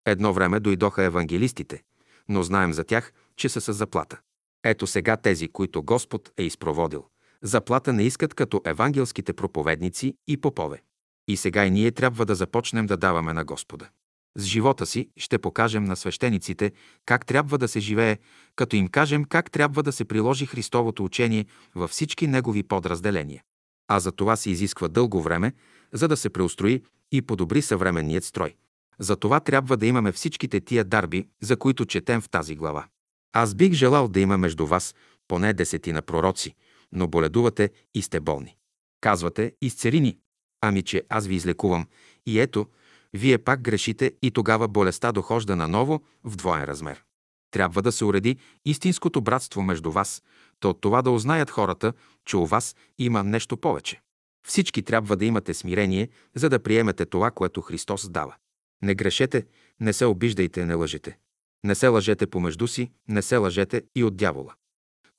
Едно 0.06 0.32
време 0.32 0.60
дойдоха 0.60 1.04
евангелистите, 1.04 1.82
но 2.28 2.42
знаем 2.42 2.72
за 2.72 2.84
тях, 2.84 3.12
че 3.36 3.48
са 3.48 3.60
с 3.60 3.72
заплата. 3.72 4.20
Ето 4.64 4.86
сега 4.86 5.16
тези, 5.16 5.48
които 5.48 5.82
Господ 5.82 6.32
е 6.36 6.42
изпроводил. 6.42 7.06
Заплата 7.42 7.92
не 7.92 8.02
искат 8.02 8.34
като 8.34 8.60
евангелските 8.64 9.32
проповедници 9.32 10.14
и 10.28 10.36
попове. 10.36 10.82
И 11.28 11.36
сега 11.36 11.66
и 11.66 11.70
ние 11.70 11.90
трябва 11.90 12.26
да 12.26 12.34
започнем 12.34 12.86
да 12.86 12.96
даваме 12.96 13.32
на 13.32 13.44
Господа. 13.44 13.88
С 14.36 14.44
живота 14.44 14.86
си 14.86 15.08
ще 15.16 15.38
покажем 15.38 15.84
на 15.84 15.96
свещениците 15.96 16.72
как 17.06 17.26
трябва 17.26 17.58
да 17.58 17.68
се 17.68 17.80
живее, 17.80 18.18
като 18.56 18.76
им 18.76 18.88
кажем 18.88 19.24
как 19.24 19.50
трябва 19.50 19.82
да 19.82 19.92
се 19.92 20.04
приложи 20.04 20.46
Христовото 20.46 21.04
учение 21.04 21.46
във 21.74 21.90
всички 21.90 22.26
негови 22.26 22.62
подразделения. 22.62 23.42
А 23.88 24.00
за 24.00 24.12
това 24.12 24.36
се 24.36 24.50
изисква 24.50 24.88
дълго 24.88 25.22
време, 25.22 25.52
за 25.92 26.08
да 26.08 26.16
се 26.16 26.30
преустрои 26.30 26.82
и 27.12 27.22
подобри 27.22 27.62
съвременният 27.62 28.24
строй. 28.24 28.54
За 28.98 29.16
това 29.16 29.40
трябва 29.40 29.76
да 29.76 29.86
имаме 29.86 30.12
всичките 30.12 30.60
тия 30.60 30.84
дарби, 30.84 31.28
за 31.40 31.56
които 31.56 31.86
четем 31.86 32.20
в 32.20 32.28
тази 32.28 32.56
глава. 32.56 32.86
Аз 33.32 33.54
бих 33.54 33.72
желал 33.72 34.08
да 34.08 34.20
има 34.20 34.38
между 34.38 34.66
вас 34.66 34.94
поне 35.28 35.52
десетина 35.52 36.02
пророци, 36.02 36.54
но 36.92 37.08
боледувате 37.08 37.70
и 37.94 38.02
сте 38.02 38.20
болни. 38.20 38.56
Казвате, 39.00 39.52
изцери 39.62 40.00
ни. 40.00 40.18
Ами, 40.60 40.82
че 40.82 41.02
аз 41.08 41.26
ви 41.26 41.34
излекувам. 41.34 41.86
И 42.26 42.40
ето, 42.40 42.66
вие 43.12 43.38
пак 43.38 43.60
грешите 43.60 44.12
и 44.22 44.30
тогава 44.30 44.68
болестта 44.68 45.12
дохожда 45.12 45.56
наново 45.56 46.02
в 46.24 46.36
двоен 46.36 46.64
размер. 46.64 47.04
Трябва 47.50 47.82
да 47.82 47.92
се 47.92 48.04
уреди 48.04 48.36
истинското 48.64 49.20
братство 49.20 49.62
между 49.62 49.90
вас, 49.90 50.22
то 50.60 50.70
от 50.70 50.80
това 50.80 51.02
да 51.02 51.10
узнаят 51.10 51.50
хората, 51.50 51.92
че 52.24 52.36
у 52.36 52.46
вас 52.46 52.76
има 52.98 53.24
нещо 53.24 53.56
повече. 53.56 54.00
Всички 54.46 54.82
трябва 54.82 55.16
да 55.16 55.24
имате 55.24 55.54
смирение, 55.54 56.08
за 56.34 56.48
да 56.48 56.62
приемете 56.62 57.06
това, 57.06 57.30
което 57.30 57.60
Христос 57.60 58.08
дава. 58.08 58.34
Не 58.82 58.94
грешете, 58.94 59.46
не 59.80 59.92
се 59.92 60.04
обиждайте, 60.04 60.66
не 60.66 60.74
лъжете. 60.74 61.18
Не 61.64 61.74
се 61.74 61.88
лъжете 61.88 62.26
помежду 62.26 62.66
си, 62.66 62.90
не 63.08 63.22
се 63.22 63.36
лъжете 63.36 63.82
и 63.94 64.04
от 64.04 64.16
дявола. 64.16 64.54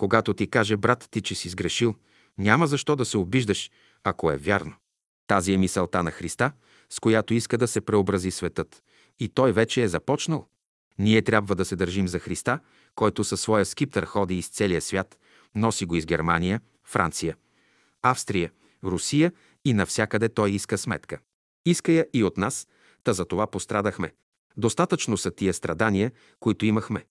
Когато 0.01 0.33
ти 0.33 0.47
каже 0.47 0.77
брат 0.77 1.07
ти, 1.11 1.21
че 1.21 1.35
си 1.35 1.49
сгрешил, 1.49 1.95
няма 2.38 2.67
защо 2.67 2.95
да 2.95 3.05
се 3.05 3.17
обиждаш, 3.17 3.71
ако 4.03 4.31
е 4.31 4.38
вярно. 4.38 4.73
Тази 5.27 5.53
е 5.53 5.57
мисълта 5.57 6.03
на 6.03 6.11
Христа, 6.11 6.51
с 6.89 6.99
която 6.99 7.33
иска 7.33 7.57
да 7.57 7.67
се 7.67 7.81
преобрази 7.81 8.31
светът. 8.31 8.83
И 9.19 9.30
той 9.30 9.51
вече 9.51 9.83
е 9.83 9.88
започнал. 9.88 10.47
Ние 10.99 11.21
трябва 11.21 11.55
да 11.55 11.65
се 11.65 11.75
държим 11.75 12.07
за 12.07 12.19
Христа, 12.19 12.59
който 12.95 13.23
със 13.23 13.41
своя 13.41 13.65
скиптър 13.65 14.05
ходи 14.05 14.38
из 14.38 14.49
целия 14.49 14.81
свят, 14.81 15.17
носи 15.55 15.85
го 15.85 15.95
из 15.95 16.05
Германия, 16.05 16.61
Франция, 16.83 17.35
Австрия, 18.01 18.51
Русия 18.83 19.31
и 19.65 19.73
навсякъде 19.73 20.30
той 20.30 20.51
иска 20.51 20.77
сметка. 20.77 21.19
Иска 21.65 21.91
я 21.91 22.05
и 22.13 22.23
от 22.23 22.38
нас, 22.38 22.67
та 23.03 23.13
за 23.13 23.25
това 23.25 23.47
пострадахме. 23.47 24.13
Достатъчно 24.57 25.17
са 25.17 25.31
тия 25.31 25.53
страдания, 25.53 26.11
които 26.39 26.65
имахме. 26.65 27.05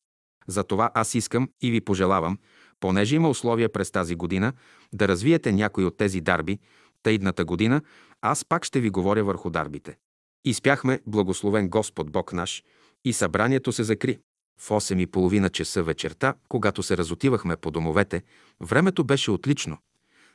Затова 0.46 0.90
аз 0.94 1.14
искам 1.14 1.50
и 1.60 1.70
ви 1.70 1.80
пожелавам, 1.80 2.38
понеже 2.80 3.16
има 3.16 3.28
условия 3.28 3.72
през 3.72 3.90
тази 3.90 4.14
година, 4.14 4.52
да 4.92 5.08
развиете 5.08 5.52
някои 5.52 5.84
от 5.84 5.96
тези 5.96 6.20
дарби, 6.20 6.58
та 7.02 7.44
година 7.44 7.82
аз 8.22 8.44
пак 8.44 8.64
ще 8.64 8.80
ви 8.80 8.90
говоря 8.90 9.24
върху 9.24 9.50
дарбите. 9.50 9.96
Изпяхме 10.44 11.00
Благословен 11.06 11.68
Господ 11.68 12.10
Бог 12.10 12.32
наш 12.32 12.62
и 13.04 13.12
събранието 13.12 13.72
се 13.72 13.84
закри. 13.84 14.18
В 14.60 14.68
8 14.68 15.00
и 15.00 15.06
половина 15.06 15.50
часа 15.50 15.82
вечерта, 15.82 16.34
когато 16.48 16.82
се 16.82 16.96
разотивахме 16.96 17.56
по 17.56 17.70
домовете, 17.70 18.22
времето 18.60 19.04
беше 19.04 19.30
отлично. 19.30 19.78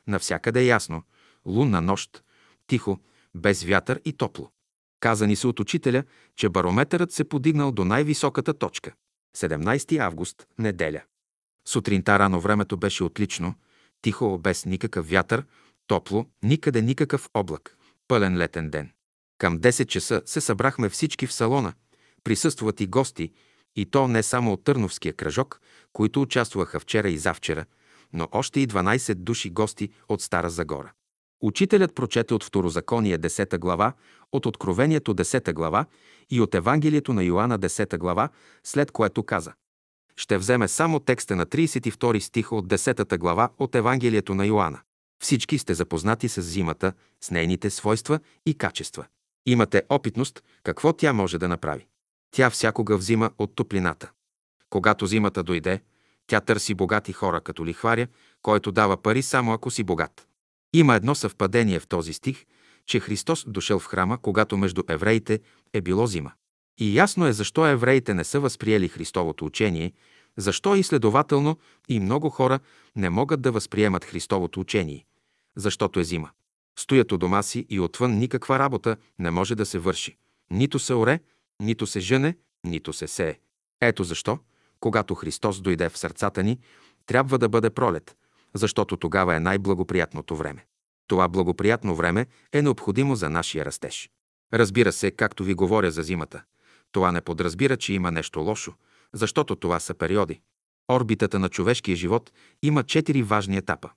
Навсякъде 0.06 0.64
ясно, 0.64 1.02
лунна 1.46 1.80
нощ, 1.80 2.24
тихо, 2.66 2.98
без 3.34 3.64
вятър 3.64 4.00
и 4.04 4.12
топло. 4.12 4.50
Каза 5.00 5.26
ни 5.26 5.36
се 5.36 5.46
от 5.46 5.60
учителя, 5.60 6.04
че 6.36 6.48
барометърът 6.48 7.12
се 7.12 7.24
подигнал 7.24 7.72
до 7.72 7.84
най-високата 7.84 8.54
точка. 8.54 8.92
17 9.36 9.98
август, 9.98 10.46
неделя. 10.58 11.02
Сутринта 11.68 12.18
рано 12.18 12.40
времето 12.40 12.76
беше 12.76 13.04
отлично, 13.04 13.54
тихо, 14.02 14.38
без 14.38 14.64
никакъв 14.64 15.10
вятър, 15.10 15.44
топло, 15.86 16.26
никъде 16.42 16.82
никакъв 16.82 17.28
облак. 17.34 17.76
Пълен 18.08 18.38
летен 18.38 18.70
ден. 18.70 18.90
Към 19.38 19.58
10 19.58 19.86
часа 19.86 20.22
се 20.26 20.40
събрахме 20.40 20.88
всички 20.88 21.26
в 21.26 21.32
салона. 21.32 21.72
Присъстват 22.24 22.80
и 22.80 22.86
гости, 22.86 23.32
и 23.76 23.86
то 23.86 24.08
не 24.08 24.22
само 24.22 24.52
от 24.52 24.64
Търновския 24.64 25.12
кръжок, 25.12 25.60
които 25.92 26.22
участваха 26.22 26.80
вчера 26.80 27.08
и 27.08 27.18
завчера, 27.18 27.64
но 28.12 28.28
още 28.32 28.60
и 28.60 28.68
12 28.68 29.14
души 29.14 29.50
гости 29.50 29.90
от 30.08 30.22
Стара 30.22 30.50
Загора. 30.50 30.92
Учителят 31.40 31.94
прочете 31.94 32.34
от 32.34 32.44
Второзаконие 32.44 33.18
10 33.18 33.58
глава, 33.58 33.92
от 34.32 34.46
Откровението 34.46 35.14
10 35.14 35.52
глава 35.52 35.86
и 36.30 36.40
от 36.40 36.54
Евангелието 36.54 37.12
на 37.12 37.24
Йоанна 37.24 37.58
10 37.58 37.98
глава, 37.98 38.28
след 38.64 38.90
което 38.90 39.22
каза 39.22 39.52
Ще 40.16 40.38
вземе 40.38 40.68
само 40.68 41.00
текста 41.00 41.36
на 41.36 41.46
32 41.46 42.18
стих 42.18 42.52
от 42.52 42.66
10 42.66 43.18
глава 43.18 43.48
от 43.58 43.74
Евангелието 43.74 44.34
на 44.34 44.46
Йоанна. 44.46 44.80
Всички 45.22 45.58
сте 45.58 45.74
запознати 45.74 46.28
с 46.28 46.42
зимата, 46.42 46.92
с 47.20 47.30
нейните 47.30 47.70
свойства 47.70 48.20
и 48.46 48.54
качества. 48.54 49.06
Имате 49.46 49.82
опитност 49.88 50.42
какво 50.62 50.92
тя 50.92 51.12
може 51.12 51.38
да 51.38 51.48
направи. 51.48 51.86
Тя 52.30 52.50
всякога 52.50 52.96
взима 52.96 53.30
от 53.38 53.54
топлината. 53.54 54.10
Когато 54.70 55.06
зимата 55.06 55.42
дойде, 55.42 55.80
тя 56.26 56.40
търси 56.40 56.74
богати 56.74 57.12
хора 57.12 57.40
като 57.40 57.66
лихваря, 57.66 58.06
който 58.42 58.72
дава 58.72 59.02
пари 59.02 59.22
само 59.22 59.52
ако 59.52 59.70
си 59.70 59.84
богат. 59.84 60.28
Има 60.72 60.94
едно 60.94 61.14
съвпадение 61.14 61.80
в 61.80 61.86
този 61.86 62.12
стих, 62.12 62.44
че 62.86 63.00
Христос 63.00 63.44
дошъл 63.48 63.78
в 63.78 63.86
храма, 63.86 64.18
когато 64.22 64.56
между 64.56 64.82
евреите 64.88 65.40
е 65.72 65.80
било 65.80 66.06
зима. 66.06 66.32
И 66.78 66.98
ясно 66.98 67.26
е 67.26 67.32
защо 67.32 67.66
евреите 67.66 68.14
не 68.14 68.24
са 68.24 68.40
възприели 68.40 68.88
Христовото 68.88 69.44
учение, 69.44 69.92
защо 70.36 70.74
и 70.74 70.82
следователно 70.82 71.58
и 71.88 72.00
много 72.00 72.30
хора 72.30 72.60
не 72.96 73.10
могат 73.10 73.40
да 73.40 73.52
възприемат 73.52 74.04
Христовото 74.04 74.60
учение, 74.60 75.04
защото 75.56 76.00
е 76.00 76.04
зима. 76.04 76.30
Стоят 76.78 77.12
у 77.12 77.18
дома 77.18 77.42
си 77.42 77.66
и 77.68 77.80
отвън 77.80 78.18
никаква 78.18 78.58
работа 78.58 78.96
не 79.18 79.30
може 79.30 79.54
да 79.54 79.66
се 79.66 79.78
върши. 79.78 80.16
Нито 80.50 80.78
се 80.78 80.94
оре, 80.94 81.20
нито 81.60 81.86
се 81.86 82.00
жъне, 82.00 82.36
нито 82.64 82.92
се 82.92 83.06
сее. 83.06 83.38
Ето 83.80 84.04
защо, 84.04 84.38
когато 84.80 85.14
Христос 85.14 85.60
дойде 85.60 85.88
в 85.88 85.98
сърцата 85.98 86.42
ни, 86.42 86.58
трябва 87.06 87.38
да 87.38 87.48
бъде 87.48 87.70
пролет, 87.70 88.16
защото 88.54 88.96
тогава 88.96 89.34
е 89.34 89.40
най-благоприятното 89.40 90.36
време. 90.36 90.66
Това 91.06 91.28
благоприятно 91.28 91.94
време 91.94 92.26
е 92.52 92.62
необходимо 92.62 93.16
за 93.16 93.30
нашия 93.30 93.64
растеж. 93.64 94.10
Разбира 94.52 94.92
се, 94.92 95.10
както 95.10 95.44
ви 95.44 95.54
говоря 95.54 95.90
за 95.90 96.02
зимата, 96.02 96.42
това 96.92 97.12
не 97.12 97.20
подразбира, 97.20 97.76
че 97.76 97.92
има 97.92 98.10
нещо 98.10 98.40
лошо, 98.40 98.74
защото 99.12 99.56
това 99.56 99.80
са 99.80 99.94
периоди. 99.94 100.40
Орбитата 100.90 101.38
на 101.38 101.48
човешкия 101.48 101.96
живот 101.96 102.32
има 102.62 102.82
четири 102.82 103.22
важни 103.22 103.56
етапа. 103.56 103.90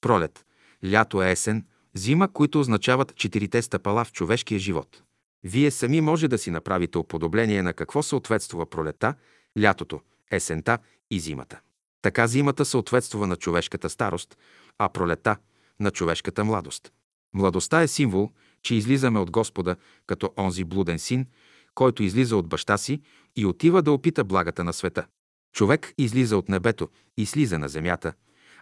Пролет, 0.00 0.44
лято 0.90 1.22
есен, 1.22 1.66
зима, 1.94 2.32
които 2.32 2.60
означават 2.60 3.16
четирите 3.16 3.62
стъпала 3.62 4.04
в 4.04 4.12
човешкия 4.12 4.58
живот. 4.58 5.02
Вие 5.42 5.70
сами 5.70 6.00
може 6.00 6.28
да 6.28 6.38
си 6.38 6.50
направите 6.50 6.98
уподобление 6.98 7.62
на 7.62 7.72
какво 7.72 8.02
съответства 8.02 8.66
пролета, 8.66 9.14
лятото, 9.60 10.00
есента 10.30 10.78
и 11.10 11.20
зимата. 11.20 11.60
Така 12.02 12.26
зимата 12.26 12.64
съответства 12.64 13.26
на 13.26 13.36
човешката 13.36 13.90
старост, 13.90 14.38
а 14.78 14.88
пролета– 14.88 15.36
на 15.80 15.90
човешката 15.90 16.44
младост. 16.44 16.92
Младостта 17.34 17.82
е 17.82 17.88
символ, 17.88 18.30
че 18.62 18.74
излизаме 18.74 19.18
от 19.18 19.30
Господа 19.30 19.76
като 20.06 20.32
онзи 20.38 20.64
блуден 20.64 20.98
син, 20.98 21.26
който 21.74 22.02
излиза 22.02 22.36
от 22.36 22.48
баща 22.48 22.78
си 22.78 23.00
и 23.36 23.46
отива 23.46 23.82
да 23.82 23.92
опита 23.92 24.24
благата 24.24 24.64
на 24.64 24.72
света. 24.72 25.06
Човек 25.54 25.94
излиза 25.98 26.36
от 26.36 26.48
небето 26.48 26.88
и 27.16 27.26
слиза 27.26 27.58
на 27.58 27.68
земята, 27.68 28.12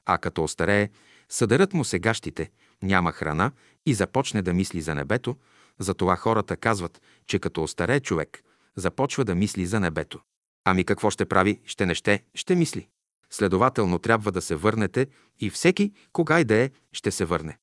а 0.06 0.18
като 0.18 0.44
остарее, 0.44 0.90
съдърът 1.28 1.72
му 1.72 1.84
сегащите, 1.84 2.50
няма 2.82 3.12
храна 3.12 3.52
и 3.86 3.94
започне 3.94 4.42
да 4.42 4.54
мисли 4.54 4.80
за 4.80 4.94
небето, 4.94 5.36
затова 5.78 6.16
хората 6.16 6.56
казват, 6.56 7.00
че 7.26 7.38
като 7.38 7.62
остарее 7.62 8.00
човек, 8.00 8.42
започва 8.76 9.24
да 9.24 9.34
мисли 9.34 9.66
за 9.66 9.80
небето. 9.80 10.20
Ами 10.64 10.84
какво 10.84 11.10
ще 11.10 11.24
прави? 11.24 11.60
Ще 11.64 11.86
не 11.86 11.94
ще, 11.94 12.24
ще 12.34 12.54
мисли. 12.54 12.88
Следователно 13.30 13.98
трябва 13.98 14.32
да 14.32 14.42
се 14.42 14.54
върнете 14.54 15.06
и 15.40 15.50
всеки, 15.50 15.92
кога 16.12 16.40
и 16.40 16.44
да 16.44 16.54
е, 16.54 16.70
ще 16.92 17.10
се 17.10 17.24
върне. 17.24 17.58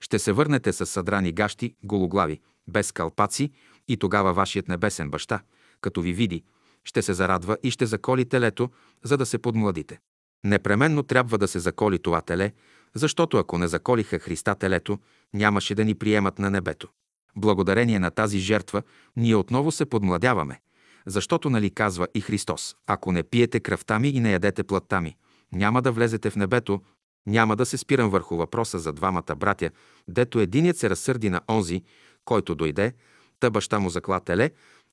Ще 0.00 0.18
се 0.18 0.32
върнете 0.32 0.72
с 0.72 0.86
съдрани 0.86 1.32
гащи, 1.32 1.74
гологлави, 1.84 2.40
без 2.68 2.92
калпаци 2.92 3.50
и 3.88 3.96
тогава 3.96 4.32
вашият 4.32 4.68
небесен 4.68 5.10
баща, 5.10 5.40
като 5.80 6.00
ви 6.00 6.12
види, 6.12 6.42
ще 6.84 7.02
се 7.02 7.14
зарадва 7.14 7.56
и 7.62 7.70
ще 7.70 7.86
заколи 7.86 8.24
телето, 8.24 8.70
за 9.02 9.16
да 9.16 9.26
се 9.26 9.38
подмладите. 9.38 9.98
Непременно 10.44 11.02
трябва 11.02 11.38
да 11.38 11.48
се 11.48 11.58
заколи 11.58 11.98
това 11.98 12.20
теле, 12.20 12.52
защото 12.94 13.38
ако 13.38 13.58
не 13.58 13.68
заколиха 13.68 14.18
Христа 14.18 14.54
телето, 14.54 14.98
нямаше 15.34 15.74
да 15.74 15.84
ни 15.84 15.94
приемат 15.94 16.38
на 16.38 16.50
небето. 16.50 16.88
Благодарение 17.36 17.98
на 17.98 18.10
тази 18.10 18.38
жертва 18.38 18.82
ние 19.16 19.36
отново 19.36 19.72
се 19.72 19.84
подмладяваме– 19.84 20.60
защото 21.06 21.50
нали 21.50 21.70
казва 21.70 22.08
и 22.14 22.20
Христос, 22.20 22.76
ако 22.86 23.12
не 23.12 23.22
пиете 23.22 23.60
кръвта 23.60 23.98
ми 23.98 24.08
и 24.08 24.20
не 24.20 24.32
ядете 24.32 24.62
плътта 24.62 25.00
ми, 25.00 25.16
няма 25.52 25.82
да 25.82 25.92
влезете 25.92 26.30
в 26.30 26.36
небето, 26.36 26.80
няма 27.26 27.56
да 27.56 27.66
се 27.66 27.78
спирам 27.78 28.10
върху 28.10 28.36
въпроса 28.36 28.78
за 28.78 28.92
двамата 28.92 29.36
братя, 29.36 29.70
дето 30.08 30.40
единият 30.40 30.76
се 30.76 30.90
разсърди 30.90 31.30
на 31.30 31.40
онзи, 31.50 31.82
който 32.24 32.54
дойде, 32.54 32.92
та 33.42 33.50
баща 33.50 33.78
му 33.78 33.90
закла 33.90 34.20
теле 34.20 34.50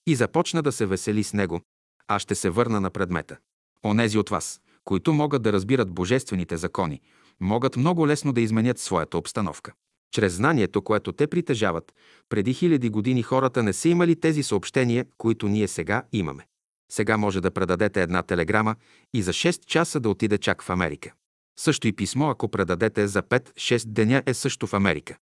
и 0.07 0.15
започна 0.15 0.61
да 0.61 0.71
се 0.71 0.85
весели 0.85 1.23
с 1.23 1.33
него. 1.33 1.61
Аз 2.07 2.21
ще 2.21 2.35
се 2.35 2.49
върна 2.49 2.81
на 2.81 2.89
предмета. 2.89 3.37
Онези 3.85 4.17
от 4.17 4.29
вас, 4.29 4.61
които 4.83 5.13
могат 5.13 5.41
да 5.41 5.53
разбират 5.53 5.91
божествените 5.91 6.57
закони, 6.57 7.01
могат 7.39 7.77
много 7.77 8.07
лесно 8.07 8.33
да 8.33 8.41
изменят 8.41 8.79
своята 8.79 9.17
обстановка. 9.17 9.73
Чрез 10.11 10.33
знанието, 10.33 10.81
което 10.81 11.11
те 11.11 11.27
притежават, 11.27 11.93
преди 12.29 12.53
хиляди 12.53 12.89
години 12.89 13.23
хората 13.23 13.63
не 13.63 13.73
са 13.73 13.89
имали 13.89 14.15
тези 14.15 14.43
съобщения, 14.43 15.05
които 15.17 15.47
ние 15.47 15.67
сега 15.67 16.03
имаме. 16.11 16.47
Сега 16.91 17.17
може 17.17 17.41
да 17.41 17.51
предадете 17.51 18.01
една 18.01 18.23
телеграма 18.23 18.75
и 19.13 19.21
за 19.21 19.33
6 19.33 19.65
часа 19.65 19.99
да 19.99 20.09
отиде 20.09 20.37
чак 20.37 20.63
в 20.63 20.69
Америка. 20.69 21.13
Също 21.59 21.87
и 21.87 21.93
писмо, 21.93 22.29
ако 22.29 22.49
предадете 22.49 23.07
за 23.07 23.23
5-6 23.23 23.87
деня, 23.87 24.23
е 24.25 24.33
също 24.33 24.67
в 24.67 24.73
Америка. 24.73 25.17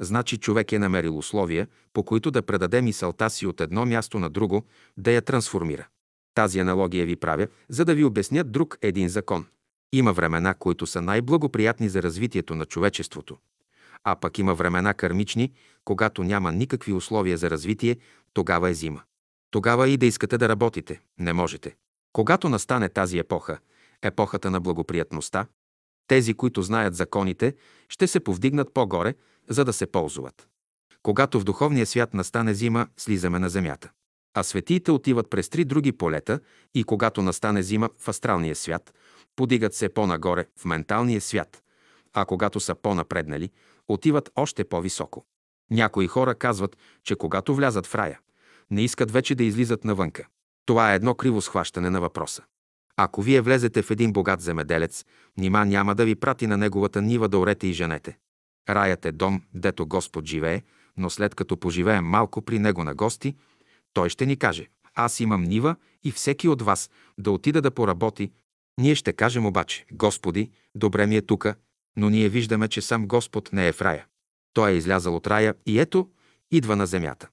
Значи 0.00 0.36
човек 0.36 0.72
е 0.72 0.78
намерил 0.78 1.18
условия, 1.18 1.68
по 1.92 2.02
които 2.02 2.30
да 2.30 2.42
предаде 2.42 2.82
мисълта 2.82 3.30
си 3.30 3.46
от 3.46 3.60
едно 3.60 3.86
място 3.86 4.18
на 4.18 4.30
друго, 4.30 4.64
да 4.96 5.10
я 5.10 5.22
трансформира. 5.22 5.88
Тази 6.34 6.58
аналогия 6.58 7.06
ви 7.06 7.16
правя, 7.16 7.48
за 7.68 7.84
да 7.84 7.94
ви 7.94 8.04
обясня 8.04 8.44
друг 8.44 8.78
един 8.82 9.08
закон. 9.08 9.46
Има 9.92 10.12
времена, 10.12 10.54
които 10.54 10.86
са 10.86 11.02
най-благоприятни 11.02 11.88
за 11.88 12.02
развитието 12.02 12.54
на 12.54 12.64
човечеството. 12.64 13.36
А 14.04 14.16
пък 14.16 14.38
има 14.38 14.54
времена 14.54 14.94
кърмични, 14.94 15.52
когато 15.84 16.24
няма 16.24 16.52
никакви 16.52 16.92
условия 16.92 17.38
за 17.38 17.50
развитие, 17.50 17.96
тогава 18.32 18.70
е 18.70 18.74
зима. 18.74 19.02
Тогава 19.50 19.88
и 19.88 19.96
да 19.96 20.06
искате 20.06 20.38
да 20.38 20.48
работите, 20.48 21.00
не 21.18 21.32
можете. 21.32 21.76
Когато 22.12 22.48
настане 22.48 22.88
тази 22.88 23.18
епоха, 23.18 23.58
епохата 24.02 24.50
на 24.50 24.60
благоприятността, 24.60 25.46
тези, 26.06 26.34
които 26.34 26.62
знаят 26.62 26.94
законите, 26.94 27.54
ще 27.88 28.06
се 28.06 28.20
повдигнат 28.20 28.74
по-горе, 28.74 29.14
за 29.50 29.64
да 29.64 29.72
се 29.72 29.86
ползват. 29.86 30.48
Когато 31.02 31.40
в 31.40 31.44
духовния 31.44 31.86
свят 31.86 32.14
настане 32.14 32.54
зима, 32.54 32.86
слизаме 32.96 33.38
на 33.38 33.48
земята. 33.48 33.90
А 34.34 34.42
светиите 34.42 34.90
отиват 34.90 35.30
през 35.30 35.48
три 35.48 35.64
други 35.64 35.92
полета 35.92 36.40
и 36.74 36.84
когато 36.84 37.22
настане 37.22 37.62
зима 37.62 37.90
в 37.98 38.08
астралния 38.08 38.56
свят, 38.56 38.94
подигат 39.36 39.74
се 39.74 39.88
по-нагоре 39.88 40.46
в 40.56 40.64
менталния 40.64 41.20
свят, 41.20 41.62
а 42.12 42.24
когато 42.24 42.60
са 42.60 42.74
по-напреднали, 42.74 43.50
отиват 43.88 44.30
още 44.36 44.64
по-високо. 44.64 45.24
Някои 45.70 46.06
хора 46.06 46.34
казват, 46.34 46.76
че 47.04 47.16
когато 47.16 47.54
влязат 47.54 47.86
в 47.86 47.94
рая, 47.94 48.20
не 48.70 48.82
искат 48.82 49.10
вече 49.10 49.34
да 49.34 49.44
излизат 49.44 49.84
навънка. 49.84 50.26
Това 50.66 50.92
е 50.92 50.96
едно 50.96 51.14
криво 51.14 51.40
схващане 51.40 51.90
на 51.90 52.00
въпроса. 52.00 52.42
Ако 52.96 53.22
вие 53.22 53.40
влезете 53.40 53.82
в 53.82 53.90
един 53.90 54.12
богат 54.12 54.40
земеделец, 54.40 55.04
нима 55.36 55.64
няма 55.64 55.94
да 55.94 56.04
ви 56.04 56.14
прати 56.14 56.46
на 56.46 56.56
неговата 56.56 57.02
нива 57.02 57.28
да 57.28 57.38
орете 57.38 57.66
и 57.66 57.72
женете. 57.72 58.18
Раят 58.68 59.04
е 59.04 59.12
дом, 59.12 59.42
дето 59.54 59.86
Господ 59.86 60.26
живее, 60.26 60.62
но 60.96 61.10
след 61.10 61.34
като 61.34 61.56
поживеем 61.56 62.04
малко 62.04 62.42
при 62.42 62.58
него 62.58 62.84
на 62.84 62.94
гости, 62.94 63.36
той 63.92 64.08
ще 64.08 64.26
ни 64.26 64.36
каже, 64.36 64.68
аз 64.94 65.20
имам 65.20 65.42
нива 65.42 65.76
и 66.04 66.12
всеки 66.12 66.48
от 66.48 66.62
вас 66.62 66.90
да 67.18 67.30
отида 67.30 67.62
да 67.62 67.70
поработи. 67.70 68.32
Ние 68.80 68.94
ще 68.94 69.12
кажем 69.12 69.46
обаче, 69.46 69.86
Господи, 69.92 70.50
добре 70.74 71.06
ми 71.06 71.16
е 71.16 71.22
тука, 71.22 71.54
но 71.96 72.10
ние 72.10 72.28
виждаме, 72.28 72.68
че 72.68 72.80
сам 72.80 73.06
Господ 73.06 73.52
не 73.52 73.68
е 73.68 73.72
в 73.72 73.82
рая. 73.82 74.06
Той 74.52 74.70
е 74.70 74.76
излязал 74.76 75.16
от 75.16 75.26
рая 75.26 75.54
и 75.66 75.80
ето, 75.80 76.08
идва 76.50 76.76
на 76.76 76.86
земята. 76.86 77.28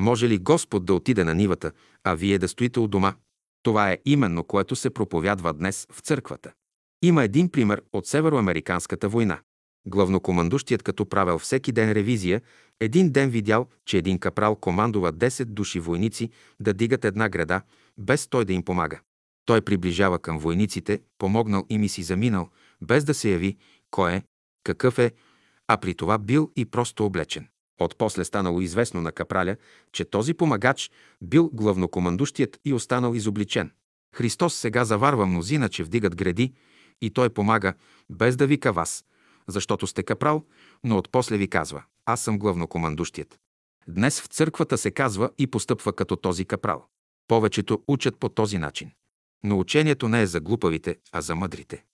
Може 0.00 0.28
ли 0.28 0.38
Господ 0.38 0.84
да 0.84 0.94
отиде 0.94 1.24
на 1.24 1.34
нивата, 1.34 1.72
а 2.04 2.14
вие 2.14 2.38
да 2.38 2.48
стоите 2.48 2.80
у 2.80 2.88
дома? 2.88 3.14
Това 3.62 3.92
е 3.92 3.98
именно, 4.04 4.44
което 4.44 4.76
се 4.76 4.90
проповядва 4.90 5.54
днес 5.54 5.86
в 5.92 6.00
църквата. 6.00 6.52
Има 7.02 7.24
един 7.24 7.48
пример 7.48 7.82
от 7.92 8.06
Североамериканската 8.06 9.08
война. 9.08 9.40
Главнокомандущият, 9.86 10.82
като 10.82 11.06
правил 11.06 11.38
всеки 11.38 11.72
ден 11.72 11.92
ревизия, 11.92 12.42
един 12.80 13.10
ден 13.10 13.30
видял, 13.30 13.66
че 13.86 13.98
един 13.98 14.18
капрал 14.18 14.56
командува 14.56 15.12
10 15.12 15.44
души 15.44 15.80
войници 15.80 16.30
да 16.60 16.74
дигат 16.74 17.04
една 17.04 17.28
града, 17.28 17.62
без 17.98 18.26
той 18.26 18.44
да 18.44 18.52
им 18.52 18.62
помага. 18.62 19.00
Той 19.44 19.60
приближава 19.60 20.18
към 20.18 20.38
войниците, 20.38 21.00
помогнал 21.18 21.66
им 21.70 21.82
и 21.82 21.88
си 21.88 22.02
заминал, 22.02 22.48
без 22.82 23.04
да 23.04 23.14
се 23.14 23.30
яви 23.30 23.56
кой 23.90 24.12
е, 24.12 24.22
какъв 24.64 24.98
е, 24.98 25.12
а 25.68 25.76
при 25.76 25.94
това 25.94 26.18
бил 26.18 26.50
и 26.56 26.64
просто 26.64 27.04
облечен. 27.04 27.48
Отпосле 27.80 28.24
станало 28.24 28.60
известно 28.60 29.00
на 29.00 29.12
капраля, 29.12 29.56
че 29.92 30.04
този 30.04 30.34
помагач 30.34 30.90
бил 31.22 31.50
главнокомандущият 31.52 32.60
и 32.64 32.72
останал 32.72 33.14
изобличен. 33.14 33.70
Христос 34.14 34.54
сега 34.54 34.84
заварва 34.84 35.26
мнозина, 35.26 35.68
че 35.68 35.84
вдигат 35.84 36.16
гради 36.16 36.52
и 37.00 37.10
той 37.10 37.30
помага, 37.30 37.74
без 38.10 38.36
да 38.36 38.46
вика 38.46 38.72
вас, 38.72 39.04
защото 39.50 39.86
сте 39.86 40.02
капрал, 40.02 40.44
но 40.84 40.98
отпосле 40.98 41.36
ви 41.36 41.48
казва, 41.48 41.82
аз 42.06 42.20
съм 42.20 42.38
главнокомандущият. 42.38 43.38
Днес 43.88 44.20
в 44.20 44.26
църквата 44.26 44.78
се 44.78 44.90
казва 44.90 45.30
и 45.38 45.46
постъпва 45.46 45.92
като 45.92 46.16
този 46.16 46.44
капрал. 46.44 46.86
Повечето 47.28 47.82
учат 47.88 48.16
по 48.16 48.28
този 48.28 48.58
начин. 48.58 48.90
Но 49.44 49.58
учението 49.58 50.08
не 50.08 50.22
е 50.22 50.26
за 50.26 50.40
глупавите, 50.40 50.96
а 51.12 51.20
за 51.20 51.34
мъдрите. 51.34 51.84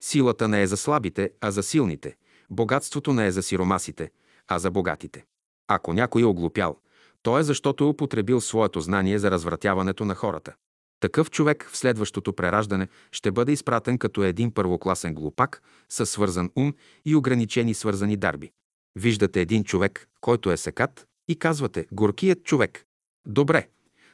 Силата 0.00 0.48
не 0.48 0.62
е 0.62 0.66
за 0.66 0.76
слабите, 0.76 1.30
а 1.40 1.50
за 1.50 1.62
силните. 1.62 2.16
Богатството 2.50 3.12
не 3.12 3.26
е 3.26 3.32
за 3.32 3.42
сиромасите, 3.42 4.10
а 4.48 4.58
за 4.58 4.70
богатите. 4.70 5.24
Ако 5.68 5.92
някой 5.92 6.22
е 6.22 6.24
оглупял, 6.24 6.78
то 7.22 7.38
е 7.38 7.42
защото 7.42 7.84
е 7.84 7.86
употребил 7.86 8.40
своето 8.40 8.80
знание 8.80 9.18
за 9.18 9.30
развратяването 9.30 10.04
на 10.04 10.14
хората. 10.14 10.54
Такъв 11.02 11.30
човек 11.30 11.68
в 11.72 11.76
следващото 11.76 12.32
прераждане 12.32 12.88
ще 13.12 13.32
бъде 13.32 13.52
изпратен 13.52 13.98
като 13.98 14.22
един 14.22 14.54
първокласен 14.54 15.14
глупак 15.14 15.62
със 15.88 16.10
свързан 16.10 16.50
ум 16.56 16.74
и 17.04 17.16
ограничени 17.16 17.74
свързани 17.74 18.16
дарби. 18.16 18.50
Виждате 18.96 19.40
един 19.40 19.64
човек, 19.64 20.08
който 20.20 20.50
е 20.50 20.56
секат 20.56 21.06
и 21.28 21.38
казвате 21.38 21.86
«горкият 21.92 22.44
човек». 22.44 22.84
Добре, 23.26 23.68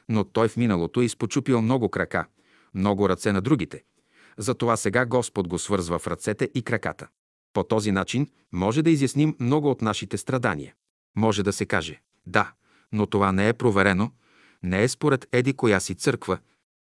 но 0.09 0.23
той 0.23 0.47
в 0.47 0.57
миналото 0.57 1.01
е 1.01 1.05
изпочупил 1.05 1.61
много 1.61 1.89
крака, 1.89 2.27
много 2.73 3.09
ръце 3.09 3.31
на 3.31 3.41
другите. 3.41 3.83
Затова 4.37 4.77
сега 4.77 5.05
Господ 5.05 5.47
го 5.47 5.59
свързва 5.59 5.99
в 5.99 6.07
ръцете 6.07 6.49
и 6.55 6.61
краката. 6.61 7.07
По 7.53 7.63
този 7.63 7.91
начин 7.91 8.27
може 8.51 8.81
да 8.81 8.89
изясним 8.89 9.35
много 9.39 9.69
от 9.69 9.81
нашите 9.81 10.17
страдания. 10.17 10.73
Може 11.17 11.43
да 11.43 11.53
се 11.53 11.65
каже, 11.65 12.01
да, 12.25 12.51
но 12.91 13.05
това 13.05 13.31
не 13.31 13.49
е 13.49 13.53
проверено, 13.53 14.11
не 14.63 14.83
е 14.83 14.87
според 14.87 15.27
еди 15.31 15.53
коя 15.53 15.79
си 15.79 15.95
църква. 15.95 16.37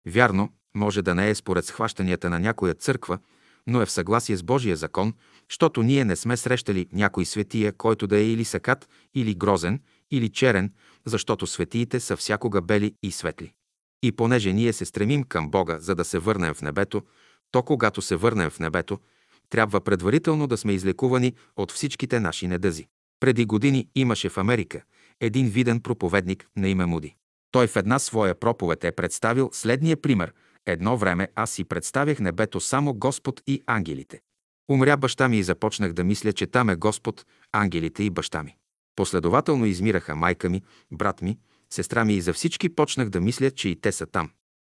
Вярно, 0.05 0.53
може 0.75 1.01
да 1.01 1.15
не 1.15 1.29
е 1.29 1.35
според 1.35 1.65
схващанията 1.65 2.29
на 2.29 2.39
някоя 2.39 2.73
църква, 2.73 3.19
но 3.67 3.81
е 3.81 3.85
в 3.85 3.91
съгласие 3.91 4.37
с 4.37 4.43
Божия 4.43 4.75
закон, 4.75 5.13
защото 5.49 5.83
ние 5.83 6.05
не 6.05 6.15
сме 6.15 6.37
срещали 6.37 6.87
някой 6.93 7.25
светия, 7.25 7.73
който 7.73 8.07
да 8.07 8.17
е 8.17 8.25
или 8.25 8.45
сакат, 8.45 8.89
или 9.15 9.35
грозен, 9.35 9.81
или 10.11 10.29
черен, 10.29 10.73
защото 11.05 11.47
светиите 11.47 11.99
са 11.99 12.17
всякога 12.17 12.61
бели 12.61 12.93
и 13.03 13.11
светли. 13.11 13.53
И 14.03 14.11
понеже 14.11 14.53
ние 14.53 14.73
се 14.73 14.85
стремим 14.85 15.23
към 15.23 15.49
Бога, 15.49 15.79
за 15.79 15.95
да 15.95 16.05
се 16.05 16.19
върнем 16.19 16.53
в 16.53 16.61
небето, 16.61 17.01
то 17.51 17.63
когато 17.63 18.01
се 18.01 18.15
върнем 18.15 18.49
в 18.49 18.59
небето, 18.59 18.99
трябва 19.49 19.81
предварително 19.81 20.47
да 20.47 20.57
сме 20.57 20.73
излекувани 20.73 21.33
от 21.55 21.71
всичките 21.71 22.19
наши 22.19 22.47
недъзи. 22.47 22.87
Преди 23.19 23.45
години 23.45 23.87
имаше 23.95 24.29
в 24.29 24.37
Америка 24.37 24.81
един 25.21 25.49
виден 25.49 25.79
проповедник 25.79 26.47
на 26.57 26.69
име 26.69 26.85
Муди. 26.85 27.15
Той 27.51 27.67
в 27.67 27.75
една 27.75 27.99
своя 27.99 28.35
проповед 28.35 28.83
е 28.83 28.91
представил 28.91 29.49
следния 29.53 30.01
пример. 30.01 30.33
Едно 30.65 30.97
време 30.97 31.27
аз 31.35 31.51
си 31.51 31.63
представях 31.63 32.19
небето 32.19 32.59
само 32.59 32.93
Господ 32.93 33.41
и 33.47 33.63
ангелите. 33.65 34.19
Умря 34.69 34.97
баща 34.97 35.27
ми 35.27 35.37
и 35.37 35.43
започнах 35.43 35.93
да 35.93 36.03
мисля, 36.03 36.33
че 36.33 36.47
там 36.47 36.69
е 36.69 36.75
Господ, 36.75 37.25
ангелите 37.51 38.03
и 38.03 38.09
баща 38.09 38.43
ми. 38.43 38.55
Последователно 38.95 39.65
измираха 39.65 40.15
майка 40.15 40.49
ми, 40.49 40.61
брат 40.91 41.21
ми, 41.21 41.37
сестра 41.69 42.05
ми 42.05 42.13
и 42.13 42.21
за 42.21 42.33
всички 42.33 42.69
почнах 42.69 43.09
да 43.09 43.21
мисля, 43.21 43.51
че 43.51 43.69
и 43.69 43.81
те 43.81 43.91
са 43.91 44.05
там. 44.05 44.29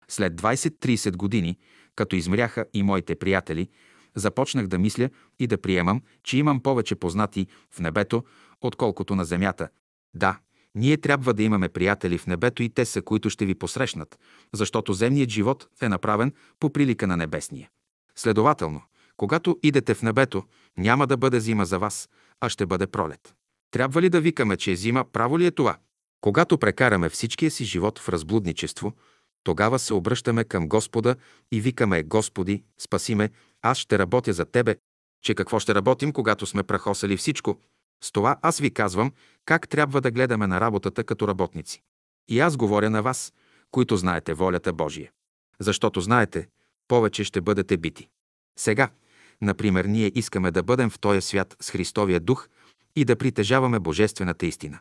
След 0.09 0.41
20-30 0.41 1.17
години, 1.17 1.59
като 1.97 2.17
измряха 2.17 2.65
и 2.75 2.83
моите 2.83 3.15
приятели, 3.15 3.69
започнах 4.15 4.67
да 4.67 4.79
мисля 4.79 5.11
и 5.39 5.47
да 5.47 5.61
приемам, 5.61 6.03
че 6.23 6.39
имам 6.39 6.63
повече 6.63 6.95
познати 6.95 7.47
в 7.71 7.81
небето, 7.81 8.25
отколкото 8.61 9.15
на 9.15 9.25
земята. 9.25 9.69
Да, 10.15 10.39
ние 10.75 10.97
трябва 10.97 11.35
да 11.35 11.43
имаме 11.43 11.69
приятели 11.69 12.19
в 12.19 12.27
небето 12.27 12.63
и 12.63 12.69
те 12.69 12.85
са, 12.85 13.03
които 13.03 13.31
ще 13.31 13.47
ви 13.47 13.55
посрещнат, 13.55 14.19
защото 14.55 14.93
земният 14.93 15.31
живот 15.31 15.69
е 15.83 15.89
направен 15.89 16.33
по 16.61 16.73
прилика 16.73 17.07
на 17.07 17.17
небесния. 17.17 17.69
Следователно, 18.17 18.83
когато 19.17 19.59
идете 19.63 19.95
в 19.95 20.03
небето, 20.03 20.45
няма 20.79 21.07
да 21.07 21.17
бъде 21.17 21.41
зима 21.41 21.67
за 21.67 21.79
вас, 21.79 22.09
а 22.41 22.49
ще 22.49 22.67
бъде 22.67 22.87
пролет. 22.87 23.35
Трябва 23.71 24.03
ли 24.03 24.09
да 24.09 24.21
викаме, 24.21 24.57
че 24.57 24.73
е 24.73 24.77
зима, 24.77 25.05
право 25.13 25.39
ли 25.39 25.47
е 25.47 25.51
това? 25.51 25.79
Когато 26.21 26.59
прекараме 26.59 27.09
всичкия 27.09 27.51
си 27.51 27.65
живот 27.65 27.99
в 27.99 28.09
разблудничество, 28.09 28.93
тогава 29.45 29.79
се 29.79 29.95
обръщаме 29.95 30.45
към 30.45 30.69
Господа 30.69 31.17
и 31.53 31.61
викаме 31.61 32.03
Господи, 32.03 32.63
спаси 32.81 33.15
ме, 33.15 33.31
аз 33.63 33.79
ще 33.79 33.99
работя 33.99 34.33
за 34.33 34.45
Тебе. 34.45 34.77
Че 35.25 35.35
какво 35.35 35.59
ще 35.59 35.75
работим, 35.75 36.13
когато 36.13 36.47
сме 36.47 36.63
прахосали 36.63 37.17
всичко? 37.17 37.61
С 38.05 38.13
това 38.13 38.37
аз 38.43 38.59
ви 38.59 38.71
казвам 38.71 39.13
как 39.45 39.69
трябва 39.69 40.01
да 40.01 40.11
гледаме 40.11 40.47
на 40.47 40.61
работата 40.61 41.05
като 41.05 41.29
работници. 41.29 41.83
И 42.29 42.41
аз 42.41 42.57
говоря 42.57 42.91
на 42.91 43.03
вас, 43.03 43.33
които 43.71 43.97
знаете 43.97 44.35
волята 44.35 44.73
Божия. 44.73 45.11
Защото 45.61 46.01
знаете, 46.01 46.49
повече 46.89 47.25
ще 47.25 47.41
бъдете 47.41 47.77
бити. 47.77 48.09
Сега, 48.59 48.91
например, 49.43 49.85
ние 49.85 50.13
искаме 50.15 50.51
да 50.51 50.63
бъдем 50.63 50.91
в 50.91 50.99
този 50.99 51.21
свят 51.21 51.57
с 51.61 51.71
Христовия 51.71 52.21
дух 52.21 52.49
и 52.97 53.05
да 53.05 53.17
притежаваме 53.17 53.79
божествената 53.79 54.47
истина. 54.47 54.79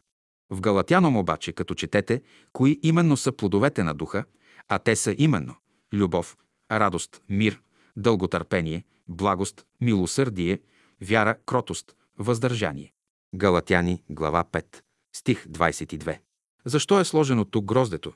В 0.50 0.62
Галатяном 0.62 1.18
обаче, 1.18 1.54
като 1.54 1.74
четете, 1.74 2.22
кои 2.54 2.80
именно 2.84 3.18
са 3.18 3.32
плодовете 3.32 3.84
на 3.84 3.94
духа, 3.94 4.26
а 4.68 4.80
те 4.80 4.96
са 4.96 5.16
именно 5.18 5.56
любов, 5.94 6.38
радост, 6.72 7.22
мир, 7.30 7.62
дълготърпение, 7.98 8.84
благост, 9.08 9.66
милосърдие, 9.82 10.60
вяра, 11.02 11.36
кротост, 11.46 11.96
въздържание. 12.18 12.94
Галатяни, 13.36 14.04
глава 14.10 14.44
5, 14.44 14.66
стих 15.14 15.48
22. 15.48 16.20
Защо 16.66 17.00
е 17.00 17.06
сложено 17.06 17.46
тук 17.46 17.66
гроздето? 17.66 18.14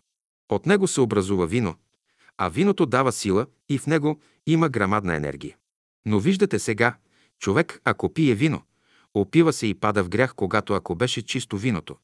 От 0.50 0.66
него 0.66 0.88
се 0.88 1.02
образува 1.02 1.46
вино, 1.46 1.76
а 2.38 2.50
виното 2.50 2.86
дава 2.86 3.12
сила 3.12 3.48
и 3.70 3.78
в 3.78 3.88
него 3.88 4.20
има 4.48 4.70
грамадна 4.70 5.16
енергия. 5.16 5.56
Но 6.06 6.20
виждате 6.20 6.60
сега, 6.60 6.98
човек, 7.40 7.82
ако 7.86 8.14
пие 8.14 8.36
вино, 8.36 8.62
опива 9.14 9.54
се 9.54 9.68
и 9.68 9.74
пада 9.74 10.04
в 10.04 10.10
грях, 10.10 10.36
когато 10.36 10.74
ако 10.74 10.96
беше 10.96 11.22
чисто 11.22 11.58
виното. 11.58 11.98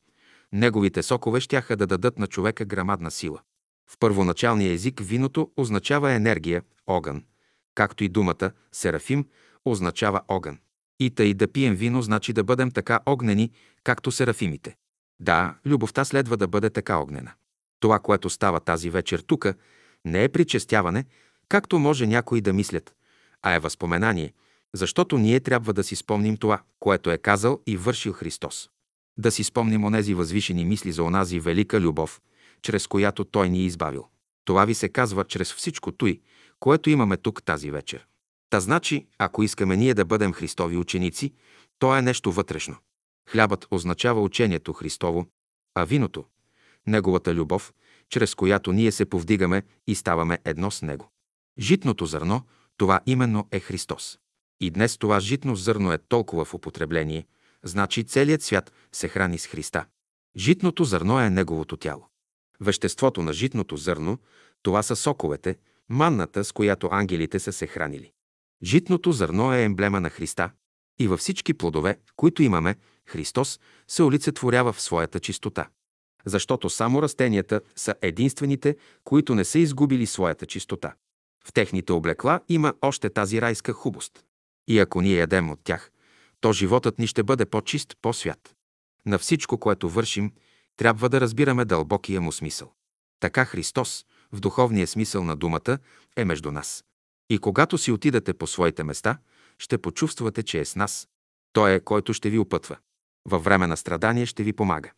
Неговите 0.52 1.04
сокове 1.04 1.40
щяха 1.40 1.78
да 1.78 1.88
дадат 1.88 2.20
на 2.20 2.28
човека 2.28 2.66
грамадна 2.66 3.12
сила. 3.12 3.42
В 3.88 3.98
първоначалния 4.00 4.74
език 4.74 5.00
виното 5.04 5.52
означава 5.58 6.12
енергия, 6.12 6.64
огън, 6.88 7.24
както 7.76 8.04
и 8.04 8.10
думата 8.10 8.52
серафим 8.72 9.26
означава 9.66 10.22
огън. 10.28 10.60
И 11.00 11.10
тъй 11.10 11.34
да 11.34 11.48
пием 11.48 11.76
вино 11.76 12.02
значи 12.02 12.34
да 12.34 12.44
бъдем 12.44 12.72
така 12.72 13.00
огнени, 13.06 13.52
както 13.84 14.12
серафимите. 14.12 14.76
Да, 15.20 15.56
любовта 15.66 16.06
следва 16.06 16.38
да 16.38 16.48
бъде 16.48 16.70
така 16.70 16.98
огнена. 16.98 17.32
Това, 17.80 18.00
което 18.00 18.30
става 18.30 18.60
тази 18.60 18.90
вечер 18.90 19.20
тука, 19.20 19.54
не 20.06 20.24
е 20.24 20.30
причестяване, 20.30 21.06
както 21.50 21.80
може 21.80 22.08
някои 22.08 22.42
да 22.42 22.54
мислят, 22.54 22.94
а 23.42 23.54
е 23.54 23.60
възпоменание, 23.60 24.34
защото 24.74 25.18
ние 25.18 25.40
трябва 25.40 25.74
да 25.74 25.84
си 25.84 25.96
спомним 25.96 26.38
това, 26.38 26.62
което 26.80 27.12
е 27.12 27.18
казал 27.18 27.62
и 27.68 27.78
вършил 27.78 28.14
Христос. 28.14 28.70
Да 29.18 29.32
си 29.32 29.44
спомним 29.44 29.84
онези 29.84 30.14
възвишени 30.14 30.66
мисли 30.66 30.92
за 30.92 31.04
онази 31.04 31.40
велика 31.40 31.82
любов, 31.82 32.22
чрез 32.62 32.88
която 32.88 33.26
Той 33.26 33.50
ни 33.50 33.60
е 33.60 33.66
избавил. 33.66 34.08
Това 34.46 34.66
ви 34.66 34.74
се 34.74 34.90
казва 34.90 35.24
чрез 35.24 35.54
всичко 35.54 35.92
той, 35.92 36.20
което 36.60 36.90
имаме 36.90 37.18
тук 37.18 37.44
тази 37.44 37.72
вечер. 37.72 38.08
Та 38.50 38.60
значи, 38.60 39.08
ако 39.18 39.44
искаме 39.44 39.78
ние 39.78 39.94
да 39.94 40.06
бъдем 40.06 40.34
Христови 40.34 40.78
ученици, 40.78 41.34
то 41.80 41.96
е 41.96 42.02
нещо 42.02 42.32
вътрешно. 42.32 42.76
Хлябът 43.30 43.68
означава 43.72 44.22
учението 44.22 44.74
Христово, 44.74 45.26
а 45.76 45.86
виното– 45.86 46.26
Неговата 46.88 47.36
любов, 47.36 47.74
чрез 48.10 48.36
която 48.36 48.72
ние 48.72 48.92
се 48.92 49.06
повдигаме 49.06 49.64
и 49.88 49.96
ставаме 49.96 50.40
едно 50.46 50.72
с 50.72 50.82
Него. 50.82 51.12
Житното 51.60 52.06
зърно– 52.06 52.42
това 52.78 53.00
именно 53.06 53.48
е 53.52 53.60
Христос. 53.60 54.20
И 54.60 54.72
днес 54.72 54.98
това 54.98 55.20
житно 55.20 55.56
зърно 55.56 55.94
е 55.94 55.98
толкова 55.98 56.46
в 56.46 56.54
употребление, 56.54 57.28
значи 57.64 58.04
целият 58.04 58.42
свят 58.42 58.72
се 58.92 59.08
храни 59.08 59.38
с 59.38 59.48
Христа. 59.48 59.86
Житното 60.38 60.84
зърно 60.84 61.20
е 61.20 61.30
Неговото 61.30 61.78
тяло. 61.78 62.08
Веществото 62.60 63.22
на 63.22 63.34
житното 63.34 63.78
зърно– 63.78 64.18
това 64.64 64.84
са 64.84 64.96
соковете, 64.96 65.58
манната, 65.90 66.44
с 66.44 66.52
която 66.52 66.90
ангелите 66.92 67.40
са 67.40 67.54
се 67.54 67.68
хранили. 67.68 68.12
Житното 68.64 69.12
зърно 69.12 69.54
е 69.54 69.64
емблема 69.64 70.00
на 70.02 70.10
Христа 70.10 70.52
и 71.00 71.08
във 71.08 71.20
всички 71.20 71.54
плодове, 71.54 72.00
които 72.16 72.44
имаме, 72.44 72.76
Христос 73.06 73.60
се 73.88 74.04
олицетворява 74.04 74.74
в 74.74 74.82
своята 74.82 75.20
чистота. 75.20 75.70
Защото 76.26 76.70
само 76.70 77.02
растенията 77.02 77.62
са 77.76 77.96
единствените, 78.02 78.78
които 79.04 79.36
не 79.36 79.46
са 79.46 79.60
изгубили 79.60 80.06
своята 80.06 80.46
чистота. 80.46 80.94
В 81.46 81.54
техните 81.54 81.94
облекла 81.94 82.40
има 82.50 82.74
още 82.82 83.10
тази 83.10 83.42
райска 83.42 83.74
хубост. 83.74 84.24
И 84.68 84.80
ако 84.80 85.02
ние 85.02 85.16
ядем 85.16 85.50
от 85.50 85.60
тях, 85.64 85.92
то 86.42 86.54
животът 86.54 87.00
ни 87.00 87.08
ще 87.08 87.24
бъде 87.24 87.46
по-чист, 87.46 87.98
по-свят. 88.02 88.56
На 89.06 89.20
всичко, 89.20 89.58
което 89.58 89.90
вършим, 89.90 90.32
трябва 90.78 91.10
да 91.10 91.22
разбираме 91.22 91.66
дълбокия 91.66 92.22
му 92.22 92.32
смисъл. 92.32 92.72
Така 93.20 93.46
Христос, 93.46 94.06
в 94.32 94.40
духовния 94.40 94.88
смисъл 94.88 95.24
на 95.24 95.36
думата, 95.36 95.78
е 96.16 96.26
между 96.26 96.52
нас. 96.52 96.84
И 97.30 97.40
когато 97.40 97.78
си 97.78 97.92
отидете 97.92 98.34
по 98.34 98.48
своите 98.48 98.84
места, 98.84 99.18
ще 99.58 99.78
почувствате, 99.78 100.44
че 100.44 100.60
е 100.60 100.66
с 100.66 100.76
нас. 100.76 101.08
Той 101.54 101.74
е, 101.74 101.80
който 101.80 102.14
ще 102.14 102.30
ви 102.30 102.40
опътва. 102.40 102.78
Във 103.26 103.44
време 103.44 103.68
на 103.68 103.78
страдание 103.78 104.26
ще 104.26 104.44
ви 104.44 104.54
помага. 104.54 104.92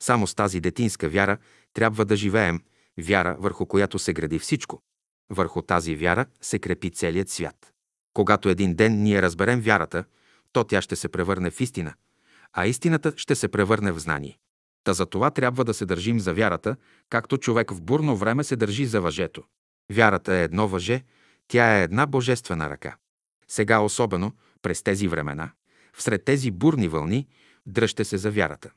Само 0.00 0.26
с 0.26 0.34
тази 0.34 0.60
детинска 0.60 1.08
вяра 1.08 1.38
трябва 1.74 2.04
да 2.04 2.16
живеем, 2.16 2.60
вяра, 2.98 3.36
върху 3.38 3.66
която 3.66 3.98
се 3.98 4.12
гради 4.12 4.38
всичко. 4.38 4.82
Върху 5.30 5.62
тази 5.62 5.96
вяра 5.96 6.26
се 6.40 6.58
крепи 6.58 6.90
целият 6.90 7.28
свят. 7.28 7.72
Когато 8.14 8.48
един 8.48 8.74
ден 8.74 9.02
ние 9.02 9.22
разберем 9.22 9.60
вярата, 9.60 10.04
то 10.52 10.64
тя 10.64 10.82
ще 10.82 10.96
се 10.96 11.08
превърне 11.08 11.50
в 11.50 11.60
истина, 11.60 11.94
а 12.52 12.66
истината 12.66 13.12
ще 13.16 13.34
се 13.34 13.48
превърне 13.48 13.92
в 13.92 13.98
знание. 13.98 14.38
Та 14.84 14.92
за 14.92 15.06
това 15.06 15.30
трябва 15.30 15.64
да 15.64 15.74
се 15.74 15.86
държим 15.86 16.20
за 16.20 16.34
вярата, 16.34 16.76
както 17.08 17.38
човек 17.38 17.70
в 17.70 17.82
бурно 17.82 18.16
време 18.16 18.44
се 18.44 18.56
държи 18.56 18.86
за 18.86 19.00
въжето. 19.00 19.42
Вярата 19.92 20.34
е 20.34 20.44
едно 20.44 20.68
въже, 20.68 21.04
тя 21.52 21.78
е 21.78 21.82
една 21.82 22.06
божествена 22.06 22.70
ръка. 22.70 22.96
Сега 23.48 23.80
особено, 23.80 24.32
през 24.62 24.82
тези 24.82 25.08
времена, 25.08 25.50
всред 25.92 26.24
тези 26.24 26.50
бурни 26.50 26.88
вълни, 26.88 27.26
дръжте 27.66 28.04
се 28.04 28.18
за 28.18 28.30
вярата. 28.30 28.70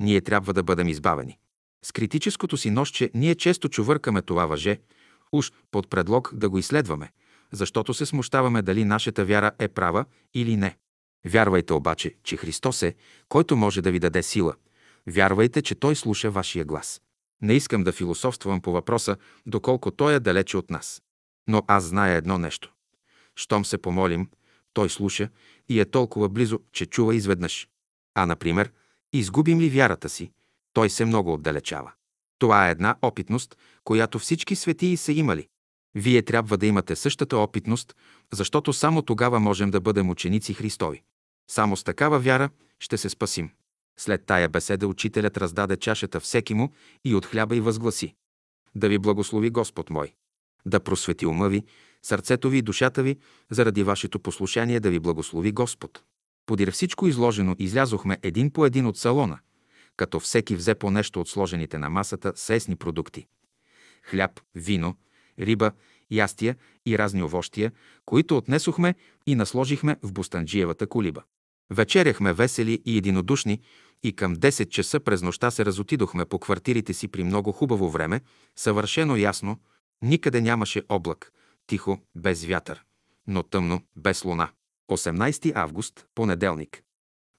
Ние 0.00 0.20
трябва 0.20 0.52
да 0.52 0.62
бъдем 0.62 0.88
избавени. 0.88 1.38
С 1.84 1.92
критическото 1.92 2.56
си 2.56 2.70
нощче 2.70 3.10
ние 3.14 3.34
често 3.34 3.68
чувъркаме 3.68 4.22
това 4.22 4.46
въже, 4.46 4.78
уж 5.32 5.52
под 5.70 5.90
предлог 5.90 6.30
да 6.34 6.48
го 6.48 6.58
изследваме, 6.58 7.10
защото 7.52 7.94
се 7.94 8.06
смущаваме 8.06 8.62
дали 8.62 8.84
нашата 8.84 9.24
вяра 9.24 9.50
е 9.58 9.68
права 9.68 10.04
или 10.34 10.56
не. 10.56 10.76
Вярвайте 11.26 11.72
обаче, 11.72 12.14
че 12.24 12.36
Христос 12.36 12.82
е, 12.82 12.94
който 13.28 13.56
може 13.56 13.82
да 13.82 13.92
ви 13.92 13.98
даде 13.98 14.22
сила. 14.22 14.54
Вярвайте, 15.06 15.62
че 15.62 15.74
Той 15.74 15.96
слуша 15.96 16.30
вашия 16.30 16.64
глас. 16.64 17.00
Не 17.42 17.54
искам 17.54 17.84
да 17.84 17.92
философствам 17.92 18.60
по 18.60 18.72
въпроса, 18.72 19.16
доколко 19.46 19.90
Той 19.90 20.14
е 20.14 20.20
далече 20.20 20.56
от 20.56 20.70
нас. 20.70 21.02
Но 21.48 21.62
аз 21.66 21.84
зная 21.84 22.16
едно 22.16 22.38
нещо. 22.38 22.72
Щом 23.36 23.64
се 23.64 23.78
помолим, 23.78 24.28
Той 24.72 24.90
слуша 24.90 25.28
и 25.68 25.80
е 25.80 25.84
толкова 25.84 26.28
близо, 26.28 26.60
че 26.72 26.86
чува 26.86 27.14
изведнъж. 27.14 27.68
А, 28.14 28.26
например, 28.26 28.72
изгубим 29.12 29.60
ли 29.60 29.70
вярата 29.70 30.08
си, 30.08 30.32
Той 30.72 30.90
се 30.90 31.04
много 31.04 31.32
отдалечава. 31.32 31.92
Това 32.38 32.68
е 32.68 32.70
една 32.70 32.96
опитност, 33.02 33.56
която 33.84 34.18
всички 34.18 34.56
светии 34.56 34.96
са 34.96 35.12
имали. 35.12 35.48
Вие 35.94 36.22
трябва 36.22 36.58
да 36.58 36.66
имате 36.66 36.96
същата 36.96 37.36
опитност, 37.36 37.96
защото 38.32 38.72
само 38.72 39.02
тогава 39.02 39.40
можем 39.40 39.70
да 39.70 39.80
бъдем 39.80 40.10
ученици 40.10 40.54
Христови. 40.54 41.02
Само 41.50 41.76
с 41.76 41.84
такава 41.84 42.18
вяра 42.18 42.50
ще 42.78 42.98
се 42.98 43.08
спасим. 43.08 43.50
След 43.98 44.26
тая 44.26 44.48
беседа 44.48 44.86
учителят 44.86 45.36
раздаде 45.36 45.76
чашата 45.76 46.20
всеки 46.20 46.54
му 46.54 46.72
и 47.04 47.14
от 47.14 47.26
хляба 47.26 47.56
и 47.56 47.60
възгласи. 47.60 48.14
Да 48.74 48.88
ви 48.88 48.98
благослови 48.98 49.50
Господ 49.50 49.90
мой. 49.90 50.14
Да 50.66 50.80
просвети 50.80 51.26
ума 51.26 51.48
ви, 51.48 51.62
сърцето 52.02 52.50
ви 52.50 52.58
и 52.58 52.62
душата 52.62 53.02
ви, 53.02 53.16
заради 53.50 53.82
вашето 53.82 54.20
послушание 54.20 54.80
да 54.80 54.90
ви 54.90 54.98
благослови 54.98 55.52
Господ. 55.52 56.02
Подир 56.46 56.70
всичко 56.70 57.06
изложено 57.06 57.56
излязохме 57.58 58.18
един 58.22 58.50
по 58.50 58.66
един 58.66 58.86
от 58.86 58.98
салона, 58.98 59.38
като 59.96 60.20
всеки 60.20 60.56
взе 60.56 60.74
по 60.74 60.90
нещо 60.90 61.20
от 61.20 61.28
сложените 61.28 61.78
на 61.78 61.90
масата 61.90 62.32
сесни 62.36 62.76
продукти. 62.76 63.26
Хляб, 64.02 64.40
вино, 64.54 64.96
риба, 65.38 65.72
ястия 66.10 66.56
и 66.86 66.98
разни 66.98 67.22
овощия, 67.22 67.72
които 68.04 68.36
отнесохме 68.36 68.94
и 69.26 69.34
насложихме 69.34 69.96
в 70.02 70.12
Бустанджиевата 70.12 70.86
колиба. 70.86 71.22
Вечеряхме 71.70 72.32
весели 72.32 72.82
и 72.84 72.96
единодушни 72.96 73.60
и 74.02 74.12
към 74.12 74.36
10 74.36 74.68
часа 74.68 75.00
през 75.00 75.22
нощта 75.22 75.50
се 75.50 75.64
разотидохме 75.64 76.24
по 76.24 76.38
квартирите 76.38 76.94
си 76.94 77.08
при 77.08 77.24
много 77.24 77.52
хубаво 77.52 77.90
време, 77.90 78.20
съвършено 78.56 79.16
ясно, 79.16 79.58
никъде 80.02 80.40
нямаше 80.40 80.82
облак, 80.88 81.32
тихо, 81.66 81.98
без 82.14 82.44
вятър, 82.44 82.84
но 83.26 83.42
тъмно, 83.42 83.82
без 83.96 84.24
луна. 84.24 84.50
18 84.90 85.52
август, 85.54 86.06
понеделник. 86.14 86.82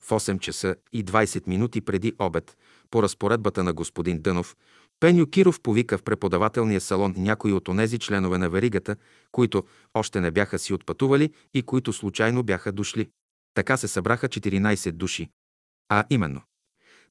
В 0.04 0.10
8 0.10 0.40
часа 0.40 0.76
и 0.94 1.06
20 1.06 1.48
минути 1.48 1.82
преди 1.82 2.14
обед, 2.20 2.58
по 2.92 3.04
разпоредбата 3.04 3.64
на 3.64 3.74
господин 3.74 4.22
Дънов, 4.22 4.56
Пеню 5.00 5.28
Киров 5.28 5.62
повика 5.62 5.98
в 5.98 6.04
преподавателния 6.04 6.82
салон 6.82 7.14
някои 7.18 7.54
от 7.54 7.68
онези 7.68 8.00
членове 8.00 8.38
на 8.38 8.50
веригата, 8.50 8.96
които 9.32 9.64
още 9.94 10.22
не 10.22 10.32
бяха 10.32 10.60
си 10.60 10.74
отпътували 10.74 11.34
и 11.54 11.64
които 11.64 11.94
случайно 11.94 12.44
бяха 12.44 12.72
дошли. 12.72 13.10
Така 13.54 13.78
се 13.78 13.88
събраха 13.88 14.30
14 14.30 14.92
души. 14.92 15.30
А 15.90 16.06
именно 16.10 16.42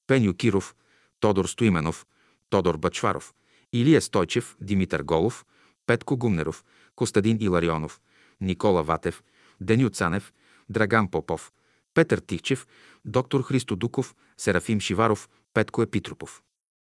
Пеню 0.07 0.35
Киров, 0.35 0.75
Тодор 1.21 1.47
Стоименов, 1.47 2.07
Тодор 2.51 2.77
Бачваров, 2.77 3.35
Илия 3.73 4.01
Стойчев, 4.01 4.57
Димитър 4.61 5.03
Голов, 5.03 5.47
Петко 5.87 6.17
Гумнеров, 6.17 6.65
Костадин 6.97 7.39
Иларионов, 7.41 8.01
Никола 8.41 8.83
Ватев, 8.83 9.23
Деню 9.61 9.91
Цанев, 9.91 10.33
Драган 10.69 11.09
Попов, 11.09 11.53
Петър 11.95 12.19
Тихчев, 12.19 12.67
доктор 13.05 13.43
Христо 13.43 13.77
Дуков, 13.77 14.15
Серафим 14.39 14.81
Шиваров, 14.81 15.29
Петко 15.55 15.83
Епитропов. 15.83 16.43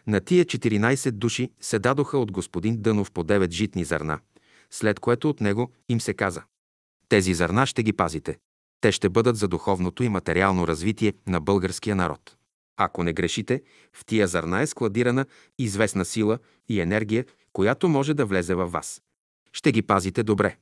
На 0.08 0.20
тия 0.20 0.46
14 0.46 1.12
души 1.12 1.52
се 1.62 1.80
дадоха 1.80 2.18
от 2.18 2.32
господин 2.32 2.82
Дънов 2.82 3.12
по 3.12 3.24
9 3.24 3.52
житни 3.52 3.84
зърна, 3.84 4.20
след 4.72 5.00
което 5.00 5.30
от 5.30 5.42
него 5.42 5.72
им 5.90 6.02
се 6.02 6.14
каза 6.14 6.44
Тези 7.10 7.34
зърна 7.34 7.66
ще 7.66 7.84
ги 7.84 7.94
пазите. 7.94 8.38
Те 8.82 8.92
ще 8.92 9.10
бъдат 9.10 9.38
за 9.38 9.48
духовното 9.48 10.04
и 10.04 10.10
материално 10.10 10.68
развитие 10.68 11.14
на 11.28 11.42
българския 11.42 11.96
народ. 11.96 12.38
Ако 12.78 13.04
не 13.04 13.14
грешите, 13.14 13.64
в 13.94 14.06
тия 14.06 14.28
зърна 14.28 14.62
е 14.62 14.68
складирана 14.68 15.26
известна 15.60 16.06
сила 16.06 16.40
и 16.70 16.82
енергия, 16.82 17.26
която 17.54 17.90
може 17.90 18.14
да 18.14 18.26
влезе 18.26 18.56
във 18.56 18.72
вас. 18.72 19.02
Ще 19.54 19.72
ги 19.72 19.82
пазите 19.82 20.24
добре. 20.24 20.58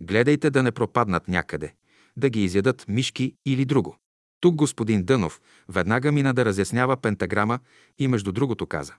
Гледайте 0.00 0.50
да 0.50 0.62
не 0.62 0.72
пропаднат 0.72 1.28
някъде, 1.28 1.74
да 2.16 2.30
ги 2.30 2.44
изядат 2.44 2.84
мишки 2.88 3.34
или 3.46 3.64
друго. 3.64 3.96
Тук 4.40 4.54
господин 4.54 5.04
Дънов 5.04 5.40
веднага 5.68 6.12
мина 6.12 6.34
да 6.34 6.44
разяснява 6.44 6.96
пентаграма 6.96 7.58
и 7.98 8.08
между 8.08 8.32
другото 8.32 8.66
каза. 8.66 8.94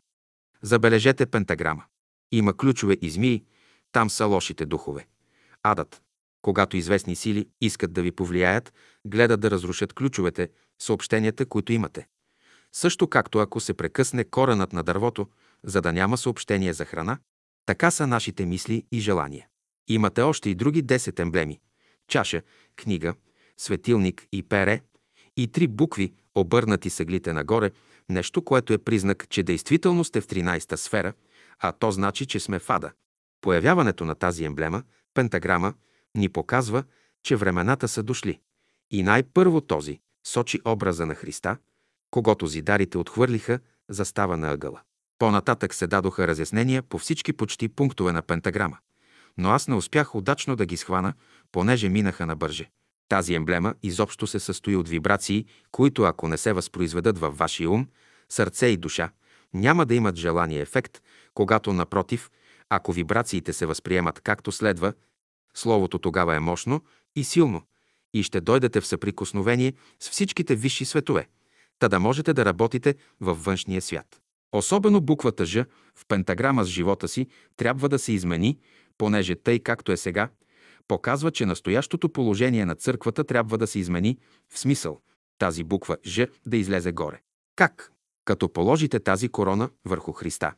Забележете 0.62 1.26
пентаграма. 1.26 1.84
Има 2.32 2.58
ключове 2.58 2.98
и 3.02 3.10
змии, 3.10 3.44
там 3.92 4.10
са 4.10 4.26
лошите 4.26 4.66
духове. 4.66 5.08
Адът. 5.64 6.02
Когато 6.42 6.78
известни 6.78 7.16
сили 7.16 7.50
искат 7.62 7.94
да 7.94 8.02
ви 8.02 8.12
повлияят, 8.12 8.74
гледат 9.06 9.40
да 9.40 9.52
разрушат 9.52 9.94
ключовете, 9.94 10.50
съобщенията, 10.82 11.46
които 11.46 11.74
имате. 11.74 12.08
Също 12.76 13.08
както 13.08 13.40
ако 13.40 13.60
се 13.60 13.74
прекъсне 13.74 14.24
коренът 14.24 14.74
на 14.74 14.84
дървото, 14.84 15.28
за 15.64 15.82
да 15.82 15.94
няма 15.94 16.18
съобщение 16.18 16.74
за 16.74 16.86
храна, 16.86 17.18
така 17.66 17.92
са 17.92 18.08
нашите 18.08 18.46
мисли 18.46 18.86
и 18.92 19.00
желания. 19.00 19.48
Имате 19.88 20.22
още 20.22 20.50
и 20.50 20.56
други 20.56 20.84
10 20.84 21.20
емблеми– 21.20 21.60
чаша, 22.08 22.42
книга, 22.76 23.14
светилник 23.58 24.28
и 24.32 24.44
пере, 24.44 24.82
и 25.38 25.48
три 25.48 25.68
букви, 25.68 26.14
обърнати 26.36 26.90
съглите 26.90 27.34
нагоре, 27.34 27.72
нещо, 28.10 28.42
което 28.42 28.74
е 28.74 28.78
признак, 28.78 29.30
че 29.30 29.44
действително 29.44 30.04
сте 30.04 30.22
в 30.22 30.28
13-та 30.28 30.78
сфера, 30.78 31.14
а 31.60 31.72
то 31.72 31.92
значи, 31.92 32.26
че 32.26 32.40
сме 32.40 32.60
в 32.60 32.70
ада. 32.70 32.92
Появяването 33.42 34.06
на 34.06 34.16
тази 34.16 34.46
емблема, 34.46 34.84
пентаграма, 35.14 35.74
ни 36.16 36.30
показва, 36.30 36.84
че 37.24 37.36
времената 37.36 37.88
са 37.88 38.04
дошли. 38.04 38.40
И 38.92 39.04
най-първо 39.04 39.62
този 39.62 40.00
сочи 40.28 40.60
образа 40.66 41.06
на 41.06 41.16
Христа, 41.16 41.58
когато 42.14 42.48
зидарите 42.48 42.98
отхвърлиха, 42.98 43.60
застава 43.90 44.38
на 44.38 44.52
ъгъла. 44.52 44.82
По-нататък 45.20 45.74
се 45.74 45.88
дадоха 45.88 46.28
разяснения 46.28 46.84
по 46.84 46.98
всички 46.98 47.34
почти 47.34 47.70
пунктове 47.70 48.12
на 48.12 48.22
пентаграма. 48.22 48.78
Но 49.38 49.50
аз 49.50 49.68
не 49.68 49.76
успях 49.76 50.16
удачно 50.16 50.56
да 50.56 50.66
ги 50.66 50.78
схвана, 50.78 51.14
понеже 51.52 51.90
минаха 51.90 52.26
на 52.26 52.36
бърже. 52.36 52.70
Тази 53.10 53.34
емблема 53.34 53.74
изобщо 53.84 54.28
се 54.28 54.40
състои 54.40 54.76
от 54.76 54.90
вибрации, 54.90 55.46
които 55.72 56.04
ако 56.04 56.28
не 56.28 56.38
се 56.38 56.54
възпроизведат 56.54 57.20
във 57.20 57.38
вашия 57.38 57.70
ум, 57.70 57.88
сърце 58.30 58.68
и 58.68 58.78
душа, 58.78 59.10
няма 59.54 59.86
да 59.86 59.96
имат 59.96 60.16
желания 60.16 60.62
ефект, 60.62 61.02
когато 61.34 61.74
напротив, 61.74 62.32
ако 62.70 62.94
вибрациите 62.94 63.54
се 63.54 63.66
възприемат 63.66 64.22
както 64.22 64.52
следва, 64.52 64.94
словото 65.54 66.00
тогава 66.00 66.36
е 66.36 66.40
мощно 66.40 66.82
и 67.16 67.24
силно 67.24 67.62
и 68.14 68.24
ще 68.24 68.42
дойдете 68.42 68.82
в 68.82 68.88
съприкосновение 68.88 69.74
с 70.00 70.10
всичките 70.10 70.56
висши 70.56 70.86
светове, 70.86 71.28
та 71.84 71.90
да 71.90 72.00
можете 72.00 72.34
да 72.34 72.46
работите 72.46 72.96
във 73.22 73.44
външния 73.44 73.82
свят. 73.82 74.22
Особено 74.52 75.02
буквата 75.02 75.46
Ж 75.46 75.58
в 75.96 76.06
пентаграма 76.08 76.64
с 76.64 76.68
живота 76.68 77.08
си 77.08 77.28
трябва 77.58 77.90
да 77.90 78.00
се 78.00 78.12
измени, 78.12 78.60
понеже 78.98 79.36
тъй 79.36 79.60
както 79.60 79.92
е 79.92 79.98
сега, 79.98 80.30
показва, 80.88 81.32
че 81.32 81.46
настоящото 81.46 82.10
положение 82.10 82.66
на 82.66 82.76
църквата 82.76 83.24
трябва 83.24 83.58
да 83.58 83.68
се 83.68 83.80
измени 83.80 84.18
в 84.50 84.60
смисъл 84.60 85.02
тази 85.40 85.64
буква 85.64 85.98
Ж 86.06 86.28
да 86.46 86.58
излезе 86.58 86.92
горе. 86.92 87.22
Как? 87.56 87.92
Като 88.26 88.54
положите 88.54 89.00
тази 89.00 89.30
корона 89.30 89.70
върху 89.86 90.12
Христа. 90.12 90.54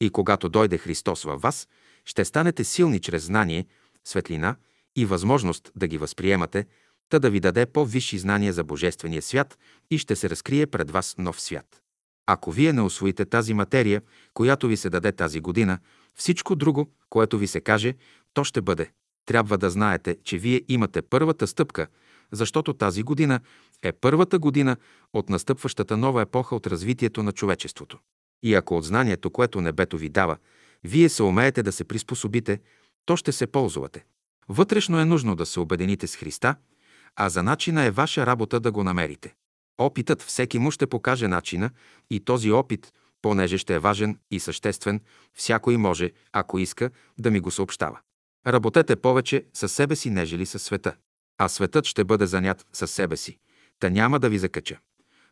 И 0.00 0.10
когато 0.10 0.48
дойде 0.48 0.78
Христос 0.78 1.22
във 1.22 1.42
вас, 1.42 1.68
ще 2.04 2.24
станете 2.24 2.64
силни 2.64 3.00
чрез 3.00 3.24
знание, 3.24 3.66
светлина 4.04 4.56
и 4.96 5.06
възможност 5.06 5.72
да 5.76 5.88
ги 5.88 5.98
възприемате, 5.98 6.66
та 7.08 7.18
да 7.18 7.30
ви 7.30 7.40
даде 7.40 7.66
по-висши 7.66 8.18
знания 8.18 8.52
за 8.52 8.64
Божествения 8.64 9.22
свят 9.22 9.58
и 9.90 9.98
ще 9.98 10.16
се 10.16 10.30
разкрие 10.30 10.66
пред 10.66 10.90
вас 10.90 11.14
нов 11.18 11.40
свят. 11.40 11.82
Ако 12.26 12.52
вие 12.52 12.72
не 12.72 12.82
освоите 12.82 13.24
тази 13.24 13.54
материя, 13.54 14.02
която 14.34 14.68
ви 14.68 14.76
се 14.76 14.90
даде 14.90 15.12
тази 15.12 15.40
година, 15.40 15.78
всичко 16.14 16.56
друго, 16.56 16.90
което 17.08 17.38
ви 17.38 17.46
се 17.46 17.60
каже, 17.60 17.94
то 18.34 18.44
ще 18.44 18.60
бъде. 18.60 18.90
Трябва 19.26 19.58
да 19.58 19.70
знаете, 19.70 20.16
че 20.24 20.38
вие 20.38 20.62
имате 20.68 21.02
първата 21.02 21.46
стъпка, 21.46 21.86
защото 22.32 22.74
тази 22.74 23.02
година 23.02 23.40
е 23.82 23.92
първата 23.92 24.38
година 24.38 24.76
от 25.12 25.28
настъпващата 25.28 25.96
нова 25.96 26.22
епоха 26.22 26.56
от 26.56 26.66
развитието 26.66 27.22
на 27.22 27.32
човечеството. 27.32 27.98
И 28.42 28.54
ако 28.54 28.76
от 28.76 28.84
знанието, 28.84 29.30
което 29.30 29.60
небето 29.60 29.98
ви 29.98 30.08
дава, 30.08 30.36
вие 30.84 31.08
се 31.08 31.22
умеете 31.22 31.62
да 31.62 31.72
се 31.72 31.84
приспособите, 31.84 32.60
то 33.06 33.16
ще 33.16 33.32
се 33.32 33.46
ползвате. 33.46 34.04
Вътрешно 34.48 35.00
е 35.00 35.04
нужно 35.04 35.36
да 35.36 35.46
се 35.46 35.60
обедините 35.60 36.06
с 36.06 36.16
Христа, 36.16 36.56
а 37.16 37.28
за 37.28 37.42
начина 37.42 37.82
е 37.82 37.90
ваша 37.90 38.26
работа 38.26 38.60
да 38.60 38.72
го 38.72 38.84
намерите. 38.84 39.34
Опитът 39.78 40.22
всеки 40.22 40.58
му 40.58 40.70
ще 40.70 40.86
покаже 40.86 41.28
начина 41.28 41.70
и 42.10 42.20
този 42.20 42.50
опит, 42.50 42.92
понеже 43.22 43.58
ще 43.58 43.74
е 43.74 43.78
важен 43.78 44.18
и 44.30 44.40
съществен, 44.40 45.00
всякой 45.34 45.76
може, 45.76 46.12
ако 46.32 46.58
иска, 46.58 46.90
да 47.18 47.30
ми 47.30 47.40
го 47.40 47.50
съобщава. 47.50 47.98
Работете 48.46 48.96
повече 48.96 49.44
със 49.54 49.72
себе 49.72 49.96
си, 49.96 50.10
нежели 50.10 50.46
със 50.46 50.62
света. 50.62 50.96
А 51.38 51.48
светът 51.48 51.86
ще 51.86 52.04
бъде 52.04 52.26
занят 52.26 52.66
със 52.72 52.90
себе 52.90 53.16
си. 53.16 53.38
Та 53.80 53.90
няма 53.90 54.18
да 54.20 54.28
ви 54.28 54.38
закача. 54.38 54.78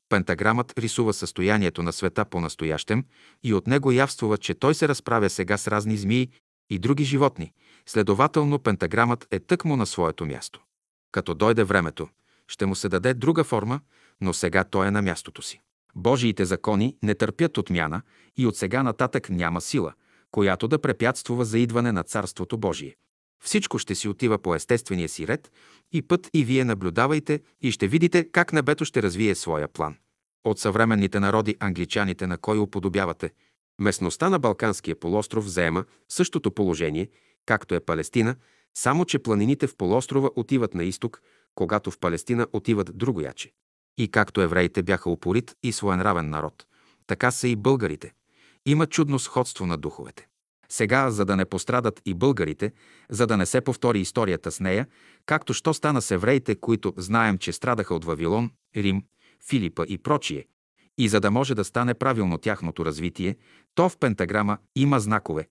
Пентаграмът 0.08 0.78
рисува 0.78 1.12
състоянието 1.12 1.82
на 1.82 1.92
света 1.92 2.24
по-настоящем 2.24 3.04
и 3.42 3.54
от 3.54 3.66
него 3.66 3.92
явствува, 3.92 4.38
че 4.38 4.54
той 4.54 4.74
се 4.74 4.88
разправя 4.88 5.30
сега 5.30 5.58
с 5.58 5.68
разни 5.68 5.96
змии 5.96 6.28
и 6.70 6.78
други 6.78 7.04
животни. 7.04 7.52
Следователно, 7.86 8.58
пентаграмът 8.58 9.26
е 9.30 9.40
тъкмо 9.40 9.76
на 9.76 9.86
своето 9.86 10.26
място. 10.26 10.60
Като 11.14 11.34
дойде 11.34 11.64
времето, 11.64 12.08
ще 12.48 12.66
му 12.66 12.74
се 12.74 12.88
даде 12.88 13.14
друга 13.14 13.44
форма, 13.44 13.80
но 14.20 14.32
сега 14.32 14.64
той 14.64 14.86
е 14.86 14.90
на 14.90 15.02
мястото 15.02 15.42
си. 15.42 15.60
Божиите 15.96 16.44
закони 16.44 16.96
не 17.02 17.14
търпят 17.14 17.58
отмяна 17.58 18.02
и 18.36 18.46
от 18.46 18.56
сега 18.56 18.82
нататък 18.82 19.30
няма 19.30 19.60
сила, 19.60 19.92
която 20.30 20.68
да 20.68 20.78
препятствува 20.78 21.44
за 21.44 21.58
идване 21.58 21.92
на 21.92 22.02
Царството 22.02 22.58
Божие. 22.58 22.96
Всичко 23.44 23.78
ще 23.78 23.94
си 23.94 24.08
отива 24.08 24.38
по 24.38 24.54
естествения 24.54 25.08
си 25.08 25.26
ред 25.26 25.52
и 25.92 26.02
път 26.02 26.30
и 26.34 26.44
вие 26.44 26.64
наблюдавайте 26.64 27.40
и 27.60 27.70
ще 27.70 27.88
видите 27.88 28.30
как 28.32 28.52
небето 28.52 28.84
ще 28.84 29.02
развие 29.02 29.34
своя 29.34 29.68
план. 29.68 29.96
От 30.44 30.58
съвременните 30.58 31.20
народи 31.20 31.56
англичаните 31.60 32.26
на 32.26 32.38
кой 32.38 32.58
уподобявате? 32.58 33.30
Местността 33.80 34.28
на 34.28 34.38
Балканския 34.38 35.00
полуостров 35.00 35.48
заема 35.48 35.84
същото 36.08 36.50
положение, 36.50 37.08
както 37.46 37.74
е 37.74 37.80
Палестина, 37.80 38.36
само 38.74 39.04
че 39.04 39.18
планините 39.18 39.66
в 39.66 39.76
полуострова 39.76 40.30
отиват 40.36 40.74
на 40.74 40.84
изток, 40.84 41.22
когато 41.54 41.90
в 41.90 41.98
Палестина 41.98 42.46
отиват 42.52 42.98
другояче. 42.98 43.52
И 43.98 44.08
както 44.08 44.40
евреите 44.40 44.82
бяха 44.82 45.10
упорит 45.10 45.56
и 45.62 45.72
своенравен 45.72 46.30
народ, 46.30 46.66
така 47.06 47.30
са 47.30 47.48
и 47.48 47.56
българите. 47.56 48.12
Има 48.66 48.86
чудно 48.86 49.18
сходство 49.18 49.66
на 49.66 49.76
духовете. 49.78 50.26
Сега, 50.68 51.10
за 51.10 51.24
да 51.24 51.36
не 51.36 51.44
пострадат 51.44 52.02
и 52.06 52.14
българите, 52.14 52.72
за 53.10 53.26
да 53.26 53.36
не 53.36 53.46
се 53.46 53.60
повтори 53.60 54.00
историята 54.00 54.50
с 54.50 54.60
нея, 54.60 54.86
както 55.26 55.54
що 55.54 55.74
стана 55.74 56.02
с 56.02 56.10
евреите, 56.10 56.54
които 56.54 56.94
знаем, 56.96 57.38
че 57.38 57.52
страдаха 57.52 57.94
от 57.94 58.04
Вавилон, 58.04 58.50
Рим, 58.76 59.02
Филипа 59.48 59.84
и 59.88 59.98
прочие, 59.98 60.44
и 60.98 61.08
за 61.08 61.20
да 61.20 61.30
може 61.30 61.54
да 61.54 61.64
стане 61.64 61.94
правилно 61.94 62.38
тяхното 62.38 62.84
развитие, 62.84 63.36
то 63.74 63.88
в 63.88 63.96
пентаграма 63.98 64.58
има 64.76 65.00
знакове, 65.00 65.48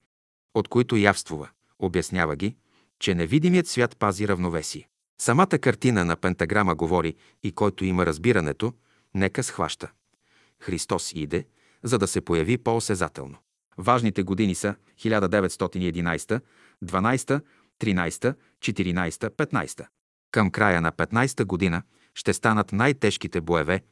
от 0.53 0.67
които 0.67 0.95
явствува, 0.95 1.49
обяснява 1.79 2.35
ги, 2.35 2.55
че 3.03 3.15
невидимият 3.15 3.67
свят 3.67 3.97
пази 3.97 4.27
равновесие. 4.27 4.87
Самата 5.21 5.59
картина 5.61 6.05
на 6.05 6.15
пентаграма 6.15 6.75
говори 6.75 7.15
и 7.43 7.51
който 7.51 7.85
има 7.85 8.05
разбирането, 8.05 8.73
нека 9.15 9.43
схваща. 9.43 9.91
Христос 10.59 11.11
иде, 11.15 11.45
за 11.83 11.97
да 11.97 12.07
се 12.07 12.21
появи 12.21 12.57
по-осезателно. 12.57 13.37
Важните 13.77 14.23
години 14.23 14.55
са 14.55 14.75
1911, 14.99 16.41
12, 16.83 17.41
13, 17.79 18.35
14, 18.59 19.29
15. 19.29 19.85
Към 20.31 20.51
края 20.51 20.81
на 20.81 20.91
15 20.91 21.45
година 21.45 21.81
ще 22.15 22.33
станат 22.33 22.71
най-тежките 22.71 23.41
боеве, 23.41 23.83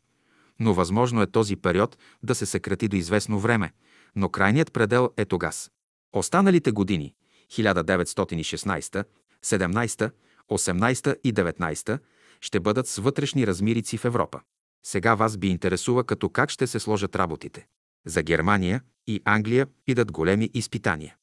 но 0.59 0.73
възможно 0.73 1.21
е 1.21 1.31
този 1.31 1.55
период 1.55 1.97
да 2.23 2.35
се 2.35 2.45
съкрати 2.45 2.87
до 2.87 2.95
известно 2.95 3.39
време, 3.39 3.73
но 4.15 4.29
крайният 4.29 4.73
предел 4.73 5.09
е 5.17 5.25
тогас. 5.25 5.71
Останалите 6.13 6.71
години 6.71 7.13
1916, 7.51 9.05
17, 9.45 10.11
18 10.49 11.15
и 11.23 11.33
19 11.33 11.99
ще 12.41 12.59
бъдат 12.59 12.87
с 12.87 12.97
вътрешни 12.97 13.47
размирици 13.47 13.97
в 13.97 14.05
Европа. 14.05 14.41
Сега 14.85 15.15
вас 15.15 15.37
би 15.37 15.47
интересува 15.47 16.03
като 16.03 16.29
как 16.29 16.49
ще 16.49 16.67
се 16.67 16.79
сложат 16.79 17.15
работите. 17.15 17.67
За 18.05 18.23
Германия 18.23 18.81
и 19.07 19.21
Англия 19.25 19.67
идат 19.87 20.11
големи 20.11 20.49
изпитания. 20.53 21.15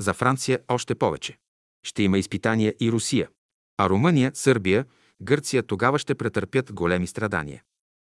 За 0.00 0.14
Франция 0.14 0.58
още 0.68 0.94
повече. 0.94 1.38
Ще 1.82 2.02
има 2.02 2.18
изпитания 2.18 2.74
и 2.80 2.92
Русия. 2.92 3.28
А 3.78 3.88
Румъния, 3.88 4.30
Сърбия, 4.34 4.84
Гърция 5.22 5.62
тогава 5.62 5.98
ще 5.98 6.14
претърпят 6.14 6.72
големи 6.72 7.06
страдания. 7.06 7.62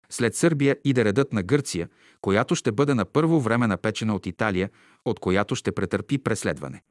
След 0.10 0.36
Сърбия 0.36 0.78
иде 0.84 1.06
редът 1.06 1.34
на 1.34 1.44
Гърция, 1.44 1.90
която 2.22 2.56
ще 2.56 2.72
бъде 2.72 2.94
на 2.94 3.06
първо 3.06 3.40
време 3.40 3.68
напечена 3.68 4.16
от 4.16 4.26
Италия, 4.26 4.70
от 5.06 5.20
която 5.20 5.56
ще 5.56 5.72
претърпи 5.72 6.18
преследване. 6.18 6.82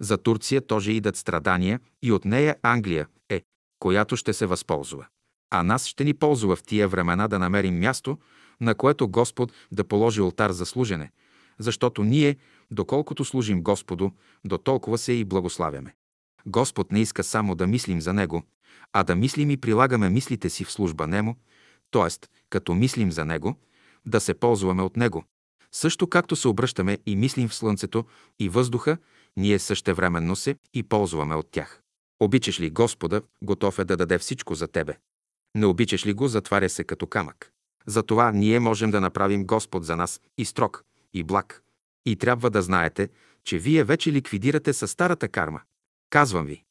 За 0.00 0.18
Турция 0.18 0.66
тоже 0.66 0.92
идат 0.92 1.16
страдания 1.16 1.80
и 2.02 2.12
от 2.12 2.24
нея 2.24 2.56
Англия 2.62 3.06
е, 3.28 3.42
която 3.78 4.16
ще 4.16 4.32
се 4.32 4.46
възползва. 4.46 5.06
А 5.50 5.62
нас 5.62 5.86
ще 5.86 6.04
ни 6.04 6.14
ползва 6.14 6.56
в 6.56 6.62
тия 6.62 6.88
времена 6.88 7.28
да 7.28 7.38
намерим 7.38 7.78
място, 7.78 8.18
на 8.60 8.74
което 8.74 9.08
Господ 9.08 9.52
да 9.72 9.84
положи 9.84 10.20
алтар 10.20 10.50
за 10.50 10.66
служене, 10.66 11.10
защото 11.58 12.04
ние, 12.04 12.36
доколкото 12.70 13.24
служим 13.24 13.62
Господу, 13.62 14.10
до 14.44 14.58
толкова 14.58 14.98
се 14.98 15.12
и 15.12 15.24
благославяме. 15.24 15.94
Господ 16.46 16.92
не 16.92 17.00
иска 17.00 17.24
само 17.24 17.54
да 17.54 17.66
мислим 17.66 18.00
за 18.00 18.12
Него, 18.12 18.42
а 18.92 19.04
да 19.04 19.16
мислим 19.16 19.50
и 19.50 19.56
прилагаме 19.56 20.10
мислите 20.10 20.50
си 20.50 20.64
в 20.64 20.72
служба 20.72 21.06
Нему, 21.06 21.36
т.е. 21.90 22.28
като 22.50 22.74
мислим 22.74 23.12
за 23.12 23.24
Него, 23.24 23.56
да 24.06 24.20
се 24.20 24.34
ползваме 24.34 24.82
от 24.82 24.96
Него. 24.96 25.24
Също 25.72 26.06
както 26.06 26.36
се 26.36 26.48
обръщаме 26.48 26.98
и 27.06 27.16
мислим 27.16 27.48
в 27.48 27.54
Слънцето 27.54 28.04
и 28.38 28.48
въздуха, 28.48 28.98
ние 29.36 29.58
същевременно 29.58 30.36
се 30.36 30.56
и 30.74 30.82
ползваме 30.82 31.34
от 31.34 31.50
тях. 31.50 31.80
Обичаш 32.20 32.60
ли 32.60 32.70
Господа, 32.70 33.22
готов 33.42 33.78
е 33.78 33.84
да 33.84 33.96
даде 33.96 34.18
всичко 34.18 34.54
за 34.54 34.68
тебе. 34.68 34.96
Не 35.54 35.66
обичаш 35.66 36.06
ли 36.06 36.12
го, 36.12 36.28
затваря 36.28 36.68
се 36.68 36.84
като 36.84 37.06
камък. 37.06 37.50
Затова 37.86 38.32
ние 38.32 38.60
можем 38.60 38.90
да 38.90 39.00
направим 39.00 39.46
Господ 39.46 39.84
за 39.84 39.96
нас 39.96 40.20
и 40.38 40.44
строг, 40.44 40.84
и 41.14 41.22
благ. 41.22 41.62
И 42.06 42.16
трябва 42.16 42.50
да 42.50 42.62
знаете, 42.62 43.08
че 43.44 43.58
вие 43.58 43.84
вече 43.84 44.12
ликвидирате 44.12 44.72
със 44.72 44.90
старата 44.90 45.28
карма. 45.28 45.60
Казвам 46.10 46.46
ви. 46.46 46.64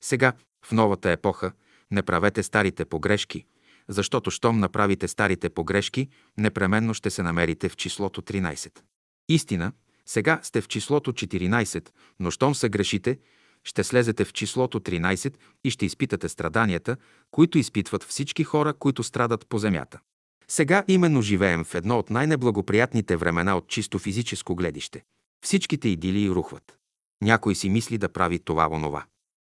Сега, 0.00 0.32
в 0.64 0.72
новата 0.72 1.10
епоха, 1.10 1.52
не 1.90 2.02
правете 2.02 2.42
старите 2.42 2.84
погрешки, 2.84 3.46
защото 3.88 4.30
щом 4.30 4.58
направите 4.58 5.08
старите 5.08 5.50
погрешки, 5.50 6.08
непременно 6.38 6.94
ще 6.94 7.10
се 7.10 7.22
намерите 7.22 7.68
в 7.68 7.76
числото 7.76 8.22
13. 8.22 8.80
Истина, 9.28 9.72
сега 10.06 10.40
сте 10.42 10.60
в 10.60 10.68
числото 10.68 11.12
14, 11.12 11.90
но 12.20 12.30
щом 12.30 12.54
се 12.54 12.68
грешите, 12.68 13.18
ще 13.64 13.84
слезете 13.84 14.24
в 14.24 14.32
числото 14.32 14.80
13 14.80 15.34
и 15.64 15.70
ще 15.70 15.86
изпитате 15.86 16.28
страданията, 16.28 16.96
които 17.30 17.58
изпитват 17.58 18.02
всички 18.02 18.44
хора, 18.44 18.74
които 18.74 19.02
страдат 19.02 19.46
по 19.48 19.58
земята. 19.58 20.00
Сега 20.48 20.84
именно 20.88 21.22
живеем 21.22 21.64
в 21.64 21.74
едно 21.74 21.98
от 21.98 22.10
най-неблагоприятните 22.10 23.16
времена 23.16 23.56
от 23.56 23.68
чисто 23.68 23.98
физическо 23.98 24.54
гледище. 24.54 25.02
Всичките 25.44 25.88
идилии 25.88 26.30
рухват. 26.30 26.78
Някой 27.22 27.54
си 27.54 27.70
мисли 27.70 27.98
да 27.98 28.08
прави 28.08 28.38
това 28.38 28.68
онова. 28.72 29.04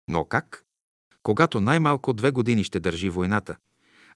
Но 0.09 0.25
как? 0.25 0.65
Когато 1.23 1.61
най-малко 1.61 2.13
две 2.13 2.31
години 2.31 2.65
ще 2.65 2.81
държи 2.81 3.09
войната, 3.09 3.57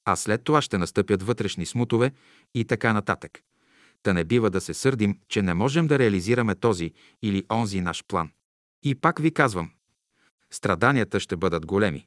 а 0.05 0.17
след 0.17 0.45
това 0.45 0.63
ще 0.63 0.79
настъпят 0.79 1.23
вътрешни 1.23 1.67
смутове 1.67 2.13
и 2.55 2.65
така 2.65 2.93
нататък. 2.93 3.43
Та 4.03 4.13
не 4.13 4.25
бива 4.25 4.51
да 4.51 4.61
се 4.61 4.75
сърдим, 4.75 5.19
че 5.29 5.43
не 5.43 5.55
можем 5.55 5.87
да 5.87 5.99
реализираме 5.99 6.55
този 6.55 6.93
или 7.23 7.45
онзи 7.53 7.81
наш 7.81 8.05
план. 8.09 8.31
И 8.83 8.95
пак 8.95 9.19
ви 9.19 9.31
казвам, 9.31 9.71
страданията 10.51 11.21
ще 11.21 11.37
бъдат 11.37 11.67
големи. 11.67 12.07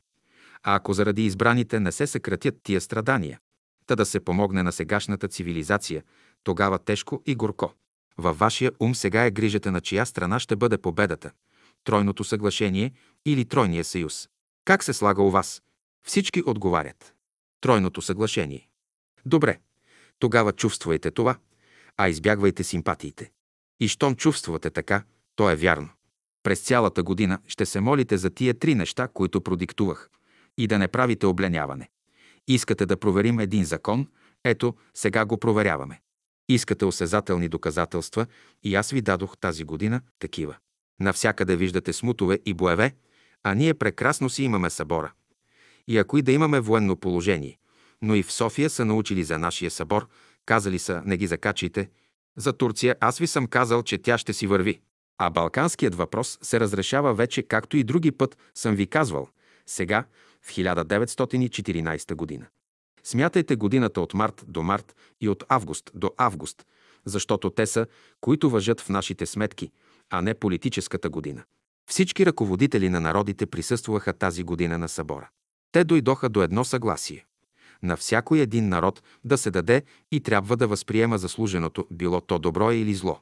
А 0.64 0.76
ако 0.76 0.94
заради 0.94 1.26
избраните 1.26 1.80
не 1.80 1.92
се 1.92 2.08
съкратят 2.08 2.56
тия 2.64 2.82
страдания, 2.82 3.40
та 3.86 3.96
да 3.96 4.06
се 4.06 4.20
помогне 4.20 4.64
на 4.64 4.72
сегашната 4.72 5.28
цивилизация, 5.28 6.04
тогава 6.44 6.80
тежко 6.80 7.22
и 7.26 7.36
горко. 7.36 7.74
Във 8.18 8.40
вашия 8.40 8.72
ум 8.80 8.96
сега 8.96 9.26
е 9.26 9.32
грижата 9.32 9.72
на 9.72 9.82
чия 9.82 10.06
страна 10.06 10.40
ще 10.40 10.56
бъде 10.56 10.78
победата– 10.78 11.32
тройното 11.84 12.24
съглашение 12.24 12.92
или 13.26 13.46
тройния 13.46 13.84
съюз. 13.84 14.30
Как 14.66 14.84
се 14.84 14.94
слага 14.94 15.22
у 15.22 15.30
вас? 15.30 15.62
Всички 16.08 16.44
отговарят. 16.46 17.14
Тройното 17.62 18.02
съглашение. 18.02 18.68
Добре, 19.26 19.60
тогава 20.20 20.52
чувствайте 20.54 21.12
това, 21.12 21.38
а 21.98 22.10
избягвайте 22.10 22.64
симпатиите. 22.64 23.32
И 23.80 23.88
щом 23.88 24.16
чувствате 24.16 24.70
така, 24.70 25.04
то 25.36 25.50
е 25.50 25.56
вярно. 25.56 25.90
През 26.44 26.60
цялата 26.60 27.04
година 27.04 27.40
ще 27.48 27.66
се 27.66 27.80
молите 27.80 28.18
за 28.18 28.30
тия 28.30 28.54
три 28.54 28.76
неща, 28.76 29.08
които 29.08 29.42
продиктувах, 29.42 30.10
и 30.58 30.68
да 30.68 30.80
не 30.80 30.88
правите 30.88 31.26
обленяване. 31.26 31.90
Искате 32.48 32.86
да 32.86 32.98
проверим 32.98 33.40
един 33.40 33.66
закон? 33.66 34.08
Ето, 34.44 34.76
сега 34.94 35.26
го 35.26 35.38
проверяваме. 35.38 36.02
Искате 36.50 36.86
осезателни 36.86 37.48
доказателства 37.48 38.26
и 38.64 38.76
аз 38.76 38.92
ви 38.92 39.02
дадох 39.02 39.38
тази 39.38 39.64
година 39.64 40.02
такива. 40.20 40.56
Навсякъде 41.00 41.56
виждате 41.56 41.94
смутове 41.94 42.40
и 42.46 42.54
боеве, 42.54 42.96
а 43.44 43.54
ние 43.54 43.74
прекрасно 43.74 44.30
си 44.30 44.44
имаме 44.44 44.70
събора. 44.70 45.12
И 45.88 45.98
ако 45.98 46.18
и 46.18 46.22
да 46.22 46.32
имаме 46.32 46.60
военно 46.60 46.96
положение, 46.96 47.58
но 48.02 48.16
и 48.16 48.24
в 48.24 48.32
София 48.32 48.70
са 48.70 48.86
научили 48.86 49.24
за 49.24 49.40
нашия 49.40 49.72
събор, 49.72 50.08
казали 50.46 50.80
са, 50.80 51.02
не 51.06 51.18
ги 51.18 51.28
закачайте. 51.28 51.90
За 52.38 52.54
Турция 52.54 52.96
аз 53.00 53.18
ви 53.18 53.28
съм 53.28 53.48
казал, 53.48 53.84
че 53.84 53.98
тя 53.98 54.18
ще 54.18 54.34
си 54.34 54.48
върви. 54.48 54.82
А 55.18 55.30
балканският 55.30 55.96
въпрос 55.96 56.40
се 56.42 56.60
разрешава 56.60 57.14
вече, 57.14 57.44
както 57.44 57.78
и 57.78 57.84
други 57.84 58.12
път 58.12 58.38
съм 58.56 58.76
ви 58.76 58.88
казвал, 58.88 59.28
сега, 59.66 60.06
в 60.42 60.52
1914 60.52 62.16
година. 62.16 62.46
Смятайте 63.04 63.56
годината 63.56 64.02
от 64.02 64.14
март 64.14 64.46
до 64.48 64.64
март 64.64 64.96
и 65.22 65.30
от 65.30 65.44
август 65.50 65.92
до 65.96 66.12
август, 66.18 66.66
защото 67.06 67.50
те 67.50 67.66
са, 67.66 67.88
които 68.22 68.50
въжат 68.50 68.82
в 68.82 68.90
нашите 68.90 69.26
сметки, 69.26 69.72
а 70.10 70.22
не 70.22 70.34
политическата 70.34 71.10
година. 71.10 71.44
Всички 71.90 72.26
ръководители 72.26 72.90
на 72.90 73.00
народите 73.00 73.46
присъстваха 73.46 74.14
тази 74.14 74.44
година 74.44 74.78
на 74.78 74.90
събора. 74.90 75.30
Те 75.72 75.84
дойдоха 75.84 76.30
до 76.30 76.44
едно 76.44 76.64
съгласие. 76.64 77.26
На 77.84 77.98
всякой 77.98 78.40
един 78.40 78.70
народ 78.70 79.04
да 79.24 79.38
се 79.38 79.52
даде 79.52 79.84
и 80.12 80.20
трябва 80.20 80.58
да 80.58 80.68
възприема 80.68 81.18
заслуженото, 81.18 81.88
било 81.92 82.22
то 82.22 82.40
добро 82.40 82.72
или 82.72 82.94
зло. 82.94 83.20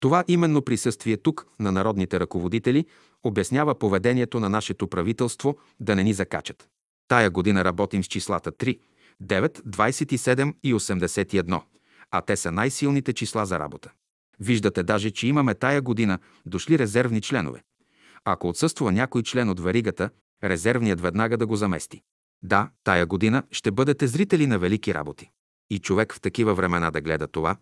Това 0.00 0.24
именно 0.28 0.62
присъствие 0.62 1.16
тук 1.16 1.46
на 1.60 1.72
народните 1.72 2.20
ръководители 2.20 2.86
обяснява 3.22 3.74
поведението 3.74 4.40
на 4.40 4.48
нашето 4.48 4.88
правителство 4.88 5.56
да 5.80 5.96
не 5.96 6.04
ни 6.04 6.12
закачат. 6.12 6.68
Тая 7.08 7.30
година 7.30 7.64
работим 7.64 8.04
с 8.04 8.06
числата 8.06 8.52
3, 8.52 8.78
9, 9.22 9.60
27 9.60 10.54
и 10.62 10.74
81, 10.74 11.62
а 12.10 12.20
те 12.20 12.36
са 12.36 12.52
най-силните 12.52 13.12
числа 13.12 13.46
за 13.46 13.58
работа. 13.58 13.92
Виждате 14.40 14.82
даже, 14.82 15.10
че 15.10 15.26
имаме 15.26 15.54
тая 15.54 15.82
година 15.82 16.18
дошли 16.46 16.78
резервни 16.78 17.20
членове. 17.20 17.62
Ако 18.24 18.48
отсъства 18.48 18.92
някой 18.92 19.22
член 19.22 19.48
от 19.48 19.60
варигата, 19.60 20.10
резервният 20.44 21.00
веднага 21.00 21.36
да 21.36 21.46
го 21.46 21.56
замести. 21.56 22.02
Да, 22.44 22.70
тая 22.84 23.06
година 23.06 23.42
ще 23.50 23.70
бъдете 23.70 24.06
зрители 24.06 24.46
на 24.46 24.58
велики 24.58 24.94
работи. 24.94 25.30
И 25.70 25.78
човек 25.78 26.14
в 26.14 26.20
такива 26.20 26.54
времена 26.54 26.90
да 26.90 27.00
гледа 27.00 27.28
това, 27.28 27.56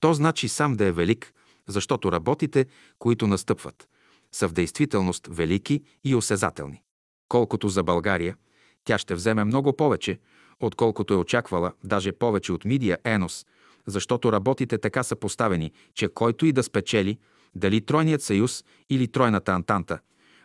то 0.00 0.14
значи 0.14 0.48
сам 0.48 0.74
да 0.74 0.84
е 0.84 0.92
велик, 0.92 1.32
защото 1.68 2.12
работите, 2.12 2.66
които 2.98 3.26
настъпват, 3.26 3.88
са 4.32 4.48
в 4.48 4.52
действителност 4.52 5.26
велики 5.30 5.82
и 6.04 6.14
осезателни. 6.14 6.82
Колкото 7.28 7.68
за 7.68 7.82
България, 7.82 8.36
тя 8.84 8.98
ще 8.98 9.14
вземе 9.14 9.44
много 9.44 9.76
повече, 9.76 10.18
отколкото 10.60 11.14
е 11.14 11.16
очаквала, 11.16 11.72
даже 11.84 12.12
повече 12.12 12.52
от 12.52 12.64
Мидия 12.64 12.98
Енос, 13.04 13.46
защото 13.86 14.32
работите 14.32 14.78
така 14.78 15.02
са 15.02 15.16
поставени, 15.16 15.72
че 15.94 16.08
който 16.08 16.46
и 16.46 16.52
да 16.52 16.62
спечели, 16.62 17.18
дали 17.54 17.80
Тройният 17.80 18.22
съюз 18.22 18.64
или 18.90 19.08
Тройната 19.08 19.52
антанта, 19.52 19.98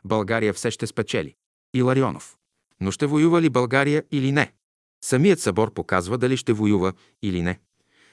България 0.06 0.53
все 0.53 0.72
ще 0.72 0.88
спечели. 0.88 1.36
Иларионов. 1.74 2.38
Но 2.82 2.92
ще 2.92 3.06
воюва 3.06 3.42
ли 3.42 3.50
България 3.50 4.03
или 4.11 4.32
не? 4.32 4.53
Самият 5.03 5.40
събор 5.40 5.74
показва 5.74 6.18
дали 6.18 6.38
ще 6.38 6.53
воюва 6.53 6.93
или 7.22 7.42
не. 7.42 7.60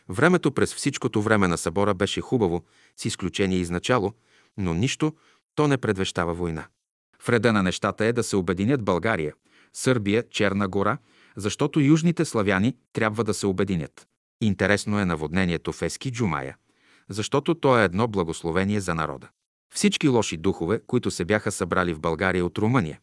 Времето 0.09 0.53
през 0.53 0.75
всичкото 0.75 1.23
време 1.23 1.49
на 1.49 1.59
събора 1.59 1.95
беше 1.95 2.21
хубаво, 2.21 2.65
с 2.97 3.05
изключение 3.05 3.59
изначало, 3.59 4.13
но 4.57 4.75
нищо 4.75 5.13
то 5.55 5.69
не 5.69 5.79
предвещава 5.79 6.35
война. 6.35 6.67
В 7.23 7.29
реда 7.29 7.53
на 7.53 7.63
нещата 7.63 8.05
е 8.05 8.13
да 8.13 8.23
се 8.23 8.37
обединят 8.37 8.85
България, 8.85 9.35
Сърбия, 9.73 10.29
Черна 10.31 10.69
гора, 10.69 10.99
защото 11.37 11.81
южните 11.81 12.25
славяни 12.25 12.77
трябва 12.93 13.25
да 13.25 13.35
се 13.35 13.47
обединят. 13.47 14.07
Интересно 14.41 14.99
е 14.99 15.05
наводнението 15.05 15.73
в 15.73 15.83
Ески 15.83 16.13
Джумая, 16.13 16.57
защото 17.09 17.55
то 17.55 17.79
е 17.79 17.85
едно 17.85 18.09
благословение 18.09 18.81
за 18.81 18.95
народа. 18.95 19.29
Всички 19.75 20.09
лоши 20.09 20.37
духове, 20.37 20.81
които 20.87 21.11
се 21.11 21.25
бяха 21.25 21.53
събрали 21.53 21.95
в 21.95 22.01
България 22.01 22.45
от 22.45 22.59
Румъния, 22.59 23.01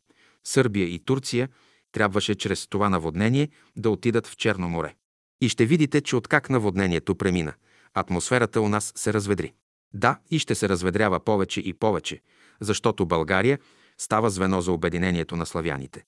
Сърбия 0.47 0.87
и 0.87 0.99
Турция, 0.99 1.49
трябваше 1.91 2.35
чрез 2.35 2.67
това 2.67 2.89
наводнение 2.89 3.49
да 3.75 3.89
отидат 3.89 4.27
в 4.27 4.37
Черно 4.37 4.69
море. 4.69 4.95
И 5.41 5.49
ще 5.49 5.65
видите, 5.65 6.01
че 6.01 6.15
откак 6.15 6.49
наводнението 6.49 7.15
премина, 7.15 7.53
атмосферата 7.93 8.61
у 8.61 8.69
нас 8.69 8.93
се 8.95 9.13
разведри. 9.13 9.53
Да, 9.93 10.19
и 10.31 10.39
ще 10.39 10.55
се 10.55 10.69
разведрява 10.69 11.19
повече 11.19 11.61
и 11.61 11.73
повече, 11.73 12.21
защото 12.59 13.05
България 13.05 13.59
става 13.97 14.29
звено 14.29 14.61
за 14.61 14.71
обединението 14.71 15.35
на 15.35 15.45
славяните. 15.45 16.03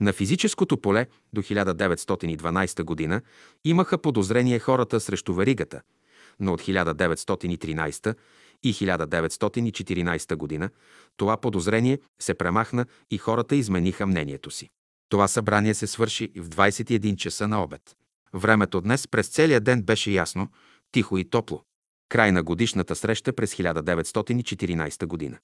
На 0.00 0.12
физическото 0.12 0.76
поле 0.80 1.06
до 1.32 1.42
1912 1.42 2.82
година 2.82 3.20
имаха 3.64 3.98
подозрение 3.98 4.58
хората 4.58 5.00
срещу 5.00 5.34
веригата, 5.34 5.80
но 6.40 6.52
от 6.52 6.62
1913 6.62 8.14
и 8.62 8.74
1914 8.74 10.36
година 10.36 10.70
това 11.16 11.36
подозрение 11.36 11.98
се 12.20 12.34
премахна 12.34 12.86
и 13.10 13.18
хората 13.18 13.56
измениха 13.56 14.06
мнението 14.06 14.50
си. 14.50 14.68
Това 15.08 15.28
събрание 15.28 15.74
се 15.74 15.86
свърши 15.86 16.32
в 16.36 16.48
21 16.48 17.16
часа 17.16 17.48
на 17.48 17.62
обед. 17.62 17.96
Времето 18.34 18.80
днес 18.80 19.08
през 19.08 19.28
целия 19.28 19.60
ден 19.60 19.82
беше 19.82 20.10
ясно, 20.10 20.48
тихо 20.92 21.18
и 21.18 21.30
топло. 21.30 21.62
Край 22.08 22.32
на 22.32 22.42
годишната 22.42 22.96
среща 22.96 23.32
през 23.32 23.54
1914 23.54 25.06
година. 25.06 25.38